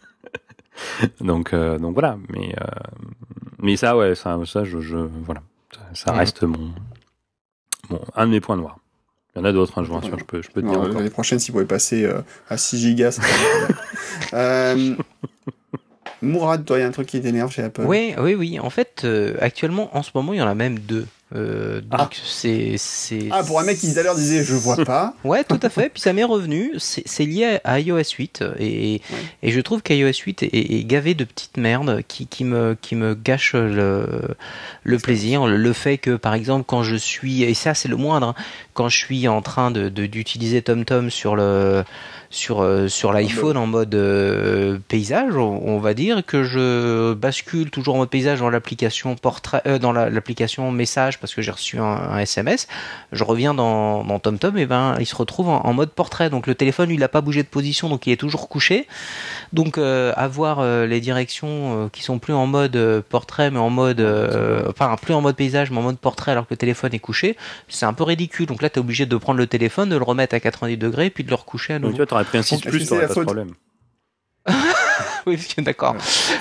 donc, 1.20 1.52
euh, 1.52 1.78
donc 1.78 1.92
voilà. 1.92 2.16
Mais, 2.30 2.54
euh, 2.58 2.64
mais 3.58 3.76
ça, 3.76 3.98
ouais, 3.98 4.14
ça, 4.14 4.38
ça 4.46 4.64
je, 4.64 4.80
je 4.80 4.96
voilà. 4.96 5.42
Ça, 5.74 5.80
ça 5.92 6.12
reste 6.12 6.44
mon, 6.44 6.72
mon, 7.90 8.00
un 8.16 8.26
de 8.26 8.30
mes 8.30 8.40
points 8.40 8.56
noirs. 8.56 8.78
Il 9.36 9.40
y 9.40 9.42
en 9.42 9.44
a 9.44 9.52
d'autres, 9.52 9.78
hein, 9.78 9.84
je 9.84 9.88
vous 9.88 9.94
rassure, 9.94 10.18
je 10.18 10.24
peux, 10.24 10.40
je 10.40 10.50
peux 10.50 10.62
te 10.62 10.66
dire. 10.66 10.82
L'année 10.88 11.10
prochaine, 11.10 11.38
s'il 11.38 11.52
pouvait 11.52 11.66
passer 11.66 12.06
euh, 12.06 12.22
à 12.48 12.56
6 12.56 12.78
gigas, 12.78 13.10
ça 13.12 13.22
euh, 14.32 14.94
Mourad, 16.22 16.64
toi, 16.64 16.78
il 16.78 16.80
y 16.80 16.84
a 16.84 16.86
un 16.86 16.92
truc 16.92 17.08
qui 17.08 17.20
t'énerve 17.20 17.52
chez 17.52 17.62
Apple? 17.62 17.82
Oui, 17.84 18.14
oui, 18.18 18.34
oui. 18.34 18.58
En 18.58 18.70
fait, 18.70 19.02
euh, 19.04 19.36
actuellement, 19.38 19.94
en 19.94 20.02
ce 20.02 20.12
moment, 20.14 20.32
il 20.32 20.38
y 20.38 20.42
en 20.42 20.48
a 20.48 20.54
même 20.54 20.78
deux. 20.78 21.06
Euh, 21.34 21.80
donc 21.80 21.90
Ah. 22.00 22.08
c'est 22.26 22.74
c'est 22.76 23.28
Ah, 23.30 23.42
pour 23.42 23.58
un 23.58 23.64
mec 23.64 23.78
qui 23.78 23.92
tout 23.92 23.98
à 23.98 24.02
l'heure 24.02 24.14
disait 24.14 24.44
je 24.44 24.54
vois 24.54 24.76
pas. 24.84 25.14
Ouais, 25.24 25.44
tout 25.44 25.58
à 25.62 25.68
fait. 25.70 25.88
Puis 25.88 26.02
ça 26.02 26.12
m'est 26.12 26.24
revenu. 26.24 26.72
C'est 26.78 27.02
c'est 27.06 27.24
lié 27.24 27.58
à 27.64 27.80
iOS 27.80 28.02
8 28.18 28.44
et, 28.58 29.00
et 29.42 29.50
je 29.50 29.60
trouve 29.60 29.82
qu'iOS 29.82 30.12
8 30.26 30.42
est, 30.42 30.54
est 30.54 30.84
gavé 30.84 31.14
de 31.14 31.24
petites 31.24 31.56
merdes 31.56 32.02
qui, 32.06 32.26
qui 32.26 32.44
me 32.44 32.76
qui 32.80 32.94
me 32.96 33.14
gâchent 33.14 33.54
le 33.54 34.06
le 34.84 34.98
plaisir. 34.98 35.46
Le, 35.46 35.56
le 35.56 35.72
fait 35.72 35.96
que 35.98 36.16
par 36.16 36.34
exemple 36.34 36.64
quand 36.66 36.82
je 36.82 36.96
suis 36.96 37.42
et 37.44 37.54
ça 37.54 37.74
c'est 37.74 37.88
le 37.88 37.96
moindre 37.96 38.28
hein, 38.28 38.34
quand 38.74 38.88
je 38.88 38.98
suis 38.98 39.26
en 39.28 39.40
train 39.42 39.70
de 39.70 39.88
de- 39.88 40.06
d'utiliser 40.06 40.60
TomTom 40.62 41.10
sur 41.10 41.34
le 41.36 41.84
sur 42.32 42.62
euh, 42.62 42.88
sur 42.88 43.12
l'iPhone 43.12 43.56
en 43.58 43.66
mode 43.66 43.94
euh, 43.94 44.78
paysage, 44.88 45.36
on, 45.36 45.60
on 45.64 45.78
va 45.78 45.92
dire 45.92 46.24
que 46.24 46.42
je 46.44 47.12
bascule 47.12 47.70
toujours 47.70 47.94
en 47.94 47.98
mode 47.98 48.08
paysage 48.08 48.38
dans 48.40 48.48
l'application 48.48 49.14
portrait, 49.16 49.60
euh, 49.66 49.78
dans 49.78 49.92
la- 49.92 50.08
l'application 50.08 50.70
message 50.72 51.20
parce 51.20 51.34
que 51.34 51.42
j'ai 51.42 51.50
reçu 51.50 51.78
un, 51.78 51.84
un 51.84 52.18
SMS. 52.18 52.68
Je 53.12 53.22
reviens 53.22 53.52
dans, 53.52 54.02
dans 54.02 54.18
TomTom 54.18 54.56
et 54.56 54.64
ben 54.64 54.96
il 54.98 55.04
se 55.06 55.14
retrouve 55.14 55.50
en, 55.50 55.60
en 55.66 55.72
mode 55.74 55.90
portrait. 55.90 56.30
Donc 56.30 56.46
le 56.46 56.54
téléphone 56.54 56.90
il 56.90 57.02
a 57.04 57.08
pas 57.08 57.20
bougé 57.20 57.42
de 57.42 57.48
position, 57.48 57.90
donc 57.90 58.06
il 58.06 58.12
est 58.12 58.16
toujours 58.16 58.48
couché. 58.48 58.86
Donc 59.52 59.76
euh, 59.76 60.12
avoir 60.16 60.60
euh, 60.60 60.86
les 60.86 61.00
directions 61.00 61.84
euh, 61.84 61.88
qui 61.92 62.02
sont 62.02 62.18
plus 62.18 62.32
en 62.32 62.46
mode 62.46 62.76
euh, 62.76 63.02
portrait, 63.06 63.50
mais 63.50 63.58
en 63.58 63.68
mode, 63.70 64.00
euh, 64.00 64.62
enfin 64.70 64.96
plus 65.00 65.12
en 65.12 65.20
mode 65.20 65.36
paysage, 65.36 65.70
mais 65.70 65.76
en 65.78 65.82
mode 65.82 65.98
portrait 65.98 66.32
alors 66.32 66.44
que 66.46 66.54
le 66.54 66.56
téléphone 66.56 66.94
est 66.94 66.98
couché, 66.98 67.36
c'est 67.68 67.84
un 67.84 67.92
peu 67.92 68.04
ridicule. 68.04 68.46
Donc 68.46 68.62
là, 68.62 68.70
tu 68.70 68.76
es 68.76 68.80
obligé 68.80 69.04
de 69.04 69.16
prendre 69.18 69.38
le 69.38 69.46
téléphone, 69.46 69.90
de 69.90 69.96
le 69.98 70.02
remettre 70.02 70.34
à 70.34 70.40
90 70.40 70.78
degrés, 70.78 71.10
puis 71.10 71.24
de 71.24 71.28
le 71.28 71.34
recoucher 71.34 71.74
à 71.74 71.78
Donc 71.78 71.92
nouveau. 71.92 72.06
tu 72.06 72.14
vois, 72.14 72.21
t'aurais 72.24 72.28
pris 72.28 72.38
un 72.38 72.42
6 72.42 72.54
Est-ce 72.54 72.62
que 72.64 72.68
plus, 72.70 72.86
t'aurais 72.86 73.08
pas 73.08 73.14
de 73.14 73.20
problème. 73.20 73.54
oui, 75.26 75.38
d'accord. 75.58 75.96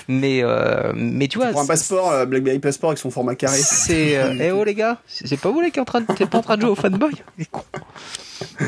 Mais 0.08 0.42
euh, 0.44 0.92
mais 0.96 1.28
tu 1.28 1.38
vois, 1.38 1.48
Pour 1.50 1.62
un 1.62 1.66
passeport, 1.68 2.12
euh, 2.12 2.26
BlackBerry 2.26 2.60
Passport 2.60 2.90
avec 2.92 3.00
son 3.00 3.12
format 3.12 3.36
carré. 3.36 3.58
C'est. 3.58 4.18
euh, 4.18 4.36
eh 4.42 4.52
oh 4.52 4.64
les 4.64 4.76
gars, 4.76 5.02
c'est 5.08 5.40
pas 5.40 5.50
vous 5.52 5.62
les 5.62 5.72
qui 5.72 5.80
est 5.80 5.82
en 5.82 5.86
train 5.86 6.02
t'es 6.04 6.26
pas 6.26 6.38
en 6.40 6.42
train 6.42 6.56
de 6.58 6.62
jouer 6.62 6.72
au 6.72 6.76
fanboy, 6.76 7.12
les 7.38 7.46
cons. 7.46 7.64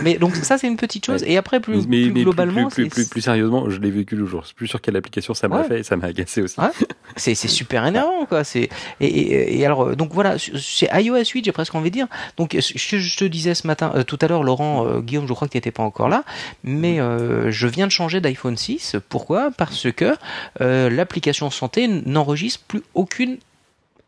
Mais 0.04 0.16
donc 0.20 0.36
ça 0.36 0.60
c'est 0.60 0.68
une 0.68 0.78
petite 0.78 1.04
chose. 1.06 1.24
Et 1.26 1.36
après 1.36 1.60
plus, 1.60 1.88
mais, 1.88 2.04
plus 2.04 2.12
mais 2.14 2.22
globalement, 2.24 2.68
plus, 2.68 2.76
plus, 2.76 2.84
c'est- 2.84 2.90
plus, 2.90 3.10
plus 3.10 3.22
sérieusement, 3.22 3.70
je 3.72 3.80
l'ai 3.80 3.90
vécu 3.90 4.16
le 4.16 4.26
jour. 4.28 4.42
Je 4.42 4.48
suis 4.48 4.56
plus 4.56 4.68
sûr 4.68 4.80
quelle 4.80 4.96
application 4.96 5.34
ça 5.34 5.48
m'a 5.48 5.62
Ouais. 5.62 5.68
fait 5.68 5.80
et 5.80 5.84
ça 5.84 5.96
m'a 5.98 6.08
agacé 6.08 6.44
aussi. 6.44 6.60
Ouais. 6.60 6.68
c'est 7.16 7.34
c'est 7.34 7.48
super 7.48 7.84
énervant 7.86 8.26
quoi. 8.28 8.44
C'est 8.44 8.70
et, 9.00 9.08
et, 9.08 9.58
et 9.60 9.66
alors 9.66 9.84
euh, 9.90 9.96
donc 9.96 10.14
voilà, 10.14 10.36
c'est 10.38 10.90
iOS 10.94 11.24
8 11.34 11.46
j'ai 11.46 11.52
presque 11.52 11.74
envie 11.74 11.90
de 11.90 11.96
dire. 11.96 12.08
Donc 12.38 12.56
ce 12.60 12.74
que 12.74 13.00
je 13.00 13.18
te 13.18 13.26
disais 13.26 13.56
ce 13.56 13.66
matin, 13.66 13.92
euh, 13.96 14.04
tout 14.04 14.20
à 14.22 14.28
l'heure 14.28 14.44
Laurent, 14.44 14.86
euh, 14.86 15.00
Guillaume, 15.00 15.28
je 15.28 15.34
crois 15.34 15.48
que 15.48 15.54
tu 15.54 15.58
n'étais 15.58 15.72
pas 15.72 15.84
encore 15.84 16.08
là, 16.10 16.24
mais 16.64 17.00
euh, 17.00 17.50
je 17.50 17.66
viens 17.68 17.88
de 17.88 17.92
changer 17.92 18.22
d'iPhone 18.22 18.56
6. 18.58 18.98
Pourquoi? 19.10 19.50
Parce 19.58 19.92
que 19.92 20.03
euh, 20.62 20.90
l'application 20.90 21.50
santé 21.50 21.88
n'enregistre 21.88 22.62
plus 22.68 22.84
aucune 22.94 23.38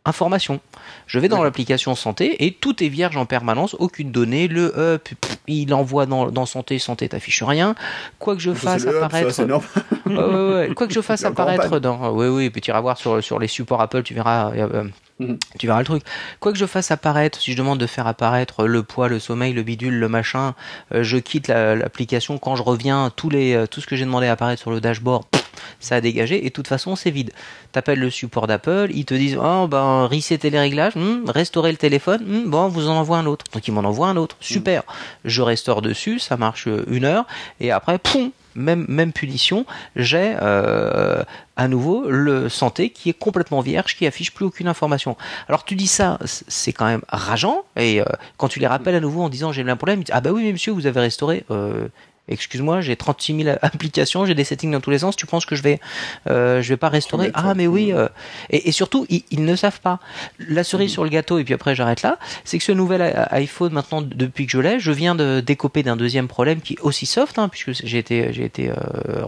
information. 0.07 0.59
Je 1.07 1.17
vais 1.17 1.27
dans 1.29 1.41
l'application 1.43 1.95
santé 1.95 2.45
et 2.45 2.51
tout 2.53 2.83
est 2.83 2.89
vierge 2.89 3.17
en 3.17 3.25
permanence, 3.25 3.75
aucune 3.79 4.11
donnée. 4.11 4.47
Le 4.47 4.71
up, 4.77 5.09
pff, 5.19 5.37
il 5.47 5.73
envoie 5.73 6.05
dans, 6.05 6.29
dans 6.29 6.45
santé, 6.45 6.77
santé 6.77 7.09
t'affiche 7.09 7.41
rien. 7.41 7.73
Quoi 8.19 8.35
que 8.35 8.41
je 8.41 8.53
fasse 8.53 8.83
ça, 8.83 8.89
apparaître. 8.89 9.33
Ouais, 10.05 10.13
ouais. 10.15 10.69
Quoi 10.75 10.85
que 10.87 10.93
je 10.93 11.01
fasse 11.01 11.21
apparaître 11.25 11.79
dans. 11.79 12.11
Oui, 12.11 12.27
oui, 12.27 12.49
puis 12.51 12.61
tu 12.61 12.69
iras 12.69 12.81
voir 12.81 12.97
sur, 12.99 13.23
sur 13.23 13.39
les 13.39 13.47
supports 13.47 13.81
Apple, 13.81 14.03
tu 14.03 14.13
verras. 14.13 14.51
euh, 14.53 14.83
Mhm. 15.17 15.37
Tu 15.57 15.65
verras 15.65 15.79
le 15.79 15.85
truc. 15.85 16.03
Quoi 16.41 16.51
que 16.51 16.57
je 16.57 16.65
fasse 16.65 16.91
apparaître, 16.91 17.39
si 17.39 17.53
je 17.53 17.57
demande 17.57 17.79
de 17.79 17.87
faire 17.87 18.05
apparaître 18.05 18.65
le 18.67 18.83
poids, 18.83 19.07
le 19.07 19.17
sommeil, 19.17 19.53
le 19.53 19.63
bidule, 19.63 19.97
le 19.97 20.09
machin, 20.09 20.55
euh, 20.93 21.03
je 21.03 21.15
quitte 21.15 21.47
la- 21.47 21.73
l'application. 21.73 22.37
Quand 22.37 22.57
je 22.57 22.63
reviens, 22.63 23.09
tous 23.15 23.29
les, 23.29 23.53
euh, 23.55 23.65
tout 23.65 23.79
ce 23.79 23.87
que 23.87 23.95
j'ai 23.95 24.03
demandé 24.03 24.27
à 24.27 24.33
apparaître 24.33 24.61
sur 24.61 24.71
le 24.71 24.81
dashboard, 24.81 25.23
pff, 25.31 25.44
ça 25.79 25.95
a 25.95 26.01
dégagé. 26.01 26.45
Et 26.45 26.49
de 26.49 26.53
toute 26.53 26.67
façon, 26.67 26.95
c'est 26.95 27.11
vide. 27.11 27.31
T'appelles 27.71 27.99
le 27.99 28.09
support 28.09 28.47
d'Apple, 28.47 28.87
ils 28.93 29.05
te 29.05 29.13
disent 29.13 29.37
oh 29.41 29.67
ben 29.67 30.05
resetter 30.05 30.49
les 30.49 30.59
réglages, 30.59 30.95
hmm, 30.95 31.29
restaurer 31.29 31.71
le 31.71 31.77
téléphone, 31.77 32.23
hmm, 32.25 32.49
bon 32.49 32.63
on 32.65 32.67
vous 32.69 32.87
en 32.87 32.95
envoie 32.95 33.17
un 33.17 33.25
autre. 33.25 33.45
Donc 33.53 33.67
ils 33.67 33.71
m'en 33.71 33.81
envoient 33.81 34.07
un 34.07 34.17
autre. 34.17 34.37
Super. 34.39 34.83
Je 35.25 35.41
restaure 35.41 35.81
dessus, 35.81 36.19
ça 36.19 36.37
marche 36.37 36.67
euh, 36.67 36.85
une 36.87 37.05
heure 37.05 37.25
et 37.59 37.71
après, 37.71 37.99
poum, 37.99 38.31
même 38.55 38.85
même 38.87 39.13
punition, 39.13 39.65
j'ai 39.95 40.35
euh, 40.41 41.23
à 41.55 41.67
nouveau 41.67 42.09
le 42.09 42.49
santé 42.49 42.89
qui 42.89 43.09
est 43.09 43.13
complètement 43.13 43.61
vierge, 43.61 43.95
qui 43.95 44.07
affiche 44.07 44.33
plus 44.33 44.45
aucune 44.45 44.67
information. 44.67 45.17
Alors 45.47 45.65
tu 45.65 45.75
dis 45.75 45.87
ça, 45.87 46.17
c'est 46.25 46.73
quand 46.73 46.85
même 46.85 47.03
rageant 47.09 47.63
et 47.75 48.01
euh, 48.01 48.05
quand 48.37 48.47
tu 48.47 48.59
les 48.59 48.67
rappelles 48.67 48.95
à 48.95 48.99
nouveau 48.99 49.21
en 49.21 49.29
disant 49.29 49.51
j'ai 49.51 49.61
le 49.61 49.67
même 49.67 49.77
problème, 49.77 49.99
ils 49.99 50.05
disent 50.05 50.15
ah 50.15 50.21
bah 50.21 50.31
oui 50.31 50.43
mais 50.43 50.53
monsieur 50.53 50.71
vous 50.71 50.87
avez 50.87 51.01
restauré. 51.01 51.43
Euh, 51.51 51.87
Excuse-moi, 52.27 52.81
j'ai 52.81 52.95
36 52.95 53.43
000 53.43 53.57
applications, 53.61 54.25
j'ai 54.25 54.33
des 54.33 54.43
settings 54.43 54.71
dans 54.71 54.81
tous 54.81 54.89
les 54.89 54.99
sens. 54.99 55.15
Tu 55.15 55.25
penses 55.25 55.45
que 55.45 55.55
je 55.55 55.61
vais, 55.61 55.79
euh, 56.27 56.61
je 56.61 56.69
vais 56.69 56.77
pas 56.77 56.89
restaurer? 56.89 57.31
Ah, 57.33 57.53
mais 57.55 57.67
oui. 57.67 57.93
euh, 57.93 58.07
et, 58.49 58.69
et 58.69 58.71
surtout, 58.71 59.05
ils, 59.09 59.23
ils 59.31 59.45
ne 59.45 59.55
savent 59.55 59.79
pas. 59.81 59.99
La 60.39 60.63
cerise 60.63 60.91
sur 60.91 61.03
le 61.03 61.09
gâteau, 61.09 61.37
et 61.37 61.43
puis 61.43 61.53
après 61.53 61.75
j'arrête 61.75 62.01
là, 62.01 62.17
c'est 62.43 62.57
que 62.57 62.63
ce 62.63 62.71
nouvel 62.71 63.01
iPhone, 63.31 63.73
maintenant, 63.73 64.01
depuis 64.01 64.45
que 64.45 64.51
je 64.51 64.59
l'ai, 64.59 64.79
je 64.79 64.91
viens 64.91 65.15
de 65.15 65.39
décoper 65.39 65.83
d'un 65.83 65.95
deuxième 65.95 66.27
problème 66.27 66.61
qui 66.61 66.73
est 66.73 66.81
aussi 66.81 67.05
soft, 67.05 67.37
hein, 67.37 67.49
puisque 67.49 67.71
j'ai 67.73 67.97
été, 67.97 68.33
j'ai 68.33 68.45
été 68.45 68.69
euh, 68.69 68.73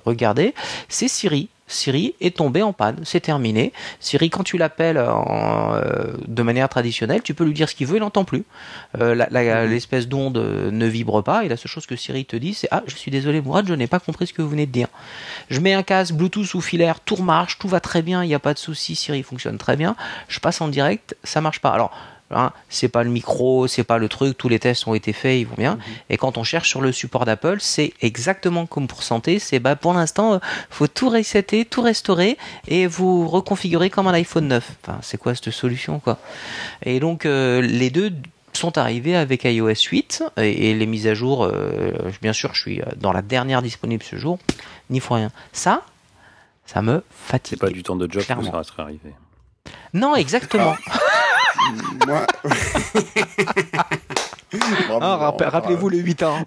regardé, 0.05 0.53
c'est 0.89 1.07
Siri. 1.07 1.49
Siri 1.68 2.15
est 2.22 2.38
tombé 2.38 2.61
en 2.61 2.72
panne, 2.73 2.98
c'est 3.03 3.19
terminé. 3.19 3.73
Siri, 3.99 4.30
quand 4.30 4.44
tu 4.44 4.57
l'appelles 4.57 4.98
euh, 4.98 6.14
de 6.27 6.41
manière 6.44 6.69
traditionnelle, 6.69 7.22
tu 7.22 7.34
peux 7.34 7.44
lui 7.44 7.53
dire 7.53 7.68
ce 7.69 7.76
qu'il 7.76 7.88
veut, 7.88 7.98
il 7.98 7.99
n'entend 7.99 8.23
plus. 8.23 8.45
Euh, 9.02 9.14
la- 9.15 9.65
L'espèce 9.68 10.07
d'onde 10.07 10.38
euh, 10.38 10.72
ne 10.72 10.85
vibre 10.85 11.22
pas, 11.23 11.44
et 11.44 11.49
la 11.49 11.57
seule 11.57 11.69
chose 11.72 11.85
que 11.85 11.95
Siri 11.95 12.26
te 12.26 12.35
dit, 12.38 12.53
c'est 12.53 12.68
Ah, 12.72 12.84
je 12.88 12.95
suis 12.95 13.11
désolé, 13.11 13.41
Mourad, 13.41 13.68
je 13.68 13.73
n'ai 13.73 13.88
pas 13.88 13.99
compris 13.99 14.27
ce 14.27 14.34
que 14.34 14.41
vous 14.41 14.49
venez 14.49 14.65
de 14.65 14.72
dire. 14.72 14.88
Je 15.49 15.60
mets 15.60 15.73
un 15.73 15.84
casque 15.84 16.14
Bluetooth 16.14 16.53
ou 16.53 16.61
filaire, 16.61 16.99
tout 17.02 17.18
marche, 17.22 17.57
tout 17.60 17.68
va 17.68 17.80
très 17.80 18.02
bien, 18.02 18.23
il 18.23 18.27
n'y 18.27 18.35
a 18.35 18.39
pas 18.39 18.53
de 18.53 18.60
souci, 18.60 18.95
Siri 18.95 19.22
fonctionne 19.23 19.57
très 19.57 19.76
bien. 19.76 19.95
Je 20.30 20.39
passe 20.39 20.61
en 20.61 20.69
direct, 20.69 21.15
ça 21.23 21.41
marche 21.41 21.60
pas. 21.60 21.72
Alors, 21.72 21.91
hein, 22.31 22.51
c'est 22.69 22.87
pas 22.87 23.03
le 23.03 23.09
micro, 23.09 23.67
c'est 23.67 23.83
pas 23.83 23.97
le 23.97 24.09
truc, 24.09 24.37
tous 24.37 24.49
les 24.49 24.59
tests 24.59 24.87
ont 24.87 24.93
été 24.93 25.13
faits, 25.13 25.39
ils 25.39 25.47
vont 25.47 25.55
bien. 25.57 25.77
Et 26.09 26.17
quand 26.17 26.37
on 26.37 26.43
cherche 26.43 26.69
sur 26.69 26.81
le 26.81 26.91
support 26.91 27.25
d'Apple, 27.25 27.57
c'est 27.59 27.93
exactement 28.01 28.65
comme 28.65 28.87
pour 28.87 29.03
santé, 29.03 29.39
c'est 29.39 29.59
bah 29.59 29.75
pour 29.75 29.93
l'instant, 29.93 30.33
euh, 30.33 30.39
faut 30.69 30.87
tout 30.87 31.09
resetter, 31.09 31.65
tout 31.65 31.81
restaurer 31.81 32.37
et 32.67 32.87
vous 32.87 33.27
reconfigurer 33.27 33.89
comme 33.89 34.07
un 34.07 34.13
iPhone 34.13 34.47
9. 34.47 34.71
Enfin, 34.83 34.99
c'est 35.01 35.17
quoi 35.17 35.35
cette 35.35 35.51
solution 35.51 35.99
quoi? 35.99 36.17
Et 36.83 36.99
donc 36.99 37.25
euh, 37.25 37.61
les 37.61 37.89
deux 37.89 38.13
sont 38.53 38.77
arrivés 38.77 39.15
avec 39.15 39.43
iOS 39.43 39.89
8 39.91 40.23
et, 40.37 40.71
et 40.71 40.73
les 40.73 40.85
mises 40.85 41.07
à 41.07 41.13
jour, 41.13 41.43
euh, 41.43 41.91
bien 42.21 42.33
sûr, 42.33 42.55
je 42.55 42.61
suis 42.61 42.81
dans 42.97 43.13
la 43.13 43.21
dernière 43.21 43.61
disponible 43.61 44.03
ce 44.03 44.15
jour, 44.15 44.39
n'y 44.89 44.99
faut 44.99 45.13
rien. 45.13 45.31
Ça, 45.53 45.83
ça 46.65 46.81
me 46.81 47.03
fatigue. 47.11 47.57
C'est 47.59 47.65
pas 47.65 47.71
du 47.71 47.83
temps 47.83 47.95
de 47.95 48.11
job 48.11 48.23
que 48.23 48.45
ça 48.45 48.63
serait 48.63 48.83
arrivé. 48.83 49.13
Non, 49.93 50.15
exactement. 50.15 50.75
Moi. 52.07 52.26
Bravo, 54.88 54.99
Ah, 55.02 55.49
Rappelez-vous 55.49 55.89
le 55.89 55.98
8 55.98 56.23
ans. 56.23 56.38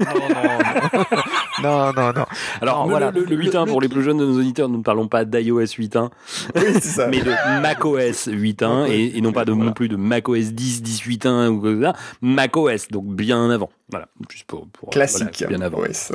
Non, 1.62 1.64
non, 1.64 1.92
non. 1.92 1.92
non, 1.92 2.12
non. 2.14 2.24
Alors, 2.60 2.76
Non, 2.78 2.84
le- 2.84 2.90
voilà. 2.90 3.10
le, 3.10 3.24
le 3.24 3.36
8.1, 3.36 3.66
pour 3.68 3.80
les 3.80 3.88
plus 3.88 4.02
jeunes 4.02 4.18
de 4.18 4.24
nos 4.26 4.38
auditeurs, 4.38 4.68
nous 4.68 4.78
ne 4.78 4.82
parlons 4.82 5.08
pas 5.08 5.24
d'iOS 5.24 5.60
8.1, 5.64 6.08
Oui, 6.56 6.62
c'est 6.74 6.80
ça. 6.80 7.06
mais 7.08 7.20
de 7.20 7.30
macOS 7.60 8.28
8.1, 8.28 8.88
et, 8.90 9.16
et 9.18 9.20
non 9.20 9.32
pas 9.32 9.44
de, 9.44 9.52
non 9.52 9.72
plus 9.72 9.88
de 9.88 9.96
macOS 9.96 10.52
10, 10.52 10.82
18.1 10.82 11.48
ou 11.48 11.60
quoi 11.60 11.70
que 11.70 11.76
ce 11.76 11.82
soit, 11.82 11.96
macOS, 12.22 12.88
donc 12.88 13.04
bien 13.06 13.50
avant. 13.50 13.70
Voilà, 13.90 14.06
juste 14.30 14.44
pour. 14.46 14.66
pour 14.68 14.90
Classique. 14.90 15.28
voilà, 15.40 15.56
bien 15.56 15.60
avant. 15.66 15.78
Ouais, 15.80 15.92
ça. 15.92 16.14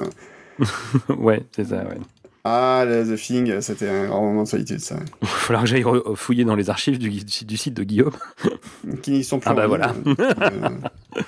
ouais, 1.18 1.44
c'est 1.56 1.66
ça, 1.66 1.78
ouais. 1.84 1.98
Ah, 2.48 2.86
The 2.86 3.16
Thing, 3.16 3.60
c'était 3.60 3.90
un 3.90 4.06
grand 4.06 4.22
moment 4.22 4.44
de 4.44 4.48
solitude, 4.48 4.80
ça. 4.80 4.98
Il 5.24 5.28
va 5.28 5.34
falloir 5.34 5.64
que 5.64 5.70
j'aille 5.70 5.84
fouiller 6.14 6.46
dans 6.46 6.56
les 6.56 6.70
archives 6.70 7.00
du, 7.00 7.10
du 7.10 7.58
site 7.58 7.74
de 7.74 7.84
Guillaume, 7.84 8.16
Qui 9.02 9.12
n'y 9.12 9.24
sont 9.24 9.40
plus 9.40 9.50
Ah 9.50 9.56
bah 9.56 9.66
voilà. 9.66 9.96
Euh, 10.06 10.70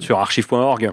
sur 0.00 0.18
archive.org. 0.18 0.90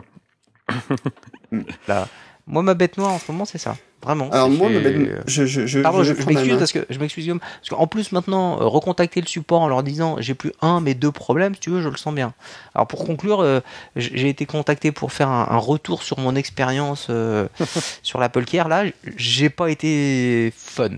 Moi, 2.49 2.63
ma 2.63 2.73
bête 2.73 2.97
noire 2.97 3.11
en 3.13 3.19
ce 3.19 3.31
moment, 3.31 3.45
c'est 3.45 3.57
ça. 3.59 3.77
Vraiment. 4.01 4.29
Alors 4.31 4.49
moi, 4.49 4.69
fait- 4.69 4.73
ma 4.75 4.79
bête- 4.81 5.21
je, 5.27 5.45
je, 5.45 5.65
je, 5.67 5.81
Pardon, 5.81 6.03
je, 6.03 6.13
vais 6.13 6.19
je 6.19 6.23
prendre 6.23 6.37
la 6.37 6.41
m'excuse 6.45 6.57
parce 6.59 6.71
que 6.71 6.85
je 6.93 6.99
m'excuse 6.99 7.23
Guillaume 7.25 7.39
parce 7.39 7.69
qu'en 7.69 7.85
plus 7.85 8.11
maintenant 8.13 8.59
euh, 8.61 8.65
recontacter 8.65 9.19
le 9.19 9.27
support 9.27 9.61
en 9.61 9.67
leur 9.67 9.83
disant 9.83 10.15
j'ai 10.19 10.33
plus 10.35 10.53
un 10.61 10.79
mais 10.79 10.93
deux 10.93 11.11
problèmes 11.11 11.53
si 11.53 11.59
tu 11.59 11.69
veux 11.69 11.81
je 11.81 11.89
le 11.89 11.97
sens 11.97 12.15
bien. 12.15 12.33
Alors 12.73 12.87
pour 12.87 13.03
conclure 13.05 13.41
euh, 13.41 13.59
j'ai 13.97 14.29
été 14.29 14.45
contacté 14.45 14.93
pour 14.93 15.11
faire 15.11 15.27
un, 15.27 15.47
un 15.51 15.57
retour 15.57 16.01
sur 16.01 16.17
mon 16.17 16.33
expérience 16.37 17.07
euh, 17.09 17.49
sur 18.03 18.19
l'Apple 18.19 18.45
Care 18.45 18.69
là 18.69 18.85
j'ai 19.17 19.49
pas 19.49 19.69
été 19.69 20.53
fun 20.55 20.89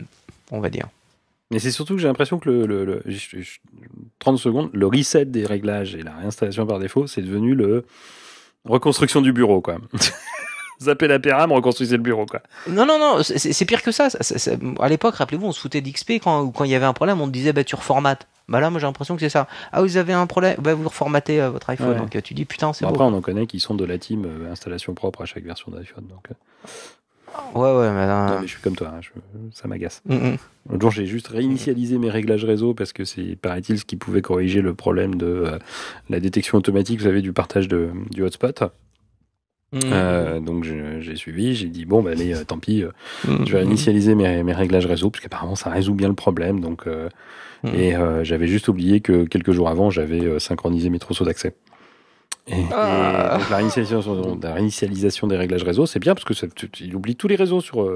on 0.52 0.60
va 0.60 0.70
dire. 0.70 0.86
Mais 1.50 1.58
c'est 1.58 1.72
surtout 1.72 1.96
que 1.96 2.02
j'ai 2.02 2.08
l'impression 2.08 2.38
que 2.38 2.50
le, 2.52 2.68
le, 2.68 2.86
le- 2.86 3.02
je- 3.08 3.42
je- 3.42 3.58
30 4.20 4.38
secondes, 4.38 4.70
le 4.74 4.86
reset 4.86 5.26
des 5.26 5.48
réglages 5.48 5.96
et 5.96 6.04
la 6.04 6.16
réinstallation 6.16 6.68
par 6.68 6.78
défaut, 6.78 7.08
c'est 7.08 7.24
devenu 7.24 7.56
le 7.56 7.84
reconstruction 8.64 9.22
du 9.22 9.34
bureau, 9.34 9.60
quoi. 9.60 9.78
Zappez 10.82 11.08
la 11.08 11.20
péram, 11.20 11.52
reconstruisez 11.52 11.96
le 11.98 12.04
bureau, 12.04 12.26
quoi. 12.26 12.42
Non 12.68 12.86
non 12.86 12.98
non 13.00 13.22
c'est- 13.24 13.66
pire 13.66 13.84
que 13.84 13.92
ça. 13.92 14.10
Ça- 14.10 14.24
ça- 14.24 14.40
ça- 14.40 14.52
à 14.80 14.90
l'époque 14.90 15.16
rappelez-vous 15.16 15.46
on 15.48 15.52
se 15.52 15.60
foutait 15.60 15.82
d'XP 15.82 16.14
quand 16.24 16.50
quand 16.52 16.64
il 16.64 16.72
y 16.72 16.76
avait 16.76 16.86
un 16.86 16.94
problème 16.94 17.22
on 17.22 17.28
te 17.28 17.32
disait 17.32 17.54
bah 17.54 17.64
tu 17.64 17.76
reformates. 17.76 18.28
Bah 18.50 18.60
là 18.60 18.70
moi 18.70 18.80
j'ai 18.80 18.88
l'impression 18.88 19.16
que 19.16 19.22
c'est 19.22 19.30
ça. 19.30 19.48
Ah 19.72 19.82
vous 19.82 19.98
avez 19.98 20.14
un 20.14 20.26
problème 20.28 20.56
bah 20.60 20.74
vous 20.74 20.88
reformatez 20.90 21.42
euh, 21.42 21.50
votre 21.52 21.70
iPhone 21.70 21.90
Ouais. 21.90 21.96
donc 21.98 22.16
euh, 22.16 22.22
tu 22.22 22.34
dis 22.34 22.46
putain 22.46 22.74
c'est 22.74 22.84
Bon, 22.86 22.90
beau. 22.92 22.96
après, 22.96 23.06
on 23.06 23.18
en 23.18 23.22
connaît 23.22 23.46
qui 23.48 23.60
sont 23.60 23.76
de 23.76 23.86
la 23.86 23.98
team 23.98 24.26
euh, 24.26 24.52
installation 24.52 24.94
propre 24.94 25.22
à 25.22 25.26
chaque 25.26 25.44
version 25.44 25.72
d'iPhone. 25.72 26.06
Donc, 26.10 26.26
euh, 26.32 26.34
Ouais, 27.56 27.62
ouais, 27.62 27.90
mais 27.92 28.06
là, 28.08 28.28
Non, 28.30 28.42
mais 28.42 28.48
je 28.48 28.52
suis 28.54 28.62
comme 28.62 28.76
toi, 28.76 28.90
hein, 28.94 29.00
je- 29.00 29.10
ça 29.54 29.66
m'agace. 29.70 30.02
Mm, 30.06 30.16
mm. 30.16 30.38
L'autre 30.70 30.82
jour, 30.82 30.92
j'ai 30.92 31.06
juste 31.06 31.28
réinitialisé 31.30 31.98
mes 31.98 32.10
réglages 32.10 32.44
réseau 32.44 32.74
parce 32.74 32.92
que 32.92 33.06
c'est, 33.06 33.38
paraît-il, 33.38 33.80
ce 33.80 33.86
qui 33.86 33.96
pouvait 33.96 34.22
corriger 34.22 34.62
le 34.62 34.74
problème 34.74 35.16
de 35.16 35.26
euh, 35.28 35.58
la 36.10 36.20
détection 36.20 36.58
automatique, 36.58 37.00
vous 37.00 37.06
savez, 37.06 37.22
du 37.22 37.32
partage 37.32 37.70
de, 37.70 37.92
du 38.10 38.22
hotspot. 38.24 38.64
Mm. 39.74 39.80
Euh, 39.86 40.40
donc 40.42 40.66
je- 40.66 41.00
j'ai 41.00 41.16
suivi, 41.16 41.56
j'ai 41.56 41.68
dit 41.68 41.86
bon 41.86 42.02
bah 42.02 42.12
allez 42.12 42.34
euh, 42.36 42.44
tant 42.44 42.58
pis, 42.60 42.84
euh, 42.84 42.90
Mm. 43.26 43.46
je 43.46 43.52
vais 43.54 43.60
réinitialiser 43.60 44.16
mes, 44.16 44.44
mes 44.44 44.52
réglages 44.54 44.86
réseau 44.86 45.10
parce 45.10 45.24
qu'apparemment 45.24 45.56
ça 45.56 45.70
résout 45.70 45.94
bien 45.94 46.10
le 46.10 46.14
problème. 46.14 46.60
Donc 46.60 46.86
Mm. 47.64 47.68
et 47.76 47.94
j'avais 48.24 48.48
juste 48.48 48.68
oublié 48.68 49.00
que 49.02 49.24
quelques 49.26 49.52
jours 49.52 49.70
avant 49.70 49.90
j'avais 49.90 50.40
synchronisé 50.40 50.90
mes 50.90 51.00
trousseaux 51.00 51.24
d'accès. 51.26 51.54
Et, 52.48 52.60
et 52.60 52.64
Ah. 52.74 53.38
donc 53.40 53.50
la 53.52 53.58
réinitialisation, 53.58 54.40
la 54.42 54.54
réinitialisation 54.56 55.28
des 55.28 55.38
réglages 55.38 55.64
réseau, 55.64 55.86
c'est 55.86 56.00
bien 56.00 56.16
parce 56.16 56.26
que 56.26 56.34
ça, 56.34 56.48
il 56.82 56.96
oublie 56.96 57.16
tous 57.16 57.28
les 57.28 57.36
réseaux 57.36 57.62
sur 57.62 57.88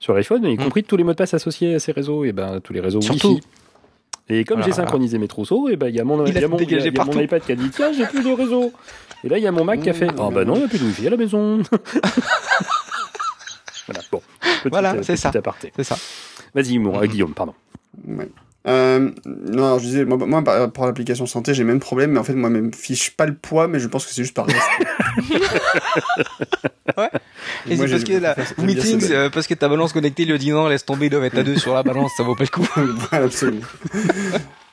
sur 0.00 0.14
iPhone, 0.16 0.44
y 0.44 0.54
Mm. 0.54 0.58
compris 0.58 0.82
tous 0.84 0.96
les 0.96 1.04
mots 1.04 1.12
de 1.12 1.16
passe 1.16 1.32
associés 1.32 1.74
à 1.76 1.78
ces 1.78 1.92
réseaux 1.92 2.24
et 2.24 2.32
ben 2.32 2.60
tous 2.60 2.72
les 2.74 2.80
réseaux 2.80 3.00
Surtout. 3.00 3.28
Wi-Fi. 3.36 3.46
Et 4.30 4.44
comme 4.44 4.58
j'ai 4.62 4.70
voilà. 4.70 4.84
synchronisé 4.84 5.18
mes 5.18 5.28
trousseaux, 5.28 5.68
et 5.68 5.76
ben 5.76 5.88
il 5.88 5.94
y 5.94 6.00
a 6.00 6.04
mon, 6.04 6.24
Il 6.24 6.36
a 6.36 6.38
il 6.38 6.42
y 6.42 6.44
a 6.44 6.48
mon, 6.48 6.56
dégagé 6.56 6.76
il 6.76 6.84
y 6.86 6.88
a- 6.88 6.90
il 6.92 6.96
y 6.96 7.00
a 7.00 7.04
mon 7.04 7.12
partout. 7.12 7.20
iPad 7.24 7.42
qui 7.44 7.52
a 7.52 7.56
dit 7.56 7.70
tiens 7.70 7.92
j'ai 7.92 8.06
plus 8.06 8.22
de 8.24 8.30
réseau. 8.30 8.72
Et 9.22 9.28
là 9.28 9.36
il 9.38 9.44
y 9.44 9.46
a 9.46 9.52
mon 9.52 9.64
Mac 9.64 9.80
qui 9.82 9.90
a 9.90 9.92
fait 9.92 10.06
Mmh, 10.06 10.16
ah 10.18 10.30
bah 10.32 10.44
non 10.44 10.54
il 10.54 10.58
n'y 10.60 10.64
a 10.64 10.68
plus 10.68 10.78
de 10.78 10.84
Wi-Fi 10.84 11.06
à 11.06 11.10
la 11.10 11.16
maison. 11.18 11.62
voilà 13.86 14.00
bon. 14.10 14.22
Voilà, 14.70 14.94
euh, 14.94 15.02
c'est 15.02 15.16
ça. 15.16 15.30
C'est 15.76 15.84
ça. 15.84 15.96
Vas-y 16.54 16.78
Mmh. 16.78 17.06
Guillaume 17.06 17.34
pardon. 17.34 17.54
Ouais. 18.06 18.28
Euh, 18.66 19.10
non, 19.26 19.64
alors 19.64 19.78
je 19.78 19.84
disais, 19.84 20.04
moi, 20.04 20.16
moi 20.16 20.42
par 20.42 20.58
rapport 20.58 20.84
à 20.84 20.86
l'application 20.86 21.26
santé, 21.26 21.52
j'ai 21.52 21.62
le 21.62 21.68
même 21.68 21.80
problème, 21.80 22.12
mais 22.12 22.18
en 22.18 22.24
fait, 22.24 22.32
moi, 22.34 22.50
je 22.50 22.60
me 22.60 22.72
fiche 22.72 23.10
pas 23.10 23.26
le 23.26 23.34
poids, 23.34 23.68
mais 23.68 23.78
je 23.78 23.88
pense 23.88 24.06
que 24.06 24.12
c'est 24.12 24.22
juste 24.22 24.34
par 24.34 24.46
respect. 24.46 24.86
Et 27.66 27.76
Moi, 27.76 27.86
c'est 27.86 27.92
parce 27.92 28.04
que 28.04 28.12
la 28.12 28.36
meetings, 28.58 29.10
euh, 29.10 29.30
parce 29.30 29.46
que 29.46 29.54
ta 29.54 29.68
balance 29.68 29.92
connectée 29.92 30.24
lui 30.24 30.34
a 30.34 30.38
dit 30.38 30.50
non, 30.50 30.68
laisse 30.68 30.84
tomber, 30.84 31.06
ils 31.06 31.10
doivent 31.10 31.24
être 31.24 31.38
à 31.38 31.42
deux 31.42 31.56
sur 31.56 31.74
la 31.74 31.82
balance, 31.82 32.12
ça 32.16 32.22
vaut 32.22 32.34
pas 32.34 32.44
le 32.44 32.48
coup. 32.48 32.66
Voilà, 33.10 33.26
absolument. 33.26 33.66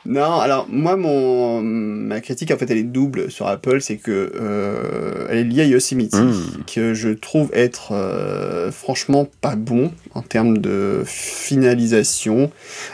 Non, 0.05 0.39
alors 0.39 0.67
moi, 0.69 0.95
mon 0.95 1.61
ma 1.61 2.21
critique 2.21 2.51
en 2.51 2.57
fait, 2.57 2.69
elle 2.71 2.77
est 2.79 2.83
double 2.83 3.29
sur 3.31 3.47
Apple, 3.47 3.81
c'est 3.81 3.97
que 3.97 4.31
euh, 4.35 5.27
elle 5.29 5.37
est 5.37 5.43
liée 5.43 5.61
à 5.61 5.65
Yosemite, 5.65 6.15
Mm. 6.15 6.63
que 6.73 6.93
je 6.93 7.09
trouve 7.09 7.49
être 7.53 7.91
euh, 7.93 8.71
franchement 8.71 9.27
pas 9.41 9.55
bon 9.55 9.91
en 10.13 10.21
termes 10.21 10.57
de 10.57 11.03
finalisation, 11.05 12.51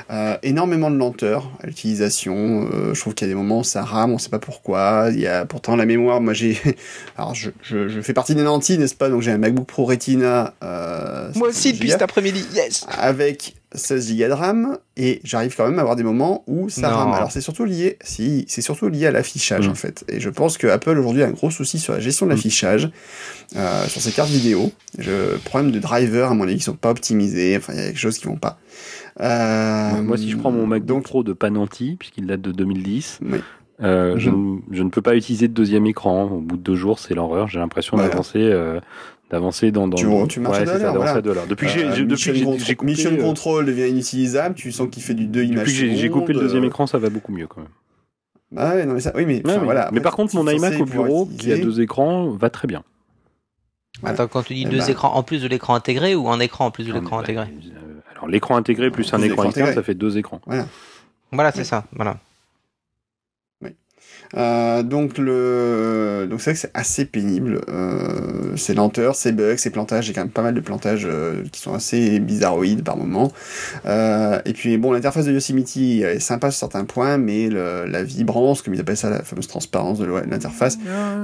Euh, 0.09 0.38
énormément 0.41 0.89
de 0.89 0.95
lenteur 0.95 1.51
à 1.61 1.67
l'utilisation. 1.67 2.69
Euh, 2.73 2.93
je 2.93 2.99
trouve 3.01 3.13
qu'il 3.13 3.27
y 3.27 3.29
a 3.29 3.34
des 3.34 3.38
moments 3.38 3.59
où 3.59 3.63
ça 3.63 3.84
rame, 3.84 4.13
on 4.13 4.17
sait 4.17 4.29
pas 4.29 4.39
pourquoi. 4.39 5.09
Il 5.11 5.19
y 5.19 5.27
a 5.27 5.45
pourtant 5.45 5.75
la 5.75 5.85
mémoire. 5.85 6.21
Moi, 6.21 6.34
j'ai, 6.34 6.57
alors 7.17 7.35
je, 7.35 7.49
je, 7.61 7.89
je 7.89 7.99
fais 8.01 8.13
partie 8.13 8.34
des 8.34 8.43
nantis, 8.43 8.77
n'est-ce 8.77 8.95
pas 8.95 9.09
Donc 9.09 9.21
j'ai 9.21 9.31
un 9.31 9.38
MacBook 9.38 9.67
Pro 9.67 9.84
Retina. 9.85 10.53
Euh, 10.63 11.29
Moi 11.35 11.49
aussi, 11.49 11.69
150 11.69 11.73
depuis 11.75 11.89
cet 11.91 12.01
après-midi, 12.01 12.45
yes 12.55 12.85
avec 12.97 13.55
16 13.73 14.15
Go 14.18 14.27
de 14.27 14.31
RAM 14.31 14.77
et 14.95 15.19
j'arrive 15.23 15.53
quand 15.56 15.65
même 15.68 15.77
à 15.77 15.81
avoir 15.81 15.95
des 15.98 16.03
moments 16.03 16.44
où 16.48 16.69
ça 16.69 16.89
Non. 16.89 16.95
rame. 16.98 17.11
Alors 17.14 17.31
c'est 17.31 17.41
surtout 17.41 17.65
lié, 17.65 17.98
si, 18.02 18.45
c'est 18.48 18.61
surtout 18.61 18.88
lié 18.89 19.07
à 19.07 19.11
l'affichage 19.11 19.68
Mm. 19.68 19.72
en 19.72 19.76
fait. 19.76 20.06
Et 20.07 20.19
je 20.19 20.30
pense 20.30 20.57
que 20.57 20.68
Apple 20.68 20.98
aujourd'hui 20.98 21.23
a 21.23 21.27
un 21.27 21.31
gros 21.31 21.52
souci 21.52 21.77
sur 21.80 21.94
la 21.94 21.99
gestion 21.99 22.26
de 22.26 22.31
l'affichage, 22.31 22.89
euh, 23.56 23.85
sur 23.88 23.99
ses 24.02 24.11
cartes 24.11 24.30
vidéo. 24.30 24.72
Je, 24.98 25.35
problème 25.45 25.72
de 25.72 25.80
driver 25.80 26.31
à 26.31 26.34
mon 26.34 26.44
avis 26.45 26.56
qui 26.57 26.64
sont 26.64 26.76
pas 26.76 26.91
optimisés. 26.91 27.57
Enfin 27.57 27.73
il 27.73 27.80
y 27.80 27.81
a 27.81 27.85
quelque 27.88 27.99
chose 27.99 28.18
qui 28.18 28.26
vont 28.27 28.38
pas. 28.38 28.57
Euh, 29.19 30.02
Moi 30.02 30.18
si 30.18 30.30
je 30.30 30.38
prends 30.38 30.52
mon 30.52 30.65
MacBook 30.68 30.88
donc 30.88 31.03
Pro 31.03 31.23
de 31.23 31.34
Pananti 31.34 31.95
puisqu'il 31.99 32.26
date 32.27 32.41
de 32.41 32.52
2010, 32.52 33.19
oui. 33.23 33.39
euh, 33.81 34.14
je, 34.18 34.30
ne- 34.30 34.60
je 34.72 34.84
ne 34.84 34.89
peux 34.89 35.02
pas 35.02 35.15
utiliser 35.15 35.48
de 35.48 35.53
deuxième 35.53 35.85
écran. 35.88 36.23
Au 36.26 36.39
bout 36.39 36.56
de 36.57 36.61
deux 36.61 36.76
jours 36.76 36.99
c'est 36.99 37.14
l'horreur. 37.15 37.48
J'ai 37.48 37.60
l'impression 37.60 37.98
Voilà. 37.98 38.10
d'avancer. 38.11 38.39
euh, 38.39 38.80
d'avancer 39.29 39.71
dans, 39.71 39.87
dans 39.87 39.97
Tu- 39.97 40.05
tu 40.29 40.39
marches 40.39 40.57
ouais, 40.57 40.63
à 40.63 40.65
ça, 40.65 40.71
l'heure, 40.77 40.93
d'avancer 40.93 41.21
voilà. 41.23 41.45
depuis 41.47 41.67
que 41.67 41.71
j'ai 41.73 41.85
Euh, 41.85 41.95
j'ai- 41.95 42.05
depuis 42.05 42.31
Mission, 42.31 42.75
coupé 42.75 42.85
Mission 42.91 43.11
euh, 43.11 43.21
Control 43.21 43.65
devient 43.65 43.89
inutilisable. 43.89 44.55
Tu 44.55 44.71
sens 44.71 44.87
qu'il 44.89 45.03
fait 45.03 45.13
du 45.13 45.25
2 45.27 45.41
depuis 45.41 45.53
images 45.53 45.65
que 45.65 45.95
j'ai 45.95 46.09
coupé 46.09 46.33
le 46.33 46.39
deuxième 46.39 46.63
euh, 46.63 46.67
écran 46.67 46.87
ça 46.87 46.97
va 46.97 47.09
beaucoup 47.09 47.31
mieux 47.33 47.47
quand 47.47 47.61
même 47.61 47.69
Ah 48.55 48.75
ouais, 48.75 48.85
non, 48.85 48.93
mais 48.93 48.99
ça, 49.01 49.11
oui, 49.15 49.25
mais, 49.25 49.45
Ouais, 49.45 49.57
oui. 49.57 49.63
voilà. 49.65 49.81
mais 49.91 49.97
Après, 49.97 50.01
par 50.01 50.15
contre, 50.15 50.35
mon 50.35 50.47
iMac 50.47 50.79
au 50.79 50.85
bureau, 50.85 51.25
qui 51.37 51.51
a 51.51 51.57
deux 51.57 51.81
écrans, 51.81 52.29
va 52.29 52.49
très 52.49 52.67
bien. 52.67 52.83
Voilà. 54.01 54.13
Attends, 54.13 54.27
quand 54.27 54.43
tu 54.43 54.53
dis 54.53 54.63
Eh 54.65 54.69
deux 54.69 54.77
ben. 54.77 54.89
écrans 54.89 55.13
en 55.15 55.23
plus 55.23 55.41
de 55.41 55.47
l'écran 55.47 55.73
intégré 55.75 56.13
ou 56.15 56.29
un 56.29 56.39
écran 56.39 56.67
en 56.67 56.71
plus 56.71 56.85
de 56.85 56.93
l'écran 56.93 57.17
mais, 57.17 57.23
intégré? 57.23 57.45
bah, 57.45 57.51
euh, 57.83 57.99
Alors, 58.15 58.27
l'écran 58.27 58.55
intégré 58.55 58.91
plus 58.91 59.11
un 59.13 59.21
écran 59.23 59.43
externe, 59.43 59.47
intégré. 59.69 59.73
ça 59.73 59.81
fait 59.83 59.95
deux 59.95 60.17
écrans. 60.19 60.39
Voilà, 61.31 61.51
c'est 61.51 61.63
ça. 61.63 61.83
Voilà. 61.95 62.17
Euh, 64.35 64.83
donc 64.83 65.17
le 65.17 66.27
donc 66.29 66.41
c'est 66.41 66.51
vrai 66.51 66.53
que 66.55 66.59
c'est 66.59 66.71
assez 66.73 67.05
pénible. 67.05 67.61
Euh, 67.69 68.55
c'est 68.55 68.73
lenteur, 68.73 69.15
c'est 69.15 69.31
bugs, 69.31 69.55
c'est 69.57 69.69
plantages. 69.69 70.05
J'ai 70.05 70.13
quand 70.13 70.21
même 70.21 70.29
pas 70.29 70.41
mal 70.41 70.53
de 70.53 70.59
plantages 70.59 71.07
euh, 71.09 71.43
qui 71.51 71.61
sont 71.61 71.73
assez 71.73 72.19
bizarroïdes 72.19 72.83
par 72.83 72.97
moment. 72.97 73.31
Euh, 73.85 74.39
et 74.45 74.53
puis 74.53 74.77
bon, 74.77 74.91
l'interface 74.91 75.25
de 75.25 75.31
Yosemite 75.31 75.77
est 75.77 76.19
sympa 76.19 76.51
sur 76.51 76.59
certains 76.59 76.85
points, 76.85 77.17
mais 77.17 77.47
le, 77.49 77.85
la 77.85 78.03
vibrance, 78.03 78.61
comme 78.61 78.73
ils 78.73 78.79
appellent 78.81 78.97
ça, 78.97 79.09
la 79.09 79.23
fameuse 79.23 79.47
transparence 79.47 79.99
de 79.99 80.05
l'interface. 80.05 80.77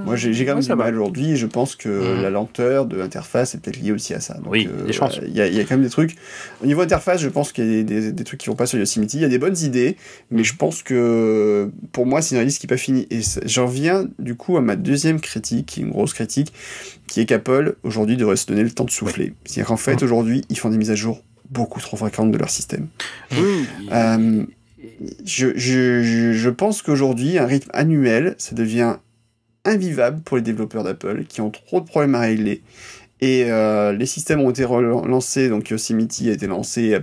Moi, 0.05 0.15
j'ai 0.15 0.31
quand 0.45 0.55
même 0.55 0.63
Ouais, 0.63 0.69
du 0.69 0.75
mal 0.75 0.93
aujourd'hui. 0.95 1.35
Je 1.35 1.47
pense 1.47 1.75
que 1.75 1.89
Mhm. 1.89 2.21
la 2.21 2.30
lenteur 2.30 2.85
de 2.85 2.97
l'interface 2.97 3.55
est 3.55 3.57
peut-être 3.59 3.80
liée 3.81 3.91
aussi 3.91 4.13
à 4.13 4.19
ça. 4.19 4.35
Donc, 4.35 4.51
Oui, 4.51 4.69
euh, 4.71 4.85
des 4.85 4.93
chances. 4.93 5.19
Il 5.25 5.35
y, 5.35 5.41
a, 5.41 5.47
y 5.47 5.59
a 5.59 5.63
quand 5.63 5.75
même 5.75 5.84
des 5.84 5.89
trucs. 5.89 6.15
Au 6.61 6.65
niveau 6.65 6.81
interface, 6.81 7.21
je 7.21 7.30
pense 7.30 7.51
qu'il 7.51 7.65
y 7.65 7.80
a 7.80 7.84
des, 7.84 8.01
des, 8.01 8.11
des 8.11 8.23
trucs 8.23 8.39
qui 8.39 8.47
vont 8.49 8.55
pas 8.55 8.65
sur 8.65 8.77
Yosemite. 8.80 9.13
Il 9.13 9.21
y 9.21 9.25
a 9.25 9.30
des 9.30 9.39
bonnes 9.39 9.57
idées, 9.57 9.97
mais 10.31 10.43
je 10.43 10.55
pense 10.55 10.84
que 10.84 11.69
pour 11.91 12.05
moi, 12.05 12.21
c'est 12.21 12.35
une 12.35 12.41
release 12.41 12.57
qui 12.59 12.65
n'est 12.65 12.69
pas 12.69 12.77
finie. 12.77 12.93
Et 13.10 13.22
j'en 13.45 13.65
viens 13.65 14.07
du 14.20 14.36
coup 14.36 14.57
à 14.57 14.61
ma 14.61 14.76
deuxième 14.76 15.20
critique, 15.20 15.65
qui 15.65 15.80
est 15.80 15.84
une 15.84 15.91
grosse 15.91 16.14
critique, 16.14 16.53
qui 17.07 17.20
est 17.22 17.26
qu'Apple 17.26 17.76
aujourd'hui 17.84 18.18
devrait 18.18 18.36
se 18.36 18.48
donner 18.48 18.64
le 18.64 18.72
temps 18.72 18.86
de 18.86 18.91
souffler. 18.91 19.34
C'est-à-dire 19.45 19.68
qu'en 19.68 19.78
fait, 19.78 20.03
aujourd'hui, 20.03 20.44
ils 20.49 20.57
font 20.57 20.70
des 20.70 20.78
mises 20.78 20.91
à 20.91 20.95
jour 20.95 21.22
beaucoup 21.49 21.80
trop 21.80 21.98
fréquentes 21.98 22.32
de 22.32 22.38
leur 22.38 22.49
système. 22.49 22.88
Oui. 23.32 23.65
Euh, 23.91 24.45
je, 25.26 25.48
je, 25.56 26.02
je, 26.03 26.34
je 26.34 26.49
pense 26.49 26.82
qu'aujourd'hui, 26.82 27.38
un 27.38 27.45
rythme 27.45 27.70
annuel, 27.74 28.36
ça 28.38 28.56
devient 28.56 28.95
invivable 29.65 30.22
pour 30.22 30.38
les 30.38 30.44
développeurs 30.44 30.84
d'Apple 30.84 31.24
qui 31.28 31.41
ont 31.41 31.52
trop 31.52 31.80
de 31.80 31.86
problèmes 31.86 32.15
à 32.15 32.22
régler. 32.22 32.61
Et 33.22 33.45
euh, 33.48 33.94
les 33.94 34.06
systèmes 34.06 34.41
ont 34.41 34.49
été 34.49 34.65
relancés, 34.65 35.48
donc 35.48 35.70
Yosemite 35.70 36.22
a 36.28 36.32
été 36.32 36.48
lancé 36.48 36.99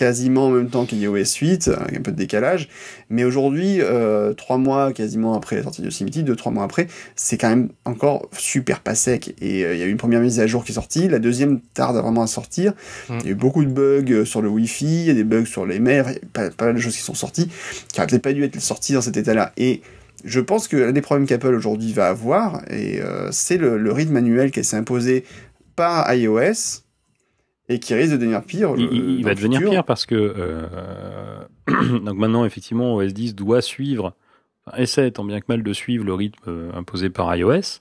quasiment 0.00 0.46
en 0.46 0.50
même 0.50 0.70
temps 0.70 0.86
qu'iOS 0.86 1.36
8, 1.42 1.68
avec 1.68 1.98
un 1.98 2.00
peu 2.00 2.10
de 2.10 2.16
décalage. 2.16 2.70
Mais 3.10 3.22
aujourd'hui, 3.24 3.82
euh, 3.82 4.32
trois 4.32 4.56
mois 4.56 4.94
quasiment 4.94 5.34
après 5.34 5.56
la 5.56 5.62
sortie 5.62 5.82
de 5.82 5.88
Yosemite, 5.88 6.24
deux, 6.24 6.36
trois 6.36 6.50
mois 6.50 6.64
après, 6.64 6.86
c'est 7.16 7.36
quand 7.36 7.50
même 7.50 7.68
encore 7.84 8.26
super 8.32 8.80
pas 8.80 8.94
sec. 8.94 9.34
Et 9.42 9.62
euh, 9.62 9.74
il 9.74 9.78
y 9.78 9.82
a 9.82 9.86
eu 9.86 9.90
une 9.90 9.98
première 9.98 10.22
mise 10.22 10.40
à 10.40 10.46
jour 10.46 10.64
qui 10.64 10.72
est 10.72 10.74
sortie, 10.74 11.06
la 11.06 11.18
deuxième 11.18 11.60
tarde 11.60 11.96
vraiment 11.96 12.22
à 12.22 12.26
sortir. 12.26 12.72
Mm. 13.10 13.18
Il 13.20 13.26
y 13.26 13.28
a 13.28 13.32
eu 13.32 13.34
beaucoup 13.34 13.62
de 13.62 13.68
bugs 13.68 14.24
sur 14.24 14.40
le 14.40 14.48
Wi-Fi, 14.48 14.86
il 14.86 15.04
y 15.04 15.10
a 15.10 15.14
des 15.14 15.24
bugs 15.24 15.44
sur 15.44 15.66
les 15.66 15.80
mails, 15.80 16.18
pas, 16.32 16.48
pas 16.48 16.64
mal 16.64 16.76
de 16.76 16.80
choses 16.80 16.96
qui 16.96 17.02
sont 17.02 17.12
sorties, 17.12 17.50
qui 17.92 18.00
auraient 18.00 18.06
peut-être 18.06 18.22
pas 18.22 18.32
dû 18.32 18.42
être 18.42 18.58
sorties 18.58 18.94
dans 18.94 19.02
cet 19.02 19.18
état-là. 19.18 19.52
Et 19.58 19.82
je 20.24 20.40
pense 20.40 20.66
que 20.66 20.78
l'un 20.78 20.92
des 20.92 21.02
problèmes 21.02 21.26
qu'Apple 21.26 21.54
aujourd'hui 21.54 21.92
va 21.92 22.08
avoir, 22.08 22.62
et 22.70 23.02
euh, 23.02 23.28
c'est 23.32 23.58
le, 23.58 23.76
le 23.76 23.92
rythme 23.92 24.14
manuel 24.14 24.50
qui 24.50 24.64
s'est 24.64 24.78
imposé 24.78 25.24
par 25.76 26.10
iOS, 26.14 26.84
et 27.70 27.78
qui 27.78 27.94
risque 27.94 28.12
de 28.12 28.16
devenir 28.18 28.42
pire. 28.42 28.74
Il, 28.76 28.84
le- 28.86 28.92
il- 28.92 29.10
il 29.18 29.22
dans 29.22 29.28
va 29.28 29.34
devenir 29.34 29.58
futur. 29.60 29.70
pire 29.72 29.84
parce 29.84 30.04
que 30.04 30.14
euh, 30.14 30.66
donc 32.04 32.16
maintenant 32.18 32.44
effectivement 32.44 32.96
OS 32.96 33.14
10 33.14 33.34
doit 33.34 33.62
suivre 33.62 34.14
enfin, 34.66 34.76
essaie 34.76 35.10
tant 35.10 35.24
bien 35.24 35.40
que 35.40 35.46
mal 35.48 35.62
de 35.62 35.72
suivre 35.72 36.04
le 36.04 36.12
rythme 36.12 36.42
euh, 36.48 36.70
imposé 36.74 37.08
par 37.10 37.34
iOS. 37.34 37.80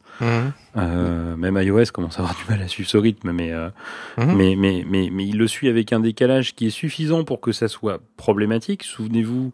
Euh, 0.78 1.36
même 1.36 1.58
iOS 1.62 1.86
commence 1.94 2.18
à 2.18 2.22
avoir 2.22 2.36
du 2.38 2.44
mal 2.50 2.62
à 2.62 2.68
suivre 2.68 2.90
ce 2.90 2.98
rythme, 2.98 3.32
mais, 3.32 3.52
euh, 3.52 3.70
Mhm. 4.18 4.36
mais, 4.36 4.56
mais, 4.56 4.86
mais, 4.88 5.10
mais 5.12 5.26
il 5.28 5.38
le 5.38 5.48
suit 5.48 5.68
avec 5.68 5.92
un 5.94 6.00
décalage 6.00 6.56
qui 6.56 6.68
est 6.68 6.72
suffisant 6.72 7.24
pour 7.24 7.42
que 7.42 7.52
ça 7.52 7.68
soit 7.68 8.00
problématique. 8.18 8.84
Souvenez-vous, 8.84 9.52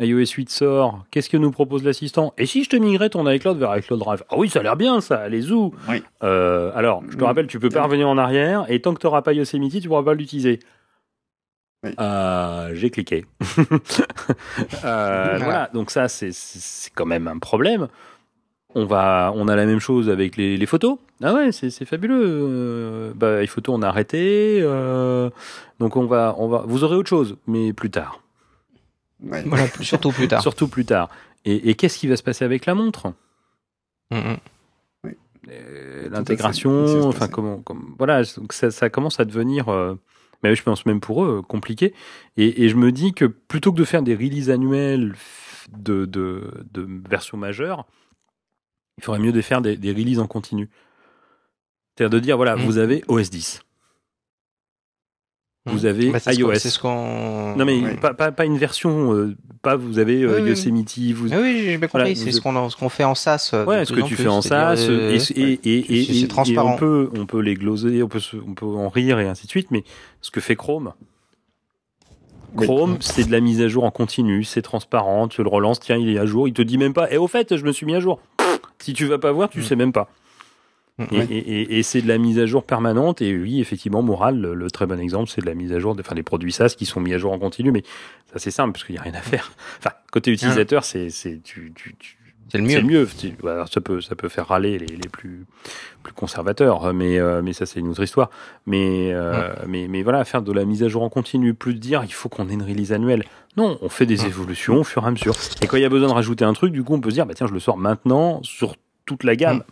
iOS 0.00 0.32
8 0.36 0.50
sort, 0.50 1.04
qu'est-ce 1.10 1.28
que 1.30 1.36
nous 1.36 1.50
propose 1.50 1.84
l'assistant? 1.84 2.32
Et 2.38 2.46
si 2.46 2.64
je 2.64 2.70
te 2.70 2.76
migrais 2.76 3.10
ton 3.10 3.28
iCloud 3.30 3.58
vers 3.58 3.76
iCloud 3.78 4.00
Drive? 4.00 4.24
Ah 4.30 4.34
oui, 4.38 4.48
ça 4.48 4.60
a 4.60 4.62
l'air 4.62 4.76
bien 4.76 5.00
ça, 5.00 5.18
allez 5.18 5.50
où 5.52 5.72
Oui. 5.88 6.02
Euh, 6.22 6.72
alors, 6.74 7.02
je 7.10 7.16
te 7.16 7.22
Mm. 7.22 7.26
rappelle, 7.26 7.46
tu 7.46 7.60
peux 7.60 7.68
pas 7.68 7.82
revenir 7.84 8.08
en 8.08 8.16
arrière, 8.18 8.64
et 8.68 8.80
tant 8.80 8.94
que 8.94 9.00
tu 9.00 9.06
n'auras 9.06 9.22
pas 9.22 9.32
Yosemite, 9.34 9.80
tu 9.80 9.88
pourras 9.88 10.02
pas 10.02 10.14
l'utiliser. 10.14 10.58
Oui. 11.84 11.90
Euh, 12.00 12.70
J'ai 12.74 12.90
cliqué. 12.90 13.24
Euh, 14.84 15.38
voilà. 15.38 15.70
donc 15.72 15.90
ça, 15.90 16.08
c'est- 16.08 16.90
quand 16.94 17.06
même 17.06 17.28
un 17.28 17.38
problème. 17.38 17.88
On 18.74 18.84
va, 18.84 19.32
on 19.34 19.48
a 19.48 19.56
la 19.56 19.66
même 19.66 19.80
chose 19.80 20.08
avec 20.08 20.36
les, 20.36 20.56
les 20.56 20.66
photos. 20.66 20.98
Ah 21.22 21.34
ouais, 21.34 21.50
c'est 21.52 21.70
c'est 21.70 21.84
fabuleux. 21.84 22.22
Euh, 22.24 23.12
bah, 23.16 23.40
les 23.40 23.46
photos, 23.48 23.74
on 23.76 23.82
a 23.82 23.88
arrêté. 23.88 24.62
donc 25.80 25.96
on 25.96 26.06
va, 26.06 26.34
on 26.38 26.48
va. 26.48 26.62
Vous 26.66 26.84
aurez 26.84 26.94
autre 26.96 27.08
chose, 27.08 27.36
mais 27.48 27.72
plus 27.72 27.90
tard. 27.90 28.20
Ouais. 29.22 29.42
Voilà, 29.46 29.66
plus- 29.66 29.84
surtout 29.92 30.10
plus 30.12 30.28
tard. 30.28 30.42
Surtout 30.42 30.68
plus 30.68 30.84
tard. 30.84 31.08
Et, 31.44 31.70
et 31.70 31.74
qu'est-ce 31.74 31.98
qui 31.98 32.06
va 32.08 32.16
se 32.16 32.22
passer 32.22 32.44
avec 32.44 32.66
la 32.66 32.74
montre? 32.74 33.12
Mhm. 34.10 34.36
Euh, 35.06 35.08
Tout 35.08 35.08
à 35.08 36.02
fait. 36.04 36.08
L'intégration, 36.10 37.08
enfin 37.08 37.28
comment, 37.28 37.62
comme, 37.62 37.94
voilà, 37.98 38.22
donc 38.36 38.52
ça, 38.52 38.70
ça 38.70 38.90
commence 38.90 39.20
à 39.20 39.24
devenir, 39.24 39.68
euh, 39.70 39.94
mais 40.42 40.54
je 40.54 40.62
pense 40.62 40.84
même 40.86 41.00
pour 41.00 41.24
eux, 41.24 41.38
euh, 41.38 41.42
compliqué. 41.42 41.94
Et, 42.36 42.64
et 42.64 42.68
je 42.68 42.76
me 42.76 42.92
dis 42.92 43.14
que 43.14 43.24
plutôt 43.24 43.72
que 43.72 43.78
de 43.78 43.84
faire 43.84 44.02
des 44.02 44.14
releases 44.14 44.50
annuelles 44.50 45.14
de, 45.72 46.04
de, 46.04 46.64
de 46.72 46.86
versions 47.08 47.38
majeures, 47.38 47.86
il 48.98 49.04
faudrait 49.04 49.20
mieux 49.20 49.32
de 49.32 49.40
faire 49.40 49.62
des, 49.62 49.76
des 49.76 49.92
releases 49.92 50.18
en 50.18 50.26
continu. 50.26 50.68
C'est-à-dire 51.96 52.10
de 52.10 52.18
dire, 52.22 52.36
voilà, 52.36 52.56
Mm. 52.56 52.60
vous 52.60 52.78
avez 52.78 53.02
OS 53.08 53.30
10. 53.30 53.62
Vous 55.70 55.86
avez 55.86 56.10
Bah, 56.10 56.18
c'est 56.20 56.32
ce 56.32 56.38
qu'on- 56.40 56.50
iOS. 56.50 56.54
C'est 56.58 56.70
ce 56.70 56.78
qu'on. 56.78 57.56
Non 57.56 57.64
mais 57.64 57.80
Ouais. 57.82 57.96
pas, 57.96 58.14
pas, 58.14 58.32
pas 58.32 58.44
une 58.44 58.58
version, 58.58 59.12
euh, 59.14 59.34
pas 59.62 59.76
vous 59.76 59.98
avez 59.98 60.22
euh, 60.22 60.40
Oui. 60.42 60.50
Yosemite, 60.50 60.98
vous, 61.14 61.28
Ah 61.32 61.36
oui, 61.40 61.62
j'ai 61.64 61.76
bien 61.78 61.88
compris. 61.88 61.88
Voilà, 62.02 62.14
c'est 62.14 62.32
ce 62.32 62.40
qu'on 62.40 62.68
ce 62.70 62.76
qu'on 62.76 62.88
fait 62.88 63.04
en 63.04 63.14
SaaS. 63.14 63.50
euh, 63.54 63.64
Ouais, 63.64 63.84
ce 63.84 63.92
que 63.92 64.00
tu 64.00 64.14
plus, 64.14 64.24
fais 64.24 64.28
en 64.28 64.42
SaaS, 64.42 64.86
euh, 64.88 65.12
et, 65.12 65.40
et, 65.40 65.52
et, 65.64 66.00
et, 66.00 66.04
c'est- 66.04 66.12
c'est 66.12 66.18
et- 66.20 66.28
transparent. 66.28 66.70
et 66.70 66.74
on 66.74 66.76
peut, 66.78 67.10
on 67.18 67.26
peut 67.26 67.40
les 67.40 67.54
gloser, 67.54 68.02
on 68.02 68.08
peut, 68.08 68.20
se- 68.20 68.36
on 68.36 68.54
peut 68.54 68.66
en 68.66 68.88
rire 68.88 69.18
et 69.20 69.26
ainsi 69.28 69.46
de 69.46 69.50
suite, 69.50 69.70
mais 69.70 69.84
ce 70.20 70.30
que 70.30 70.40
fait 70.40 70.56
Chrome, 70.56 70.92
Oui. 72.56 72.66
Chrome, 72.66 72.96
c'est 73.00 73.24
de 73.24 73.30
la 73.32 73.40
mise 73.40 73.60
à 73.60 73.68
jour 73.68 73.84
en 73.84 73.90
continu, 73.92 74.42
c'est 74.44 74.62
transparent, 74.62 75.28
tu 75.28 75.42
le 75.42 75.48
relances, 75.48 75.78
tiens, 75.80 75.96
il 75.96 76.08
est 76.08 76.18
à 76.18 76.26
jour, 76.26 76.48
il 76.48 76.52
te 76.54 76.62
dit 76.62 76.78
même 76.78 76.92
pas, 76.94 77.10
et 77.12 77.16
au 77.16 77.28
fait, 77.28 77.56
je 77.56 77.64
me 77.64 77.72
suis 77.72 77.86
mis 77.86 77.94
à 77.94 78.00
jour. 78.00 78.20
Si 78.80 78.92
tu 78.92 79.04
vas 79.06 79.18
pas 79.18 79.30
voir, 79.30 79.48
tu 79.50 79.60
Mm. 79.60 79.62
sais 79.62 79.76
même 79.76 79.92
pas. 79.92 80.08
Mm, 81.00 81.14
Et, 81.14 81.16
Ouais. 81.18 81.26
et- 81.30 81.38
et- 81.62 81.78
et 81.78 81.82
c'est 81.82 82.02
de 82.02 82.08
la 82.08 82.18
mise 82.18 82.38
à 82.38 82.46
jour 82.46 82.62
permanente, 82.64 83.22
et 83.22 83.34
oui, 83.36 83.60
effectivement, 83.60 84.02
Moral, 84.02 84.40
le, 84.40 84.54
le 84.54 84.70
très 84.70 84.86
bon 84.86 85.00
exemple, 85.00 85.30
c'est 85.30 85.40
de 85.40 85.46
la 85.46 85.54
mise 85.54 85.72
à 85.72 85.78
jour, 85.80 85.94
de- 85.94 86.00
enfin, 86.00 86.14
des 86.14 86.22
produits 86.22 86.52
SaaS 86.52 86.74
qui 86.76 86.86
sont 86.86 87.00
mis 87.00 87.14
à 87.14 87.18
jour 87.18 87.32
en 87.32 87.38
continu, 87.38 87.72
mais 87.72 87.82
ça 88.32 88.38
c'est 88.38 88.50
simple, 88.50 88.72
parce 88.72 88.84
qu'il 88.84 88.94
n'y 88.94 88.98
a 88.98 89.02
rien 89.02 89.14
à 89.14 89.22
faire. 89.22 89.50
Enfin, 89.78 89.90
côté 90.12 90.30
utilisateur, 90.30 90.84
c'est, 90.84 91.10
c'est, 91.10 91.40
tu, 91.42 91.72
tu, 91.74 91.94
tu, 91.98 92.16
C'est 92.52 92.58
le 92.58 92.68
c'est 92.68 92.82
mieux. 92.82 93.00
le 93.02 93.06
mieux. 93.06 93.34
Bah, 93.42 93.52
alors, 93.54 93.68
ça 93.68 93.80
peut, 93.80 94.00
ça 94.00 94.14
peut 94.16 94.28
faire 94.28 94.48
râler 94.48 94.78
les, 94.78 94.86
les 94.86 95.08
plus, 95.08 95.46
plus 96.02 96.12
conservateurs, 96.12 96.92
mais, 96.92 97.18
euh, 97.18 97.40
mais 97.42 97.52
ça 97.52 97.64
c'est 97.64 97.80
une 97.80 97.88
autre 97.88 98.02
histoire. 98.02 98.28
Mais, 98.66 99.10
euh, 99.12 99.52
mais, 99.68 99.86
mais 99.88 100.02
voilà, 100.02 100.24
faire 100.24 100.42
de 100.42 100.52
la 100.52 100.64
mise 100.64 100.82
à 100.82 100.88
jour 100.88 101.02
en 101.02 101.08
continu, 101.08 101.54
plus 101.54 101.74
de 101.74 101.78
dire 101.78 102.02
il 102.04 102.12
faut 102.12 102.28
qu'on 102.28 102.48
ait 102.48 102.54
une 102.54 102.62
release 102.64 102.92
annuelle. 102.92 103.24
Non, 103.56 103.78
on 103.82 103.88
fait 103.88 104.06
des 104.06 104.26
évolutions 104.26 104.74
au 104.76 104.84
fur 104.84 105.02
et 105.04 105.06
à 105.06 105.10
mesure. 105.12 105.34
Et 105.62 105.66
quand 105.66 105.76
il 105.76 105.82
y 105.82 105.86
a 105.86 105.88
besoin 105.88 106.08
de 106.08 106.12
rajouter 106.14 106.44
un 106.44 106.52
truc, 106.52 106.72
du 106.72 106.82
coup, 106.84 106.94
on 106.94 107.00
peut 107.00 107.10
se 107.10 107.14
dire 107.14 107.24
bah 107.26 107.34
tiens, 107.34 107.46
je 107.46 107.52
le 107.54 107.60
sors 107.60 107.76
maintenant 107.78 108.40
sur 108.42 108.74
toute 109.06 109.24
la 109.24 109.34
gamme. 109.36 109.62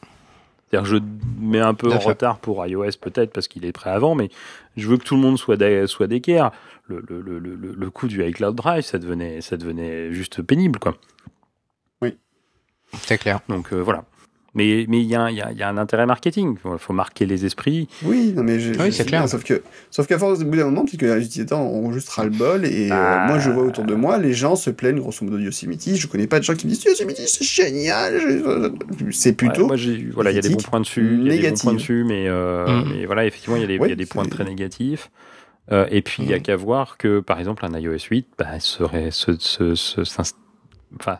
C'est-à-dire 0.71 0.91
que 0.91 0.97
je 0.97 1.03
mets 1.41 1.61
un 1.61 1.75
peu 1.75 1.93
en 1.93 1.99
retard 1.99 2.39
pour 2.39 2.67
iOS 2.67 2.93
peut-être 3.01 3.33
parce 3.33 3.49
qu'il 3.49 3.65
est 3.65 3.73
prêt 3.73 3.91
avant, 3.91 4.15
mais 4.15 4.29
je 4.77 4.89
veux 4.89 4.97
que 4.99 5.05
tout 5.05 5.15
le 5.17 5.23
monde 5.23 5.39
soit 5.39 5.59
soit 5.87 6.07
d'équerre. 6.07 6.51
Le, 6.87 7.05
le, 7.09 7.21
le, 7.21 7.39
le, 7.39 7.57
le 7.57 7.91
coup 7.91 8.09
du 8.09 8.25
iCloud 8.25 8.55
Drive, 8.55 8.83
ça 8.83 8.99
devenait, 8.99 9.41
ça 9.43 9.57
devenait 9.57 10.13
juste 10.13 10.43
pénible, 10.43 10.79
quoi. 10.79 10.97
C'est 12.93 13.19
clair. 13.19 13.41
Donc 13.49 13.73
euh, 13.73 13.81
voilà. 13.83 14.05
Mais 14.59 14.85
mais 14.89 14.99
il 15.01 15.07
y, 15.07 15.15
a 15.15 15.23
un- 15.23 15.31
il 15.31 15.37
y, 15.37 15.41
a, 15.41 15.53
il 15.53 15.57
y 15.59 15.63
a 15.63 15.69
un 15.69 15.77
intérêt 15.79 16.05
marketing. 16.05 16.57
Il 16.65 16.79
faut 16.79 16.93
marquer 16.93 17.25
les 17.27 17.45
esprits. 17.47 17.89
Oui, 18.03 18.33
non 18.37 18.43
mais 18.43 18.59
je, 18.61 18.71
Oui, 18.73 18.87
je 18.87 18.91
c'est 18.91 19.05
clair. 19.07 19.21
bien, 19.23 19.27
Sauf 19.29 19.45
que, 19.45 19.63
sauf 19.91 20.07
qu'à 20.07 20.19
force, 20.19 20.41
au 20.41 20.45
bout 20.45 20.57
d'un 20.57 20.65
moment, 20.67 20.85
peut-être 20.85 20.99
que 21.01 21.07
les 21.07 21.25
utilisateurs 21.25 21.61
ont 21.61 21.93
juste 21.93 22.09
ras 22.11 22.25
le 22.25 22.31
bol 22.31 22.65
et 22.67 22.91
euh, 22.91 22.95
Ah. 22.95 23.27
moi 23.29 23.39
je 23.39 23.51
vois 23.51 23.63
autour 23.63 23.85
de 23.85 23.95
moi, 23.95 24.19
les 24.19 24.33
gens 24.35 24.57
se 24.57 24.71
plaignent 24.71 24.99
grosso 24.99 25.25
modo 25.25 25.39
de 25.39 25.43
Yosemite. 25.45 25.95
Je 25.97 26.07
connais 26.09 26.27
pas 26.27 26.39
de 26.41 26.45
gens 26.45 26.55
qui 26.55 26.67
me 26.67 26.73
disent 26.73 26.85
Yosemite 26.85 27.17
c'est 27.19 27.45
génial. 27.45 28.19
Je- 28.21 29.11
C'est 29.13 29.33
plutôt. 29.33 29.63
Ouais, 29.63 29.67
moi, 29.69 29.77
j'ai 29.77 30.09
voilà, 30.13 30.31
il 30.33 30.35
y 30.35 30.39
a 30.39 30.43
des 30.43 30.51
bons 30.51 30.57
points 30.63 30.81
dessus, 30.81 31.19
il 31.21 31.27
y 31.33 31.39
a 31.39 31.43
des 31.43 31.51
bons 31.51 31.61
points 31.63 31.75
dessus, 31.75 32.05
mais 32.07 32.27
euh, 32.29 32.67
Mm. 32.67 32.93
mais 32.93 33.07
voilà, 33.07 33.25
effectivement, 33.27 33.57
il 33.57 33.61
y 33.63 33.65
a 33.65 33.69
des, 33.69 33.75
il 33.75 33.81
y 33.81 33.85
a 33.85 33.87
Ouais, 33.89 33.97
des 33.97 34.07
points 34.07 34.25
très 34.27 34.45
négatifs. 34.45 35.11
Euh, 35.71 35.87
et 35.91 36.01
puis 36.03 36.23
il 36.23 36.31
y 36.31 36.35
a 36.35 36.39
Mm. 36.39 36.43
qu'à 36.43 36.57
voir 36.57 36.97
que 36.97 37.21
par 37.21 37.39
exemple 37.39 37.65
un 37.67 37.79
iOS 37.79 37.99
8 38.11 38.27
bah, 38.39 38.59
serait 38.59 39.11
se, 39.11 39.39
se, 39.39 39.75
se- 39.75 40.05
s'inst- 40.05 40.37
enfin 40.99 41.19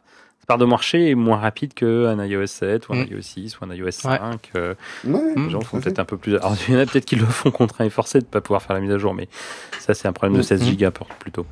part 0.49 0.59
de 0.59 0.65
marché 0.65 1.11
est 1.11 1.15
moins 1.15 1.37
rapide 1.37 1.75
qu'un 1.75 2.25
iOS 2.25 2.47
7 2.47 2.89
ou 2.89 2.95
un 2.95 3.05
Mm. 3.05 3.09
iOS 3.13 3.21
6 3.23 3.61
ou 3.61 3.65
un 3.67 3.75
iOS 3.75 3.91
5. 3.91 4.51
euh, 4.57 4.75
Ouais, 5.05 5.21
les 5.37 5.43
Mm, 5.43 5.51
gens 5.51 5.61
font 5.61 5.79
peut-être 5.79 5.99
un 5.99 6.05
peu 6.07 6.17
plus. 6.17 6.37
Alors 6.37 6.57
il 6.67 6.75
y 6.75 6.77
en 6.77 6.81
a 6.81 6.87
peut-être 6.87 7.05
qui 7.05 7.17
le 7.17 7.27
font 7.27 7.51
contraint 7.51 7.85
et 7.85 7.91
forcé 7.91 8.19
de 8.19 8.25
pas 8.25 8.41
pouvoir 8.41 8.63
faire 8.63 8.75
la 8.75 8.81
mise 8.81 8.91
à 8.91 8.99
jour, 8.99 9.13
mais 9.15 9.29
ça 9.79 9.93
c'est 9.95 10.09
un 10.09 10.13
problème 10.13 10.35
de 10.37 10.41
Mm. 10.41 10.45
16 10.45 10.63
Mm. 10.63 10.65
gigas 10.65 10.91
pour- 10.91 11.07
plutôt. 11.07 11.47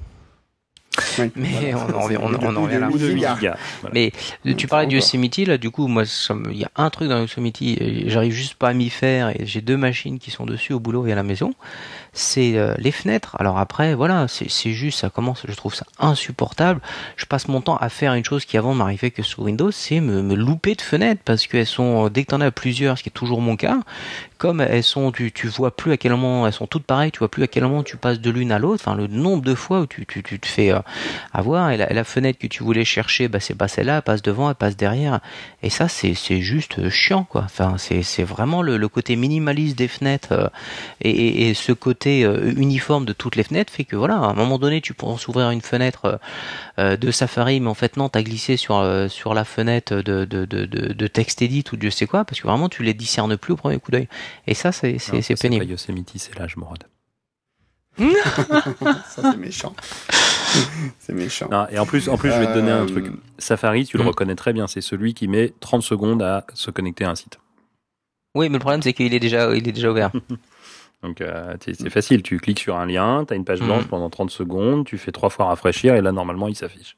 Mais 1.37 1.73
voilà. 1.73 1.87
on 1.89 1.95
en 1.99 2.01
revient, 2.05 2.17
on, 2.23 2.33
on 2.43 2.57
en 2.57 2.63
revient 2.63 2.79
là. 2.79 2.89
Ou 2.89 2.97
de 2.97 3.07
8 3.07 3.17
gigas. 3.17 3.35
gigas. 3.37 3.57
Voilà. 3.83 3.93
Mais 4.45 4.55
tu 4.55 4.67
parlais 4.67 4.87
du. 4.87 4.95
Yosemite, 4.97 5.47
là, 5.47 5.59
du 5.59 5.71
coup, 5.71 5.89
moi, 5.89 6.05
il 6.51 6.57
y 6.57 6.65
a 6.65 6.71
un 6.77 6.89
truc 6.89 7.11
dans 7.11 7.19
Yosemite, 7.21 7.59
j'arrive 8.07 8.33
juste 8.33 8.55
pas 8.55 8.69
à 8.71 8.73
m'y 8.73 8.89
faire, 8.89 9.29
et 9.29 9.45
j'ai 9.45 9.61
deux 9.61 9.77
machines 9.77 10.19
qui 10.19 10.31
sont 10.31 10.47
dessus 10.47 10.73
au 10.73 10.81
boulot 10.81 11.07
et 11.07 11.13
à 11.13 11.15
la 11.15 11.23
maison. 11.23 11.53
C'est 12.19 12.57
euh, 12.57 12.75
les 12.79 12.93
fenêtres. 12.93 13.37
Alors 13.39 13.59
après, 13.59 13.95
voilà, 13.95 14.27
c'est 14.27 14.73
juste, 14.73 15.01
ça 15.01 15.11
commence, 15.11 15.43
je 15.47 15.55
trouve 15.55 15.75
ça 15.75 15.85
insupportable. 15.99 16.81
Je 17.19 17.27
passe 17.27 17.47
mon 17.47 17.61
temps 17.61 17.77
à 17.77 17.91
faire 17.91 18.15
une 18.15 18.25
chose 18.25 18.47
qui 18.47 18.57
avant 18.57 18.73
m'arrivait 18.73 19.11
que 19.11 19.23
sur 19.23 19.41
Windows, 19.41 19.71
c'est 19.71 20.01
me, 20.01 20.35
louper 20.35 20.75
de 20.75 20.81
fenêtres, 20.81 21.21
parce 21.27 21.47
qu'elles 21.47 21.67
sont, 21.67 22.09
dès 22.09 22.25
que 22.25 22.29
t'en 22.29 22.41
as 22.41 22.51
plusieurs, 22.51 22.97
ce 22.97 23.03
qui 23.03 23.11
est 23.11 23.13
toujours 23.13 23.43
mon 23.43 23.57
cas, 23.57 23.81
comme 24.39 24.63
elles 24.63 24.83
sont, 24.83 25.13
tu, 25.13 25.31
tu 25.31 25.47
vois 25.49 25.77
plus 25.77 25.93
à 25.93 25.99
quel 25.99 26.13
moment 26.13 26.47
elles 26.47 26.55
sont 26.55 26.67
toutes 26.67 26.85
pareilles, 26.85 27.13
tu 27.13 27.19
vois 27.19 27.31
plus 27.31 27.43
à 27.43 27.49
quel 27.49 27.65
moment 27.65 27.83
tu 27.83 27.99
passes 27.99 28.21
de 28.21 28.31
l'une 28.31 28.51
à 28.51 28.59
l'autre, 28.59 28.83
enfin 28.83 28.97
le 28.97 29.09
nombre 29.09 29.43
de 29.43 29.55
fois 29.55 29.81
où 29.81 29.87
tu, 29.87 30.07
tu, 30.07 30.23
tu 30.23 30.39
te 30.39 30.47
fais 30.47 30.73
euh, 30.73 30.81
avoir, 31.35 31.71
et 31.71 31.77
la, 31.77 32.05
fenêtre 32.05 32.39
que 32.39 32.47
tu 32.47 32.63
voulais 32.63 32.87
chercher, 32.87 33.29
bah 33.29 33.41
c'est 33.41 33.55
pas 33.55 33.69
celle-là, 33.69 33.97
elle 33.97 34.03
passe 34.03 34.23
devant, 34.23 34.49
elle 34.49 34.55
passe 34.55 34.77
derrière, 34.77 35.21
et 35.63 35.69
ça 35.69 35.89
c'est 35.89 36.15
juste 36.41 36.79
euh, 36.79 36.89
chiant 36.89 37.25
quoi. 37.25 37.43
Enfin 37.45 37.77
c'est 37.79 38.23
vraiment 38.23 38.63
le, 38.63 38.87
côté 38.89 39.17
minimaliste 39.17 39.77
des 39.77 39.89
fenêtres 39.89 40.33
euh, 40.33 40.49
et, 41.03 41.51
et 41.51 41.55
ce 41.55 41.73
côté 41.73 42.06
euh, 42.25 42.53
uniforme 42.57 43.05
de 43.05 43.13
toutes 43.13 43.37
les 43.37 43.43
fenêtres 43.43 43.73
fait 43.73 43.85
que 43.85 43.97
voilà, 43.97 44.15
à 44.15 44.27
un 44.31 44.35
moment 44.35 44.59
donné 44.59 44.81
tu 44.81 44.95
penses 44.95 45.29
ouvrir 45.29 45.51
une 45.51 45.61
fenêtre 45.61 46.05
euh, 46.07 46.17
euh, 46.79 46.97
de 46.97 47.11
Safari, 47.11 47.61
mais 47.61 47.69
en 47.69 47.75
fait 47.75 47.97
non, 47.97 48.09
t'as 48.09 48.23
glissé 48.23 48.57
sur 48.57 48.77
euh, 48.79 49.09
sur 49.09 49.35
la 49.35 49.45
fenêtre 49.45 49.95
de 49.97 50.25
de 50.25 50.45
de 50.45 50.65
de, 50.67 50.93
de 50.93 51.07
TextEdit 51.07 51.65
ou 51.73 51.77
Dieu 51.77 51.91
sait 51.91 52.07
quoi, 52.07 52.25
parce 52.25 52.41
que 52.41 52.47
vraiment 52.47 52.69
tu 52.69 52.83
les 52.83 52.95
discernes 52.95 53.37
plus 53.37 53.53
au 53.53 53.57
premier 53.57 53.79
coup 53.79 53.91
d'œil. 53.91 54.09
Et 54.47 54.55
ça 54.55 54.73
c'est 54.73 54.99
c'est 54.99 55.21
ça, 55.23 55.37
c'est 55.37 55.41
pénible. 55.43 55.65
pas 55.65 55.71
Yosemite, 55.71 56.13
c'est 56.17 56.39
l'âge, 56.39 56.57
Morad. 56.57 56.85
Ça 57.99 59.23
c'est 59.23 59.37
méchant. 59.39 59.75
c'est 60.99 61.15
méchant. 61.15 61.49
Non, 61.51 61.67
et 61.71 61.79
en 61.79 61.87
plus, 61.87 62.11
en 62.11 62.19
plus, 62.19 62.31
je 62.31 62.39
vais 62.39 62.47
te 62.47 62.53
donner 62.53 62.71
un 62.71 62.85
truc. 62.85 63.07
Safari, 63.39 63.87
tu 63.87 63.97
le 63.97 64.05
Hmm. 64.05 64.09
reconnais 64.09 64.35
très 64.35 64.53
bien. 64.53 64.67
C'est 64.67 64.83
celui 64.83 65.15
qui 65.15 65.29
met 65.29 65.55
30 65.61 65.83
secondes 65.83 66.23
à 66.23 66.45
se 66.53 66.71
connecter 66.71 67.05
à 67.07 67.11
un 67.11 67.15
site. 67.15 67.39
Oui, 68.35 68.51
mais 68.51 68.55
le 68.55 68.59
problème 68.61 68.83
c'est 68.83 68.93
qu'il 68.93 69.15
est 69.15 69.19
déjà 69.19 69.55
il 69.57 69.67
est 69.67 69.73
déjà 69.73 69.91
ouvert. 69.91 70.11
Donc, 71.03 71.21
euh, 71.21 71.55
c'est 71.65 71.75
c'est 71.75 71.91
facile. 71.91 72.23
Tu 72.23 72.39
cliques 72.39 72.61
sur 72.61 72.77
un 72.77 72.87
lien, 72.87 73.25
tu 73.27 73.33
as 73.35 73.37
une 73.37 73.45
page 73.45 73.61
blanche 73.61 73.85
Hmm. 73.85 73.89
pendant 73.89 74.11
30 74.11 74.31
secondes, 74.31 74.85
tu 74.87 74.99
fais 74.99 75.13
trois 75.13 75.31
fois 75.31 75.47
rafraîchir 75.47 75.95
et 75.95 76.01
là, 76.01 76.11
normalement, 76.13 76.49
il 76.49 76.57
s'affiche. 76.57 76.97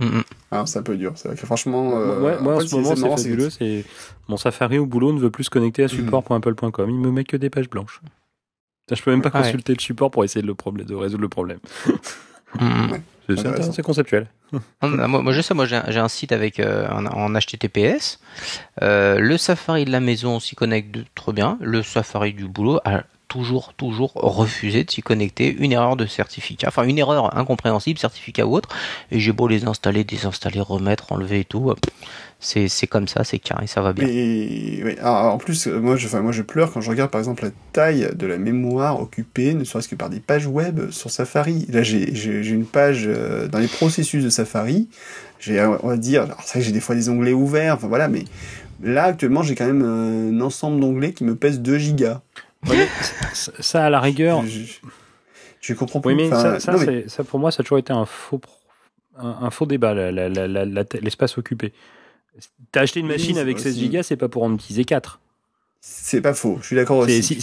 Mm, 0.00 0.06
mm. 0.06 0.22
Alors 0.50 0.66
c'est 0.66 0.78
un 0.78 0.82
peu 0.82 0.96
dur. 0.96 1.12
C'est 1.16 1.28
vrai 1.28 1.36
que 1.36 1.44
franchement. 1.44 1.92
euh, 1.98 2.20
ouais, 2.22 2.40
moi, 2.40 2.56
en 2.56 2.60
fait, 2.60 2.66
ce 2.68 2.74
moment, 2.76 2.96
c'est 2.96 3.22
fabuleux. 3.22 3.50
C'est 3.50 3.84
mon 4.28 4.38
Safari 4.38 4.78
au 4.78 4.86
boulot 4.86 5.12
ne 5.12 5.20
veut 5.20 5.30
plus 5.30 5.44
se 5.44 5.50
connecter 5.50 5.84
à 5.84 5.88
support.apple.com. 5.88 6.88
Il 6.88 6.96
me 6.98 7.10
met 7.10 7.24
que 7.24 7.36
des 7.36 7.50
pages 7.50 7.68
blanches. 7.68 8.00
Ça, 8.88 8.94
Je 8.94 9.02
peux 9.02 9.10
même 9.10 9.20
pas 9.22 9.30
Ah 9.34 9.38
ouais. 9.40 9.44
consulter 9.44 9.74
le 9.74 9.80
support 9.80 10.10
pour 10.10 10.24
essayer 10.24 10.40
de, 10.42 10.46
le 10.46 10.54
problème, 10.54 10.86
de 10.86 10.94
résoudre 10.94 11.20
le 11.22 11.28
problème. 11.28 11.58
Mm, 12.58 12.64
mm. 12.64 13.72
C'est 13.72 13.82
conceptuel. 13.82 14.26
Moi, 14.82 15.32
je 15.32 15.40
sais, 15.40 15.54
moi 15.54 15.66
j'ai 15.66 15.76
un, 15.76 16.08
site 16.08 16.32
avec 16.32 16.60
euh, 16.60 16.88
en, 16.88 17.32
HTTPS. 17.34 18.18
Euh, 18.82 19.18
le 19.18 19.36
Safari 19.36 19.84
de 19.84 19.90
la 19.90 20.00
maison 20.00 20.40
s'y 20.40 20.54
connecte 20.54 20.96
trop 21.14 21.32
bien. 21.32 21.58
Le 21.60 21.82
Safari 21.82 22.32
du 22.32 22.48
boulot 22.48 22.80
toujours, 23.30 23.72
toujours 23.74 24.12
refusé 24.14 24.84
de 24.84 24.90
s'y 24.90 25.00
connecter. 25.00 25.56
Une 25.58 25.72
erreur 25.72 25.96
de 25.96 26.04
certificat, 26.04 26.68
enfin 26.68 26.82
une 26.82 26.98
erreur 26.98 27.38
incompréhensible, 27.38 27.98
certificat 27.98 28.44
ou 28.44 28.56
autre. 28.56 28.68
Et 29.10 29.20
j'ai 29.20 29.32
beau 29.32 29.48
les 29.48 29.64
installer, 29.64 30.04
désinstaller, 30.04 30.60
remettre, 30.60 31.12
enlever 31.12 31.40
et 31.40 31.44
tout. 31.44 31.72
C'est 32.40 32.68
c'est 32.68 32.86
comme 32.86 33.06
ça, 33.06 33.22
c'est 33.22 33.38
carré, 33.38 33.66
ça 33.66 33.82
va 33.82 33.92
bien. 33.92 34.06
Alors, 35.00 35.34
en 35.34 35.38
plus, 35.38 35.68
euh, 35.68 35.78
moi 35.78 35.96
je, 35.96 36.06
enfin, 36.06 36.20
moi 36.20 36.32
je 36.32 36.42
pleure 36.42 36.72
quand 36.72 36.80
je 36.80 36.90
regarde 36.90 37.10
par 37.10 37.20
exemple 37.20 37.44
la 37.44 37.50
taille 37.72 38.10
de 38.14 38.26
la 38.26 38.38
mémoire 38.38 39.00
occupée, 39.00 39.54
ne 39.54 39.62
serait-ce 39.62 39.88
que 39.88 39.94
par 39.94 40.10
des 40.10 40.20
pages 40.20 40.46
web 40.46 40.90
sur 40.90 41.10
Safari. 41.10 41.66
Là, 41.70 41.82
j'ai 41.82 42.48
une 42.48 42.64
page 42.64 43.04
euh, 43.06 43.46
dans 43.46 43.58
les 43.58 43.68
processus 43.68 44.24
de 44.24 44.30
Safari. 44.30 44.88
On 45.48 45.88
va 45.88 45.96
dire, 45.96 46.22
alors 46.24 46.38
c'est 46.42 46.54
vrai 46.54 46.60
que 46.60 46.66
j'ai 46.66 46.72
des 46.72 46.80
fois 46.80 46.94
des 46.94 47.08
onglets 47.08 47.32
ouverts, 47.32 47.74
enfin 47.76 47.88
voilà, 47.88 48.08
mais 48.08 48.24
là 48.82 49.04
actuellement 49.04 49.42
j'ai 49.42 49.54
quand 49.54 49.66
même 49.66 49.82
euh, 49.84 50.30
un 50.30 50.40
ensemble 50.40 50.80
d'onglets 50.80 51.12
qui 51.12 51.24
me 51.24 51.36
pèse 51.36 51.60
2 51.60 51.78
gigas. 51.78 52.22
Ouais, 52.68 52.88
ça, 53.32 53.86
à 53.86 53.90
la 53.90 54.00
rigueur, 54.00 54.42
Je, 54.46 54.60
je, 55.60 55.74
comprends 55.74 56.00
plus. 56.00 56.10
Oui, 56.10 56.14
mais 56.16 56.26
enfin, 56.28 56.58
ça, 56.58 56.60
ça, 56.60 56.72
non, 56.72 56.78
mais- 56.80 56.84
c'est- 57.02 57.08
ça, 57.08 57.24
pour 57.24 57.38
moi, 57.40 57.50
ça 57.50 57.60
a 57.60 57.64
toujours 57.64 57.78
été 57.78 57.92
un 57.92 58.04
faux, 58.06 58.40
un, 59.18 59.36
un 59.42 59.50
faux 59.50 59.66
débat, 59.66 59.94
l'espace 59.94 61.38
occupé. 61.38 61.72
T'as 62.72 62.82
acheté 62.82 63.00
une 63.00 63.08
machine 63.08 63.38
avec 63.38 63.58
16 63.58 63.72
aussi- 63.74 63.80
gigas, 63.80 64.02
c'est 64.04 64.16
pas 64.16 64.28
pour 64.28 64.42
en 64.42 64.54
utiliser 64.54 64.84
4. 64.84 65.20
C'est 65.82 66.20
pas 66.20 66.34
faux, 66.34 66.58
je 66.60 66.66
suis 66.66 66.76
d'accord 66.76 66.98
aussi. 66.98 67.22
si- 67.22 67.40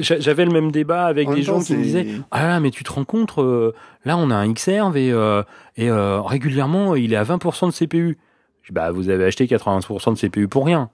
J'avais 0.00 0.44
le 0.44 0.52
même 0.52 0.70
débat 0.70 1.06
avec 1.06 1.26
En 1.28 1.34
des 1.34 1.40
temps, 1.44 1.58
gens 1.58 1.62
qui 1.64 1.74
me 1.74 1.82
disaient 1.82 2.06
Ah 2.30 2.46
là, 2.46 2.60
mais 2.60 2.70
tu 2.70 2.84
te 2.84 2.92
rends 2.92 3.04
compte, 3.04 3.36
euh, 3.38 3.72
là 4.04 4.16
on 4.16 4.30
a 4.30 4.36
un 4.36 4.52
Xserve 4.52 4.96
et, 4.96 5.10
euh, 5.10 5.42
et 5.76 5.90
euh, 5.90 6.20
régulièrement 6.20 6.94
il 6.94 7.12
est 7.12 7.16
à 7.16 7.24
20% 7.24 7.66
de 7.66 7.72
CPU. 7.72 8.16
Je 8.62 8.68
dis, 8.68 8.72
bah, 8.74 8.92
vous 8.92 9.08
avez 9.08 9.24
acheté 9.24 9.46
80% 9.48 10.12
de 10.12 10.18
CPU 10.18 10.46
pour 10.46 10.64
rien. 10.64 10.88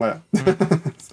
Voilà. 0.00 0.20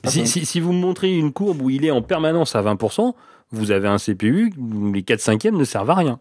Si, 0.08 0.28
si, 0.28 0.46
si 0.46 0.60
vous 0.60 0.72
me 0.72 0.80
montrez 0.80 1.18
une 1.18 1.34
courbe 1.34 1.64
où 1.64 1.72
il 1.72 1.84
est 1.84 1.90
en 1.90 2.04
permanence 2.04 2.56
à 2.56 2.62
20%, 2.62 3.16
vous 3.52 3.72
avez 3.72 3.88
un 3.88 3.98
CPU, 3.98 4.54
les 4.94 5.02
4 5.02 5.20
cinquièmes 5.20 5.58
ne 5.58 5.64
servent 5.64 5.90
à 5.90 5.96
rien. 5.96 6.20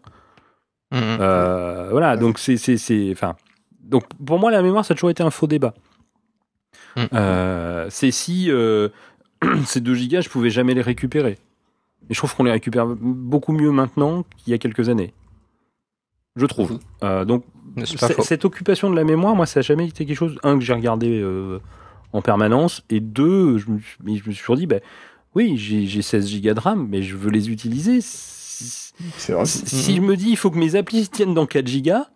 Mm, 0.91 0.97
mm. 0.97 1.17
Euh, 1.19 1.89
voilà, 1.91 2.17
donc 2.17 2.39
c'est, 2.39 2.57
c'est, 2.57 2.77
c'est, 2.77 3.11
enfin, 3.11 3.35
donc 3.81 4.05
pour 4.25 4.39
moi 4.39 4.49
la 4.49 4.63
mémoire 4.63 4.83
ça 4.83 4.93
a 4.93 4.95
toujours 4.95 5.11
été 5.11 5.21
un 5.21 5.29
faux 5.29 5.45
débat. 5.45 5.75
Mm. 6.95 7.01
Euh, 7.13 7.87
c'est 7.91 8.09
si 8.09 8.49
euh, 8.49 8.89
ces 9.65 9.81
2 9.81 9.93
gigas 9.93 10.21
je 10.21 10.29
pouvais 10.29 10.49
jamais 10.49 10.73
les 10.73 10.81
récupérer. 10.81 11.37
Et 12.09 12.13
je 12.13 12.17
trouve 12.17 12.35
qu'on 12.35 12.43
les 12.43 12.51
récupère 12.51 12.87
beaucoup 12.87 13.51
mieux 13.51 13.71
maintenant 13.71 14.23
qu'il 14.37 14.51
y 14.51 14.53
a 14.53 14.57
quelques 14.57 14.89
années. 14.89 15.13
Je 16.35 16.45
trouve. 16.45 16.79
Donc 17.25 17.45
cette 17.83 18.45
occupation 18.45 18.89
de 18.89 18.95
la 18.95 19.03
mémoire, 19.03 19.35
moi 19.35 19.45
ça 19.45 19.59
a 19.59 19.63
jamais 19.63 19.87
été 19.87 20.05
quelque 20.05 20.17
chose 20.17 20.37
un 20.43 20.57
que 20.57 20.63
j'ai 20.63 20.73
regardé 20.73 21.19
euh, 21.19 21.59
en 22.13 22.21
permanence 22.21 22.83
et 22.89 22.99
deux 22.99 23.57
je 23.57 23.69
me, 23.69 23.79
je 23.79 24.03
me 24.11 24.15
suis 24.31 24.39
toujours 24.41 24.57
dit 24.57 24.67
ben 24.67 24.79
Oui, 25.35 25.57
j'ai 25.57 25.85
j'ai 25.85 26.01
16 26.01 26.27
gigas 26.29 26.53
de 26.53 26.59
RAM, 26.59 26.87
mais 26.89 27.03
je 27.03 27.15
veux 27.15 27.29
les 27.31 27.49
utiliser. 27.49 27.99
Vrai. 27.99 29.45
si- 29.45 29.95
je 29.95 30.01
me 30.01 30.15
dis 30.15 30.29
il 30.29 30.37
faut 30.37 30.49
que 30.49 30.57
mes 30.57 30.75
applis 30.75 31.07
tiennent 31.09 31.33
dans 31.33 31.45
4 31.45 31.67
gigas, 31.67 32.07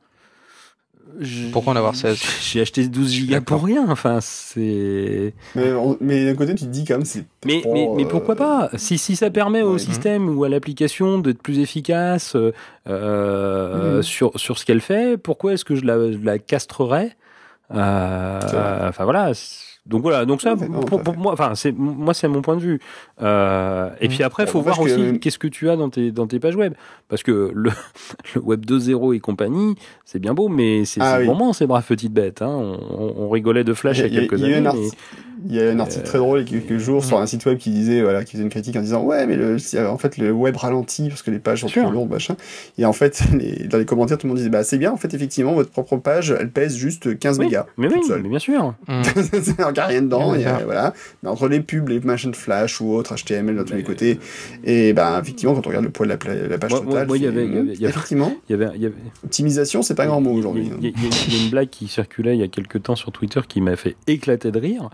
je- 1.19 1.49
Pourquoi 1.49 1.73
en 1.73 1.75
avoir 1.75 1.95
16 1.95 2.17
J'ai 2.41 2.61
acheté 2.61 2.87
12 2.87 3.11
gigas 3.11 3.41
pour 3.41 3.63
rien. 3.65 3.85
Enfin, 3.89 4.19
c'est. 4.21 5.33
Mais, 5.55 5.71
mais 5.99 6.25
d'un 6.25 6.35
côté, 6.35 6.55
tu 6.55 6.63
te 6.65 6.69
dis 6.69 6.85
quand 6.85 6.93
même, 6.95 7.03
c'est. 7.05 7.25
Mais, 7.45 7.61
pas, 7.63 7.69
mais, 7.73 7.89
mais 7.97 8.05
euh, 8.05 8.07
pourquoi 8.07 8.35
pas? 8.37 8.69
Si, 8.77 8.97
si 8.97 9.15
ça 9.17 9.29
permet 9.31 9.61
au 9.63 9.73
ouais. 9.73 9.79
système 9.79 10.29
ou 10.29 10.43
à 10.45 10.49
l'application 10.49 11.17
d'être 11.17 11.41
plus 11.41 11.59
efficace 11.59 12.35
euh, 12.35 12.53
euh, 12.87 13.97
Mhm. 13.97 14.03
sur, 14.03 14.39
sur 14.39 14.57
ce 14.59 14.65
qu'elle 14.65 14.81
fait, 14.81 15.17
pourquoi 15.17 15.53
est-ce 15.53 15.65
que 15.65 15.75
je 15.75 15.83
la, 15.83 16.11
je 16.11 16.19
la 16.19 16.37
castrerais? 16.39 17.17
Euh. 17.73 18.87
Enfin 18.87 19.03
voilà. 19.03 19.31
Donc 19.89 20.03
voilà, 20.03 20.25
donc 20.25 20.41
ça, 20.41 20.55
non, 20.55 20.81
pour, 20.81 21.01
pour 21.01 21.17
moi, 21.17 21.33
enfin 21.33 21.55
c'est 21.55 21.71
moi 21.77 22.13
c'est 22.13 22.27
mon 22.27 22.41
point 22.41 22.55
de 22.55 22.61
vue. 22.61 22.79
Euh, 23.21 23.89
et 23.99 24.07
puis 24.07 24.21
après, 24.23 24.45
Bon, 24.45 24.51
faut 24.51 24.61
voir 24.61 24.79
aussi 24.79 24.95
que- 24.95 25.17
qu'est-ce 25.17 25.39
que 25.39 25.47
tu 25.47 25.67
as 25.69 25.75
dans 25.75 25.89
tes 25.89 26.11
dans 26.11 26.27
tes 26.27 26.39
pages 26.39 26.55
web, 26.55 26.73
parce 27.07 27.23
que 27.23 27.51
le, 27.53 27.71
le 28.35 28.41
web 28.41 28.65
2.0 28.65 29.15
et 29.15 29.19
compagnie, 29.19 29.75
c'est 30.05 30.19
bien 30.19 30.33
beau, 30.35 30.47
mais 30.47 30.85
c'est 30.85 31.01
Ah 31.03 31.17
oui. 31.19 31.25
vraiment 31.25 31.51
ces 31.53 31.65
braves 31.65 31.85
petites 31.87 32.13
bêtes. 32.13 32.41
Hein. 32.41 32.49
On, 32.55 32.77
on- 32.97 33.13
on 33.25 33.29
rigolait 33.29 33.63
de 33.63 33.73
Flash 33.73 33.97
il 33.97 34.01
y 34.01 34.03
a 34.03 34.07
Il 34.21 34.27
quelques 34.27 34.39
il 34.39 34.49
y 34.49 34.53
années. 34.53 34.89
Il 35.47 35.55
y 35.55 35.61
a 35.61 35.69
un 35.69 35.79
article 35.79 36.03
très 36.03 36.17
drôle 36.17 36.39
il 36.47 36.53
y 36.53 36.57
a 36.57 36.59
quelques 36.61 36.77
jours 36.81 37.03
sur 37.05 37.17
un 37.19 37.25
site 37.25 37.45
web 37.45 37.57
qui 37.57 37.69
disait, 37.69 38.01
voilà, 38.01 38.23
qui 38.25 38.33
faisait 38.33 38.43
une 38.43 38.49
critique 38.49 38.75
en 38.75 38.81
disant, 38.81 39.03
ouais, 39.03 39.25
mais 39.25 39.35
le, 39.37 39.57
en 39.87 39.97
fait, 39.97 40.17
le 40.17 40.31
web 40.31 40.55
ralentit 40.57 41.07
parce 41.09 41.21
que 41.21 41.31
les 41.31 41.39
pages 41.39 41.61
sont 41.61 41.67
sûr. 41.67 41.83
trop 41.83 41.91
lourdes, 41.91 42.09
machin. 42.11 42.35
Et 42.77 42.85
en 42.85 42.93
fait, 42.93 43.21
les- 43.37 43.67
dans 43.67 43.77
les 43.77 43.85
commentaires, 43.85 44.17
tout 44.17 44.27
le 44.27 44.29
monde 44.29 44.37
disait, 44.37 44.49
bah, 44.49 44.63
c'est 44.63 44.77
bien, 44.77 44.91
en 44.91 44.97
fait, 44.97 45.13
effectivement, 45.13 45.53
votre 45.53 45.69
propre 45.71 45.97
page, 45.97 46.35
elle 46.37 46.49
pèse 46.51 46.75
juste 46.75 47.17
15 47.17 47.39
Oui, 47.39 47.45
mégas. 47.45 47.65
mais 47.77 47.87
oui, 47.87 48.01
seule. 48.07 48.21
mais 48.23 48.29
bien 48.29 48.39
sûr. 48.39 48.73
c'est 49.41 49.63
encore 49.63 49.85
rien 49.87 50.01
dedans, 50.01 50.35
et, 50.35 50.45
euh, 50.45 50.51
voilà. 50.65 50.93
Mais 51.23 51.29
entre 51.29 51.47
les 51.47 51.61
pubs, 51.61 51.87
les 51.89 51.99
machins 52.01 52.31
de 52.31 52.35
flash 52.35 52.81
ou 52.81 52.91
autres, 52.93 53.15
HTML 53.15 53.55
dans 53.55 53.63
tous 53.63 53.75
les 53.75 53.83
côtés, 53.83 54.19
et 54.63 54.93
ben, 54.93 55.19
effectivement, 55.21 55.53
quand 55.55 55.65
on 55.65 55.69
regarde 55.69 55.85
le 55.85 55.91
poids 55.91 56.05
de 56.05 56.11
la, 56.11 56.17
page 56.17 56.71
Moi- 56.71 56.81
moi- 56.81 56.91
totale, 56.91 57.07
moi, 57.07 57.17
il 57.17 57.23
y 57.23 57.27
avait- 57.27 57.45
il 57.45 57.53
y 57.53 57.57
avait- 57.57 57.73
il 57.73 57.79
y 57.81 57.85
avait- 57.85 57.89
effectivement, 57.93 58.33
Il 58.49 58.57
y 58.57 58.61
avait, 58.61 58.71
il 58.77 58.91
optimisation, 59.23 59.81
c'est 59.83 59.95
pas 59.95 60.03
un 60.03 60.07
grand 60.07 60.21
mot 60.21 60.31
aujourd'hui. 60.33 60.69
Il 60.81 60.87
a- 60.87 60.89
il 60.89 61.05
a- 61.05 61.09
il 61.27 61.33
y 61.37 61.39
a 61.39 61.43
une 61.45 61.49
blague 61.49 61.69
qui 61.69 61.87
circulait 61.87 62.35
il 62.35 62.39
y 62.39 62.43
a 62.43 62.47
quelques 62.47 62.83
temps 62.83 62.95
sur 62.95 63.11
Twitter 63.11 63.41
qui 63.47 63.61
m'a 63.61 63.75
fait 63.75 63.95
éclater 64.07 64.51
de 64.51 64.59
rire. 64.59 64.89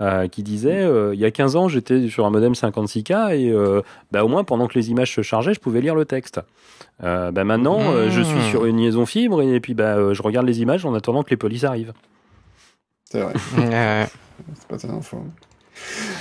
Euh, 0.00 0.28
qui 0.28 0.42
disait 0.42 0.82
euh, 0.82 1.14
il 1.14 1.20
y 1.20 1.24
a 1.24 1.30
15 1.30 1.56
ans 1.56 1.68
j'étais 1.68 2.08
sur 2.08 2.26
un 2.26 2.30
modem 2.30 2.52
56K 2.52 3.36
et 3.36 3.50
euh, 3.50 3.80
bah, 4.10 4.24
au 4.24 4.28
moins 4.28 4.42
pendant 4.42 4.66
que 4.66 4.76
les 4.76 4.90
images 4.90 5.14
se 5.14 5.22
chargeaient 5.22 5.54
je 5.54 5.60
pouvais 5.60 5.80
lire 5.80 5.94
le 5.94 6.04
texte 6.04 6.40
euh, 7.02 7.30
bah, 7.30 7.44
maintenant 7.44 7.78
euh, 7.80 8.10
je 8.10 8.20
suis 8.20 8.34
Mmh. 8.34 8.50
sur 8.50 8.64
une 8.64 8.78
liaison 8.78 9.06
fibre 9.06 9.42
et, 9.42 9.60
puis 9.60 9.74
bah, 9.74 9.96
euh, 9.96 10.14
je 10.14 10.22
regarde 10.22 10.46
les 10.46 10.60
images 10.60 10.84
en 10.84 10.94
attendant 10.94 11.22
que 11.22 11.30
les 11.30 11.36
polices 11.36 11.64
arrivent 11.64 11.92
C'est 13.10 13.20
vrai. 13.20 13.34
C'est 14.54 14.68
pas 14.68 14.76
très 14.76 14.90
info. 14.90 15.18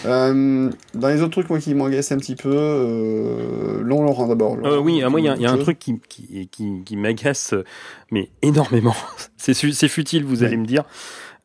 Euh, 0.05 0.69
dans 0.93 1.07
les 1.07 1.21
autres 1.21 1.31
trucs 1.31 1.49
moi, 1.49 1.59
qui 1.59 1.73
m'agaçent 1.73 2.11
un 2.11 2.17
petit 2.17 2.35
peu, 2.35 2.51
euh, 2.53 3.81
long 3.81 4.03
Laurent 4.03 4.27
d'abord. 4.27 4.57
Euh, 4.63 4.77
oui, 4.77 5.03
euh, 5.03 5.09
moi, 5.09 5.19
il 5.19 5.25
y 5.25 5.29
a, 5.29 5.35
y 5.35 5.45
un 5.45 5.57
truc 5.57 5.79
qui, 5.79 5.99
qui, 6.09 6.47
qui, 6.47 6.83
qui 6.83 6.97
m'agace, 6.97 7.53
mais 8.11 8.29
énormément. 8.41 8.95
c'est 9.37 9.53
futile, 9.87 10.25
vous 10.25 10.43
allez 10.43 10.57
me 10.57 10.65
dire. 10.65 10.83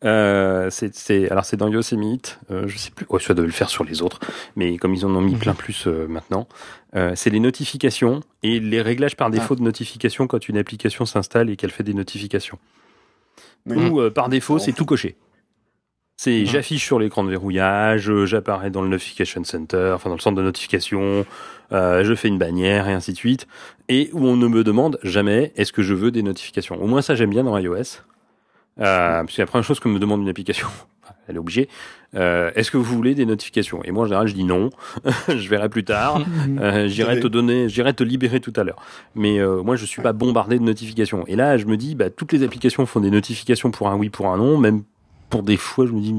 Euh, 0.04 0.68
c'est, 0.70 1.30
alors, 1.30 1.44
c'est 1.44 1.56
dans 1.56 1.68
Yosemite. 1.68 2.38
Euh, 2.50 2.68
je 2.68 2.78
sais 2.78 2.90
plus. 2.90 3.04
Ouais, 3.10 3.20
ça 3.20 3.34
devait 3.34 3.46
le 3.48 3.52
faire 3.52 3.68
sur 3.68 3.84
les 3.84 4.00
autres. 4.02 4.20
Mais 4.54 4.76
comme 4.78 4.94
ils 4.94 5.04
en 5.04 5.14
ont 5.14 5.20
mis 5.20 5.32
Mhm. 5.34 5.38
plein 5.40 5.54
plus 5.54 5.86
euh, 5.86 6.06
maintenant, 6.06 6.46
euh, 6.94 7.12
c'est 7.16 7.30
les 7.30 7.40
notifications 7.40 8.20
et 8.42 8.60
les 8.60 8.80
réglages 8.80 9.16
par 9.16 9.30
défaut 9.30 9.56
de 9.56 9.62
notification 9.62 10.26
quand 10.26 10.48
une 10.48 10.56
application 10.56 11.04
s'installe 11.04 11.50
et 11.50 11.56
qu'elle 11.56 11.70
fait 11.72 11.82
des 11.82 11.94
notifications. 11.94 12.58
Oui. 13.66 13.76
Ou 13.88 14.10
par 14.10 14.28
défaut, 14.28 14.58
c'est 14.58 14.72
tout 14.72 14.84
coché. 14.86 15.16
C'est 16.16 16.46
j'affiche 16.46 16.84
sur 16.84 16.98
l'écran 16.98 17.22
de 17.22 17.30
verrouillage, 17.30 18.10
j'apparais 18.24 18.70
dans 18.70 18.82
le 18.82 18.88
notification 18.88 19.44
center, 19.44 19.92
enfin 19.94 20.10
dans 20.10 20.16
le 20.16 20.20
centre 20.20 20.36
de 20.36 20.42
notification, 20.42 21.24
euh, 21.70 22.02
je 22.02 22.12
fais 22.16 22.26
une 22.26 22.38
bannière 22.38 22.88
et 22.88 22.92
ainsi 22.92 23.12
de 23.12 23.16
suite, 23.16 23.46
et 23.88 24.10
où 24.12 24.26
on 24.26 24.36
ne 24.36 24.48
me 24.48 24.64
demande 24.64 24.98
jamais 25.04 25.52
est-ce 25.54 25.72
que 25.72 25.82
je 25.82 25.94
veux 25.94 26.10
des 26.10 26.24
notifications? 26.24 26.82
Au 26.82 26.88
moins 26.88 27.02
ça 27.02 27.14
j'aime 27.14 27.30
bien 27.30 27.44
dans 27.44 27.56
iOS, 27.56 28.02
euh, 28.80 29.20
parce 29.20 29.36
que 29.36 29.42
la 29.42 29.46
première 29.46 29.64
chose 29.64 29.80
que 29.80 29.88
me 29.88 29.98
demande 29.98 30.22
une 30.22 30.28
application, 30.28 30.68
elle 31.28 31.36
est 31.36 31.38
obligée, 31.38 31.68
euh, 32.14 32.50
est-ce 32.54 32.70
que 32.70 32.76
vous 32.76 32.84
voulez 32.84 33.14
des 33.14 33.26
notifications? 33.26 33.82
Et 33.84 33.90
moi 33.90 34.04
en 34.04 34.06
général 34.06 34.28
je 34.28 34.34
dis 34.34 34.44
non, 34.44 34.70
je 35.28 35.48
verrai 35.48 35.68
plus 35.68 35.84
tard, 35.84 36.20
euh, 36.60 36.88
j'irai 36.88 37.20
te 37.20 37.26
donner, 37.26 37.68
j'irai 37.68 37.92
te 37.94 38.04
libérer 38.04 38.40
tout 38.40 38.52
à 38.56 38.64
l'heure. 38.64 38.80
Mais 39.14 39.38
euh, 39.38 39.62
moi 39.62 39.76
je 39.76 39.84
suis 39.84 40.02
pas 40.02 40.12
bombardé 40.12 40.58
de 40.58 40.64
notifications. 40.64 41.24
Et 41.26 41.36
là 41.36 41.58
je 41.58 41.66
me 41.66 41.76
dis 41.76 41.94
bah 41.94 42.10
toutes 42.10 42.32
les 42.32 42.42
applications 42.42 42.86
font 42.86 43.00
des 43.00 43.10
notifications 43.10 43.70
pour 43.70 43.88
un 43.88 43.96
oui 43.96 44.08
pour 44.08 44.28
un 44.28 44.38
non, 44.38 44.58
même 44.58 44.82
pour 45.30 45.42
des 45.42 45.56
fois, 45.56 45.86
je 45.86 45.92
me 45.92 46.00
dis, 46.00 46.14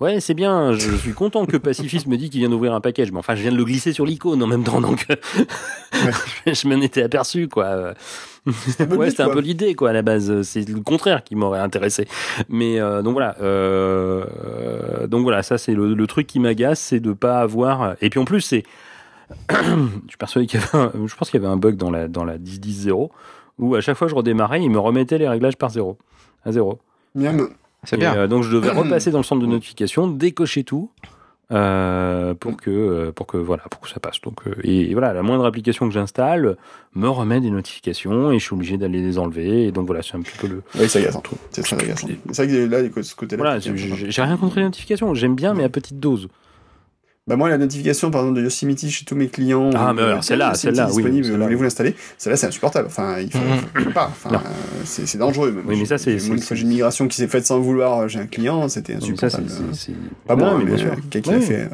ouais, 0.00 0.20
c'est 0.20 0.34
bien, 0.34 0.72
je 0.72 0.90
suis 0.96 1.12
content 1.12 1.46
que 1.46 1.56
Pacifist 1.56 2.06
me 2.06 2.16
dit 2.16 2.30
qu'il 2.30 2.40
vient 2.40 2.48
d'ouvrir 2.50 2.74
un 2.74 2.80
package, 2.80 3.12
mais 3.12 3.18
enfin, 3.18 3.34
je 3.34 3.42
viens 3.42 3.52
de 3.52 3.56
le 3.56 3.64
glisser 3.64 3.92
sur 3.92 4.04
l'icône 4.06 4.42
en 4.42 4.46
même 4.46 4.64
temps, 4.64 4.80
donc 4.80 5.06
je 6.46 6.68
m'en 6.68 6.80
étais 6.80 7.02
aperçu, 7.02 7.48
quoi. 7.48 7.94
ouais, 8.46 8.52
but, 8.86 9.10
c'était 9.10 9.22
un 9.22 9.28
peu 9.30 9.40
l'idée, 9.40 9.74
quoi, 9.74 9.90
à 9.90 9.92
la 9.92 10.02
base. 10.02 10.42
C'est 10.42 10.68
le 10.68 10.80
contraire 10.80 11.22
qui 11.24 11.36
m'aurait 11.36 11.60
intéressé. 11.60 12.08
Mais 12.48 12.80
euh, 12.80 13.02
donc 13.02 13.12
voilà, 13.12 13.36
euh, 13.40 14.24
euh, 14.46 15.06
donc 15.06 15.22
voilà, 15.22 15.42
ça 15.42 15.58
c'est 15.58 15.74
le, 15.74 15.94
le 15.94 16.06
truc 16.06 16.26
qui 16.26 16.40
m'agace, 16.40 16.80
c'est 16.80 17.00
de 17.00 17.12
pas 17.12 17.40
avoir. 17.40 17.96
Et 18.00 18.10
puis 18.10 18.18
en 18.20 18.24
plus, 18.24 18.40
c'est, 18.40 18.64
je 19.50 19.56
suis 20.08 20.16
persuadé 20.18 20.46
qu'il 20.46 20.60
y 20.60 20.62
avait, 20.62 20.76
un- 20.84 20.92
je 21.06 21.14
pense 21.14 21.30
qu'il 21.30 21.40
y 21.40 21.44
avait 21.44 21.52
un 21.52 21.56
bug 21.58 21.76
dans 21.76 21.90
la 21.90 22.08
dans 22.08 22.24
la 22.24 22.38
10.10.0 22.38 23.10
où 23.58 23.74
à 23.74 23.80
chaque 23.82 23.96
fois 23.96 24.06
que 24.06 24.10
je 24.10 24.16
redémarrais, 24.16 24.62
il 24.62 24.70
me 24.70 24.78
remettait 24.78 25.18
les 25.18 25.28
réglages 25.28 25.56
par 25.56 25.68
zéro, 25.70 25.98
à 26.46 26.52
zéro. 26.52 26.78
Miam. 27.14 27.48
C'est 27.84 27.96
bien. 27.96 28.14
euh, 28.16 28.26
donc 28.26 28.42
je 28.42 28.50
devais 28.54 28.70
repasser 28.70 29.10
dans 29.10 29.18
le 29.18 29.24
centre 29.24 29.40
de 29.42 29.46
notification, 29.46 30.06
décocher 30.08 30.64
tout 30.64 30.90
euh, 31.52 32.34
pour 32.34 32.56
que 32.56 32.70
euh, 32.70 33.12
pour 33.12 33.26
que 33.26 33.36
voilà 33.36 33.64
pour 33.70 33.80
que 33.80 33.88
ça 33.88 33.98
passe. 33.98 34.20
Donc 34.20 34.46
euh, 34.46 34.54
et, 34.62 34.90
et 34.90 34.92
voilà, 34.92 35.12
la 35.12 35.22
moindre 35.22 35.44
application 35.46 35.88
que 35.88 35.92
j'installe 35.94 36.56
me 36.94 37.08
remet 37.08 37.40
des 37.40 37.50
notifications 37.50 38.30
et 38.30 38.38
je 38.38 38.44
suis 38.44 38.54
obligé 38.54 38.76
d'aller 38.76 39.00
les 39.02 39.18
enlever. 39.18 39.64
Et 39.66 39.72
donc 39.72 39.86
voilà, 39.86 40.02
c'est 40.02 40.14
un 40.14 40.20
petit 40.20 40.36
peu 40.38 40.46
le 40.46 40.62
Oui, 40.78 40.88
ça 40.88 40.98
agace 41.00 41.16
en 41.16 41.20
tout. 41.20 41.34
C'est 41.50 41.62
très 41.62 41.76
agaçant. 41.82 42.06
C'est 42.30 42.44
vrai 42.46 42.54
que 42.54 42.66
là, 42.96 43.02
ce 43.02 43.14
côté-là. 43.16 43.42
voilà. 43.42 43.60
c'est- 43.60 43.76
j'ai- 43.76 43.96
J'ai 43.96 44.10
j'ai 44.10 44.22
rien 44.22 44.36
contre 44.36 44.58
les 44.58 44.64
notifications. 44.64 45.12
J'aime 45.14 45.34
bien, 45.34 45.54
mais 45.54 45.64
à 45.64 45.68
petite 45.68 45.98
dose. 45.98 46.28
Bah 47.30 47.36
moi 47.36 47.48
la 47.48 47.58
notification 47.58 48.10
par 48.10 48.22
exemple 48.22 48.38
de 48.38 48.42
Yosemite 48.42 48.88
chez 48.88 49.04
tous 49.04 49.14
mes 49.14 49.28
clients. 49.28 49.70
Ah, 49.72 49.92
mais 49.94 50.02
euh, 50.02 50.08
alors, 50.10 50.24
celle-là, 50.24 50.52
celle-là, 50.54 50.88
oui, 50.92 51.22
voulez-vous 51.22 51.62
l'installer? 51.62 51.94
Celle-là 52.18 52.36
c'est 52.36 52.48
insupportable. 52.48 52.88
Enfin 52.88 53.18
il 53.20 53.30
faut, 53.30 53.38
faut 53.84 53.90
pas. 53.90 54.08
Enfin 54.10 54.34
euh, 54.34 54.38
c'est 54.84 55.16
dangereux. 55.16 55.52
Même. 55.52 55.62
Oui, 55.64 55.76
mais 55.78 55.86
ça, 55.86 55.96
c'est- 55.96 56.16
Moi, 56.26 56.36
une 56.36 56.42
fois 56.42 56.56
j'ai 56.56 56.64
une 56.64 56.68
migration 56.70 57.06
qui 57.06 57.16
s'est 57.16 57.28
faite 57.28 57.46
sans 57.46 57.60
vouloir 57.60 58.08
chez 58.08 58.18
un 58.18 58.26
client, 58.26 58.68
c'était 58.68 58.94
insupportable. 58.96 59.44
Pas 60.26 60.34
moi, 60.34 60.54
mais 60.58 60.64
mais, 60.64 60.70
bien 60.72 60.76
sûr. 60.76 60.92
euh, 60.92 60.96
quelqu'un 61.08 61.38
qui 61.38 61.38
l'a 61.38 61.46
fait. 61.46 61.68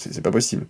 C'est 0.00 0.22
pas 0.22 0.30
possible. 0.30 0.66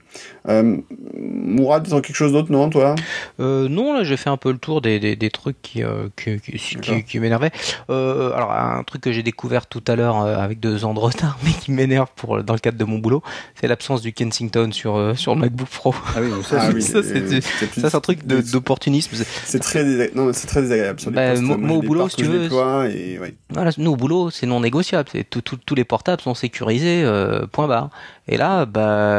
Euh, 0.48 0.76
Mourad, 1.14 1.86
t'as 1.88 2.00
quelque 2.00 2.16
chose 2.16 2.32
d'autre, 2.32 2.50
non, 2.50 2.70
toi? 2.70 2.94
Euh, 3.40 3.68
non, 3.68 3.92
là, 3.92 4.02
j'ai 4.04 4.16
fait 4.16 4.30
un 4.30 4.36
peu 4.36 4.50
le 4.50 4.58
tour 4.58 4.80
des, 4.80 4.98
des, 4.98 5.16
des 5.16 5.30
trucs 5.30 5.60
qui, 5.60 5.82
euh, 5.82 6.08
qui, 6.16 6.40
qui, 6.40 6.58
qui, 6.80 7.04
qui 7.04 7.18
m'énervaient. 7.20 7.50
Euh, 7.90 8.32
alors, 8.32 8.52
un 8.52 8.82
truc 8.84 9.02
que 9.02 9.12
j'ai 9.12 9.22
découvert 9.22 9.66
tout 9.66 9.82
à 9.86 9.96
l'heure 9.96 10.22
euh, 10.22 10.36
avec 10.38 10.60
deux 10.60 10.84
ans 10.84 10.94
de 10.94 10.98
retard, 10.98 11.38
mais 11.44 11.50
qui 11.52 11.72
m'énerve 11.72 12.08
pour 12.16 12.42
dans 12.42 12.54
le 12.54 12.58
cadre 12.58 12.78
de 12.78 12.84
mon 12.84 12.98
boulot, 12.98 13.22
c'est 13.60 13.68
l'absence 13.68 14.00
du 14.00 14.12
Kensington 14.12 14.70
sur 14.72 14.96
euh, 14.96 15.14
sur 15.14 15.34
le 15.34 15.40
MacBook 15.42 15.68
Pro. 15.68 15.94
Ah 16.16 16.20
oui, 16.22 16.30
ça, 16.42 16.56
Ah 16.60 16.66
c'est- 16.68 16.74
oui, 16.74 16.82
ça, 16.82 17.02
c'est- 17.02 17.94
un 17.96 18.00
truc 18.00 18.26
d'opportunisme. 18.26 19.14
C'est 19.44 19.58
très, 19.60 19.84
désag- 19.84 20.14
non, 20.14 20.32
c'est 20.32 20.46
très 20.46 20.62
désagréable 20.62 21.00
sur 21.00 21.10
Bah, 21.10 21.30
postes. 21.30 21.42
moi- 21.42 21.56
Moi, 21.58 21.66
moi, 21.68 21.76
j'ai 21.80 21.86
au 21.86 21.88
boulot, 21.88 22.08
si 22.08 22.16
tu 22.16 22.24
je 22.24 22.30
veux, 22.30 22.44
et 22.90 23.18
ouais. 23.18 23.34
Voilà, 23.50 23.70
nous 23.78 23.90
au 23.92 23.96
boulot, 23.96 24.30
c'est 24.30 24.46
non 24.46 24.60
négociable. 24.60 25.08
C'est 25.12 25.28
tout, 25.28 25.40
tout- 25.42 25.58
tous 25.64 25.74
les 25.74 25.84
portables 25.84 26.22
sont 26.22 26.34
sécurisés, 26.34 27.02
euh, 27.04 27.46
point 27.46 27.66
barre. 27.68 27.90
Et 28.30 28.36
là, 28.36 28.66
bah, 28.66 29.17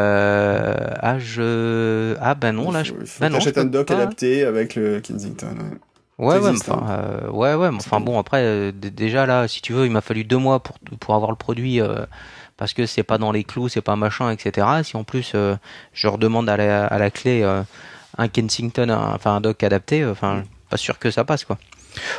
ah 1.02 1.20
je, 1.20 2.16
ah 2.22 2.36
bah 2.36 2.52
non, 2.52 2.72
là, 2.72 2.84
je, 2.84 2.94
bah 3.20 3.30
non, 3.30 3.40
un 3.40 3.40
pas. 3.86 3.94
adapté 3.94 4.44
avec 4.44 4.76
le 4.76 5.00
Kensington. 5.02 5.48
ouais. 5.58 5.78
Ouais, 6.18 6.38
ouais, 6.38 6.52
enfin, 6.74 6.86
euh, 6.90 7.30
ouais, 7.30 7.54
ouais, 7.56 7.72
mais 7.72 7.78
enfin 7.78 8.02
bon, 8.02 8.20
après, 8.20 8.42
euh, 8.44 8.72
déjà 8.74 9.26
là, 9.26 9.48
si 9.48 9.62
tu 9.62 9.72
veux, 9.72 9.86
il 9.86 9.92
m'a 9.92 10.02
fallu 10.02 10.26
deux 10.26 10.38
mois 10.38 10.60
pour 10.62 10.78
pour 11.00 11.16
avoir 11.16 11.32
le 11.32 11.38
produit 11.38 11.80
euh, 11.80 12.06
parce 12.58 12.74
que 12.74 12.86
c'est 12.86 13.04
pas 13.04 13.18
dans 13.18 13.32
les 13.32 13.46
clous, 13.46 13.70
c'est 13.70 13.82
pas 13.82 13.96
machin, 13.96 14.30
etc. 14.30 14.68
Si 14.84 14.98
en 14.98 15.06
plus 15.06 15.32
euh, 15.36 15.56
je 15.94 16.10
redemande 16.10 16.50
à 16.50 16.58
la, 16.58 16.86
à 16.88 16.98
la 17.00 17.10
clé 17.10 17.42
euh, 17.42 17.62
un 18.18 18.28
Kensington, 18.28 18.90
un- 18.90 19.14
enfin 19.16 19.36
un 19.38 19.40
dock 19.42 19.64
adapté, 19.64 20.02
euh, 20.02 20.12
enfin, 20.12 20.44
pas 20.70 20.76
sûr 20.76 21.00
que 21.00 21.10
ça 21.10 21.24
passe 21.24 21.46
quoi. 21.46 21.58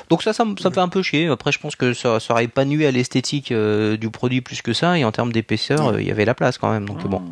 Donc 0.08 0.22
ça, 0.22 0.32
ça, 0.32 0.44
me- 0.44 0.56
ça 0.56 0.68
me 0.68 0.74
fait 0.74 0.80
un 0.80 0.88
peu 0.88 1.02
chier. 1.02 1.28
Après, 1.28 1.52
je 1.52 1.58
pense 1.58 1.76
que 1.76 1.92
ça, 1.94 2.20
ça 2.20 2.34
aurait 2.34 2.48
pas 2.48 2.64
nuit 2.64 2.84
à 2.86 2.90
l'esthétique 2.90 3.52
euh, 3.52 3.96
du 3.96 4.10
produit 4.10 4.40
plus 4.40 4.62
que 4.62 4.72
ça, 4.72 4.98
et 4.98 5.04
en 5.04 5.12
termes 5.12 5.32
d'épaisseur, 5.32 5.88
euh, 5.88 6.00
il 6.00 6.06
y 6.08 6.10
avait 6.10 6.24
la 6.24 6.34
place 6.34 6.58
quand 6.58 6.70
même. 6.72 6.86
Donc 6.86 7.06
bon, 7.06 7.22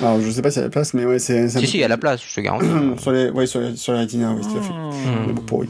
Alors, 0.00 0.20
je 0.20 0.30
sais 0.30 0.42
pas 0.42 0.50
s'il 0.50 0.60
y 0.60 0.62
a 0.62 0.66
la 0.66 0.70
place, 0.70 0.94
mais 0.94 1.04
ouais, 1.04 1.18
c'est. 1.18 1.48
si 1.48 1.60
peu- 1.60 1.66
si, 1.66 1.76
il 1.78 1.80
y 1.80 1.84
a 1.84 1.88
la 1.88 1.98
place, 1.98 2.22
je 2.26 2.34
te 2.34 2.40
garantis. 2.40 2.66
sur 2.98 3.12
les, 3.12 3.30
ouais, 3.30 3.46
sur 3.46 3.60
les, 3.60 3.76
sur 3.76 3.92
les 3.92 4.00
oui, 4.00 4.06
tout 4.08 4.58
à 4.58 4.60
fait. 4.62 4.72
Hmm. 4.72 5.26
Mais 5.26 5.32
bon, 5.32 5.42
pour 5.42 5.58
oui. 5.58 5.68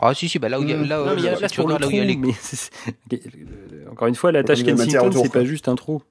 Ah 0.00 0.12
si 0.14 0.28
si, 0.28 0.38
bah 0.38 0.48
là 0.50 0.60
où 0.60 0.62
il 0.62 0.68
y 0.70 0.74
a, 0.74 0.76
là, 0.76 1.14
il 1.16 1.24
y 1.24 1.28
a 1.28 1.48
tu 1.48 1.60
regardes 1.62 1.84
où 1.86 1.90
il 1.90 1.96
y 1.96 2.00
a 2.00 2.04
les 2.04 2.16
mais 2.16 2.28
euh, 3.14 3.90
encore 3.90 4.08
une 4.08 4.14
fois, 4.14 4.30
la 4.30 4.44
tâche 4.44 4.62
Kensington, 4.62 5.10
c'est 5.12 5.32
pas 5.32 5.44
juste 5.44 5.68
un 5.68 5.74
trou. 5.74 6.02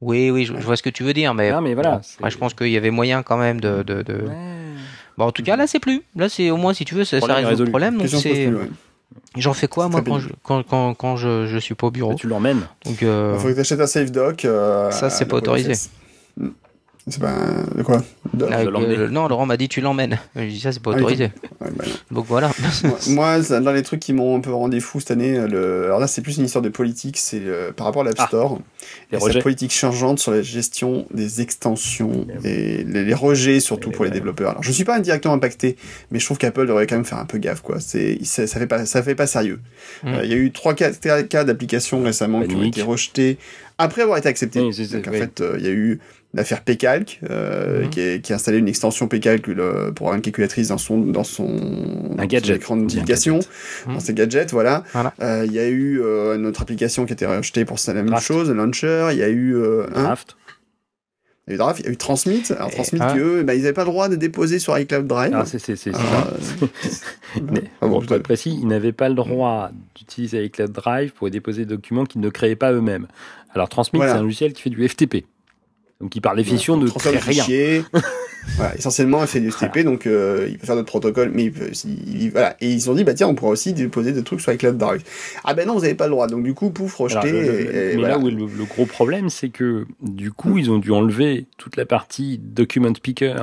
Oui, 0.00 0.30
oui, 0.30 0.44
je, 0.44 0.54
je 0.54 0.62
vois 0.66 0.76
ce 0.76 0.82
que 0.82 0.90
tu 0.90 1.04
veux 1.04 1.12
dire, 1.14 1.32
mais, 1.32 1.52
Non, 1.52 1.60
mais 1.60 1.74
voilà, 1.74 2.00
moi, 2.20 2.28
je 2.28 2.36
pense 2.36 2.54
qu'il 2.54 2.68
y 2.70 2.76
avait 2.76 2.90
moyen 2.90 3.22
quand 3.22 3.36
même 3.36 3.60
de. 3.60 3.82
de, 3.82 4.02
de... 4.02 4.24
Bon, 5.18 5.26
en 5.26 5.32
tout 5.32 5.42
cas, 5.42 5.56
là, 5.56 5.66
c'est 5.66 5.78
plus. 5.78 6.02
Là, 6.16 6.28
c'est 6.28 6.50
au 6.50 6.56
moins, 6.56 6.72
si 6.74 6.84
tu 6.84 6.94
veux, 6.94 7.04
ça, 7.04 7.16
résout 7.16 7.48
résolu. 7.48 7.64
le 7.66 7.70
problème. 7.70 7.98
Donc, 7.98 8.08
c'est. 8.08 8.50
J'en 9.36 9.52
fais 9.54 9.68
quoi, 9.68 9.88
moi, 9.88 10.02
quand 10.02 10.18
je, 10.18 10.28
quand, 10.42 10.62
quand, 10.62 10.94
quand 10.94 11.16
je, 11.16 11.46
je 11.46 11.58
suis 11.58 11.74
pas 11.74 11.86
au 11.86 11.90
bureau? 11.90 12.10
Bah, 12.10 12.16
tu 12.18 12.26
l'emmènes. 12.28 12.62
Donc, 12.84 13.02
euh, 13.02 13.34
Il 13.36 13.40
faut 13.40 13.48
que 13.48 13.52
t'achètes 13.54 13.80
un 13.80 13.86
safe 13.86 14.10
dock. 14.10 14.44
euh, 14.44 14.90
Ça, 14.90 15.10
c'est 15.10 15.26
pas 15.26 15.36
autorisé. 15.36 15.72
C'est 17.08 17.20
pas 17.20 17.34
de 17.76 17.82
quoi 17.82 18.00
De- 18.32 18.46
Ah, 18.50 18.64
de 18.64 18.68
l'emmener. 18.70 18.96
euh, 18.96 19.08
non, 19.08 19.26
Laurent 19.26 19.44
m'a 19.44 19.56
dit 19.56 19.68
tu 19.68 19.80
l'emmènes. 19.80 20.20
Je 20.36 20.42
dis 20.44 20.60
ça, 20.60 20.70
c'est 20.70 20.80
pas 20.80 20.92
Ah, 20.94 20.98
autorisé. 20.98 21.32
Ouais, 21.60 21.68
bah. 21.76 21.84
Donc 22.12 22.26
voilà. 22.26 22.52
moi, 23.08 23.40
dans 23.40 23.72
les 23.72 23.82
trucs 23.82 23.98
qui 24.00 24.12
m'ont 24.12 24.36
un 24.36 24.40
peu 24.40 24.52
rendu 24.52 24.80
fou 24.80 25.00
cette 25.00 25.10
année, 25.10 25.36
le... 25.48 25.86
alors 25.86 25.98
là 25.98 26.06
c'est 26.06 26.22
plus 26.22 26.36
une 26.38 26.44
histoire 26.44 26.62
de 26.62 26.68
politique, 26.68 27.16
c'est 27.18 27.40
euh, 27.44 27.72
par 27.72 27.86
rapport 27.86 28.02
à 28.02 28.04
l'App 28.04 28.14
Ah, 28.18 28.26
Store 28.28 28.60
les 29.10 29.16
et 29.18 29.20
sa 29.20 29.26
rejets. 29.26 29.40
politique 29.42 29.72
changeante 29.72 30.20
sur 30.20 30.30
la 30.30 30.42
gestion 30.42 31.06
des 31.12 31.40
extensions 31.40 32.26
et 32.44 32.84
les, 32.84 33.04
les 33.04 33.14
rejets 33.14 33.58
surtout 33.60 33.90
Et 33.90 33.92
pour 33.92 34.04
les 34.04 34.10
développeurs. 34.12 34.50
Alors 34.50 34.62
je 34.62 34.70
suis 34.70 34.84
pas 34.84 34.96
indirectement 34.96 35.34
impacté, 35.34 35.76
mais 36.12 36.20
je 36.20 36.24
trouve 36.24 36.38
qu'Apple 36.38 36.66
devrait 36.66 36.86
quand 36.86 36.96
même 36.96 37.04
faire 37.04 37.18
un 37.18 37.26
peu 37.26 37.38
gaffe 37.38 37.62
quoi. 37.62 37.80
C'est 37.80 38.18
ça, 38.24 38.46
ça 38.46 38.60
fait 38.60 38.66
pas 38.68 38.86
ça 38.86 39.02
fait 39.02 39.14
pas 39.16 39.26
sérieux. 39.26 39.58
Mm. 40.04 40.08
Euh, 40.08 40.20
Il 40.24 40.30
y 40.30 40.34
a 40.34 40.36
eu 40.36 40.52
trois 40.52 40.74
cas, 40.74 40.92
quatre 40.92 41.26
cas 41.28 41.42
d'applications 41.44 42.02
récemment 42.02 42.42
qui 42.42 42.54
ont 42.54 42.62
été 42.62 42.82
rejetés 42.82 43.38
après 43.78 44.02
avoir 44.02 44.18
été. 44.18 44.28
Oui, 44.60 44.72
c'est- 44.72 44.92
Donc 44.94 45.08
en 45.08 45.10
oui. 45.10 45.18
fait 45.18 45.40
euh, 45.40 45.56
il 45.58 45.64
y 45.64 45.68
a 45.68 45.72
eu 45.72 45.98
l'affaire 46.34 46.62
Pcalc 46.62 47.20
euh, 47.28 47.82
Mhm. 47.82 47.90
qui, 47.90 48.00
est- 48.00 48.20
qui 48.24 48.32
a 48.32 48.36
installé 48.36 48.58
une 48.58 48.68
extension 48.68 49.06
Pcalc 49.08 49.46
le- 49.48 49.92
pour 49.94 50.06
avoir 50.06 50.16
une 50.16 50.22
calculatrice 50.22 50.68
dans 50.68 50.78
son 50.78 50.98
dans 50.98 51.24
son, 51.24 51.48
Un 52.18 52.26
gadget. 52.26 52.46
son 52.46 52.52
écran 52.54 52.76
de 52.76 52.82
notification 52.82 53.34
gadget. 53.36 53.50
Mhm. 53.86 53.94
dans 53.94 54.00
ses 54.00 54.14
gadgets 54.14 54.50
voilà. 54.52 54.84
Voilà. 54.92 55.12
Euh, 55.22 55.44
Il 55.46 55.52
y 55.52 55.58
a 55.58 55.68
eu 55.68 56.00
euh, 56.00 56.36
une 56.36 56.46
autre 56.46 56.62
application 56.62 57.04
qui 57.04 57.12
a 57.12 57.14
été 57.14 57.26
rejetée 57.26 57.64
pour 57.64 57.78
ça 57.78 57.92
la 57.92 58.00
même 58.02 58.10
Draft. 58.10 58.26
chose, 58.26 58.48
le 58.48 58.54
launcher. 58.54 59.08
Il 59.12 59.18
y 59.18 59.22
a 59.22 59.28
eu 59.28 59.54
euh, 59.56 59.86
un, 59.94 60.02
Draft. 60.04 60.36
il 61.46 61.50
y 61.50 61.52
a 61.52 61.54
eu 61.54 61.58
Draft, 61.58 61.80
il 61.80 61.86
y 61.86 61.88
a 61.88 61.92
eu 61.92 61.96
Transmit. 61.96 62.44
Alors 62.56 62.70
Transmit, 62.70 63.00
ah. 63.02 63.14
eux, 63.18 63.42
bah, 63.42 63.54
ils 63.54 63.60
n'avaient 63.62 63.72
pas 63.74 63.82
le 63.84 63.90
droit 63.90 64.08
de 64.08 64.16
déposer 64.16 64.58
sur 64.58 64.78
iCloud 64.78 65.06
Drive. 65.06 65.32
Ah, 65.34 65.44
c'est 65.44 65.58
c'est- 65.58 65.76
c'est- 65.76 65.92
c'est 65.92 65.98
Alors, 65.98 66.24
ça. 66.40 66.64
euh, 66.64 66.66
Mais, 67.52 67.64
Ah 67.80 67.88
bon, 67.88 68.00
pour 68.00 68.16
être 68.16 68.22
précis, 68.22 68.58
ils 68.60 68.66
n'avaient 68.68 68.92
pas 68.92 69.08
le 69.08 69.14
droit 69.14 69.70
d'utiliser 69.94 70.44
iCloud 70.44 70.72
Drive 70.72 71.12
pour 71.12 71.28
déposer 71.30 71.66
des 71.66 71.74
documents 71.74 72.04
qu'ils 72.06 72.20
ne 72.20 72.30
créaient 72.30 72.56
pas 72.56 72.72
eux-mêmes. 72.72 73.06
Alors 73.54 73.68
Transmit, 73.68 73.98
Voilà. 73.98 74.12
c'est 74.14 74.18
un 74.18 74.22
logiciel 74.22 74.52
qui 74.54 74.62
fait 74.62 74.70
du 74.70 74.86
FTP. 74.88 75.26
Donc 76.02 76.10
qui 76.10 76.20
par 76.20 76.34
définition 76.36 76.76
ne 76.76 76.86
transfert 76.88 77.12
crée 77.12 77.20
de 77.20 77.24
rien. 77.24 77.42
fichiers. 77.44 77.84
voilà, 78.56 78.74
essentiellement, 78.76 79.20
il 79.22 79.28
fait 79.28 79.38
du 79.40 79.50
FTP, 79.52 79.84
donc 79.84 80.06
euh, 80.06 80.48
il 80.50 80.58
peut 80.58 80.66
faire 80.66 80.74
d'autres 80.74 80.88
protocoles, 80.88 81.30
mais 81.32 81.44
il 81.44 81.52
peut, 81.52 81.70
il- 81.84 82.22
il- 82.24 82.30
voilà. 82.32 82.56
Et 82.60 82.70
ils 82.72 82.80
se 82.80 82.86
sont 82.86 82.94
dit, 82.94 83.04
bah 83.04 83.14
tiens, 83.14 83.28
on 83.28 83.34
pourra 83.36 83.52
aussi 83.52 83.72
déposer 83.72 84.10
des 84.12 84.24
trucs 84.24 84.40
sur 84.40 84.52
iCloud 84.52 84.76
Drive. 84.76 85.02
Ah 85.44 85.54
ben 85.54 85.66
non, 85.66 85.74
vous 85.74 85.82
n'avez 85.82 85.94
pas 85.94 86.06
le 86.06 86.10
droit. 86.10 86.26
Donc 86.26 86.42
du 86.42 86.52
coup, 86.54 86.70
pouf, 86.70 87.00
Alors, 87.00 87.22
rejeté. 87.22 87.30
le- 87.32 87.40
le- 87.40 87.60
et- 87.60 87.72
mais 87.90 87.94
voilà. 88.00 88.08
là 88.08 88.18
où 88.18 88.26
est 88.28 88.32
le, 88.32 88.46
le 88.46 88.64
gros 88.64 88.84
problème, 88.84 89.30
c'est 89.30 89.50
que 89.50 89.86
du 90.02 90.32
coup, 90.32 90.58
ils 90.58 90.70
ont 90.72 90.78
dû 90.78 90.90
enlever 90.90 91.46
toute 91.56 91.76
la 91.76 91.86
partie 91.86 92.38
document 92.42 92.92
picker. 93.00 93.36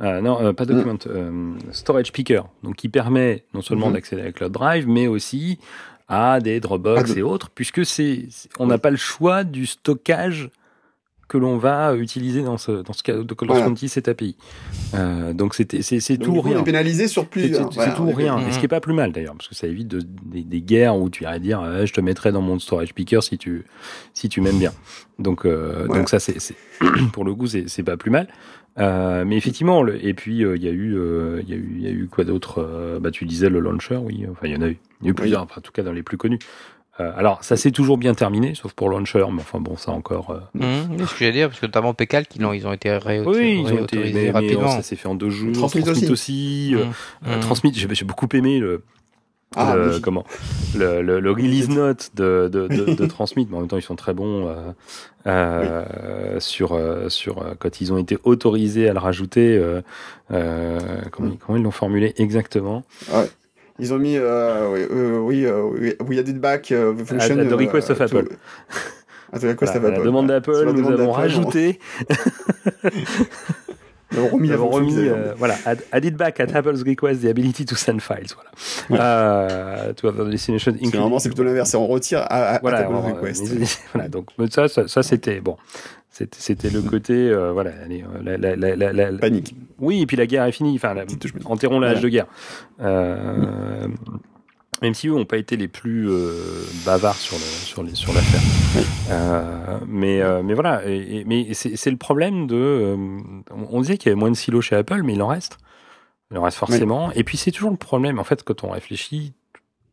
Euh, 0.00 0.20
non, 0.20 0.42
euh, 0.42 0.52
pas 0.54 0.64
document, 0.66 0.96
euh, 1.06 1.52
storage 1.72 2.10
picker, 2.12 2.42
donc 2.62 2.76
qui 2.76 2.88
permet 2.88 3.44
non 3.54 3.60
seulement 3.62 3.88
Mhm. 3.88 3.92
d'accéder 3.94 4.22
à 4.22 4.32
Cloud 4.32 4.52
Drive, 4.52 4.86
mais 4.88 5.06
aussi 5.06 5.58
à 6.08 6.40
des 6.40 6.60
Dropbox 6.60 7.02
Ah, 7.10 7.14
de- 7.14 7.18
et 7.18 7.22
autres, 7.22 7.50
puisque 7.54 7.84
c'est, 7.84 8.26
c'est- 8.30 8.48
on 8.58 8.66
n'a 8.66 8.78
pas 8.78 8.90
le 8.90 8.96
choix 8.96 9.42
du 9.42 9.64
stockage 9.66 10.50
que 11.28 11.38
l'on 11.38 11.56
va 11.58 11.94
utiliser 11.96 12.42
dans 12.42 12.56
ce 12.56 12.82
dans 12.82 12.92
ce 12.92 13.02
cas 13.02 13.14
lorsqu'on 13.14 13.46
Voilà. 13.46 13.68
utilise 13.68 13.92
cette 13.92 14.06
API. 14.08 14.36
Euh, 14.94 15.32
donc 15.32 15.54
c'était 15.54 15.82
c'est 15.82 15.98
c'est 16.00 16.16
Donc, 16.18 16.24
tout 16.26 16.30
ou 16.32 16.42
coup, 16.42 16.48
on 16.48 16.50
rien. 16.52 16.60
est 16.60 16.64
pénalisé 16.64 17.08
sur 17.08 17.26
plusieurs. 17.26 17.68
c'est- 17.72 17.74
Voilà, 17.76 17.90
c'est 17.90 17.96
tout 17.96 18.04
ou 18.04 18.12
rien. 18.12 18.38
Et 18.46 18.52
ce 18.52 18.58
qui 18.58 18.64
est 18.66 18.68
pas 18.68 18.80
plus 18.80 18.94
mal 18.94 19.12
d'ailleurs, 19.12 19.34
parce 19.34 19.48
que 19.48 19.54
ça 19.56 19.66
évite 19.66 19.88
de- 19.88 20.02
des, 20.24 20.42
des 20.42 20.60
guerres 20.62 20.96
où 20.96 21.10
tu 21.10 21.24
irais 21.24 21.40
dire 21.40 21.60
euh, 21.60 21.84
je 21.84 21.92
te 21.92 22.00
mettrai 22.00 22.30
dans 22.32 22.42
mon 22.42 22.58
storage 22.58 22.94
picker 22.94 23.20
si 23.22 23.38
tu 23.38 23.64
si 24.14 24.28
tu 24.28 24.40
m'aimes 24.40 24.58
bien. 24.58 24.72
Donc 25.18 25.44
euh, 25.46 25.82
Voilà. 25.86 26.00
donc 26.02 26.08
ça 26.08 26.20
c'est 26.20 26.38
c'est- 26.40 26.54
pour 27.12 27.24
le 27.24 27.34
coup 27.34 27.46
c'est 27.48 27.68
c'est 27.68 27.82
pas 27.82 27.96
plus 27.96 28.10
mal. 28.10 28.28
Euh, 28.78 29.24
mais 29.26 29.38
effectivement 29.38 29.82
le, 29.82 30.04
et 30.04 30.12
puis 30.12 30.44
euh, 30.44 30.54
il 30.54 30.62
y 30.62 30.68
a 30.68 30.70
eu 30.70 30.94
euh, 30.98 31.40
il 31.42 31.48
y 31.48 31.54
a 31.54 31.56
eu 31.56 31.72
il 31.76 31.82
y 31.82 31.86
a 31.86 31.90
eu 31.90 32.08
quoi 32.08 32.24
d'autre 32.24 32.58
euh, 32.58 33.00
Bah 33.00 33.10
tu 33.10 33.24
disais 33.24 33.48
le 33.48 33.58
launcher 33.58 33.96
oui. 33.96 34.26
Enfin 34.30 34.46
il 34.46 34.52
y 34.52 34.56
en 34.56 34.60
a 34.60 34.68
eu 34.68 34.76
il 35.00 35.06
y 35.06 35.08
a 35.08 35.10
eu 35.10 35.14
plusieurs. 35.14 35.42
Enfin, 35.42 35.54
en 35.58 35.60
tout 35.62 35.72
cas 35.72 35.82
dans 35.82 35.92
les 35.92 36.02
plus 36.02 36.18
connus. 36.18 36.38
Euh, 36.98 37.12
alors 37.16 37.44
ça 37.44 37.56
s'est 37.58 37.72
toujours 37.72 37.98
bien 37.98 38.14
terminé 38.14 38.54
sauf 38.54 38.72
pour 38.72 38.88
launcher. 38.88 39.24
Mais 39.30 39.42
enfin 39.42 39.60
bon 39.60 39.76
ça 39.76 39.90
encore. 39.92 40.30
euh, 40.30 40.40
c'est 40.98 41.04
ce 41.06 41.12
que 41.12 41.18
j'allais 41.18 41.32
dire, 41.32 41.48
parce 41.48 41.60
que 41.60 41.66
notamment 41.66 41.92
Pécal, 41.94 42.24
ils 42.34 42.44
ont, 42.46 42.52
ils 42.54 42.66
ont 42.66 42.72
été 42.72 42.90
ré- 42.96 43.20
oui, 43.20 43.60
ils 43.60 43.64
ont 43.64 43.66
été 43.66 43.96
réautorisés 43.98 44.12
mais- 44.14 44.22
mais, 44.24 44.30
rapidement. 44.30 44.70
ça 44.70 44.82
s'est 44.82 44.96
fait 44.96 45.08
en 45.08 45.14
deux 45.14 45.28
jours. 45.30 45.52
Transmit 45.52 45.82
Transmit 45.82 46.04
aussi. 46.10 46.12
aussi. 46.12 46.74
euh, 46.74 46.84
Hum, 46.84 46.92
euh. 47.28 47.40
Transmit, 47.40 47.72
j'ai 47.74 48.04
beaucoup 48.04 48.28
aimé 48.32 48.58
le, 48.60 48.82
Ah, 49.54 49.74
le- 49.76 49.94
oui. 49.96 50.00
comment 50.00 50.24
le, 50.76 51.02
le, 51.02 51.20
le 51.20 51.30
release 51.30 51.68
note 51.68 52.10
de, 52.14 52.48
de, 52.52 52.66
de, 52.68 52.94
de 52.94 53.06
Transmit, 53.06 53.46
mais 53.50 53.56
en 53.56 53.60
même 53.60 53.68
temps 53.68 53.76
ils 53.76 53.82
sont 53.82 53.94
très 53.96 54.14
bons 54.14 54.48
euh, 54.48 54.72
euh, 55.26 56.40
sur 56.40 56.72
euh, 56.72 57.08
sur 57.08 57.44
quand 57.58 57.80
ils 57.80 57.92
ont 57.92 57.98
été 57.98 58.16
autorisés 58.24 58.88
à 58.88 58.92
le 58.92 58.98
rajouter. 58.98 59.56
Euh, 59.56 59.82
euh, 60.32 60.78
comment, 61.12 61.32
comment 61.44 61.58
ils 61.58 61.62
l'ont 61.64 61.70
formulé 61.70 62.14
exactement 62.16 62.84
Ils 63.78 63.92
ont 63.92 63.98
mis, 63.98 64.16
euh, 64.16 64.70
oui, 64.72 64.86
euh, 64.90 65.18
oui, 65.20 65.44
euh, 65.44 66.04
we 66.06 66.18
added 66.18 66.38
back 66.40 66.70
uh, 66.70 66.94
function. 67.04 67.36
The 67.36 67.52
request 67.52 67.90
of 67.90 68.00
Apple. 68.00 68.28
At 69.32 69.40
the 69.40 69.44
request 69.44 69.72
Voilà, 69.72 69.78
of 69.78 69.84
à 69.84 69.88
la 69.90 69.94
Apple. 69.96 70.06
demande 70.06 70.26
d'Apple, 70.28 70.52
la 70.64 70.72
nous 70.72 70.82
demande 70.82 70.92
avons 71.00 71.12
rajouté, 71.12 71.78
Ils 74.12 74.20
ont 74.20 74.28
remis 74.28 74.46
nous 74.48 74.54
la 74.54 74.54
avons 74.54 74.70
remis, 74.70 74.94
euh, 74.96 75.34
voilà, 75.36 75.56
add, 75.66 75.82
added 75.90 76.16
back 76.16 76.38
at 76.38 76.46
Apple's 76.56 76.82
request 76.84 77.22
the 77.22 77.26
ability 77.26 77.64
to 77.66 77.74
send 77.74 78.00
files, 78.00 78.28
voilà. 78.88 79.02
Euh, 79.04 79.92
to 79.94 80.06
other 80.08 80.26
destinations, 80.30 80.72
normalement, 80.94 81.18
c'est 81.18 81.28
plutôt 81.28 81.42
l'inverse. 81.42 81.74
On 81.74 81.88
retire 81.88 82.20
à, 82.20 82.54
à, 82.54 82.58
voilà, 82.60 82.78
à 82.78 82.80
Apple 82.82 82.92
alors, 82.92 83.06
euh, 83.08 83.12
request. 83.14 83.42
mais- 83.58 83.66
voilà, 83.92 84.08
donc 84.08 84.28
ça, 84.50 84.68
ça, 84.68 84.86
ça, 84.86 85.02
c'était 85.02 85.40
bon, 85.40 85.56
c'était, 86.38 86.70
le 86.70 86.82
côté, 86.82 87.12
euh, 87.14 87.52
voilà, 87.52 87.72
allez, 87.84 88.02
euh, 88.02 88.22
la, 88.22 88.36
la, 88.56 88.56
la, 88.76 88.92
la, 88.92 89.10
la- 89.10 89.18
Panique. 89.18 89.54
oui, 89.78 90.00
et 90.02 90.06
puis 90.06 90.16
la 90.16 90.26
guerre 90.26 90.44
est 90.44 90.52
finie, 90.52 90.74
enfin, 90.76 90.94
enterrons 91.44 91.78
Voilà. 91.78 92.00
de 92.00 92.08
guerre. 92.08 92.26
Euh, 92.80 93.88
même 94.82 94.92
si 94.94 95.08
eux 95.08 95.12
n'ont 95.14 95.24
pas 95.24 95.38
été 95.38 95.56
les 95.56 95.68
plus 95.68 96.08
euh, 96.10 96.64
bavards 96.84 97.14
sur 97.16 97.36
le, 97.36 97.42
sur 97.42 97.82
les, 97.82 97.94
sur 97.94 98.12
l'affaire. 98.12 98.40
Mais, 99.86 100.20
mais 100.42 100.54
voilà, 100.54 100.82
et, 100.88 101.18
et- 101.20 101.24
mais 101.24 101.54
c'est, 101.54 101.90
le 101.90 101.96
problème 101.96 102.46
de, 102.46 102.96
on 103.70 103.80
disait 103.80 103.96
qu'il 103.96 104.10
y 104.10 104.12
avait 104.12 104.18
moins 104.18 104.30
de 104.30 104.36
silos 104.36 104.60
chez 104.60 104.76
Apple, 104.76 105.02
mais 105.02 105.14
il 105.14 105.22
en 105.22 105.28
reste, 105.28 105.58
il 106.30 106.38
en 106.38 106.42
reste 106.42 106.58
forcément. 106.58 107.10
Et 107.12 107.24
puis 107.24 107.36
c'est 107.36 107.50
toujours 107.52 107.70
le 107.70 107.76
problème, 107.76 108.18
en 108.18 108.24
fait, 108.24 108.42
quand 108.42 108.64
on 108.64 108.70
réfléchit 108.70 109.32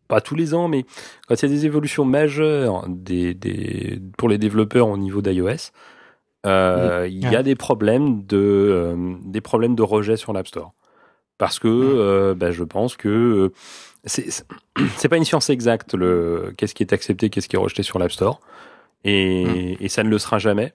pas 0.09 0.19
tous 0.19 0.35
les 0.35 0.53
ans, 0.53 0.67
mais 0.67 0.85
quand 1.27 1.41
il 1.41 1.43
y 1.43 1.51
a 1.51 1.55
des 1.55 1.65
évolutions 1.65 2.03
majeures 2.05 2.85
des, 2.89 3.33
des, 3.33 3.99
pour 4.17 4.27
les 4.27 4.37
développeurs 4.37 4.89
au 4.89 4.97
niveau 4.97 5.21
d'iOS, 5.21 5.71
euh, 6.45 7.07
il 7.10 7.30
y 7.30 7.36
a 7.36 7.44
des 7.44 7.56
problèmes 7.56 8.26
de 8.26 8.38
euh, 8.38 9.15
des 9.26 9.41
problèmes 9.41 9.76
de 9.76 9.82
rejet 9.84 10.18
sur 10.18 10.34
l'App 10.34 10.48
Store 10.48 10.74
parce 11.38 11.60
que 11.60 11.68
euh, 11.70 12.36
bah, 12.36 12.52
je 12.52 12.64
pense 12.64 12.98
que 12.98 13.10
euh, 13.10 13.49
c'est 14.98 15.07
pas 15.10 15.18
une 15.18 15.26
science 15.26 15.49
exacte 15.49 15.94
le 15.94 16.53
qu'est-ce 16.57 16.76
qui 16.76 16.84
est 16.84 16.94
accepté, 16.94 17.30
qu'est-ce 17.30 17.48
qui 17.48 17.56
est 17.56 17.60
rejeté 17.60 17.84
sur 17.84 17.99
l'App 17.99 18.11
Store 18.11 18.41
et, 19.06 19.78
et 19.84 19.90
ça 19.90 20.03
ne 20.03 20.10
le 20.10 20.18
sera 20.18 20.40
jamais. 20.40 20.74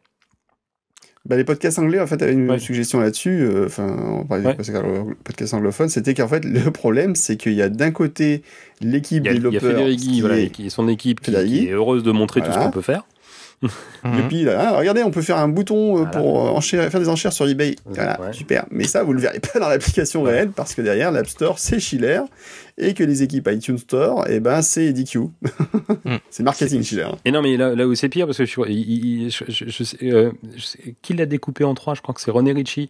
Bah, 1.24 1.36
les 1.36 1.44
podcasts 1.44 1.78
anglais, 1.78 2.00
en 2.00 2.06
fait, 2.06 2.22
avaient 2.22 2.32
une 2.32 2.50
Ouais. 2.50 2.58
suggestion 2.58 3.00
là-dessus. 3.00 3.46
Enfin, 3.66 3.96
on 4.20 4.24
parlait 4.24 4.46
Ouais. 4.46 4.52
des 4.56 5.14
podcasts 5.24 5.52
anglophones. 5.54 5.88
C'était 5.88 6.14
qu'en 6.14 6.28
fait, 6.28 6.44
le 6.44 6.70
problème, 6.70 7.14
c'est 7.14 7.36
qu'il 7.36 7.52
y 7.52 7.60
a 7.62 7.68
d'un 7.68 7.90
côté 7.90 8.42
l'équipe 8.80 9.24
Il 9.24 9.26
y 9.26 9.28
a, 9.28 9.32
il 9.32 9.42
y 9.42 9.46
a 9.46 9.50
développeur. 9.50 9.86
Voilà, 10.20 10.46
qui 10.46 10.66
est 10.66 10.70
son 10.70 10.88
équipe 10.88 11.20
qui, 11.20 11.34
est 11.34 11.70
heureuse 11.72 12.02
de 12.02 12.12
montrer 12.12 12.40
tout 12.40 12.52
ce 12.52 12.58
qu'on 12.58 12.70
peut 12.70 12.80
faire. 12.80 13.04
Youpi, 14.04 14.44
là, 14.44 14.70
ah, 14.72 14.78
regardez, 14.78 15.02
on 15.02 15.10
peut 15.10 15.22
faire 15.22 15.38
un 15.38 15.48
bouton 15.48 15.94
euh, 15.94 16.04
Voilà. 16.04 16.10
pour 16.10 16.56
euh, 16.56 16.60
faire 16.60 17.00
des 17.00 17.08
enchères 17.08 17.32
sur 17.32 17.48
eBay. 17.48 17.74
Voilà, 17.86 18.20
Ouais. 18.20 18.32
super. 18.32 18.66
Mais 18.70 18.84
ça, 18.84 19.02
vous 19.02 19.12
le 19.12 19.20
verrez 19.20 19.40
pas 19.40 19.58
dans 19.58 19.68
l'application 19.68 20.22
Ouais. 20.22 20.30
réelle 20.32 20.50
parce 20.50 20.74
que 20.74 20.82
derrière, 20.82 21.10
l'App 21.10 21.26
Store, 21.28 21.58
c'est 21.58 21.80
Schiller 21.80 22.20
et 22.78 22.94
que 22.94 23.02
les 23.02 23.22
équipes 23.22 23.48
iTunes 23.52 23.78
Store, 23.78 24.24
eh 24.28 24.38
ben, 24.40 24.62
c'est 24.62 24.86
EDQ. 24.86 25.18
Mm. 25.18 25.28
c'est 26.30 26.42
marketing 26.44 26.82
Schiller. 26.82 27.08
Et 27.24 27.32
non, 27.32 27.42
mais 27.42 27.56
là, 27.56 27.74
là 27.74 27.86
où 27.86 27.94
c'est 27.94 28.08
pire, 28.08 28.26
parce 28.26 28.38
que 28.38 28.44
je, 28.46 28.60
il- 28.68 29.22
il- 29.24 29.30
je, 29.30 29.44
je- 29.48 29.64
je 29.68 29.82
sais, 29.84 29.96
euh, 30.04 30.30
je 30.56 30.62
sais- 30.64 30.94
qui 31.02 31.14
l'a 31.14 31.26
découpé 31.26 31.64
en 31.64 31.74
trois? 31.74 31.94
Je 31.94 32.00
crois 32.02 32.14
que 32.14 32.20
c'est 32.20 32.30
René 32.30 32.52
Ricci 32.52 32.88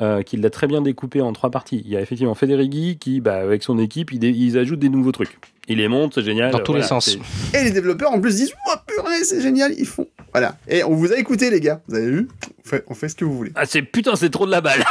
euh, 0.00 0.22
qui 0.22 0.38
l'a 0.38 0.48
très 0.48 0.66
bien 0.66 0.80
découpé 0.80 1.20
en 1.20 1.34
trois 1.34 1.50
parties. 1.50 1.82
Il 1.84 1.90
y 1.90 1.96
a 1.96 2.00
effectivement 2.00 2.34
Federighi 2.34 2.96
qui, 2.96 3.20
bah, 3.20 3.34
avec 3.36 3.62
son 3.62 3.78
équipe, 3.78 4.10
ils 4.12 4.56
ajoutent 4.56 4.78
des 4.80 4.88
nouveaux 4.88 5.12
trucs. 5.12 5.38
Il 5.70 5.78
les 5.78 5.86
monte, 5.86 6.14
c'est 6.14 6.24
génial. 6.24 6.50
Dans 6.50 6.58
tous 6.58 6.74
les 6.74 6.82
sens. 6.82 7.16
Et 7.54 7.62
les 7.62 7.70
développeurs, 7.70 8.10
en 8.10 8.20
plus, 8.20 8.34
disent, 8.34 8.52
oh 8.66 8.74
purée, 8.88 9.22
c'est 9.22 9.40
génial, 9.40 9.72
ils 9.78 9.86
font. 9.86 10.08
Voilà. 10.32 10.56
Et 10.66 10.82
on 10.82 10.96
vous 10.96 11.12
a 11.12 11.16
écouté, 11.16 11.48
les 11.48 11.60
gars. 11.60 11.80
Vous 11.86 11.94
avez 11.94 12.10
vu? 12.10 12.28
On 12.58 12.68
fait, 12.68 12.84
on 12.88 12.94
fait 12.94 13.08
ce 13.08 13.14
que 13.14 13.24
vous 13.24 13.36
voulez. 13.36 13.52
Ah, 13.54 13.66
c'est 13.66 13.82
putain, 13.82 14.16
c'est 14.16 14.30
trop 14.30 14.46
de 14.46 14.50
la 14.50 14.60
balle. 14.60 14.84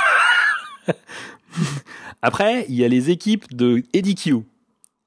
Après, 2.22 2.66
il 2.70 2.76
y 2.76 2.86
a 2.86 2.88
les 2.88 3.10
équipes 3.10 3.54
de 3.54 3.84
EDQ 3.94 4.38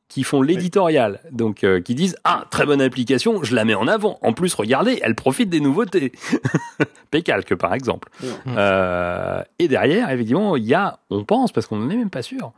qui 0.09 0.25
font 0.25 0.43
l'éditorial, 0.43 1.21
donc 1.31 1.65
euh, 1.65 1.81
qui 1.81 1.95
disent 1.95 2.17
ah 2.25 2.45
très 2.51 2.67
bonne 2.67 2.83
application, 2.83 3.43
je 3.43 3.55
la 3.55 3.65
mets 3.65 3.75
en 3.75 3.89
avant. 3.89 4.19
En 4.21 4.35
plus, 4.35 4.53
regardez, 4.53 5.01
elle 5.03 5.15
profite 5.15 5.49
des 5.49 5.61
nouveautés. 5.61 6.13
Pécalque 7.11 7.55
par 7.55 7.73
exemple. 7.73 8.11
Ouais. 8.23 8.29
Euh, 8.49 9.43
et 9.59 9.69
derrière, 9.69 10.11
effectivement, 10.11 10.55
il 10.57 10.65
y 10.65 10.75
a, 10.75 10.99
on 11.09 11.25
pense 11.25 11.51
parce 11.51 11.67
qu'on 11.67 11.77
n'en 11.77 11.89
est 11.89 11.97
même 11.97 12.11
pas 12.11 12.21
sûr, 12.21 12.53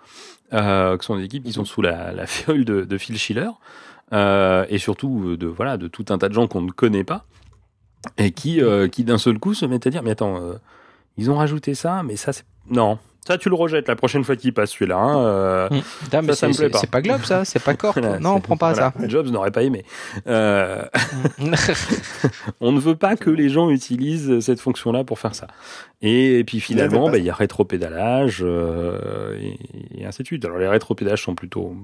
euh, 0.53 0.97
que 0.97 1.03
ce 1.05 1.07
sont 1.09 1.17
des 1.17 1.25
équipes 1.25 1.45
qui 1.45 1.53
sont 1.53 1.65
sous 1.65 1.83
la, 1.83 2.13
la 2.13 2.27
férule 2.27 2.65
de, 2.65 2.83
de 2.85 2.99
Phil 2.99 3.17
Schiller 3.19 3.49
euh, 4.13 4.67
et 4.69 4.79
surtout 4.79 5.37
de 5.37 5.47
voilà 5.47 5.77
de 5.77 5.89
tout 5.89 6.05
un 6.11 6.19
tas 6.19 6.29
de 6.29 6.35
gens 6.35 6.47
qu'on 6.47 6.61
ne 6.63 6.71
connaît 6.71 7.05
pas 7.05 7.25
et 8.19 8.33
qui 8.33 8.61
euh, 8.61 8.87
qui 8.89 9.03
d'un 9.05 9.19
seul 9.19 9.39
coup 9.39 9.55
se 9.55 9.65
mettent 9.67 9.87
à 9.87 9.91
dire 9.91 10.03
mais 10.03 10.11
attends, 10.11 10.37
euh, 10.37 10.55
ils 11.17 11.31
ont 11.31 11.37
rajouté 11.37 11.75
ça, 11.75 12.03
mais 12.05 12.17
ça 12.17 12.33
c'est 12.33 12.45
non. 12.71 12.99
Ça, 13.27 13.39
tu 13.39 13.49
le 13.49 13.55
rejettes 13.55 13.89
la 13.89 13.97
prochaine 13.97 14.23
fois 14.23 14.37
qu'il 14.37 14.53
passe 14.53 14.73
celui-là. 14.73 14.99
hein, 14.99 15.19
euh. 15.25 15.69
Putain, 16.03 16.21
mais 16.21 16.35
Ça, 16.35 16.41
ça 16.41 16.49
me 16.49 16.53
plaît 16.55 16.69
pas. 16.69 16.77
c'est 16.79 16.91
pas 16.91 17.01
Globe 17.01 17.23
ça, 17.25 17.47
c'est 17.47 17.59
pas 17.63 17.73
Corp. 17.73 17.99
voilà, 17.99 18.19
non, 18.19 18.35
on 18.35 18.41
prend 18.43 18.59
pas 18.59 18.75
voilà. 18.75 18.93
ça. 19.01 19.09
Jobs 19.09 19.29
n'aurait 19.29 19.51
pas 19.51 19.63
aimé. 19.63 19.83
Euh, 20.27 20.85
on 22.61 22.71
ne 22.73 22.79
veut 22.81 22.97
pas 22.97 23.17
que 23.17 23.31
les 23.31 23.49
gens 23.49 23.71
utilisent 23.71 24.41
cette 24.41 24.61
fonction-là 24.61 25.05
pour 25.05 25.19
faire 25.19 25.35
ça. 25.35 25.47
Et, 26.07 26.45
puis 26.45 26.61
finalement, 26.61 27.09
bah, 27.09 27.17
il 27.19 27.25
y 27.25 27.31
a 27.31 27.35
rétropédalage 27.35 28.43
euh, 28.45 29.39
et, 29.41 30.01
et 30.01 30.05
ainsi 30.07 30.23
de 30.23 30.27
suite. 30.27 30.45
Alors 30.45 30.59
les 30.59 30.69
rétropédalages 30.69 31.23
sont 31.23 31.35
plutôt 31.35 31.75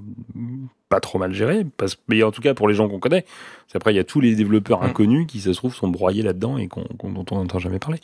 pas 0.90 1.00
trop 1.00 1.18
mal 1.18 1.32
gérés, 1.32 1.64
parce, 1.76 1.96
mais 2.08 2.22
en 2.22 2.30
tout 2.30 2.42
cas 2.42 2.52
pour 2.52 2.68
les 2.68 2.74
gens 2.74 2.88
qu'on 2.88 2.98
connaît. 2.98 3.24
Qu'après, 3.72 3.92
il 3.92 3.96
y 3.96 4.00
a 4.00 4.04
tous 4.04 4.20
les 4.20 4.34
développeurs 4.34 4.82
Mm. 4.82 4.86
inconnus 4.86 5.26
qui, 5.26 5.40
ça 5.40 5.52
se 5.52 5.56
trouve, 5.58 5.74
sont 5.74 5.88
broyés 5.88 6.22
là-dedans 6.22 6.58
et 6.58 6.68
qu'on, 6.68 6.82
qu'on- 6.82 7.10
dont 7.12 7.24
on 7.30 7.36
n'entend 7.36 7.58
jamais 7.60 7.78
parler. 7.78 7.98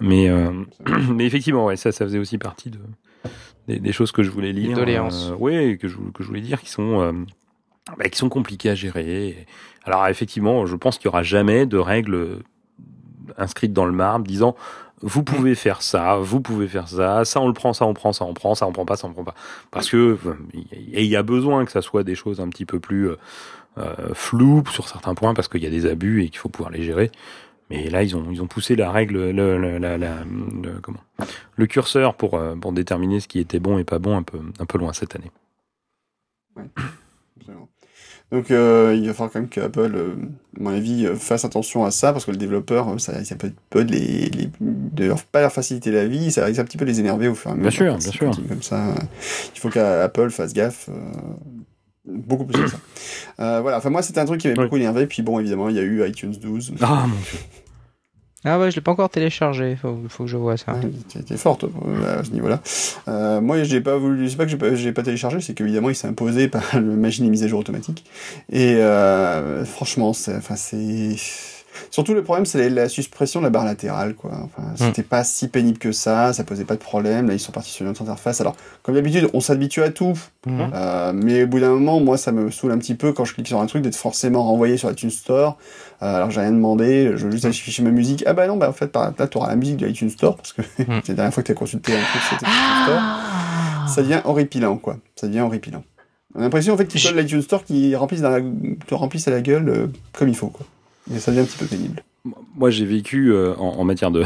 Mais, 0.00 0.28
euh, 0.30 0.50
mais 1.14 1.26
effectivement, 1.26 1.66
ouais, 1.66 1.76
ça, 1.76 1.92
ça 1.92 2.04
faisait 2.06 2.18
aussi 2.18 2.38
partie 2.38 2.70
de, 2.70 2.78
des, 3.68 3.78
des 3.80 3.92
choses 3.92 4.12
que 4.12 4.22
je 4.22 4.30
voulais 4.30 4.52
lire. 4.52 4.76
doléances. 4.76 5.30
Euh, 5.32 5.36
oui, 5.38 5.76
que 5.78 5.88
je, 5.88 5.96
que 6.14 6.22
je 6.22 6.28
voulais 6.28 6.40
dire, 6.40 6.60
qui 6.62 6.70
sont, 6.70 7.00
euh, 7.02 7.12
bah, 7.98 8.08
qui 8.08 8.16
sont 8.18 8.28
compliquées 8.28 8.70
à 8.70 8.74
gérer. 8.74 9.46
Alors 9.84 10.06
effectivement, 10.06 10.64
je 10.64 10.76
pense 10.76 10.96
qu'il 10.96 11.06
y 11.06 11.08
aura 11.08 11.22
jamais 11.22 11.66
de 11.66 11.76
règles 11.76 12.38
inscrites 13.36 13.72
dans 13.72 13.86
le 13.86 13.92
marbre 13.92 14.26
disant 14.26 14.56
vous 15.02 15.22
pouvez 15.24 15.54
faire 15.54 15.82
ça, 15.82 16.16
vous 16.18 16.40
pouvez 16.40 16.68
faire 16.68 16.88
ça, 16.88 17.24
ça 17.24 17.40
on 17.40 17.46
le 17.48 17.54
prend, 17.54 17.72
ça 17.72 17.86
on 17.86 17.94
prend, 17.94 18.12
ça 18.12 18.24
on 18.24 18.34
prend, 18.34 18.54
ça 18.54 18.66
on 18.66 18.72
prend 18.72 18.84
pas, 18.84 18.96
ça 18.96 19.06
on 19.08 19.12
prend 19.12 19.24
pas. 19.24 19.34
Parce 19.70 19.88
que 19.90 19.96
euh, 19.96 20.34
et 20.92 21.02
il 21.04 21.08
y 21.10 21.16
a 21.16 21.22
besoin 21.22 21.64
que 21.64 21.72
ça 21.72 21.82
soit 21.82 22.04
des 22.04 22.14
choses 22.14 22.40
un 22.40 22.48
petit 22.48 22.66
peu 22.66 22.80
plus 22.80 23.08
euh, 23.10 23.16
euh, 23.78 24.12
floues 24.14 24.62
sur 24.70 24.88
certains 24.88 25.14
points 25.14 25.32
parce 25.34 25.48
qu'il 25.48 25.62
y 25.62 25.66
a 25.66 25.70
des 25.70 25.86
abus 25.86 26.22
et 26.24 26.28
qu'il 26.28 26.38
faut 26.38 26.48
pouvoir 26.50 26.70
les 26.70 26.82
gérer. 26.82 27.10
Mais 27.70 27.88
là, 27.88 28.02
ils 28.02 28.16
ont 28.16 28.26
ils 28.32 28.42
ont 28.42 28.48
poussé 28.48 28.74
la 28.76 28.90
règle, 28.90 29.30
le, 29.30 29.56
le- 29.56 29.78
la- 29.78 29.96
la- 29.96 30.24
le- 30.24 30.80
comment, 30.82 30.98
le 31.56 31.66
curseur 31.66 32.14
pour 32.16 32.34
euh, 32.34 32.56
pour 32.56 32.72
déterminer 32.72 33.20
ce 33.20 33.28
qui 33.28 33.38
était 33.38 33.60
bon 33.60 33.78
et 33.78 33.84
pas 33.84 34.00
bon 34.00 34.16
un 34.16 34.22
peu 34.24 34.40
un 34.58 34.66
peu 34.66 34.76
loin 34.76 34.92
cette 34.92 35.14
année. 35.14 35.30
Absolument. 37.38 37.69
Donc 38.32 38.50
euh, 38.50 38.94
il 38.96 39.06
va 39.08 39.12
falloir 39.14 39.32
quand 39.32 39.40
même 39.40 39.48
qu'Apple, 39.48 39.92
euh, 39.94 40.14
à 40.58 40.62
mon 40.62 40.70
avis, 40.70 41.04
euh, 41.06 41.16
fasse 41.16 41.44
attention 41.44 41.84
à 41.84 41.90
ça, 41.90 42.12
parce 42.12 42.24
que 42.24 42.30
le 42.30 42.36
développeur, 42.36 42.94
ça, 43.00 43.24
ça 43.24 43.34
peut, 43.34 43.50
peut 43.70 43.84
de, 43.84 43.92
les, 43.92 44.26
les, 44.30 44.48
de 44.60 45.04
leur, 45.06 45.22
pas 45.24 45.40
leur 45.40 45.52
faciliter 45.52 45.90
la 45.90 46.06
vie, 46.06 46.30
ça 46.30 46.44
risque 46.44 46.60
un 46.60 46.64
petit 46.64 46.76
peu 46.76 46.84
de 46.84 46.90
les 46.90 47.00
énerver 47.00 47.26
au 47.28 47.34
fur 47.34 47.50
et 47.50 47.54
à 47.54 47.56
mesure. 47.56 47.72
sûr, 47.72 47.92
Quand 47.94 47.98
bien 47.98 48.12
sûr. 48.12 48.48
Comme 48.48 48.62
ça, 48.62 48.94
il 49.54 49.58
faut 49.58 49.68
qu'Apple 49.68 50.30
fasse 50.30 50.52
gaffe. 50.52 50.88
beaucoup 52.06 52.44
plus 52.44 52.62
que 52.62 52.68
ça. 52.70 53.60
Voilà, 53.62 53.78
enfin 53.78 53.90
moi 53.90 54.02
c'était 54.02 54.20
un 54.20 54.26
truc 54.26 54.40
qui 54.40 54.46
m'avait 54.48 54.58
Oui. 54.60 54.64
beaucoup 54.66 54.76
énervé, 54.76 55.06
puis 55.06 55.22
bon 55.22 55.38
évidemment 55.40 55.68
il 55.68 55.76
y 55.76 55.80
a 55.80 55.82
eu 55.82 56.06
iTunes 56.08 56.34
12. 56.40 56.74
Ah 56.82 57.06
mon 57.08 57.14
dieu. 57.16 57.38
Ah 58.44 58.58
ouais, 58.58 58.70
je 58.70 58.76
l'ai 58.76 58.80
pas 58.80 58.92
encore 58.92 59.10
téléchargé. 59.10 59.76
Faut, 59.76 59.98
faut 60.08 60.24
que 60.24 60.30
je 60.30 60.36
vois 60.38 60.56
ça. 60.56 60.72
Ouais, 60.72 60.90
t'es- 61.26 61.36
forte 61.36 61.64
euh, 61.64 62.20
à 62.20 62.24
ce 62.24 62.30
niveau-là. 62.30 62.60
Euh, 63.08 63.40
moi, 63.42 63.62
j'ai 63.64 63.82
pas 63.82 63.96
voulu, 63.98 64.30
c'est 64.30 64.36
pas 64.36 64.44
que 64.46 64.50
j'ai 64.50 64.56
pas, 64.56 64.70
pas 64.70 65.02
téléchargé, 65.02 65.40
c'est 65.40 65.52
qu'évidemment, 65.52 65.90
il 65.90 65.94
s'est 65.94 66.08
imposé 66.08 66.48
par 66.48 66.62
le 66.74 66.96
machine 66.96 67.28
mise 67.28 67.44
à 67.44 67.48
jour 67.48 67.60
automatique. 67.60 68.04
Et 68.50 68.76
euh, 68.76 69.64
franchement, 69.66 70.08
enfin, 70.10 70.56
c'est 70.56 71.16
surtout 71.90 72.14
le 72.14 72.22
problème, 72.22 72.46
c'est 72.46 72.58
la, 72.68 72.82
la 72.82 72.88
suppression 72.88 73.40
de 73.40 73.44
la 73.46 73.50
barre 73.50 73.64
latérale, 73.64 74.14
quoi. 74.14 74.30
Enfin, 74.44 74.68
c'était 74.76 75.02
pas 75.02 75.24
si 75.24 75.48
pénible 75.48 75.78
que 75.78 75.92
ça, 75.92 76.32
ça 76.32 76.44
posait 76.44 76.64
pas 76.64 76.74
de 76.74 76.80
problème. 76.80 77.28
Là, 77.28 77.34
ils 77.34 77.40
sont 77.40 77.52
partis 77.52 77.70
sur 77.70 77.84
une 77.84 77.90
autre 77.90 78.02
interface. 78.02 78.40
Alors, 78.40 78.54
comme 78.82 78.94
d'habitude, 78.94 79.28
on 79.34 79.40
s'habitue 79.40 79.82
à 79.82 79.90
tout. 79.90 80.14
Mhm. 80.46 80.70
Euh, 80.74 81.12
mais 81.14 81.42
au 81.42 81.46
bout 81.46 81.60
d'un 81.60 81.70
moment, 81.70 82.00
moi, 82.00 82.16
ça 82.16 82.32
me 82.32 82.50
saoule 82.50 82.72
un 82.72 82.78
petit 82.78 82.94
peu 82.94 83.12
quand 83.12 83.24
je 83.24 83.34
clique 83.34 83.48
sur 83.48 83.60
un 83.60 83.66
truc 83.66 83.82
d'être 83.82 83.96
forcément 83.96 84.42
renvoyé 84.44 84.76
sur 84.76 84.90
iTunes 84.90 85.10
Store. 85.10 85.58
Euh, 86.02 86.16
alors, 86.16 86.30
j'ai 86.30 86.40
rien 86.40 86.52
demandé, 86.52 87.12
je 87.16 87.24
veux 87.26 87.30
juste 87.32 87.44
afficher 87.44 87.82
ma 87.82 87.90
musique. 87.90 88.24
Ah 88.26 88.32
bah 88.32 88.46
non, 88.46 88.56
bah 88.56 88.68
en 88.70 88.72
fait, 88.72 88.94
là, 88.94 89.26
t'auras 89.26 89.48
la 89.48 89.56
musique 89.56 89.76
de 89.76 89.88
iTunes 89.88 90.10
Store 90.10 90.36
parce 90.36 90.52
que 90.52 90.62
c'est 90.76 91.08
la 91.08 91.14
dernière 91.14 91.34
fois 91.34 91.42
que 91.42 91.48
t'as 91.48 91.54
consulté 91.54 91.92
un 91.92 92.00
truc, 92.02 92.22
c'était 92.30 92.46
iTunes 92.46 92.84
Store. 92.84 93.88
Ça 93.88 94.02
devient 94.02 94.20
horripilant, 94.24 94.76
quoi. 94.76 94.96
Ça 95.16 95.26
devient 95.26 95.40
horripilant. 95.40 95.82
On 96.34 96.38
a 96.38 96.42
l'impression, 96.44 96.72
en 96.74 96.76
fait, 96.76 96.86
qu'ils 96.86 97.02
collent 97.02 97.16
l'iTunes 97.18 97.42
Store 97.42 97.64
qui 97.64 97.94
remplissent 97.96 98.20
dans 98.22 98.30
la- 98.30 98.40
te 98.86 98.94
remplissent 98.94 99.26
à 99.26 99.32
la 99.32 99.40
gueule 99.40 99.68
euh, 99.68 99.86
comme 100.12 100.28
il 100.28 100.36
faut, 100.36 100.46
quoi. 100.46 100.64
Et 101.14 101.18
ça 101.18 101.30
devient 101.30 101.42
un 101.42 101.46
petit 101.46 101.58
peu 101.58 101.66
pénible. 101.66 102.02
Moi, 102.56 102.70
j'ai 102.70 102.84
vécu 102.84 103.32
euh, 103.32 103.54
en, 103.56 103.78
en 103.78 103.84
matière 103.84 104.10
de 104.10 104.24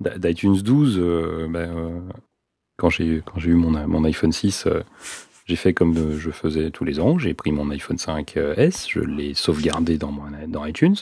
d'iTunes 0.18 0.60
12. 0.62 0.98
euh, 0.98 1.46
ben, 1.48 1.76
euh, 1.76 1.98
quand 2.76 2.90
j'ai 2.90 3.22
quand 3.24 3.38
j'ai 3.40 3.50
eu 3.50 3.54
mon, 3.54 3.70
mon 3.88 4.04
iPhone 4.04 4.32
6, 4.32 4.64
euh, 4.66 4.82
j'ai 5.46 5.56
fait 5.56 5.74
comme 5.74 5.96
euh, 5.96 6.18
je 6.18 6.30
faisais 6.30 6.70
tous 6.70 6.84
les 6.84 7.00
ans. 7.00 7.18
J'ai 7.18 7.34
pris 7.34 7.50
mon 7.50 7.68
iPhone 7.70 7.96
5S, 7.96 8.86
je 8.88 9.00
l'ai 9.00 9.34
sauvegardé 9.34 9.98
dans 9.98 10.12
mon 10.12 10.24
dans 10.46 10.64
iTunes 10.64 10.94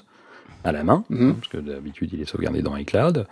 à 0.65 0.73
la 0.73 0.83
main, 0.85 1.05
Mhm. 1.11 1.31
hein, 1.31 1.37
parce 1.39 1.49
que 1.53 1.59
d'habitude 1.59 2.11
il 2.13 2.21
est 2.23 2.25
sauvegardé 2.25 2.63
dans 2.63 2.77
iCloud. 2.77 3.27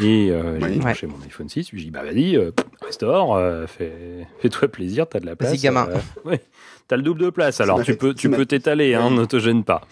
Et 0.00 0.30
euh, 0.30 0.58
j'ai 0.58 0.78
branché 0.78 1.06
mon 1.06 1.20
iPhone 1.26 1.48
6. 1.50 1.68
J'ai 1.70 1.76
dit 1.84 1.90
bah 1.90 2.02
vas-y, 2.02 2.34
euh, 2.36 2.50
restaure, 2.80 3.34
euh, 3.34 3.66
fais 3.66 4.26
fais-toi 4.40 4.68
plaisir, 4.68 5.06
t'as 5.06 5.20
de 5.20 5.26
la 5.26 5.36
place. 5.36 5.50
Vas-y, 5.50 5.60
gamin. 5.60 5.86
euh, 5.90 5.98
ouais, 6.24 6.40
t'as 6.88 6.96
le 6.96 7.02
double 7.02 7.20
de 7.20 7.30
place. 7.30 7.60
Alors 7.60 7.82
tu 7.82 7.94
peux 7.96 8.14
tu 8.14 8.30
peux 8.30 8.46
t'étaler, 8.46 8.94
hein, 8.94 9.10
ne 9.10 9.26
te 9.26 9.38
gêne 9.38 9.64
pas. 9.64 9.82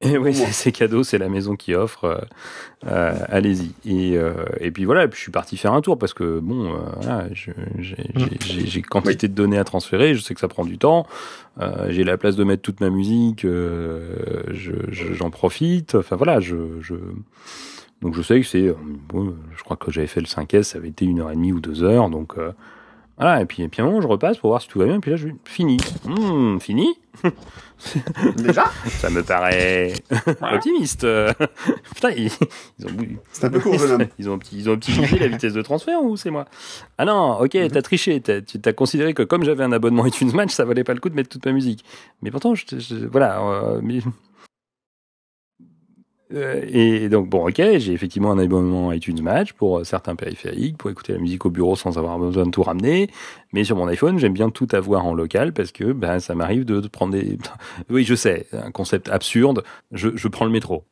Et 0.00 0.16
oui, 0.16 0.32
c'est 0.34 0.70
cadeau, 0.70 1.02
c'est 1.02 1.18
la 1.18 1.28
maison 1.28 1.56
qui 1.56 1.74
offre. 1.74 2.04
euh, 2.04 2.18
euh, 2.86 3.14
Allez-y. 3.28 3.72
Et, 3.84 4.16
euh, 4.16 4.32
et 4.60 4.70
puis 4.70 4.84
voilà, 4.84 5.02
et 5.04 5.08
puis 5.08 5.16
je 5.16 5.22
suis 5.22 5.32
parti 5.32 5.56
faire 5.56 5.72
un 5.72 5.80
tour 5.80 5.98
parce 5.98 6.14
que 6.14 6.38
bon, 6.38 6.72
euh, 6.72 6.78
voilà, 7.00 7.26
je- 7.32 7.50
j'ai 7.80 8.82
quantité 8.82 9.26
de 9.26 9.34
données 9.34 9.58
à 9.58 9.64
transférer, 9.64 10.14
je 10.14 10.20
sais 10.20 10.34
que 10.34 10.40
ça 10.40 10.46
prend 10.48 10.64
du 10.64 10.78
temps. 10.78 11.06
euh, 11.60 11.86
j'ai 11.90 12.04
la 12.04 12.16
place 12.16 12.36
de 12.36 12.44
mettre 12.44 12.62
toute 12.62 12.80
ma 12.80 12.90
musique, 12.90 13.44
euh, 13.44 14.44
je- 14.52 14.70
je- 14.90 15.12
j'en 15.12 15.30
profite. 15.30 15.96
Enfin 15.96 16.14
voilà, 16.14 16.38
je, 16.38 16.54
je 16.80 16.94
donc 18.00 18.14
je 18.14 18.22
sais 18.22 18.40
que 18.40 18.46
c'est, 18.46 18.72
bon, 19.08 19.34
je 19.56 19.62
crois 19.64 19.76
que 19.76 19.90
j'avais 19.90 20.06
fait 20.06 20.20
le 20.20 20.26
5S, 20.28 20.62
ça 20.62 20.78
avait 20.78 20.90
été 20.90 21.04
une 21.06 21.18
heure 21.18 21.32
et 21.32 21.34
demie 21.34 21.50
ou 21.50 21.58
deux 21.58 21.82
heures, 21.82 22.08
donc 22.10 22.38
euh, 22.38 22.52
voilà. 23.16 23.42
Et 23.42 23.46
puis, 23.46 23.64
et 23.64 23.68
puis 23.68 23.82
à 23.82 23.84
un 23.84 23.88
moment, 23.88 24.00
je 24.00 24.06
repasse 24.06 24.36
pour 24.38 24.50
voir 24.50 24.62
si 24.62 24.68
tout 24.68 24.78
va 24.78 24.84
bien. 24.84 24.94
Et 24.94 25.00
puis 25.00 25.10
là, 25.10 25.16
je 25.16 25.26
fini, 25.44 25.78
Hum, 26.06 26.60
fini. 26.60 26.86
Déjà 28.36 28.64
Ça 28.86 29.08
me 29.10 29.22
paraît 29.22 29.92
optimiste. 30.40 31.06
Putain, 31.94 32.10
ils, 32.10 32.30
ils 32.78 32.86
ont, 32.86 32.90
C'est 33.32 33.44
un 33.46 33.50
peu 33.50 33.60
court, 33.60 33.78
jeune 33.78 33.92
homme. 34.02 34.08
ils 34.18 34.28
ont, 34.28 34.38
ils 34.52 34.68
ont 34.68 34.72
optimisé 34.72 35.18
la 35.18 35.28
vitesse 35.28 35.52
de 35.52 35.62
transfert 35.62 36.02
ou 36.02 36.16
c'est 36.16 36.30
moi 36.30 36.46
Ah 36.98 37.04
non, 37.04 37.38
ok, 37.40 37.54
Mhm. 37.54 37.68
t'as 37.70 37.82
triché. 37.82 38.20
T'as, 38.20 38.40
tu 38.40 38.60
t'as 38.60 38.72
considéré 38.72 39.14
que 39.14 39.22
comme 39.22 39.44
j'avais 39.44 39.64
un 39.64 39.72
abonnement 39.72 40.04
iTunes 40.06 40.32
Match, 40.34 40.50
ça 40.52 40.64
valait 40.64 40.84
pas 40.84 40.94
le 40.94 41.00
coup 41.00 41.08
de 41.08 41.14
mettre 41.14 41.28
toute 41.28 41.44
ma 41.46 41.52
musique. 41.52 41.84
Mais 42.22 42.30
pourtant, 42.30 42.54
je, 42.54 42.66
te- 42.66 42.78
je- 42.78 43.06
voilà. 43.06 43.40
euh, 43.40 43.80
mais... 43.82 44.00
Euh, 46.34 46.62
et 46.68 47.08
donc 47.08 47.28
bon, 47.28 47.48
ok, 47.48 47.56
j'ai 47.78 47.92
effectivement 47.92 48.30
un 48.30 48.38
abonnement 48.38 48.92
iTunes 48.92 49.22
Match 49.22 49.52
pour 49.54 49.78
euh, 49.78 49.84
certains 49.84 50.14
périphériques, 50.14 50.76
pour 50.76 50.90
écouter 50.90 51.14
la 51.14 51.18
musique 51.18 51.46
au 51.46 51.50
bureau 51.50 51.74
sans 51.74 51.96
avoir 51.96 52.18
besoin 52.18 52.44
de 52.44 52.50
tout 52.50 52.62
ramener. 52.62 53.08
Mais 53.52 53.64
sur 53.64 53.76
mon 53.76 53.86
iPhone, 53.88 54.18
j'aime 54.18 54.34
bien 54.34 54.50
tout 54.50 54.68
avoir 54.72 55.06
en 55.06 55.14
local 55.14 55.52
parce 55.52 55.72
que 55.72 55.92
ben 55.92 56.20
ça 56.20 56.34
m'arrive 56.34 56.64
de, 56.64 56.80
de 56.80 56.88
prendre 56.88 57.12
des. 57.12 57.38
Oui, 57.90 58.04
je 58.04 58.14
sais, 58.14 58.46
un 58.52 58.70
concept 58.70 59.08
absurde. 59.08 59.62
Je, 59.92 60.10
je 60.14 60.28
prends 60.28 60.44
le 60.44 60.50
métro. 60.50 60.84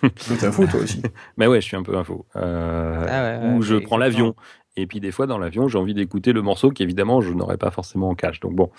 T'es 0.00 0.44
un 0.44 0.52
fou, 0.52 0.66
toi 0.66 0.80
aussi. 0.80 1.00
Mais 1.36 1.46
ouais, 1.46 1.60
je 1.60 1.66
suis 1.66 1.76
un 1.76 1.82
peu 1.82 1.96
info. 1.96 2.26
Euh, 2.36 3.06
Ah 3.08 3.22
ouais, 3.22 3.48
ouais, 3.48 3.54
ou 3.54 3.62
je 3.62 3.76
prends 3.76 3.96
l'avion. 3.96 4.34
Et 4.76 4.86
puis 4.86 5.00
des 5.00 5.10
fois 5.10 5.26
dans 5.26 5.38
l'avion, 5.38 5.66
j'ai 5.68 5.78
envie 5.78 5.94
d'écouter 5.94 6.32
le 6.32 6.42
morceau 6.42 6.70
qu'évidemment 6.70 7.20
je 7.20 7.32
n'aurais 7.32 7.56
pas 7.58 7.70
forcément 7.70 8.08
en 8.10 8.14
cache. 8.14 8.40
Donc 8.40 8.54
bon, 8.54 8.70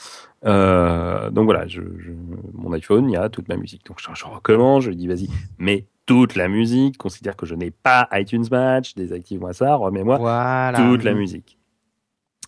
euh, 0.46 1.30
donc 1.30 1.46
voilà, 1.46 1.68
je, 1.68 1.82
je- 2.00 2.12
mon 2.54 2.72
iPhone, 2.74 3.10
il 3.10 3.14
y 3.14 3.18
a 3.18 3.30
toute 3.30 3.48
ma 3.50 3.58
musique. 3.58 3.86
Donc 3.86 4.00
je, 4.00 4.08
je 4.14 4.26
recommence, 4.26 4.84
je 4.84 4.90
lui 4.90 4.96
dis 4.96 5.08
vas-y, 5.08 5.30
mets 5.60 5.86
toute 6.06 6.36
la 6.36 6.48
musique. 6.48 6.98
Considère 6.98 7.36
que 7.36 7.46
je 7.46 7.56
n'ai 7.56 7.72
pas 7.72 8.08
iTunes 8.14 8.46
Match, 8.50 8.96
désactive-moi 8.96 9.54
ça, 9.54 9.76
remets-moi 9.76 10.18
Voilà. 10.18 10.78
toute 10.78 11.04
la 11.04 11.14
musique. 11.14 11.58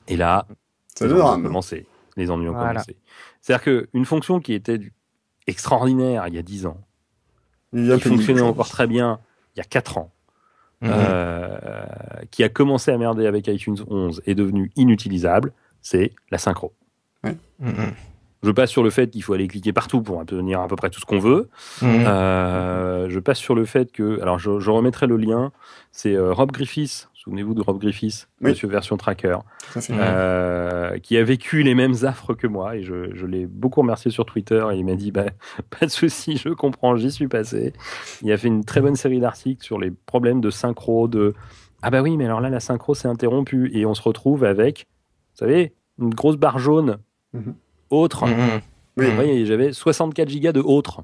Et 0.07 0.15
là, 0.18 0.48
Ça 0.95 1.06
les 1.06 1.11
ennuis 1.11 1.22
ont 1.22 1.26
rame. 1.28 1.44
commencé. 1.44 1.86
Les 2.18 2.32
ennuis 2.32 2.48
ont 2.49 2.53
Voilà. 2.53 2.70
commencé. 2.74 2.95
C'est-à-dire 3.41 3.64
que 3.64 3.90
une 3.94 4.06
fonction 4.06 4.40
qui 4.40 4.53
était 4.53 4.80
extraordinaire 5.48 6.28
il 6.28 6.36
y 6.36 6.38
a 6.38 6.41
10 6.44 6.65
ans, 6.65 6.78
Il 7.74 7.94
qui 7.95 8.07
fonctionnait 8.10 8.41
encore 8.41 8.70
très 8.70 8.88
bien 8.88 9.20
il 9.56 9.60
y 9.60 9.61
a 9.61 9.65
4 9.65 9.98
ans, 9.98 10.11
Mhm. 10.84 10.91
euh, 10.93 11.85
qui 12.31 12.43
a 12.43 12.49
commencé 12.49 12.91
à 12.91 12.97
merder 12.97 13.26
avec 13.26 13.47
iTunes 13.47 13.77
11 13.89 14.22
est 14.26 14.35
devenu 14.35 14.72
inutilisable, 14.76 15.53
c'est 15.81 16.11
la 16.30 16.38
synchro. 16.38 16.73
Mhm. 17.60 17.93
Je 18.43 18.51
passe 18.51 18.69
sur 18.69 18.84
le 18.84 18.89
fait 18.89 19.10
qu'il 19.10 19.23
faut 19.23 19.34
aller 19.34 19.47
cliquer 19.47 19.72
partout 19.72 20.01
pour 20.01 20.18
obtenir 20.18 20.60
à 20.60 20.68
peu 20.68 20.76
près 20.76 20.89
tout 20.89 20.99
ce 20.99 21.05
qu'on 21.05 21.19
veut. 21.19 21.49
Mhm. 21.81 22.03
Euh, 22.05 23.10
je 23.10 23.19
passe 23.19 23.38
sur 23.38 23.55
le 23.55 23.64
fait 23.64 23.91
que, 23.93 24.22
alors 24.22 24.38
je, 24.38 24.60
je 24.60 24.69
remettrai 24.69 25.07
le 25.07 25.15
lien, 25.15 25.51
c'est 25.93 26.14
euh, 26.14 26.34
Rob 26.34 26.51
Griffiths, 26.51 27.07
souvenez-vous 27.24 27.54
de 27.54 27.62
Rob 27.62 27.80
Griffiths, 27.80 28.28
Oui. 28.41 28.50
Monsieur 28.50 28.68
Version 28.68 28.98
Tracker, 28.98 29.38
euh, 29.90 30.98
qui 31.00 31.18
a 31.18 31.24
vécu 31.24 31.64
les 31.64 31.74
mêmes 31.76 31.94
affres 32.04 32.34
que 32.34 32.48
moi 32.48 32.76
et 32.76 32.84
je, 32.84 33.16
je 33.16 33.26
l'ai 33.26 33.45
beaucoup 33.45 33.82
remercié 33.82 34.12
sur 34.12 34.26
Twitter 34.26 34.66
et 34.74 34.76
il 34.78 34.86
m'a 34.86 34.95
dit 34.95 35.12
bah, 35.12 35.26
pas 35.80 35.86
de 35.86 35.91
souci 35.91 36.38
je 36.38 36.50
comprends 36.50 36.95
j'y 36.98 37.12
suis 37.12 37.28
passé 37.28 37.74
il 38.22 38.32
a 38.32 38.38
fait 38.38 38.48
une 38.50 38.66
très 38.66 38.82
bonne 38.82 38.95
série 38.95 39.20
d'articles 39.20 39.64
sur 39.64 39.80
les 39.80 39.91
problèmes 39.91 40.41
de 40.41 40.50
synchro 40.50 41.08
de 41.08 41.34
ah 41.82 41.90
bah 41.91 42.02
oui 42.02 42.18
mais 42.18 42.26
alors 42.26 42.41
là 42.41 42.50
la 42.50 42.60
synchro 42.60 42.94
s'est 42.94 43.08
interrompue 43.08 43.72
et 43.74 43.86
on 43.86 43.94
se 43.94 44.02
retrouve 44.02 44.44
avec 44.44 44.88
vous 45.34 45.38
savez 45.40 45.74
une 46.00 46.14
grosse 46.14 46.38
barre 46.38 46.60
jaune 46.60 46.98
Mhm. 47.34 47.56
autre 47.90 48.28
Mhm. 48.28 48.62
Oui, 48.98 49.08
Vous 49.08 49.16
voyez, 49.16 49.45
j'avais 49.48 49.72
64 49.74 50.30
gigas 50.30 50.52
de 50.52 50.60
autres 50.62 51.02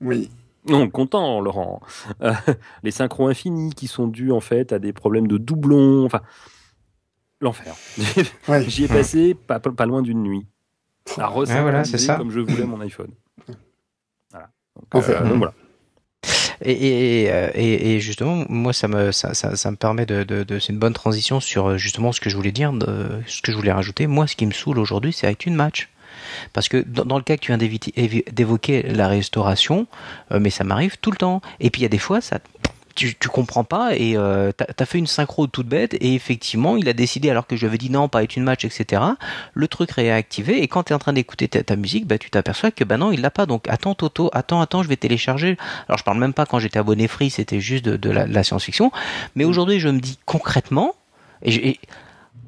oui. 0.00 0.30
Non, 0.68 0.88
content, 0.90 1.40
Laurent. 1.40 1.80
Euh, 2.22 2.32
les 2.82 2.90
synchros 2.90 3.28
infinis 3.28 3.74
qui 3.74 3.86
sont 3.86 4.06
dus 4.08 4.32
en 4.32 4.40
fait 4.40 4.72
à 4.72 4.78
des 4.78 4.92
problèmes 4.92 5.26
de 5.28 5.38
doublons. 5.38 6.04
Enfin, 6.04 6.22
l'enfer. 7.40 7.74
Ouais. 8.48 8.64
J'y 8.68 8.84
ai 8.84 8.88
passé 8.88 9.34
pas, 9.34 9.60
pas 9.60 9.86
loin 9.86 10.02
d'une 10.02 10.22
nuit. 10.22 10.46
À 11.18 11.30
Ouais, 11.36 11.44
voilà, 11.60 11.84
c'est 11.84 11.98
ça. 11.98 12.16
comme 12.16 12.30
je 12.30 12.40
voulais 12.40 12.64
mon 12.64 12.80
iPhone. 12.80 13.10
Voilà. 14.30 14.50
Donc, 14.74 15.02
Enfer. 15.02 15.22
euh, 15.22 15.28
donc 15.28 15.38
voilà. 15.38 15.54
Et, 16.62 16.72
et, 16.72 17.24
et, 17.54 17.94
et 17.94 18.00
justement, 18.00 18.44
moi, 18.48 18.72
ça 18.72 18.88
me, 18.88 19.12
ça, 19.12 19.34
ça, 19.34 19.56
ça 19.56 19.70
me 19.70 19.76
permet 19.76 20.06
de, 20.06 20.24
de, 20.24 20.42
de 20.42 20.58
c'est 20.58 20.72
une 20.72 20.78
bonne 20.78 20.94
transition 20.94 21.38
sur 21.38 21.66
euh, 21.68 21.76
justement 21.76 22.12
ce 22.12 22.20
que 22.20 22.30
je 22.30 22.36
voulais 22.36 22.50
dire, 22.52 22.72
de, 22.72 23.20
ce 23.26 23.42
que 23.42 23.52
je 23.52 23.56
voulais 23.56 23.72
rajouter. 23.72 24.06
Moi, 24.06 24.26
ce 24.26 24.34
qui 24.36 24.46
me 24.46 24.52
saoule 24.52 24.78
aujourd'hui, 24.78 25.12
c'est 25.12 25.30
iTunes 25.30 25.54
Match. 25.54 25.90
Parce 26.52 26.68
que 26.68 26.78
dans, 26.86 27.04
dans 27.04 27.16
le 27.18 27.22
cas 27.24 27.36
que 27.36 27.42
tu 27.42 27.54
viens 27.54 27.58
d'évoquer 28.32 28.82
la 28.82 29.08
restauration, 29.08 29.86
euh, 30.32 30.38
mais 30.40 30.50
ça 30.50 30.64
m'arrive 30.64 30.96
tout 31.00 31.10
le 31.10 31.16
temps. 31.16 31.40
Et 31.60 31.70
puis 31.70 31.80
il 31.80 31.84
y 31.84 31.86
a 31.86 31.90
des 31.90 31.98
fois, 31.98 32.20
ça, 32.20 32.38
tu, 32.94 33.14
tu 33.14 33.28
comprends 33.28 33.62
pas 33.62 33.94
et 33.94 34.16
euh, 34.16 34.52
t'as 34.56 34.64
as 34.78 34.86
fait 34.86 34.98
une 34.98 35.06
synchro 35.06 35.46
toute 35.46 35.68
bête 35.68 35.94
et 35.94 36.14
effectivement, 36.14 36.76
il 36.76 36.88
a 36.88 36.94
décidé 36.94 37.28
alors 37.30 37.46
que 37.46 37.54
je 37.54 37.60
lui 37.60 37.66
avais 37.68 37.78
dit 37.78 37.90
non, 37.90 38.08
pas 38.08 38.22
iTunes 38.22 38.42
Match, 38.42 38.64
etc. 38.64 39.02
Le 39.52 39.68
truc 39.68 39.90
réactivé 39.90 40.62
et 40.62 40.68
quand 40.68 40.84
tu 40.84 40.92
es 40.92 40.96
en 40.96 40.98
train 40.98 41.12
d'écouter 41.12 41.46
ta, 41.46 41.62
ta 41.62 41.76
musique, 41.76 42.06
bah 42.06 42.16
tu 42.18 42.30
t'aperçois 42.30 42.70
que 42.70 42.84
bah 42.84 42.96
non, 42.96 43.12
il 43.12 43.20
l'a 43.20 43.30
pas. 43.30 43.44
Donc 43.46 43.68
attends 43.68 43.94
Toto, 43.94 44.30
attends, 44.32 44.60
attends, 44.62 44.82
je 44.82 44.88
vais 44.88 44.96
télécharger. 44.96 45.58
Alors 45.88 45.98
je 45.98 46.04
parle 46.04 46.18
même 46.18 46.32
pas 46.32 46.46
quand 46.46 46.58
j'étais 46.58 46.78
abonné 46.78 47.06
Free, 47.06 47.28
c'était 47.30 47.60
juste 47.60 47.84
de, 47.84 47.96
de 47.96 48.10
la, 48.10 48.42
science-fiction. 48.42 48.90
Mais 49.34 49.44
aujourd'hui, 49.44 49.78
je 49.78 49.88
me 49.88 50.00
dis 50.00 50.18
concrètement, 50.24 50.94
et, 51.42 51.50
j'ai- 51.52 51.68
et- 51.68 51.80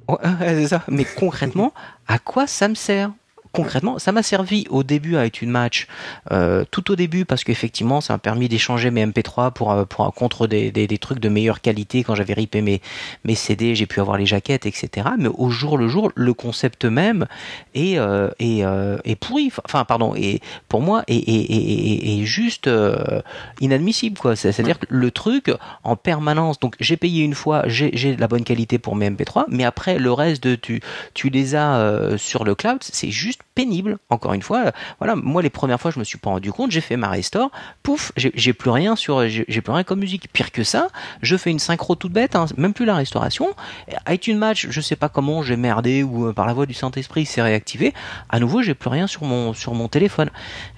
Ouais, 0.09 0.17
ouais, 0.23 0.31
c'est 0.41 0.69
ça. 0.69 0.83
Mais 0.89 1.05
concrètement, 1.05 1.75
à 2.07 2.19
quoi 2.19 2.47
ça 2.47 2.69
me 2.69 2.75
sert? 2.75 3.11
Concrètement, 3.53 3.99
ça 3.99 4.13
m'a 4.13 4.23
servi 4.23 4.67
au 4.71 4.83
début 4.83 5.17
à 5.17 5.27
iTunes 5.27 5.51
Match, 5.51 5.87
euh, 6.33 6.65
tout 6.71 6.91
au 6.91 6.97
début 6.97 7.25
parce 7.25 7.45
qu'effectivement, 7.45 8.01
ça 8.01 8.13
m'a 8.15 8.19
permis 8.19 8.49
d'échanger 8.49 8.91
mes 8.91 9.05
MP3 9.07 9.53
pour, 9.53 9.73
euh, 9.73 9.85
pour 9.85 10.13
contre 10.15 10.47
des, 10.47 10.71
des, 10.71 10.87
des 10.87 10.99
trucs 10.99 11.19
de 11.19 11.29
meilleure 11.29 11.61
qualité 11.61 12.05
quand 12.05 12.15
j'avais 12.15 12.35
ripé 12.35 12.61
mes, 12.61 12.81
mes 13.25 13.35
CD, 13.35 13.75
j'ai 13.75 13.87
pu 13.87 14.01
avoir 14.01 14.19
les 14.19 14.27
jaquettes, 14.27 14.67
etc. 14.67 15.09
Mais 15.19 15.29
au 15.29 15.51
jour 15.51 15.79
le 15.79 15.89
jour, 15.89 16.11
le 16.15 16.35
concept 16.35 16.85
même 16.85 17.27
est, 17.75 17.99
euh, 17.99 18.29
est, 18.39 18.65
euh, 18.65 18.99
est 19.05 19.17
pourri. 19.17 19.51
Enfin, 19.65 19.85
pardon, 19.85 20.15
et 20.17 20.41
pour 20.69 20.81
moi, 20.83 21.03
est, 21.09 21.17
est, 21.17 21.53
est, 21.53 21.57
est- 22.17 22.21
est 22.21 22.25
juste 22.25 22.69
inadmissible, 23.61 24.19
quoi. 24.19 24.37
C'est- 24.37 24.53
C'est-à-dire 24.53 24.79
que 24.79 24.87
le 24.89 25.11
truc 25.11 25.51
en 25.85 25.97
permanence. 25.97 26.59
Donc, 26.61 26.75
j'ai 26.81 26.97
payé 26.97 27.25
une 27.25 27.35
fois, 27.35 27.63
j'ai 27.67 27.91
j'ai 27.95 28.17
la 28.17 28.29
bonne 28.29 28.45
qualité 28.45 28.79
pour 28.79 28.95
mes 28.97 29.07
MP3, 29.11 29.47
mais 29.49 29.65
après 29.65 29.99
le 29.99 30.13
reste 30.13 30.43
de 30.43 30.55
tu 30.55 30.81
tu 31.15 31.29
les 31.31 31.55
as 31.55 32.17
sur 32.17 32.45
le 32.45 32.55
cloud, 32.55 32.79
c'est 32.83 33.11
juste 33.11 33.38
pénible. 33.55 33.99
Encore 34.11 34.35
une 34.35 34.43
fois, 34.43 34.73
voilà, 34.99 35.17
moi 35.17 35.43
les 35.43 35.51
premières 35.51 35.81
fois, 35.81 35.91
je 35.91 35.99
me 35.99 36.05
suis 36.05 36.19
pas 36.19 36.31
rendu 36.31 36.53
compte, 36.53 36.71
j'ai 36.71 36.81
fait 36.81 36.97
ma 36.97 37.09
restore, 37.09 37.51
pouf, 37.83 38.13
j'ai 38.17 38.53
plus 38.53 38.71
rien 38.71 38.95
sur, 38.97 39.29
j'ai 39.29 39.61
plus 39.61 39.73
rien 39.73 39.83
comme 39.85 39.99
musique. 40.01 40.33
Pire 40.33 40.53
que 40.53 40.63
ça, 40.63 40.89
je 41.23 41.37
fais 41.37 41.51
une 41.51 41.59
synchro 41.59 41.95
toute 41.97 42.13
bête, 42.13 42.37
hein, 42.37 42.47
même 42.57 42.73
plus 42.73 42.85
la 42.85 42.95
restauration. 42.95 43.49
iTunes 44.09 44.39
Match, 44.39 44.69
je 44.71 44.81
sais 44.81 44.97
pas 44.97 45.09
comment 45.09 45.43
j'ai 45.43 45.57
merdé 45.57 46.03
ou 46.03 46.29
euh, 46.29 46.33
par 46.33 46.47
la 46.47 46.53
voie 46.53 46.67
du 46.67 46.75
Saint-Esprit, 46.75 47.27
c'est 47.27 47.43
réactivé. 47.43 47.95
À 48.29 48.39
nouveau, 48.39 48.63
j'ai 48.63 48.75
plus 48.75 48.91
rien 48.91 49.07
sur 49.07 49.25
mon 49.25 49.53
sur 49.55 49.75
mon 49.75 49.89
téléphone. 49.89 50.31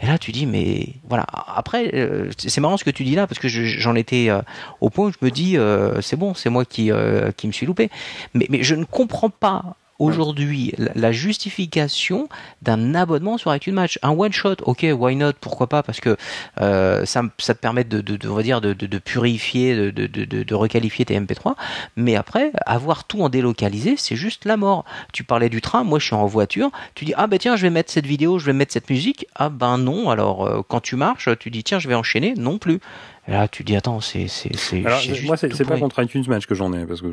Et 0.03 0.07
là, 0.07 0.17
tu 0.19 0.33
dis, 0.33 0.47
mais 0.47 0.89
voilà. 1.09 1.27
Après, 1.55 1.91
euh, 1.95 2.31
c'est 2.39 2.61
marrant 2.61 2.77
ce 2.79 2.85
que 2.85 2.91
tu 2.91 3.05
dis 3.05 3.15
là 3.15 3.27
parce 3.27 3.39
que 3.39 3.49
je- 3.49 3.65
j'en 3.65 3.95
étais 3.95 4.31
euh, 4.31 4.41
au 4.81 4.89
point 4.91 5.09
où 5.09 5.13
je 5.13 5.19
me 5.25 5.31
dis, 5.31 5.57
c'est 6.01 6.17
bon, 6.17 6.35
c'est 6.35 6.49
moi 6.51 6.65
qui 6.65 6.91
qui 7.37 7.47
me 7.47 7.53
suis 7.53 7.67
loupé. 7.67 7.91
Mais 8.35 8.47
mais 8.49 8.63
je 8.63 8.75
ne 8.75 8.85
comprends 8.85 9.31
pas 9.31 9.77
aujourd'hui 10.01 10.75
la, 10.97 11.13
justification 11.13 12.29
d'un 12.63 12.95
abonnement 12.95 13.39
sur 13.39 13.55
iTunes 13.55 13.75
Match. 13.75 13.99
Un 14.03 14.11
one 14.11 14.33
shot, 14.33 14.57
ok, 14.63 14.87
why 14.97 15.15
not, 15.15 15.33
pourquoi 15.41 15.69
pas, 15.69 15.83
parce 15.83 16.01
que 16.01 16.17
euh, 16.61 17.05
ça, 17.05 17.23
ça 17.39 17.55
te 17.55 17.61
permet 17.61 17.85
de, 17.85 18.01
de, 18.01 18.17
de- 18.17 18.29
on 18.29 18.35
va 18.35 18.43
dire, 18.43 18.61
de, 18.61 18.73
de, 18.73 18.87
de 18.87 18.99
purifier, 18.99 19.77
de, 19.77 19.91
de, 19.91 20.07
de, 20.07 20.25
de- 20.25 20.43
de 20.43 20.55
requalifier 20.55 21.05
tes 21.05 21.19
MP3. 21.19 21.55
Mais 21.97 22.17
après, 22.17 22.51
avoir 22.67 23.05
tout 23.05 23.23
en 23.23 23.29
délocalisé, 23.29 23.95
c'est 23.97 24.17
juste 24.17 24.45
la 24.45 24.57
mort. 24.57 24.85
Tu 25.13 25.23
parlais 25.25 25.49
du 25.49 25.61
train, 25.61 25.85
moi 25.85 25.99
je 25.99 26.07
suis 26.07 26.15
en 26.17 26.27
voiture, 26.27 26.71
tu 26.95 27.05
dis, 27.05 27.13
ah 27.17 27.27
ben 27.27 27.39
tiens, 27.39 27.57
je 27.57 27.63
vais 27.63 27.71
mettre 27.71 27.93
cette 27.93 28.07
vidéo, 28.07 28.39
je 28.39 28.47
vais 28.47 28.53
mettre 28.53 28.73
cette 28.73 28.91
musique. 28.91 29.27
Ah 29.37 29.49
ben 29.51 29.79
non, 29.79 30.11
alors 30.11 30.47
euh, 30.47 30.63
quand 30.67 30.81
tu 30.81 30.97
marches, 30.97 31.29
tu 31.39 31.51
dis, 31.51 31.63
tiens, 31.63 31.79
je 31.79 31.89
vais 31.89 31.95
enchaîner, 31.95 32.35
non 32.37 32.59
plus. 32.59 32.81
Et 33.29 33.33
là, 33.33 33.49
tu 33.49 33.65
dis, 33.65 33.77
attends, 33.77 34.01
c'est 34.01 34.29
c'est 34.29 34.57
c'est 34.57 34.83
moi, 35.27 35.37
c'est 35.37 35.49
pas 35.65 35.77
contre 35.79 36.03
iTunes 36.03 36.25
Match 36.27 36.47
que 36.47 36.55
j'en 36.55 36.73
ai, 36.73 36.85
parce 36.87 37.03
que 37.03 37.09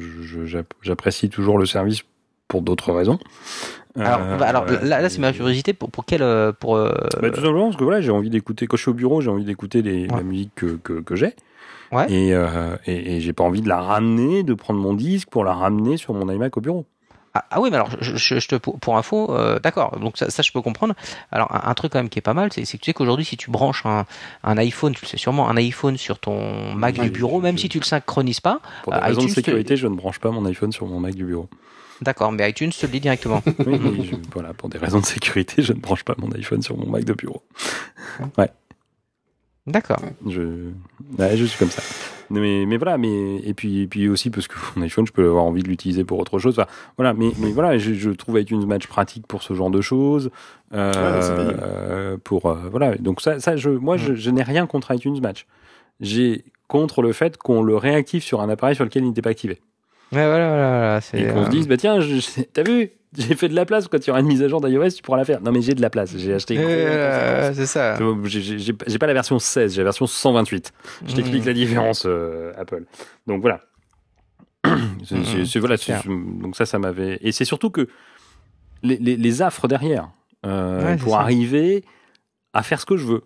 j'apprécie 0.81 1.29
toujours 1.29 1.57
le 1.57 1.65
service 1.65 2.01
pour 2.47 2.61
d'autres 2.61 2.91
raisons. 2.93 3.19
Alors, 3.99 4.19
Euh, 4.21 4.37
bah, 4.37 4.47
alors 4.47 4.65
là, 4.65 5.01
là 5.01 5.09
c'est 5.09 5.19
ma 5.19 5.33
curiosité 5.33 5.73
pour, 5.73 5.89
pour 5.89 6.05
quelle 6.05 6.21
euh, 6.21 6.51
pour 6.51 6.75
euh, 6.75 6.91
Bah, 7.21 7.29
tout 7.31 7.35
simplement 7.41 7.65
parce 7.65 7.77
que 7.77 7.83
voilà, 7.83 7.99
j'ai 8.01 8.11
envie 8.11 8.29
d'écouter, 8.29 8.67
quand 8.67 8.77
je 8.77 8.83
suis 8.83 8.91
au 8.91 8.93
bureau, 8.93 9.21
j'ai 9.21 9.29
envie 9.29 9.43
d'écouter 9.45 9.81
la 9.81 10.21
musique 10.23 10.51
que, 10.55 10.77
que, 10.77 11.01
que 11.01 11.15
j'ai. 11.15 11.35
Ouais. 11.91 12.11
Et, 12.11 12.33
euh, 12.33 12.75
et, 12.85 13.15
et 13.15 13.21
j'ai 13.21 13.33
pas 13.33 13.43
envie 13.43 13.61
de 13.61 13.69
la 13.69 13.79
ramener, 13.81 14.43
de 14.43 14.53
prendre 14.53 14.79
mon 14.79 14.93
disque 14.93 15.29
pour 15.29 15.43
la 15.43 15.53
ramener 15.53 15.97
sur 15.97 16.13
mon 16.13 16.29
iMac 16.31 16.55
au 16.57 16.61
bureau. 16.61 16.85
Ah, 17.33 17.45
ah 17.51 17.61
oui, 17.61 17.69
mais 17.69 17.77
alors, 17.77 17.89
je, 18.01 18.15
je- 18.17 18.39
je 18.39 18.47
te, 18.47 18.55
pour, 18.55 18.79
pour 18.79 18.97
info, 18.97 19.33
euh, 19.33 19.59
d'accord, 19.59 19.97
donc 19.99 20.17
ça, 20.17 20.29
ça, 20.29 20.41
je 20.43 20.51
peux 20.51 20.61
comprendre. 20.61 20.95
Alors, 21.31 21.53
un, 21.55 21.69
un 21.69 21.73
truc 21.75 21.93
quand 21.93 21.99
même 21.99 22.09
qui 22.09 22.19
est 22.19 22.21
pas 22.21 22.33
mal, 22.33 22.51
c'est 22.51 22.63
que 22.63 22.67
tu 22.77 22.77
sais 22.85 22.93
qu'aujourd'hui, 22.93 23.25
si 23.25 23.37
tu 23.37 23.49
branches 23.51 23.85
un, 23.85 24.05
un 24.43 24.57
iPhone, 24.57 24.93
tu 24.93 25.01
le 25.03 25.07
sais 25.07 25.17
sûrement, 25.17 25.49
un 25.49 25.55
iPhone 25.57 25.97
sur 25.97 26.19
ton 26.19 26.73
Mac 26.73 26.95
Oui, 26.97 27.05
du 27.05 27.09
bureau, 27.11 27.37
je- 27.39 27.43
même 27.43 27.57
si 27.57 27.69
tu 27.69 27.79
le 27.79 27.83
synchronises 27.85 28.39
pas, 28.41 28.59
Pour 28.83 28.93
des 28.93 28.99
Euh, 28.99 29.01
raisons 29.03 29.21
de 29.23 29.27
te- 29.27 29.33
sécurité, 29.33 29.75
je 29.77 29.87
ne 29.87 29.95
branche 29.95 30.19
pas 30.19 30.31
mon 30.31 30.45
iPhone 30.45 30.71
sur 30.71 30.85
mon 30.87 30.99
Mac 30.99 31.15
du 31.15 31.25
bureau. 31.25 31.47
D'accord, 32.01 32.31
mais 32.31 32.49
iTunes 32.49 32.71
te 32.71 32.85
le 32.85 32.91
dit 32.91 32.99
directement. 32.99 33.41
Oui, 33.65 34.05
je- 34.09 34.15
voilà, 34.33 34.53
pour 34.53 34.69
des 34.69 34.77
raisons 34.77 34.99
de 34.99 35.05
sécurité, 35.05 35.61
je 35.61 35.73
ne 35.73 35.79
branche 35.79 36.03
pas 36.03 36.15
mon 36.17 36.31
iPhone 36.31 36.61
sur 36.61 36.77
mon 36.77 36.87
Mac 36.87 37.03
de 37.05 37.13
bureau. 37.13 37.43
D'accord. 39.65 39.99
Je, 40.25 40.69
ouais, 41.19 41.35
je 41.35 41.43
suis 41.43 41.59
comme 41.59 41.69
ça. 41.69 41.81
Mais, 42.29 42.65
mais 42.65 42.77
voilà, 42.77 42.97
mais 42.97 43.37
et 43.43 43.53
puis, 43.53 43.81
et 43.81 43.87
puis 43.87 44.07
aussi 44.07 44.29
parce 44.29 44.47
que 44.47 44.55
mon 44.77 44.81
iPhone, 44.83 45.05
je 45.05 45.11
peux 45.11 45.25
avoir 45.27 45.43
envie 45.43 45.61
de 45.61 45.67
l'utiliser 45.67 46.05
pour 46.05 46.19
autre 46.19 46.39
chose. 46.39 46.57
Enfin, 46.57 46.69
voilà, 46.97 47.13
mais, 47.13 47.31
mais 47.39 47.51
voilà, 47.51 47.77
je, 47.77 47.93
je 47.93 48.09
trouve 48.11 48.39
iTunes 48.39 48.65
Match 48.65 48.87
pratique 48.87 49.27
pour 49.27 49.43
ce 49.43 49.53
genre 49.53 49.69
de 49.69 49.81
choses. 49.81 50.29
Euh, 50.73 50.93
Ouais, 50.93 51.35
payant. 51.51 51.57
euh, 51.61 52.17
pour 52.23 52.45
euh, 52.45 52.69
voilà, 52.71 52.95
donc 52.95 53.19
ça, 53.19 53.41
ça, 53.41 53.57
je, 53.57 53.69
moi, 53.69 53.97
je, 53.97 54.13
je 54.13 54.29
n'ai 54.29 54.43
rien 54.43 54.67
contre 54.67 54.93
iTunes 54.93 55.19
Match. 55.21 55.45
J'ai 55.99 56.45
contre 56.69 57.01
le 57.01 57.11
fait 57.11 57.35
qu'on 57.37 57.61
le 57.61 57.75
réactive 57.75 58.23
sur 58.23 58.39
un 58.41 58.47
appareil 58.49 58.75
sur 58.75 58.85
lequel 58.85 59.03
il 59.03 59.09
n'était 59.09 59.21
pas 59.21 59.31
activé. 59.31 59.59
Ouais, 60.11 60.25
voilà, 60.25 60.47
voilà, 60.49 60.99
voilà. 61.11 61.23
Et 61.29 61.33
qu'on 61.33 61.43
se 61.43 61.47
euh, 61.47 61.51
dise, 61.51 61.67
bah 61.67 61.77
tiens, 61.77 61.99
t'as 62.53 62.63
vu, 62.63 62.91
j'ai 63.17 63.35
fait 63.35 63.49
de 63.49 63.55
la 63.55 63.65
place 63.65 63.87
quand 63.87 63.97
il 63.97 64.07
y 64.07 64.09
aura 64.11 64.19
une 64.21 64.27
mise 64.27 64.41
à 64.41 64.47
jour 64.47 64.61
d'iOS, 64.61 64.89
tu 64.91 65.01
pourras 65.01 65.17
la 65.17 65.25
faire. 65.25 65.41
Non, 65.41 65.51
mais 65.51 65.61
j'ai 65.61 65.73
de 65.75 65.81
la 65.81 65.89
place, 65.89 66.15
j'ai 66.17 66.33
acheté. 66.33 66.57
euh, 66.57 67.53
c'est 67.53 67.65
ça. 67.65 67.97
J'ai 68.25 68.99
pas 68.99 69.07
la 69.07 69.13
version 69.13 69.37
16, 69.39 69.73
j'ai 69.73 69.81
la 69.81 69.85
version 69.85 70.07
128. 70.07 70.71
Je 71.05 71.15
t'explique 71.15 71.43
Mm. 71.43 71.47
la 71.47 71.53
différence, 71.53 72.03
euh, 72.05 72.53
Apple. 72.57 72.85
Donc 73.27 73.41
voilà. 73.41 73.61
C'est- 75.03 75.15
Mm, 75.15 75.59
voilà 75.59 75.75
donc 76.41 76.55
ça, 76.55 76.65
ça 76.65 76.79
m'avait. 76.79 77.19
Et 77.21 77.31
c'est 77.31 77.45
surtout 77.45 77.69
que 77.69 77.87
les, 78.83 78.97
les, 78.97 79.15
les 79.15 79.41
affres 79.41 79.67
derrière 79.67 80.09
euh, 80.45 80.83
Ouais, 80.85 80.97
pour 80.97 81.17
arriver 81.17 81.83
à 82.53 82.63
faire 82.63 82.79
ce 82.79 82.85
que 82.85 82.97
je 82.97 83.05
veux, 83.05 83.23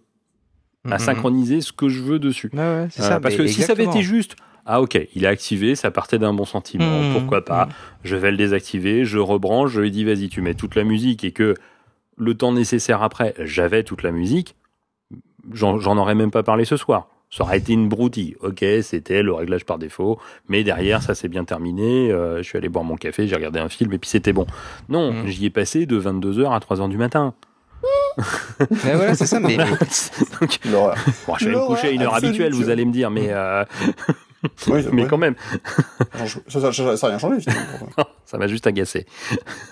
à 0.86 0.96
Mhm. 0.96 1.00
synchroniser 1.00 1.62
ce 1.62 1.72
que 1.74 1.90
je 1.90 2.02
veux 2.02 2.20
dessus. 2.20 2.50
Ouais, 2.54 2.60
ouais, 2.60 2.88
c'est 2.92 3.02
ça. 3.02 3.20
parce 3.20 3.36
que 3.36 3.46
si 3.48 3.62
ça 3.62 3.72
avait 3.74 3.86
été 3.86 4.02
juste, 4.02 4.36
ah 4.72 4.82
ok, 4.82 5.00
il 5.16 5.24
est 5.26 5.28
activé, 5.28 5.76
ça 5.76 5.92
partait 5.92 6.18
d'un 6.20 6.34
bon 6.34 6.46
sentiment, 6.46 7.02
Mhm, 7.02 7.12
pourquoi 7.14 7.44
pas, 7.44 7.66
mhm. 7.66 7.72
je 8.04 8.16
vais 8.16 8.32
le 8.32 8.38
désactiver, 8.38 9.06
je 9.06 9.18
rebranche, 9.20 9.72
je 9.72 9.82
lui 9.82 9.92
dis 9.92 10.04
vas-y, 10.06 10.30
tu 10.30 10.42
mets 10.42 10.54
toute 10.54 10.76
la 10.76 10.84
musique 10.84 11.24
et 11.24 11.32
que 11.32 11.56
le 12.18 12.34
temps 12.36 12.52
nécessaire 12.54 13.04
après, 13.04 13.34
j'avais 13.40 13.84
toute 13.84 14.04
la 14.04 14.12
musique, 14.12 14.56
j'en 15.54 15.98
aurais 15.98 16.16
même 16.16 16.32
pas 16.32 16.44
parlé 16.44 16.66
ce 16.66 16.78
soir. 16.78 17.08
Ça 17.34 17.46
aurait 17.46 17.60
été 17.60 17.72
une 17.72 17.88
broutille. 17.88 18.36
Ok, 18.42 18.64
c'était 18.82 19.24
le 19.24 19.32
réglage 19.34 19.64
par 19.66 19.78
défaut, 19.78 20.20
mais 20.50 20.66
derrière, 20.66 21.02
ça 21.02 21.16
s'est 21.16 21.30
bien 21.30 21.46
terminé. 21.46 22.12
euh, 22.12 22.40
je 22.40 22.44
suis 22.44 22.58
allé 22.58 22.68
boire 22.68 22.84
mon 22.84 22.98
café, 22.98 23.26
j'ai 23.26 23.36
regardé 23.36 23.58
un 23.58 23.70
film 23.70 23.94
et 23.94 23.98
puis 23.98 24.10
c'était 24.10 24.34
bon. 24.34 24.46
Non, 24.90 25.14
Mhm. 25.14 25.28
j'y 25.28 25.46
ai 25.46 25.50
passé 25.50 25.86
de 25.86 25.98
22h 25.98 26.52
à 26.54 26.60
3h 26.60 26.90
du 26.90 26.98
matin. 26.98 27.34
Ouais, 28.60 28.96
voilà, 28.96 29.16
c'est 29.16 29.26
ça, 29.26 29.40
mais. 29.40 29.56
Donc, 30.42 30.60
L'horreur. 30.70 30.96
bon, 31.26 31.36
je 31.40 31.46
vais 31.50 31.56
me 31.56 31.66
coucher 31.66 31.88
à 31.88 31.92
une 31.92 32.02
heure 32.04 32.14
habituelle, 32.16 32.54
vous 32.54 32.70
allez 32.70 32.84
me 32.86 32.92
dire, 32.92 33.10
mais, 33.10 33.28
euh, 33.30 33.64
Oui, 34.68 34.86
mais 34.92 35.04
ouais. 35.04 35.08
quand 35.08 35.18
même, 35.18 35.36
Ça, 36.48 36.60
ça, 36.62 36.74
ça, 36.74 36.98
ça 36.98 37.08
a 37.08 37.10
rien 37.10 37.20
changé, 37.20 37.42
finalement. 37.42 37.70
ça 38.26 38.38
m'a 38.38 38.48
juste 38.48 38.66
agacé. 38.68 39.06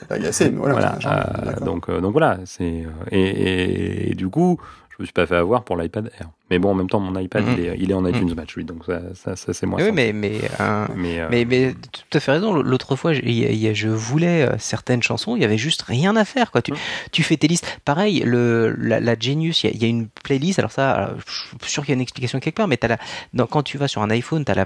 Agacé, 0.10 0.50
mais 0.52 0.58
voilà. 0.58 0.98
Voilà, 1.02 1.48
euh, 1.58 1.66
donc, 1.66 1.90
euh, 1.90 2.02
donc 2.02 2.12
voilà, 2.12 2.39
c'est 2.46 2.84
euh, 2.86 2.89
et, 3.12 3.20
et, 3.22 4.12
et 4.12 4.15
du 4.15 4.30
coup, 4.30 4.60
je 4.89 4.96
me 4.99 5.06
suis 5.06 5.14
pas 5.14 5.26
fait 5.26 5.36
avoir 5.36 5.64
pour 5.64 5.78
l'iPad 5.78 6.12
Air. 6.20 6.30
Mais 6.49 6.60
bon, 6.60 6.71
en 6.71 6.73
même 6.73 6.89
temps, 6.89 6.99
mon 6.99 7.19
iPad, 7.19 7.44
Mhm. 7.45 7.53
il, 7.57 7.65
est, 7.65 7.76
il 7.79 7.91
est 7.91 7.94
en 7.94 8.05
iTunes 8.05 8.34
Match, 8.36 8.55
oui, 8.57 8.63
donc 8.63 8.84
ça, 8.86 9.02
ça, 9.15 9.36
ça, 9.36 9.53
c'est 9.53 9.65
moins. 9.65 9.81
oui, 9.84 9.91
mais, 9.94 10.13
mais, 10.13 10.39
euh, 10.60 10.86
mais, 10.95 11.19
euh, 11.19 11.28
Mais, 11.29 11.45
mais 11.45 11.73
tout 11.91 12.18
à 12.18 12.19
fait 12.19 12.31
raison. 12.31 12.53
L'autre 12.53 12.95
fois, 12.95 13.11
a- 13.11 13.73
je 13.73 13.87
voulais 13.87 14.44
euh, 14.49 14.55
certaines 14.57 15.03
chansons, 15.03 15.36
il 15.36 15.41
y 15.41 15.45
avait 15.45 15.57
juste 15.57 15.84
rien 15.84 16.15
à 16.15 16.26
faire. 16.26 16.52
Quoi. 16.52 16.61
Tu, 16.61 16.71
Mmh. 16.71 16.78
tu 17.11 17.23
fais 17.23 17.37
tes 17.37 17.47
listes. 17.47 17.79
Pareil, 17.86 18.21
le, 18.26 18.76
la, 18.78 18.99
la 18.99 19.18
Genius, 19.19 19.63
il 19.63 19.68
y, 19.68 19.69
a, 19.69 19.73
il 19.76 19.81
y 19.81 19.86
a 19.86 19.87
une 19.87 20.07
playlist. 20.23 20.60
Alors 20.60 20.71
ça, 20.71 20.91
alors, 20.91 21.10
je 21.28 21.65
suis 21.65 21.71
sûr 21.71 21.84
qu'il 21.84 21.91
y 21.91 21.94
a 21.94 21.97
une 21.97 22.02
explication 22.02 22.39
quelque 22.39 22.55
part, 22.55 22.68
mais 22.68 22.84
as 22.84 22.87
la, 22.87 22.97
dans, 23.34 23.45
quand 23.47 23.63
tu 23.63 23.78
vas 23.78 23.87
sur 23.87 24.02
un 24.02 24.10
iPhone, 24.10 24.44
tu 24.45 24.52
as 24.52 24.55
la, 24.55 24.65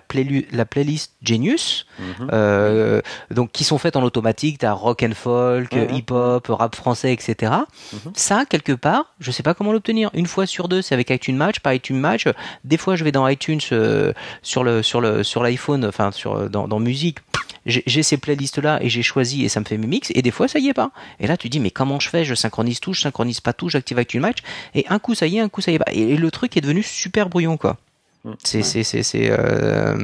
playlist 0.66 1.14
Genius, 1.24 1.86
mhm. 2.00 2.30
euh, 2.32 3.02
donc 3.32 3.52
qui 3.52 3.64
sont 3.64 3.78
faites 3.78 3.96
en 3.96 4.04
automatique. 4.04 4.60
Tu 4.60 4.66
as 4.66 4.74
rock 4.74 5.04
and 5.04 5.14
folk, 5.16 5.74
Mhm. 5.74 5.96
hip-hop, 5.96 6.48
rap 6.50 6.76
français, 6.76 7.14
etc. 7.14 7.52
Mhm. 7.94 8.00
Ça, 8.16 8.46
quelque 8.46 8.74
part, 8.74 9.14
je 9.20 9.32
sais 9.32 9.44
pas 9.44 9.54
comment 9.54 9.72
l'obtenir. 9.74 10.10
Une 10.14 10.28
fois 10.28 10.46
sur 10.46 10.68
deux, 10.68 10.82
c'est 10.82 10.94
avec 10.94 11.10
iTunes 11.10 11.36
Match, 11.36 11.60
pas 11.60 11.73
iTunes 11.74 11.98
Match. 12.00 12.28
Des 12.64 12.78
fois, 12.78 12.96
je 12.96 13.04
vais 13.04 13.12
dans 13.12 13.28
iTunes 13.28 13.60
euh, 13.72 14.14
sur 14.42 14.64
le 14.64 14.82
sur 14.84 15.02
le 15.02 15.24
sur 15.24 15.44
l'iPhone, 15.44 15.86
enfin 15.86 16.12
sur 16.12 16.50
dans, 16.50 16.68
dans 16.68 16.80
musique. 16.80 17.20
j'ai 17.66 18.04
ces 18.04 18.18
playlists 18.18 18.58
là 18.58 18.78
et 18.82 18.90
j'ai 18.90 19.04
choisi 19.04 19.46
et 19.46 19.50
ça 19.50 19.60
me 19.62 19.66
fait 19.66 19.78
mes 19.78 19.88
mix 19.88 20.12
et 20.14 20.22
des 20.22 20.32
fois 20.32 20.48
ça 20.50 20.60
y 20.60 20.68
est 20.68 20.74
pas. 20.74 20.92
Et 21.22 21.28
là 21.28 21.38
tu 21.38 21.48
dis 21.50 21.60
mais 21.62 21.72
comment 21.72 22.00
je 22.00 22.10
fais? 22.10 22.26
Je 22.26 22.36
synchronise 22.36 22.80
tout, 22.82 22.94
je 22.94 23.02
synchronise 23.02 23.40
pas 23.40 23.54
tout, 23.54 23.70
j'active 23.70 23.98
Active 24.00 24.20
Match 24.22 24.40
et 24.76 24.86
un 24.90 25.00
coup 25.00 25.16
ça 25.16 25.28
y 25.28 25.38
est, 25.38 25.40
un 25.40 25.48
coup 25.50 25.62
ça 25.62 25.72
y 25.72 25.76
est 25.76 25.80
pas. 25.80 25.92
Et, 25.94 26.02
et 26.14 26.18
le 26.18 26.30
truc 26.32 26.58
est 26.58 26.62
devenu 26.62 26.84
super 26.84 27.30
brouillon 27.30 27.56
quoi. 27.58 27.78
Mm. 28.26 28.32
C'est 28.44 28.64
c'est 28.64 28.84
c'est 28.84 29.02
c'est 29.04 29.30
euh, 29.32 29.96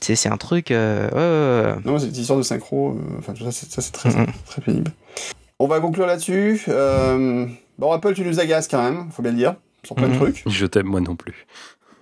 c'est 0.00 0.16
c'est 0.16 0.30
un 0.30 0.36
truc. 0.38 0.70
euh. 0.70 1.74
Non, 1.84 1.98
cette 1.98 2.16
histoire 2.16 2.38
de 2.38 2.42
synchro, 2.44 2.90
euh, 2.92 3.18
enfin 3.18 3.34
ça, 3.38 3.52
c'est, 3.52 3.92
très, 3.92 4.08
Mhm. 4.10 4.26
très 4.46 4.62
pénible. 4.62 4.92
On 5.58 5.66
va 5.66 5.80
conclure 5.80 6.06
là-dessus. 6.06 6.62
Euh, 6.68 7.46
bon, 7.78 7.92
Apple, 7.92 8.14
tu 8.14 8.22
nous 8.22 8.38
agaces 8.40 8.68
quand 8.68 8.82
même, 8.82 9.08
faut 9.10 9.22
bien 9.22 9.32
le 9.32 9.36
dire, 9.38 9.56
sur 9.84 9.96
plein 9.96 10.08
de 10.08 10.12
Mhm. 10.12 10.18
trucs. 10.18 10.44
Je 10.46 10.66
t'aime 10.66 10.86
moi 10.86 11.00
non 11.00 11.16
plus. 11.16 11.46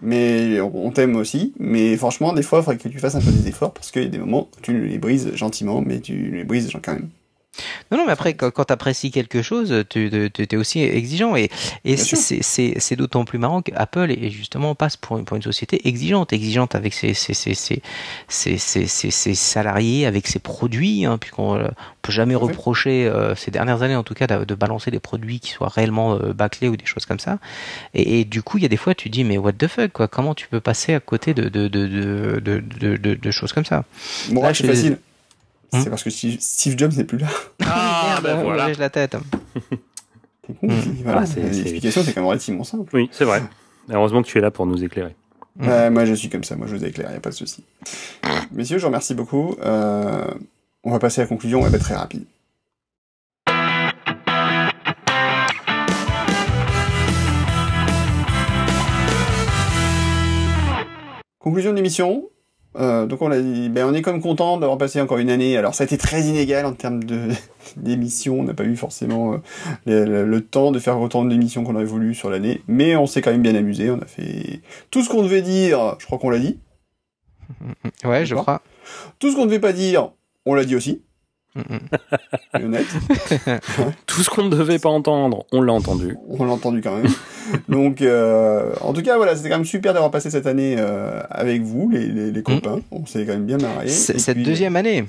Mais 0.03 0.61
on 0.61 0.91
t'aime 0.91 1.17
aussi. 1.17 1.55
Mais 1.59 1.97
franchement, 1.97 2.33
des 2.35 2.43
fois, 2.43 2.59
il 2.59 2.65
faudrait 2.65 2.77
que 2.79 2.89
tu 2.89 2.99
fasses 2.99 3.15
un 3.15 3.21
peu 3.21 3.31
des 3.31 3.49
efforts 3.49 3.73
parce 3.73 3.91
qu'il 3.91 4.03
y 4.03 4.07
a 4.07 4.09
des 4.09 4.19
moments 4.19 4.49
où 4.57 4.61
tu 4.61 4.87
les 4.87 4.99
brises 4.99 5.35
gentiment, 5.35 5.81
mais 5.81 6.01
tu 6.01 6.31
les 6.33 6.45
brises 6.45 6.71
quand 6.83 6.93
même. 6.93 7.09
Non, 7.91 7.99
non, 7.99 8.07
mais 8.07 8.13
après, 8.13 8.35
quand, 8.35 8.51
quand 8.51 8.65
tu 8.65 8.73
apprécies 8.73 9.11
quelque 9.11 9.43
chose, 9.43 9.85
tu, 9.89 10.11
tu 10.33 10.43
es 10.43 10.57
aussi 10.57 10.81
exigeant. 10.83 11.37
Et, 11.37 11.51
c'est- 11.85 12.97
d'autant 12.97 13.25
plus 13.25 13.39
marrant 13.39 13.63
qu'Apple, 13.63 14.11
est 14.11 14.31
justement, 14.31 14.75
passe 14.75 14.97
pour 14.97 15.19
une, 15.19 15.25
pour 15.25 15.37
une 15.37 15.43
société 15.43 15.87
exigeante, 15.87 16.33
exigeante 16.33 16.75
avec 16.75 16.95
ses, 16.95 17.13
salariés, 19.35 20.07
avec 20.07 20.27
ses 20.27 20.39
produits, 20.39 21.05
hein, 21.05 21.19
puisqu'on 21.19 21.57
euh, 21.57 21.69
peut 22.03 22.13
jamais 22.13 22.35
reprocher, 22.35 23.07
euh, 23.07 23.35
ces 23.35 23.51
dernières 23.51 23.83
années 23.83 23.97
en 23.97 24.03
tout 24.03 24.15
cas, 24.15 24.27
de, 24.27 24.45
de 24.45 24.55
balancer 24.55 24.91
des 24.91 25.01
produits 25.01 25.41
qui 25.41 25.51
soient 25.51 25.69
réellement 25.69 26.15
euh, 26.15 26.33
bâclés 26.33 26.69
ou 26.69 26.77
des 26.77 26.87
choses 26.87 27.05
comme 27.07 27.21
ça. 27.21 27.39
Et, 27.95 28.21
et 28.21 28.25
du 28.25 28.43
coup, 28.43 28.59
il 28.59 28.63
y 28.63 28.67
a 28.67 28.69
des 28.69 28.77
fois, 28.77 28.95
tu 28.95 29.11
dis, 29.11 29.25
mais 29.25 29.39
what 29.39 29.53
the 29.53 29.67
fuck, 29.67 29.93
quoi, 29.93 30.09
comment 30.09 30.35
tu 30.35 30.49
peux 30.49 30.61
passer 30.61 30.95
à 30.95 31.01
côté 31.01 31.35
de, 31.35 33.31
choses 33.31 33.53
comme 33.53 33.65
ça? 33.67 33.85
Bon, 34.31 34.41
c'est 34.55 34.67
facile. 34.75 34.99
Hmm 35.73 35.81
C'est 35.83 35.91
parce 35.91 36.03
que 36.05 36.11
Steve, 36.11 36.79
Jobs 36.79 36.93
n'est 36.97 37.05
plus 37.05 37.19
là. 37.19 37.27
Ah, 37.65 38.21
Merde, 38.23 38.25
ben 38.25 38.39
on 38.41 38.45
voilà. 38.45 38.69
lèche 38.69 38.79
la 38.79 38.91
tête. 38.91 39.17
C'est 40.47 40.55
con, 40.61 40.69
voilà. 41.03 41.25
Ah, 41.27 41.41
L'explication, 41.41 42.03
c'est 42.05 42.13
quand 42.13 42.21
même 42.21 42.29
relativement 42.29 42.63
simple. 42.63 42.89
Oui, 42.95 43.09
c'est 43.11 43.25
vrai. 43.25 43.43
Heureusement 43.91 44.23
que 44.23 44.29
tu 44.29 44.39
es 44.39 44.41
là 44.41 44.53
pour 44.53 44.65
nous 44.65 44.83
éclairer. 44.85 45.17
Mm. 45.57 45.89
Moi, 45.91 46.05
je 46.05 46.15
suis 46.15 46.29
comme 46.29 46.45
ça. 46.45 46.55
Moi, 46.55 46.69
je 46.69 46.77
vous 46.77 46.85
éclaire, 46.85 47.11
y 47.13 47.17
a 47.17 47.21
pas 47.21 47.31
de 47.31 47.35
souci. 47.35 47.65
Messieurs, 48.53 48.77
je 48.79 48.83
vous 48.83 48.89
remercie 48.89 49.15
beaucoup. 49.15 49.57
Euh, 49.65 50.25
on 50.85 50.93
va 50.93 51.01
passer 51.01 51.21
à 51.21 51.25
la 51.25 51.29
conclusion. 51.29 51.65
Elle 51.65 51.71
va 51.73 51.79
être 51.79 51.83
très 51.85 51.97
rapide. 51.97 52.25
Conclusion 61.39 61.71
de 61.71 61.77
l'émission. 61.77 62.29
Euh, 62.79 63.07
donc 63.07 63.23
on 63.23 63.29
l'a 63.29 63.41
dit, 63.41 63.69
ben 63.71 63.87
on 63.89 63.95
est 63.95 64.03
comme 64.03 64.21
content 64.21 64.59
d'avoir 64.59 64.77
passé 64.77 65.01
encore 65.01 65.19
une 65.19 65.31
année. 65.31 65.57
Alors 65.57 65.75
ça 65.75 65.85
a 65.85 65.87
été 65.87 65.97
très 65.97 66.23
inégal 66.23 66.67
en 66.67 66.73
termes 66.75 67.03
de 67.05 67.29
d'émissions. 67.77 68.41
On 68.41 68.43
n'a 68.45 68.55
pas 68.55 68.65
eu 68.65 68.77
forcément 68.77 69.33
euh, 69.35 69.39
le, 69.87 70.05
le- 70.05 70.25
le 70.27 70.41
temps 70.43 70.73
de 70.73 70.79
faire 70.79 71.01
autant 71.01 71.25
d'émissions 71.25 71.65
qu'on 71.65 71.75
aurait 71.75 71.85
voulu 71.85 72.15
sur 72.15 72.29
l'année, 72.31 72.61
mais 72.69 72.95
on 72.97 73.07
s'est 73.07 73.23
quand 73.23 73.31
même 73.33 73.43
bien 73.43 73.55
amusé. 73.55 73.91
On 73.91 73.99
a 74.01 74.05
fait 74.07 74.61
tout 74.91 75.03
ce 75.03 75.09
qu'on 75.09 75.23
devait 75.23 75.43
dire. 75.43 75.97
Je 75.99 76.07
crois 76.07 76.19
qu'on 76.19 76.31
l'a 76.31 76.39
dit. 76.39 76.59
Ouais, 78.05 78.27
je 78.27 78.35
crois. 78.35 78.61
Tout 79.19 79.31
ce 79.31 79.37
qu'on 79.37 79.43
ne 79.43 79.47
devait 79.47 79.61
pas 79.61 79.73
dire, 79.73 80.11
on 80.45 80.55
l'a 80.55 80.65
dit 80.65 80.77
aussi. 80.77 81.03
Mm, 81.57 82.61
mm. 82.61 82.65
Honnête. 82.65 82.87
Tout 84.07 84.23
ce 84.23 84.31
qu'on 84.31 84.45
ne 84.45 84.51
devait 84.51 84.79
pas 84.79 84.89
entendre, 84.91 85.45
on 85.53 85.63
l'a 85.63 85.73
entendu. 85.73 86.17
On 86.29 86.45
l'a 86.45 86.53
entendu 86.53 86.81
quand 86.83 86.97
même. 86.97 87.11
Donc, 87.69 88.03
euh, 88.03 88.73
en 88.81 88.93
tout 88.93 89.03
cas, 89.03 89.17
voilà, 89.17 89.37
c'était 89.37 89.49
quand 89.49 89.57
même 89.57 89.65
super 89.65 89.93
d'avoir 89.95 90.11
passé 90.11 90.31
cette 90.31 90.47
année 90.47 90.77
euh, 90.79 91.21
avec 91.31 91.63
vous, 91.63 91.89
les, 91.91 92.07
les, 92.07 92.31
les 92.31 92.43
copains. 92.43 92.81
On 92.91 93.07
s'est 93.07 93.25
quand 93.25 93.33
même 93.33 93.47
bien 93.47 93.59
marré. 93.59 93.89
Cette 93.89 94.35
puis, 94.35 94.45
deuxième 94.45 94.77
année. 94.77 95.05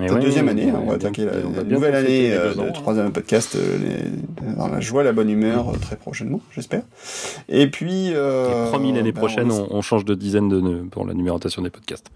Et 0.00 0.06
Cette 0.06 0.12
ouais, 0.18 0.20
deuxième 0.22 0.48
année, 0.48 0.70
hein, 0.70 0.74
on 0.80 0.86
va 0.90 0.96
bien- 0.96 1.08
attaquer 1.08 1.24
la, 1.24 1.64
nouvelle 1.64 1.96
année 1.96 2.30
euh, 2.32 2.54
de 2.54 2.70
troisième 2.72 3.10
podcast, 3.10 3.56
euh, 3.56 3.78
les- 3.78 4.52
dans 4.56 4.68
la 4.68 4.78
joie, 4.78 5.02
la 5.02 5.10
bonne 5.12 5.28
humeur, 5.28 5.70
euh, 5.70 5.76
très 5.76 5.96
prochainement, 5.96 6.40
j'espère. 6.54 6.82
Et 7.48 7.66
puis... 7.66 8.12
Euh, 8.14 8.68
promis, 8.68 8.92
l'année 8.92 9.10
ben, 9.10 9.18
prochaine, 9.18 9.50
on- 9.50 9.82
change 9.82 10.04
de 10.04 10.14
dizaine 10.14 10.48
de 10.48 10.60
nœuds 10.60 10.84
pour 10.88 11.04
la 11.04 11.14
numérotation 11.14 11.62
des 11.62 11.70
podcasts. 11.70 12.06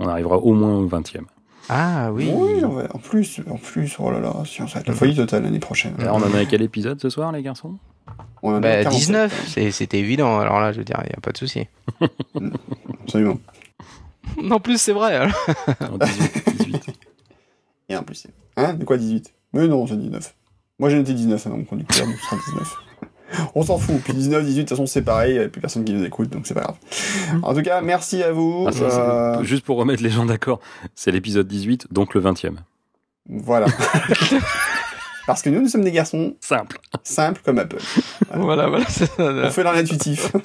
On 0.00 0.08
arrivera 0.08 0.38
au 0.38 0.52
moins 0.52 0.78
au 0.78 0.88
20e. 0.88 1.26
Ah 1.68 2.10
oui. 2.12 2.30
Oui, 2.32 2.64
on 2.64 2.68
va- 2.70 2.88
en 2.94 2.98
plus, 2.98 3.40
en 3.50 3.56
plus, 3.56 3.96
oh 3.98 4.10
là 4.10 4.20
là, 4.20 4.32
si 4.46 4.62
on 4.62 4.66
être 4.66 4.86
la 4.86 4.94
folie 4.94 5.14
totale 5.14 5.42
l'année 5.42 5.58
prochaine. 5.58 5.94
Alors, 5.98 6.16
on 6.16 6.22
en 6.22 6.34
a 6.34 6.44
quel 6.46 6.62
épisode 6.62 7.00
ce 7.00 7.10
soir, 7.10 7.30
les 7.32 7.42
garçons? 7.42 7.76
On 8.42 8.54
en 8.54 8.60
Bah, 8.60 8.82
47, 8.84 8.98
19, 9.00 9.44
c'est- 9.48 9.70
c'était 9.70 9.98
évident. 9.98 10.38
Alors 10.38 10.60
là, 10.60 10.72
je 10.72 10.78
veux 10.78 10.84
dire, 10.84 10.98
il 11.04 11.08
n'y 11.08 11.14
a 11.16 11.20
pas 11.20 11.32
de 11.32 11.36
souci. 11.38 11.66
Absolument. 13.02 13.38
En 14.50 14.60
plus, 14.60 14.80
c'est 14.80 14.92
vrai. 14.92 15.16
alors. 15.16 15.32
En 15.80 15.98
18, 15.98 16.56
18. 16.58 16.90
Et 17.90 17.96
en 17.96 18.02
plus, 18.02 18.14
c'est- 18.14 18.30
hein, 18.56 18.74
de 18.74 18.84
quoi 18.84 18.96
18 18.96 19.34
Mais 19.52 19.66
non, 19.68 19.86
c'est 19.86 19.96
19. 19.98 20.34
Moi 20.78 20.90
j'ai 20.90 20.96
noté 20.96 21.12
19 21.12 21.44
à 21.46 21.50
mon 21.50 21.64
conducteur, 21.64 22.06
donc 22.06 22.14
ce 22.16 22.24
sera 22.26 22.36
19. 22.50 22.76
On 23.54 23.62
s'en 23.62 23.76
fout, 23.78 24.00
puis 24.02 24.12
19, 24.14 24.42
18, 24.44 24.54
de 24.56 24.60
toute 24.62 24.70
façon 24.70 24.86
c'est 24.86 25.02
pareil, 25.02 25.34
il 25.34 25.38
n'y 25.38 25.44
a 25.44 25.48
plus 25.48 25.60
personne 25.60 25.84
qui 25.84 25.92
nous 25.92 26.04
écoute, 26.04 26.30
donc 26.30 26.46
c'est 26.46 26.54
pas 26.54 26.62
grave. 26.62 26.76
En 27.42 27.54
tout 27.54 27.62
cas, 27.62 27.80
merci 27.82 28.22
à 28.22 28.32
vous. 28.32 28.64
Ah, 28.68 28.72
ça, 28.72 28.84
euh, 28.84 29.42
Juste 29.44 29.64
pour 29.64 29.76
remettre 29.76 30.02
les 30.02 30.10
gens 30.10 30.24
d'accord, 30.24 30.60
c'est 30.94 31.10
l'épisode 31.10 31.46
18, 31.46 31.88
donc 31.92 32.14
le 32.14 32.20
20e. 32.22 32.56
Voilà. 33.28 33.66
Parce 35.26 35.42
que 35.42 35.50
nous, 35.50 35.60
nous 35.60 35.68
sommes 35.68 35.84
des 35.84 35.92
garçons 35.92 36.36
Simple. 36.40 36.78
simples 37.02 37.42
comme 37.44 37.58
Apple. 37.58 37.76
Voilà, 38.34 38.66
voilà. 38.68 38.86
On 39.18 39.50
fait 39.50 39.62
dans 39.62 39.72
l'intuitif. 39.72 40.32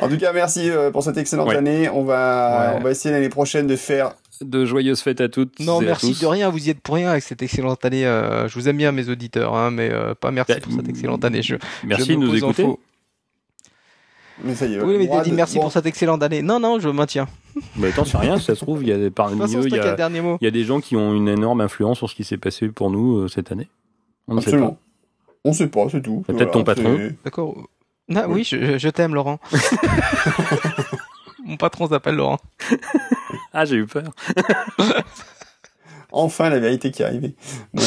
en 0.00 0.08
tout 0.08 0.16
cas, 0.18 0.32
merci 0.32 0.70
euh, 0.70 0.90
pour 0.90 1.02
cette 1.02 1.16
excellente 1.16 1.48
Ouais. 1.48 1.56
année. 1.56 1.88
On 1.88 2.04
va, 2.04 2.70
Ouais. 2.72 2.76
on 2.80 2.84
va 2.84 2.90
essayer 2.92 3.12
l'année 3.12 3.28
prochaine 3.28 3.66
de 3.66 3.76
faire 3.76 4.12
De 4.40 4.64
joyeuses 4.66 5.00
fêtes 5.00 5.20
à 5.20 5.28
toutes. 5.28 5.58
Non, 5.60 5.80
et 5.80 5.84
à 5.84 5.88
merci 5.88 6.08
tous. 6.12 6.20
de 6.20 6.26
rien. 6.26 6.50
Vous 6.50 6.66
y 6.66 6.70
êtes 6.70 6.80
pour 6.80 6.96
rien 6.96 7.10
avec 7.10 7.22
cette 7.22 7.42
excellente 7.42 7.84
année. 7.84 8.06
euh, 8.06 8.48
je 8.48 8.54
vous 8.58 8.68
aime 8.68 8.76
bien, 8.76 8.92
mes 8.92 9.08
auditeurs, 9.08 9.54
hein, 9.56 9.70
mais 9.70 9.90
euh, 9.90 10.14
pas 10.14 10.30
merci 10.30 10.52
Bah, 10.52 10.60
pour 10.62 10.72
cette 10.72 10.88
excellente 10.88 11.24
année. 11.24 11.42
Je, 11.42 11.56
Merci 11.84 12.08
je 12.08 12.12
de 12.12 12.18
nous 12.18 12.34
écouter. 12.36 12.66
Mais 14.44 14.54
ça 14.54 14.66
y 14.66 14.74
est. 14.74 14.80
Oui, 14.82 14.96
mais 14.98 15.06
droit 15.06 15.18
t'as 15.18 15.24
dit 15.24 15.30
de- 15.30 15.36
merci 15.36 15.54
bon, 15.56 15.62
pour 15.62 15.72
cette 15.72 15.86
excellente 15.86 16.22
année. 16.22 16.42
Non, 16.42 16.60
non, 16.60 16.78
je 16.78 16.90
maintiens. 16.90 17.26
Mais 17.76 17.88
attends, 17.88 18.04
c'est 18.04 18.18
rien, 18.18 18.36
si 18.38 18.44
ça 18.44 18.54
se 18.54 18.60
trouve, 18.60 18.82
il 18.82 18.88
y 18.90 18.92
a 18.92 18.96
des 18.98 19.04
De 19.04 19.08
parmi 19.08 19.40
eux, 19.40 19.62
il 19.64 19.68
toi 19.70 19.78
y 19.78 19.80
a, 19.80 19.94
dernier 19.94 20.20
mot. 20.20 20.36
il 20.42 20.44
y 20.44 20.48
a 20.48 20.50
des 20.50 20.64
gens 20.64 20.80
qui 20.80 20.94
ont 20.96 21.14
une 21.14 21.28
énorme 21.28 21.62
influence 21.62 21.96
sur 21.96 22.10
ce 22.10 22.14
qui 22.14 22.24
s'est 22.24 22.36
passé 22.36 22.68
pour 22.68 22.90
nous 22.90 23.16
euh, 23.20 23.28
cette 23.28 23.50
année. 23.50 23.68
On 24.28 24.34
ne 24.34 24.40
sait 24.42 24.58
pas. 24.58 24.76
On 25.44 25.52
sait 25.54 25.68
pas, 25.68 25.86
c'est 25.90 26.02
tout. 26.02 26.22
Peut-être 26.26 26.50
ton 26.50 26.64
patron. 26.64 26.98
D'accord. 27.24 27.56
Ah, 28.14 28.26
oui, 28.28 28.44
je, 28.44 28.76
je 28.76 28.88
t'aime, 28.90 29.14
Laurent. 29.14 29.38
Mon 31.46 31.56
patron 31.56 31.88
s'appelle 31.88 32.16
Laurent. 32.16 32.38
Ah, 33.52 33.64
j'ai 33.64 33.76
eu 33.76 33.86
peur. 33.86 34.10
Enfin, 36.12 36.48
la 36.48 36.60
vérité 36.60 36.90
qui 36.92 37.02
est 37.02 37.04
arrivée. 37.04 37.34
Euh, 37.76 37.80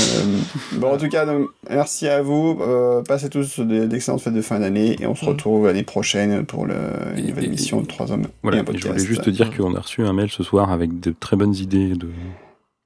bon, 0.73 0.93
en 0.93 0.97
tout 0.97 1.07
cas, 1.07 1.25
donc, 1.25 1.47
merci 1.69 2.07
à 2.07 2.21
vous. 2.21 2.59
Euh, 2.61 3.01
passez 3.01 3.27
tous 3.29 3.59
de- 3.59 3.85
d'excellentes 3.85 4.21
fêtes 4.21 4.33
de 4.33 4.41
fin 4.41 4.59
d'année 4.59 4.97
et 5.01 5.07
on 5.07 5.15
se 5.15 5.23
Mhm. 5.25 5.31
retrouve 5.31 5.65
l'année 5.65 5.83
prochaine 5.83 6.45
pour 6.45 6.65
le, 6.67 6.75
une 7.17 7.27
nouvelle 7.27 7.45
Et- 7.45 7.47
émission 7.47 7.81
de 7.81 7.87
Trois 7.87 8.11
Hommes 8.11 8.27
Voilà, 8.43 8.57
et 8.57 8.59
un 8.59 8.63
et 8.71 8.77
je 8.77 8.87
voulais 8.87 8.99
juste 9.03 9.23
te 9.23 9.29
dire 9.31 9.55
qu'on 9.55 9.73
a 9.73 9.79
reçu 9.79 10.03
un 10.05 10.13
mail 10.13 10.29
ce 10.29 10.43
soir 10.43 10.69
avec 10.71 10.99
de 10.99 11.13
très 11.17 11.37
bonnes 11.37 11.55
idées 11.55 11.95
de, 11.95 12.09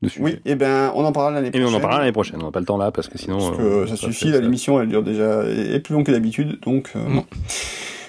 de 0.04 0.08
sujets. 0.08 0.24
Oui, 0.24 0.40
et 0.46 0.56
ben, 0.56 0.94
on 0.96 1.04
en 1.04 1.12
parlera 1.12 1.34
l'année 1.34 1.48
Et 1.48 1.52
prochaine. 1.52 1.68
mais 1.68 1.74
on 1.74 1.78
en 1.78 1.82
parlera 1.82 2.00
l'année 2.00 2.14
prochaine, 2.14 2.40
on 2.42 2.46
n'a 2.46 2.52
pas 2.52 2.60
le 2.62 2.66
temps 2.66 2.78
là 2.78 2.92
parce 2.92 3.10
que 3.10 3.18
sinon. 3.18 3.40
Parce 3.40 3.60
euh, 3.60 3.84
que 3.84 3.90
ça 3.90 3.96
ça 3.98 4.02
suffit, 4.04 4.32
l'émission, 4.32 4.80
elle 4.80 4.88
dure 4.88 5.04
déjà, 5.04 5.44
est 5.46 5.80
plus 5.80 5.94
longue 5.96 6.06
que 6.06 6.12
d'habitude, 6.12 6.60
donc, 6.62 6.92
bon. 6.96 7.26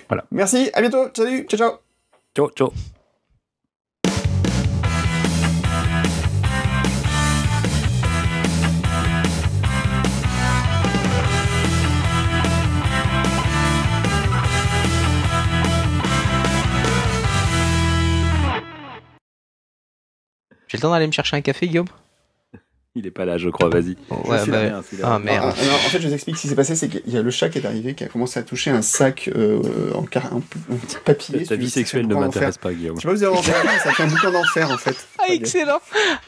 Voilà. 0.09 0.25
Merci, 0.31 0.71
à 0.75 0.83
bientôt, 0.83 1.07
salut, 1.17 1.47
ciao, 1.49 1.59
ciao. 1.59 1.71
Ciao, 2.37 2.51
ciao. 2.51 2.73
J'ai 20.67 20.79
le 20.79 20.83
temps 20.83 20.91
d'aller 20.91 21.07
me 21.07 21.13
chercher 21.13 21.37
un 21.37 21.41
café, 21.41 21.69
Guillaume? 21.69 21.87
Il 22.97 23.09
est 23.09 23.11
pas 23.11 23.25
là, 23.25 23.39
je 23.39 23.49
crois, 23.49 23.69
vas-y. 23.69 23.97
Ouais, 24.09 24.39
Je 24.47 24.51
bah, 24.53 24.63
là. 24.67 24.83
ah, 25.03 25.19
merde. 25.19 25.53
Ah, 25.59 25.63
alors, 25.63 25.75
en 25.75 25.89
fait, 25.89 26.01
je 26.01 26.07
vous 26.07 26.15
explique 26.15 26.37
ce 26.37 26.43
qui 26.43 26.49
s'est 26.49 26.55
passé, 26.55 26.77
c'est 26.77 26.89
qu'il 26.89 27.13
y 27.13 27.17
a 27.17 27.23
le 27.23 27.31
chat 27.33 27.49
qui 27.49 27.59
est 27.59 27.67
arrivé, 27.67 27.95
qui 27.95 28.05
a 28.05 28.07
commencé 28.09 28.39
à 28.39 28.45
toucher 28.45 28.71
un 28.71 28.83
sac 28.83 29.29
euh, 29.35 29.93
en, 29.95 30.03
car... 30.05 30.33
en, 30.33 30.41
petit 30.41 30.97
papier. 31.05 31.45
Ta 31.45 31.57
vie 31.57 31.71
sexuelle 31.71 32.07
ne 32.07 32.15
m'intéresse 32.15 32.57
pas, 32.57 32.73
Guillaume. 32.73 32.95
Je 32.97 33.01
sais 33.03 33.09
pas 33.09 33.15
vous 33.15 33.23
avez 33.25 33.33
entendu, 33.37 33.51
ça 33.83 33.93
fait 33.93 34.03
un 34.05 34.07
boucan 34.07 34.31
d'enfer, 34.31 34.71
en 34.71 34.79
fait. 34.79 35.09
Ah, 35.19 35.25
excellent 35.29 35.81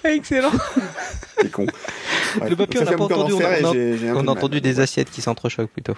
Ah, 0.02 0.10
Excellent 0.10 0.50
C'est 1.40 1.52
con. 1.52 1.66
Ouais, 2.40 2.50
Le 2.50 2.56
papier, 2.56 2.80
on 2.80 2.84
n'a 2.84 2.92
pas 2.96 3.04
entendu, 3.04 3.34
on 3.34 3.40
a- 3.40 4.14
on 4.14 4.26
entendu 4.26 4.60
des 4.60 4.80
assiettes 4.80 5.10
qui 5.10 5.20
s'entrechoquent 5.22 5.70
plutôt. 5.70 5.94